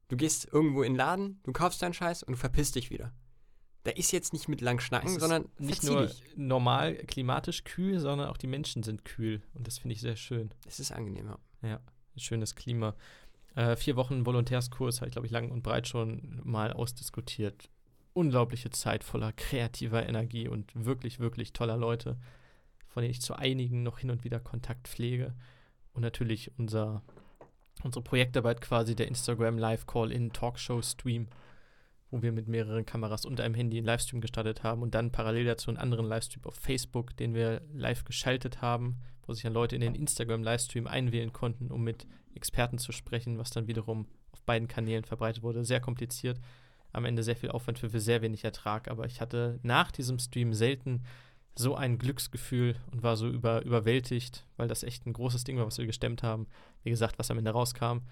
Du 0.08 0.16
gehst 0.16 0.48
irgendwo 0.52 0.82
in 0.82 0.92
den 0.92 0.98
Laden, 0.98 1.40
du 1.44 1.52
kaufst 1.52 1.80
deinen 1.80 1.94
Scheiß 1.94 2.22
und 2.24 2.32
du 2.32 2.38
verpisst 2.38 2.74
dich 2.74 2.90
wieder. 2.90 3.12
Da 3.86 3.92
ist 3.92 4.10
jetzt 4.10 4.32
nicht 4.32 4.48
mit 4.48 4.60
lang 4.60 4.80
schnacken, 4.80 5.20
sondern 5.20 5.44
nicht 5.60 5.84
nur 5.84 6.10
normal 6.34 6.96
klimatisch 6.96 7.62
kühl, 7.62 8.00
sondern 8.00 8.28
auch 8.28 8.36
die 8.36 8.48
Menschen 8.48 8.82
sind 8.82 9.04
kühl. 9.04 9.42
Und 9.54 9.68
das 9.68 9.78
finde 9.78 9.94
ich 9.94 10.00
sehr 10.00 10.16
schön. 10.16 10.50
Es 10.66 10.80
ist 10.80 10.90
angenehm, 10.90 11.32
ja. 11.62 11.78
Schönes 12.16 12.56
Klima. 12.56 12.96
Äh, 13.54 13.76
vier 13.76 13.94
Wochen 13.94 14.26
Volontärskurs 14.26 15.00
habe 15.00 15.06
ich, 15.06 15.12
glaube 15.12 15.26
ich, 15.26 15.32
lang 15.32 15.52
und 15.52 15.62
breit 15.62 15.86
schon 15.86 16.40
mal 16.42 16.72
ausdiskutiert. 16.72 17.70
Unglaubliche 18.12 18.70
Zeit 18.70 19.04
voller 19.04 19.32
kreativer 19.32 20.04
Energie 20.04 20.48
und 20.48 20.72
wirklich, 20.74 21.20
wirklich 21.20 21.52
toller 21.52 21.76
Leute, 21.76 22.16
von 22.88 23.02
denen 23.02 23.12
ich 23.12 23.22
zu 23.22 23.36
einigen 23.36 23.84
noch 23.84 24.00
hin 24.00 24.10
und 24.10 24.24
wieder 24.24 24.40
Kontakt 24.40 24.88
pflege. 24.88 25.32
Und 25.92 26.02
natürlich 26.02 26.50
unser, 26.58 27.02
unsere 27.84 28.02
Projektarbeit 28.02 28.60
quasi, 28.60 28.96
der 28.96 29.06
Instagram 29.06 29.58
Live 29.58 29.86
Call-In 29.86 30.32
Talkshow 30.32 30.82
Stream, 30.82 31.28
wo 32.10 32.22
wir 32.22 32.32
mit 32.32 32.48
mehreren 32.48 32.86
Kameras 32.86 33.24
und 33.24 33.40
einem 33.40 33.54
Handy 33.54 33.78
einen 33.78 33.86
Livestream 33.86 34.20
gestartet 34.20 34.62
haben 34.62 34.82
und 34.82 34.94
dann 34.94 35.10
parallel 35.10 35.44
dazu 35.44 35.70
einen 35.70 35.78
anderen 35.78 36.06
Livestream 36.06 36.44
auf 36.44 36.54
Facebook, 36.54 37.16
den 37.16 37.34
wir 37.34 37.62
live 37.72 38.04
geschaltet 38.04 38.62
haben, 38.62 38.98
wo 39.26 39.32
sich 39.32 39.42
dann 39.42 39.52
Leute 39.52 39.74
in 39.74 39.80
den 39.80 39.94
Instagram 39.94 40.42
Livestream 40.42 40.86
einwählen 40.86 41.32
konnten, 41.32 41.70
um 41.70 41.82
mit 41.82 42.06
Experten 42.34 42.78
zu 42.78 42.92
sprechen, 42.92 43.38
was 43.38 43.50
dann 43.50 43.66
wiederum 43.66 44.06
auf 44.32 44.42
beiden 44.42 44.68
Kanälen 44.68 45.04
verbreitet 45.04 45.42
wurde. 45.42 45.64
Sehr 45.64 45.80
kompliziert. 45.80 46.38
Am 46.92 47.04
Ende 47.04 47.22
sehr 47.22 47.36
viel 47.36 47.50
Aufwand 47.50 47.78
für, 47.78 47.90
für 47.90 48.00
sehr 48.00 48.22
wenig 48.22 48.44
Ertrag. 48.44 48.88
Aber 48.88 49.06
ich 49.06 49.20
hatte 49.20 49.58
nach 49.62 49.90
diesem 49.90 50.18
Stream 50.18 50.52
selten 50.52 51.02
so 51.58 51.74
ein 51.74 51.98
Glücksgefühl 51.98 52.76
und 52.92 53.02
war 53.02 53.16
so 53.16 53.28
über, 53.28 53.64
überwältigt, 53.64 54.46
weil 54.56 54.68
das 54.68 54.82
echt 54.82 55.06
ein 55.06 55.12
großes 55.12 55.44
Ding 55.44 55.56
war, 55.56 55.66
was 55.66 55.78
wir 55.78 55.86
gestemmt 55.86 56.22
haben. 56.22 56.46
Wie 56.82 56.90
gesagt, 56.90 57.18
was 57.18 57.30
am 57.30 57.38
Ende 57.38 57.50
rauskam, 57.50 58.02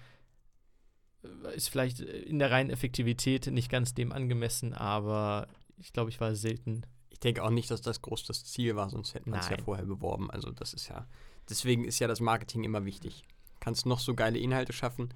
ist 1.55 1.69
vielleicht 1.69 1.99
in 1.99 2.39
der 2.39 2.51
reinen 2.51 2.69
Effektivität 2.69 3.47
nicht 3.47 3.69
ganz 3.69 3.93
dem 3.93 4.11
angemessen, 4.11 4.73
aber 4.73 5.47
ich 5.77 5.93
glaube, 5.93 6.09
ich 6.09 6.19
war 6.19 6.35
selten. 6.35 6.85
Ich 7.09 7.19
denke 7.19 7.43
auch 7.43 7.49
nicht, 7.49 7.71
dass 7.71 7.81
das 7.81 8.01
groß 8.01 8.25
das 8.25 8.43
Ziel 8.43 8.75
war, 8.75 8.89
sonst 8.89 9.13
hätten 9.13 9.31
wir 9.31 9.39
es 9.39 9.49
ja 9.49 9.57
vorher 9.57 9.85
beworben. 9.85 10.29
Also 10.29 10.51
das 10.51 10.73
ist 10.73 10.89
ja, 10.89 11.07
deswegen 11.49 11.85
ist 11.85 11.99
ja 11.99 12.07
das 12.07 12.19
Marketing 12.19 12.63
immer 12.63 12.85
wichtig 12.85 13.25
kannst 13.65 13.87
noch 13.87 13.99
so 13.99 14.13
geile 14.13 14.37
Inhalte 14.37 14.73
schaffen. 14.73 15.09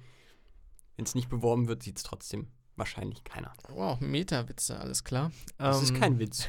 Wenn 0.96 1.04
es 1.04 1.14
nicht 1.14 1.28
beworben 1.28 1.68
wird, 1.68 1.84
sieht 1.84 1.98
es 1.98 2.02
trotzdem 2.02 2.48
wahrscheinlich 2.74 3.22
keiner. 3.22 3.52
Wow, 3.68 4.00
Meta-Witze, 4.00 4.78
alles 4.78 5.04
klar. 5.04 5.30
Das 5.56 5.78
ähm, 5.78 5.84
ist 5.84 5.94
kein 5.94 6.18
Witz. 6.18 6.48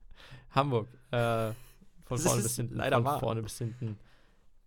Hamburg. 0.50 0.88
Äh, 1.10 1.52
von, 2.04 2.18
vorne 2.18 2.42
bis, 2.42 2.56
hinten, 2.56 2.74
leider 2.74 3.02
von 3.02 3.18
vorne 3.18 3.42
bis 3.42 3.56
hinten. 3.56 3.98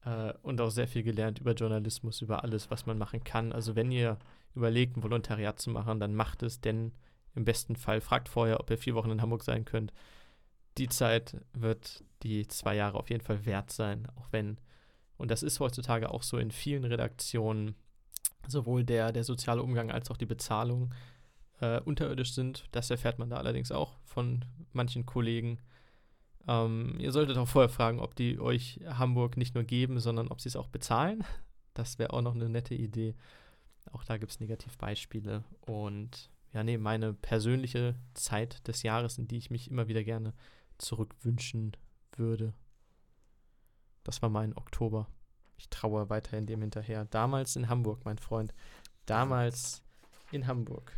Äh, 0.06 0.34
und 0.42 0.60
auch 0.62 0.70
sehr 0.70 0.88
viel 0.88 1.04
gelernt 1.04 1.40
über 1.40 1.54
Journalismus, 1.54 2.22
über 2.22 2.44
alles, 2.44 2.72
was 2.72 2.86
man 2.86 2.98
machen 2.98 3.24
kann. 3.24 3.52
Also 3.52 3.76
wenn 3.76 3.92
ihr 3.92 4.18
überlegt, 4.56 4.98
ein 4.98 5.04
Volontariat 5.04 5.60
zu 5.60 5.70
machen, 5.70 6.00
dann 6.00 6.16
macht 6.16 6.44
es, 6.44 6.62
denn 6.62 6.92
im 7.36 7.46
besten 7.46 7.76
Fall 7.76 8.02
fragt 8.02 8.28
vorher, 8.30 8.60
ob 8.60 8.70
ihr 8.70 8.78
vier 8.78 8.96
Wochen 8.96 9.12
in 9.12 9.22
Hamburg 9.22 9.44
sein 9.44 9.66
könnt. 9.66 9.94
Die 10.78 10.90
Zeit 10.90 11.38
wird 11.54 12.04
die 12.24 12.48
zwei 12.48 12.76
Jahre 12.76 12.98
auf 12.98 13.10
jeden 13.10 13.24
Fall 13.24 13.46
wert 13.46 13.72
sein, 13.72 14.08
auch 14.16 14.28
wenn 14.32 14.58
und 15.22 15.30
das 15.30 15.44
ist 15.44 15.60
heutzutage 15.60 16.10
auch 16.10 16.24
so 16.24 16.40
in 16.40 16.50
vielen 16.50 16.84
Redaktionen, 16.84 17.76
sowohl 18.48 18.84
der, 18.84 19.12
der 19.12 19.24
soziale 19.24 19.62
Umgang 19.62 19.92
als 19.92 20.10
auch 20.10 20.18
die 20.18 20.26
Bezahlung 20.26 20.96
äh, 21.60 21.80
unterirdisch 21.82 22.34
sind. 22.34 22.66
Das 22.72 22.90
erfährt 22.90 23.20
man 23.20 23.30
da 23.30 23.38
allerdings 23.38 23.72
auch 23.72 24.00
von 24.04 24.44
manchen 24.74 25.06
Kollegen. 25.06 25.60
Ähm, 26.48 26.96
ihr 27.00 27.12
solltet 27.12 27.38
auch 27.38 27.48
vorher 27.48 27.70
fragen, 27.70 28.00
ob 28.00 28.16
die 28.16 28.40
euch 28.40 28.80
Hamburg 28.86 29.38
nicht 29.38 29.56
nur 29.56 29.64
geben, 29.64 30.00
sondern 30.00 30.28
ob 30.30 30.42
sie 30.42 30.50
es 30.50 30.56
auch 30.56 30.70
bezahlen. 30.70 31.24
Das 31.74 31.98
wäre 31.98 32.12
auch 32.12 32.22
noch 32.22 32.36
eine 32.36 32.50
nette 32.50 32.76
Idee. 32.76 33.16
Auch 33.94 34.04
da 34.04 34.18
gibt 34.18 34.30
es 34.30 34.42
Negativbeispiele. 34.42 35.46
Und 35.62 36.30
ja, 36.52 36.66
nee, 36.66 36.78
meine 36.78 37.14
persönliche 37.14 37.96
Zeit 38.14 38.68
des 38.68 38.84
Jahres, 38.84 39.18
in 39.18 39.30
die 39.30 39.38
ich 39.38 39.52
mich 39.52 39.72
immer 39.72 39.88
wieder 39.88 40.04
gerne 40.04 40.34
zurückwünschen 40.78 41.78
würde. 42.18 42.54
Das 44.04 44.22
war 44.22 44.28
mein 44.28 44.56
Oktober. 44.58 45.08
Ich 45.58 45.70
traue 45.70 46.10
weiterhin 46.10 46.46
dem 46.46 46.60
hinterher. 46.60 47.06
Damals 47.06 47.56
in 47.56 47.70
Hamburg, 47.70 48.04
mein 48.04 48.18
Freund. 48.18 48.54
Damals 49.06 49.82
in 50.32 50.48
Hamburg. 50.48 50.92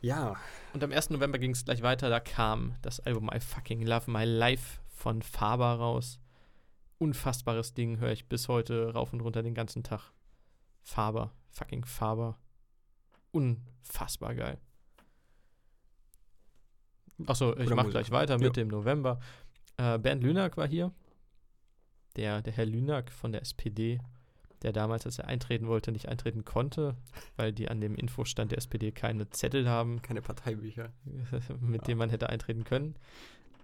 Ja. 0.00 0.36
Und 0.72 0.82
am 0.84 0.92
1. 0.92 1.10
November 1.10 1.38
ging 1.38 1.50
es 1.52 1.64
gleich 1.64 1.82
weiter. 1.82 2.08
Da 2.08 2.20
kam 2.20 2.74
das 2.82 3.00
Album 3.00 3.30
I 3.34 3.40
Fucking 3.40 3.82
Love 3.82 4.10
My 4.10 4.24
Life 4.24 4.80
von 4.88 5.22
Faber 5.22 5.74
raus. 5.74 6.20
Unfassbares 6.98 7.74
Ding, 7.74 7.98
höre 7.98 8.12
ich 8.12 8.28
bis 8.28 8.48
heute 8.48 8.92
rauf 8.92 9.12
und 9.12 9.20
runter 9.20 9.42
den 9.42 9.54
ganzen 9.54 9.82
Tag. 9.82 10.12
Faber, 10.82 11.32
fucking 11.50 11.84
Faber. 11.84 12.38
Unfassbar 13.32 14.34
geil. 14.34 14.58
Achso, 17.26 17.56
ich 17.56 17.70
mache 17.70 17.90
gleich 17.90 18.10
weiter 18.10 18.34
mit 18.38 18.44
Ja. 18.44 18.50
dem 18.62 18.68
November. 18.68 19.18
Äh, 19.76 19.98
Bernd 19.98 20.22
Lünack 20.22 20.56
war 20.56 20.66
hier. 20.68 20.92
Der, 22.16 22.42
der 22.42 22.52
Herr 22.52 22.66
Lünack 22.66 23.10
von 23.12 23.32
der 23.32 23.42
SPD, 23.42 24.00
der 24.62 24.72
damals, 24.72 25.06
als 25.06 25.18
er 25.18 25.28
eintreten 25.28 25.66
wollte, 25.68 25.92
nicht 25.92 26.08
eintreten 26.08 26.44
konnte, 26.44 26.96
weil 27.36 27.52
die 27.52 27.68
an 27.68 27.80
dem 27.80 27.94
Infostand 27.94 28.50
der 28.52 28.58
SPD 28.58 28.92
keine 28.92 29.28
Zettel 29.30 29.68
haben, 29.68 30.02
Keine 30.02 30.22
Parteibücher. 30.22 30.90
mit 31.60 31.82
Ja. 31.82 31.86
dem 31.86 31.98
man 31.98 32.10
hätte 32.10 32.28
eintreten 32.28 32.64
können. 32.64 32.96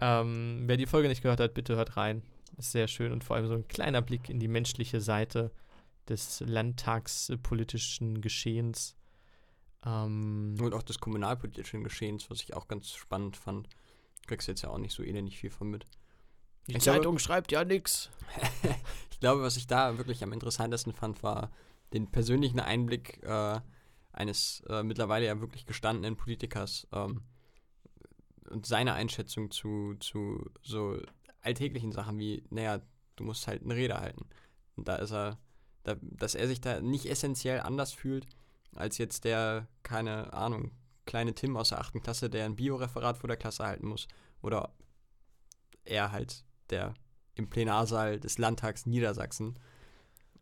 Ähm, 0.01 0.63
wer 0.65 0.77
die 0.77 0.85
Folge 0.87 1.07
nicht 1.07 1.21
gehört 1.21 1.39
hat, 1.39 1.53
bitte 1.53 1.75
hört 1.75 1.97
rein. 1.97 2.21
Ist 2.57 2.71
sehr 2.71 2.87
schön 2.87 3.11
und 3.11 3.23
vor 3.23 3.35
allem 3.35 3.47
so 3.47 3.53
ein 3.55 3.67
kleiner 3.67 4.01
Blick 4.01 4.29
in 4.29 4.39
die 4.39 4.47
menschliche 4.47 5.01
Seite 5.01 5.51
des 6.07 6.41
landtagspolitischen 6.45 8.21
Geschehens. 8.21 8.95
Ähm, 9.85 10.55
Und 10.59 10.73
auch 10.73 10.83
des 10.83 10.99
kommunalpolitischen 10.99 11.83
Geschehens, 11.83 12.29
was 12.29 12.41
ich 12.41 12.53
auch 12.53 12.67
ganz 12.67 12.91
spannend 12.93 13.37
fand. 13.37 13.69
Kriegst 14.27 14.47
jetzt 14.47 14.61
ja 14.63 14.69
auch 14.69 14.77
nicht 14.77 14.93
so 14.93 15.03
elendig 15.03 15.37
viel 15.37 15.49
von 15.49 15.69
mit. 15.69 15.85
Die 16.67 16.73
ich 16.73 16.83
glaube- 16.83 16.99
Zeitung 16.99 17.19
schreibt 17.19 17.51
ja 17.51 17.63
nichts. 17.63 18.09
Ich 19.11 19.21
glaube, 19.21 19.41
was 19.43 19.55
ich 19.55 19.65
da 19.65 19.97
wirklich 19.97 20.21
am 20.23 20.33
interessantesten 20.33 20.91
fand, 20.91 21.23
war 21.23 21.49
den 21.93 22.11
persönlichen 22.11 22.59
Einblick 22.59 23.23
äh, 23.23 23.61
eines 24.11 24.61
äh, 24.67 24.83
mittlerweile 24.83 25.25
ja 25.25 25.39
wirklich 25.39 25.65
gestandenen 25.65 26.17
Politikers 26.17 26.85
ähm, 26.91 27.21
und 28.49 28.65
seine 28.65 28.93
Einschätzung 28.93 29.51
zu, 29.51 29.95
zu 30.01 30.51
so 30.61 30.99
alltäglichen 31.41 31.93
Sachen 31.93 32.19
wie, 32.19 32.43
naja, 32.49 32.81
du 33.15 33.23
musst 33.23 33.47
halt 33.47 33.63
eine 33.63 33.73
Rede 33.75 33.97
halten. 33.99 34.27
Und 34.75 34.89
da 34.89 34.97
ist 34.97 35.11
er, 35.11 35.39
da, 35.83 35.95
dass 36.01 36.35
er 36.35 36.47
sich 36.49 36.59
da 36.59 36.81
nicht 36.81 37.05
essentiell 37.05 37.61
anders 37.61 37.93
fühlt, 37.93 38.27
als 38.75 38.97
jetzt 38.97 39.23
der, 39.23 39.67
keine 39.83 40.33
Ahnung, 40.33 40.71
kleine 41.05 41.33
Tim 41.33 41.55
aus 41.55 41.69
der 41.69 41.79
achten 41.79 42.01
Klasse, 42.01 42.29
der 42.29 42.45
ein 42.45 42.57
Bioreferat 42.57 43.17
vor 43.17 43.29
der 43.29 43.37
Klasse 43.37 43.65
halten 43.65 43.87
muss. 43.87 44.07
Oder 44.41 44.73
er 45.85 46.11
halt, 46.11 46.43
der 46.69 46.93
im 47.35 47.49
Plenarsaal 47.49 48.19
des 48.19 48.37
Landtags 48.37 48.85
Niedersachsen 48.85 49.59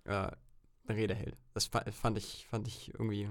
äh, 0.05 0.31
eine 0.85 0.97
Rede 0.97 1.15
hält. 1.15 1.37
Das 1.53 1.65
fa 1.65 1.83
fand 1.91 2.17
ich, 2.17 2.47
fand 2.49 2.67
ich 2.67 2.93
irgendwie 2.93 3.29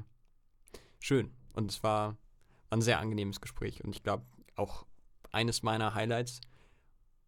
schön. 0.98 1.32
Und 1.52 1.70
es 1.70 1.82
war 1.82 2.16
ein 2.70 2.82
sehr 2.82 2.98
angenehmes 2.98 3.40
Gespräch. 3.40 3.85
Und 3.85 3.94
ich 3.94 4.02
glaube, 4.02 4.24
auch 4.56 4.86
eines 5.31 5.62
meiner 5.62 5.94
Highlights 5.94 6.40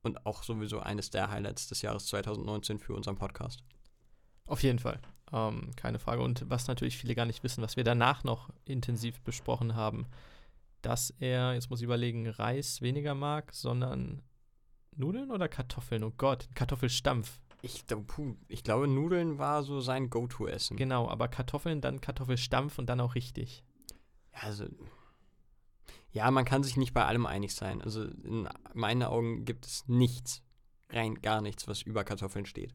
und 0.02 0.26
auch 0.26 0.42
sowieso 0.42 0.80
eines 0.80 1.10
der 1.10 1.30
Highlights 1.30 1.68
des 1.68 1.82
Jahres 1.82 2.06
2019 2.06 2.78
für 2.78 2.94
unseren 2.94 3.16
Podcast. 3.16 3.62
Auf 4.46 4.62
jeden 4.62 4.78
Fall. 4.78 5.00
Ähm, 5.32 5.70
keine 5.76 5.98
Frage. 5.98 6.22
Und 6.22 6.48
was 6.48 6.68
natürlich 6.68 6.96
viele 6.96 7.14
gar 7.14 7.26
nicht 7.26 7.42
wissen, 7.42 7.62
was 7.62 7.76
wir 7.76 7.84
danach 7.84 8.24
noch 8.24 8.50
intensiv 8.64 9.20
besprochen 9.22 9.74
haben, 9.74 10.06
dass 10.82 11.10
er, 11.18 11.54
jetzt 11.54 11.70
muss 11.70 11.80
ich 11.80 11.84
überlegen, 11.84 12.28
Reis 12.28 12.82
weniger 12.82 13.14
mag, 13.14 13.52
sondern 13.54 14.22
Nudeln 14.96 15.30
oder 15.30 15.48
Kartoffeln? 15.48 16.04
Oh 16.04 16.12
Gott, 16.16 16.48
Kartoffelstampf. 16.54 17.40
Ich, 17.62 17.84
puh, 17.86 18.36
ich 18.48 18.62
glaube, 18.62 18.86
Nudeln 18.86 19.38
war 19.38 19.62
so 19.62 19.80
sein 19.80 20.10
Go-To-Essen. 20.10 20.76
Genau, 20.76 21.08
aber 21.08 21.28
Kartoffeln, 21.28 21.80
dann 21.80 22.00
Kartoffelstampf 22.00 22.78
und 22.78 22.86
dann 22.86 23.00
auch 23.00 23.14
richtig. 23.14 23.64
Ja, 24.34 24.40
also. 24.42 24.66
Ja, 26.10 26.30
man 26.30 26.44
kann 26.44 26.62
sich 26.62 26.76
nicht 26.76 26.92
bei 26.92 27.04
allem 27.04 27.26
einig 27.26 27.54
sein. 27.54 27.80
Also 27.82 28.04
in 28.04 28.48
meinen 28.74 29.02
Augen 29.02 29.44
gibt 29.44 29.66
es 29.66 29.88
nichts, 29.88 30.42
rein 30.90 31.14
gar 31.22 31.40
nichts, 31.40 31.66
was 31.66 31.82
über 31.82 32.04
Kartoffeln 32.04 32.46
steht. 32.46 32.74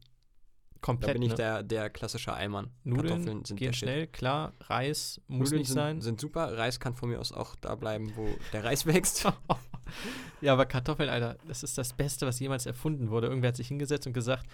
Da 0.73 0.79
Komplett. 0.81 1.13
bin 1.13 1.21
ich 1.21 1.29
ne? 1.29 1.35
der, 1.35 1.63
der 1.63 1.89
klassische 1.89 2.33
Allmann. 2.33 2.71
Nudeln 2.83 3.07
Kartoffeln 3.07 3.45
sind 3.45 3.57
gehen 3.57 3.67
der 3.67 3.73
Shit. 3.73 3.89
schnell, 3.89 4.07
klar. 4.07 4.53
Reis 4.61 5.21
muss 5.27 5.49
Nudeln 5.49 5.59
nicht 5.59 5.67
sind, 5.67 5.75
sein. 5.75 6.01
sind 6.01 6.19
super. 6.19 6.57
Reis 6.57 6.79
kann 6.79 6.95
von 6.95 7.09
mir 7.09 7.19
aus 7.19 7.31
auch 7.31 7.55
da 7.57 7.75
bleiben, 7.75 8.13
wo 8.15 8.27
der 8.53 8.63
Reis 8.63 8.85
wächst. 8.85 9.31
ja, 10.41 10.53
aber 10.53 10.65
Kartoffeln, 10.65 11.09
Alter, 11.09 11.37
das 11.47 11.63
ist 11.63 11.77
das 11.77 11.93
Beste, 11.93 12.25
was 12.25 12.39
jemals 12.39 12.65
erfunden 12.65 13.09
wurde. 13.09 13.27
Irgendwer 13.27 13.49
hat 13.49 13.55
sich 13.55 13.67
hingesetzt 13.67 14.07
und 14.07 14.13
gesagt, 14.13 14.45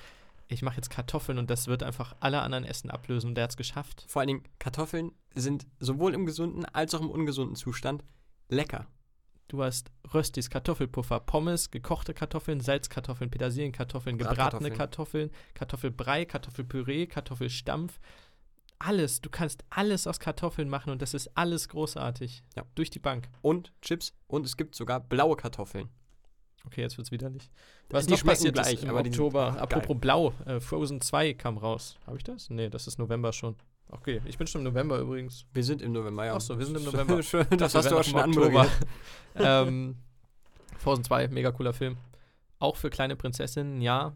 ich 0.47 0.61
mache 0.61 0.75
jetzt 0.75 0.89
Kartoffeln 0.89 1.37
und 1.37 1.49
das 1.49 1.67
wird 1.67 1.83
einfach 1.83 2.15
alle 2.19 2.41
anderen 2.41 2.65
Essen 2.65 2.91
ablösen 2.91 3.29
und 3.29 3.35
der 3.35 3.45
hat 3.45 3.51
es 3.51 3.57
geschafft. 3.57 4.05
Vor 4.07 4.19
allen 4.19 4.27
Dingen, 4.27 4.43
Kartoffeln 4.59 5.11
sind 5.33 5.65
sowohl 5.79 6.13
im 6.13 6.25
gesunden 6.25 6.65
als 6.65 6.93
auch 6.93 7.01
im 7.01 7.09
ungesunden 7.09 7.55
Zustand 7.55 8.03
lecker. 8.49 8.87
Du 9.47 9.63
hast 9.63 9.91
Röstis, 10.13 10.49
Kartoffelpuffer, 10.49 11.19
Pommes, 11.19 11.69
gekochte 11.69 12.15
Kartoffeln, 12.15 12.61
Salzkartoffeln, 12.61 13.29
Petersilienkartoffeln, 13.29 14.17
gebratene. 14.17 14.71
Kartoffeln, 14.71 15.29
Kartoffelbrei, 15.53 16.25
Kartoffelpüree, 16.25 17.05
Kartoffelstampf. 17.05 17.99
Alles. 18.79 19.21
Du 19.21 19.29
kannst 19.29 19.63
alles 19.69 20.05
aus 20.07 20.19
Kartoffeln 20.19 20.69
machen 20.69 20.91
und 20.91 21.01
das 21.01 21.13
ist 21.13 21.29
alles 21.35 21.69
großartig. 21.69 22.43
Ja. 22.55 22.63
Durch 22.75 22.89
die 22.89 22.99
Bank. 22.99 23.29
Und 23.41 23.71
Chips. 23.81 24.13
Und 24.27 24.45
es 24.45 24.57
gibt 24.57 24.75
sogar 24.75 24.99
blaue 24.99 25.35
Kartoffeln. 25.35 25.89
Okay, 26.65 26.81
jetzt 26.81 26.97
wird's 26.97 27.11
widerlich. 27.11 27.49
Die 27.89 27.93
Was 27.93 28.07
noch 28.07 28.17
schmecken 28.17 28.37
passiert 28.37 28.55
gleich, 28.55 28.73
ist 28.73 28.83
im 28.83 28.89
aber 28.89 29.03
die 29.03 29.11
sind 29.11 29.21
Oktober? 29.21 29.51
geil. 29.51 29.61
Apropos 29.61 29.97
Blau, 29.99 30.33
äh, 30.45 30.59
Frozen 30.59 30.99
2 30.99 31.33
kam 31.35 31.57
raus. 31.57 31.97
Habe 32.07 32.17
ich 32.17 32.23
das? 32.23 32.49
Nee, 32.49 32.69
das 32.69 32.87
ist 32.87 32.97
November 32.97 33.31
schon. 33.33 33.55
Okay, 33.89 34.19
ich 34.25 34.37
bin 34.37 34.47
schon 34.47 34.61
im 34.61 34.65
November 34.73 34.97
übrigens. 34.97 35.45
Wir 35.53 35.63
sind 35.63 35.81
im 35.81 35.91
November, 35.91 36.25
ja. 36.25 36.35
Ach 36.35 36.41
so, 36.41 36.57
wir 36.57 36.65
sind 36.65 36.77
im 36.77 36.83
November. 36.91 37.21
Schön, 37.21 37.45
das 37.51 37.73
dachte, 37.73 37.77
hast 37.77 37.91
du 37.91 37.97
auch 37.97 38.03
schon 38.03 38.13
noch 38.13 38.23
im 38.25 38.31
anmoderiert. 38.31 38.71
ähm, 39.35 39.97
Frozen 40.79 41.03
2, 41.03 41.27
mega 41.27 41.51
cooler 41.51 41.73
Film. 41.73 41.97
Auch 42.57 42.75
für 42.77 42.89
kleine 42.89 43.15
Prinzessinnen, 43.15 43.81
ja. 43.81 44.15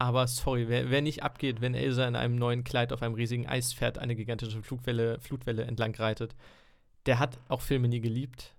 Aber 0.00 0.26
sorry, 0.26 0.66
wer, 0.66 0.88
wer 0.88 1.02
nicht 1.02 1.22
abgeht, 1.22 1.60
wenn 1.60 1.74
Elsa 1.74 2.08
in 2.08 2.16
einem 2.16 2.34
neuen 2.34 2.64
Kleid 2.64 2.90
auf 2.90 3.02
einem 3.02 3.14
riesigen 3.14 3.46
Eispferd 3.46 3.98
eine 3.98 4.16
gigantische 4.16 4.62
Flugwelle, 4.62 5.20
Flutwelle 5.20 5.64
entlang 5.64 5.94
reitet, 5.94 6.34
der 7.04 7.18
hat 7.18 7.38
auch 7.48 7.60
Filme 7.60 7.86
nie 7.86 8.00
geliebt 8.00 8.54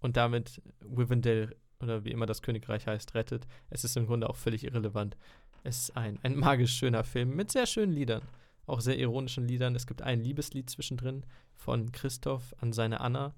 und 0.00 0.16
damit 0.16 0.62
Rivendell 0.96 1.54
oder 1.80 2.06
wie 2.06 2.10
immer 2.10 2.24
das 2.24 2.40
Königreich 2.40 2.86
heißt, 2.86 3.14
rettet. 3.14 3.46
Es 3.68 3.84
ist 3.84 3.94
im 3.98 4.06
Grunde 4.06 4.30
auch 4.30 4.36
völlig 4.36 4.64
irrelevant. 4.64 5.18
Es 5.64 5.82
ist 5.82 5.96
ein, 5.98 6.18
ein 6.22 6.34
magisch 6.34 6.72
schöner 6.72 7.04
Film 7.04 7.36
mit 7.36 7.52
sehr 7.52 7.66
schönen 7.66 7.92
Liedern, 7.92 8.22
auch 8.64 8.80
sehr 8.80 8.98
ironischen 8.98 9.46
Liedern. 9.46 9.76
Es 9.76 9.86
gibt 9.86 10.00
ein 10.00 10.22
Liebeslied 10.22 10.70
zwischendrin 10.70 11.26
von 11.52 11.92
Christoph 11.92 12.54
an 12.58 12.72
seine 12.72 13.00
Anna. 13.00 13.34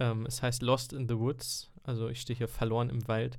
Ähm, 0.00 0.26
es 0.26 0.42
heißt 0.42 0.62
Lost 0.62 0.94
in 0.94 1.08
the 1.08 1.16
Woods, 1.16 1.70
also 1.84 2.08
ich 2.08 2.20
stehe 2.20 2.36
hier 2.36 2.48
verloren 2.48 2.90
im 2.90 3.06
Wald. 3.06 3.38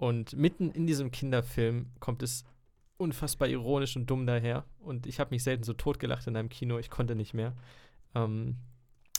Und 0.00 0.34
mitten 0.34 0.70
in 0.70 0.86
diesem 0.86 1.10
Kinderfilm 1.10 1.90
kommt 2.00 2.22
es 2.22 2.46
unfassbar 2.96 3.48
ironisch 3.48 3.96
und 3.96 4.06
dumm 4.08 4.26
daher. 4.26 4.64
Und 4.78 5.06
ich 5.06 5.20
habe 5.20 5.28
mich 5.28 5.42
selten 5.42 5.62
so 5.62 5.74
totgelacht 5.74 6.26
in 6.26 6.38
einem 6.38 6.48
Kino, 6.48 6.78
ich 6.78 6.88
konnte 6.88 7.14
nicht 7.14 7.34
mehr. 7.34 7.54
Ähm, 8.14 8.56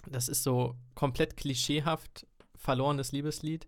das 0.10 0.28
ist 0.28 0.42
so 0.42 0.74
komplett 0.96 1.38
klischeehaft 1.38 2.26
verlorenes 2.58 3.12
Liebeslied. 3.12 3.68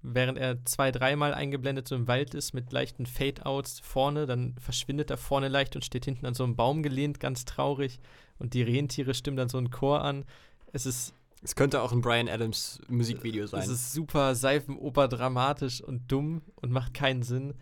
Während 0.00 0.38
er 0.38 0.64
zwei, 0.64 0.90
dreimal 0.90 1.34
eingeblendet 1.34 1.86
so 1.86 1.96
im 1.96 2.08
Wald 2.08 2.32
ist 2.32 2.54
mit 2.54 2.72
leichten 2.72 3.04
Fade-Outs 3.04 3.80
vorne, 3.80 4.24
dann 4.24 4.56
verschwindet 4.56 5.10
er 5.10 5.18
vorne 5.18 5.48
leicht 5.48 5.76
und 5.76 5.84
steht 5.84 6.06
hinten 6.06 6.24
an 6.24 6.32
so 6.32 6.44
einem 6.44 6.56
Baum 6.56 6.82
gelehnt, 6.82 7.20
ganz 7.20 7.44
traurig. 7.44 8.00
Und 8.38 8.54
die 8.54 8.62
Rentiere 8.62 9.12
stimmen 9.12 9.36
dann 9.36 9.50
so 9.50 9.58
einen 9.58 9.70
Chor 9.70 10.02
an. 10.02 10.24
Es 10.72 10.86
ist 10.86 11.12
Es 11.44 11.54
könnte 11.54 11.82
auch 11.82 11.92
ein 11.92 12.00
Brian 12.00 12.26
Adams 12.26 12.80
Musikvideo 12.88 13.46
sein. 13.46 13.60
es 13.60 13.68
ist 13.68 13.92
super 13.92 14.34
Seifenoper 14.34 15.08
dramatisch 15.08 15.82
und 15.82 16.10
dumm 16.10 16.40
und 16.56 16.72
macht 16.72 16.94
keinen 16.94 17.22
Sinn. 17.22 17.52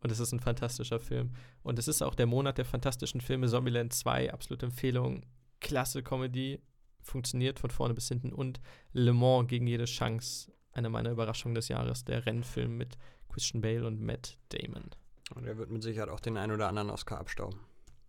Und 0.00 0.12
es 0.12 0.20
ist 0.20 0.32
ein 0.32 0.40
fantastischer 0.40 1.00
Film. 1.00 1.30
Und 1.62 1.78
es 1.78 1.88
ist 1.88 2.02
auch 2.02 2.14
der 2.14 2.26
Monat 2.26 2.58
der 2.58 2.66
fantastischen 2.66 3.22
Filme. 3.22 3.48
Zombieland 3.48 3.94
2, 3.94 4.34
absolute 4.34 4.66
Empfehlung. 4.66 5.24
Klasse 5.60 6.02
Comedy, 6.02 6.60
funktioniert 7.00 7.58
von 7.58 7.70
vorne 7.70 7.94
bis 7.94 8.08
hinten. 8.08 8.34
Und 8.34 8.60
Le 8.92 9.14
Mans 9.14 9.48
gegen 9.48 9.66
jede 9.66 9.86
Chance, 9.86 10.52
eine 10.72 10.90
meiner 10.90 11.10
Überraschungen 11.10 11.54
des 11.54 11.68
Jahres. 11.68 12.04
Der 12.04 12.26
Rennfilm 12.26 12.76
mit 12.76 12.98
Christian 13.30 13.62
Bale 13.62 13.86
und 13.86 13.98
Matt 13.98 14.36
Damon. 14.50 14.90
Und 15.34 15.46
er 15.46 15.56
wird 15.56 15.70
mit 15.70 15.82
Sicherheit 15.82 16.10
auch 16.10 16.20
den 16.20 16.36
einen 16.36 16.52
oder 16.52 16.68
anderen 16.68 16.90
Oscar 16.90 17.18
abstauben. 17.18 17.60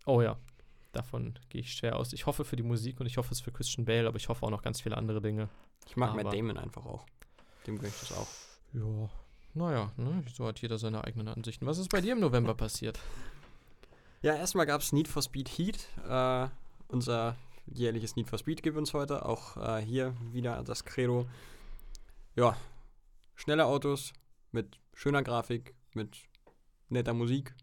Oh 0.04 0.20
ja. 0.20 0.36
Davon 0.96 1.38
gehe 1.48 1.60
ich 1.60 1.72
schwer 1.72 1.96
aus. 1.96 2.12
Ich 2.12 2.26
hoffe 2.26 2.44
für 2.44 2.56
die 2.56 2.62
Musik 2.62 3.00
und 3.00 3.06
ich 3.06 3.16
hoffe 3.16 3.32
es 3.32 3.40
für 3.40 3.52
Christian 3.52 3.84
Bale, 3.84 4.06
aber 4.08 4.16
ich 4.16 4.28
hoffe 4.28 4.44
auch 4.44 4.50
noch 4.50 4.62
ganz 4.62 4.80
viele 4.80 4.96
andere 4.96 5.20
Dinge. 5.20 5.48
Ich 5.86 5.96
mag 5.96 6.10
Aber- 6.10 6.24
Matt 6.24 6.32
Damon 6.34 6.56
einfach 6.58 6.84
auch. 6.86 7.04
Dem 7.66 7.76
gönne 7.76 7.88
ich 7.88 8.00
das 8.00 8.12
auch. 8.12 8.28
Ja, 8.72 9.08
naja, 9.54 9.92
ne? 9.96 10.24
so 10.32 10.46
hat 10.46 10.60
jeder 10.60 10.78
seine 10.78 11.04
eigenen 11.04 11.28
Ansichten. 11.28 11.66
Was 11.66 11.78
ist 11.78 11.88
bei 11.90 12.00
dir 12.00 12.12
im 12.12 12.20
November 12.20 12.54
passiert? 12.54 12.98
Ja, 14.22 14.34
erstmal 14.34 14.66
gab 14.66 14.80
es 14.80 14.92
Need 14.92 15.08
for 15.08 15.22
Speed 15.22 15.48
Heat. 15.48 15.86
Äh, 16.08 16.48
unser 16.88 17.36
jährliches 17.66 18.16
Need 18.16 18.28
for 18.28 18.38
Speed 18.38 18.62
gibt 18.62 18.76
uns 18.76 18.92
heute. 18.94 19.24
Auch 19.26 19.56
äh, 19.56 19.80
hier 19.82 20.14
wieder 20.32 20.62
das 20.64 20.84
Credo. 20.84 21.26
Ja, 22.34 22.56
schnelle 23.34 23.66
Autos 23.66 24.12
mit 24.50 24.78
schöner 24.92 25.22
Grafik, 25.22 25.74
mit 25.92 26.16
netter 26.88 27.14
Musik. 27.14 27.54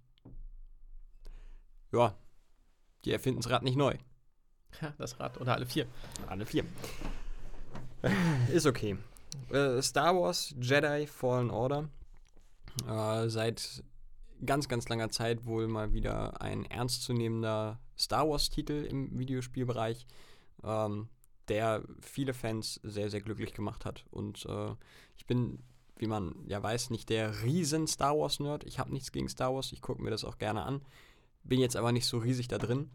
Ja, 1.92 2.16
die 3.06 3.12
erfinden 3.12 3.42
das 3.42 3.52
Rad 3.52 3.64
nicht 3.64 3.78
neu. 3.78 3.96
Ja, 4.82 4.94
das 4.98 5.20
Rad 5.20 5.40
oder 5.40 5.56
alle 5.56 5.66
vier. 5.66 5.86
Alle 6.28 6.46
vier. 6.46 6.64
Ist 8.54 8.66
okay. 8.66 8.98
Äh, 9.50 9.82
Star 9.82 10.16
Wars 10.16 10.56
Jedi 10.60 11.08
Fallen 11.08 11.52
Order. 11.52 11.90
Äh, 12.88 13.30
seit 13.30 13.84
ganz, 14.46 14.68
ganz 14.68 14.90
langer 14.90 15.10
Zeit 15.10 15.46
wohl 15.46 15.68
mal 15.68 15.94
wieder 15.94 16.42
ein 16.42 16.66
ernstzunehmender 16.66 17.80
Star 17.98 18.28
Wars-Titel 18.28 18.86
im 18.90 19.18
Videospielbereich, 19.18 20.08
ähm, 20.64 21.10
der 21.48 21.84
viele 22.02 22.34
Fans 22.34 22.80
sehr, 22.84 23.10
sehr 23.10 23.22
glücklich 23.22 23.54
gemacht 23.54 23.86
hat. 23.86 24.06
Und 24.10 24.46
äh, 24.46 24.76
ich 25.18 25.26
bin, 25.28 25.60
wie 25.98 26.08
man 26.08 26.36
ja 26.48 26.62
weiß, 26.62 26.90
nicht 26.90 27.10
der 27.10 27.44
riesen 27.44 27.88
Star 27.88 28.18
Wars-Nerd. 28.18 28.64
Ich 28.64 28.80
habe 28.80 28.92
nichts 28.92 29.12
gegen 29.12 29.30
Star 29.30 29.54
Wars, 29.54 29.72
ich 29.72 29.82
gucke 29.82 30.02
mir 30.02 30.10
das 30.10 30.26
auch 30.26 30.38
gerne 30.38 30.64
an. 30.64 30.82
Bin 31.44 31.60
jetzt 31.60 31.76
aber 31.76 31.92
nicht 31.92 32.06
so 32.06 32.18
riesig 32.18 32.48
da 32.48 32.58
drin. 32.58 32.92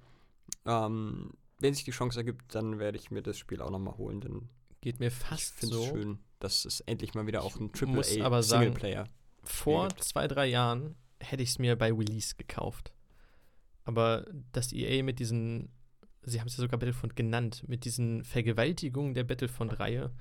Ähm, 0.65 1.33
wenn 1.59 1.75
sich 1.75 1.85
die 1.85 1.91
Chance 1.91 2.19
ergibt, 2.21 2.55
dann 2.55 2.79
werde 2.79 2.99
ich 2.99 3.11
mir 3.11 3.23
das 3.23 3.39
Spiel 3.39 3.61
auch 3.63 3.71
nochmal 3.71 3.97
holen, 3.97 4.21
denn 4.21 4.49
Geht 4.81 5.01
mir 5.01 5.09
ich 5.09 5.15
fast 5.15 5.55
finde 5.55 5.77
es 5.77 5.83
so. 5.83 5.95
schön, 5.95 6.19
dass 6.39 6.65
es 6.65 6.81
endlich 6.81 7.15
mal 7.15 7.27
wieder 7.27 7.43
auch 7.43 7.57
ein 7.59 7.73
Triple 7.73 8.01
A 8.01 8.43
sagen- 8.43 8.65
Singleplayer. 8.65 9.09
Vor 9.43 9.89
gibt. 9.89 10.05
zwei, 10.05 10.29
drei 10.29 10.47
Jahren 10.47 10.95
hätte 11.21 11.43
ich 11.43 11.51
es 11.51 11.59
mir 11.59 11.77
bei 11.77 11.93
Release 11.93 12.35
gekauft. 12.37 12.93
Aber 13.85 14.27
dass 14.53 14.73
EA 14.73 15.03
mit 15.03 15.19
diesen, 15.19 15.71
sie 16.23 16.41
haben 16.41 16.49
es 16.49 16.57
ja 16.57 16.63
sogar 16.63 16.79
Battlefront 16.79 17.17
genannt, 17.17 17.65
mit 17.69 17.85
diesen 17.85 18.25
Vergewaltigungen 18.25 19.15
der 19.15 19.25
Battlefront-Reihe 19.25 20.13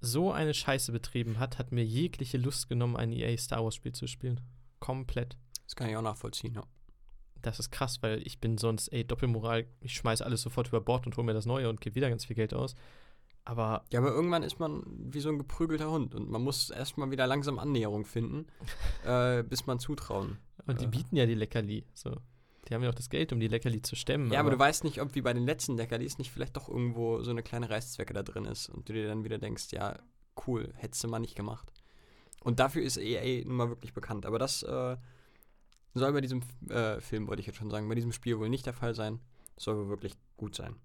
so 0.00 0.32
eine 0.32 0.54
Scheiße 0.54 0.92
betrieben 0.92 1.38
hat, 1.38 1.58
hat 1.58 1.72
mir 1.72 1.84
jegliche 1.84 2.38
Lust 2.38 2.68
genommen, 2.68 2.96
ein 2.96 3.12
EA 3.12 3.36
Star 3.36 3.62
Wars-Spiel 3.64 3.92
zu 3.92 4.06
spielen. 4.06 4.40
Komplett. 4.78 5.36
Das 5.64 5.76
kann 5.76 5.90
ich 5.90 5.96
auch 5.96 6.02
nachvollziehen, 6.02 6.54
ja. 6.54 6.62
Das 7.42 7.58
ist 7.58 7.70
krass, 7.70 8.02
weil 8.02 8.24
ich 8.26 8.40
bin 8.40 8.58
sonst, 8.58 8.88
ey, 8.88 9.04
Doppelmoral, 9.04 9.66
ich 9.80 9.94
schmeiß 9.94 10.22
alles 10.22 10.42
sofort 10.42 10.68
über 10.68 10.80
Bord 10.80 11.06
und 11.06 11.16
hole 11.16 11.24
mir 11.26 11.34
das 11.34 11.46
Neue 11.46 11.68
und 11.68 11.80
gebe 11.80 11.94
wieder 11.96 12.10
ganz 12.10 12.24
viel 12.26 12.36
Geld 12.36 12.52
aus. 12.54 12.74
Aber 13.44 13.84
Ja, 13.90 14.00
aber 14.00 14.10
irgendwann 14.10 14.42
ist 14.42 14.58
man 14.60 14.82
wie 14.86 15.20
so 15.20 15.30
ein 15.30 15.38
geprügelter 15.38 15.90
Hund 15.90 16.14
und 16.14 16.30
man 16.30 16.42
muss 16.42 16.70
erstmal 16.70 17.10
wieder 17.10 17.26
langsam 17.26 17.58
Annäherung 17.58 18.04
finden, 18.04 18.46
äh, 19.04 19.42
bis 19.42 19.66
man 19.66 19.78
zutrauen. 19.78 20.38
und 20.66 20.80
die 20.80 20.84
Äh. 20.84 20.88
bieten 20.88 21.16
ja 21.16 21.26
die 21.26 21.34
Leckerli. 21.34 21.84
So. 21.94 22.14
Die 22.68 22.74
haben 22.74 22.82
ja 22.82 22.90
auch 22.90 22.94
das 22.94 23.08
Geld, 23.08 23.32
um 23.32 23.40
die 23.40 23.48
Leckerli 23.48 23.80
zu 23.82 23.96
stemmen. 23.96 24.30
Ja, 24.30 24.40
aber 24.40 24.50
du 24.50 24.58
weißt 24.58 24.84
nicht, 24.84 25.00
ob 25.00 25.14
wie 25.14 25.22
bei 25.22 25.32
den 25.32 25.46
letzten 25.46 25.76
Leckerlis 25.76 26.18
nicht 26.18 26.30
vielleicht 26.30 26.56
doch 26.56 26.68
irgendwo 26.68 27.22
so 27.22 27.30
eine 27.30 27.42
kleine 27.42 27.70
Reißzwecke 27.70 28.12
da 28.12 28.22
drin 28.22 28.44
ist 28.44 28.68
und 28.68 28.88
du 28.88 28.92
dir 28.92 29.08
dann 29.08 29.24
wieder 29.24 29.38
denkst, 29.38 29.68
ja, 29.72 29.98
cool, 30.46 30.72
hättest 30.76 31.02
du 31.02 31.08
mal 31.08 31.18
nicht 31.18 31.34
gemacht. 31.34 31.72
Und 32.44 32.60
dafür 32.60 32.82
ist 32.82 32.98
EA 32.98 33.44
nun 33.46 33.56
mal 33.56 33.68
wirklich 33.70 33.92
bekannt. 33.94 34.24
Aber 34.26 34.38
das 34.38 34.62
äh, 34.62 34.96
soll 35.94 36.12
bei 36.12 36.20
diesem 36.20 36.42
äh, 36.68 37.00
Film, 37.00 37.26
wollte 37.26 37.40
ich 37.40 37.46
jetzt 37.46 37.56
schon 37.56 37.70
sagen, 37.70 37.88
bei 37.88 37.94
diesem 37.94 38.12
Spiel 38.12 38.38
wohl 38.38 38.48
nicht 38.48 38.66
der 38.66 38.74
Fall 38.74 38.94
sein. 38.94 39.20
Soll 39.56 39.76
wohl 39.76 39.88
wirklich 39.88 40.14
gut 40.36 40.54
sein. 40.54 40.76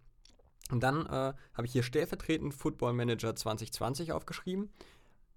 Und 0.71 0.81
dann 0.81 1.05
äh, 1.05 1.33
habe 1.53 1.65
ich 1.65 1.71
hier 1.71 1.83
stellvertretend 1.83 2.53
Football 2.53 2.93
Manager 2.93 3.35
2020 3.35 4.11
aufgeschrieben. 4.11 4.71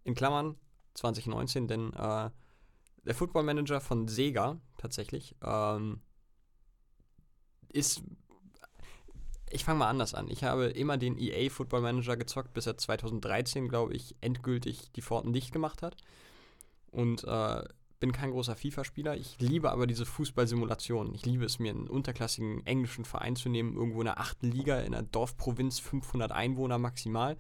In 0.05 0.15
Klammern 0.15 0.57
2019, 0.95 1.69
denn 1.69 1.93
äh, 1.93 2.31
der 3.05 3.15
Football 3.15 3.43
Manager 3.43 3.81
von 3.81 4.09
Sega 4.09 4.59
tatsächlich 4.79 5.37
ähm, 5.43 6.01
ist. 7.73 8.03
Ich 9.51 9.65
fange 9.65 9.79
mal 9.79 9.89
anders 9.89 10.13
an. 10.13 10.29
Ich 10.29 10.45
habe 10.45 10.67
immer 10.67 10.99
den 10.99 11.17
EA 11.17 11.49
Football 11.49 11.81
Manager 11.81 12.19
gezockt, 12.19 12.53
bis 12.53 12.67
er 12.67 12.77
2013, 12.77 13.69
glaube 13.69 13.95
ich, 13.95 14.15
endgültig 14.21 14.93
die 14.93 15.01
Pforten 15.01 15.33
dicht 15.33 15.53
gemacht 15.53 15.81
hat. 15.81 15.97
Und 16.91 17.25
äh, 17.25 17.65
bin 18.01 18.13
kein 18.13 18.31
großer 18.31 18.55
FIFA-Spieler. 18.55 19.17
Ich 19.17 19.41
liebe 19.41 19.71
aber 19.71 19.87
diese 19.87 20.07
Fußballsimulationen. 20.07 21.15
Ich 21.15 21.27
liebe 21.27 21.45
es, 21.45 21.59
mir 21.59 21.71
einen 21.71 21.89
unterklassigen 21.89 22.65
englischen 22.67 23.05
Verein 23.05 23.37
zu 23.37 23.49
nehmen, 23.49 23.75
irgendwo 23.75 24.01
in 24.01 24.07
der 24.07 24.21
achten 24.21 24.51
Liga, 24.51 24.81
in 24.81 24.95
einer 24.95 25.07
Dorfprovinz, 25.07 25.81
500 25.81 26.31
Einwohner 26.31 26.79
maximal. 26.79 27.37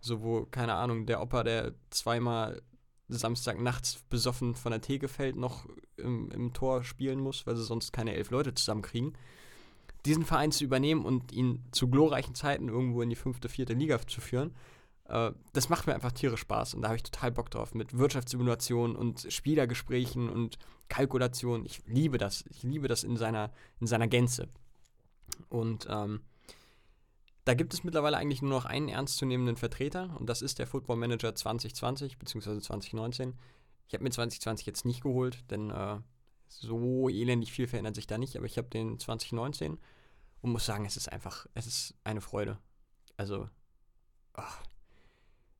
So, 0.00 0.22
wo, 0.22 0.46
keine 0.46 0.74
Ahnung, 0.74 1.06
der 1.06 1.20
Opa, 1.20 1.42
der 1.42 1.74
zweimal 1.90 2.62
Samstagnachts 3.08 4.04
besoffen 4.08 4.54
von 4.54 4.72
der 4.72 4.80
Theke 4.80 5.08
fällt, 5.08 5.36
noch 5.36 5.66
im, 5.96 6.30
im 6.30 6.52
Tor 6.52 6.82
spielen 6.82 7.20
muss, 7.20 7.46
weil 7.46 7.56
sie 7.56 7.64
sonst 7.64 7.92
keine 7.92 8.14
elf 8.14 8.30
Leute 8.30 8.54
zusammenkriegen. 8.54 9.16
Diesen 10.04 10.24
Verein 10.24 10.52
zu 10.52 10.64
übernehmen 10.64 11.04
und 11.04 11.32
ihn 11.32 11.64
zu 11.72 11.88
glorreichen 11.88 12.34
Zeiten 12.34 12.68
irgendwo 12.68 13.02
in 13.02 13.10
die 13.10 13.16
fünfte, 13.16 13.48
vierte 13.48 13.74
Liga 13.74 14.00
zu 14.06 14.20
führen, 14.20 14.54
das 15.08 15.68
macht 15.68 15.86
mir 15.86 15.94
einfach 15.94 16.12
tierisch 16.12 16.40
Spaß 16.40 16.74
und 16.74 16.82
da 16.82 16.88
habe 16.88 16.96
ich 16.96 17.02
total 17.02 17.30
Bock 17.30 17.50
drauf. 17.50 17.74
Mit 17.74 17.96
Wirtschaftssimulationen 17.96 18.96
und 18.96 19.26
Spielergesprächen 19.30 20.28
und 20.28 20.58
Kalkulation. 20.88 21.64
Ich 21.64 21.86
liebe 21.86 22.18
das. 22.18 22.44
Ich 22.50 22.62
liebe 22.62 22.88
das 22.88 23.04
in 23.04 23.16
seiner, 23.16 23.52
in 23.80 23.86
seiner 23.86 24.08
Gänze. 24.08 24.48
Und 25.48 25.86
ähm, 25.88 26.22
da 27.44 27.54
gibt 27.54 27.72
es 27.72 27.84
mittlerweile 27.84 28.16
eigentlich 28.16 28.42
nur 28.42 28.50
noch 28.50 28.64
einen 28.64 28.88
ernstzunehmenden 28.88 29.56
Vertreter 29.56 30.16
und 30.18 30.28
das 30.28 30.42
ist 30.42 30.58
der 30.58 30.66
Football 30.66 30.96
Manager 30.96 31.34
2020 31.34 32.18
bzw. 32.18 32.60
2019. 32.60 33.34
Ich 33.86 33.94
habe 33.94 34.02
mir 34.02 34.10
2020 34.10 34.66
jetzt 34.66 34.84
nicht 34.84 35.02
geholt, 35.02 35.48
denn 35.50 35.70
äh, 35.70 35.98
so 36.48 37.08
elendig 37.08 37.52
viel 37.52 37.68
verändert 37.68 37.94
sich 37.94 38.08
da 38.08 38.18
nicht, 38.18 38.36
aber 38.36 38.46
ich 38.46 38.58
habe 38.58 38.68
den 38.68 38.98
2019 38.98 39.78
und 40.40 40.50
muss 40.50 40.66
sagen, 40.66 40.84
es 40.86 40.96
ist 40.96 41.12
einfach, 41.12 41.46
es 41.54 41.66
ist 41.66 41.94
eine 42.02 42.20
Freude. 42.20 42.58
Also, 43.16 43.48
ach, 44.32 44.62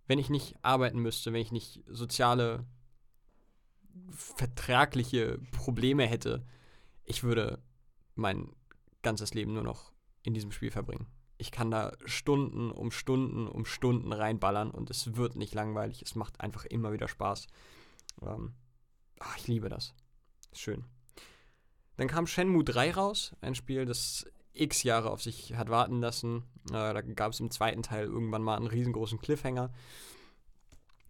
wenn 0.06 0.18
ich 0.18 0.30
nicht 0.30 0.56
arbeiten 0.62 1.00
müsste, 1.00 1.32
wenn 1.32 1.40
ich 1.40 1.52
nicht 1.52 1.82
soziale, 1.86 2.64
vertragliche 4.10 5.38
Probleme 5.52 6.06
hätte, 6.06 6.44
ich 7.04 7.22
würde 7.22 7.62
mein 8.14 8.52
ganzes 9.02 9.34
Leben 9.34 9.54
nur 9.54 9.62
noch 9.62 9.92
in 10.22 10.34
diesem 10.34 10.52
Spiel 10.52 10.70
verbringen. 10.70 11.06
Ich 11.38 11.50
kann 11.50 11.70
da 11.70 11.92
Stunden 12.04 12.70
um 12.70 12.90
Stunden 12.90 13.46
um 13.46 13.64
Stunden 13.64 14.12
reinballern 14.12 14.70
und 14.70 14.90
es 14.90 15.16
wird 15.16 15.36
nicht 15.36 15.54
langweilig. 15.54 16.02
Es 16.02 16.14
macht 16.14 16.40
einfach 16.40 16.64
immer 16.64 16.92
wieder 16.92 17.08
Spaß. 17.08 17.46
Ähm, 18.22 18.54
ach, 19.18 19.36
ich 19.36 19.46
liebe 19.46 19.68
das. 19.68 19.94
Schön. 20.52 20.84
Dann 21.96 22.08
kam 22.08 22.26
Shenmue 22.26 22.64
3 22.64 22.92
raus, 22.92 23.34
ein 23.40 23.54
Spiel, 23.54 23.84
das 23.84 24.26
x 24.60 24.82
Jahre 24.82 25.10
auf 25.10 25.22
sich 25.22 25.54
hat 25.54 25.68
warten 25.68 26.00
lassen. 26.00 26.44
Äh, 26.68 26.94
da 26.94 27.00
gab 27.00 27.32
es 27.32 27.40
im 27.40 27.50
zweiten 27.50 27.82
Teil 27.82 28.06
irgendwann 28.06 28.42
mal 28.42 28.56
einen 28.56 28.66
riesengroßen 28.66 29.18
Cliffhanger. 29.18 29.72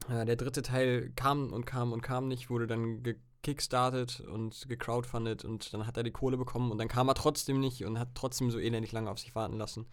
Äh, 0.08 0.24
der 0.24 0.36
dritte 0.36 0.62
Teil 0.62 1.10
kam 1.16 1.52
und 1.52 1.66
kam 1.66 1.92
und 1.92 2.02
kam 2.02 2.28
nicht, 2.28 2.50
wurde 2.50 2.66
dann 2.66 3.02
gekickstartet 3.02 4.20
und 4.20 4.68
gecrowdfundet 4.68 5.44
und 5.44 5.72
dann 5.72 5.86
hat 5.86 5.96
er 5.96 6.02
die 6.02 6.10
Kohle 6.10 6.36
bekommen 6.36 6.70
und 6.70 6.78
dann 6.78 6.88
kam 6.88 7.08
er 7.08 7.14
trotzdem 7.14 7.60
nicht 7.60 7.84
und 7.84 7.98
hat 7.98 8.08
trotzdem 8.14 8.50
so 8.50 8.58
elendig 8.58 8.92
lange 8.92 9.10
auf 9.10 9.18
sich 9.18 9.34
warten 9.34 9.56
lassen. 9.56 9.86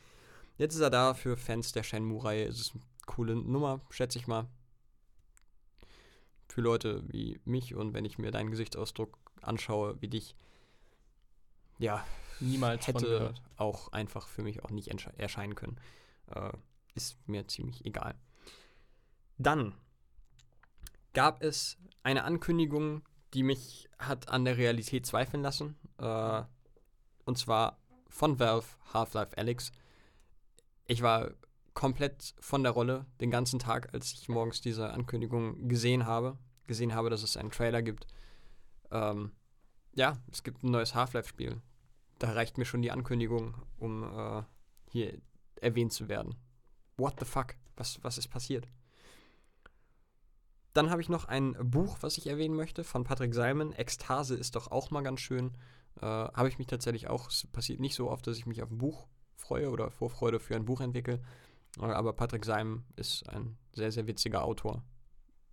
Jetzt 0.58 0.76
ist 0.76 0.82
er 0.82 0.90
da 0.90 1.14
für 1.14 1.38
Fans 1.38 1.72
der 1.72 1.84
Shenmue-Reihe. 1.84 2.46
Es 2.46 2.60
ist 2.60 2.74
eine 2.74 2.84
coole 3.06 3.36
Nummer, 3.36 3.82
schätze 3.90 4.20
ich 4.20 4.28
mal. 4.28 4.48
Für 6.48 6.62
Leute 6.62 7.04
wie 7.08 7.40
mich 7.46 7.74
und 7.74 7.94
wenn 7.94 8.06
ich 8.06 8.20
mir 8.20 8.32
deinen 8.32 8.52
Gesichtsausdruck 8.52 9.18
anschaue, 9.42 10.00
wie 10.02 10.08
dich, 10.08 10.36
ja, 11.80 12.06
niemals 12.40 12.88
hätte 12.88 13.34
auch 13.58 13.92
einfach 13.92 14.28
für 14.28 14.44
mich 14.44 14.64
auch 14.64 14.70
nicht 14.72 14.90
erscheinen 15.18 15.56
können. 15.56 15.78
Äh, 16.28 16.52
ist 16.96 17.18
mir 17.28 17.48
ziemlich 17.48 17.86
egal. 17.86 18.16
Dann 19.38 19.74
gab 21.14 21.42
es 21.44 21.78
eine 22.04 22.24
Ankündigung, 22.24 23.04
die 23.34 23.44
mich 23.44 23.90
hat 23.98 24.30
an 24.30 24.46
der 24.46 24.58
Realität 24.58 25.06
zweifeln 25.06 25.42
lassen. 25.42 25.76
Äh, 25.98 26.44
und 27.26 27.38
zwar 27.38 27.80
von 28.10 28.40
Valve 28.40 28.68
Half-Life 28.94 29.38
Alyx. 29.38 29.72
Ich 30.86 31.02
war 31.02 31.32
komplett 31.74 32.36
von 32.40 32.64
der 32.64 32.74
Rolle 32.74 33.06
den 33.20 33.32
ganzen 33.32 33.58
Tag, 33.60 33.94
als 33.94 34.14
ich 34.14 34.30
morgens 34.30 34.62
diese 34.62 34.92
Ankündigung 34.92 35.68
gesehen 35.68 36.06
habe. 36.06 36.38
Gesehen 36.68 36.94
habe, 36.94 37.10
dass 37.10 37.24
es 37.24 37.38
einen 37.38 37.52
Trailer 37.52 37.82
gibt. 37.82 38.08
Ähm, 38.92 39.32
ja, 39.96 40.18
es 40.32 40.44
gibt 40.44 40.64
ein 40.64 40.72
neues 40.72 40.94
Half-Life-Spiel. 40.94 41.62
Da 42.24 42.32
reicht 42.32 42.58
mir 42.58 42.64
schon 42.64 42.82
die 42.82 42.92
Ankündigung, 42.92 43.54
um 43.78 44.02
äh, 44.04 44.44
hier 44.88 45.20
erwähnt 45.60 45.92
zu 45.92 46.08
werden. 46.08 46.36
What 46.96 47.20
the 47.20 47.26
fuck? 47.26 47.56
Was, 47.76 48.02
was 48.02 48.18
ist 48.18 48.30
passiert? 48.30 48.66
Dann 50.72 50.90
habe 50.90 51.02
ich 51.02 51.10
noch 51.10 51.26
ein 51.26 51.54
Buch, 51.70 51.98
was 52.00 52.18
ich 52.18 52.28
erwähnen 52.28 52.56
möchte, 52.56 52.86
von 52.86 53.04
Patrick 53.04 53.34
Salmon. 53.34 53.74
Ekstase 53.74 54.36
ist 54.36 54.56
doch 54.56 54.72
auch 54.72 54.90
mal 54.90 55.02
ganz 55.02 55.20
schön. 55.20 55.52
Äh, 55.98 56.06
Habe 56.06 56.48
ich 56.48 56.60
mich 56.60 56.68
tatsächlich 56.68 57.10
auch, 57.10 57.28
es 57.28 57.46
passiert 57.48 57.82
nicht 57.82 57.94
so 57.94 58.10
oft, 58.10 58.26
dass 58.26 58.38
ich 58.38 58.46
mich 58.46 58.64
auf 58.64 58.72
ein 58.72 58.78
Buch 58.78 59.06
freue 59.36 59.70
oder 59.70 59.92
Vorfreude 59.92 60.40
für 60.40 60.56
ein 60.56 60.64
Buch 60.64 60.80
entwickle. 60.80 61.22
Äh, 61.78 61.88
aber 61.88 62.14
Patrick 62.14 62.46
Seim 62.46 62.86
ist 62.96 63.28
ein 63.28 63.58
sehr, 63.74 63.92
sehr 63.92 64.08
witziger 64.08 64.46
Autor. 64.46 64.82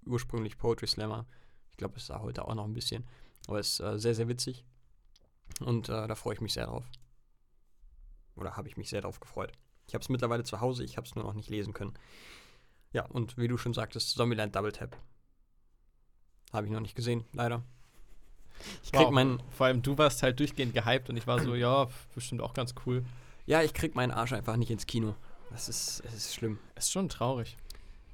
Ursprünglich 0.07 0.57
Poetry 0.57 0.87
Slammer. 0.87 1.27
Ich 1.73 1.79
glaube, 1.79 1.97
es 1.97 2.11
er 2.11 2.23
heute 2.23 2.47
auch 2.47 2.55
noch 2.55 2.65
ein 2.65 2.75
bisschen. 2.75 3.09
Aber 3.49 3.59
es 3.59 3.73
ist 3.73 3.81
äh, 3.81 3.99
sehr, 3.99 4.15
sehr 4.15 4.29
witzig. 4.29 4.65
Und 5.59 5.89
äh, 5.89 6.07
da 6.07 6.15
freue 6.15 6.35
ich 6.35 6.41
mich 6.41 6.53
sehr 6.53 6.67
drauf. 6.67 6.85
Oder 8.37 8.57
habe 8.57 8.69
ich 8.69 8.77
mich 8.77 8.89
sehr 8.89 9.03
drauf 9.03 9.21
gefreut. 9.21 9.53
Ich 9.87 9.95
habe 9.95 10.03
es 10.03 10.09
mittlerweile 10.09 10.45
zu 10.45 10.61
Hause, 10.61 10.85
ich 10.85 10.97
habe 10.97 11.07
es 11.07 11.15
nur 11.15 11.25
noch 11.25 11.35
nicht 11.35 11.51
lesen 11.51 11.73
können. 11.73 11.95
Ja, 12.93 13.05
und 13.07 13.37
wie 13.37 13.49
du 13.49 13.57
schon 13.57 13.75
sagtest, 13.75 14.11
Zombieland 14.11 14.55
Double 14.55 14.73
Tap. 14.73 14.97
Habe 16.53 16.67
ich 16.67 16.73
noch 16.73 16.81
nicht 16.81 16.95
gesehen, 16.95 17.25
leider. 17.33 17.63
Ich 18.83 18.93
krieg 18.93 19.07
wow. 19.07 19.11
meinen. 19.11 19.43
Vor 19.51 19.67
allem 19.67 19.83
du 19.83 19.97
warst 19.97 20.23
halt 20.23 20.39
durchgehend 20.39 20.75
gehypt 20.75 21.09
und 21.09 21.17
ich 21.17 21.27
war 21.27 21.41
so, 21.41 21.55
ja, 21.55 21.89
bestimmt 22.15 22.41
auch 22.41 22.55
ganz 22.55 22.75
cool. 22.87 23.05
Ja, 23.47 23.63
ich 23.63 23.75
krieg 23.75 23.95
meinen 23.95 24.11
Arsch 24.11 24.33
einfach 24.33 24.57
nicht 24.57 24.71
ins 24.71 24.87
Kino. 24.87 25.15
Das 25.51 25.69
ist, 25.69 26.03
es 26.07 26.15
ist 26.15 26.35
schlimm. 26.35 26.59
Es 26.75 26.85
ist 26.85 26.93
schon 26.93 27.09
traurig. 27.09 27.57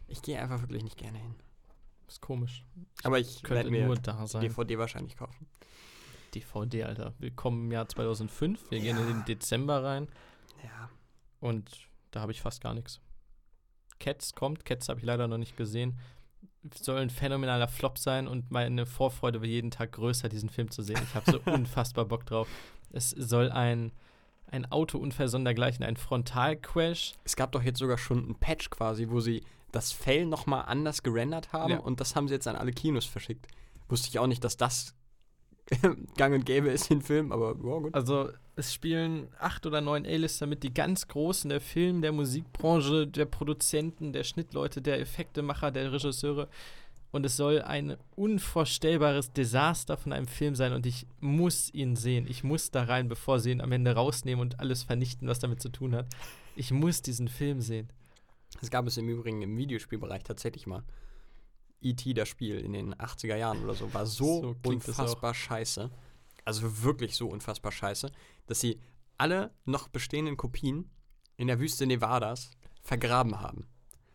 Ich 0.08 0.22
gehe 0.22 0.40
einfach 0.40 0.60
wirklich 0.62 0.84
nicht 0.84 0.96
gerne 0.96 1.18
hin. 1.18 1.34
Das 2.06 2.16
ist 2.16 2.20
komisch. 2.20 2.64
Aber 3.02 3.18
ich 3.18 3.42
könnte 3.42 3.70
mir 3.70 3.86
nur 3.86 3.96
da 3.96 4.26
sein. 4.26 4.42
DVD 4.42 4.78
wahrscheinlich 4.78 5.16
kaufen. 5.16 5.46
DVD, 6.36 6.84
Alter. 6.84 7.14
Willkommen 7.18 7.64
im 7.64 7.72
Jahr 7.72 7.88
2005. 7.88 8.70
Wir 8.70 8.78
ja. 8.78 8.84
gehen 8.84 8.98
in 8.98 9.06
den 9.06 9.24
Dezember 9.24 9.82
rein. 9.82 10.08
Ja. 10.62 10.90
Und 11.40 11.88
da 12.10 12.20
habe 12.20 12.32
ich 12.32 12.42
fast 12.42 12.62
gar 12.62 12.74
nichts. 12.74 13.00
Cats 13.98 14.34
kommt. 14.34 14.66
Cats 14.66 14.90
habe 14.90 15.00
ich 15.00 15.06
leider 15.06 15.28
noch 15.28 15.38
nicht 15.38 15.56
gesehen. 15.56 15.98
Soll 16.74 16.98
ein 16.98 17.08
phänomenaler 17.08 17.68
Flop 17.68 17.96
sein 17.96 18.28
und 18.28 18.50
meine 18.50 18.84
Vorfreude 18.84 19.40
wird 19.40 19.50
jeden 19.50 19.70
Tag 19.70 19.92
größer, 19.92 20.28
diesen 20.28 20.50
Film 20.50 20.70
zu 20.70 20.82
sehen. 20.82 21.00
Ich 21.02 21.14
habe 21.14 21.30
so 21.30 21.40
unfassbar 21.50 22.04
Bock 22.04 22.26
drauf. 22.26 22.48
Es 22.92 23.10
soll 23.10 23.50
ein, 23.50 23.92
ein 24.48 24.70
Autounfall 24.70 25.28
sondergleichen, 25.28 25.84
ein 25.84 25.96
Frontalcrash. 25.96 27.14
Es 27.24 27.36
gab 27.36 27.52
doch 27.52 27.62
jetzt 27.62 27.78
sogar 27.78 27.96
schon 27.96 28.24
einen 28.24 28.34
Patch 28.34 28.68
quasi, 28.68 29.08
wo 29.08 29.20
sie 29.20 29.42
das 29.72 29.92
Fell 29.92 30.26
nochmal 30.26 30.64
anders 30.66 31.02
gerendert 31.02 31.54
haben 31.54 31.72
ja. 31.72 31.78
und 31.78 32.00
das 32.00 32.14
haben 32.14 32.28
sie 32.28 32.34
jetzt 32.34 32.46
an 32.46 32.56
alle 32.56 32.72
Kinos 32.72 33.06
verschickt. 33.06 33.46
Wusste 33.88 34.08
ich 34.08 34.18
auch 34.18 34.26
nicht, 34.26 34.42
dass 34.44 34.56
das 34.56 34.95
gang 36.16 36.34
und 36.34 36.47
gäbe 36.47 36.68
ist 36.68 36.90
in 36.90 37.02
Film, 37.02 37.32
aber 37.32 37.48
ja, 37.48 37.78
gut. 37.78 37.94
Also 37.94 38.30
es 38.55 38.72
spielen 38.72 39.28
acht 39.38 39.66
oder 39.66 39.80
neun 39.80 40.06
A-Lister 40.06 40.47
mit, 40.47 40.62
die 40.62 40.72
ganz 40.72 41.09
großen 41.09 41.51
der 41.51 41.60
Film, 41.60 42.02
der 42.02 42.12
Musikbranche, 42.12 43.06
der 43.06 43.26
Produzenten, 43.26 44.12
der 44.12 44.24
Schnittleute, 44.24 44.80
der 44.80 45.01
Effektemacher, 45.01 45.70
der 45.70 45.93
Regisseure. 45.93 46.48
Und 47.12 47.24
es 47.24 47.36
soll 47.36 47.62
ein 47.62 47.97
unvorstellbares 48.14 49.32
Desaster 49.32 49.97
von 49.97 50.12
einem 50.12 50.26
Film 50.26 50.55
sein 50.55 50.72
und 50.72 50.86
ich 50.86 51.06
muss 51.20 51.72
ihn 51.72 51.97
sehen. 51.97 52.26
Ich 52.28 52.44
muss 52.44 52.70
da 52.70 52.84
rein, 52.84 53.09
bevor 53.09 53.38
sie 53.40 53.52
ihn 53.52 53.60
am 53.60 53.72
Ende 53.72 53.93
rausnehmen 53.93 54.40
und 54.43 54.60
alles 54.60 54.82
vernichten, 54.82 55.28
was 55.28 55.38
damit 55.38 55.62
zu 55.62 55.68
tun 55.68 55.94
hat. 55.94 56.06
Ich 56.56 56.72
muss 56.72 57.02
diesen 57.02 57.28
Film 57.28 57.60
sehen. 57.60 57.88
Das 58.60 58.70
gab 58.70 58.86
es 58.86 58.97
im 58.97 59.09
Übrigen 59.09 59.43
im 59.43 59.56
Videospielbereich 59.56 60.24
tatsächlich 60.24 60.66
mal. 60.66 60.82
E.T., 61.90 62.14
das 62.14 62.28
Spiel 62.28 62.58
in 62.58 62.72
den 62.72 62.94
80er 62.94 63.36
Jahren 63.36 63.62
oder 63.62 63.74
so, 63.74 63.92
war 63.92 64.06
so, 64.06 64.42
so 64.42 64.56
unfassbar 64.64 65.34
scheiße. 65.34 65.90
Also 66.44 66.82
wirklich 66.82 67.16
so 67.16 67.28
unfassbar 67.28 67.72
scheiße, 67.72 68.10
dass 68.46 68.60
sie 68.60 68.80
alle 69.18 69.52
noch 69.64 69.88
bestehenden 69.88 70.36
Kopien 70.36 70.90
in 71.36 71.48
der 71.48 71.58
Wüste 71.58 71.86
Nevadas 71.86 72.50
vergraben 72.82 73.40
haben. 73.40 73.66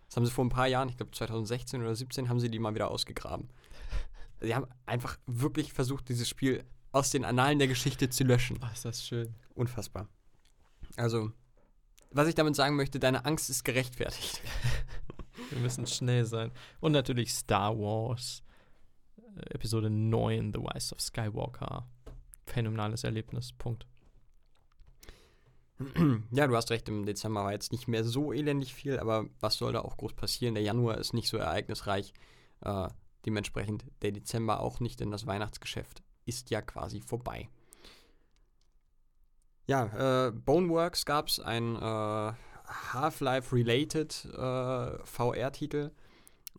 Das 0.08 0.18
haben 0.18 0.26
sie 0.26 0.32
vor 0.32 0.46
ein 0.46 0.50
paar 0.50 0.68
Jahren, 0.68 0.90
ich 0.90 0.98
glaube 0.98 1.12
2016 1.12 1.80
oder 1.80 1.90
2017, 1.90 2.30
haben 2.30 2.40
sie 2.40 2.50
die 2.50 2.60
mal 2.60 2.76
wieder 2.76 2.92
ausgegraben. 2.92 3.50
Sie 4.42 4.56
haben 4.56 4.66
einfach 4.86 5.18
wirklich 5.28 5.72
versucht, 5.72 6.10
dieses 6.10 6.28
Spiel 6.28 6.64
aus 6.92 7.12
den 7.12 7.26
Annalen 7.26 7.60
der 7.60 7.68
Geschichte 7.68 8.10
zu 8.10 8.24
löschen. 8.24 8.58
Ach, 8.62 8.74
ist 8.74 8.86
das 8.86 9.06
schön. 9.06 9.36
Unfassbar. 9.54 10.10
Also, 10.98 11.32
was 12.12 12.28
ich 12.28 12.36
damit 12.36 12.56
sagen 12.56 12.76
möchte, 12.76 13.00
deine 13.00 13.26
Angst 13.26 13.50
ist 13.50 13.64
gerechtfertigt. 13.64 14.42
Wir 15.52 15.60
müssen 15.60 15.86
schnell 15.86 16.26
sein. 16.26 16.52
Und 16.80 16.94
natürlich 16.94 17.34
Star 17.34 17.78
Wars. 17.78 18.44
Äh, 19.18 19.54
Episode 19.54 19.90
9, 19.90 20.54
The 20.54 20.60
Rise 20.60 20.94
of 20.96 21.02
Skywalker. 21.02 21.88
Phänomenales 22.46 23.04
Erlebnis. 23.04 23.54
Punkt. 23.54 23.86
Ja, 26.32 26.48
du 26.48 26.56
hast 26.56 26.70
recht, 26.70 26.88
im 26.90 27.06
Dezember 27.06 27.44
war 27.44 27.54
jetzt 27.54 27.72
nicht 27.72 27.88
mehr 27.88 28.04
so 28.04 28.32
elendig 28.34 28.74
viel, 28.74 29.00
aber 29.00 29.26
was 29.40 29.56
soll 29.56 29.74
da 29.74 29.82
auch 29.82 29.98
groß 29.98 30.14
passieren? 30.14 30.54
Der 30.54 30.64
Januar 30.64 30.98
ist 31.00 31.14
nicht 31.14 31.28
so 31.28 31.38
ereignisreich. 31.38 32.14
Äh, 32.62 32.88
dementsprechend 33.26 33.86
der 34.02 34.12
Dezember 34.12 34.60
auch 34.60 34.80
nicht, 34.80 35.00
denn 35.00 35.12
das 35.12 35.26
Weihnachtsgeschäft 35.26 36.04
ist 36.26 36.50
ja 36.50 36.62
quasi 36.62 37.02
vorbei. 37.02 37.50
Ja, 39.68 40.28
äh, 40.28 40.32
Boneworks 40.32 41.06
gab 41.06 41.28
es 41.28 41.40
ein 41.40 41.76
äh, 41.76 42.34
Half-Life-related 42.72 44.26
äh, 44.26 45.06
VR-Titel, 45.06 45.92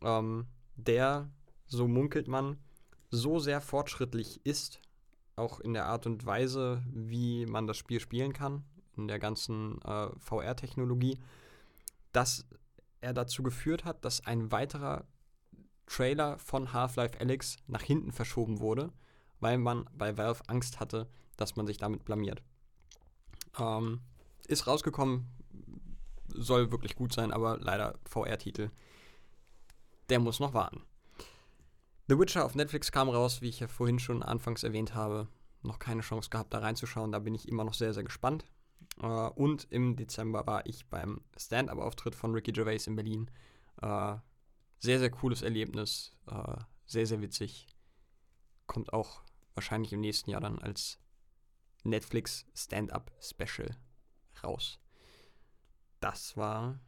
ähm, 0.03 0.47
der, 0.77 1.31
so 1.67 1.89
munkelt 1.89 2.29
man, 2.29 2.59
so 3.11 3.39
sehr 3.39 3.61
fortschrittlich 3.61 4.45
ist, 4.45 4.81
auch 5.37 5.61
in 5.61 5.75
der 5.75 5.87
Art 5.87 6.07
und 6.07 6.25
Weise, 6.27 6.83
wie 6.93 7.47
man 7.47 7.67
das 7.67 7.77
Spiel 7.77 8.01
spielen 8.01 8.33
kann, 8.33 8.65
in 8.97 9.09
der 9.09 9.19
ganzen 9.19 9.81
äh, 9.83 10.09
VR-Technologie, 10.19 11.19
dass 12.13 12.47
er 13.01 13.13
dazu 13.13 13.43
geführt 13.43 13.85
hat, 13.85 14.05
dass 14.05 14.27
ein 14.27 14.53
weiterer 14.53 15.05
Trailer 15.87 16.39
von 16.39 16.73
Half-Life 16.73 17.21
Alyx 17.21 17.57
nach 17.67 17.83
hinten 17.83 18.13
verschoben 18.13 18.61
wurde, 18.61 18.93
weil 19.41 19.59
man 19.59 19.89
bei 19.93 20.17
Valve 20.17 20.43
Angst 20.47 20.81
hatte, 20.81 21.09
dass 21.37 21.57
man 21.57 21.67
sich 21.67 21.79
damit 21.79 22.05
blamiert. 22.05 22.43
Ähm, 23.59 24.01
ist 24.47 24.67
rausgekommen 24.67 25.29
soll 26.35 26.71
wirklich 26.71 26.97
gut 26.97 27.13
sein, 27.13 27.33
aber 27.33 27.59
leider 27.59 27.99
VR-Titel. 28.05 28.71
Der 30.09 30.19
muss 30.19 30.41
noch 30.41 30.55
warten. 30.55 30.83
The 32.09 32.19
Witcher 32.19 32.45
auf 32.45 32.55
Netflix 32.55 32.93
kam 32.93 33.09
raus, 33.09 33.41
wie 33.41 33.49
ich 33.49 33.61
ja 33.61 33.69
vorhin 33.69 33.99
schon 33.99 34.23
anfangs 34.23 34.65
erwähnt 34.65 34.95
habe. 34.95 35.29
Noch 35.63 35.79
keine 35.79 36.03
Chance 36.03 36.31
gehabt, 36.31 36.53
da 36.53 36.59
reinzuschauen. 36.59 37.13
Da 37.13 37.21
bin 37.21 37.35
ich 37.35 37.49
immer 37.49 37.65
noch 37.65 37.75
sehr, 37.75 37.95
sehr 37.95 38.03
gespannt. 38.03 38.45
Äh, 39.01 39.07
und 39.07 39.67
im 39.71 39.97
Dezember 39.97 40.47
war 40.47 40.67
ich 40.67 40.87
beim 40.87 41.21
Stand-up-Auftritt 41.37 42.15
von 42.15 42.35
Ricky 42.35 42.53
Gervais 42.53 42.87
in 42.87 42.97
Berlin. 42.97 43.31
Äh, 43.81 44.17
sehr, 44.79 44.99
sehr 44.99 45.11
cooles 45.11 45.43
Erlebnis. 45.43 46.15
Äh, 46.27 46.57
sehr, 46.87 47.07
sehr 47.07 47.23
witzig. 47.23 47.69
Kommt 48.67 48.93
auch 48.93 49.23
wahrscheinlich 49.55 49.93
im 49.93 50.01
nächsten 50.01 50.31
Jahr 50.31 50.41
dann 50.41 50.59
als 50.59 50.99
Netflix 51.85 52.45
Stand-up-Special 52.55 53.77
raus 54.43 54.82
das 56.03 56.37
war 56.37 56.79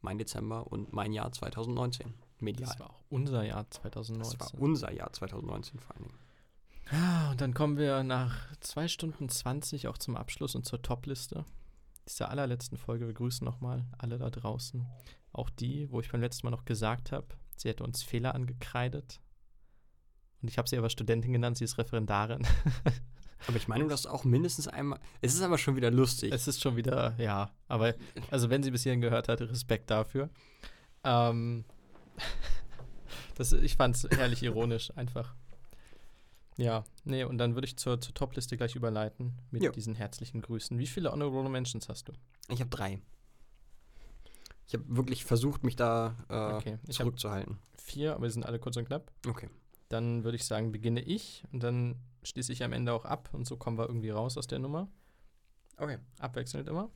mein 0.00 0.18
Dezember 0.18 0.66
und 0.66 0.92
mein 0.92 1.12
Jahr 1.12 1.32
2019. 1.32 2.14
Medial. 2.40 2.68
Das 2.68 2.78
war 2.78 2.90
auch 2.90 3.02
unser 3.08 3.42
Jahr 3.44 3.68
2019. 3.70 4.38
Das 4.38 4.52
war 4.52 4.60
unser 4.60 4.92
Jahr 4.92 5.12
2019 5.12 5.80
vor 5.80 5.96
allen 5.96 6.04
Dingen. 6.04 6.18
Ja, 6.92 7.30
und 7.32 7.40
dann 7.40 7.52
kommen 7.52 7.76
wir 7.76 8.02
nach 8.02 8.54
2 8.60 8.88
Stunden 8.88 9.28
20 9.28 9.88
auch 9.88 9.98
zum 9.98 10.16
Abschluss 10.16 10.54
und 10.54 10.64
zur 10.64 10.80
Topliste 10.80 11.44
dieser 12.08 12.30
allerletzten 12.30 12.78
Folge. 12.78 13.06
Wir 13.06 13.14
grüßen 13.14 13.44
nochmal 13.44 13.84
alle 13.98 14.18
da 14.18 14.30
draußen. 14.30 14.86
Auch 15.32 15.50
die, 15.50 15.90
wo 15.90 16.00
ich 16.00 16.10
beim 16.10 16.20
letzten 16.20 16.46
Mal 16.46 16.50
noch 16.50 16.64
gesagt 16.64 17.12
habe, 17.12 17.26
sie 17.56 17.68
hätte 17.68 17.84
uns 17.84 18.02
Fehler 18.02 18.34
angekreidet. 18.34 19.20
Und 20.40 20.48
ich 20.48 20.56
habe 20.56 20.68
sie 20.68 20.78
aber 20.78 20.88
Studentin 20.88 21.32
genannt, 21.32 21.58
sie 21.58 21.64
ist 21.64 21.76
Referendarin. 21.78 22.46
Aber 23.46 23.56
ich 23.56 23.68
meine, 23.68 23.84
du 23.84 23.90
hast 23.90 24.06
auch 24.06 24.24
mindestens 24.24 24.68
einmal. 24.68 24.98
Es 25.20 25.34
ist 25.34 25.42
aber 25.42 25.58
schon 25.58 25.76
wieder 25.76 25.90
lustig. 25.90 26.32
Es 26.32 26.48
ist 26.48 26.60
schon 26.60 26.76
wieder, 26.76 27.14
ja. 27.18 27.50
Aber, 27.68 27.94
also, 28.30 28.50
wenn 28.50 28.62
sie 28.62 28.70
bis 28.70 28.82
hierhin 28.82 29.00
gehört 29.00 29.28
hat, 29.28 29.40
Respekt 29.40 29.90
dafür. 29.90 30.28
Ähm, 31.04 31.64
das, 33.36 33.52
ich 33.52 33.76
fand 33.76 33.96
es 33.96 34.08
herrlich 34.10 34.42
ironisch, 34.42 34.90
einfach. 34.96 35.34
Ja, 36.56 36.84
nee, 37.04 37.22
und 37.22 37.38
dann 37.38 37.54
würde 37.54 37.66
ich 37.66 37.76
zur, 37.76 38.00
zur 38.00 38.12
Top-Liste 38.12 38.56
gleich 38.56 38.74
überleiten 38.74 39.32
mit 39.52 39.62
jo. 39.62 39.70
diesen 39.70 39.94
herzlichen 39.94 40.40
Grüßen. 40.40 40.76
Wie 40.76 40.88
viele 40.88 41.12
Honorable 41.12 41.48
Mentions 41.48 41.88
hast 41.88 42.08
du? 42.08 42.12
Ich 42.48 42.58
habe 42.58 42.70
drei. 42.70 43.00
Ich 44.66 44.74
habe 44.74 44.84
wirklich 44.88 45.24
versucht, 45.24 45.62
mich 45.62 45.76
da 45.76 46.16
äh, 46.28 46.56
okay. 46.56 46.78
zurückzuhalten. 46.90 47.58
Vier, 47.78 48.16
aber 48.16 48.28
sie 48.28 48.34
sind 48.34 48.44
alle 48.44 48.58
kurz 48.58 48.76
und 48.76 48.86
knapp. 48.86 49.12
Okay. 49.26 49.48
Dann 49.88 50.24
würde 50.24 50.36
ich 50.36 50.44
sagen, 50.44 50.72
beginne 50.72 51.00
ich 51.00 51.44
und 51.52 51.62
dann 51.62 51.94
schließe 52.22 52.52
ich 52.52 52.62
am 52.64 52.72
Ende 52.72 52.92
auch 52.92 53.04
ab 53.04 53.30
und 53.32 53.46
so 53.46 53.56
kommen 53.56 53.78
wir 53.78 53.86
irgendwie 53.86 54.10
raus 54.10 54.36
aus 54.36 54.46
der 54.46 54.58
Nummer. 54.58 54.88
Okay. 55.76 55.98
Abwechselnd 56.18 56.68
immer. 56.68 56.90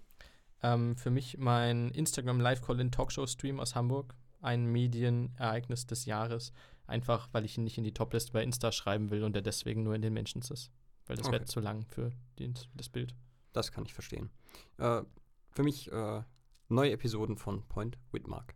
Ähm, 0.63 0.97
für 0.97 1.11
mich 1.11 1.39
mein 1.39 1.91
Instagram 1.91 2.41
Live-Call-In 2.41 2.91
Talkshow-Stream 2.91 3.61
aus 3.61 3.75
Hamburg. 3.75 4.15
Ein 4.41 4.67
Medienereignis 4.67 5.87
des 5.87 6.05
Jahres. 6.05 6.53
Einfach, 6.87 7.29
weil 7.33 7.45
ich 7.45 7.57
ihn 7.57 7.65
nicht 7.65 7.79
in 7.79 7.85
die 7.85 7.95
Topliste 7.95 8.33
bei 8.33 8.43
Insta 8.43 8.73
schreiben 8.73 9.11
will 9.11 9.23
und 9.23 9.35
der 9.35 9.43
deswegen 9.43 9.83
nur 9.83 9.95
in 9.95 10.03
den 10.03 10.13
Mentions 10.13 10.51
ist. 10.51 10.71
Weil 11.07 11.17
das 11.17 11.27
okay. 11.27 11.37
wäre 11.37 11.45
zu 11.45 11.61
lang 11.61 11.87
für 11.87 12.11
den, 12.39 12.55
das 12.75 12.89
Bild. 12.89 13.15
Das 13.53 13.73
kann 13.73 13.85
ich 13.85 13.95
verstehen. 13.95 14.31
Äh, 14.79 15.03
für 15.51 15.63
mich 15.63 15.91
äh, 15.93 16.23
neue 16.69 16.93
Episoden 16.93 17.37
von 17.37 17.67
Point 17.69 17.99
Whitmark. 18.11 18.55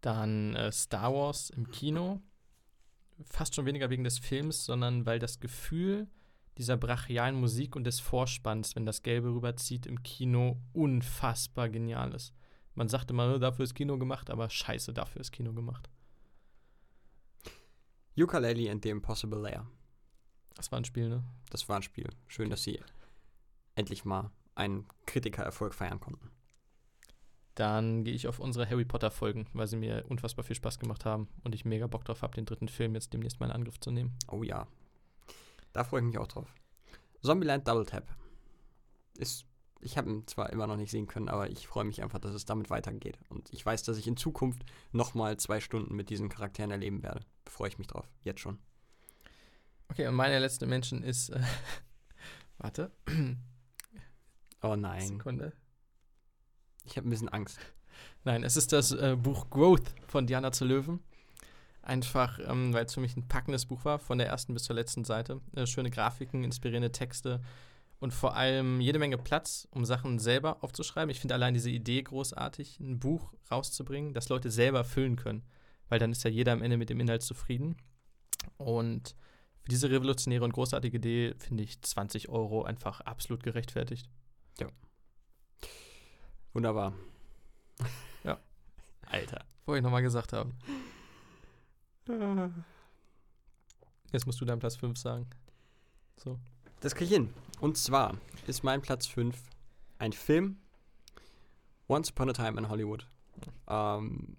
Dann 0.00 0.54
äh, 0.54 0.72
Star 0.72 1.12
Wars 1.12 1.50
im 1.50 1.70
Kino 1.70 2.20
fast 3.24 3.54
schon 3.54 3.66
weniger 3.66 3.90
wegen 3.90 4.04
des 4.04 4.18
Films, 4.18 4.64
sondern 4.64 5.06
weil 5.06 5.18
das 5.18 5.40
Gefühl, 5.40 6.08
dieser 6.58 6.76
brachialen 6.76 7.38
Musik 7.38 7.76
und 7.76 7.84
des 7.84 8.00
Vorspanns, 8.00 8.76
wenn 8.76 8.86
das 8.86 9.02
Gelbe 9.02 9.28
rüberzieht 9.28 9.86
im 9.86 10.02
Kino, 10.02 10.58
unfassbar 10.72 11.68
genial 11.68 12.14
ist. 12.14 12.32
Man 12.74 12.88
sagt 12.88 13.10
immer, 13.10 13.26
ne, 13.26 13.38
dafür 13.38 13.64
ist 13.64 13.74
Kino 13.74 13.98
gemacht, 13.98 14.30
aber 14.30 14.48
scheiße, 14.48 14.92
dafür 14.92 15.20
ist 15.20 15.32
Kino 15.32 15.52
gemacht. 15.52 15.88
Ukulele 18.18 18.70
and 18.70 18.82
the 18.82 18.90
Impossible 18.90 19.38
Lair. 19.38 19.66
Das 20.54 20.72
war 20.72 20.78
ein 20.78 20.84
Spiel, 20.84 21.08
ne? 21.08 21.22
Das 21.50 21.68
war 21.68 21.76
ein 21.76 21.82
Spiel. 21.82 22.08
Schön, 22.26 22.48
dass 22.48 22.62
sie 22.62 22.80
endlich 23.74 24.04
mal 24.06 24.30
einen 24.54 24.86
Kritikererfolg 25.04 25.74
feiern 25.74 26.00
konnten. 26.00 26.30
Dann 27.56 28.04
gehe 28.04 28.14
ich 28.14 28.28
auf 28.28 28.38
unsere 28.38 28.68
Harry 28.68 28.84
Potter 28.84 29.10
Folgen, 29.10 29.46
weil 29.54 29.66
sie 29.66 29.78
mir 29.78 30.04
unfassbar 30.08 30.44
viel 30.44 30.54
Spaß 30.54 30.78
gemacht 30.78 31.06
haben 31.06 31.28
und 31.42 31.54
ich 31.54 31.64
mega 31.64 31.86
Bock 31.86 32.04
drauf 32.04 32.20
habe, 32.20 32.34
den 32.34 32.44
dritten 32.44 32.68
Film 32.68 32.94
jetzt 32.94 33.14
demnächst 33.14 33.40
mal 33.40 33.46
in 33.46 33.52
Angriff 33.52 33.80
zu 33.80 33.90
nehmen. 33.90 34.14
Oh 34.30 34.42
ja. 34.42 34.68
Da 35.72 35.82
freue 35.82 36.00
ich 36.00 36.06
mich 36.06 36.18
auch 36.18 36.28
drauf. 36.28 36.54
Zombieland 37.22 37.66
Double 37.66 37.86
Tap. 37.86 38.14
Ist, 39.16 39.46
ich 39.80 39.96
habe 39.96 40.10
ihn 40.10 40.26
zwar 40.26 40.50
immer 40.50 40.66
noch 40.66 40.76
nicht 40.76 40.90
sehen 40.90 41.06
können, 41.06 41.30
aber 41.30 41.48
ich 41.50 41.66
freue 41.66 41.84
mich 41.84 42.02
einfach, 42.02 42.18
dass 42.18 42.34
es 42.34 42.44
damit 42.44 42.68
weitergeht. 42.68 43.18
Und 43.30 43.50
ich 43.54 43.64
weiß, 43.64 43.84
dass 43.84 43.96
ich 43.96 44.06
in 44.06 44.18
Zukunft 44.18 44.62
nochmal 44.92 45.38
zwei 45.38 45.60
Stunden 45.60 45.96
mit 45.96 46.10
diesen 46.10 46.28
Charakteren 46.28 46.70
erleben 46.70 47.02
werde. 47.02 47.20
Freue 47.46 47.68
ich 47.68 47.78
mich 47.78 47.86
drauf. 47.86 48.06
Jetzt 48.20 48.40
schon. 48.40 48.58
Okay, 49.88 50.06
und 50.06 50.14
meine 50.14 50.38
letzte 50.40 50.66
Menschen 50.66 51.02
ist. 51.02 51.30
Äh, 51.30 51.40
warte. 52.58 52.92
Oh 54.60 54.76
nein. 54.76 55.06
Sekunde. 55.06 55.54
Ich 56.86 56.96
habe 56.96 57.08
ein 57.08 57.10
bisschen 57.10 57.28
Angst. 57.28 57.58
Nein, 58.24 58.42
es 58.44 58.56
ist 58.56 58.72
das 58.72 58.92
äh, 58.92 59.16
Buch 59.16 59.50
Growth 59.50 59.94
von 60.06 60.26
Diana 60.26 60.52
zu 60.52 60.64
Löwen. 60.64 61.00
Einfach, 61.82 62.40
ähm, 62.44 62.72
weil 62.74 62.84
es 62.86 62.94
für 62.94 63.00
mich 63.00 63.16
ein 63.16 63.28
packendes 63.28 63.66
Buch 63.66 63.84
war, 63.84 63.98
von 63.98 64.18
der 64.18 64.26
ersten 64.26 64.54
bis 64.54 64.64
zur 64.64 64.74
letzten 64.74 65.04
Seite. 65.04 65.40
Äh, 65.54 65.66
schöne 65.66 65.90
Grafiken, 65.90 66.42
inspirierende 66.42 66.90
Texte 66.90 67.40
und 67.98 68.12
vor 68.12 68.36
allem 68.36 68.80
jede 68.80 68.98
Menge 68.98 69.18
Platz, 69.18 69.66
um 69.70 69.84
Sachen 69.84 70.18
selber 70.18 70.62
aufzuschreiben. 70.62 71.10
Ich 71.10 71.20
finde 71.20 71.34
allein 71.34 71.54
diese 71.54 71.70
Idee 71.70 72.02
großartig, 72.02 72.78
ein 72.80 72.98
Buch 72.98 73.32
rauszubringen, 73.50 74.12
das 74.12 74.28
Leute 74.28 74.50
selber 74.50 74.84
füllen 74.84 75.16
können. 75.16 75.42
Weil 75.88 75.98
dann 75.98 76.12
ist 76.12 76.24
ja 76.24 76.30
jeder 76.30 76.52
am 76.52 76.62
Ende 76.62 76.76
mit 76.76 76.90
dem 76.90 77.00
Inhalt 77.00 77.22
zufrieden. 77.22 77.76
Und 78.58 79.14
für 79.62 79.70
diese 79.70 79.90
revolutionäre 79.90 80.44
und 80.44 80.52
großartige 80.52 80.98
Idee 80.98 81.34
finde 81.38 81.62
ich 81.62 81.80
20 81.80 82.28
Euro 82.28 82.64
einfach 82.64 83.00
absolut 83.00 83.42
gerechtfertigt. 83.42 84.08
Wunderbar. 86.56 86.94
Ja. 88.24 88.38
Alter. 89.10 89.44
Wollte 89.66 89.80
ich 89.80 89.84
nochmal 89.84 90.00
gesagt 90.00 90.32
haben. 90.32 90.54
Jetzt 94.10 94.24
musst 94.24 94.40
du 94.40 94.46
deinen 94.46 94.58
Platz 94.60 94.76
5 94.76 94.96
sagen. 94.96 95.26
So. 96.16 96.38
Das 96.80 96.94
krieg 96.94 97.08
ich 97.08 97.12
hin. 97.14 97.34
Und 97.60 97.76
zwar 97.76 98.16
ist 98.46 98.64
mein 98.64 98.80
Platz 98.80 99.06
5 99.06 99.36
ein 99.98 100.14
Film. 100.14 100.56
Once 101.90 102.10
Upon 102.10 102.30
a 102.30 102.32
Time 102.32 102.58
in 102.58 102.70
Hollywood. 102.70 103.06
Ähm, 103.68 104.38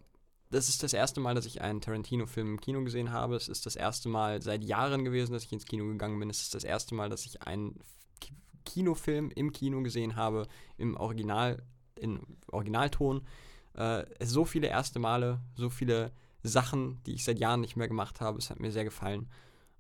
das 0.50 0.70
ist 0.70 0.82
das 0.82 0.94
erste 0.94 1.20
Mal, 1.20 1.36
dass 1.36 1.46
ich 1.46 1.62
einen 1.62 1.82
Tarantino-Film 1.82 2.48
im 2.48 2.60
Kino 2.62 2.84
gesehen 2.84 3.12
habe. 3.12 3.36
Es 3.36 3.48
ist 3.48 3.68
das 3.68 3.76
erste 3.76 4.10
Mal 4.10 4.42
seit 4.42 4.64
Jahren 4.64 5.06
gewesen, 5.06 5.34
dass 5.34 5.44
ich 5.44 5.54
ins 5.54 5.66
Kino 5.66 5.86
gegangen 5.86 6.20
bin. 6.20 6.32
Es 6.32 6.42
ist 6.42 6.56
das 6.56 6.64
erste 6.64 6.96
Mal, 6.96 7.10
dass 7.10 7.26
ich 7.28 7.44
einen 7.44 7.80
Ki- 8.20 8.34
Kinofilm 8.66 9.30
im 9.36 9.52
Kino 9.52 9.84
gesehen 9.84 10.16
habe, 10.16 10.48
im 10.80 10.98
Original, 10.98 11.62
in 12.00 12.20
Originalton. 12.52 13.26
Äh, 13.74 14.06
so 14.24 14.46
viele 14.46 14.68
erste 14.68 15.00
Male, 15.00 15.40
so 15.56 15.70
viele 15.70 16.12
Sachen, 16.44 17.02
die 17.06 17.14
ich 17.14 17.24
seit 17.24 17.40
Jahren 17.40 17.62
nicht 17.62 17.76
mehr 17.76 17.88
gemacht 17.88 18.22
habe. 18.22 18.38
Es 18.38 18.50
hat 18.50 18.60
mir 18.60 18.72
sehr 18.72 18.84
gefallen. 18.84 19.30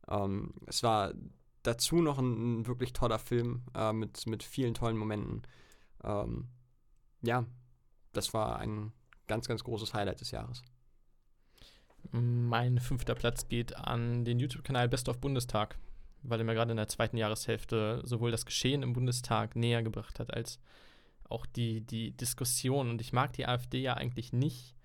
Ähm, 0.08 0.54
es 0.66 0.84
war 0.84 1.14
dazu 1.64 2.02
noch 2.02 2.18
ein, 2.18 2.62
ein 2.62 2.68
wirklich 2.68 2.94
toller 2.94 3.20
Film 3.20 3.64
äh, 3.74 3.94
mit, 3.94 4.26
mit 4.28 4.44
vielen 4.44 4.74
tollen 4.74 4.98
Momenten. 4.98 5.44
Ähm, 6.04 6.48
ja, 7.22 7.46
das 8.14 8.34
war 8.34 8.60
ein 8.60 8.94
ganz, 9.28 9.48
ganz 9.48 9.64
großes 9.64 9.94
Highlight 9.94 10.22
des 10.22 10.32
Jahres. 10.32 10.64
Mein 12.12 12.80
fünfter 12.80 13.16
Platz 13.16 13.48
geht 13.50 13.76
an 13.76 14.24
den 14.24 14.40
YouTube-Kanal 14.40 14.88
Best 14.88 15.10
of 15.10 15.20
Bundestag, 15.20 15.78
weil 16.24 16.40
er 16.40 16.46
mir 16.46 16.54
gerade 16.54 16.72
in 16.72 16.78
der 16.78 16.88
zweiten 16.88 17.18
Jahreshälfte 17.18 18.02
sowohl 18.06 18.32
das 18.32 18.46
Geschehen 18.46 18.82
im 18.82 18.94
Bundestag 18.94 19.56
näher 19.56 19.84
gebracht 19.84 20.20
hat, 20.20 20.34
als 20.34 20.60
auch 21.30 21.46
die, 21.46 21.82
die 21.82 22.12
Diskussion. 22.12 22.90
Und 22.90 23.02
ich 23.02 23.14
mag 23.14 23.34
die 23.34 23.46
AfD 23.46 23.82
ja 23.82 23.96
eigentlich 23.96 24.34
nicht, 24.34 24.76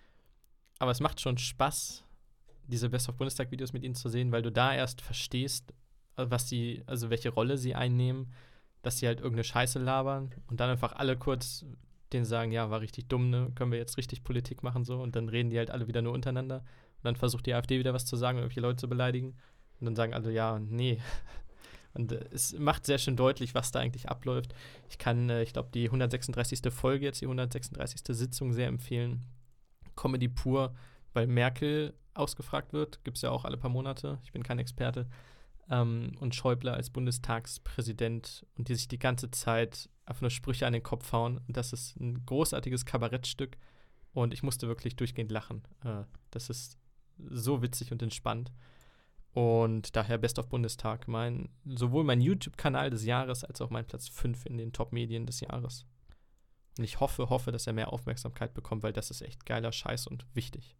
aber 0.79 0.91
es 0.91 1.01
macht 1.01 1.21
schon 1.21 1.39
Spaß, 1.39 2.05
diese 2.67 2.91
Best 2.91 3.09
of 3.09 3.17
Bundestag-Videos 3.17 3.73
mit 3.73 3.85
ihnen 3.85 3.95
zu 3.95 4.09
sehen, 4.09 4.33
weil 4.33 4.43
du 4.43 4.51
da 4.51 4.75
erst 4.75 5.01
verstehst, 5.03 5.73
äh, 6.17 6.27
was 6.29 6.49
sie, 6.49 6.83
also 6.87 7.11
welche 7.11 7.31
Rolle 7.31 7.59
sie 7.59 7.75
einnehmen, 7.75 8.33
dass 8.83 8.99
sie 8.99 9.07
halt 9.07 9.19
irgendeine 9.19 9.45
Scheiße 9.45 9.79
labern 9.79 10.35
und 10.49 10.61
dann 10.61 10.71
einfach 10.71 10.93
alle 10.93 11.17
kurz 11.17 11.65
denen 12.13 12.25
sagen, 12.25 12.53
ja, 12.53 12.71
war 12.71 12.81
richtig 12.81 13.09
dumm, 13.09 13.31
ne? 13.31 13.51
Können 13.55 13.73
wir 13.73 13.79
jetzt 13.79 13.97
richtig 13.97 14.23
Politik 14.25 14.63
machen 14.63 14.85
so 14.85 15.01
und 15.01 15.17
dann 15.17 15.29
reden 15.29 15.51
die 15.51 15.59
halt 15.59 15.71
alle 15.71 15.87
wieder 15.87 16.03
nur 16.03 16.13
untereinander. 16.13 16.59
Und 16.59 17.05
dann 17.05 17.17
versucht 17.17 17.47
die 17.47 17.55
AfD 17.55 17.79
wieder 17.79 17.95
was 17.95 18.05
zu 18.05 18.17
sagen, 18.17 18.39
irgendwelche 18.39 18.61
Leute 18.61 18.77
zu 18.77 18.89
beleidigen. 18.89 19.37
Und 19.81 19.87
dann 19.87 19.97
sagen 19.97 20.15
alle, 20.15 20.33
ja, 20.33 20.59
nee. 20.59 20.99
Und 21.95 22.13
äh, 22.13 22.25
es 22.33 22.59
macht 22.59 22.87
sehr 22.87 22.99
schön 22.99 23.17
deutlich, 23.17 23.55
was 23.55 23.71
da 23.71 23.81
eigentlich 23.81 24.09
abläuft. 24.09 24.55
Ich 24.89 24.99
kann, 24.99 25.29
äh, 25.31 25.43
ich 25.43 25.53
glaube, 25.53 25.71
die 25.73 25.87
136. 25.87 26.61
Folge 26.73 27.05
jetzt, 27.05 27.21
die 27.21 27.27
136. 27.27 28.03
Sitzung 28.09 28.53
sehr 28.53 28.69
empfehlen. 28.69 29.25
Comedy 29.97 30.29
pur, 30.29 30.75
weil 31.13 31.27
Merkel 31.27 31.95
ausgefragt 32.15 32.73
wird. 32.73 33.05
Gibt 33.05 33.19
es 33.19 33.23
ja 33.23 33.31
auch 33.31 33.45
alle 33.45 33.57
paar 33.57 33.71
Monate. 33.71 34.19
Ich 34.25 34.33
bin 34.33 34.43
kein 34.43 34.59
Experte. 34.59 35.07
Ähm, 35.71 36.13
und 36.21 36.35
Schäuble 36.35 36.73
als 36.73 36.91
Bundestagspräsident 36.91 38.47
und 38.57 38.69
die 38.69 38.75
sich 38.75 38.89
die 38.89 38.99
ganze 38.99 39.31
Zeit 39.31 39.89
einfach 40.05 40.23
nur 40.23 40.31
Sprüche 40.31 40.67
an 40.67 40.73
den 40.73 40.83
Kopf 40.83 41.13
hauen. 41.13 41.39
Und 41.47 41.57
das 41.57 41.73
ist 41.73 41.97
ein 42.01 42.25
großartiges 42.27 42.85
Kabarettstück. 42.85 43.57
Und 44.13 44.35
ich 44.35 44.43
musste 44.43 44.69
wirklich 44.69 44.97
durchgehend 44.97 45.31
lachen. 45.31 45.63
Äh, 45.85 46.05
das 46.31 46.51
ist 46.51 46.79
so 47.19 47.63
witzig 47.63 47.93
und 47.93 48.03
entspannt. 48.03 48.53
Und 49.33 49.97
daher 49.97 50.19
Best 50.19 50.39
of 50.39 50.49
Bundestag. 50.49 51.09
Mein, 51.09 51.49
sowohl 51.65 52.05
mein 52.05 52.21
YouTube-Kanal 52.21 52.91
des 52.91 53.05
Jahres 53.05 53.45
als 53.45 53.61
auch 53.61 53.71
mein 53.71 53.87
Platz 53.87 54.09
5 54.09 54.47
in 54.47 54.59
den 54.59 54.73
Top-Medien 54.73 55.27
des 55.27 55.41
Jahres. 55.41 55.87
Und 56.79 56.85
ich 56.85 57.01
hoffe, 57.01 57.31
hoffe, 57.31 57.53
dass 57.53 57.67
er 57.67 57.73
mehr 57.73 57.93
Aufmerksamkeit 57.93 58.55
bekommt, 58.55 58.83
weil 58.83 58.93
das 58.93 59.11
ist 59.11 59.23
echt 59.23 59.47
geiler 59.47 59.73
Scheiß 59.73 60.07
und 60.07 60.27
wichtig. 60.35 60.77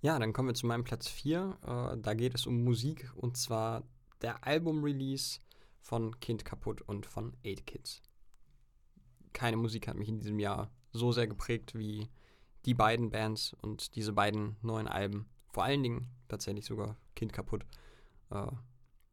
Ja, 0.00 0.18
dann 0.18 0.32
kommen 0.32 0.48
wir 0.48 0.54
zu 0.54 0.66
meinem 0.66 0.84
Platz 0.84 1.08
4. 1.08 1.58
Äh, 1.62 2.00
da 2.00 2.14
geht 2.14 2.34
es 2.34 2.46
um 2.46 2.64
Musik 2.64 3.12
und 3.14 3.36
zwar 3.36 3.84
der 4.20 4.44
Album-Release 4.44 5.40
von 5.80 6.18
Kind 6.20 6.44
kaputt 6.44 6.82
und 6.82 7.06
von 7.06 7.36
8 7.46 7.66
Kids. 7.66 8.02
Keine 9.32 9.56
Musik 9.56 9.88
hat 9.88 9.96
mich 9.96 10.08
in 10.08 10.18
diesem 10.18 10.38
Jahr 10.38 10.70
so 10.92 11.12
sehr 11.12 11.26
geprägt 11.26 11.76
wie 11.76 12.08
die 12.64 12.74
beiden 12.74 13.10
Bands 13.10 13.54
und 13.62 13.94
diese 13.96 14.12
beiden 14.12 14.56
neuen 14.62 14.88
Alben. 14.88 15.28
Vor 15.52 15.64
allen 15.64 15.82
Dingen 15.82 16.08
tatsächlich 16.28 16.64
sogar 16.64 16.96
Kind 17.14 17.32
kaputt. 17.32 17.66
Äh, 18.30 18.46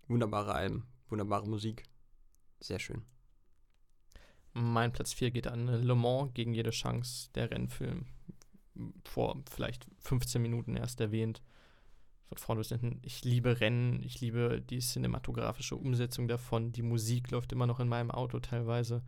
wunderbare 0.07 0.53
Alben, 0.53 0.87
wunderbare 1.09 1.47
Musik. 1.47 1.83
Sehr 2.61 2.79
schön. 2.79 3.03
Mein 4.53 4.91
Platz 4.91 5.13
4 5.13 5.31
geht 5.31 5.47
an 5.47 5.67
Le 5.67 5.95
Mans 5.95 6.33
gegen 6.33 6.53
jede 6.53 6.71
Chance, 6.71 7.29
der 7.35 7.51
Rennfilm. 7.51 8.05
Vor 9.03 9.43
vielleicht 9.49 9.87
15 9.99 10.41
Minuten 10.41 10.75
erst 10.75 11.01
erwähnt. 11.01 11.41
Von 12.29 12.37
vorne 12.37 12.59
bis 12.59 12.69
hinten. 12.69 12.99
Ich 13.03 13.23
liebe 13.25 13.59
Rennen, 13.59 14.01
ich 14.03 14.21
liebe 14.21 14.61
die 14.61 14.79
cinematografische 14.79 15.75
Umsetzung 15.75 16.27
davon. 16.27 16.71
Die 16.71 16.83
Musik 16.83 17.31
läuft 17.31 17.51
immer 17.51 17.67
noch 17.67 17.79
in 17.79 17.89
meinem 17.89 18.11
Auto 18.11 18.39
teilweise. 18.39 19.03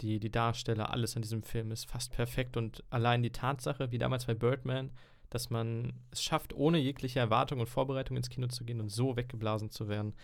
Die, 0.00 0.18
die 0.18 0.30
Darsteller, 0.30 0.90
alles 0.90 1.14
an 1.16 1.22
diesem 1.22 1.42
Film 1.42 1.72
ist 1.72 1.90
fast 1.90 2.12
perfekt. 2.12 2.56
Und 2.56 2.84
allein 2.88 3.22
die 3.22 3.32
Tatsache, 3.32 3.90
wie 3.90 3.98
damals 3.98 4.24
bei 4.24 4.34
Birdman, 4.34 4.92
dass 5.30 5.48
man 5.48 5.92
es 6.10 6.22
schafft, 6.22 6.52
ohne 6.52 6.78
jegliche 6.78 7.20
Erwartung 7.20 7.60
und 7.60 7.68
Vorbereitung 7.68 8.16
ins 8.16 8.28
Kino 8.28 8.48
zu 8.48 8.64
gehen 8.64 8.80
und 8.80 8.90
so 8.90 9.16
weggeblasen 9.16 9.70
zu 9.70 9.88
werden, 9.88 10.14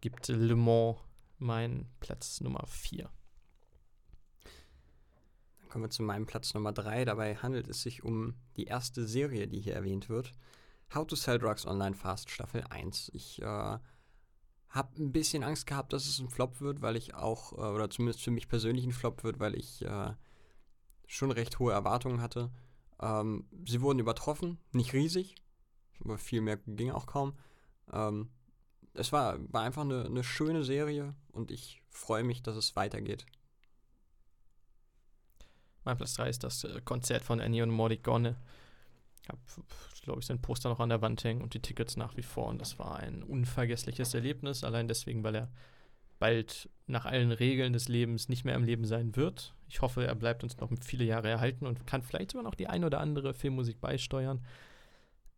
gibt 0.00 0.28
Le 0.28 0.56
Mans 0.56 0.98
meinen 1.38 1.88
Platz 2.00 2.40
Nummer 2.40 2.64
4. 2.66 3.10
Dann 5.58 5.68
kommen 5.68 5.84
wir 5.84 5.90
zu 5.90 6.02
meinem 6.02 6.26
Platz 6.26 6.54
Nummer 6.54 6.72
3. 6.72 7.04
Dabei 7.04 7.36
handelt 7.36 7.68
es 7.68 7.82
sich 7.82 8.02
um 8.02 8.34
die 8.56 8.64
erste 8.64 9.06
Serie, 9.06 9.46
die 9.46 9.60
hier 9.60 9.74
erwähnt 9.74 10.08
wird. 10.08 10.32
How 10.94 11.06
to 11.06 11.16
Sell 11.16 11.38
Drugs 11.38 11.66
Online 11.66 11.94
Fast 11.94 12.30
Staffel 12.30 12.64
1. 12.70 13.10
Ich 13.14 13.42
äh, 13.42 13.44
habe 14.74 14.92
ein 14.98 15.12
bisschen 15.12 15.42
Angst 15.42 15.66
gehabt, 15.66 15.92
dass 15.92 16.06
es 16.06 16.18
ein 16.18 16.30
Flop 16.30 16.60
wird, 16.60 16.82
weil 16.82 16.96
ich 16.96 17.14
auch, 17.14 17.52
äh, 17.52 17.56
oder 17.56 17.90
zumindest 17.90 18.22
für 18.22 18.30
mich 18.30 18.48
persönlich 18.48 18.84
ein 18.84 18.92
Flop 18.92 19.24
wird, 19.24 19.40
weil 19.40 19.54
ich 19.54 19.84
äh, 19.84 20.12
schon 21.06 21.30
recht 21.30 21.58
hohe 21.58 21.72
Erwartungen 21.72 22.20
hatte. 22.20 22.50
Ähm, 23.00 23.46
sie 23.66 23.80
wurden 23.80 23.98
übertroffen, 23.98 24.58
nicht 24.72 24.92
riesig, 24.92 25.36
aber 26.00 26.18
viel 26.18 26.40
mehr 26.40 26.56
ging 26.66 26.90
auch 26.90 27.06
kaum. 27.06 27.34
Ähm, 27.92 28.30
es 28.94 29.12
war, 29.12 29.38
war 29.52 29.62
einfach 29.62 29.82
eine, 29.82 30.04
eine 30.04 30.24
schöne 30.24 30.64
Serie 30.64 31.14
und 31.32 31.50
ich 31.50 31.82
freue 31.90 32.24
mich, 32.24 32.42
dass 32.42 32.56
es 32.56 32.76
weitergeht. 32.76 33.26
Mein 35.84 35.96
Platz 35.96 36.14
3 36.14 36.28
ist 36.28 36.44
das 36.44 36.64
äh, 36.64 36.80
Konzert 36.84 37.22
von 37.22 37.40
Ennio 37.40 37.66
Morricone. 37.66 38.36
habe, 39.28 39.38
glaube 40.02 40.20
ich, 40.20 40.26
sein 40.26 40.40
Poster 40.40 40.68
noch 40.68 40.80
an 40.80 40.88
der 40.88 41.02
Wand 41.02 41.22
hängen 41.24 41.42
und 41.42 41.54
die 41.54 41.60
Tickets 41.60 41.96
nach 41.96 42.16
wie 42.16 42.22
vor. 42.22 42.46
Und 42.46 42.60
das 42.60 42.78
war 42.78 42.96
ein 42.96 43.22
unvergessliches 43.22 44.14
Erlebnis, 44.14 44.64
allein 44.64 44.88
deswegen, 44.88 45.22
weil 45.24 45.34
er 45.34 45.52
bald 46.18 46.68
nach 46.86 47.06
allen 47.06 47.32
Regeln 47.32 47.72
des 47.72 47.88
Lebens 47.88 48.28
nicht 48.28 48.44
mehr 48.44 48.56
am 48.56 48.64
Leben 48.64 48.84
sein 48.84 49.16
wird. 49.16 49.54
Ich 49.68 49.80
hoffe, 49.80 50.06
er 50.06 50.14
bleibt 50.14 50.42
uns 50.42 50.56
noch 50.58 50.70
viele 50.80 51.04
Jahre 51.04 51.28
erhalten 51.28 51.66
und 51.66 51.86
kann 51.86 52.02
vielleicht 52.02 52.32
sogar 52.32 52.44
noch 52.44 52.54
die 52.54 52.68
ein 52.68 52.84
oder 52.84 53.00
andere 53.00 53.34
Filmmusik 53.34 53.80
beisteuern. 53.80 54.44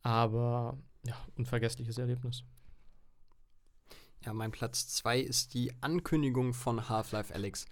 Aber 0.03 0.77
ja, 1.05 1.17
unvergessliches 1.37 1.99
Erlebnis. 1.99 2.43
Ja, 4.25 4.33
mein 4.33 4.51
Platz 4.51 4.89
2 4.89 5.21
ist 5.21 5.55
die 5.55 5.73
Ankündigung 5.81 6.53
von 6.53 6.89
Half-Life 6.89 7.33
Alex. 7.33 7.67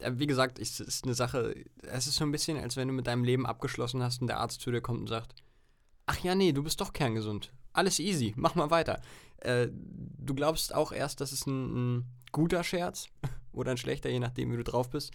Wie 0.00 0.26
gesagt, 0.26 0.58
es 0.58 0.80
ist 0.80 1.04
eine 1.04 1.14
Sache, 1.14 1.54
es 1.82 2.06
ist 2.06 2.16
so 2.16 2.24
ein 2.24 2.32
bisschen, 2.32 2.56
als 2.56 2.76
wenn 2.76 2.88
du 2.88 2.94
mit 2.94 3.06
deinem 3.06 3.22
Leben 3.22 3.46
abgeschlossen 3.46 4.02
hast 4.02 4.20
und 4.20 4.26
der 4.26 4.40
Arzt 4.40 4.60
zu 4.60 4.70
dir 4.70 4.80
kommt 4.80 5.00
und 5.00 5.08
sagt, 5.08 5.34
ach 6.06 6.18
ja, 6.20 6.34
nee, 6.34 6.52
du 6.52 6.62
bist 6.62 6.80
doch 6.80 6.92
kerngesund. 6.92 7.52
Alles 7.72 8.00
easy, 8.00 8.32
mach 8.36 8.56
mal 8.56 8.70
weiter. 8.70 9.00
Äh, 9.38 9.68
du 9.70 10.34
glaubst 10.34 10.74
auch 10.74 10.90
erst, 10.90 11.20
dass 11.20 11.32
es 11.32 11.46
ein, 11.46 11.98
ein 11.98 12.06
guter 12.32 12.64
Scherz 12.64 13.08
oder 13.52 13.72
ein 13.72 13.76
schlechter, 13.76 14.10
je 14.10 14.20
nachdem, 14.20 14.52
wie 14.52 14.56
du 14.56 14.64
drauf 14.64 14.90
bist. 14.90 15.12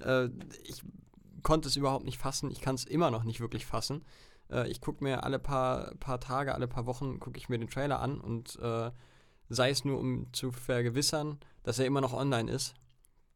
Äh, 0.00 0.28
ich 0.64 0.82
konnte 1.42 1.68
es 1.68 1.76
überhaupt 1.76 2.04
nicht 2.04 2.18
fassen. 2.18 2.50
Ich 2.50 2.60
kann 2.60 2.74
es 2.74 2.84
immer 2.84 3.10
noch 3.10 3.24
nicht 3.24 3.40
wirklich 3.40 3.66
fassen. 3.66 4.04
Äh, 4.50 4.68
ich 4.68 4.80
gucke 4.80 5.02
mir 5.02 5.24
alle 5.24 5.38
paar, 5.38 5.94
paar 5.96 6.20
Tage, 6.20 6.54
alle 6.54 6.68
paar 6.68 6.86
Wochen, 6.86 7.20
gucke 7.20 7.38
ich 7.38 7.48
mir 7.48 7.58
den 7.58 7.70
Trailer 7.70 8.00
an 8.00 8.20
und 8.20 8.56
äh, 8.60 8.90
sei 9.48 9.70
es 9.70 9.84
nur, 9.84 9.98
um 9.98 10.32
zu 10.32 10.50
vergewissern, 10.50 11.38
dass 11.62 11.78
er 11.78 11.86
immer 11.86 12.00
noch 12.00 12.12
online 12.12 12.50
ist, 12.50 12.74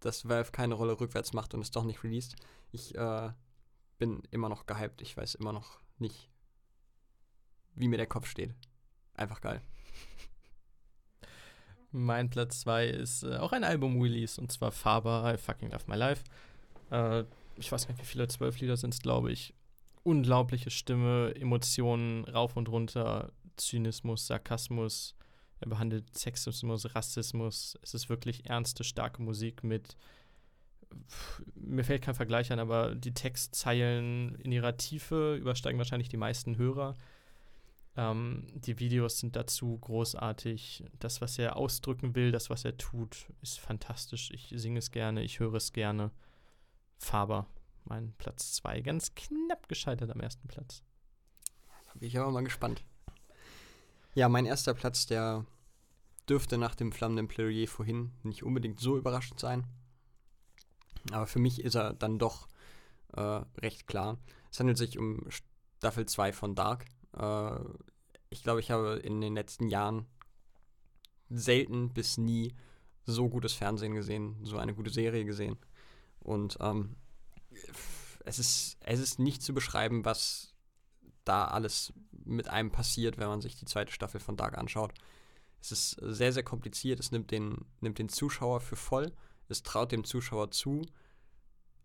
dass 0.00 0.28
Valve 0.28 0.50
keine 0.50 0.74
Rolle 0.74 0.98
rückwärts 0.98 1.32
macht 1.32 1.54
und 1.54 1.60
es 1.60 1.70
doch 1.70 1.84
nicht 1.84 2.02
released. 2.02 2.36
Ich 2.72 2.94
äh, 2.94 3.30
bin 3.98 4.22
immer 4.30 4.48
noch 4.48 4.66
gehypt. 4.66 5.02
Ich 5.02 5.16
weiß 5.16 5.36
immer 5.36 5.52
noch 5.52 5.80
nicht, 5.98 6.30
wie 7.74 7.88
mir 7.88 7.98
der 7.98 8.06
Kopf 8.06 8.26
steht. 8.26 8.54
Einfach 9.14 9.40
geil. 9.40 9.62
Mein 11.92 12.30
Platz 12.30 12.60
2 12.60 12.86
ist 12.86 13.24
äh, 13.24 13.36
auch 13.36 13.52
ein 13.52 13.64
Album-Release 13.64 14.40
und 14.40 14.52
zwar 14.52 14.70
Faber, 14.70 15.32
I 15.34 15.36
Fucking 15.36 15.70
Love 15.70 15.84
My 15.88 15.96
Life. 15.96 16.24
Äh, 16.90 17.24
ich 17.56 17.70
weiß 17.70 17.88
nicht, 17.88 18.00
wie 18.00 18.04
viele, 18.04 18.28
zwölf 18.28 18.58
Lieder 18.60 18.76
sind 18.76 18.94
es, 18.94 19.00
glaube 19.00 19.32
ich. 19.32 19.54
Unglaubliche 20.02 20.70
Stimme, 20.70 21.34
Emotionen 21.34 22.24
rauf 22.24 22.56
und 22.56 22.68
runter, 22.68 23.32
Zynismus, 23.56 24.26
Sarkasmus. 24.26 25.14
Er 25.60 25.68
behandelt 25.68 26.16
Sexismus, 26.16 26.94
Rassismus. 26.94 27.78
Es 27.82 27.92
ist 27.92 28.08
wirklich 28.08 28.46
ernste, 28.46 28.82
starke 28.82 29.20
Musik 29.20 29.62
mit. 29.62 29.96
Mir 31.54 31.84
fällt 31.84 32.02
kein 32.02 32.14
Vergleich 32.14 32.50
an, 32.50 32.58
aber 32.58 32.94
die 32.94 33.12
Textzeilen 33.12 34.36
in 34.36 34.52
ihrer 34.52 34.76
Tiefe 34.76 35.36
übersteigen 35.36 35.78
wahrscheinlich 35.78 36.08
die 36.08 36.16
meisten 36.16 36.56
Hörer. 36.56 36.96
Ähm, 37.96 38.46
die 38.54 38.78
Videos 38.78 39.18
sind 39.18 39.36
dazu 39.36 39.78
großartig. 39.78 40.84
Das, 40.98 41.20
was 41.20 41.38
er 41.38 41.56
ausdrücken 41.56 42.14
will, 42.14 42.32
das, 42.32 42.50
was 42.50 42.64
er 42.64 42.76
tut, 42.76 43.26
ist 43.42 43.58
fantastisch. 43.58 44.30
Ich 44.30 44.52
singe 44.54 44.78
es 44.78 44.90
gerne, 44.90 45.22
ich 45.22 45.40
höre 45.40 45.54
es 45.54 45.72
gerne. 45.72 46.10
Faber, 46.98 47.46
mein 47.84 48.12
Platz 48.18 48.52
2. 48.54 48.80
Ganz 48.82 49.14
knapp 49.14 49.68
gescheitert 49.68 50.10
am 50.10 50.20
ersten 50.20 50.48
Platz. 50.48 50.82
Da 51.86 51.98
bin 51.98 52.08
ich 52.08 52.18
aber 52.18 52.30
mal 52.30 52.44
gespannt. 52.44 52.84
Ja, 54.14 54.28
mein 54.28 54.46
erster 54.46 54.74
Platz, 54.74 55.06
der 55.06 55.46
dürfte 56.28 56.58
nach 56.58 56.74
dem 56.74 56.92
flammenden 56.92 57.28
Plädoyer 57.28 57.66
vorhin 57.66 58.12
nicht 58.22 58.42
unbedingt 58.44 58.80
so 58.80 58.96
überraschend 58.96 59.40
sein. 59.40 59.66
Aber 61.10 61.26
für 61.26 61.38
mich 61.38 61.60
ist 61.60 61.74
er 61.74 61.94
dann 61.94 62.18
doch 62.18 62.48
äh, 63.14 63.42
recht 63.58 63.86
klar. 63.86 64.18
Es 64.52 64.60
handelt 64.60 64.78
sich 64.78 64.98
um 64.98 65.26
Staffel 65.28 66.06
2 66.06 66.32
von 66.32 66.54
Dark. 66.54 66.86
Äh, 67.16 67.60
ich 68.30 68.42
glaube, 68.42 68.60
ich 68.60 68.70
habe 68.70 69.00
in 69.02 69.20
den 69.20 69.34
letzten 69.34 69.68
Jahren 69.68 70.06
selten 71.28 71.92
bis 71.92 72.18
nie 72.18 72.54
so 73.04 73.28
gutes 73.28 73.54
Fernsehen 73.54 73.94
gesehen, 73.94 74.36
so 74.42 74.58
eine 74.58 74.74
gute 74.74 74.90
Serie 74.90 75.24
gesehen. 75.24 75.56
Und 76.20 76.58
ähm, 76.60 76.96
es, 78.24 78.38
ist, 78.38 78.76
es 78.80 79.00
ist 79.00 79.18
nicht 79.18 79.42
zu 79.42 79.54
beschreiben, 79.54 80.04
was 80.04 80.54
da 81.24 81.46
alles 81.46 81.92
mit 82.12 82.48
einem 82.48 82.70
passiert, 82.70 83.18
wenn 83.18 83.28
man 83.28 83.40
sich 83.40 83.56
die 83.56 83.64
zweite 83.64 83.92
Staffel 83.92 84.20
von 84.20 84.36
Dark 84.36 84.58
anschaut. 84.58 84.92
Es 85.60 85.72
ist 85.72 85.90
sehr, 86.00 86.32
sehr 86.32 86.42
kompliziert. 86.42 87.00
Es 87.00 87.10
nimmt 87.10 87.30
den, 87.30 87.64
nimmt 87.80 87.98
den 87.98 88.08
Zuschauer 88.08 88.60
für 88.60 88.76
voll. 88.76 89.12
Es 89.48 89.62
traut 89.62 89.92
dem 89.92 90.04
Zuschauer 90.04 90.50
zu, 90.50 90.82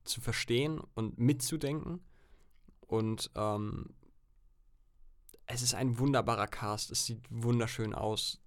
zu 0.04 0.22
verstehen 0.22 0.80
und 0.94 1.18
mitzudenken. 1.18 2.00
Und 2.82 3.32
ähm, 3.36 3.94
es 5.48 5.62
ist 5.62 5.76
ein 5.76 6.00
wunderbarer 6.00 6.48
Cast. 6.48 6.92
Es 6.92 7.06
sieht 7.06 7.22
wunderschön 7.30 7.94
aus. 7.94 8.42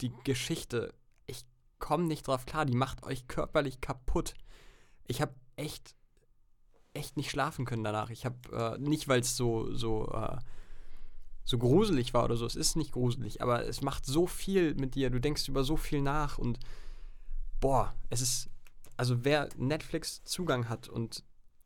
Die 0.00 0.12
Geschichte, 0.24 0.94
ich 1.26 1.44
komme 1.78 2.04
nicht 2.04 2.26
drauf 2.26 2.46
klar. 2.46 2.64
Die 2.64 2.76
macht 2.76 3.04
euch 3.04 3.28
körperlich 3.28 3.80
kaputt. 3.80 4.34
Ich 5.06 5.20
habe 5.20 5.34
echt, 5.56 5.94
echt 6.92 7.16
nicht 7.16 7.30
schlafen 7.30 7.64
können 7.64 7.84
danach. 7.84 8.10
Ich 8.10 8.24
habe 8.24 8.36
äh, 8.52 8.78
nicht, 8.78 9.08
weil 9.08 9.20
es 9.20 9.36
so, 9.36 9.72
so, 9.74 10.08
äh, 10.08 10.38
so 11.44 11.58
gruselig 11.58 12.14
war 12.14 12.24
oder 12.24 12.36
so. 12.36 12.46
Es 12.46 12.56
ist 12.56 12.76
nicht 12.76 12.92
gruselig, 12.92 13.42
aber 13.42 13.64
es 13.66 13.82
macht 13.82 14.06
so 14.06 14.26
viel 14.26 14.74
mit 14.74 14.94
dir. 14.94 15.10
Du 15.10 15.20
denkst 15.20 15.48
über 15.48 15.62
so 15.62 15.76
viel 15.76 16.02
nach 16.02 16.38
und 16.38 16.58
boah, 17.60 17.94
es 18.10 18.20
ist, 18.20 18.50
also 18.96 19.24
wer 19.24 19.48
Netflix 19.56 20.24
Zugang 20.24 20.68
hat 20.68 20.88
und 20.88 21.22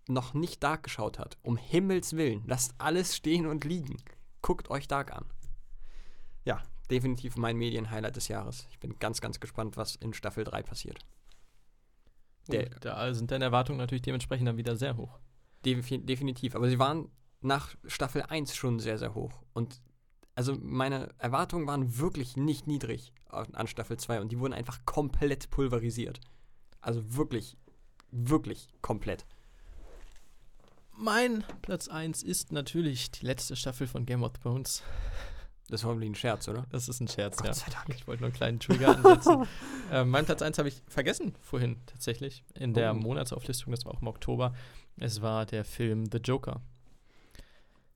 noch 0.09 0.35
nicht 0.35 0.62
Dark 0.62 0.85
geschaut 0.85 1.19
hat, 1.19 1.37
um 1.43 1.57
Himmels 1.57 2.17
Willen, 2.17 2.43
lasst 2.47 2.75
alles 2.78 3.17
stehen 3.17 3.47
und 3.47 3.65
liegen. 3.65 3.97
Guckt 4.43 4.70
euch 4.70 4.89
Dark 4.89 5.12
an. 5.12 5.27
Ja, 6.45 6.62
definitiv 6.91 7.37
mein 7.37 7.57
Medienhighlight 7.57 8.17
des 8.17 8.28
Jahres. 8.28 8.67
Ich 8.70 8.78
bin 8.78 8.99
ganz, 8.99 9.20
ganz 9.20 9.41
gespannt, 9.41 9.77
was 9.77 9.97
in 9.97 10.15
Staffel 10.15 10.45
3 10.45 10.62
passiert. 10.62 10.99
Der, 12.49 12.70
da 12.81 13.12
sind 13.12 13.31
deine 13.31 13.45
Erwartungen 13.45 13.78
natürlich 13.78 14.03
dementsprechend 14.03 14.49
dann 14.49 14.57
wieder 14.57 14.77
sehr 14.77 14.97
hoch. 14.97 15.19
Definitiv, 15.65 16.55
aber 16.55 16.69
sie 16.69 16.78
waren 16.78 17.11
nach 17.41 17.75
Staffel 17.87 18.23
1 18.23 18.57
schon 18.57 18.78
sehr, 18.81 18.99
sehr 18.99 19.15
hoch. 19.15 19.43
Und 19.53 19.83
also 20.35 20.57
meine 20.59 21.11
Erwartungen 21.19 21.67
waren 21.67 21.99
wirklich 21.99 22.37
nicht 22.37 22.67
niedrig 22.67 23.12
an 23.28 23.67
Staffel 23.67 23.99
2 23.99 24.20
und 24.20 24.33
die 24.33 24.39
wurden 24.39 24.55
einfach 24.55 24.85
komplett 24.87 25.51
pulverisiert. 25.51 26.20
Also 26.81 27.17
wirklich, 27.17 27.59
wirklich 28.11 28.69
komplett. 28.81 29.27
Mein 31.01 31.44
Platz 31.62 31.86
1 31.86 32.25
ist 32.25 32.51
natürlich 32.51 33.12
die 33.12 33.25
letzte 33.25 33.55
Staffel 33.55 33.86
von 33.86 34.05
Game 34.05 34.25
of 34.25 34.33
Thrones. 34.39 34.83
Das 35.68 35.85
war 35.85 35.94
ein 35.94 36.15
Scherz, 36.17 36.49
oder? 36.49 36.67
Das 36.70 36.89
ist 36.89 36.99
ein 36.99 37.07
Scherz, 37.07 37.36
Gott 37.36 37.47
ja. 37.47 37.55
sei 37.55 37.70
Dank. 37.70 37.94
Ich 37.94 38.09
wollte 38.09 38.23
nur 38.23 38.28
einen 38.28 38.36
kleinen 38.36 38.59
Trigger 38.59 38.97
ansetzen. 38.97 39.47
ähm, 39.93 40.10
mein 40.10 40.25
Platz 40.25 40.43
1 40.43 40.59
habe 40.59 40.68
ich 40.68 40.83
vergessen 40.89 41.36
vorhin 41.41 41.77
tatsächlich. 41.86 42.43
In 42.55 42.75
der 42.75 42.94
Oh. 42.94 42.97
Monatsauflistung, 42.97 43.70
das 43.70 43.85
war 43.85 43.94
auch 43.94 44.01
im 44.01 44.09
Oktober. 44.09 44.55
Es 44.97 45.23
war 45.23 45.47
der 45.47 45.65
Film 45.65 46.07
The 46.10 46.18
Joker. 46.18 46.62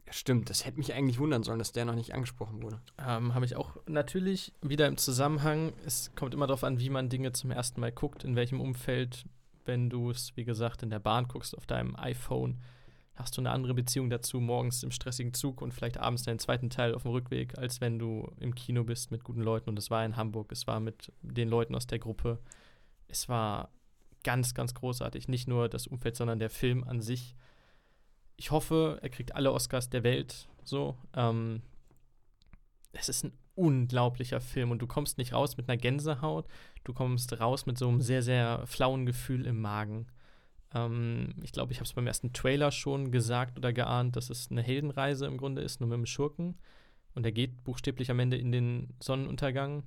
Ja, 0.06 0.12
stimmt, 0.12 0.48
das 0.48 0.64
hätte 0.64 0.78
mich 0.78 0.94
eigentlich 0.94 1.18
wundern 1.18 1.42
sollen, 1.42 1.58
dass 1.58 1.72
der 1.72 1.84
noch 1.84 1.96
nicht 1.96 2.14
angesprochen 2.14 2.62
wurde. 2.62 2.80
Ähm, 3.04 3.34
habe 3.34 3.44
ich 3.44 3.56
auch 3.56 3.78
natürlich 3.88 4.52
wieder 4.62 4.86
im 4.86 4.96
Zusammenhang. 4.96 5.72
Es 5.84 6.12
kommt 6.14 6.34
immer 6.34 6.46
darauf 6.46 6.62
an, 6.62 6.78
wie 6.78 6.90
man 6.90 7.08
Dinge 7.08 7.32
zum 7.32 7.50
ersten 7.50 7.80
Mal 7.80 7.90
guckt, 7.90 8.22
in 8.22 8.36
welchem 8.36 8.60
Umfeld. 8.60 9.24
Wenn 9.64 9.90
du 9.90 10.10
es, 10.10 10.36
wie 10.36 10.44
gesagt, 10.44 10.84
in 10.84 10.90
der 10.90 11.00
Bahn 11.00 11.26
guckst, 11.26 11.56
auf 11.56 11.66
deinem 11.66 11.96
iPhone, 11.96 12.60
hast 13.14 13.36
du 13.36 13.40
eine 13.40 13.50
andere 13.50 13.74
Beziehung 13.74 14.10
dazu, 14.10 14.40
morgens 14.40 14.82
im 14.82 14.90
stressigen 14.90 15.34
Zug 15.34 15.60
und 15.60 15.72
vielleicht 15.72 15.98
abends 15.98 16.22
deinen 16.22 16.38
zweiten 16.38 16.70
Teil 16.70 16.94
auf 16.94 17.02
dem 17.02 17.10
Rückweg, 17.10 17.58
als 17.58 17.80
wenn 17.80 17.98
du 17.98 18.30
im 18.40 18.54
Kino 18.54 18.84
bist 18.84 19.10
mit 19.10 19.22
guten 19.22 19.42
Leuten. 19.42 19.68
Und 19.68 19.78
es 19.78 19.90
war 19.90 20.04
in 20.04 20.16
Hamburg, 20.16 20.50
es 20.52 20.66
war 20.66 20.80
mit 20.80 21.12
den 21.20 21.48
Leuten 21.48 21.74
aus 21.74 21.86
der 21.86 21.98
Gruppe. 21.98 22.38
Es 23.08 23.28
war 23.28 23.70
ganz, 24.24 24.54
ganz 24.54 24.74
großartig. 24.74 25.28
Nicht 25.28 25.46
nur 25.46 25.68
das 25.68 25.86
Umfeld, 25.86 26.16
sondern 26.16 26.38
der 26.38 26.50
Film 26.50 26.84
an 26.84 27.02
sich. 27.02 27.36
Ich 28.36 28.50
hoffe, 28.50 28.98
er 29.02 29.10
kriegt 29.10 29.34
alle 29.34 29.52
Oscars 29.52 29.90
der 29.90 30.04
Welt. 30.04 30.48
So. 30.64 30.96
Ähm, 31.14 31.62
es 32.92 33.08
ist 33.08 33.24
ein 33.24 33.32
unglaublicher 33.54 34.40
Film 34.40 34.70
und 34.70 34.80
du 34.80 34.86
kommst 34.86 35.18
nicht 35.18 35.34
raus 35.34 35.56
mit 35.56 35.68
einer 35.68 35.76
Gänsehaut, 35.76 36.46
du 36.84 36.94
kommst 36.94 37.38
raus 37.38 37.66
mit 37.66 37.76
so 37.76 37.88
einem 37.88 38.00
sehr, 38.00 38.22
sehr 38.22 38.66
flauen 38.66 39.04
Gefühl 39.04 39.46
im 39.46 39.60
Magen. 39.60 40.06
Ähm, 40.74 41.34
ich 41.42 41.52
glaube, 41.52 41.72
ich 41.72 41.78
habe 41.78 41.86
es 41.86 41.92
beim 41.92 42.06
ersten 42.06 42.32
Trailer 42.32 42.70
schon 42.70 43.10
gesagt 43.10 43.58
oder 43.58 43.72
geahnt, 43.72 44.16
dass 44.16 44.30
es 44.30 44.50
eine 44.50 44.62
Heldenreise 44.62 45.26
im 45.26 45.36
Grunde 45.36 45.62
ist, 45.62 45.80
nur 45.80 45.88
mit 45.88 45.96
einem 45.96 46.06
Schurken. 46.06 46.56
Und 47.14 47.24
er 47.26 47.32
geht 47.32 47.64
buchstäblich 47.64 48.10
am 48.10 48.20
Ende 48.20 48.36
in 48.36 48.52
den 48.52 48.94
Sonnenuntergang, 49.00 49.84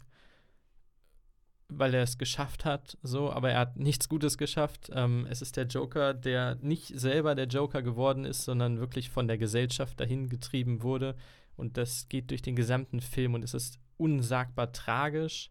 weil 1.68 1.94
er 1.96 2.04
es 2.04 2.20
geschafft 2.20 2.64
hat, 2.64 2.98
so, 3.02 3.32
aber 3.32 3.50
er 3.50 3.60
hat 3.60 3.78
nichts 3.78 4.08
Gutes 4.08 4.38
geschafft. 4.38 4.92
Ähm, 4.94 5.26
es 5.30 5.42
ist 5.42 5.58
der 5.58 5.66
Joker, 5.66 6.14
der 6.14 6.56
nicht 6.62 7.00
selber 7.00 7.34
der 7.34 7.48
Joker 7.48 7.82
geworden 7.82 8.26
ist, 8.26 8.44
sondern 8.44 8.80
wirklich 8.80 9.10
von 9.10 9.28
der 9.28 9.40
Gesellschaft 9.40 10.00
dahin 10.00 10.30
getrieben 10.30 10.84
wurde. 10.84 11.16
Und 11.58 11.78
das 11.78 12.08
geht 12.10 12.30
durch 12.30 12.44
den 12.44 12.56
gesamten 12.56 13.00
Film 13.00 13.34
und 13.34 13.44
es 13.44 13.54
ist 13.54 13.80
unsagbar 13.98 14.72
tragisch 14.74 15.50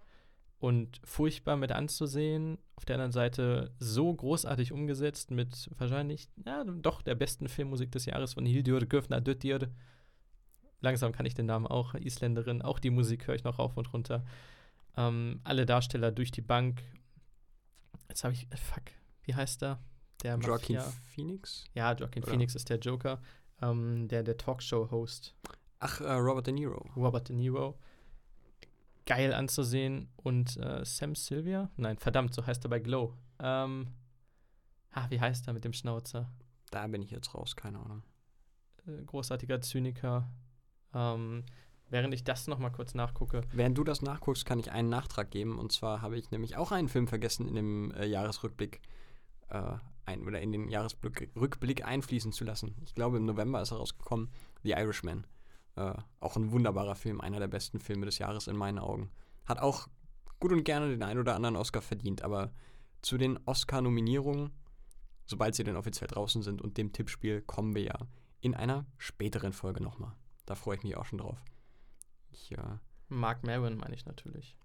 und 0.65 0.99
furchtbar 1.05 1.57
mit 1.57 1.73
anzusehen. 1.73 2.57
Auf 2.76 2.86
der 2.86 2.97
anderen 2.97 3.12
Seite 3.12 3.70
so 3.78 4.12
großartig 4.15 4.73
umgesetzt 4.73 5.31
mit 5.31 5.70
wahrscheinlich, 5.76 6.28
ja, 6.47 6.65
doch 6.65 7.02
der 7.02 7.15
besten 7.15 7.49
Filmmusik 7.49 7.93
des 7.93 8.07
Jahres 8.07 8.33
von 8.33 8.47
Hildur 8.47 8.81
Göfner-Döttir. 8.81 9.68
Langsam 10.81 11.12
kann 11.12 11.26
ich 11.26 11.34
den 11.34 11.47
Namen 11.47 11.67
auch, 11.67 11.94
Isländerin. 11.94 12.62
Auch 12.62 12.78
die 12.78 12.91
Musik 12.91 13.26
höre 13.26 13.34
ich 13.34 13.44
noch 13.44 13.59
rauf 13.59 13.76
und 13.76 13.93
runter. 13.93 14.25
Ähm, 14.97 15.41
alle 15.44 15.67
Darsteller 15.67 16.10
durch 16.12 16.31
die 16.31 16.41
Bank. 16.43 16.83
Jetzt 18.09 18.25
habe 18.25 18.33
ich, 18.33 18.47
fuck, 18.57 18.84
wie 19.25 19.34
heißt 19.34 19.62
er? 19.62 19.81
Der 20.23 20.39
Joaquin 20.39 20.76
Mafia- 20.76 20.93
Phoenix? 21.15 21.65
Ja, 21.75 21.93
Joaquin 21.93 22.23
Oder? 22.23 22.33
Phoenix 22.33 22.55
ist 22.55 22.70
der 22.70 22.78
Joker. 22.78 23.20
Ähm, 23.60 24.09
der 24.09 24.23
der 24.23 24.39
Talkshow-Host. 24.39 25.34
Ach, 25.78 26.01
äh, 26.01 26.12
Robert 26.12 26.47
De 26.47 26.55
Niro. 26.55 26.89
Robert 26.97 27.28
De 27.28 27.36
Niro. 27.36 27.78
Geil 29.07 29.34
anzusehen. 29.34 30.08
Und 30.16 30.57
äh, 30.57 30.84
Sam 30.84 31.15
Sylvia? 31.15 31.70
Nein, 31.76 31.99
verdammt, 31.99 32.34
so 32.34 32.47
heißt 32.47 32.65
er 32.65 32.70
bei 32.70 32.78
Glow. 32.78 33.15
Ähm, 33.39 33.89
ah, 34.92 35.07
wie 35.10 35.20
heißt 35.20 35.47
er 35.47 35.52
mit 35.52 35.65
dem 35.65 35.73
Schnauzer? 35.73 36.31
Da 36.70 36.86
bin 36.86 37.02
ich 37.02 37.10
jetzt 37.10 37.34
raus, 37.34 37.57
keine 37.57 37.78
Ahnung. 37.78 38.02
Äh, 38.86 39.02
großartiger 39.05 39.60
Zyniker. 39.60 40.28
Ähm, 40.94 41.44
während 41.91 42.15
ich 42.15 42.24
das 42.24 42.47
nochmal 42.47 42.73
kurz 42.73 42.94
nachgucke. 42.94 43.42
Während 43.52 43.76
du 43.76 43.84
das 43.84 44.02
nachguckst, 44.02 44.47
kann 44.47 44.58
ich 44.58 44.73
einen 44.73 44.89
Nachtrag 44.89 45.31
geben. 45.31 45.58
Und 45.58 45.73
zwar 45.73 46.02
habe 46.02 46.16
ich 46.16 46.31
nämlich 46.31 46.57
auch 46.57 46.73
einen 46.73 46.89
Film 46.89 47.07
vergessen 47.07 47.47
in 47.47 47.55
dem 47.55 47.91
äh, 47.92 48.07
Jahresrückblick 48.07 48.81
äh, 49.49 49.76
ein, 50.07 50.26
oder 50.26 50.41
in 50.41 50.52
den 50.52 50.68
Jahresrückblick 50.68 51.31
Rückblick 51.36 51.84
einfließen 51.84 52.33
zu 52.33 52.44
lassen. 52.44 52.74
Ich 52.84 52.94
glaube, 52.94 53.16
im 53.16 53.24
November 53.24 53.60
ist 53.60 53.70
er 53.70 53.78
rausgekommen. 53.78 54.31
The 54.62 54.73
Irishman. 54.73 55.26
Äh, 55.77 55.94
auch 56.20 56.36
ein 56.36 56.53
wunderbarer 56.53 56.94
Film, 56.94 57.20
einer 57.20 57.41
der 57.41 57.49
besten 57.49 57.81
Filme 57.81 58.07
des 58.07 58.19
Jahres 58.19 58.47
in 58.47 58.57
meinen 58.57 58.78
Augen. 58.78 59.11
Hat 59.44 59.59
auch 59.59 59.89
gut 60.41 60.53
und 60.53 60.65
gerne 60.65 60.89
den 60.89 61.03
einen 61.03 61.20
oder 61.20 61.35
anderen 61.35 61.57
Oscar 61.57 61.83
verdient, 61.83 62.23
aber 62.23 62.53
zu 63.03 63.19
den 63.19 63.39
Oscar-Nominierungen, 63.44 64.53
sobald 65.27 65.55
sie 65.55 65.65
denn 65.65 65.77
offiziell 65.77 66.09
draußen 66.09 66.43
sind 66.43 66.62
und 66.62 66.78
dem 66.78 66.93
Tippspiel, 66.93 67.43
kommen 67.43 67.75
wir 67.75 67.83
ja 67.83 67.99
in 68.41 68.55
einer 68.55 68.86
späteren 68.99 69.53
Folge 69.53 69.83
nochmal. 69.83 70.12
Da 70.47 70.55
freue 70.55 70.77
ich 70.77 70.83
mich 70.83 70.97
auch 70.97 71.07
schon 71.07 71.19
drauf. 71.19 71.43
Ich, 72.31 72.53
äh, 72.53 72.78
Mark 73.09 73.44
Maron 73.44 73.77
meine 73.77 73.94
ich 73.94 74.07
natürlich. 74.07 74.57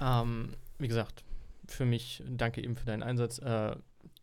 Ähm, 0.00 0.54
wie 0.78 0.88
gesagt, 0.88 1.24
für 1.66 1.84
mich, 1.84 2.22
danke 2.26 2.62
eben 2.62 2.76
für 2.76 2.86
deinen 2.86 3.02
Einsatz. 3.02 3.38
Äh, 3.38 3.76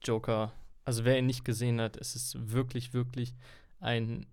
Joker, 0.04 0.54
also 0.84 1.06
wer 1.06 1.18
ihn 1.20 1.26
nicht 1.26 1.46
gesehen 1.46 1.80
hat, 1.80 1.98
es 1.98 2.16
ist 2.16 2.52
wirklich, 2.52 2.94
wirklich 2.94 3.36
ein 3.80 4.26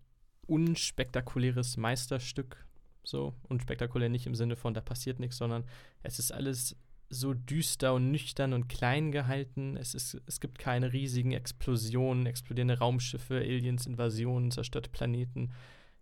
unspektakuläres 0.46 1.76
Meisterstück. 1.76 2.64
So, 3.02 3.34
unspektakulär 3.48 4.08
nicht 4.08 4.26
im 4.26 4.34
Sinne 4.34 4.56
von, 4.56 4.74
da 4.74 4.80
passiert 4.80 5.20
nichts, 5.20 5.36
sondern 5.36 5.64
es 6.02 6.18
ist 6.18 6.32
alles 6.32 6.76
so 7.08 7.34
düster 7.34 7.94
und 7.94 8.10
nüchtern 8.10 8.52
und 8.52 8.68
klein 8.68 9.12
gehalten. 9.12 9.76
Es, 9.76 9.94
ist, 9.94 10.20
es 10.26 10.40
gibt 10.40 10.58
keine 10.58 10.92
riesigen 10.92 11.32
Explosionen, 11.32 12.26
explodierende 12.26 12.78
Raumschiffe, 12.78 13.36
Aliens, 13.36 13.86
Invasionen, 13.86 14.50
zerstörte 14.50 14.90
Planeten. 14.90 15.52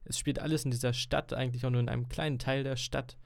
Es 0.05 0.19
spielt 0.19 0.39
alles 0.39 0.65
in 0.65 0.71
dieser 0.71 0.93
Stadt, 0.93 1.33
eigentlich 1.33 1.67
auch 1.67 1.71
nur 1.71 1.81
in 1.81 1.89
einem 1.89 2.09
kleinen 2.09 2.39
Teil 2.39 2.65
der 2.65 2.77
Stadt, 2.77 3.19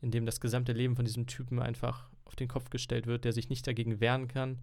in 0.00 0.10
dem 0.10 0.26
das 0.26 0.40
gesamte 0.40 0.72
Leben 0.72 0.96
von 0.96 1.04
diesem 1.04 1.26
Typen 1.26 1.58
einfach 1.58 2.10
auf 2.24 2.36
den 2.36 2.48
Kopf 2.48 2.70
gestellt 2.70 3.06
wird, 3.06 3.24
der 3.24 3.32
sich 3.32 3.48
nicht 3.48 3.66
dagegen 3.66 4.00
wehren 4.00 4.28
kann, 4.28 4.58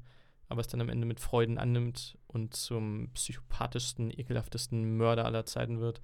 aber 0.49 0.61
es 0.61 0.67
dann 0.67 0.81
am 0.81 0.89
Ende 0.89 1.05
mit 1.05 1.19
Freuden 1.19 1.57
annimmt 1.59 2.17
und 2.27 2.55
zum 2.55 3.11
psychopathischsten, 3.13 4.11
ekelhaftesten 4.11 4.97
Mörder 4.97 5.25
aller 5.25 5.45
Zeiten 5.45 5.79
wird. 5.79 6.01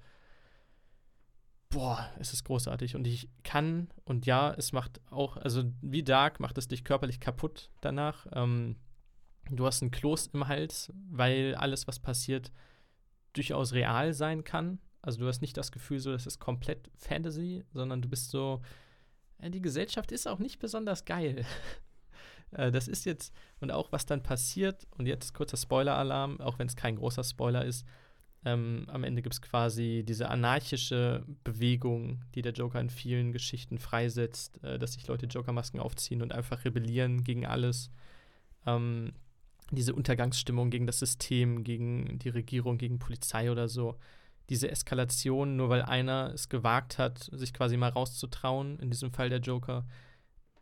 Boah, 1.68 2.08
es 2.20 2.32
ist 2.32 2.44
großartig. 2.44 2.94
Und 2.94 3.08
ich 3.08 3.28
kann, 3.42 3.88
und 4.04 4.24
ja, 4.24 4.54
es 4.54 4.72
macht 4.72 5.00
auch, 5.10 5.36
also 5.36 5.64
wie 5.82 6.04
Dark 6.04 6.38
macht 6.38 6.58
es 6.58 6.68
dich 6.68 6.84
körperlich 6.84 7.18
kaputt 7.18 7.70
danach. 7.80 8.26
Ähm, 8.32 8.76
du 9.50 9.66
hast 9.66 9.82
einen 9.82 9.90
Kloß 9.90 10.28
im 10.28 10.46
Hals, 10.46 10.92
weil 11.10 11.56
alles, 11.56 11.88
was 11.88 11.98
passiert, 11.98 12.52
durchaus 13.32 13.72
real 13.72 14.14
sein 14.14 14.44
kann. 14.44 14.78
Also 15.02 15.18
du 15.18 15.26
hast 15.26 15.40
nicht 15.40 15.56
das 15.56 15.72
Gefühl, 15.72 15.98
so, 15.98 16.12
das 16.12 16.26
ist 16.26 16.38
komplett 16.38 16.88
Fantasy, 16.96 17.64
sondern 17.72 18.00
du 18.00 18.08
bist 18.08 18.30
so, 18.30 18.62
ja, 19.42 19.48
die 19.48 19.60
Gesellschaft 19.60 20.12
ist 20.12 20.28
auch 20.28 20.38
nicht 20.38 20.60
besonders 20.60 21.04
geil. 21.04 21.44
Äh, 22.52 22.70
das 22.72 22.88
ist 22.88 23.04
jetzt, 23.04 23.34
und 23.60 23.70
auch 23.70 23.92
was 23.92 24.06
dann 24.06 24.22
passiert, 24.22 24.86
und 24.96 25.06
jetzt 25.06 25.34
kurzer 25.34 25.56
Spoiler-Alarm, 25.56 26.40
auch 26.40 26.58
wenn 26.58 26.68
es 26.68 26.76
kein 26.76 26.96
großer 26.96 27.24
Spoiler 27.24 27.64
ist, 27.64 27.86
ähm, 28.46 28.86
am 28.88 29.02
Ende 29.02 29.22
gibt 29.22 29.34
es 29.34 29.42
quasi 29.42 30.04
diese 30.06 30.28
anarchische 30.28 31.24
Bewegung, 31.42 32.22
die 32.36 32.42
der 32.42 32.52
Joker 32.52 32.80
in 32.80 32.90
vielen 32.90 33.32
Geschichten 33.32 33.78
freisetzt, 33.78 34.62
äh, 34.62 34.78
dass 34.78 34.92
sich 34.92 35.06
Leute 35.08 35.26
Joker-Masken 35.26 35.80
aufziehen 35.80 36.22
und 36.22 36.32
einfach 36.32 36.64
rebellieren 36.64 37.24
gegen 37.24 37.44
alles. 37.44 37.90
Ähm, 38.64 39.12
diese 39.72 39.94
Untergangsstimmung 39.94 40.70
gegen 40.70 40.86
das 40.86 41.00
System, 41.00 41.64
gegen 41.64 42.20
die 42.20 42.28
Regierung, 42.28 42.78
gegen 42.78 43.00
Polizei 43.00 43.50
oder 43.50 43.68
so. 43.68 43.96
Diese 44.48 44.70
Eskalation, 44.70 45.56
nur 45.56 45.68
weil 45.68 45.82
einer 45.82 46.30
es 46.32 46.48
gewagt 46.48 46.98
hat, 46.98 47.28
sich 47.32 47.52
quasi 47.52 47.76
mal 47.76 47.90
rauszutrauen, 47.90 48.78
in 48.78 48.90
diesem 48.90 49.10
Fall 49.10 49.28
der 49.28 49.40
Joker. 49.40 49.84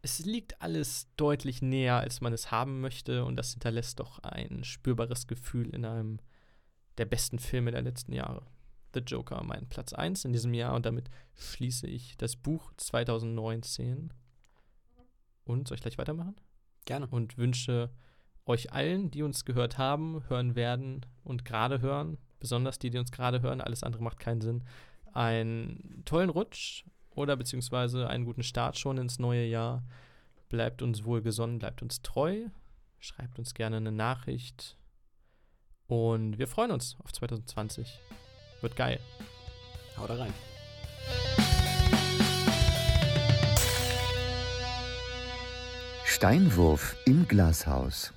Es 0.05 0.18
liegt 0.18 0.60
alles 0.60 1.08
deutlich 1.16 1.62
näher, 1.62 1.97
als 1.97 2.20
man 2.20 2.34
es 2.34 2.50
haben 2.50 2.83
möchte, 2.83 3.24
und 3.24 3.36
das 3.36 3.52
hinterlässt 3.52 4.00
doch 4.00 4.18
ein 4.18 4.62
spürbares 4.62 5.26
Gefühl 5.26 5.70
in 5.70 5.86
einem 5.86 6.18
der 6.99 7.07
besten 7.07 7.39
Filme 7.39 7.70
der 7.70 7.81
letzten 7.81 8.12
Jahre. 8.12 8.44
The 8.92 9.00
Joker, 9.00 9.42
mein 9.42 9.66
Platz 9.66 9.94
1 9.94 10.26
in 10.26 10.34
diesem 10.34 10.52
Jahr, 10.52 10.74
und 10.74 10.84
damit 10.84 11.08
schließe 11.36 11.86
ich 11.86 12.18
das 12.18 12.36
Buch 12.36 12.70
2019. 12.76 14.12
Und 15.44 15.68
soll 15.68 15.76
ich 15.76 15.83
gleich 15.83 15.97
weitermachen? 15.97 16.36
gerne. 16.84 17.07
und 17.07 17.39
wünsche 17.39 17.91
euch 18.44 18.74
allen, 18.74 19.10
die 19.10 19.23
uns 19.23 19.47
gehört 19.47 19.78
haben, 19.78 20.23
hören 20.28 20.55
werden 20.55 21.07
und 21.23 21.47
gerade 21.47 21.81
hören, 21.81 22.18
besonders 22.41 22.78
die, 22.78 22.91
die 22.91 22.99
uns 22.99 23.10
gerade 23.10 23.41
hören, 23.41 23.62
alles 23.62 23.83
andere 23.83 24.02
macht 24.02 24.18
keinen 24.18 24.42
Sinn, 24.42 24.65
einen 25.15 26.02
tollen 26.05 26.28
Rutsch 26.28 26.84
oder 27.15 27.36
beziehungsweise 27.36 28.09
einen 28.09 28.25
guten 28.25 28.43
Start 28.43 28.78
schon 28.78 28.99
ins 28.99 29.18
neue 29.18 29.47
Jahr. 29.47 29.83
Bleibt 30.49 30.83
uns 30.83 31.05
wohlgesonnen, 31.05 31.59
bleibt 31.59 31.83
uns 31.83 32.02
treu, 32.02 32.47
schreibt 33.01 33.39
uns 33.39 33.55
gerne 33.55 33.76
eine 33.78 33.93
Nachricht 33.93 34.76
und 35.86 36.39
wir 36.39 36.47
freuen 36.47 36.70
uns 36.70 36.97
auf 37.05 37.12
2020. 37.12 38.01
Wird 38.60 38.76
geil. 38.76 38.99
Hau 39.97 40.07
da 40.07 40.17
rein. 40.17 40.33
Steinwurf 46.05 46.97
im 47.05 47.28
Glashaus. 47.28 48.12